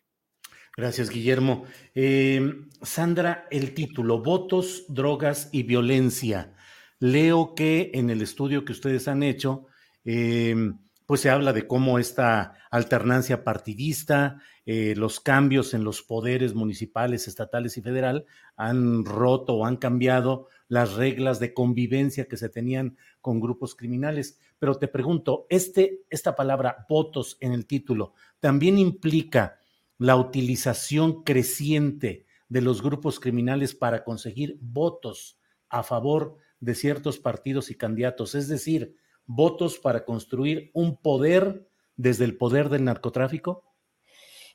Gracias, 0.76 1.10
Guillermo. 1.10 1.64
Em, 1.94 2.68
Sandra, 2.82 3.46
el 3.52 3.72
título, 3.72 4.20
Votos, 4.20 4.86
Drogas 4.88 5.48
y 5.52 5.62
Violencia. 5.62 6.56
Leo 6.98 7.54
que 7.54 7.92
en 7.94 8.10
el 8.10 8.20
estudio 8.20 8.64
que 8.64 8.72
ustedes 8.72 9.06
han 9.06 9.22
hecho, 9.22 9.66
em, 10.04 10.76
pues 11.06 11.20
se 11.20 11.30
habla 11.30 11.52
de 11.52 11.68
cómo 11.68 12.00
esta 12.00 12.54
alternancia 12.72 13.44
partidista, 13.44 14.42
eh, 14.66 14.94
los 14.96 15.20
cambios 15.20 15.72
en 15.72 15.84
los 15.84 16.02
poderes 16.02 16.56
municipales, 16.56 17.28
estatales 17.28 17.76
y 17.76 17.82
federal 17.82 18.26
han 18.56 19.04
roto 19.04 19.54
o 19.54 19.66
han 19.66 19.76
cambiado 19.76 20.48
las 20.68 20.94
reglas 20.94 21.40
de 21.40 21.54
convivencia 21.54 22.28
que 22.28 22.36
se 22.36 22.48
tenían 22.48 22.96
con 23.20 23.40
grupos 23.40 23.74
criminales. 23.74 24.38
Pero 24.58 24.76
te 24.76 24.88
pregunto, 24.88 25.46
este, 25.48 26.02
esta 26.10 26.36
palabra 26.36 26.86
votos 26.88 27.36
en 27.40 27.52
el 27.52 27.66
título 27.66 28.14
también 28.38 28.78
implica 28.78 29.58
la 29.98 30.16
utilización 30.16 31.24
creciente 31.24 32.26
de 32.48 32.60
los 32.60 32.82
grupos 32.82 33.18
criminales 33.18 33.74
para 33.74 34.04
conseguir 34.04 34.58
votos 34.60 35.38
a 35.68 35.82
favor 35.82 36.36
de 36.60 36.74
ciertos 36.74 37.18
partidos 37.18 37.70
y 37.70 37.74
candidatos, 37.74 38.34
es 38.34 38.48
decir, 38.48 38.96
votos 39.26 39.78
para 39.78 40.04
construir 40.04 40.70
un 40.72 40.96
poder 40.96 41.68
desde 41.96 42.24
el 42.24 42.36
poder 42.36 42.68
del 42.68 42.84
narcotráfico? 42.84 43.64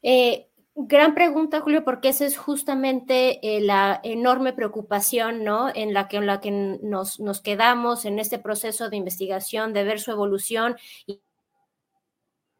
Eh, 0.01 0.49
gran 0.75 1.13
pregunta, 1.13 1.61
Julio, 1.61 1.83
porque 1.83 2.09
esa 2.09 2.25
es 2.25 2.37
justamente 2.37 3.39
eh, 3.43 3.61
la 3.61 3.99
enorme 4.03 4.53
preocupación, 4.53 5.43
¿no? 5.43 5.69
En 5.73 5.93
la 5.93 6.07
que, 6.07 6.17
en 6.17 6.25
la 6.25 6.39
que 6.39 6.51
nos, 6.51 7.19
nos, 7.19 7.41
quedamos 7.41 8.05
en 8.05 8.19
este 8.19 8.39
proceso 8.39 8.89
de 8.89 8.97
investigación, 8.97 9.73
de 9.73 9.83
ver 9.83 9.99
su 9.99 10.11
evolución 10.11 10.75
y 11.05 11.21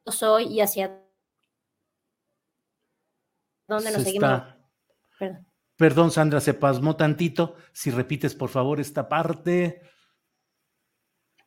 soy 0.05 0.45
y 0.45 0.61
hacia 0.61 1.01
dónde 3.67 3.91
nos 3.91 4.03
seguimos. 4.03 4.43
Perdón. 5.75 6.11
Sandra, 6.11 6.39
se 6.39 6.53
pasmó 6.53 6.95
tantito. 6.95 7.55
Si 7.71 7.89
repites, 7.89 8.35
por 8.35 8.49
favor, 8.49 8.79
esta 8.79 9.09
parte. 9.09 9.81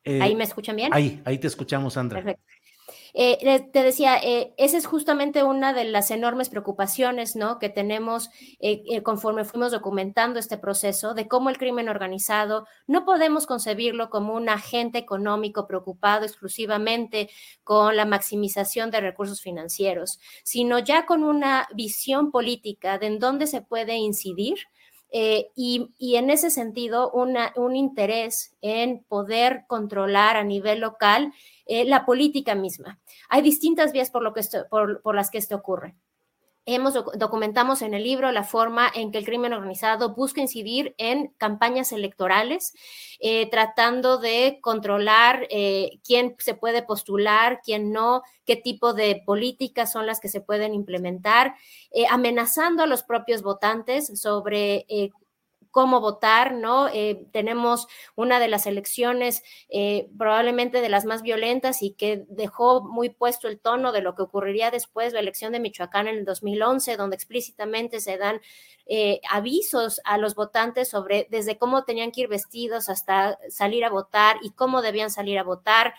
¿Ahí 0.05 0.35
me 0.35 0.45
escuchan 0.45 0.77
bien? 0.77 0.93
Ahí, 0.93 1.23
ahí 1.25 1.39
te 1.39 1.47
escuchamos, 1.47 1.95
Sandra. 1.95 2.19
Perfecto. 2.23 2.56
Eh, 3.19 3.67
te 3.73 3.83
decía, 3.83 4.19
eh, 4.19 4.53
esa 4.59 4.77
es 4.77 4.85
justamente 4.85 5.43
una 5.43 5.73
de 5.73 5.85
las 5.85 6.11
enormes 6.11 6.51
preocupaciones 6.51 7.35
¿no? 7.35 7.59
que 7.59 7.71
tenemos 7.71 8.29
eh, 8.61 9.03
conforme 9.03 9.47
fuimos 9.47 9.73
documentando 9.73 10.39
este 10.39 10.59
proceso 10.59 11.15
de 11.15 11.27
cómo 11.27 11.49
el 11.49 11.57
crimen 11.57 11.89
organizado 11.89 12.67
no 12.87 13.07
podemos 13.07 13.47
concebirlo 13.47 14.11
como 14.11 14.35
un 14.35 14.51
agente 14.51 14.99
económico 14.99 15.67
preocupado 15.67 16.27
exclusivamente 16.27 17.31
con 17.65 17.97
la 17.97 18.05
maximización 18.05 18.91
de 18.91 19.01
recursos 19.01 19.41
financieros, 19.41 20.21
sino 20.45 20.79
ya 20.79 21.07
con 21.07 21.25
una 21.25 21.69
visión 21.75 22.31
política 22.31 22.99
de 22.99 23.07
en 23.07 23.19
dónde 23.19 23.47
se 23.47 23.63
puede 23.63 23.97
incidir 23.97 24.59
eh, 25.11 25.51
y, 25.55 26.17
en 26.17 26.31
ese 26.31 26.51
sentido, 26.51 27.11
un 27.13 27.77
interés 27.77 28.55
en 28.61 29.05
poder 29.05 29.65
controlar 29.67 30.37
a 30.37 30.45
nivel 30.45 30.81
local 30.81 31.33
eh, 31.67 31.85
la 31.85 32.07
política 32.07 32.55
misma. 32.55 33.01
Hay 33.29 33.43
distintas 33.43 33.93
vías 33.93 34.11
por, 34.11 34.23
lo 34.23 34.33
que 34.33 34.43
por 34.71 35.15
las 35.15 35.31
que 35.31 35.39
esto 35.39 35.57
ocurre. 35.57 35.97
Hemos 36.69 36.95
documentamos 36.95 37.81
en 37.83 37.95
el 37.95 38.03
libro 38.03 38.33
la 38.33 38.43
forma 38.43 38.91
en 38.93 39.13
que 39.13 39.19
el 39.19 39.25
crimen 39.25 39.53
organizado 39.53 40.15
busca 40.17 40.41
incidir 40.41 40.97
en 40.99 41.29
campañas 41.39 41.93
electorales, 41.93 42.75
eh, 43.21 43.49
tratando 43.51 44.19
de 44.19 44.59
controlar 44.61 45.47
eh, 45.51 46.01
quién 46.05 46.35
se 46.39 46.55
puede 46.55 46.83
postular, 46.83 47.61
quién 47.65 47.93
no, 47.93 48.23
qué 48.45 48.57
tipo 48.57 48.95
de 48.95 49.23
políticas 49.25 49.93
son 49.93 50.07
las 50.07 50.19
que 50.19 50.29
se 50.29 50.41
pueden 50.41 50.75
implementar, 50.75 51.55
amenazando 52.11 52.83
a 52.83 52.87
los 52.87 53.05
propios 53.05 53.43
votantes 53.43 54.21
sobre 54.21 54.87
cómo 55.77 56.01
votar, 56.01 56.55
¿no? 56.55 56.89
Eh, 56.89 57.27
tenemos 57.33 57.87
una 58.15 58.41
de 58.41 58.49
las 58.49 58.67
elecciones 58.67 59.43
eh, 59.69 60.09
probablemente 60.17 60.81
de 60.81 60.89
las 60.89 61.05
más 61.05 61.21
violentas 61.21 61.83
y 61.83 61.91
que 61.91 62.25
dejó 62.31 62.83
muy 62.83 63.11
puesto 63.11 63.47
el 63.47 63.61
tono 63.61 63.93
de 63.93 64.01
lo 64.01 64.15
que 64.15 64.23
ocurriría 64.23 64.71
después, 64.71 65.13
la 65.13 65.21
elección 65.21 65.53
de 65.53 65.61
Michoacán 65.61 66.09
en 66.09 66.17
el 66.17 66.25
2011, 66.25 66.97
donde 66.97 67.17
explícitamente 67.17 68.01
se 68.01 68.17
dan 68.17 68.41
eh, 68.87 69.21
avisos 69.29 70.01
a 70.05 70.17
los 70.17 70.35
votantes 70.35 70.89
sobre 70.89 71.27
desde 71.31 71.59
cómo 71.59 71.85
tenían 71.85 72.11
que 72.11 72.23
ir 72.23 72.29
vestidos 72.29 72.89
hasta 72.89 73.39
salir 73.51 73.85
a 73.85 73.91
votar 73.91 74.37
y 74.41 74.53
cómo 74.53 74.81
debían 74.81 75.11
salir 75.11 75.39
a 75.39 75.43
votar. 75.43 75.93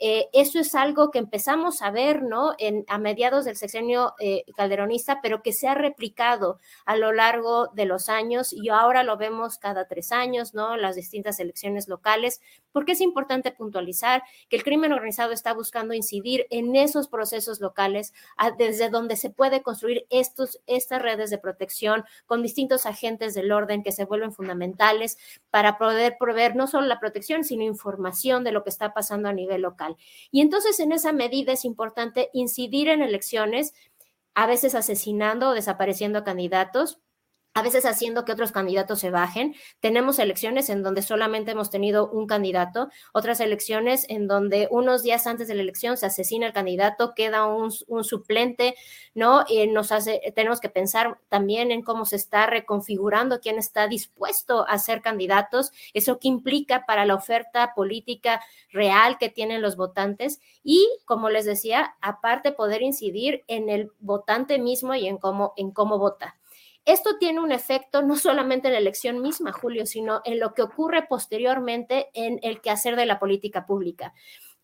Eh, 0.00 0.28
eso 0.32 0.58
es 0.58 0.74
algo 0.74 1.10
que 1.10 1.18
empezamos 1.18 1.80
a 1.80 1.90
ver, 1.90 2.22
¿no? 2.22 2.54
En, 2.58 2.84
a 2.88 2.98
mediados 2.98 3.44
del 3.44 3.56
sexenio 3.56 4.14
eh, 4.18 4.44
calderonista, 4.56 5.20
pero 5.22 5.42
que 5.42 5.52
se 5.52 5.68
ha 5.68 5.74
replicado 5.74 6.58
a 6.84 6.96
lo 6.96 7.12
largo 7.12 7.68
de 7.68 7.86
los 7.86 8.08
años 8.08 8.52
y 8.52 8.68
ahora 8.70 9.04
lo 9.04 9.16
vemos 9.16 9.58
cada 9.58 9.86
tres 9.86 10.10
años, 10.12 10.52
¿no? 10.52 10.76
Las 10.76 10.96
distintas 10.96 11.38
elecciones 11.38 11.88
locales, 11.88 12.40
porque 12.74 12.92
es 12.92 13.00
importante 13.00 13.52
puntualizar 13.52 14.24
que 14.48 14.56
el 14.56 14.64
crimen 14.64 14.92
organizado 14.92 15.32
está 15.32 15.54
buscando 15.54 15.94
incidir 15.94 16.46
en 16.50 16.74
esos 16.74 17.06
procesos 17.06 17.60
locales 17.60 18.12
desde 18.58 18.90
donde 18.90 19.14
se 19.14 19.30
puede 19.30 19.62
construir 19.62 20.06
estos, 20.10 20.60
estas 20.66 21.00
redes 21.00 21.30
de 21.30 21.38
protección 21.38 22.04
con 22.26 22.42
distintos 22.42 22.84
agentes 22.84 23.32
del 23.32 23.52
orden 23.52 23.84
que 23.84 23.92
se 23.92 24.04
vuelven 24.04 24.32
fundamentales 24.32 25.18
para 25.50 25.78
poder 25.78 26.16
proveer 26.18 26.56
no 26.56 26.66
solo 26.66 26.88
la 26.88 26.98
protección, 26.98 27.44
sino 27.44 27.62
información 27.62 28.42
de 28.42 28.50
lo 28.50 28.64
que 28.64 28.70
está 28.70 28.92
pasando 28.92 29.28
a 29.28 29.32
nivel 29.32 29.62
local. 29.62 29.96
Y 30.32 30.40
entonces 30.40 30.80
en 30.80 30.90
esa 30.90 31.12
medida 31.12 31.52
es 31.52 31.64
importante 31.64 32.28
incidir 32.32 32.88
en 32.88 33.02
elecciones, 33.02 33.72
a 34.34 34.48
veces 34.48 34.74
asesinando 34.74 35.50
o 35.50 35.54
desapareciendo 35.54 36.24
candidatos, 36.24 36.98
a 37.54 37.62
veces 37.62 37.86
haciendo 37.86 38.24
que 38.24 38.32
otros 38.32 38.50
candidatos 38.50 38.98
se 38.98 39.10
bajen. 39.10 39.54
Tenemos 39.78 40.18
elecciones 40.18 40.68
en 40.68 40.82
donde 40.82 41.02
solamente 41.02 41.52
hemos 41.52 41.70
tenido 41.70 42.10
un 42.10 42.26
candidato, 42.26 42.88
otras 43.12 43.38
elecciones 43.38 44.06
en 44.08 44.26
donde 44.26 44.66
unos 44.72 45.04
días 45.04 45.28
antes 45.28 45.46
de 45.46 45.54
la 45.54 45.62
elección 45.62 45.96
se 45.96 46.06
asesina 46.06 46.46
el 46.46 46.52
candidato, 46.52 47.14
queda 47.14 47.46
un, 47.46 47.70
suplente, 47.70 48.74
¿no? 49.14 49.44
Y 49.48 49.68
nos 49.68 49.92
hace, 49.92 50.20
tenemos 50.34 50.58
que 50.60 50.68
pensar 50.68 51.18
también 51.28 51.70
en 51.70 51.82
cómo 51.82 52.04
se 52.04 52.16
está 52.16 52.46
reconfigurando 52.46 53.40
quién 53.40 53.56
está 53.56 53.86
dispuesto 53.86 54.66
a 54.68 54.78
ser 54.78 55.00
candidatos, 55.00 55.70
eso 55.92 56.18
que 56.18 56.28
implica 56.28 56.84
para 56.86 57.06
la 57.06 57.14
oferta 57.14 57.72
política 57.74 58.40
real 58.70 59.16
que 59.18 59.28
tienen 59.28 59.62
los 59.62 59.76
votantes 59.76 60.40
y, 60.64 60.88
como 61.04 61.30
les 61.30 61.44
decía, 61.44 61.94
aparte 62.00 62.50
poder 62.50 62.82
incidir 62.82 63.44
en 63.46 63.70
el 63.70 63.92
votante 64.00 64.58
mismo 64.58 64.94
y 64.96 65.06
en 65.06 65.18
cómo, 65.18 65.52
en 65.56 65.70
cómo 65.70 65.98
vota. 65.98 66.36
Esto 66.84 67.16
tiene 67.18 67.40
un 67.40 67.52
efecto 67.52 68.02
no 68.02 68.16
solamente 68.16 68.68
en 68.68 68.74
la 68.74 68.80
elección 68.80 69.22
misma, 69.22 69.52
Julio, 69.52 69.86
sino 69.86 70.20
en 70.24 70.38
lo 70.38 70.52
que 70.52 70.62
ocurre 70.62 71.06
posteriormente 71.08 72.10
en 72.12 72.38
el 72.42 72.60
quehacer 72.60 72.96
de 72.96 73.06
la 73.06 73.18
política 73.18 73.66
pública 73.66 74.12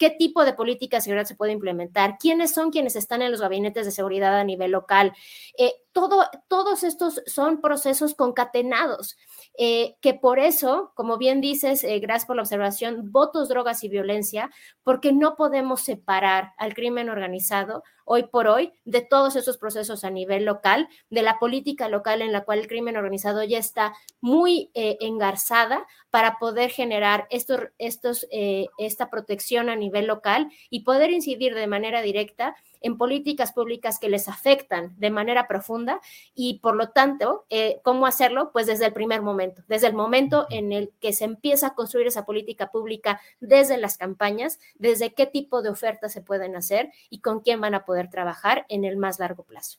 qué 0.01 0.09
tipo 0.09 0.47
de 0.47 0.55
política 0.55 0.97
de 0.97 1.03
seguridad 1.03 1.27
se 1.27 1.35
puede 1.35 1.53
implementar, 1.53 2.17
quiénes 2.19 2.55
son 2.55 2.71
quienes 2.71 2.97
están 2.97 3.21
en 3.21 3.31
los 3.31 3.43
gabinetes 3.43 3.85
de 3.85 3.93
seguridad 3.93 4.35
a 4.41 4.45
nivel 4.45 4.71
local. 4.71 5.13
Eh, 5.59 5.75
todo, 5.93 6.25
todos 6.49 6.85
estos 6.85 7.23
son 7.27 7.61
procesos 7.61 8.15
concatenados. 8.15 9.17
Eh, 9.59 9.97
que 10.01 10.15
por 10.15 10.39
eso, 10.39 10.93
como 10.95 11.19
bien 11.19 11.41
dices, 11.41 11.85
eh, 11.85 11.99
gracias 11.99 12.27
por 12.27 12.37
la 12.37 12.43
observación, 12.43 13.13
votos, 13.13 13.49
drogas 13.49 13.85
y 13.85 13.89
violencia, 13.89 14.51
porque 14.83 15.13
no 15.13 15.37
podemos 15.37 15.83
separar 15.83 16.53
al 16.57 16.73
crimen 16.73 17.11
organizado 17.11 17.83
hoy 18.05 18.25
por 18.25 18.47
hoy 18.49 18.73
de 18.85 19.03
todos 19.03 19.37
esos 19.37 19.59
procesos 19.59 20.03
a 20.05 20.11
nivel 20.11 20.45
local, 20.45 20.89
de 21.11 21.23
la 21.23 21.39
política 21.39 21.89
local 21.89 22.23
en 22.23 22.33
la 22.33 22.45
cual 22.45 22.61
el 22.61 22.69
crimen 22.69 22.97
organizado 22.97 23.45
ya 23.45 23.59
está 23.59 23.93
muy 24.21 24.71
eh, 24.75 24.97
engarzada 25.01 25.87
para 26.11 26.39
poder 26.39 26.71
generar 26.71 27.27
estos, 27.31 27.61
estos, 27.79 28.27
esta 28.31 29.11
protección 29.11 29.69
a 29.69 29.77
nivel 29.77 30.07
local 30.07 30.51
y 30.71 30.85
poder 30.85 31.11
incidir 31.11 31.55
de 31.55 31.67
manera 31.67 32.03
directa 32.03 32.57
en 32.81 32.99
políticas 32.99 33.53
públicas 33.53 33.99
que 33.99 34.09
les 34.09 34.29
afectan 34.29 34.95
de 34.99 35.11
manera 35.11 35.49
profunda 35.49 36.01
y 36.35 36.61
por 36.61 36.77
lo 36.77 36.91
tanto, 36.91 37.45
eh, 37.51 37.81
¿cómo 37.83 38.07
hacerlo? 38.07 38.51
Pues 38.53 38.67
desde 38.67 38.87
el 38.87 38.93
primer 38.93 39.23
momento, 39.23 39.63
desde 39.69 39.87
el 39.89 39.95
momento 39.95 40.47
en 40.51 40.73
el 40.73 40.93
que 41.01 41.13
se 41.13 41.25
empieza 41.25 41.69
a 41.69 41.75
construir 41.75 42.07
esa 42.07 42.25
política 42.25 42.71
pública 42.71 43.21
desde 43.41 43.77
las 43.77 43.97
campañas, 43.97 44.59
desde 44.77 45.13
qué 45.15 45.27
tipo 45.27 45.63
de 45.63 45.71
ofertas 45.71 46.13
se 46.13 46.23
pueden 46.23 46.57
hacer 46.57 46.91
y 47.09 47.21
con 47.21 47.41
quién 47.41 47.61
van 47.61 47.75
a 47.75 47.85
poder 47.85 48.09
trabajar 48.11 48.67
en 48.69 48.85
el 48.85 48.97
más 48.97 49.19
largo 49.19 49.43
plazo. 49.45 49.79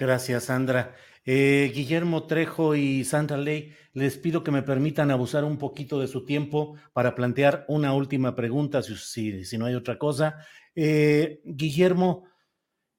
Gracias, 0.00 0.44
Sandra. 0.44 0.96
Eh, 1.26 1.70
Guillermo 1.74 2.26
Trejo 2.26 2.74
y 2.74 3.04
Sandra 3.04 3.36
Ley, 3.36 3.74
les 3.92 4.16
pido 4.16 4.42
que 4.42 4.50
me 4.50 4.62
permitan 4.62 5.10
abusar 5.10 5.44
un 5.44 5.58
poquito 5.58 6.00
de 6.00 6.06
su 6.06 6.24
tiempo 6.24 6.76
para 6.94 7.14
plantear 7.14 7.66
una 7.68 7.92
última 7.92 8.34
pregunta, 8.34 8.82
si, 8.82 9.44
si 9.44 9.58
no 9.58 9.66
hay 9.66 9.74
otra 9.74 9.98
cosa. 9.98 10.38
Eh, 10.74 11.42
Guillermo, 11.44 12.24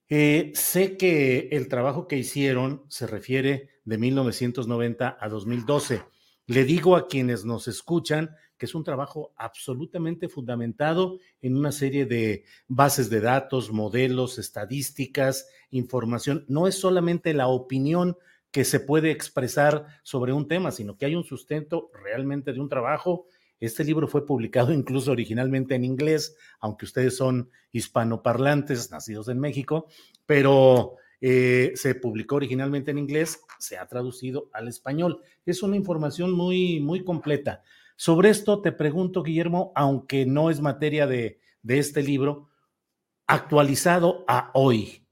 eh, 0.09 0.51
sé 0.53 0.95
que 0.95 1.49
el 1.51 1.69
trabajo 1.69 2.07
que 2.07 2.19
hicieron 2.19 2.85
se 2.87 3.07
refiere 3.07 3.71
de 3.83 3.97
1990 3.97 5.17
a 5.19 5.27
2012. 5.27 6.03
Le 6.45 6.65
digo 6.65 6.95
a 6.95 7.07
quienes 7.07 7.45
nos 7.45 7.67
escuchan 7.67 8.35
que 8.61 8.67
es 8.67 8.75
un 8.75 8.83
trabajo 8.83 9.33
absolutamente 9.37 10.29
fundamentado 10.29 11.17
en 11.41 11.57
una 11.57 11.71
serie 11.71 12.05
de 12.05 12.43
bases 12.67 13.09
de 13.09 13.19
datos, 13.19 13.71
modelos, 13.71 14.37
estadísticas, 14.37 15.49
información. 15.71 16.45
No 16.47 16.67
es 16.67 16.75
solamente 16.75 17.33
la 17.33 17.47
opinión 17.47 18.17
que 18.51 18.63
se 18.63 18.79
puede 18.79 19.09
expresar 19.09 19.87
sobre 20.03 20.31
un 20.31 20.47
tema, 20.47 20.69
sino 20.69 20.95
que 20.95 21.07
hay 21.07 21.15
un 21.15 21.23
sustento 21.23 21.89
realmente 22.03 22.53
de 22.53 22.59
un 22.59 22.69
trabajo 22.69 23.25
este 23.59 23.83
libro 23.83 24.07
fue 24.07 24.27
publicado 24.27 24.71
incluso 24.73 25.11
originalmente 25.11 25.73
en 25.73 25.83
inglés, 25.83 26.35
aunque 26.59 26.85
ustedes 26.85 27.17
son 27.17 27.49
hispanoparlantes, 27.71 28.91
nacidos 28.91 29.27
en 29.27 29.39
México, 29.39 29.87
pero 30.27 30.97
eh, 31.19 31.71
se 31.73 31.95
publicó 31.95 32.35
originalmente 32.35 32.91
en 32.91 32.99
inglés, 32.99 33.41
se 33.57 33.79
ha 33.79 33.87
traducido 33.87 34.51
al 34.53 34.67
español. 34.67 35.21
Es 35.47 35.63
una 35.63 35.77
información 35.77 36.31
muy, 36.31 36.79
muy 36.79 37.03
completa. 37.03 37.63
Sobre 37.95 38.29
esto 38.29 38.61
te 38.61 38.71
pregunto, 38.71 39.23
Guillermo, 39.23 39.71
aunque 39.75 40.25
no 40.25 40.49
es 40.49 40.61
materia 40.61 41.07
de, 41.07 41.39
de 41.61 41.79
este 41.79 42.03
libro, 42.03 42.49
actualizado 43.27 44.25
a 44.27 44.51
hoy, 44.53 45.07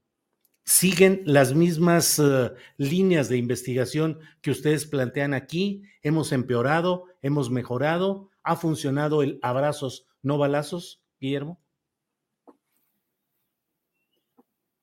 siguen 0.64 1.22
las 1.24 1.54
mismas 1.54 2.18
uh, 2.18 2.52
líneas 2.76 3.28
de 3.28 3.38
investigación 3.38 4.18
que 4.40 4.50
ustedes 4.50 4.86
plantean 4.86 5.34
aquí, 5.34 5.84
hemos 6.02 6.32
empeorado, 6.32 7.06
hemos 7.22 7.50
mejorado, 7.50 8.30
¿Ha 8.42 8.56
funcionado 8.56 9.22
el 9.22 9.38
abrazos, 9.42 10.06
no 10.22 10.38
balazos, 10.38 11.02
Guillermo? 11.20 11.60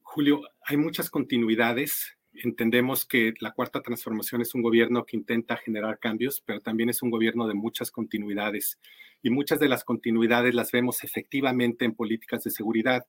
Julio, 0.04 0.42
hay 0.62 0.78
muchas 0.78 1.10
continuidades. 1.10 2.17
Entendemos 2.44 3.06
que 3.06 3.34
la 3.40 3.52
cuarta 3.52 3.82
transformación 3.82 4.42
es 4.42 4.54
un 4.56 4.62
gobierno 4.62 5.06
que 5.06 5.18
intenta 5.18 5.58
generar 5.58 6.00
cambios, 6.00 6.42
pero 6.46 6.62
también 6.62 6.90
es 6.90 7.02
un 7.02 7.10
gobierno 7.10 7.48
de 7.48 7.54
muchas 7.54 7.92
continuidades. 7.92 8.80
Y 9.22 9.30
muchas 9.30 9.60
de 9.60 9.70
las 9.70 9.84
continuidades 9.84 10.54
las 10.54 10.72
vemos 10.72 11.04
efectivamente 11.04 11.86
en 11.86 11.96
políticas 11.96 12.44
de 12.44 12.52
seguridad. 12.52 13.06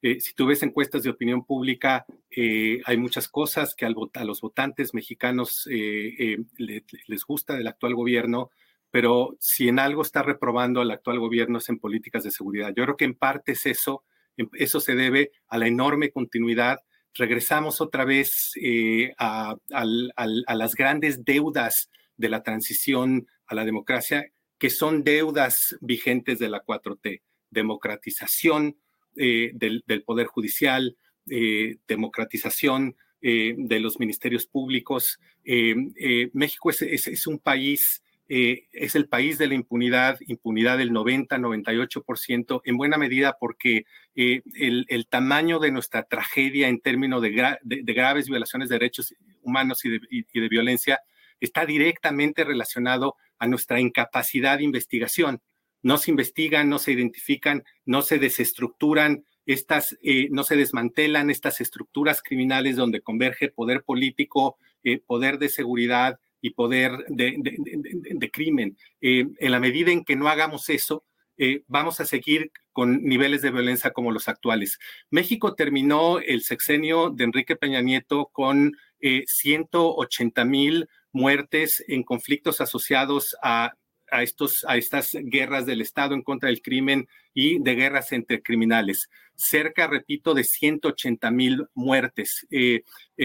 Eh, 0.00 0.20
si 0.20 0.34
tú 0.34 0.46
ves 0.46 0.62
encuestas 0.62 1.02
de 1.02 1.10
opinión 1.10 1.44
pública, 1.44 2.06
eh, 2.30 2.80
hay 2.84 2.96
muchas 2.96 3.28
cosas 3.28 3.74
que 3.74 3.84
a 3.84 4.24
los 4.24 4.40
votantes 4.40 4.94
mexicanos 4.94 5.68
eh, 5.70 6.38
les 6.56 7.24
gusta 7.24 7.56
del 7.56 7.66
actual 7.66 7.94
gobierno, 7.94 8.50
pero 8.90 9.36
si 9.40 9.68
en 9.68 9.80
algo 9.80 10.02
está 10.02 10.22
reprobando 10.22 10.80
al 10.80 10.90
actual 10.92 11.18
gobierno 11.18 11.58
es 11.58 11.68
en 11.68 11.80
políticas 11.80 12.22
de 12.22 12.30
seguridad. 12.30 12.72
Yo 12.76 12.84
creo 12.84 12.96
que 12.96 13.04
en 13.06 13.14
parte 13.14 13.52
es 13.52 13.66
eso, 13.66 14.04
eso 14.52 14.80
se 14.80 14.94
debe 14.94 15.32
a 15.48 15.58
la 15.58 15.66
enorme 15.66 16.10
continuidad. 16.12 16.78
Regresamos 17.18 17.80
otra 17.80 18.04
vez 18.04 18.52
eh, 18.62 19.12
a, 19.18 19.56
las 19.68 20.74
grandes 20.76 21.24
deudas 21.24 21.90
de 22.16 22.28
la 22.28 22.44
transición 22.44 23.26
a 23.48 23.56
la 23.56 23.64
democracia, 23.64 24.30
que 24.56 24.70
son 24.70 25.02
deudas 25.02 25.76
vigentes 25.80 26.38
de 26.38 26.48
la 26.48 26.64
4T. 26.64 27.22
Democratización 27.50 28.76
eh, 29.16 29.50
del, 29.52 29.82
Poder 30.04 30.28
Judicial, 30.28 30.96
eh, 31.28 31.78
democratización 31.88 32.96
de 33.20 33.80
los 33.80 33.98
ministerios 33.98 34.46
públicos. 34.46 35.18
México 35.44 36.70
es 36.70 37.26
un 37.26 37.40
país 37.40 38.00
eh, 38.30 38.68
es 38.72 38.94
el 38.94 39.08
país 39.08 39.38
de 39.38 39.46
la 39.46 39.54
impunidad, 39.54 40.18
impunidad 40.26 40.76
del 40.76 40.90
90-98%, 40.90 42.60
en 42.62 42.76
buena 42.76 42.98
medida 42.98 43.38
porque 43.40 43.86
eh, 44.14 44.42
el, 44.54 45.06
tamaño 45.08 45.58
de 45.58 45.70
nuestra 45.70 46.02
tragedia 46.02 46.68
en 46.68 46.80
términos 46.80 47.22
de, 47.22 47.30
graves 47.62 48.28
violaciones 48.28 48.68
de 48.68 48.74
derechos 48.74 49.14
humanos 49.40 49.82
y 49.84 49.90
de, 49.90 50.48
violencia 50.48 51.00
está 51.40 51.64
directamente 51.64 52.44
relacionado 52.44 53.16
a 53.38 53.46
nuestra 53.46 53.80
incapacidad 53.80 54.58
de 54.58 54.64
investigación. 54.64 55.40
No 55.80 55.96
se 55.96 56.10
investigan, 56.10 56.68
no 56.68 56.78
se 56.78 56.92
identifican, 56.92 57.64
no 57.86 58.02
se 58.02 58.18
desestructuran 58.18 59.24
estas, 59.46 59.96
eh, 60.02 60.28
no 60.30 60.44
se 60.44 60.56
desmantelan 60.56 61.30
estas 61.30 61.62
estructuras 61.62 62.22
criminales 62.22 62.76
donde 62.76 63.00
converge 63.00 63.48
poder 63.48 63.84
político, 63.84 64.58
poder 65.06 65.38
de 65.38 65.48
seguridad, 65.50 66.18
y 66.40 66.50
poder 66.50 66.92
de, 67.08 68.30
crimen. 68.32 68.76
Eh, 69.00 69.26
en 69.38 69.50
la 69.50 69.60
medida 69.60 69.90
en 69.90 70.04
que 70.04 70.16
no 70.16 70.28
hagamos 70.28 70.68
eso, 70.68 71.04
eh, 71.36 71.62
vamos 71.66 72.00
a 72.00 72.04
seguir 72.04 72.50
con 72.72 73.04
niveles 73.04 73.42
de 73.42 73.50
violencia 73.50 73.92
como 73.92 74.12
los 74.12 74.28
actuales. 74.28 74.78
México 75.10 75.54
terminó 75.54 76.18
el 76.18 76.42
sexenio 76.42 77.10
de 77.10 77.24
Enrique 77.24 77.56
Peña 77.56 77.80
Nieto 77.80 78.30
con 78.32 78.76
180 79.00 80.40
eh, 80.40 80.44
mil 80.44 80.88
muertes 81.12 81.84
en 81.86 82.02
conflictos 82.02 82.60
asociados 82.60 83.36
a, 83.42 83.72
estos, 84.20 84.64
a 84.68 84.76
estas 84.76 85.12
guerras 85.14 85.66
del 85.66 85.80
Estado 85.80 86.14
en 86.14 86.22
contra 86.22 86.48
del 86.48 86.62
crimen 86.62 87.08
y 87.34 87.62
de 87.62 87.74
guerras 87.74 88.12
entre 88.12 88.42
criminales. 88.42 89.08
Cerca, 89.36 89.86
repito, 89.86 90.34
de 90.34 90.42
180 90.42 91.30
mil 91.30 91.66
muertes. 91.74 92.46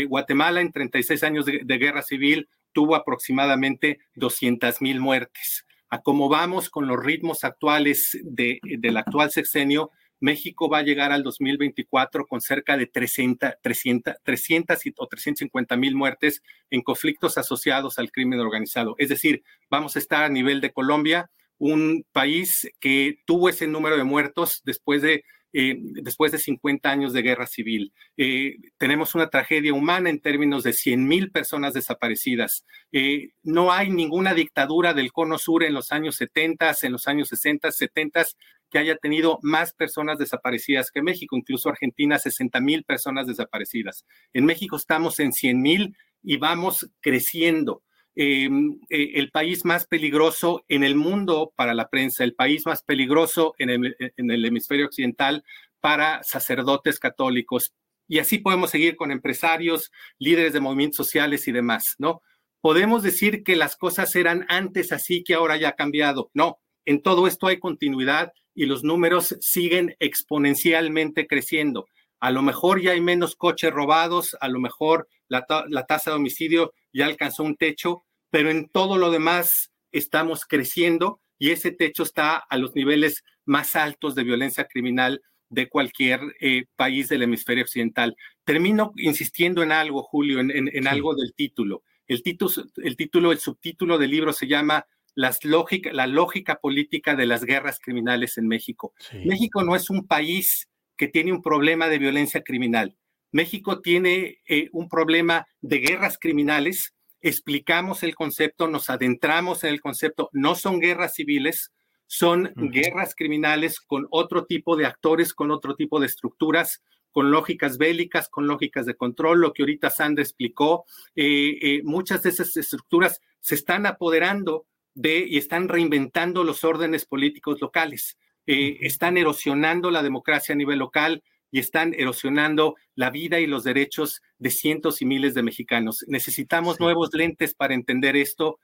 Guatemala 0.08 0.61
en 0.61 0.72
36 0.72 1.24
años 1.24 1.45
de 1.45 1.77
guerra 1.77 2.03
civil 2.03 2.48
tuvo 2.74 2.95
aproximadamente 2.95 4.00
200 4.16 4.82
mil 4.82 5.00
muertes. 5.00 5.66
A 5.90 6.02
cómo 6.02 6.27
vamos 6.27 6.69
con 6.69 6.88
los 6.88 7.03
ritmos 7.03 7.43
actuales 7.43 8.18
de, 8.24 8.60
del 8.64 8.98
actual 8.98 9.32
sexenio, 9.32 9.92
México 10.24 10.69
va 10.69 10.77
a 10.77 10.84
llegar 10.84 11.11
al 11.11 11.22
2024 11.22 12.27
con 12.27 12.40
cerca 12.40 12.77
de 12.77 12.88
300, 12.88 13.56
300, 13.61 14.16
300 14.24 14.80
o 14.95 15.08
350 15.08 15.76
mil 15.76 15.95
muertes 15.95 16.42
en 16.69 16.82
conflictos 16.82 17.38
asociados 17.38 18.00
al 18.00 18.10
crimen 18.10 18.40
organizado. 18.40 18.95
Es 18.98 19.10
decir, 19.10 19.43
vamos 19.69 19.98
a 19.98 20.00
estar 20.00 20.24
a 20.24 20.30
nivel 20.30 20.61
de 20.61 20.72
Colombia, 20.72 21.30
un 21.58 22.06
país 22.14 22.72
que 22.80 23.19
tuvo 23.26 23.50
ese 23.50 23.68
número 23.68 23.98
de 23.98 24.06
muertos 24.06 24.61
después 24.64 25.02
de 25.02 25.26
eh, 25.53 25.77
después 25.80 26.32
de 26.32 26.40
50 26.40 26.90
años 26.90 27.14
de 27.14 27.22
guerra 27.22 27.45
civil. 27.45 27.93
Eh, 28.17 28.57
tenemos 28.77 29.14
una 29.15 29.30
tragedia 29.30 29.73
humana 29.73 30.09
en 30.09 30.19
términos 30.19 30.64
de 30.64 30.73
100 30.73 31.07
mil 31.07 31.32
personas 31.32 31.73
desaparecidas. 31.73 32.65
Eh, 32.91 33.30
no 33.43 33.72
hay 33.72 33.90
ninguna 33.90 34.33
dictadura 34.33 34.93
del 34.93 35.11
cono 35.11 35.38
sur 35.38 35.64
en 35.64 35.73
los 35.73 35.91
años 35.91 36.15
70, 36.15 36.73
en 36.82 36.91
los 36.91 37.07
años 37.07 37.30
60, 37.30 37.72
70 37.72 38.25
que 38.72 38.80
haya 38.80 38.98
tenido 38.98 39.38
más 39.43 39.73
personas 39.73 40.17
desaparecidas 40.17 40.90
que 40.90 41.03
México, 41.03 41.38
incluso 41.38 41.69
Argentina, 41.69 42.17
60 42.17 42.59
mil 42.59 42.83
personas 42.83 43.27
desaparecidas. 43.27 44.03
En 44.33 44.45
México 44.45 44.75
estamos 44.75 45.19
en 45.19 45.32
100 45.32 45.61
mil 45.61 45.95
y 46.23 46.38
vamos 46.38 46.90
creciendo. 46.99 47.83
Em, 48.16 48.80
eh, 48.90 49.14
el 49.16 49.32
país 49.32 49.66
más 49.66 49.88
peligroso 49.88 50.64
en 50.67 50.83
el 50.83 50.95
mundo 50.95 51.51
para 51.56 51.74
la 51.74 51.90
prensa, 51.90 52.24
el 52.24 52.35
país 52.35 52.64
más 52.67 52.83
peligroso 52.83 53.56
en 53.58 53.72
el, 53.72 54.45
hemisferio 54.45 54.85
occidental 54.85 55.43
para 55.80 56.22
sacerdotes 56.24 57.00
católicos, 57.00 57.74
Y 58.08 58.19
así 58.19 58.38
podemos 58.38 58.69
seguir 58.69 58.95
con 58.98 59.11
empresarios, 59.11 59.90
líderes 60.19 60.53
de 60.53 60.59
movimientos 60.59 60.98
sociales 60.98 61.48
y 61.48 61.51
demás, 61.53 61.95
¿no? 61.98 62.22
Podemos 62.61 63.01
decir 63.01 63.43
que 63.43 63.56
las 63.56 63.75
cosas 63.77 64.16
eran 64.16 64.45
antes 64.50 64.92
así 64.92 65.24
que 65.24 65.33
ahora 65.33 65.58
ya 65.58 65.69
ha 65.69 65.75
cambiado. 65.75 66.30
No, 66.33 66.59
en 66.85 67.01
todo 67.01 67.27
esto 67.27 67.48
hay 67.48 67.59
continuidad 67.59 68.33
y 68.53 68.66
los 68.66 68.83
números 68.83 69.35
siguen 69.42 69.95
exponencialmente 70.00 71.27
creciendo. 71.27 71.88
A 72.24 72.32
lo 72.32 72.42
mejor 72.42 72.82
ya 72.82 72.92
hay 72.92 73.02
menos 73.02 73.35
coches 73.35 73.69
robados, 73.69 74.38
a 74.40 74.48
lo 74.48 74.61
mejor 74.61 75.10
la, 75.27 75.45
la 75.68 75.85
tasa 75.85 76.11
de 76.11 76.16
homicidio 76.16 76.74
ya 76.93 77.06
alcanzó 77.06 77.43
un 77.43 77.58
techo, 77.58 78.06
pero 78.30 78.50
en 78.50 78.69
todo 78.69 78.98
lo 78.98 79.11
demás 79.11 79.74
estamos 79.92 80.45
creciendo 80.45 81.19
y 81.38 81.52
ese 81.52 81.72
techo 81.72 82.03
está 82.03 82.38
a 82.38 82.58
los 82.58 82.76
niveles 82.76 83.26
más 83.43 83.76
altos 83.76 84.16
de 84.16 84.24
violencia 84.24 84.69
criminal 84.69 85.22
de 85.50 85.68
cualquier 85.68 86.22
eh, 86.40 86.64
país 86.77 87.10
del 87.10 87.24
hemisferio 87.24 87.66
occidental. 87.66 88.16
Termino 88.45 88.93
insistiendo 88.95 89.61
en 89.61 89.74
algo, 89.74 90.02
Julio, 90.02 90.40
en, 90.40 90.88
algo 90.88 91.16
del 91.16 91.34
título. 91.34 91.84
El, 92.08 92.24
título. 92.24 92.53
el 92.77 92.95
título, 92.95 93.34
el 93.34 93.40
subtítulo 93.40 93.98
del 93.98 94.11
libro 94.11 94.32
se 94.32 94.48
llama 94.48 94.88
Las 95.14 95.43
lógica, 95.43 95.92
La 95.92 96.08
lógica 96.08 96.61
política 96.61 97.16
de 97.16 97.26
las 97.26 97.43
guerras 97.43 97.80
criminales 97.84 98.38
en 98.38 98.48
México. 98.48 98.93
México 99.26 99.61
no 99.61 99.76
es 99.76 99.90
un 99.90 100.08
país 100.08 100.69
que 100.97 101.07
tiene 101.07 101.31
un 101.31 101.41
problema 101.41 101.88
de 101.88 101.99
violencia 101.99 102.43
criminal. 102.43 102.97
México 103.31 103.81
tiene 103.81 104.41
eh, 104.47 104.69
un 104.72 104.88
problema 104.88 105.47
de 105.61 105.80
guerras 105.80 106.17
criminales. 106.19 106.93
Explicamos 107.19 108.03
el 108.03 108.15
concepto, 108.15 108.67
nos 108.67 108.89
adentramos 108.89 109.63
en 109.63 109.72
el 109.72 109.81
concepto. 109.81 110.30
No 110.33 110.55
son 110.55 110.80
guerras 110.80 111.15
civiles, 111.15 111.72
son 112.05 112.53
guerras 112.55 113.15
criminales 113.15 113.80
con 113.80 114.07
otro 114.11 114.45
tipo 114.45 114.75
de 114.75 114.85
actores, 114.85 115.33
con 115.33 115.49
otro 115.49 115.75
tipo 115.75 115.99
de 115.99 116.05
estructuras, 116.05 116.83
con 117.11 117.31
lógicas 117.31 117.77
bélicas, 117.77 118.30
con 118.30 118.45
lógicas 118.47 118.85
de 118.85 118.95
control, 118.95 119.41
lo 119.41 119.53
que 119.53 119.63
ahorita 119.63 119.89
Sandra 119.89 120.23
explicó. 120.23 120.85
Eh, 121.15 121.57
eh, 121.61 121.81
muchas 121.83 122.23
de 122.23 122.30
esas 122.30 122.55
estructuras 122.55 123.19
se 123.39 123.55
están 123.55 123.85
apoderando 123.85 124.67
de 124.93 125.25
y 125.27 125.38
están 125.38 125.69
reinventando 125.69 126.43
los 126.43 126.63
órdenes 126.63 127.05
políticos 127.05 127.59
locales. 127.61 128.17
Eh, 128.45 128.77
están 128.81 129.17
erosionando 129.17 129.91
la 129.91 130.03
democracia 130.03 130.53
a 130.53 130.57
nivel 130.57 130.80
local 130.80 131.23
y 131.51 131.59
están 131.59 131.93
erosionando 131.93 132.75
la 132.95 133.09
vida 133.09 133.39
y 133.39 133.45
los 133.45 133.63
derechos 133.63 134.22
de 134.39 134.49
cientos 134.49 135.01
y 135.01 135.05
miles 135.05 135.33
de 135.35 135.43
mexicanos. 135.43 136.03
Necesitamos 136.07 136.80
nuevos 136.80 137.09
lentes 137.13 137.53
para 137.53 137.75
entender 137.75 138.15
esto, 138.15 138.59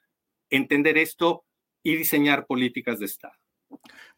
entender 0.50 0.98
esto 0.98 1.46
y 1.84 1.96
diseñar 1.96 2.46
políticas 2.48 3.00
de 3.00 3.06
Estado. 3.06 3.36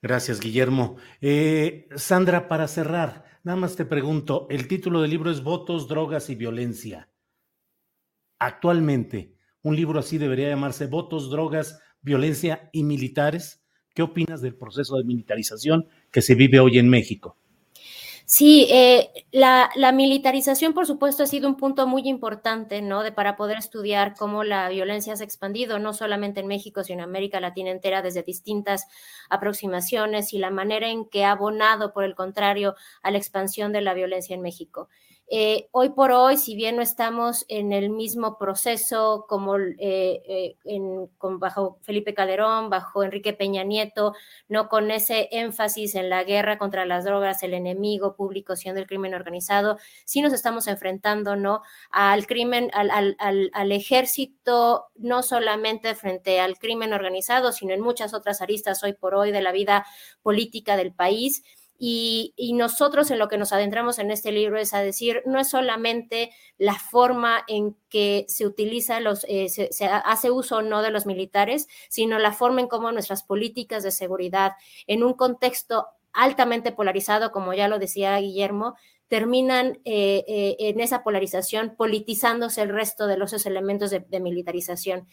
Gracias, 0.02 0.40
Guillermo. 0.40 0.96
Eh, 1.20 1.90
Sandra, 1.96 2.48
para 2.48 2.68
cerrar, 2.68 3.26
nada 3.44 3.58
más 3.58 3.76
te 3.76 3.86
pregunto, 3.86 4.48
el 4.50 4.68
título 4.68 5.02
del 5.02 5.12
libro 5.12 5.30
es 5.30 5.44
Votos, 5.44 5.88
Drogas 5.88 6.30
y 6.30 6.36
Violencia. 6.36 7.10
Actualmente, 8.40 9.36
un 9.62 9.76
libro 9.76 10.00
así 10.00 10.18
debería 10.18 10.50
llamarse 10.50 10.88
Votos, 10.88 11.30
Drogas, 11.30 11.80
Violencia 12.02 12.70
y 12.72 12.84
Militares. 12.84 13.61
¿Qué 13.94 14.02
opinas 14.02 14.42
del 14.42 14.56
proceso 14.56 14.98
de 14.98 15.04
militarización 15.04 15.88
que 16.12 16.22
se 16.22 16.36
vive 16.36 16.60
hoy 16.60 16.80
en 16.80 16.90
México? 16.90 17.38
Sí, 18.34 18.66
eh, 18.72 19.12
la, 19.34 19.70
militarización, 19.94 20.74
por 20.74 20.86
supuesto, 20.86 21.24
ha 21.24 21.28
sido 21.28 21.50
un 21.50 21.58
punto 21.58 21.86
muy 21.86 22.08
importante, 22.08 22.82
¿no? 22.82 23.04
De 23.04 23.12
para 23.12 23.36
poder 23.36 23.58
estudiar 23.58 24.16
cómo 24.18 24.46
la 24.46 24.70
violencia 24.70 25.18
se 25.18 25.24
ha 25.24 25.26
expandido, 25.26 25.80
no 25.80 25.94
solamente 25.94 26.40
en 26.40 26.48
México, 26.48 26.86
sino 26.86 27.04
en 27.04 27.10
América 27.10 27.42
Latina 27.42 27.72
entera, 27.72 28.02
desde 28.02 28.24
distintas 28.24 28.88
aproximaciones 29.30 30.32
y 30.32 30.38
la 30.38 30.50
manera 30.50 30.90
en 30.90 31.10
que 31.10 31.26
ha 31.26 31.32
abonado, 31.32 31.92
por 31.92 32.06
el 32.06 32.16
contrario, 32.16 32.76
a 33.04 33.12
la 33.12 33.18
expansión 33.18 33.74
de 33.74 33.82
la 33.82 33.94
violencia 33.94 34.34
en 34.34 34.42
México. 34.42 34.88
Eh, 35.34 35.70
hoy 35.72 35.92
por 35.92 36.12
hoy, 36.12 36.36
si 36.36 36.56
bien 36.56 36.76
no 36.76 36.82
estamos 36.82 37.46
en 37.48 37.72
el 37.72 37.90
mismo 37.90 38.38
proceso 38.38 39.26
como 39.30 39.56
eh, 39.58 39.78
eh, 39.80 40.58
bajo 41.22 41.80
Felipe 41.84 42.14
Calderón, 42.14 42.70
bajo 42.70 43.02
Enrique 43.02 43.32
Peña 43.32 43.64
Nieto, 43.64 44.14
no 44.50 44.68
con 44.68 44.92
ese 44.92 45.30
énfasis 45.32 45.96
en 45.96 46.10
la 46.10 46.26
guerra 46.26 46.58
contra 46.58 46.86
las 46.86 47.06
drogas, 47.06 47.44
el 47.44 47.54
enemigo 47.54 48.14
público 48.18 48.58
siendo 48.58 48.82
el 48.82 48.88
crimen 48.88 49.14
organizado, 49.14 49.78
sí 50.04 50.22
nos 50.22 50.34
estamos 50.34 50.68
enfrentando 50.68 51.38
¿no? 51.38 51.62
al 51.92 52.28
crimen, 52.28 52.70
al, 52.74 53.16
al 53.18 53.72
ejército, 53.72 54.88
no 54.96 55.24
solamente 55.24 55.96
frente 55.96 56.42
al 56.42 56.58
crimen 56.58 56.92
organizado, 56.92 57.54
sino 57.54 57.74
en 57.74 57.80
muchas 57.80 58.14
otras 58.14 58.42
aristas 58.42 58.84
hoy 58.84 58.92
por 58.92 59.16
hoy 59.16 59.32
de 59.32 59.42
la 59.42 59.54
vida 59.54 59.86
política 60.24 60.76
del 60.76 60.92
país. 60.92 61.42
Y, 61.84 62.54
nosotros 62.54 63.10
en 63.10 63.18
lo 63.18 63.28
que 63.28 63.40
nos 63.40 63.54
adentramos 63.54 63.98
en 63.98 64.12
este 64.12 64.32
libro 64.32 64.60
es 64.60 64.76
a 64.76 64.82
decir, 64.82 65.24
no 65.26 65.40
es 65.40 65.50
solamente 65.50 66.30
la 66.60 66.76
forma 66.76 67.44
en 67.48 67.76
que 67.90 68.26
se 68.28 68.46
utiliza 68.46 69.00
los, 69.00 69.26
eh, 69.28 69.50
se, 69.50 69.86
hace 69.88 70.30
uso 70.30 70.58
o 70.58 70.62
no 70.62 70.84
de 70.84 70.92
los 70.92 71.08
militares, 71.08 71.68
sino 71.90 72.20
la 72.20 72.34
forma 72.34 72.62
en 72.62 72.68
cómo 72.68 72.92
nuestras 72.92 73.24
políticas 73.24 73.82
de 73.82 73.90
seguridad 73.90 74.52
en 74.86 75.04
un 75.04 75.14
contexto 75.14 75.88
altamente 76.14 76.72
polarizado, 76.72 77.32
como 77.32 77.52
ya 77.56 77.68
lo 77.68 77.80
decía 77.80 78.16
Guillermo, 78.20 78.76
terminan 79.08 79.80
eh, 79.84 80.24
eh, 80.28 80.58
en 80.60 80.82
esa 80.82 81.02
polarización 81.02 81.76
politizándose 81.76 82.62
el 82.62 82.70
resto 82.70 83.08
de 83.08 83.18
los 83.18 83.34
elementos 83.48 83.90
de 83.90 84.20
militarización. 84.20 85.08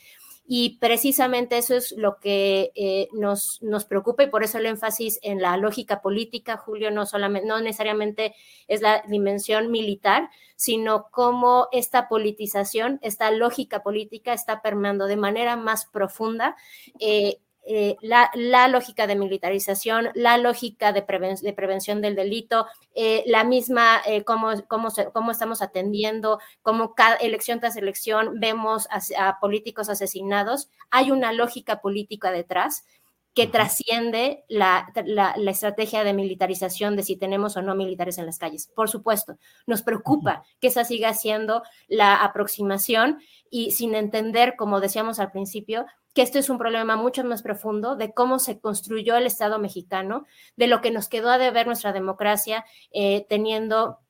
Y 0.51 0.79
precisamente 0.79 1.59
eso 1.59 1.77
es 1.77 1.93
lo 1.93 2.19
que 2.21 2.73
eh, 2.75 3.09
nos, 3.13 3.61
nos 3.61 3.85
preocupa 3.85 4.23
y 4.23 4.29
por 4.29 4.43
eso 4.43 4.57
el 4.57 4.65
énfasis 4.65 5.19
en 5.23 5.43
la 5.43 5.59
lógica 5.59 6.01
política, 6.01 6.57
Julio, 6.57 6.91
no, 6.91 7.05
solamente, 7.05 7.47
no 7.47 7.61
necesariamente 7.61 8.35
es 8.67 8.81
la 8.81 9.05
dimensión 9.07 9.71
militar, 9.71 10.31
sino 10.57 11.09
cómo 11.11 11.69
esta 11.71 12.09
politización, 12.09 12.99
esta 13.03 13.31
lógica 13.31 13.83
política 13.83 14.33
está 14.33 14.63
permeando 14.63 15.05
de 15.05 15.19
manera 15.19 15.57
más 15.57 15.85
profunda 15.85 16.57
eh, 16.99 17.41
eh, 17.71 17.97
la, 18.01 18.31
lógica 18.69 19.07
de 19.07 19.15
militarización, 19.15 20.09
la 20.15 20.39
lógica 20.39 20.91
de, 20.95 21.05
de 21.43 21.53
prevención 21.53 22.01
del 22.01 22.17
delito, 22.17 22.67
eh, 22.95 23.23
la 23.27 23.45
misma, 23.45 24.01
eh, 24.07 24.25
cómo, 24.25 24.53
cómo, 24.69 24.89
cómo, 25.13 25.31
estamos 25.31 25.61
atendiendo, 25.61 26.39
cómo 26.63 26.95
cada 26.95 27.17
elección 27.17 27.61
tras 27.61 27.77
elección 27.77 28.41
vemos 28.41 28.89
a, 28.91 29.39
políticos 29.39 29.91
asesinados. 29.91 30.71
Hay 30.91 31.11
una 31.11 31.35
lógica 31.35 31.83
política 31.83 32.31
detrás 32.31 32.87
que 33.35 33.47
trasciende 33.47 34.45
la, 34.49 34.91
la, 35.05 35.51
estrategia 35.51 36.05
de 36.05 36.15
militarización 36.15 36.97
de 36.97 37.03
si 37.03 37.17
tenemos 37.17 37.59
o 37.59 37.63
no 37.63 37.75
militares 37.75 38.17
en 38.17 38.25
las 38.25 38.39
calles. 38.39 38.73
Por 38.75 38.89
supuesto, 38.89 39.37
nos 39.67 39.83
preocupa 39.83 40.43
que 40.59 40.69
esa 40.69 40.85
siga 40.85 41.13
siendo 41.13 41.63
la 41.87 42.25
aproximación 42.25 43.19
y 43.51 43.73
sin 43.73 43.95
entender, 43.95 44.57
como 44.57 44.81
decíamos 44.81 45.21
al 45.21 45.31
principio, 45.31 45.85
que 46.19 46.23
esto 46.23 46.41
es 46.41 46.51
un 46.51 46.59
problema 46.59 46.97
mucho 46.97 47.23
más 47.23 47.43
profundo 47.43 47.95
de 47.95 48.13
cómo 48.13 48.41
se 48.41 48.59
construyó 48.59 49.15
el 49.15 49.25
Estado 49.25 49.61
mexicano, 49.61 50.27
de 50.57 50.67
lo 50.67 50.81
que 50.81 50.91
nos 50.91 51.07
quedó 51.07 51.31
a 51.31 51.39
deber 51.39 51.69
nuestra 51.69 51.93
democracia, 51.93 52.65
eh, 52.91 53.25
teniendo 53.29 54.01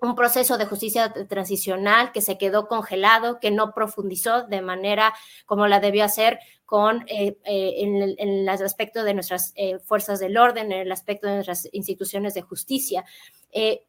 un 0.00 0.14
proceso 0.14 0.56
de 0.56 0.64
justicia 0.64 1.12
transicional 1.28 2.10
que 2.12 2.22
se 2.22 2.38
quedó 2.38 2.68
congelado, 2.68 3.38
que 3.38 3.50
no 3.50 3.74
profundizó 3.74 4.44
de 4.44 4.62
manera 4.62 5.12
como 5.44 5.66
la 5.66 5.78
debió 5.78 6.06
hacer 6.06 6.38
con 6.68 7.06
eh, 7.06 7.38
eh, 7.46 7.74
en, 7.78 8.18
el, 8.18 8.46
aspecto 8.46 9.02
de 9.02 9.14
nuestras 9.14 9.54
eh, 9.56 9.78
fuerzas 9.78 10.20
del 10.20 10.36
orden, 10.36 10.70
en 10.70 10.80
el 10.80 10.92
aspecto 10.92 11.26
de 11.26 11.36
nuestras 11.36 11.66
instituciones 11.72 12.34
de 12.34 12.42
justicia. 12.42 13.06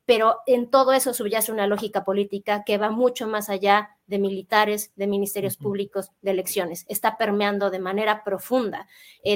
pero 0.05 0.37
en 0.45 0.69
todo 0.69 0.93
eso 0.93 1.13
subyace 1.13 1.51
una 1.51 1.67
lógica 1.67 2.05
política 2.05 2.63
que 2.63 2.77
va 2.77 2.89
mucho 2.89 3.27
más 3.27 3.49
allá 3.49 3.97
de 4.07 4.17
militares, 4.17 4.93
de 4.95 5.07
ministerios 5.07 5.57
públicos, 5.57 6.11
de 6.21 6.31
elecciones. 6.31 6.85
Está 6.87 7.17
permeando 7.17 7.69
de 7.69 7.79
manera 7.79 8.23
profunda 8.23 8.87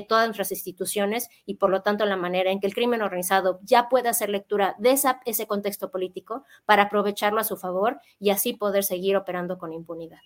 todas 0.08 0.28
nuestras 0.28 0.54
instituciones 0.54 1.28
y 1.46 1.56
por 1.56 1.70
lo 1.70 1.82
tanto 1.82 2.06
la 2.06 2.16
manera 2.16 2.50
en 2.50 2.62
que 2.62 2.68
el 2.68 2.74
crimen 2.74 3.02
organizado 3.02 3.60
ya 3.64 3.90
puede 3.90 4.08
hacer 4.08 4.30
lectura 4.30 4.78
de 4.80 4.96
ese 5.26 5.48
contexto 5.48 5.92
político 5.92 6.46
para 6.66 6.84
aprovecharlo 6.84 7.42
a 7.42 7.44
su 7.44 7.58
favor 7.58 8.00
y 8.22 8.30
así 8.30 8.54
poder 8.54 8.86
seguir 8.86 9.18
operando 9.18 9.58
con 9.58 9.74
impunidad. 9.74 10.22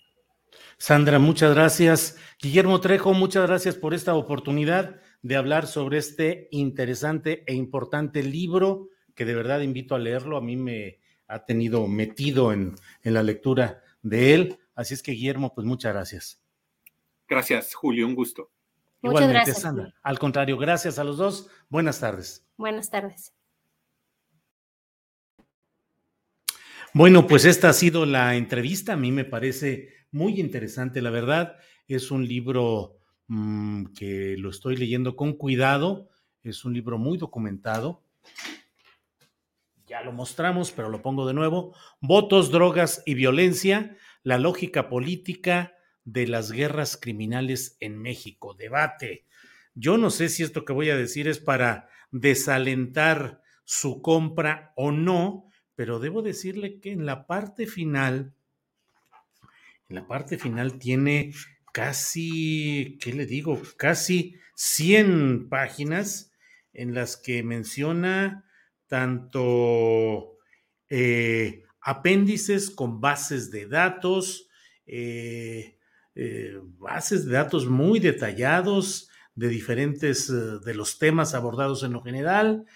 Sandra, 0.76 1.18
muchas 1.18 1.54
gracias. 1.54 2.16
Guillermo 2.40 2.80
Trejo, 2.80 3.14
muchas 3.14 3.46
gracias 3.46 3.74
por 3.74 3.94
esta 3.94 4.14
oportunidad 4.14 5.00
de 5.22 5.36
hablar 5.36 5.66
sobre 5.66 5.98
este 5.98 6.48
interesante 6.52 7.44
e 7.46 7.54
importante 7.54 8.22
libro 8.22 8.88
que 9.14 9.24
de 9.24 9.34
verdad 9.34 9.60
invito 9.60 9.94
a 9.94 9.98
leerlo. 9.98 10.36
A 10.36 10.40
mí 10.40 10.56
me 10.56 11.00
ha 11.26 11.44
tenido 11.44 11.86
metido 11.88 12.52
en, 12.52 12.76
la 13.02 13.22
lectura 13.22 13.82
de 14.02 14.34
él. 14.34 14.58
Así 14.74 14.94
es 14.94 15.02
que, 15.02 15.12
Guillermo, 15.12 15.54
pues 15.54 15.66
muchas 15.66 15.92
gracias. 15.92 16.40
Gracias, 17.28 17.74
Julio, 17.74 18.06
un 18.06 18.14
gusto. 18.14 18.50
Igualmente, 19.02 19.34
gracias, 19.34 19.60
Sandra. 19.62 19.92
Al 20.02 20.18
contrario, 20.18 20.56
gracias 20.56 20.98
a 20.98 21.04
los 21.04 21.18
dos. 21.18 21.50
Buenas 21.68 21.98
tardes. 21.98 22.46
Buenas 22.56 22.90
tardes. 22.90 23.32
Bueno, 26.94 27.26
pues 27.26 27.44
esta 27.44 27.68
ha 27.68 27.72
sido 27.72 28.06
la 28.06 28.36
entrevista. 28.36 28.94
A 28.94 28.96
mí 28.96 29.12
me 29.12 29.24
parece 29.24 29.97
muy 30.10 30.40
interesante, 30.40 31.02
la 31.02 31.10
verdad. 31.10 31.56
Es 31.86 32.10
un 32.10 32.26
libro 32.26 32.98
mm, 33.28 33.86
que 33.98 34.36
lo 34.38 34.50
estoy 34.50 34.76
leyendo 34.76 35.16
con 35.16 35.34
cuidado, 35.34 36.08
es 36.42 36.64
un 36.64 36.74
libro 36.74 36.98
muy 36.98 37.18
documentado. 37.18 38.02
Ya 39.86 39.98
ya 39.98 40.02
lo 40.02 40.12
mostramos, 40.12 40.70
pero 40.70 40.90
lo 40.90 41.02
pongo 41.02 41.26
de 41.26 41.34
nuevo, 41.34 41.74
votos, 42.00 42.50
drogas 42.50 43.02
y 43.06 43.14
violencia, 43.14 43.96
la 44.22 44.38
lógica 44.38 44.88
política 44.88 45.74
de 46.04 46.26
las 46.26 46.52
guerras 46.52 46.96
criminales 46.96 47.76
en 47.80 47.98
México. 47.98 48.54
Debate. 48.54 49.26
Yo 49.74 49.96
no 49.96 50.10
sé 50.10 50.28
si 50.28 50.42
esto 50.42 50.64
que 50.64 50.72
voy 50.72 50.90
a 50.90 50.96
decir 50.96 51.28
es 51.28 51.38
para 51.38 51.88
desalentar 52.10 53.42
su 53.64 54.02
compra 54.02 54.72
o 54.76 54.90
no, 54.90 55.50
pero 55.74 56.00
debo 56.00 56.22
decirle 56.22 56.80
que 56.80 56.92
en 56.92 57.06
la 57.06 57.26
parte 57.26 57.66
final, 57.66 58.34
en 59.88 59.96
la 59.96 60.06
parte 60.06 60.38
final 60.38 60.78
tiene 60.78 61.32
casi, 61.72 62.98
¿qué 63.00 63.12
le 63.12 63.26
digo? 63.26 63.60
Casi 63.76 64.36
100 64.54 65.48
páginas 65.48 66.32
en 66.72 66.94
las 66.94 67.16
que 67.16 67.42
menciona 67.42 68.44
tanto 68.86 70.36
eh, 70.90 71.64
apéndices 71.80 72.70
con 72.70 73.00
bases 73.00 73.50
de 73.50 73.66
datos, 73.66 74.48
eh, 74.86 75.78
eh, 76.14 76.58
bases 76.78 77.24
de 77.24 77.32
datos 77.32 77.66
muy 77.66 77.98
detallados 77.98 79.08
de 79.34 79.48
diferentes 79.48 80.28
de 80.28 80.74
los 80.74 80.98
temas 80.98 81.32
abordados 81.32 81.84
en 81.84 81.92
lo 81.92 82.02
general, 82.02 82.66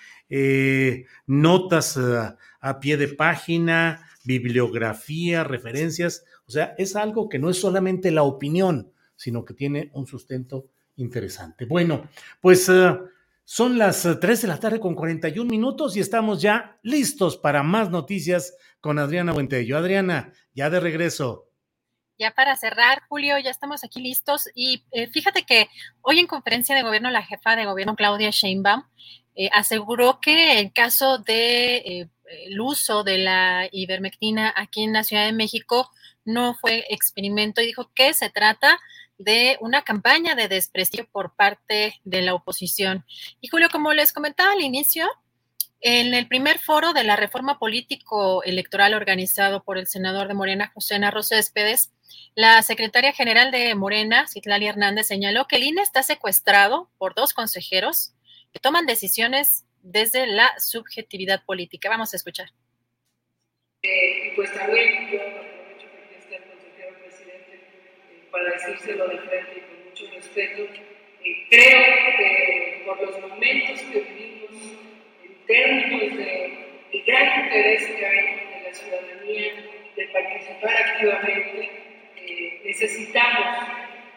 notas 1.26 1.98
a 1.98 2.80
pie 2.80 2.96
de 2.96 3.08
página, 3.08 4.08
bibliografía, 4.22 5.42
referencias. 5.42 6.24
O 6.52 6.54
sea, 6.54 6.74
es 6.76 6.96
algo 6.96 7.30
que 7.30 7.38
no 7.38 7.48
es 7.48 7.58
solamente 7.58 8.10
la 8.10 8.24
opinión, 8.24 8.92
sino 9.16 9.42
que 9.42 9.54
tiene 9.54 9.90
un 9.94 10.06
sustento 10.06 10.66
interesante. 10.96 11.64
Bueno, 11.64 12.06
pues 12.42 12.70
son 13.44 13.78
las 13.78 14.02
3 14.20 14.22
eh, 14.22 14.42
de 14.42 14.48
la 14.48 14.60
tarde 14.60 14.78
con 14.78 14.94
41 14.94 15.48
minutos 15.48 15.96
y 15.96 16.00
estamos 16.00 16.42
ya 16.42 16.78
listos 16.82 17.38
para 17.38 17.62
más 17.62 17.88
noticias 17.88 18.54
con 18.82 18.98
Adriana 18.98 19.32
Buentello. 19.32 19.78
Adriana, 19.78 20.34
ya 20.52 20.68
de 20.68 20.80
regreso. 20.80 21.48
Ya 22.18 22.32
para 22.32 22.54
cerrar, 22.56 23.00
Julio, 23.08 23.38
ya 23.38 23.50
estamos 23.50 23.82
aquí 23.82 24.02
listos. 24.02 24.50
Y 24.54 24.84
eh, 24.90 25.06
fíjate 25.06 25.44
que 25.44 25.68
hoy 26.02 26.18
en 26.18 26.26
conferencia 26.26 26.76
de 26.76 26.82
gobierno, 26.82 27.08
la 27.08 27.22
jefa 27.22 27.56
de 27.56 27.64
gobierno, 27.64 27.96
Claudia 27.96 28.28
Sheinbaum, 28.28 28.82
eh, 29.36 29.48
aseguró 29.54 30.20
que 30.20 30.58
en 30.58 30.68
caso 30.68 31.16
de 31.16 32.10
el 32.44 32.60
uso 32.60 33.04
de 33.04 33.16
la 33.16 33.68
ivermectina 33.72 34.52
aquí 34.54 34.82
en 34.82 34.92
la 34.92 35.02
Ciudad 35.02 35.24
de 35.24 35.32
México 35.32 35.90
no 36.24 36.54
fue 36.54 36.84
experimento 36.88 37.60
y 37.60 37.66
dijo 37.66 37.90
que 37.94 38.14
se 38.14 38.30
trata 38.30 38.78
de 39.18 39.56
una 39.60 39.82
campaña 39.82 40.34
de 40.34 40.48
desprestigio 40.48 41.08
por 41.10 41.34
parte 41.34 42.00
de 42.04 42.22
la 42.22 42.34
oposición. 42.34 43.04
Y 43.40 43.48
Julio, 43.48 43.68
como 43.70 43.92
les 43.92 44.12
comentaba 44.12 44.52
al 44.52 44.60
inicio, 44.60 45.08
en 45.80 46.14
el 46.14 46.28
primer 46.28 46.58
foro 46.58 46.92
de 46.92 47.02
la 47.02 47.16
reforma 47.16 47.58
político 47.58 48.44
electoral 48.44 48.94
organizado 48.94 49.64
por 49.64 49.78
el 49.78 49.88
senador 49.88 50.28
de 50.28 50.34
Morena, 50.34 50.70
José 50.72 50.98
Narro 50.98 51.24
Céspedes, 51.24 51.92
la 52.34 52.62
secretaria 52.62 53.12
general 53.12 53.50
de 53.50 53.74
Morena, 53.74 54.26
Citlali 54.28 54.66
Hernández, 54.66 55.08
señaló 55.08 55.46
que 55.46 55.56
el 55.56 55.64
INE 55.64 55.82
está 55.82 56.02
secuestrado 56.02 56.88
por 56.98 57.14
dos 57.14 57.34
consejeros 57.34 58.14
que 58.52 58.60
toman 58.60 58.86
decisiones 58.86 59.64
desde 59.82 60.26
la 60.26 60.52
subjetividad 60.58 61.44
política. 61.44 61.88
Vamos 61.88 62.12
a 62.12 62.16
escuchar. 62.16 62.52
Eh, 63.82 64.32
pues 64.36 64.54
también 64.54 65.51
para 68.32 68.50
decírselo 68.50 69.06
de 69.08 69.18
frente 69.18 69.52
y 69.56 69.60
con 69.60 69.84
mucho 69.84 70.06
respeto. 70.14 70.62
Eh, 71.22 71.46
creo 71.50 72.16
que 72.16 72.82
por 72.86 73.00
los 73.00 73.20
momentos 73.20 73.80
que 73.82 74.00
vivimos, 74.00 74.50
en 75.22 75.46
términos 75.46 76.16
de 76.16 77.02
gran 77.06 77.44
interés 77.44 77.86
que 77.86 78.06
hay 78.06 78.24
de 78.24 78.62
la 78.64 78.74
ciudadanía 78.74 79.52
de 79.96 80.06
participar 80.08 80.76
activamente, 80.76 81.70
eh, 82.16 82.60
necesitamos 82.64 83.68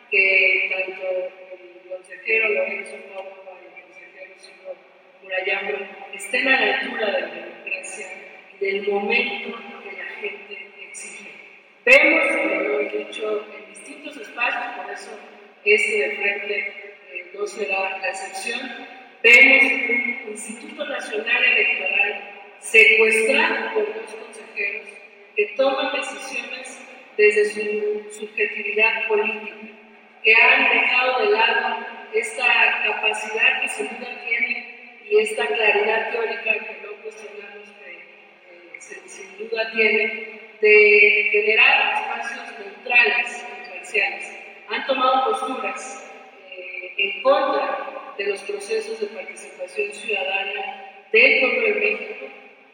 que 0.09 0.71
tanto 0.71 1.07
el 1.51 1.89
consejero 1.89 2.49
Lorenzo 2.49 2.95
Córdoba 3.13 3.59
y 3.61 3.65
el 3.65 3.83
consejero 3.83 4.39
señor 4.39 4.75
Murayama 5.21 6.07
estén 6.13 6.47
a 6.47 6.65
la 6.65 6.79
altura 6.79 7.05
de 7.07 7.21
la 7.21 7.27
democracia 7.27 8.07
y 8.53 8.65
del 8.65 8.87
momento 8.87 9.57
que 9.83 9.97
la 9.97 10.05
gente 10.21 10.67
exige. 10.87 11.31
Vemos, 11.83 12.27
como 12.27 12.55
lo 12.61 12.79
he 12.79 12.89
dicho 12.89 13.45
distintos 13.85 14.17
espacios, 14.17 14.63
por 14.75 14.91
eso 14.91 15.11
este 15.63 15.97
de 15.97 16.15
frente 16.15 16.57
eh, 17.11 17.31
no 17.33 17.45
será 17.45 17.97
la 17.99 18.09
excepción. 18.09 18.59
Vemos 19.21 19.63
un 20.25 20.31
Instituto 20.31 20.85
Nacional 20.85 21.43
Electoral 21.43 22.31
secuestrado 22.59 23.73
por 23.73 23.85
dos 23.93 24.13
consejeros 24.13 24.87
que 25.35 25.45
toman 25.57 25.91
decisiones 25.95 26.81
desde 27.17 27.45
su 27.45 28.19
subjetividad 28.19 29.07
política, 29.07 29.55
que 30.23 30.35
han 30.35 30.69
dejado 30.69 31.25
de 31.25 31.31
lado 31.31 31.85
esta 32.13 32.81
capacidad 32.83 33.61
que 33.61 33.67
sin 33.69 33.87
duda 33.89 34.21
tiene 34.27 34.99
y 35.09 35.19
esta 35.19 35.45
claridad 35.45 36.11
teórica 36.11 36.53
que 36.53 36.81
no 36.83 36.93
cuestionamos 37.03 37.69
que 38.73 38.81
sin 38.81 39.37
duda 39.37 39.71
tiene 39.71 40.39
de 40.61 41.29
generar 41.31 41.95
espacios 41.95 42.59
neutrales 42.59 43.45
han 44.69 44.87
tomado 44.87 45.31
posturas 45.31 46.11
eh, 46.49 46.93
en 46.97 47.21
contra 47.21 48.13
de 48.17 48.25
los 48.25 48.39
procesos 48.41 48.99
de 48.99 49.07
participación 49.07 49.93
ciudadana 49.93 51.05
del 51.11 51.39
pueblo 51.39 51.61
de 51.61 51.73
México 51.79 52.25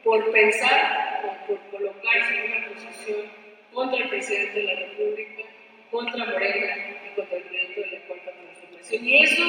por 0.03 0.31
pensar 0.31 1.21
o 1.25 1.47
por 1.47 1.59
colocarse 1.69 2.35
en 2.35 2.53
una 2.53 2.67
posición 2.69 3.25
contra 3.73 3.99
el 3.99 4.09
presidente 4.09 4.59
de 4.59 4.63
la 4.63 4.79
República, 4.79 5.43
contra 5.91 6.25
Morena 6.25 6.75
y 7.05 7.15
contra 7.15 7.37
el 7.37 7.43
proyecto 7.43 7.81
de 7.81 7.91
la 7.91 8.07
Cuarta 8.07 8.31
Transformación. 8.31 9.07
Y 9.07 9.23
eso 9.23 9.43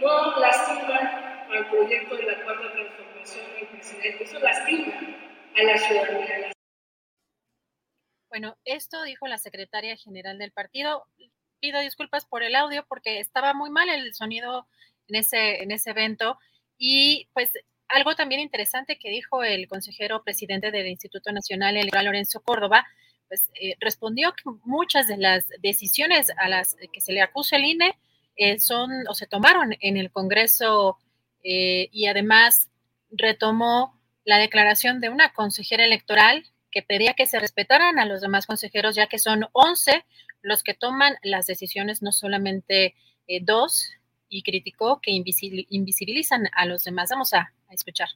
no 0.00 0.40
lastima 0.40 1.46
al 1.50 1.70
proyecto 1.70 2.16
de 2.16 2.22
la 2.24 2.42
Cuarta 2.42 2.72
Transformación 2.72 3.44
del 3.54 3.66
presidente, 3.68 4.24
eso 4.24 4.38
lastima 4.40 4.92
a 5.56 5.62
la 5.62 5.78
ciudadanía, 5.78 6.55
bueno, 8.28 8.56
esto 8.64 9.02
dijo 9.02 9.26
la 9.26 9.38
secretaria 9.38 9.96
general 9.96 10.38
del 10.38 10.52
partido. 10.52 11.04
Pido 11.60 11.80
disculpas 11.80 12.26
por 12.26 12.42
el 12.42 12.54
audio 12.54 12.84
porque 12.88 13.20
estaba 13.20 13.54
muy 13.54 13.70
mal 13.70 13.88
el 13.88 14.14
sonido 14.14 14.66
en 15.08 15.16
ese, 15.16 15.62
en 15.62 15.72
ese 15.72 15.90
evento. 15.90 16.38
Y 16.78 17.28
pues 17.32 17.50
algo 17.88 18.14
también 18.14 18.40
interesante 18.40 18.98
que 18.98 19.10
dijo 19.10 19.42
el 19.42 19.68
consejero 19.68 20.22
presidente 20.22 20.70
del 20.70 20.88
Instituto 20.88 21.32
Nacional 21.32 21.76
Electoral, 21.76 22.06
Lorenzo 22.06 22.40
Córdoba, 22.42 22.86
pues 23.28 23.50
eh, 23.60 23.74
respondió 23.80 24.32
que 24.32 24.44
muchas 24.64 25.08
de 25.08 25.16
las 25.16 25.48
decisiones 25.60 26.28
a 26.36 26.48
las 26.48 26.76
que 26.92 27.00
se 27.00 27.12
le 27.12 27.22
acusa 27.22 27.56
el 27.56 27.64
INE 27.64 27.98
eh, 28.36 28.58
son 28.58 28.90
o 29.08 29.14
se 29.14 29.26
tomaron 29.26 29.74
en 29.80 29.96
el 29.96 30.10
Congreso 30.10 30.98
eh, 31.42 31.88
y 31.92 32.06
además 32.06 32.68
retomó 33.10 33.98
la 34.24 34.38
declaración 34.38 35.00
de 35.00 35.08
una 35.08 35.32
consejera 35.32 35.84
electoral 35.84 36.44
que 36.70 36.82
pedía 36.82 37.14
que 37.14 37.26
se 37.26 37.38
respetaran 37.38 37.98
a 37.98 38.04
los 38.04 38.20
demás 38.20 38.46
consejeros, 38.46 38.94
ya 38.94 39.06
que 39.06 39.18
son 39.18 39.46
11 39.52 40.04
los 40.42 40.62
que 40.62 40.74
toman 40.74 41.16
las 41.22 41.46
decisiones, 41.46 42.02
no 42.02 42.12
solamente 42.12 42.94
eh, 43.26 43.40
dos, 43.42 43.90
y 44.28 44.42
criticó 44.42 45.00
que 45.00 45.10
invisibilizan 45.10 46.48
a 46.52 46.66
los 46.66 46.84
demás. 46.84 47.10
Vamos 47.10 47.32
a, 47.34 47.52
escuchar. 47.70 48.08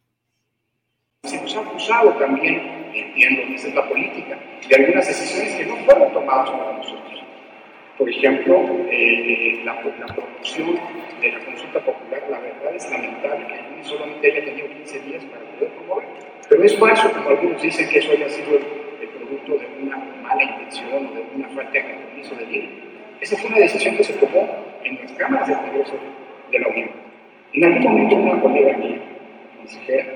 Se 1.25 1.41
nos 1.41 1.55
ha 1.57 1.61
acusado 1.61 2.13
también, 2.15 2.93
entiendo 2.95 3.43
que 3.47 3.55
es 3.57 3.75
la 3.75 3.89
política, 3.89 4.39
de 4.69 4.77
algunas 4.77 5.07
decisiones 5.07 5.55
que 5.55 5.67
no 5.67 5.77
fueron 5.85 6.13
tomadas 6.13 6.51
por 6.51 6.75
nosotros. 6.75 7.21
Por 7.99 8.09
ejemplo, 8.09 8.87
eh, 8.91 9.61
la, 9.65 9.75
la, 9.75 10.07
promoción 10.07 10.81
de 11.21 11.33
la 11.33 11.45
consulta 11.45 11.85
popular, 11.85 12.23
la 12.31 12.39
verdad 12.39 12.75
es 12.75 12.91
lamentable 12.91 13.47
que 13.47 13.85
solamente 13.85 14.33
haya 14.33 14.45
tenido 14.45 14.69
15 14.69 15.01
días 15.01 15.25
para 15.27 15.45
poder 15.45 15.75
promover 15.75 16.30
pero 16.51 16.65
es 16.65 16.77
falso, 16.77 17.11
como 17.13 17.31
algunos 17.31 17.63
dicen, 17.63 17.89
que 17.89 18.01
eso 18.01 18.11
haya 18.11 18.29
sido 18.29 18.57
el, 18.57 18.81
producto 19.09 19.53
de 19.53 19.83
una 19.83 19.97
mala 20.21 20.43
intención 20.43 21.07
o 21.07 21.15
de 21.15 21.25
una 21.37 21.49
falta 21.51 21.71
de 21.71 21.95
compromiso 21.95 22.35
de 22.35 22.47
ley. 22.47 22.83
Esa 23.21 23.37
fue 23.37 23.51
una 23.51 23.59
decisión 23.61 23.97
que 23.97 24.03
se 24.03 24.13
tomó 24.15 24.49
en 24.83 24.99
las 25.01 25.13
cámaras 25.13 25.47
del 25.47 25.59
Congreso 25.59 25.95
de 26.51 26.59
la 26.59 26.69
Unión. 26.69 26.91
En 27.53 27.65
algún 27.65 27.83
momento 27.85 28.17
una 28.17 28.41
colega 28.41 28.77
mía, 28.79 28.99
consejera, 29.59 30.15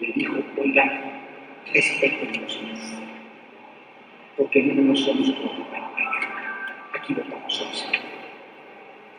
le 0.00 0.12
dijo, 0.12 0.34
oigan, 0.58 1.02
respétenos 1.72 2.62
más, 2.64 3.02
porque 4.36 4.62
no 4.62 4.96
somos 4.96 5.34
aquí 6.94 7.14
votamos 7.14 7.62
a 7.62 7.92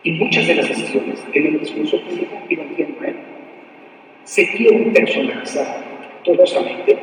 Y 0.04 0.12
muchas 0.12 0.48
de 0.48 0.56
las 0.56 0.68
decisiones 0.68 1.26
que 1.32 1.40
en 1.40 1.48
el 1.48 1.60
discurso 1.62 2.02
público 2.02 2.44
iban 2.50 2.76
viendo 2.76 3.02
a 3.02 3.08
él 3.08 3.16
se 4.26 4.46
quieren 4.50 4.92
personalizar 4.92 5.97
dolosamente, 6.28 6.96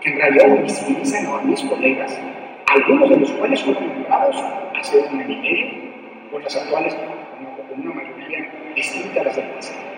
que 0.00 0.08
en 0.10 0.16
realidad 0.16 0.62
visibilizan 0.62 1.26
a 1.26 1.40
mis 1.42 1.62
colegas, 1.62 2.18
algunos 2.68 3.10
de 3.10 3.16
los 3.16 3.32
cuales 3.32 3.62
fueron 3.62 3.88
nombrados 3.88 4.36
hace 4.78 4.98
un 4.98 5.20
año 5.20 5.32
y 5.32 5.36
medio, 5.36 6.30
por 6.30 6.42
las 6.42 6.56
actuales 6.56 6.94
con 6.94 7.80
una 7.80 7.94
mayoría 7.94 8.72
distinta 8.74 9.20
a 9.20 9.24
las 9.24 9.36
del 9.36 9.50
pasado. 9.50 9.94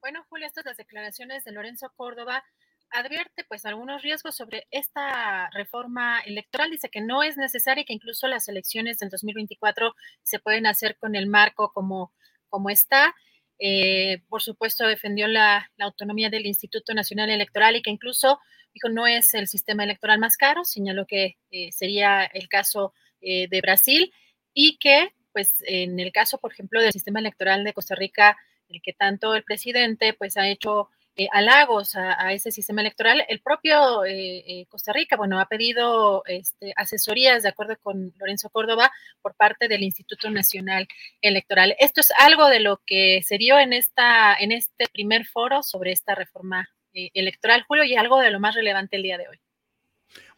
Bueno, 0.00 0.24
Julio, 0.28 0.46
estas 0.46 0.66
las 0.66 0.76
declaraciones 0.76 1.44
de 1.44 1.52
Lorenzo 1.52 1.90
Córdoba 1.96 2.44
advierte 2.90 3.44
pues 3.44 3.64
algunos 3.64 4.02
riesgos 4.02 4.36
sobre 4.36 4.66
esta 4.70 5.48
reforma 5.50 6.20
electoral. 6.20 6.70
Dice 6.70 6.90
que 6.90 7.00
no 7.00 7.22
es 7.22 7.36
necesaria 7.36 7.84
que 7.84 7.94
incluso 7.94 8.28
las 8.28 8.48
elecciones 8.48 8.98
del 8.98 9.08
2024 9.08 9.94
se 10.22 10.38
pueden 10.38 10.66
hacer 10.66 10.96
con 10.98 11.16
el 11.16 11.26
marco 11.26 11.72
como, 11.72 12.12
como 12.50 12.70
está. 12.70 13.14
Eh, 13.58 14.22
por 14.28 14.42
supuesto, 14.42 14.86
defendió 14.86 15.28
la, 15.28 15.70
autonomía 15.78 16.30
del 16.30 16.46
Instituto 16.46 16.94
Nacional 16.94 17.30
Electoral 17.30 17.76
y 17.76 17.82
que 17.82 17.90
incluso 17.90 18.40
dijo 18.72 18.88
no 18.88 19.06
es 19.06 19.34
el 19.34 19.46
sistema 19.46 19.84
electoral 19.84 20.18
más 20.18 20.36
caro, 20.36 20.64
señaló 20.64 21.06
que 21.06 21.36
eh, 21.50 21.70
sería 21.70 22.24
el 22.24 22.48
caso 22.48 22.92
eh, 23.20 23.46
de 23.48 23.60
Brasil 23.60 24.12
y 24.52 24.78
que, 24.78 25.14
pues, 25.32 25.54
en 25.66 26.00
el 26.00 26.12
caso, 26.12 26.38
por 26.38 26.52
ejemplo, 26.52 26.80
del 26.80 26.92
sistema 26.92 27.20
electoral 27.20 27.64
de 27.64 27.72
Costa 27.72 27.94
Rica, 27.94 28.36
el 28.68 28.82
que 28.82 28.92
tanto 28.92 29.34
el 29.34 29.44
presidente, 29.44 30.14
pues, 30.14 30.36
ha 30.36 30.48
hecho 30.48 30.90
eh, 31.16 31.28
halagos 31.30 31.94
a, 31.94 32.32
ese 32.32 32.50
sistema 32.50 32.80
electoral. 32.80 33.24
El 33.28 33.40
propio 33.40 34.04
eh, 34.04 34.38
eh, 34.46 34.66
Costa 34.68 34.92
Rica, 34.92 35.16
bueno, 35.16 35.38
ha 35.38 35.46
pedido 35.46 36.24
este, 36.26 36.72
asesorías, 36.74 37.44
de 37.44 37.50
acuerdo 37.50 37.76
con 37.80 38.12
Lorenzo 38.18 38.50
Córdoba, 38.50 38.90
por 39.22 39.36
parte 39.36 39.68
del 39.68 39.84
Instituto 39.84 40.28
Nacional 40.30 40.88
Electoral. 41.20 41.76
Esto 41.78 42.00
es 42.00 42.10
algo 42.18 42.48
de 42.48 42.58
lo 42.58 42.80
que 42.84 43.20
se 43.24 43.38
dio 43.38 43.60
en, 43.60 43.72
esta, 43.72 44.34
en 44.34 44.50
este 44.50 44.86
primer 44.92 45.24
foro 45.24 45.62
sobre 45.62 45.92
esta 45.92 46.16
reforma 46.16 46.68
electoral, 46.92 47.64
Julio, 47.68 47.84
y 47.84 47.94
algo 47.94 48.18
de 48.18 48.30
lo 48.30 48.40
más 48.40 48.56
relevante 48.56 48.96
el 48.96 49.04
día 49.04 49.18
de 49.18 49.28
hoy. 49.28 49.38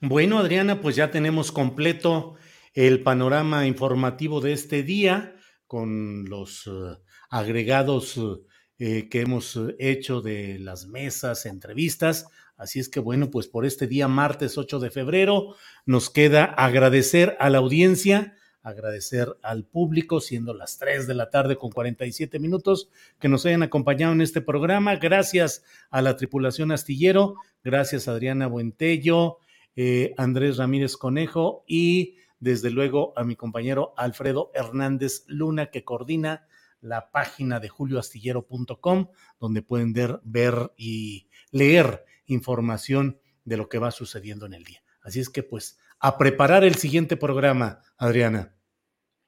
Bueno, 0.01 0.39
Adriana, 0.39 0.83
pues 0.83 0.95
ya 0.95 1.11
tenemos 1.11 1.53
completo 1.53 2.37
el 2.75 3.03
panorama 3.03 3.67
informativo 3.67 4.43
de 4.43 4.53
este 4.53 4.83
día 4.83 5.37
con 5.67 6.27
los 6.29 6.71
agregados 7.31 8.19
eh, 8.79 9.09
que 9.09 9.23
hemos 9.23 9.57
eh, 9.57 9.75
hecho 9.79 10.21
de 10.21 10.59
las 10.59 10.87
mesas, 10.87 11.47
entrevistas. 11.47 12.27
Así 12.57 12.79
es 12.79 12.89
que 12.89 13.01
bueno, 13.01 13.31
pues 13.31 13.49
por 13.49 13.65
este 13.65 13.87
día 13.87 14.07
martes 14.07 14.59
8 14.59 14.81
de 14.81 14.91
febrero 14.91 15.55
nos 15.87 16.11
queda 16.11 16.45
agradecer 16.45 17.37
a 17.41 17.49
la 17.49 17.59
audiencia, 17.59 18.35
agradecer 18.63 19.37
al 19.43 19.65
público, 19.65 20.21
siendo 20.21 20.53
las 20.53 20.77
3 20.77 21.07
de 21.07 21.15
la 21.15 21.31
tarde 21.31 21.57
con 21.57 21.71
47 21.71 22.39
minutos, 22.39 22.91
que 23.19 23.29
nos 23.29 23.47
hayan 23.47 23.63
acompañado 23.63 24.13
en 24.13 24.21
este 24.21 24.41
programa. 24.41 24.97
Gracias 24.97 25.65
a 25.89 26.03
la 26.03 26.17
tripulación 26.17 26.73
astillero, 26.73 27.37
gracias 27.65 28.09
a 28.09 28.13
Adriana 28.13 28.47
Buentello, 28.47 29.39
eh, 29.75 30.15
Andrés 30.19 30.57
Ramírez 30.57 30.97
Conejo 30.97 31.65
y 31.67 32.17
desde 32.41 32.71
luego 32.71 33.13
a 33.17 33.25
mi 33.25 33.37
compañero 33.37 33.95
Alfredo 33.97 34.51
Hernández 34.55 35.25
Luna, 35.29 35.67
que 35.71 35.85
coordina 35.85 36.47
la 36.87 37.11
página 37.11 37.61
de 37.61 37.69
julioastillero.com, 37.69 39.09
donde 39.41 39.63
pueden 39.63 39.93
ver, 39.93 40.73
y 40.77 41.29
leer 41.51 42.05
información 42.27 43.21
de 43.45 43.57
lo 43.57 43.69
que 43.69 43.79
va 43.79 43.91
sucediendo 43.91 44.47
en 44.47 44.55
el 44.55 44.65
día. 44.65 44.83
Así 45.03 45.21
es 45.21 45.29
que 45.29 45.43
pues 45.43 45.79
a 45.99 46.19
preparar 46.19 46.65
el 46.65 46.77
siguiente 46.77 47.17
programa, 47.17 47.81
Adriana. 47.97 48.55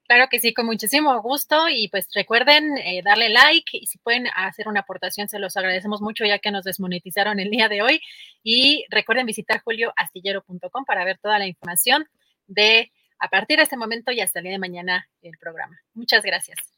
Claro 0.07 0.29
que 0.31 0.41
sí, 0.41 0.55
con 0.55 0.65
muchísimo 0.67 1.21
gusto 1.21 1.69
y 1.69 1.89
pues 1.89 2.09
recuerden 2.15 2.79
eh, 2.79 3.03
darle 3.05 3.29
like 3.29 3.77
y 3.77 3.87
si 3.87 3.99
pueden 3.99 4.27
hacer 4.35 4.67
una 4.67 4.81
aportación 4.81 5.29
se 5.29 5.39
los 5.39 5.57
agradecemos 5.57 6.01
mucho 6.01 6.25
ya 6.25 6.39
que 6.39 6.51
nos 6.51 6.65
desmonetizaron 6.65 7.41
el 7.41 7.51
día 7.51 7.69
de 7.69 7.83
hoy 7.83 8.01
y 8.43 8.87
recuerden 8.89 9.27
visitar 9.27 9.61
julioastillero.com 9.61 10.85
para 10.87 11.05
ver 11.05 11.19
toda 11.19 11.39
la 11.39 11.47
información 11.47 12.07
de 12.47 12.91
a 13.19 13.29
partir 13.29 13.59
de 13.59 13.65
este 13.65 13.77
momento 13.77 14.11
y 14.11 14.21
hasta 14.21 14.39
el 14.39 14.45
día 14.45 14.53
de 14.53 14.59
mañana 14.59 15.09
el 15.21 15.37
programa. 15.39 15.79
Muchas 15.93 16.23
gracias. 16.23 16.78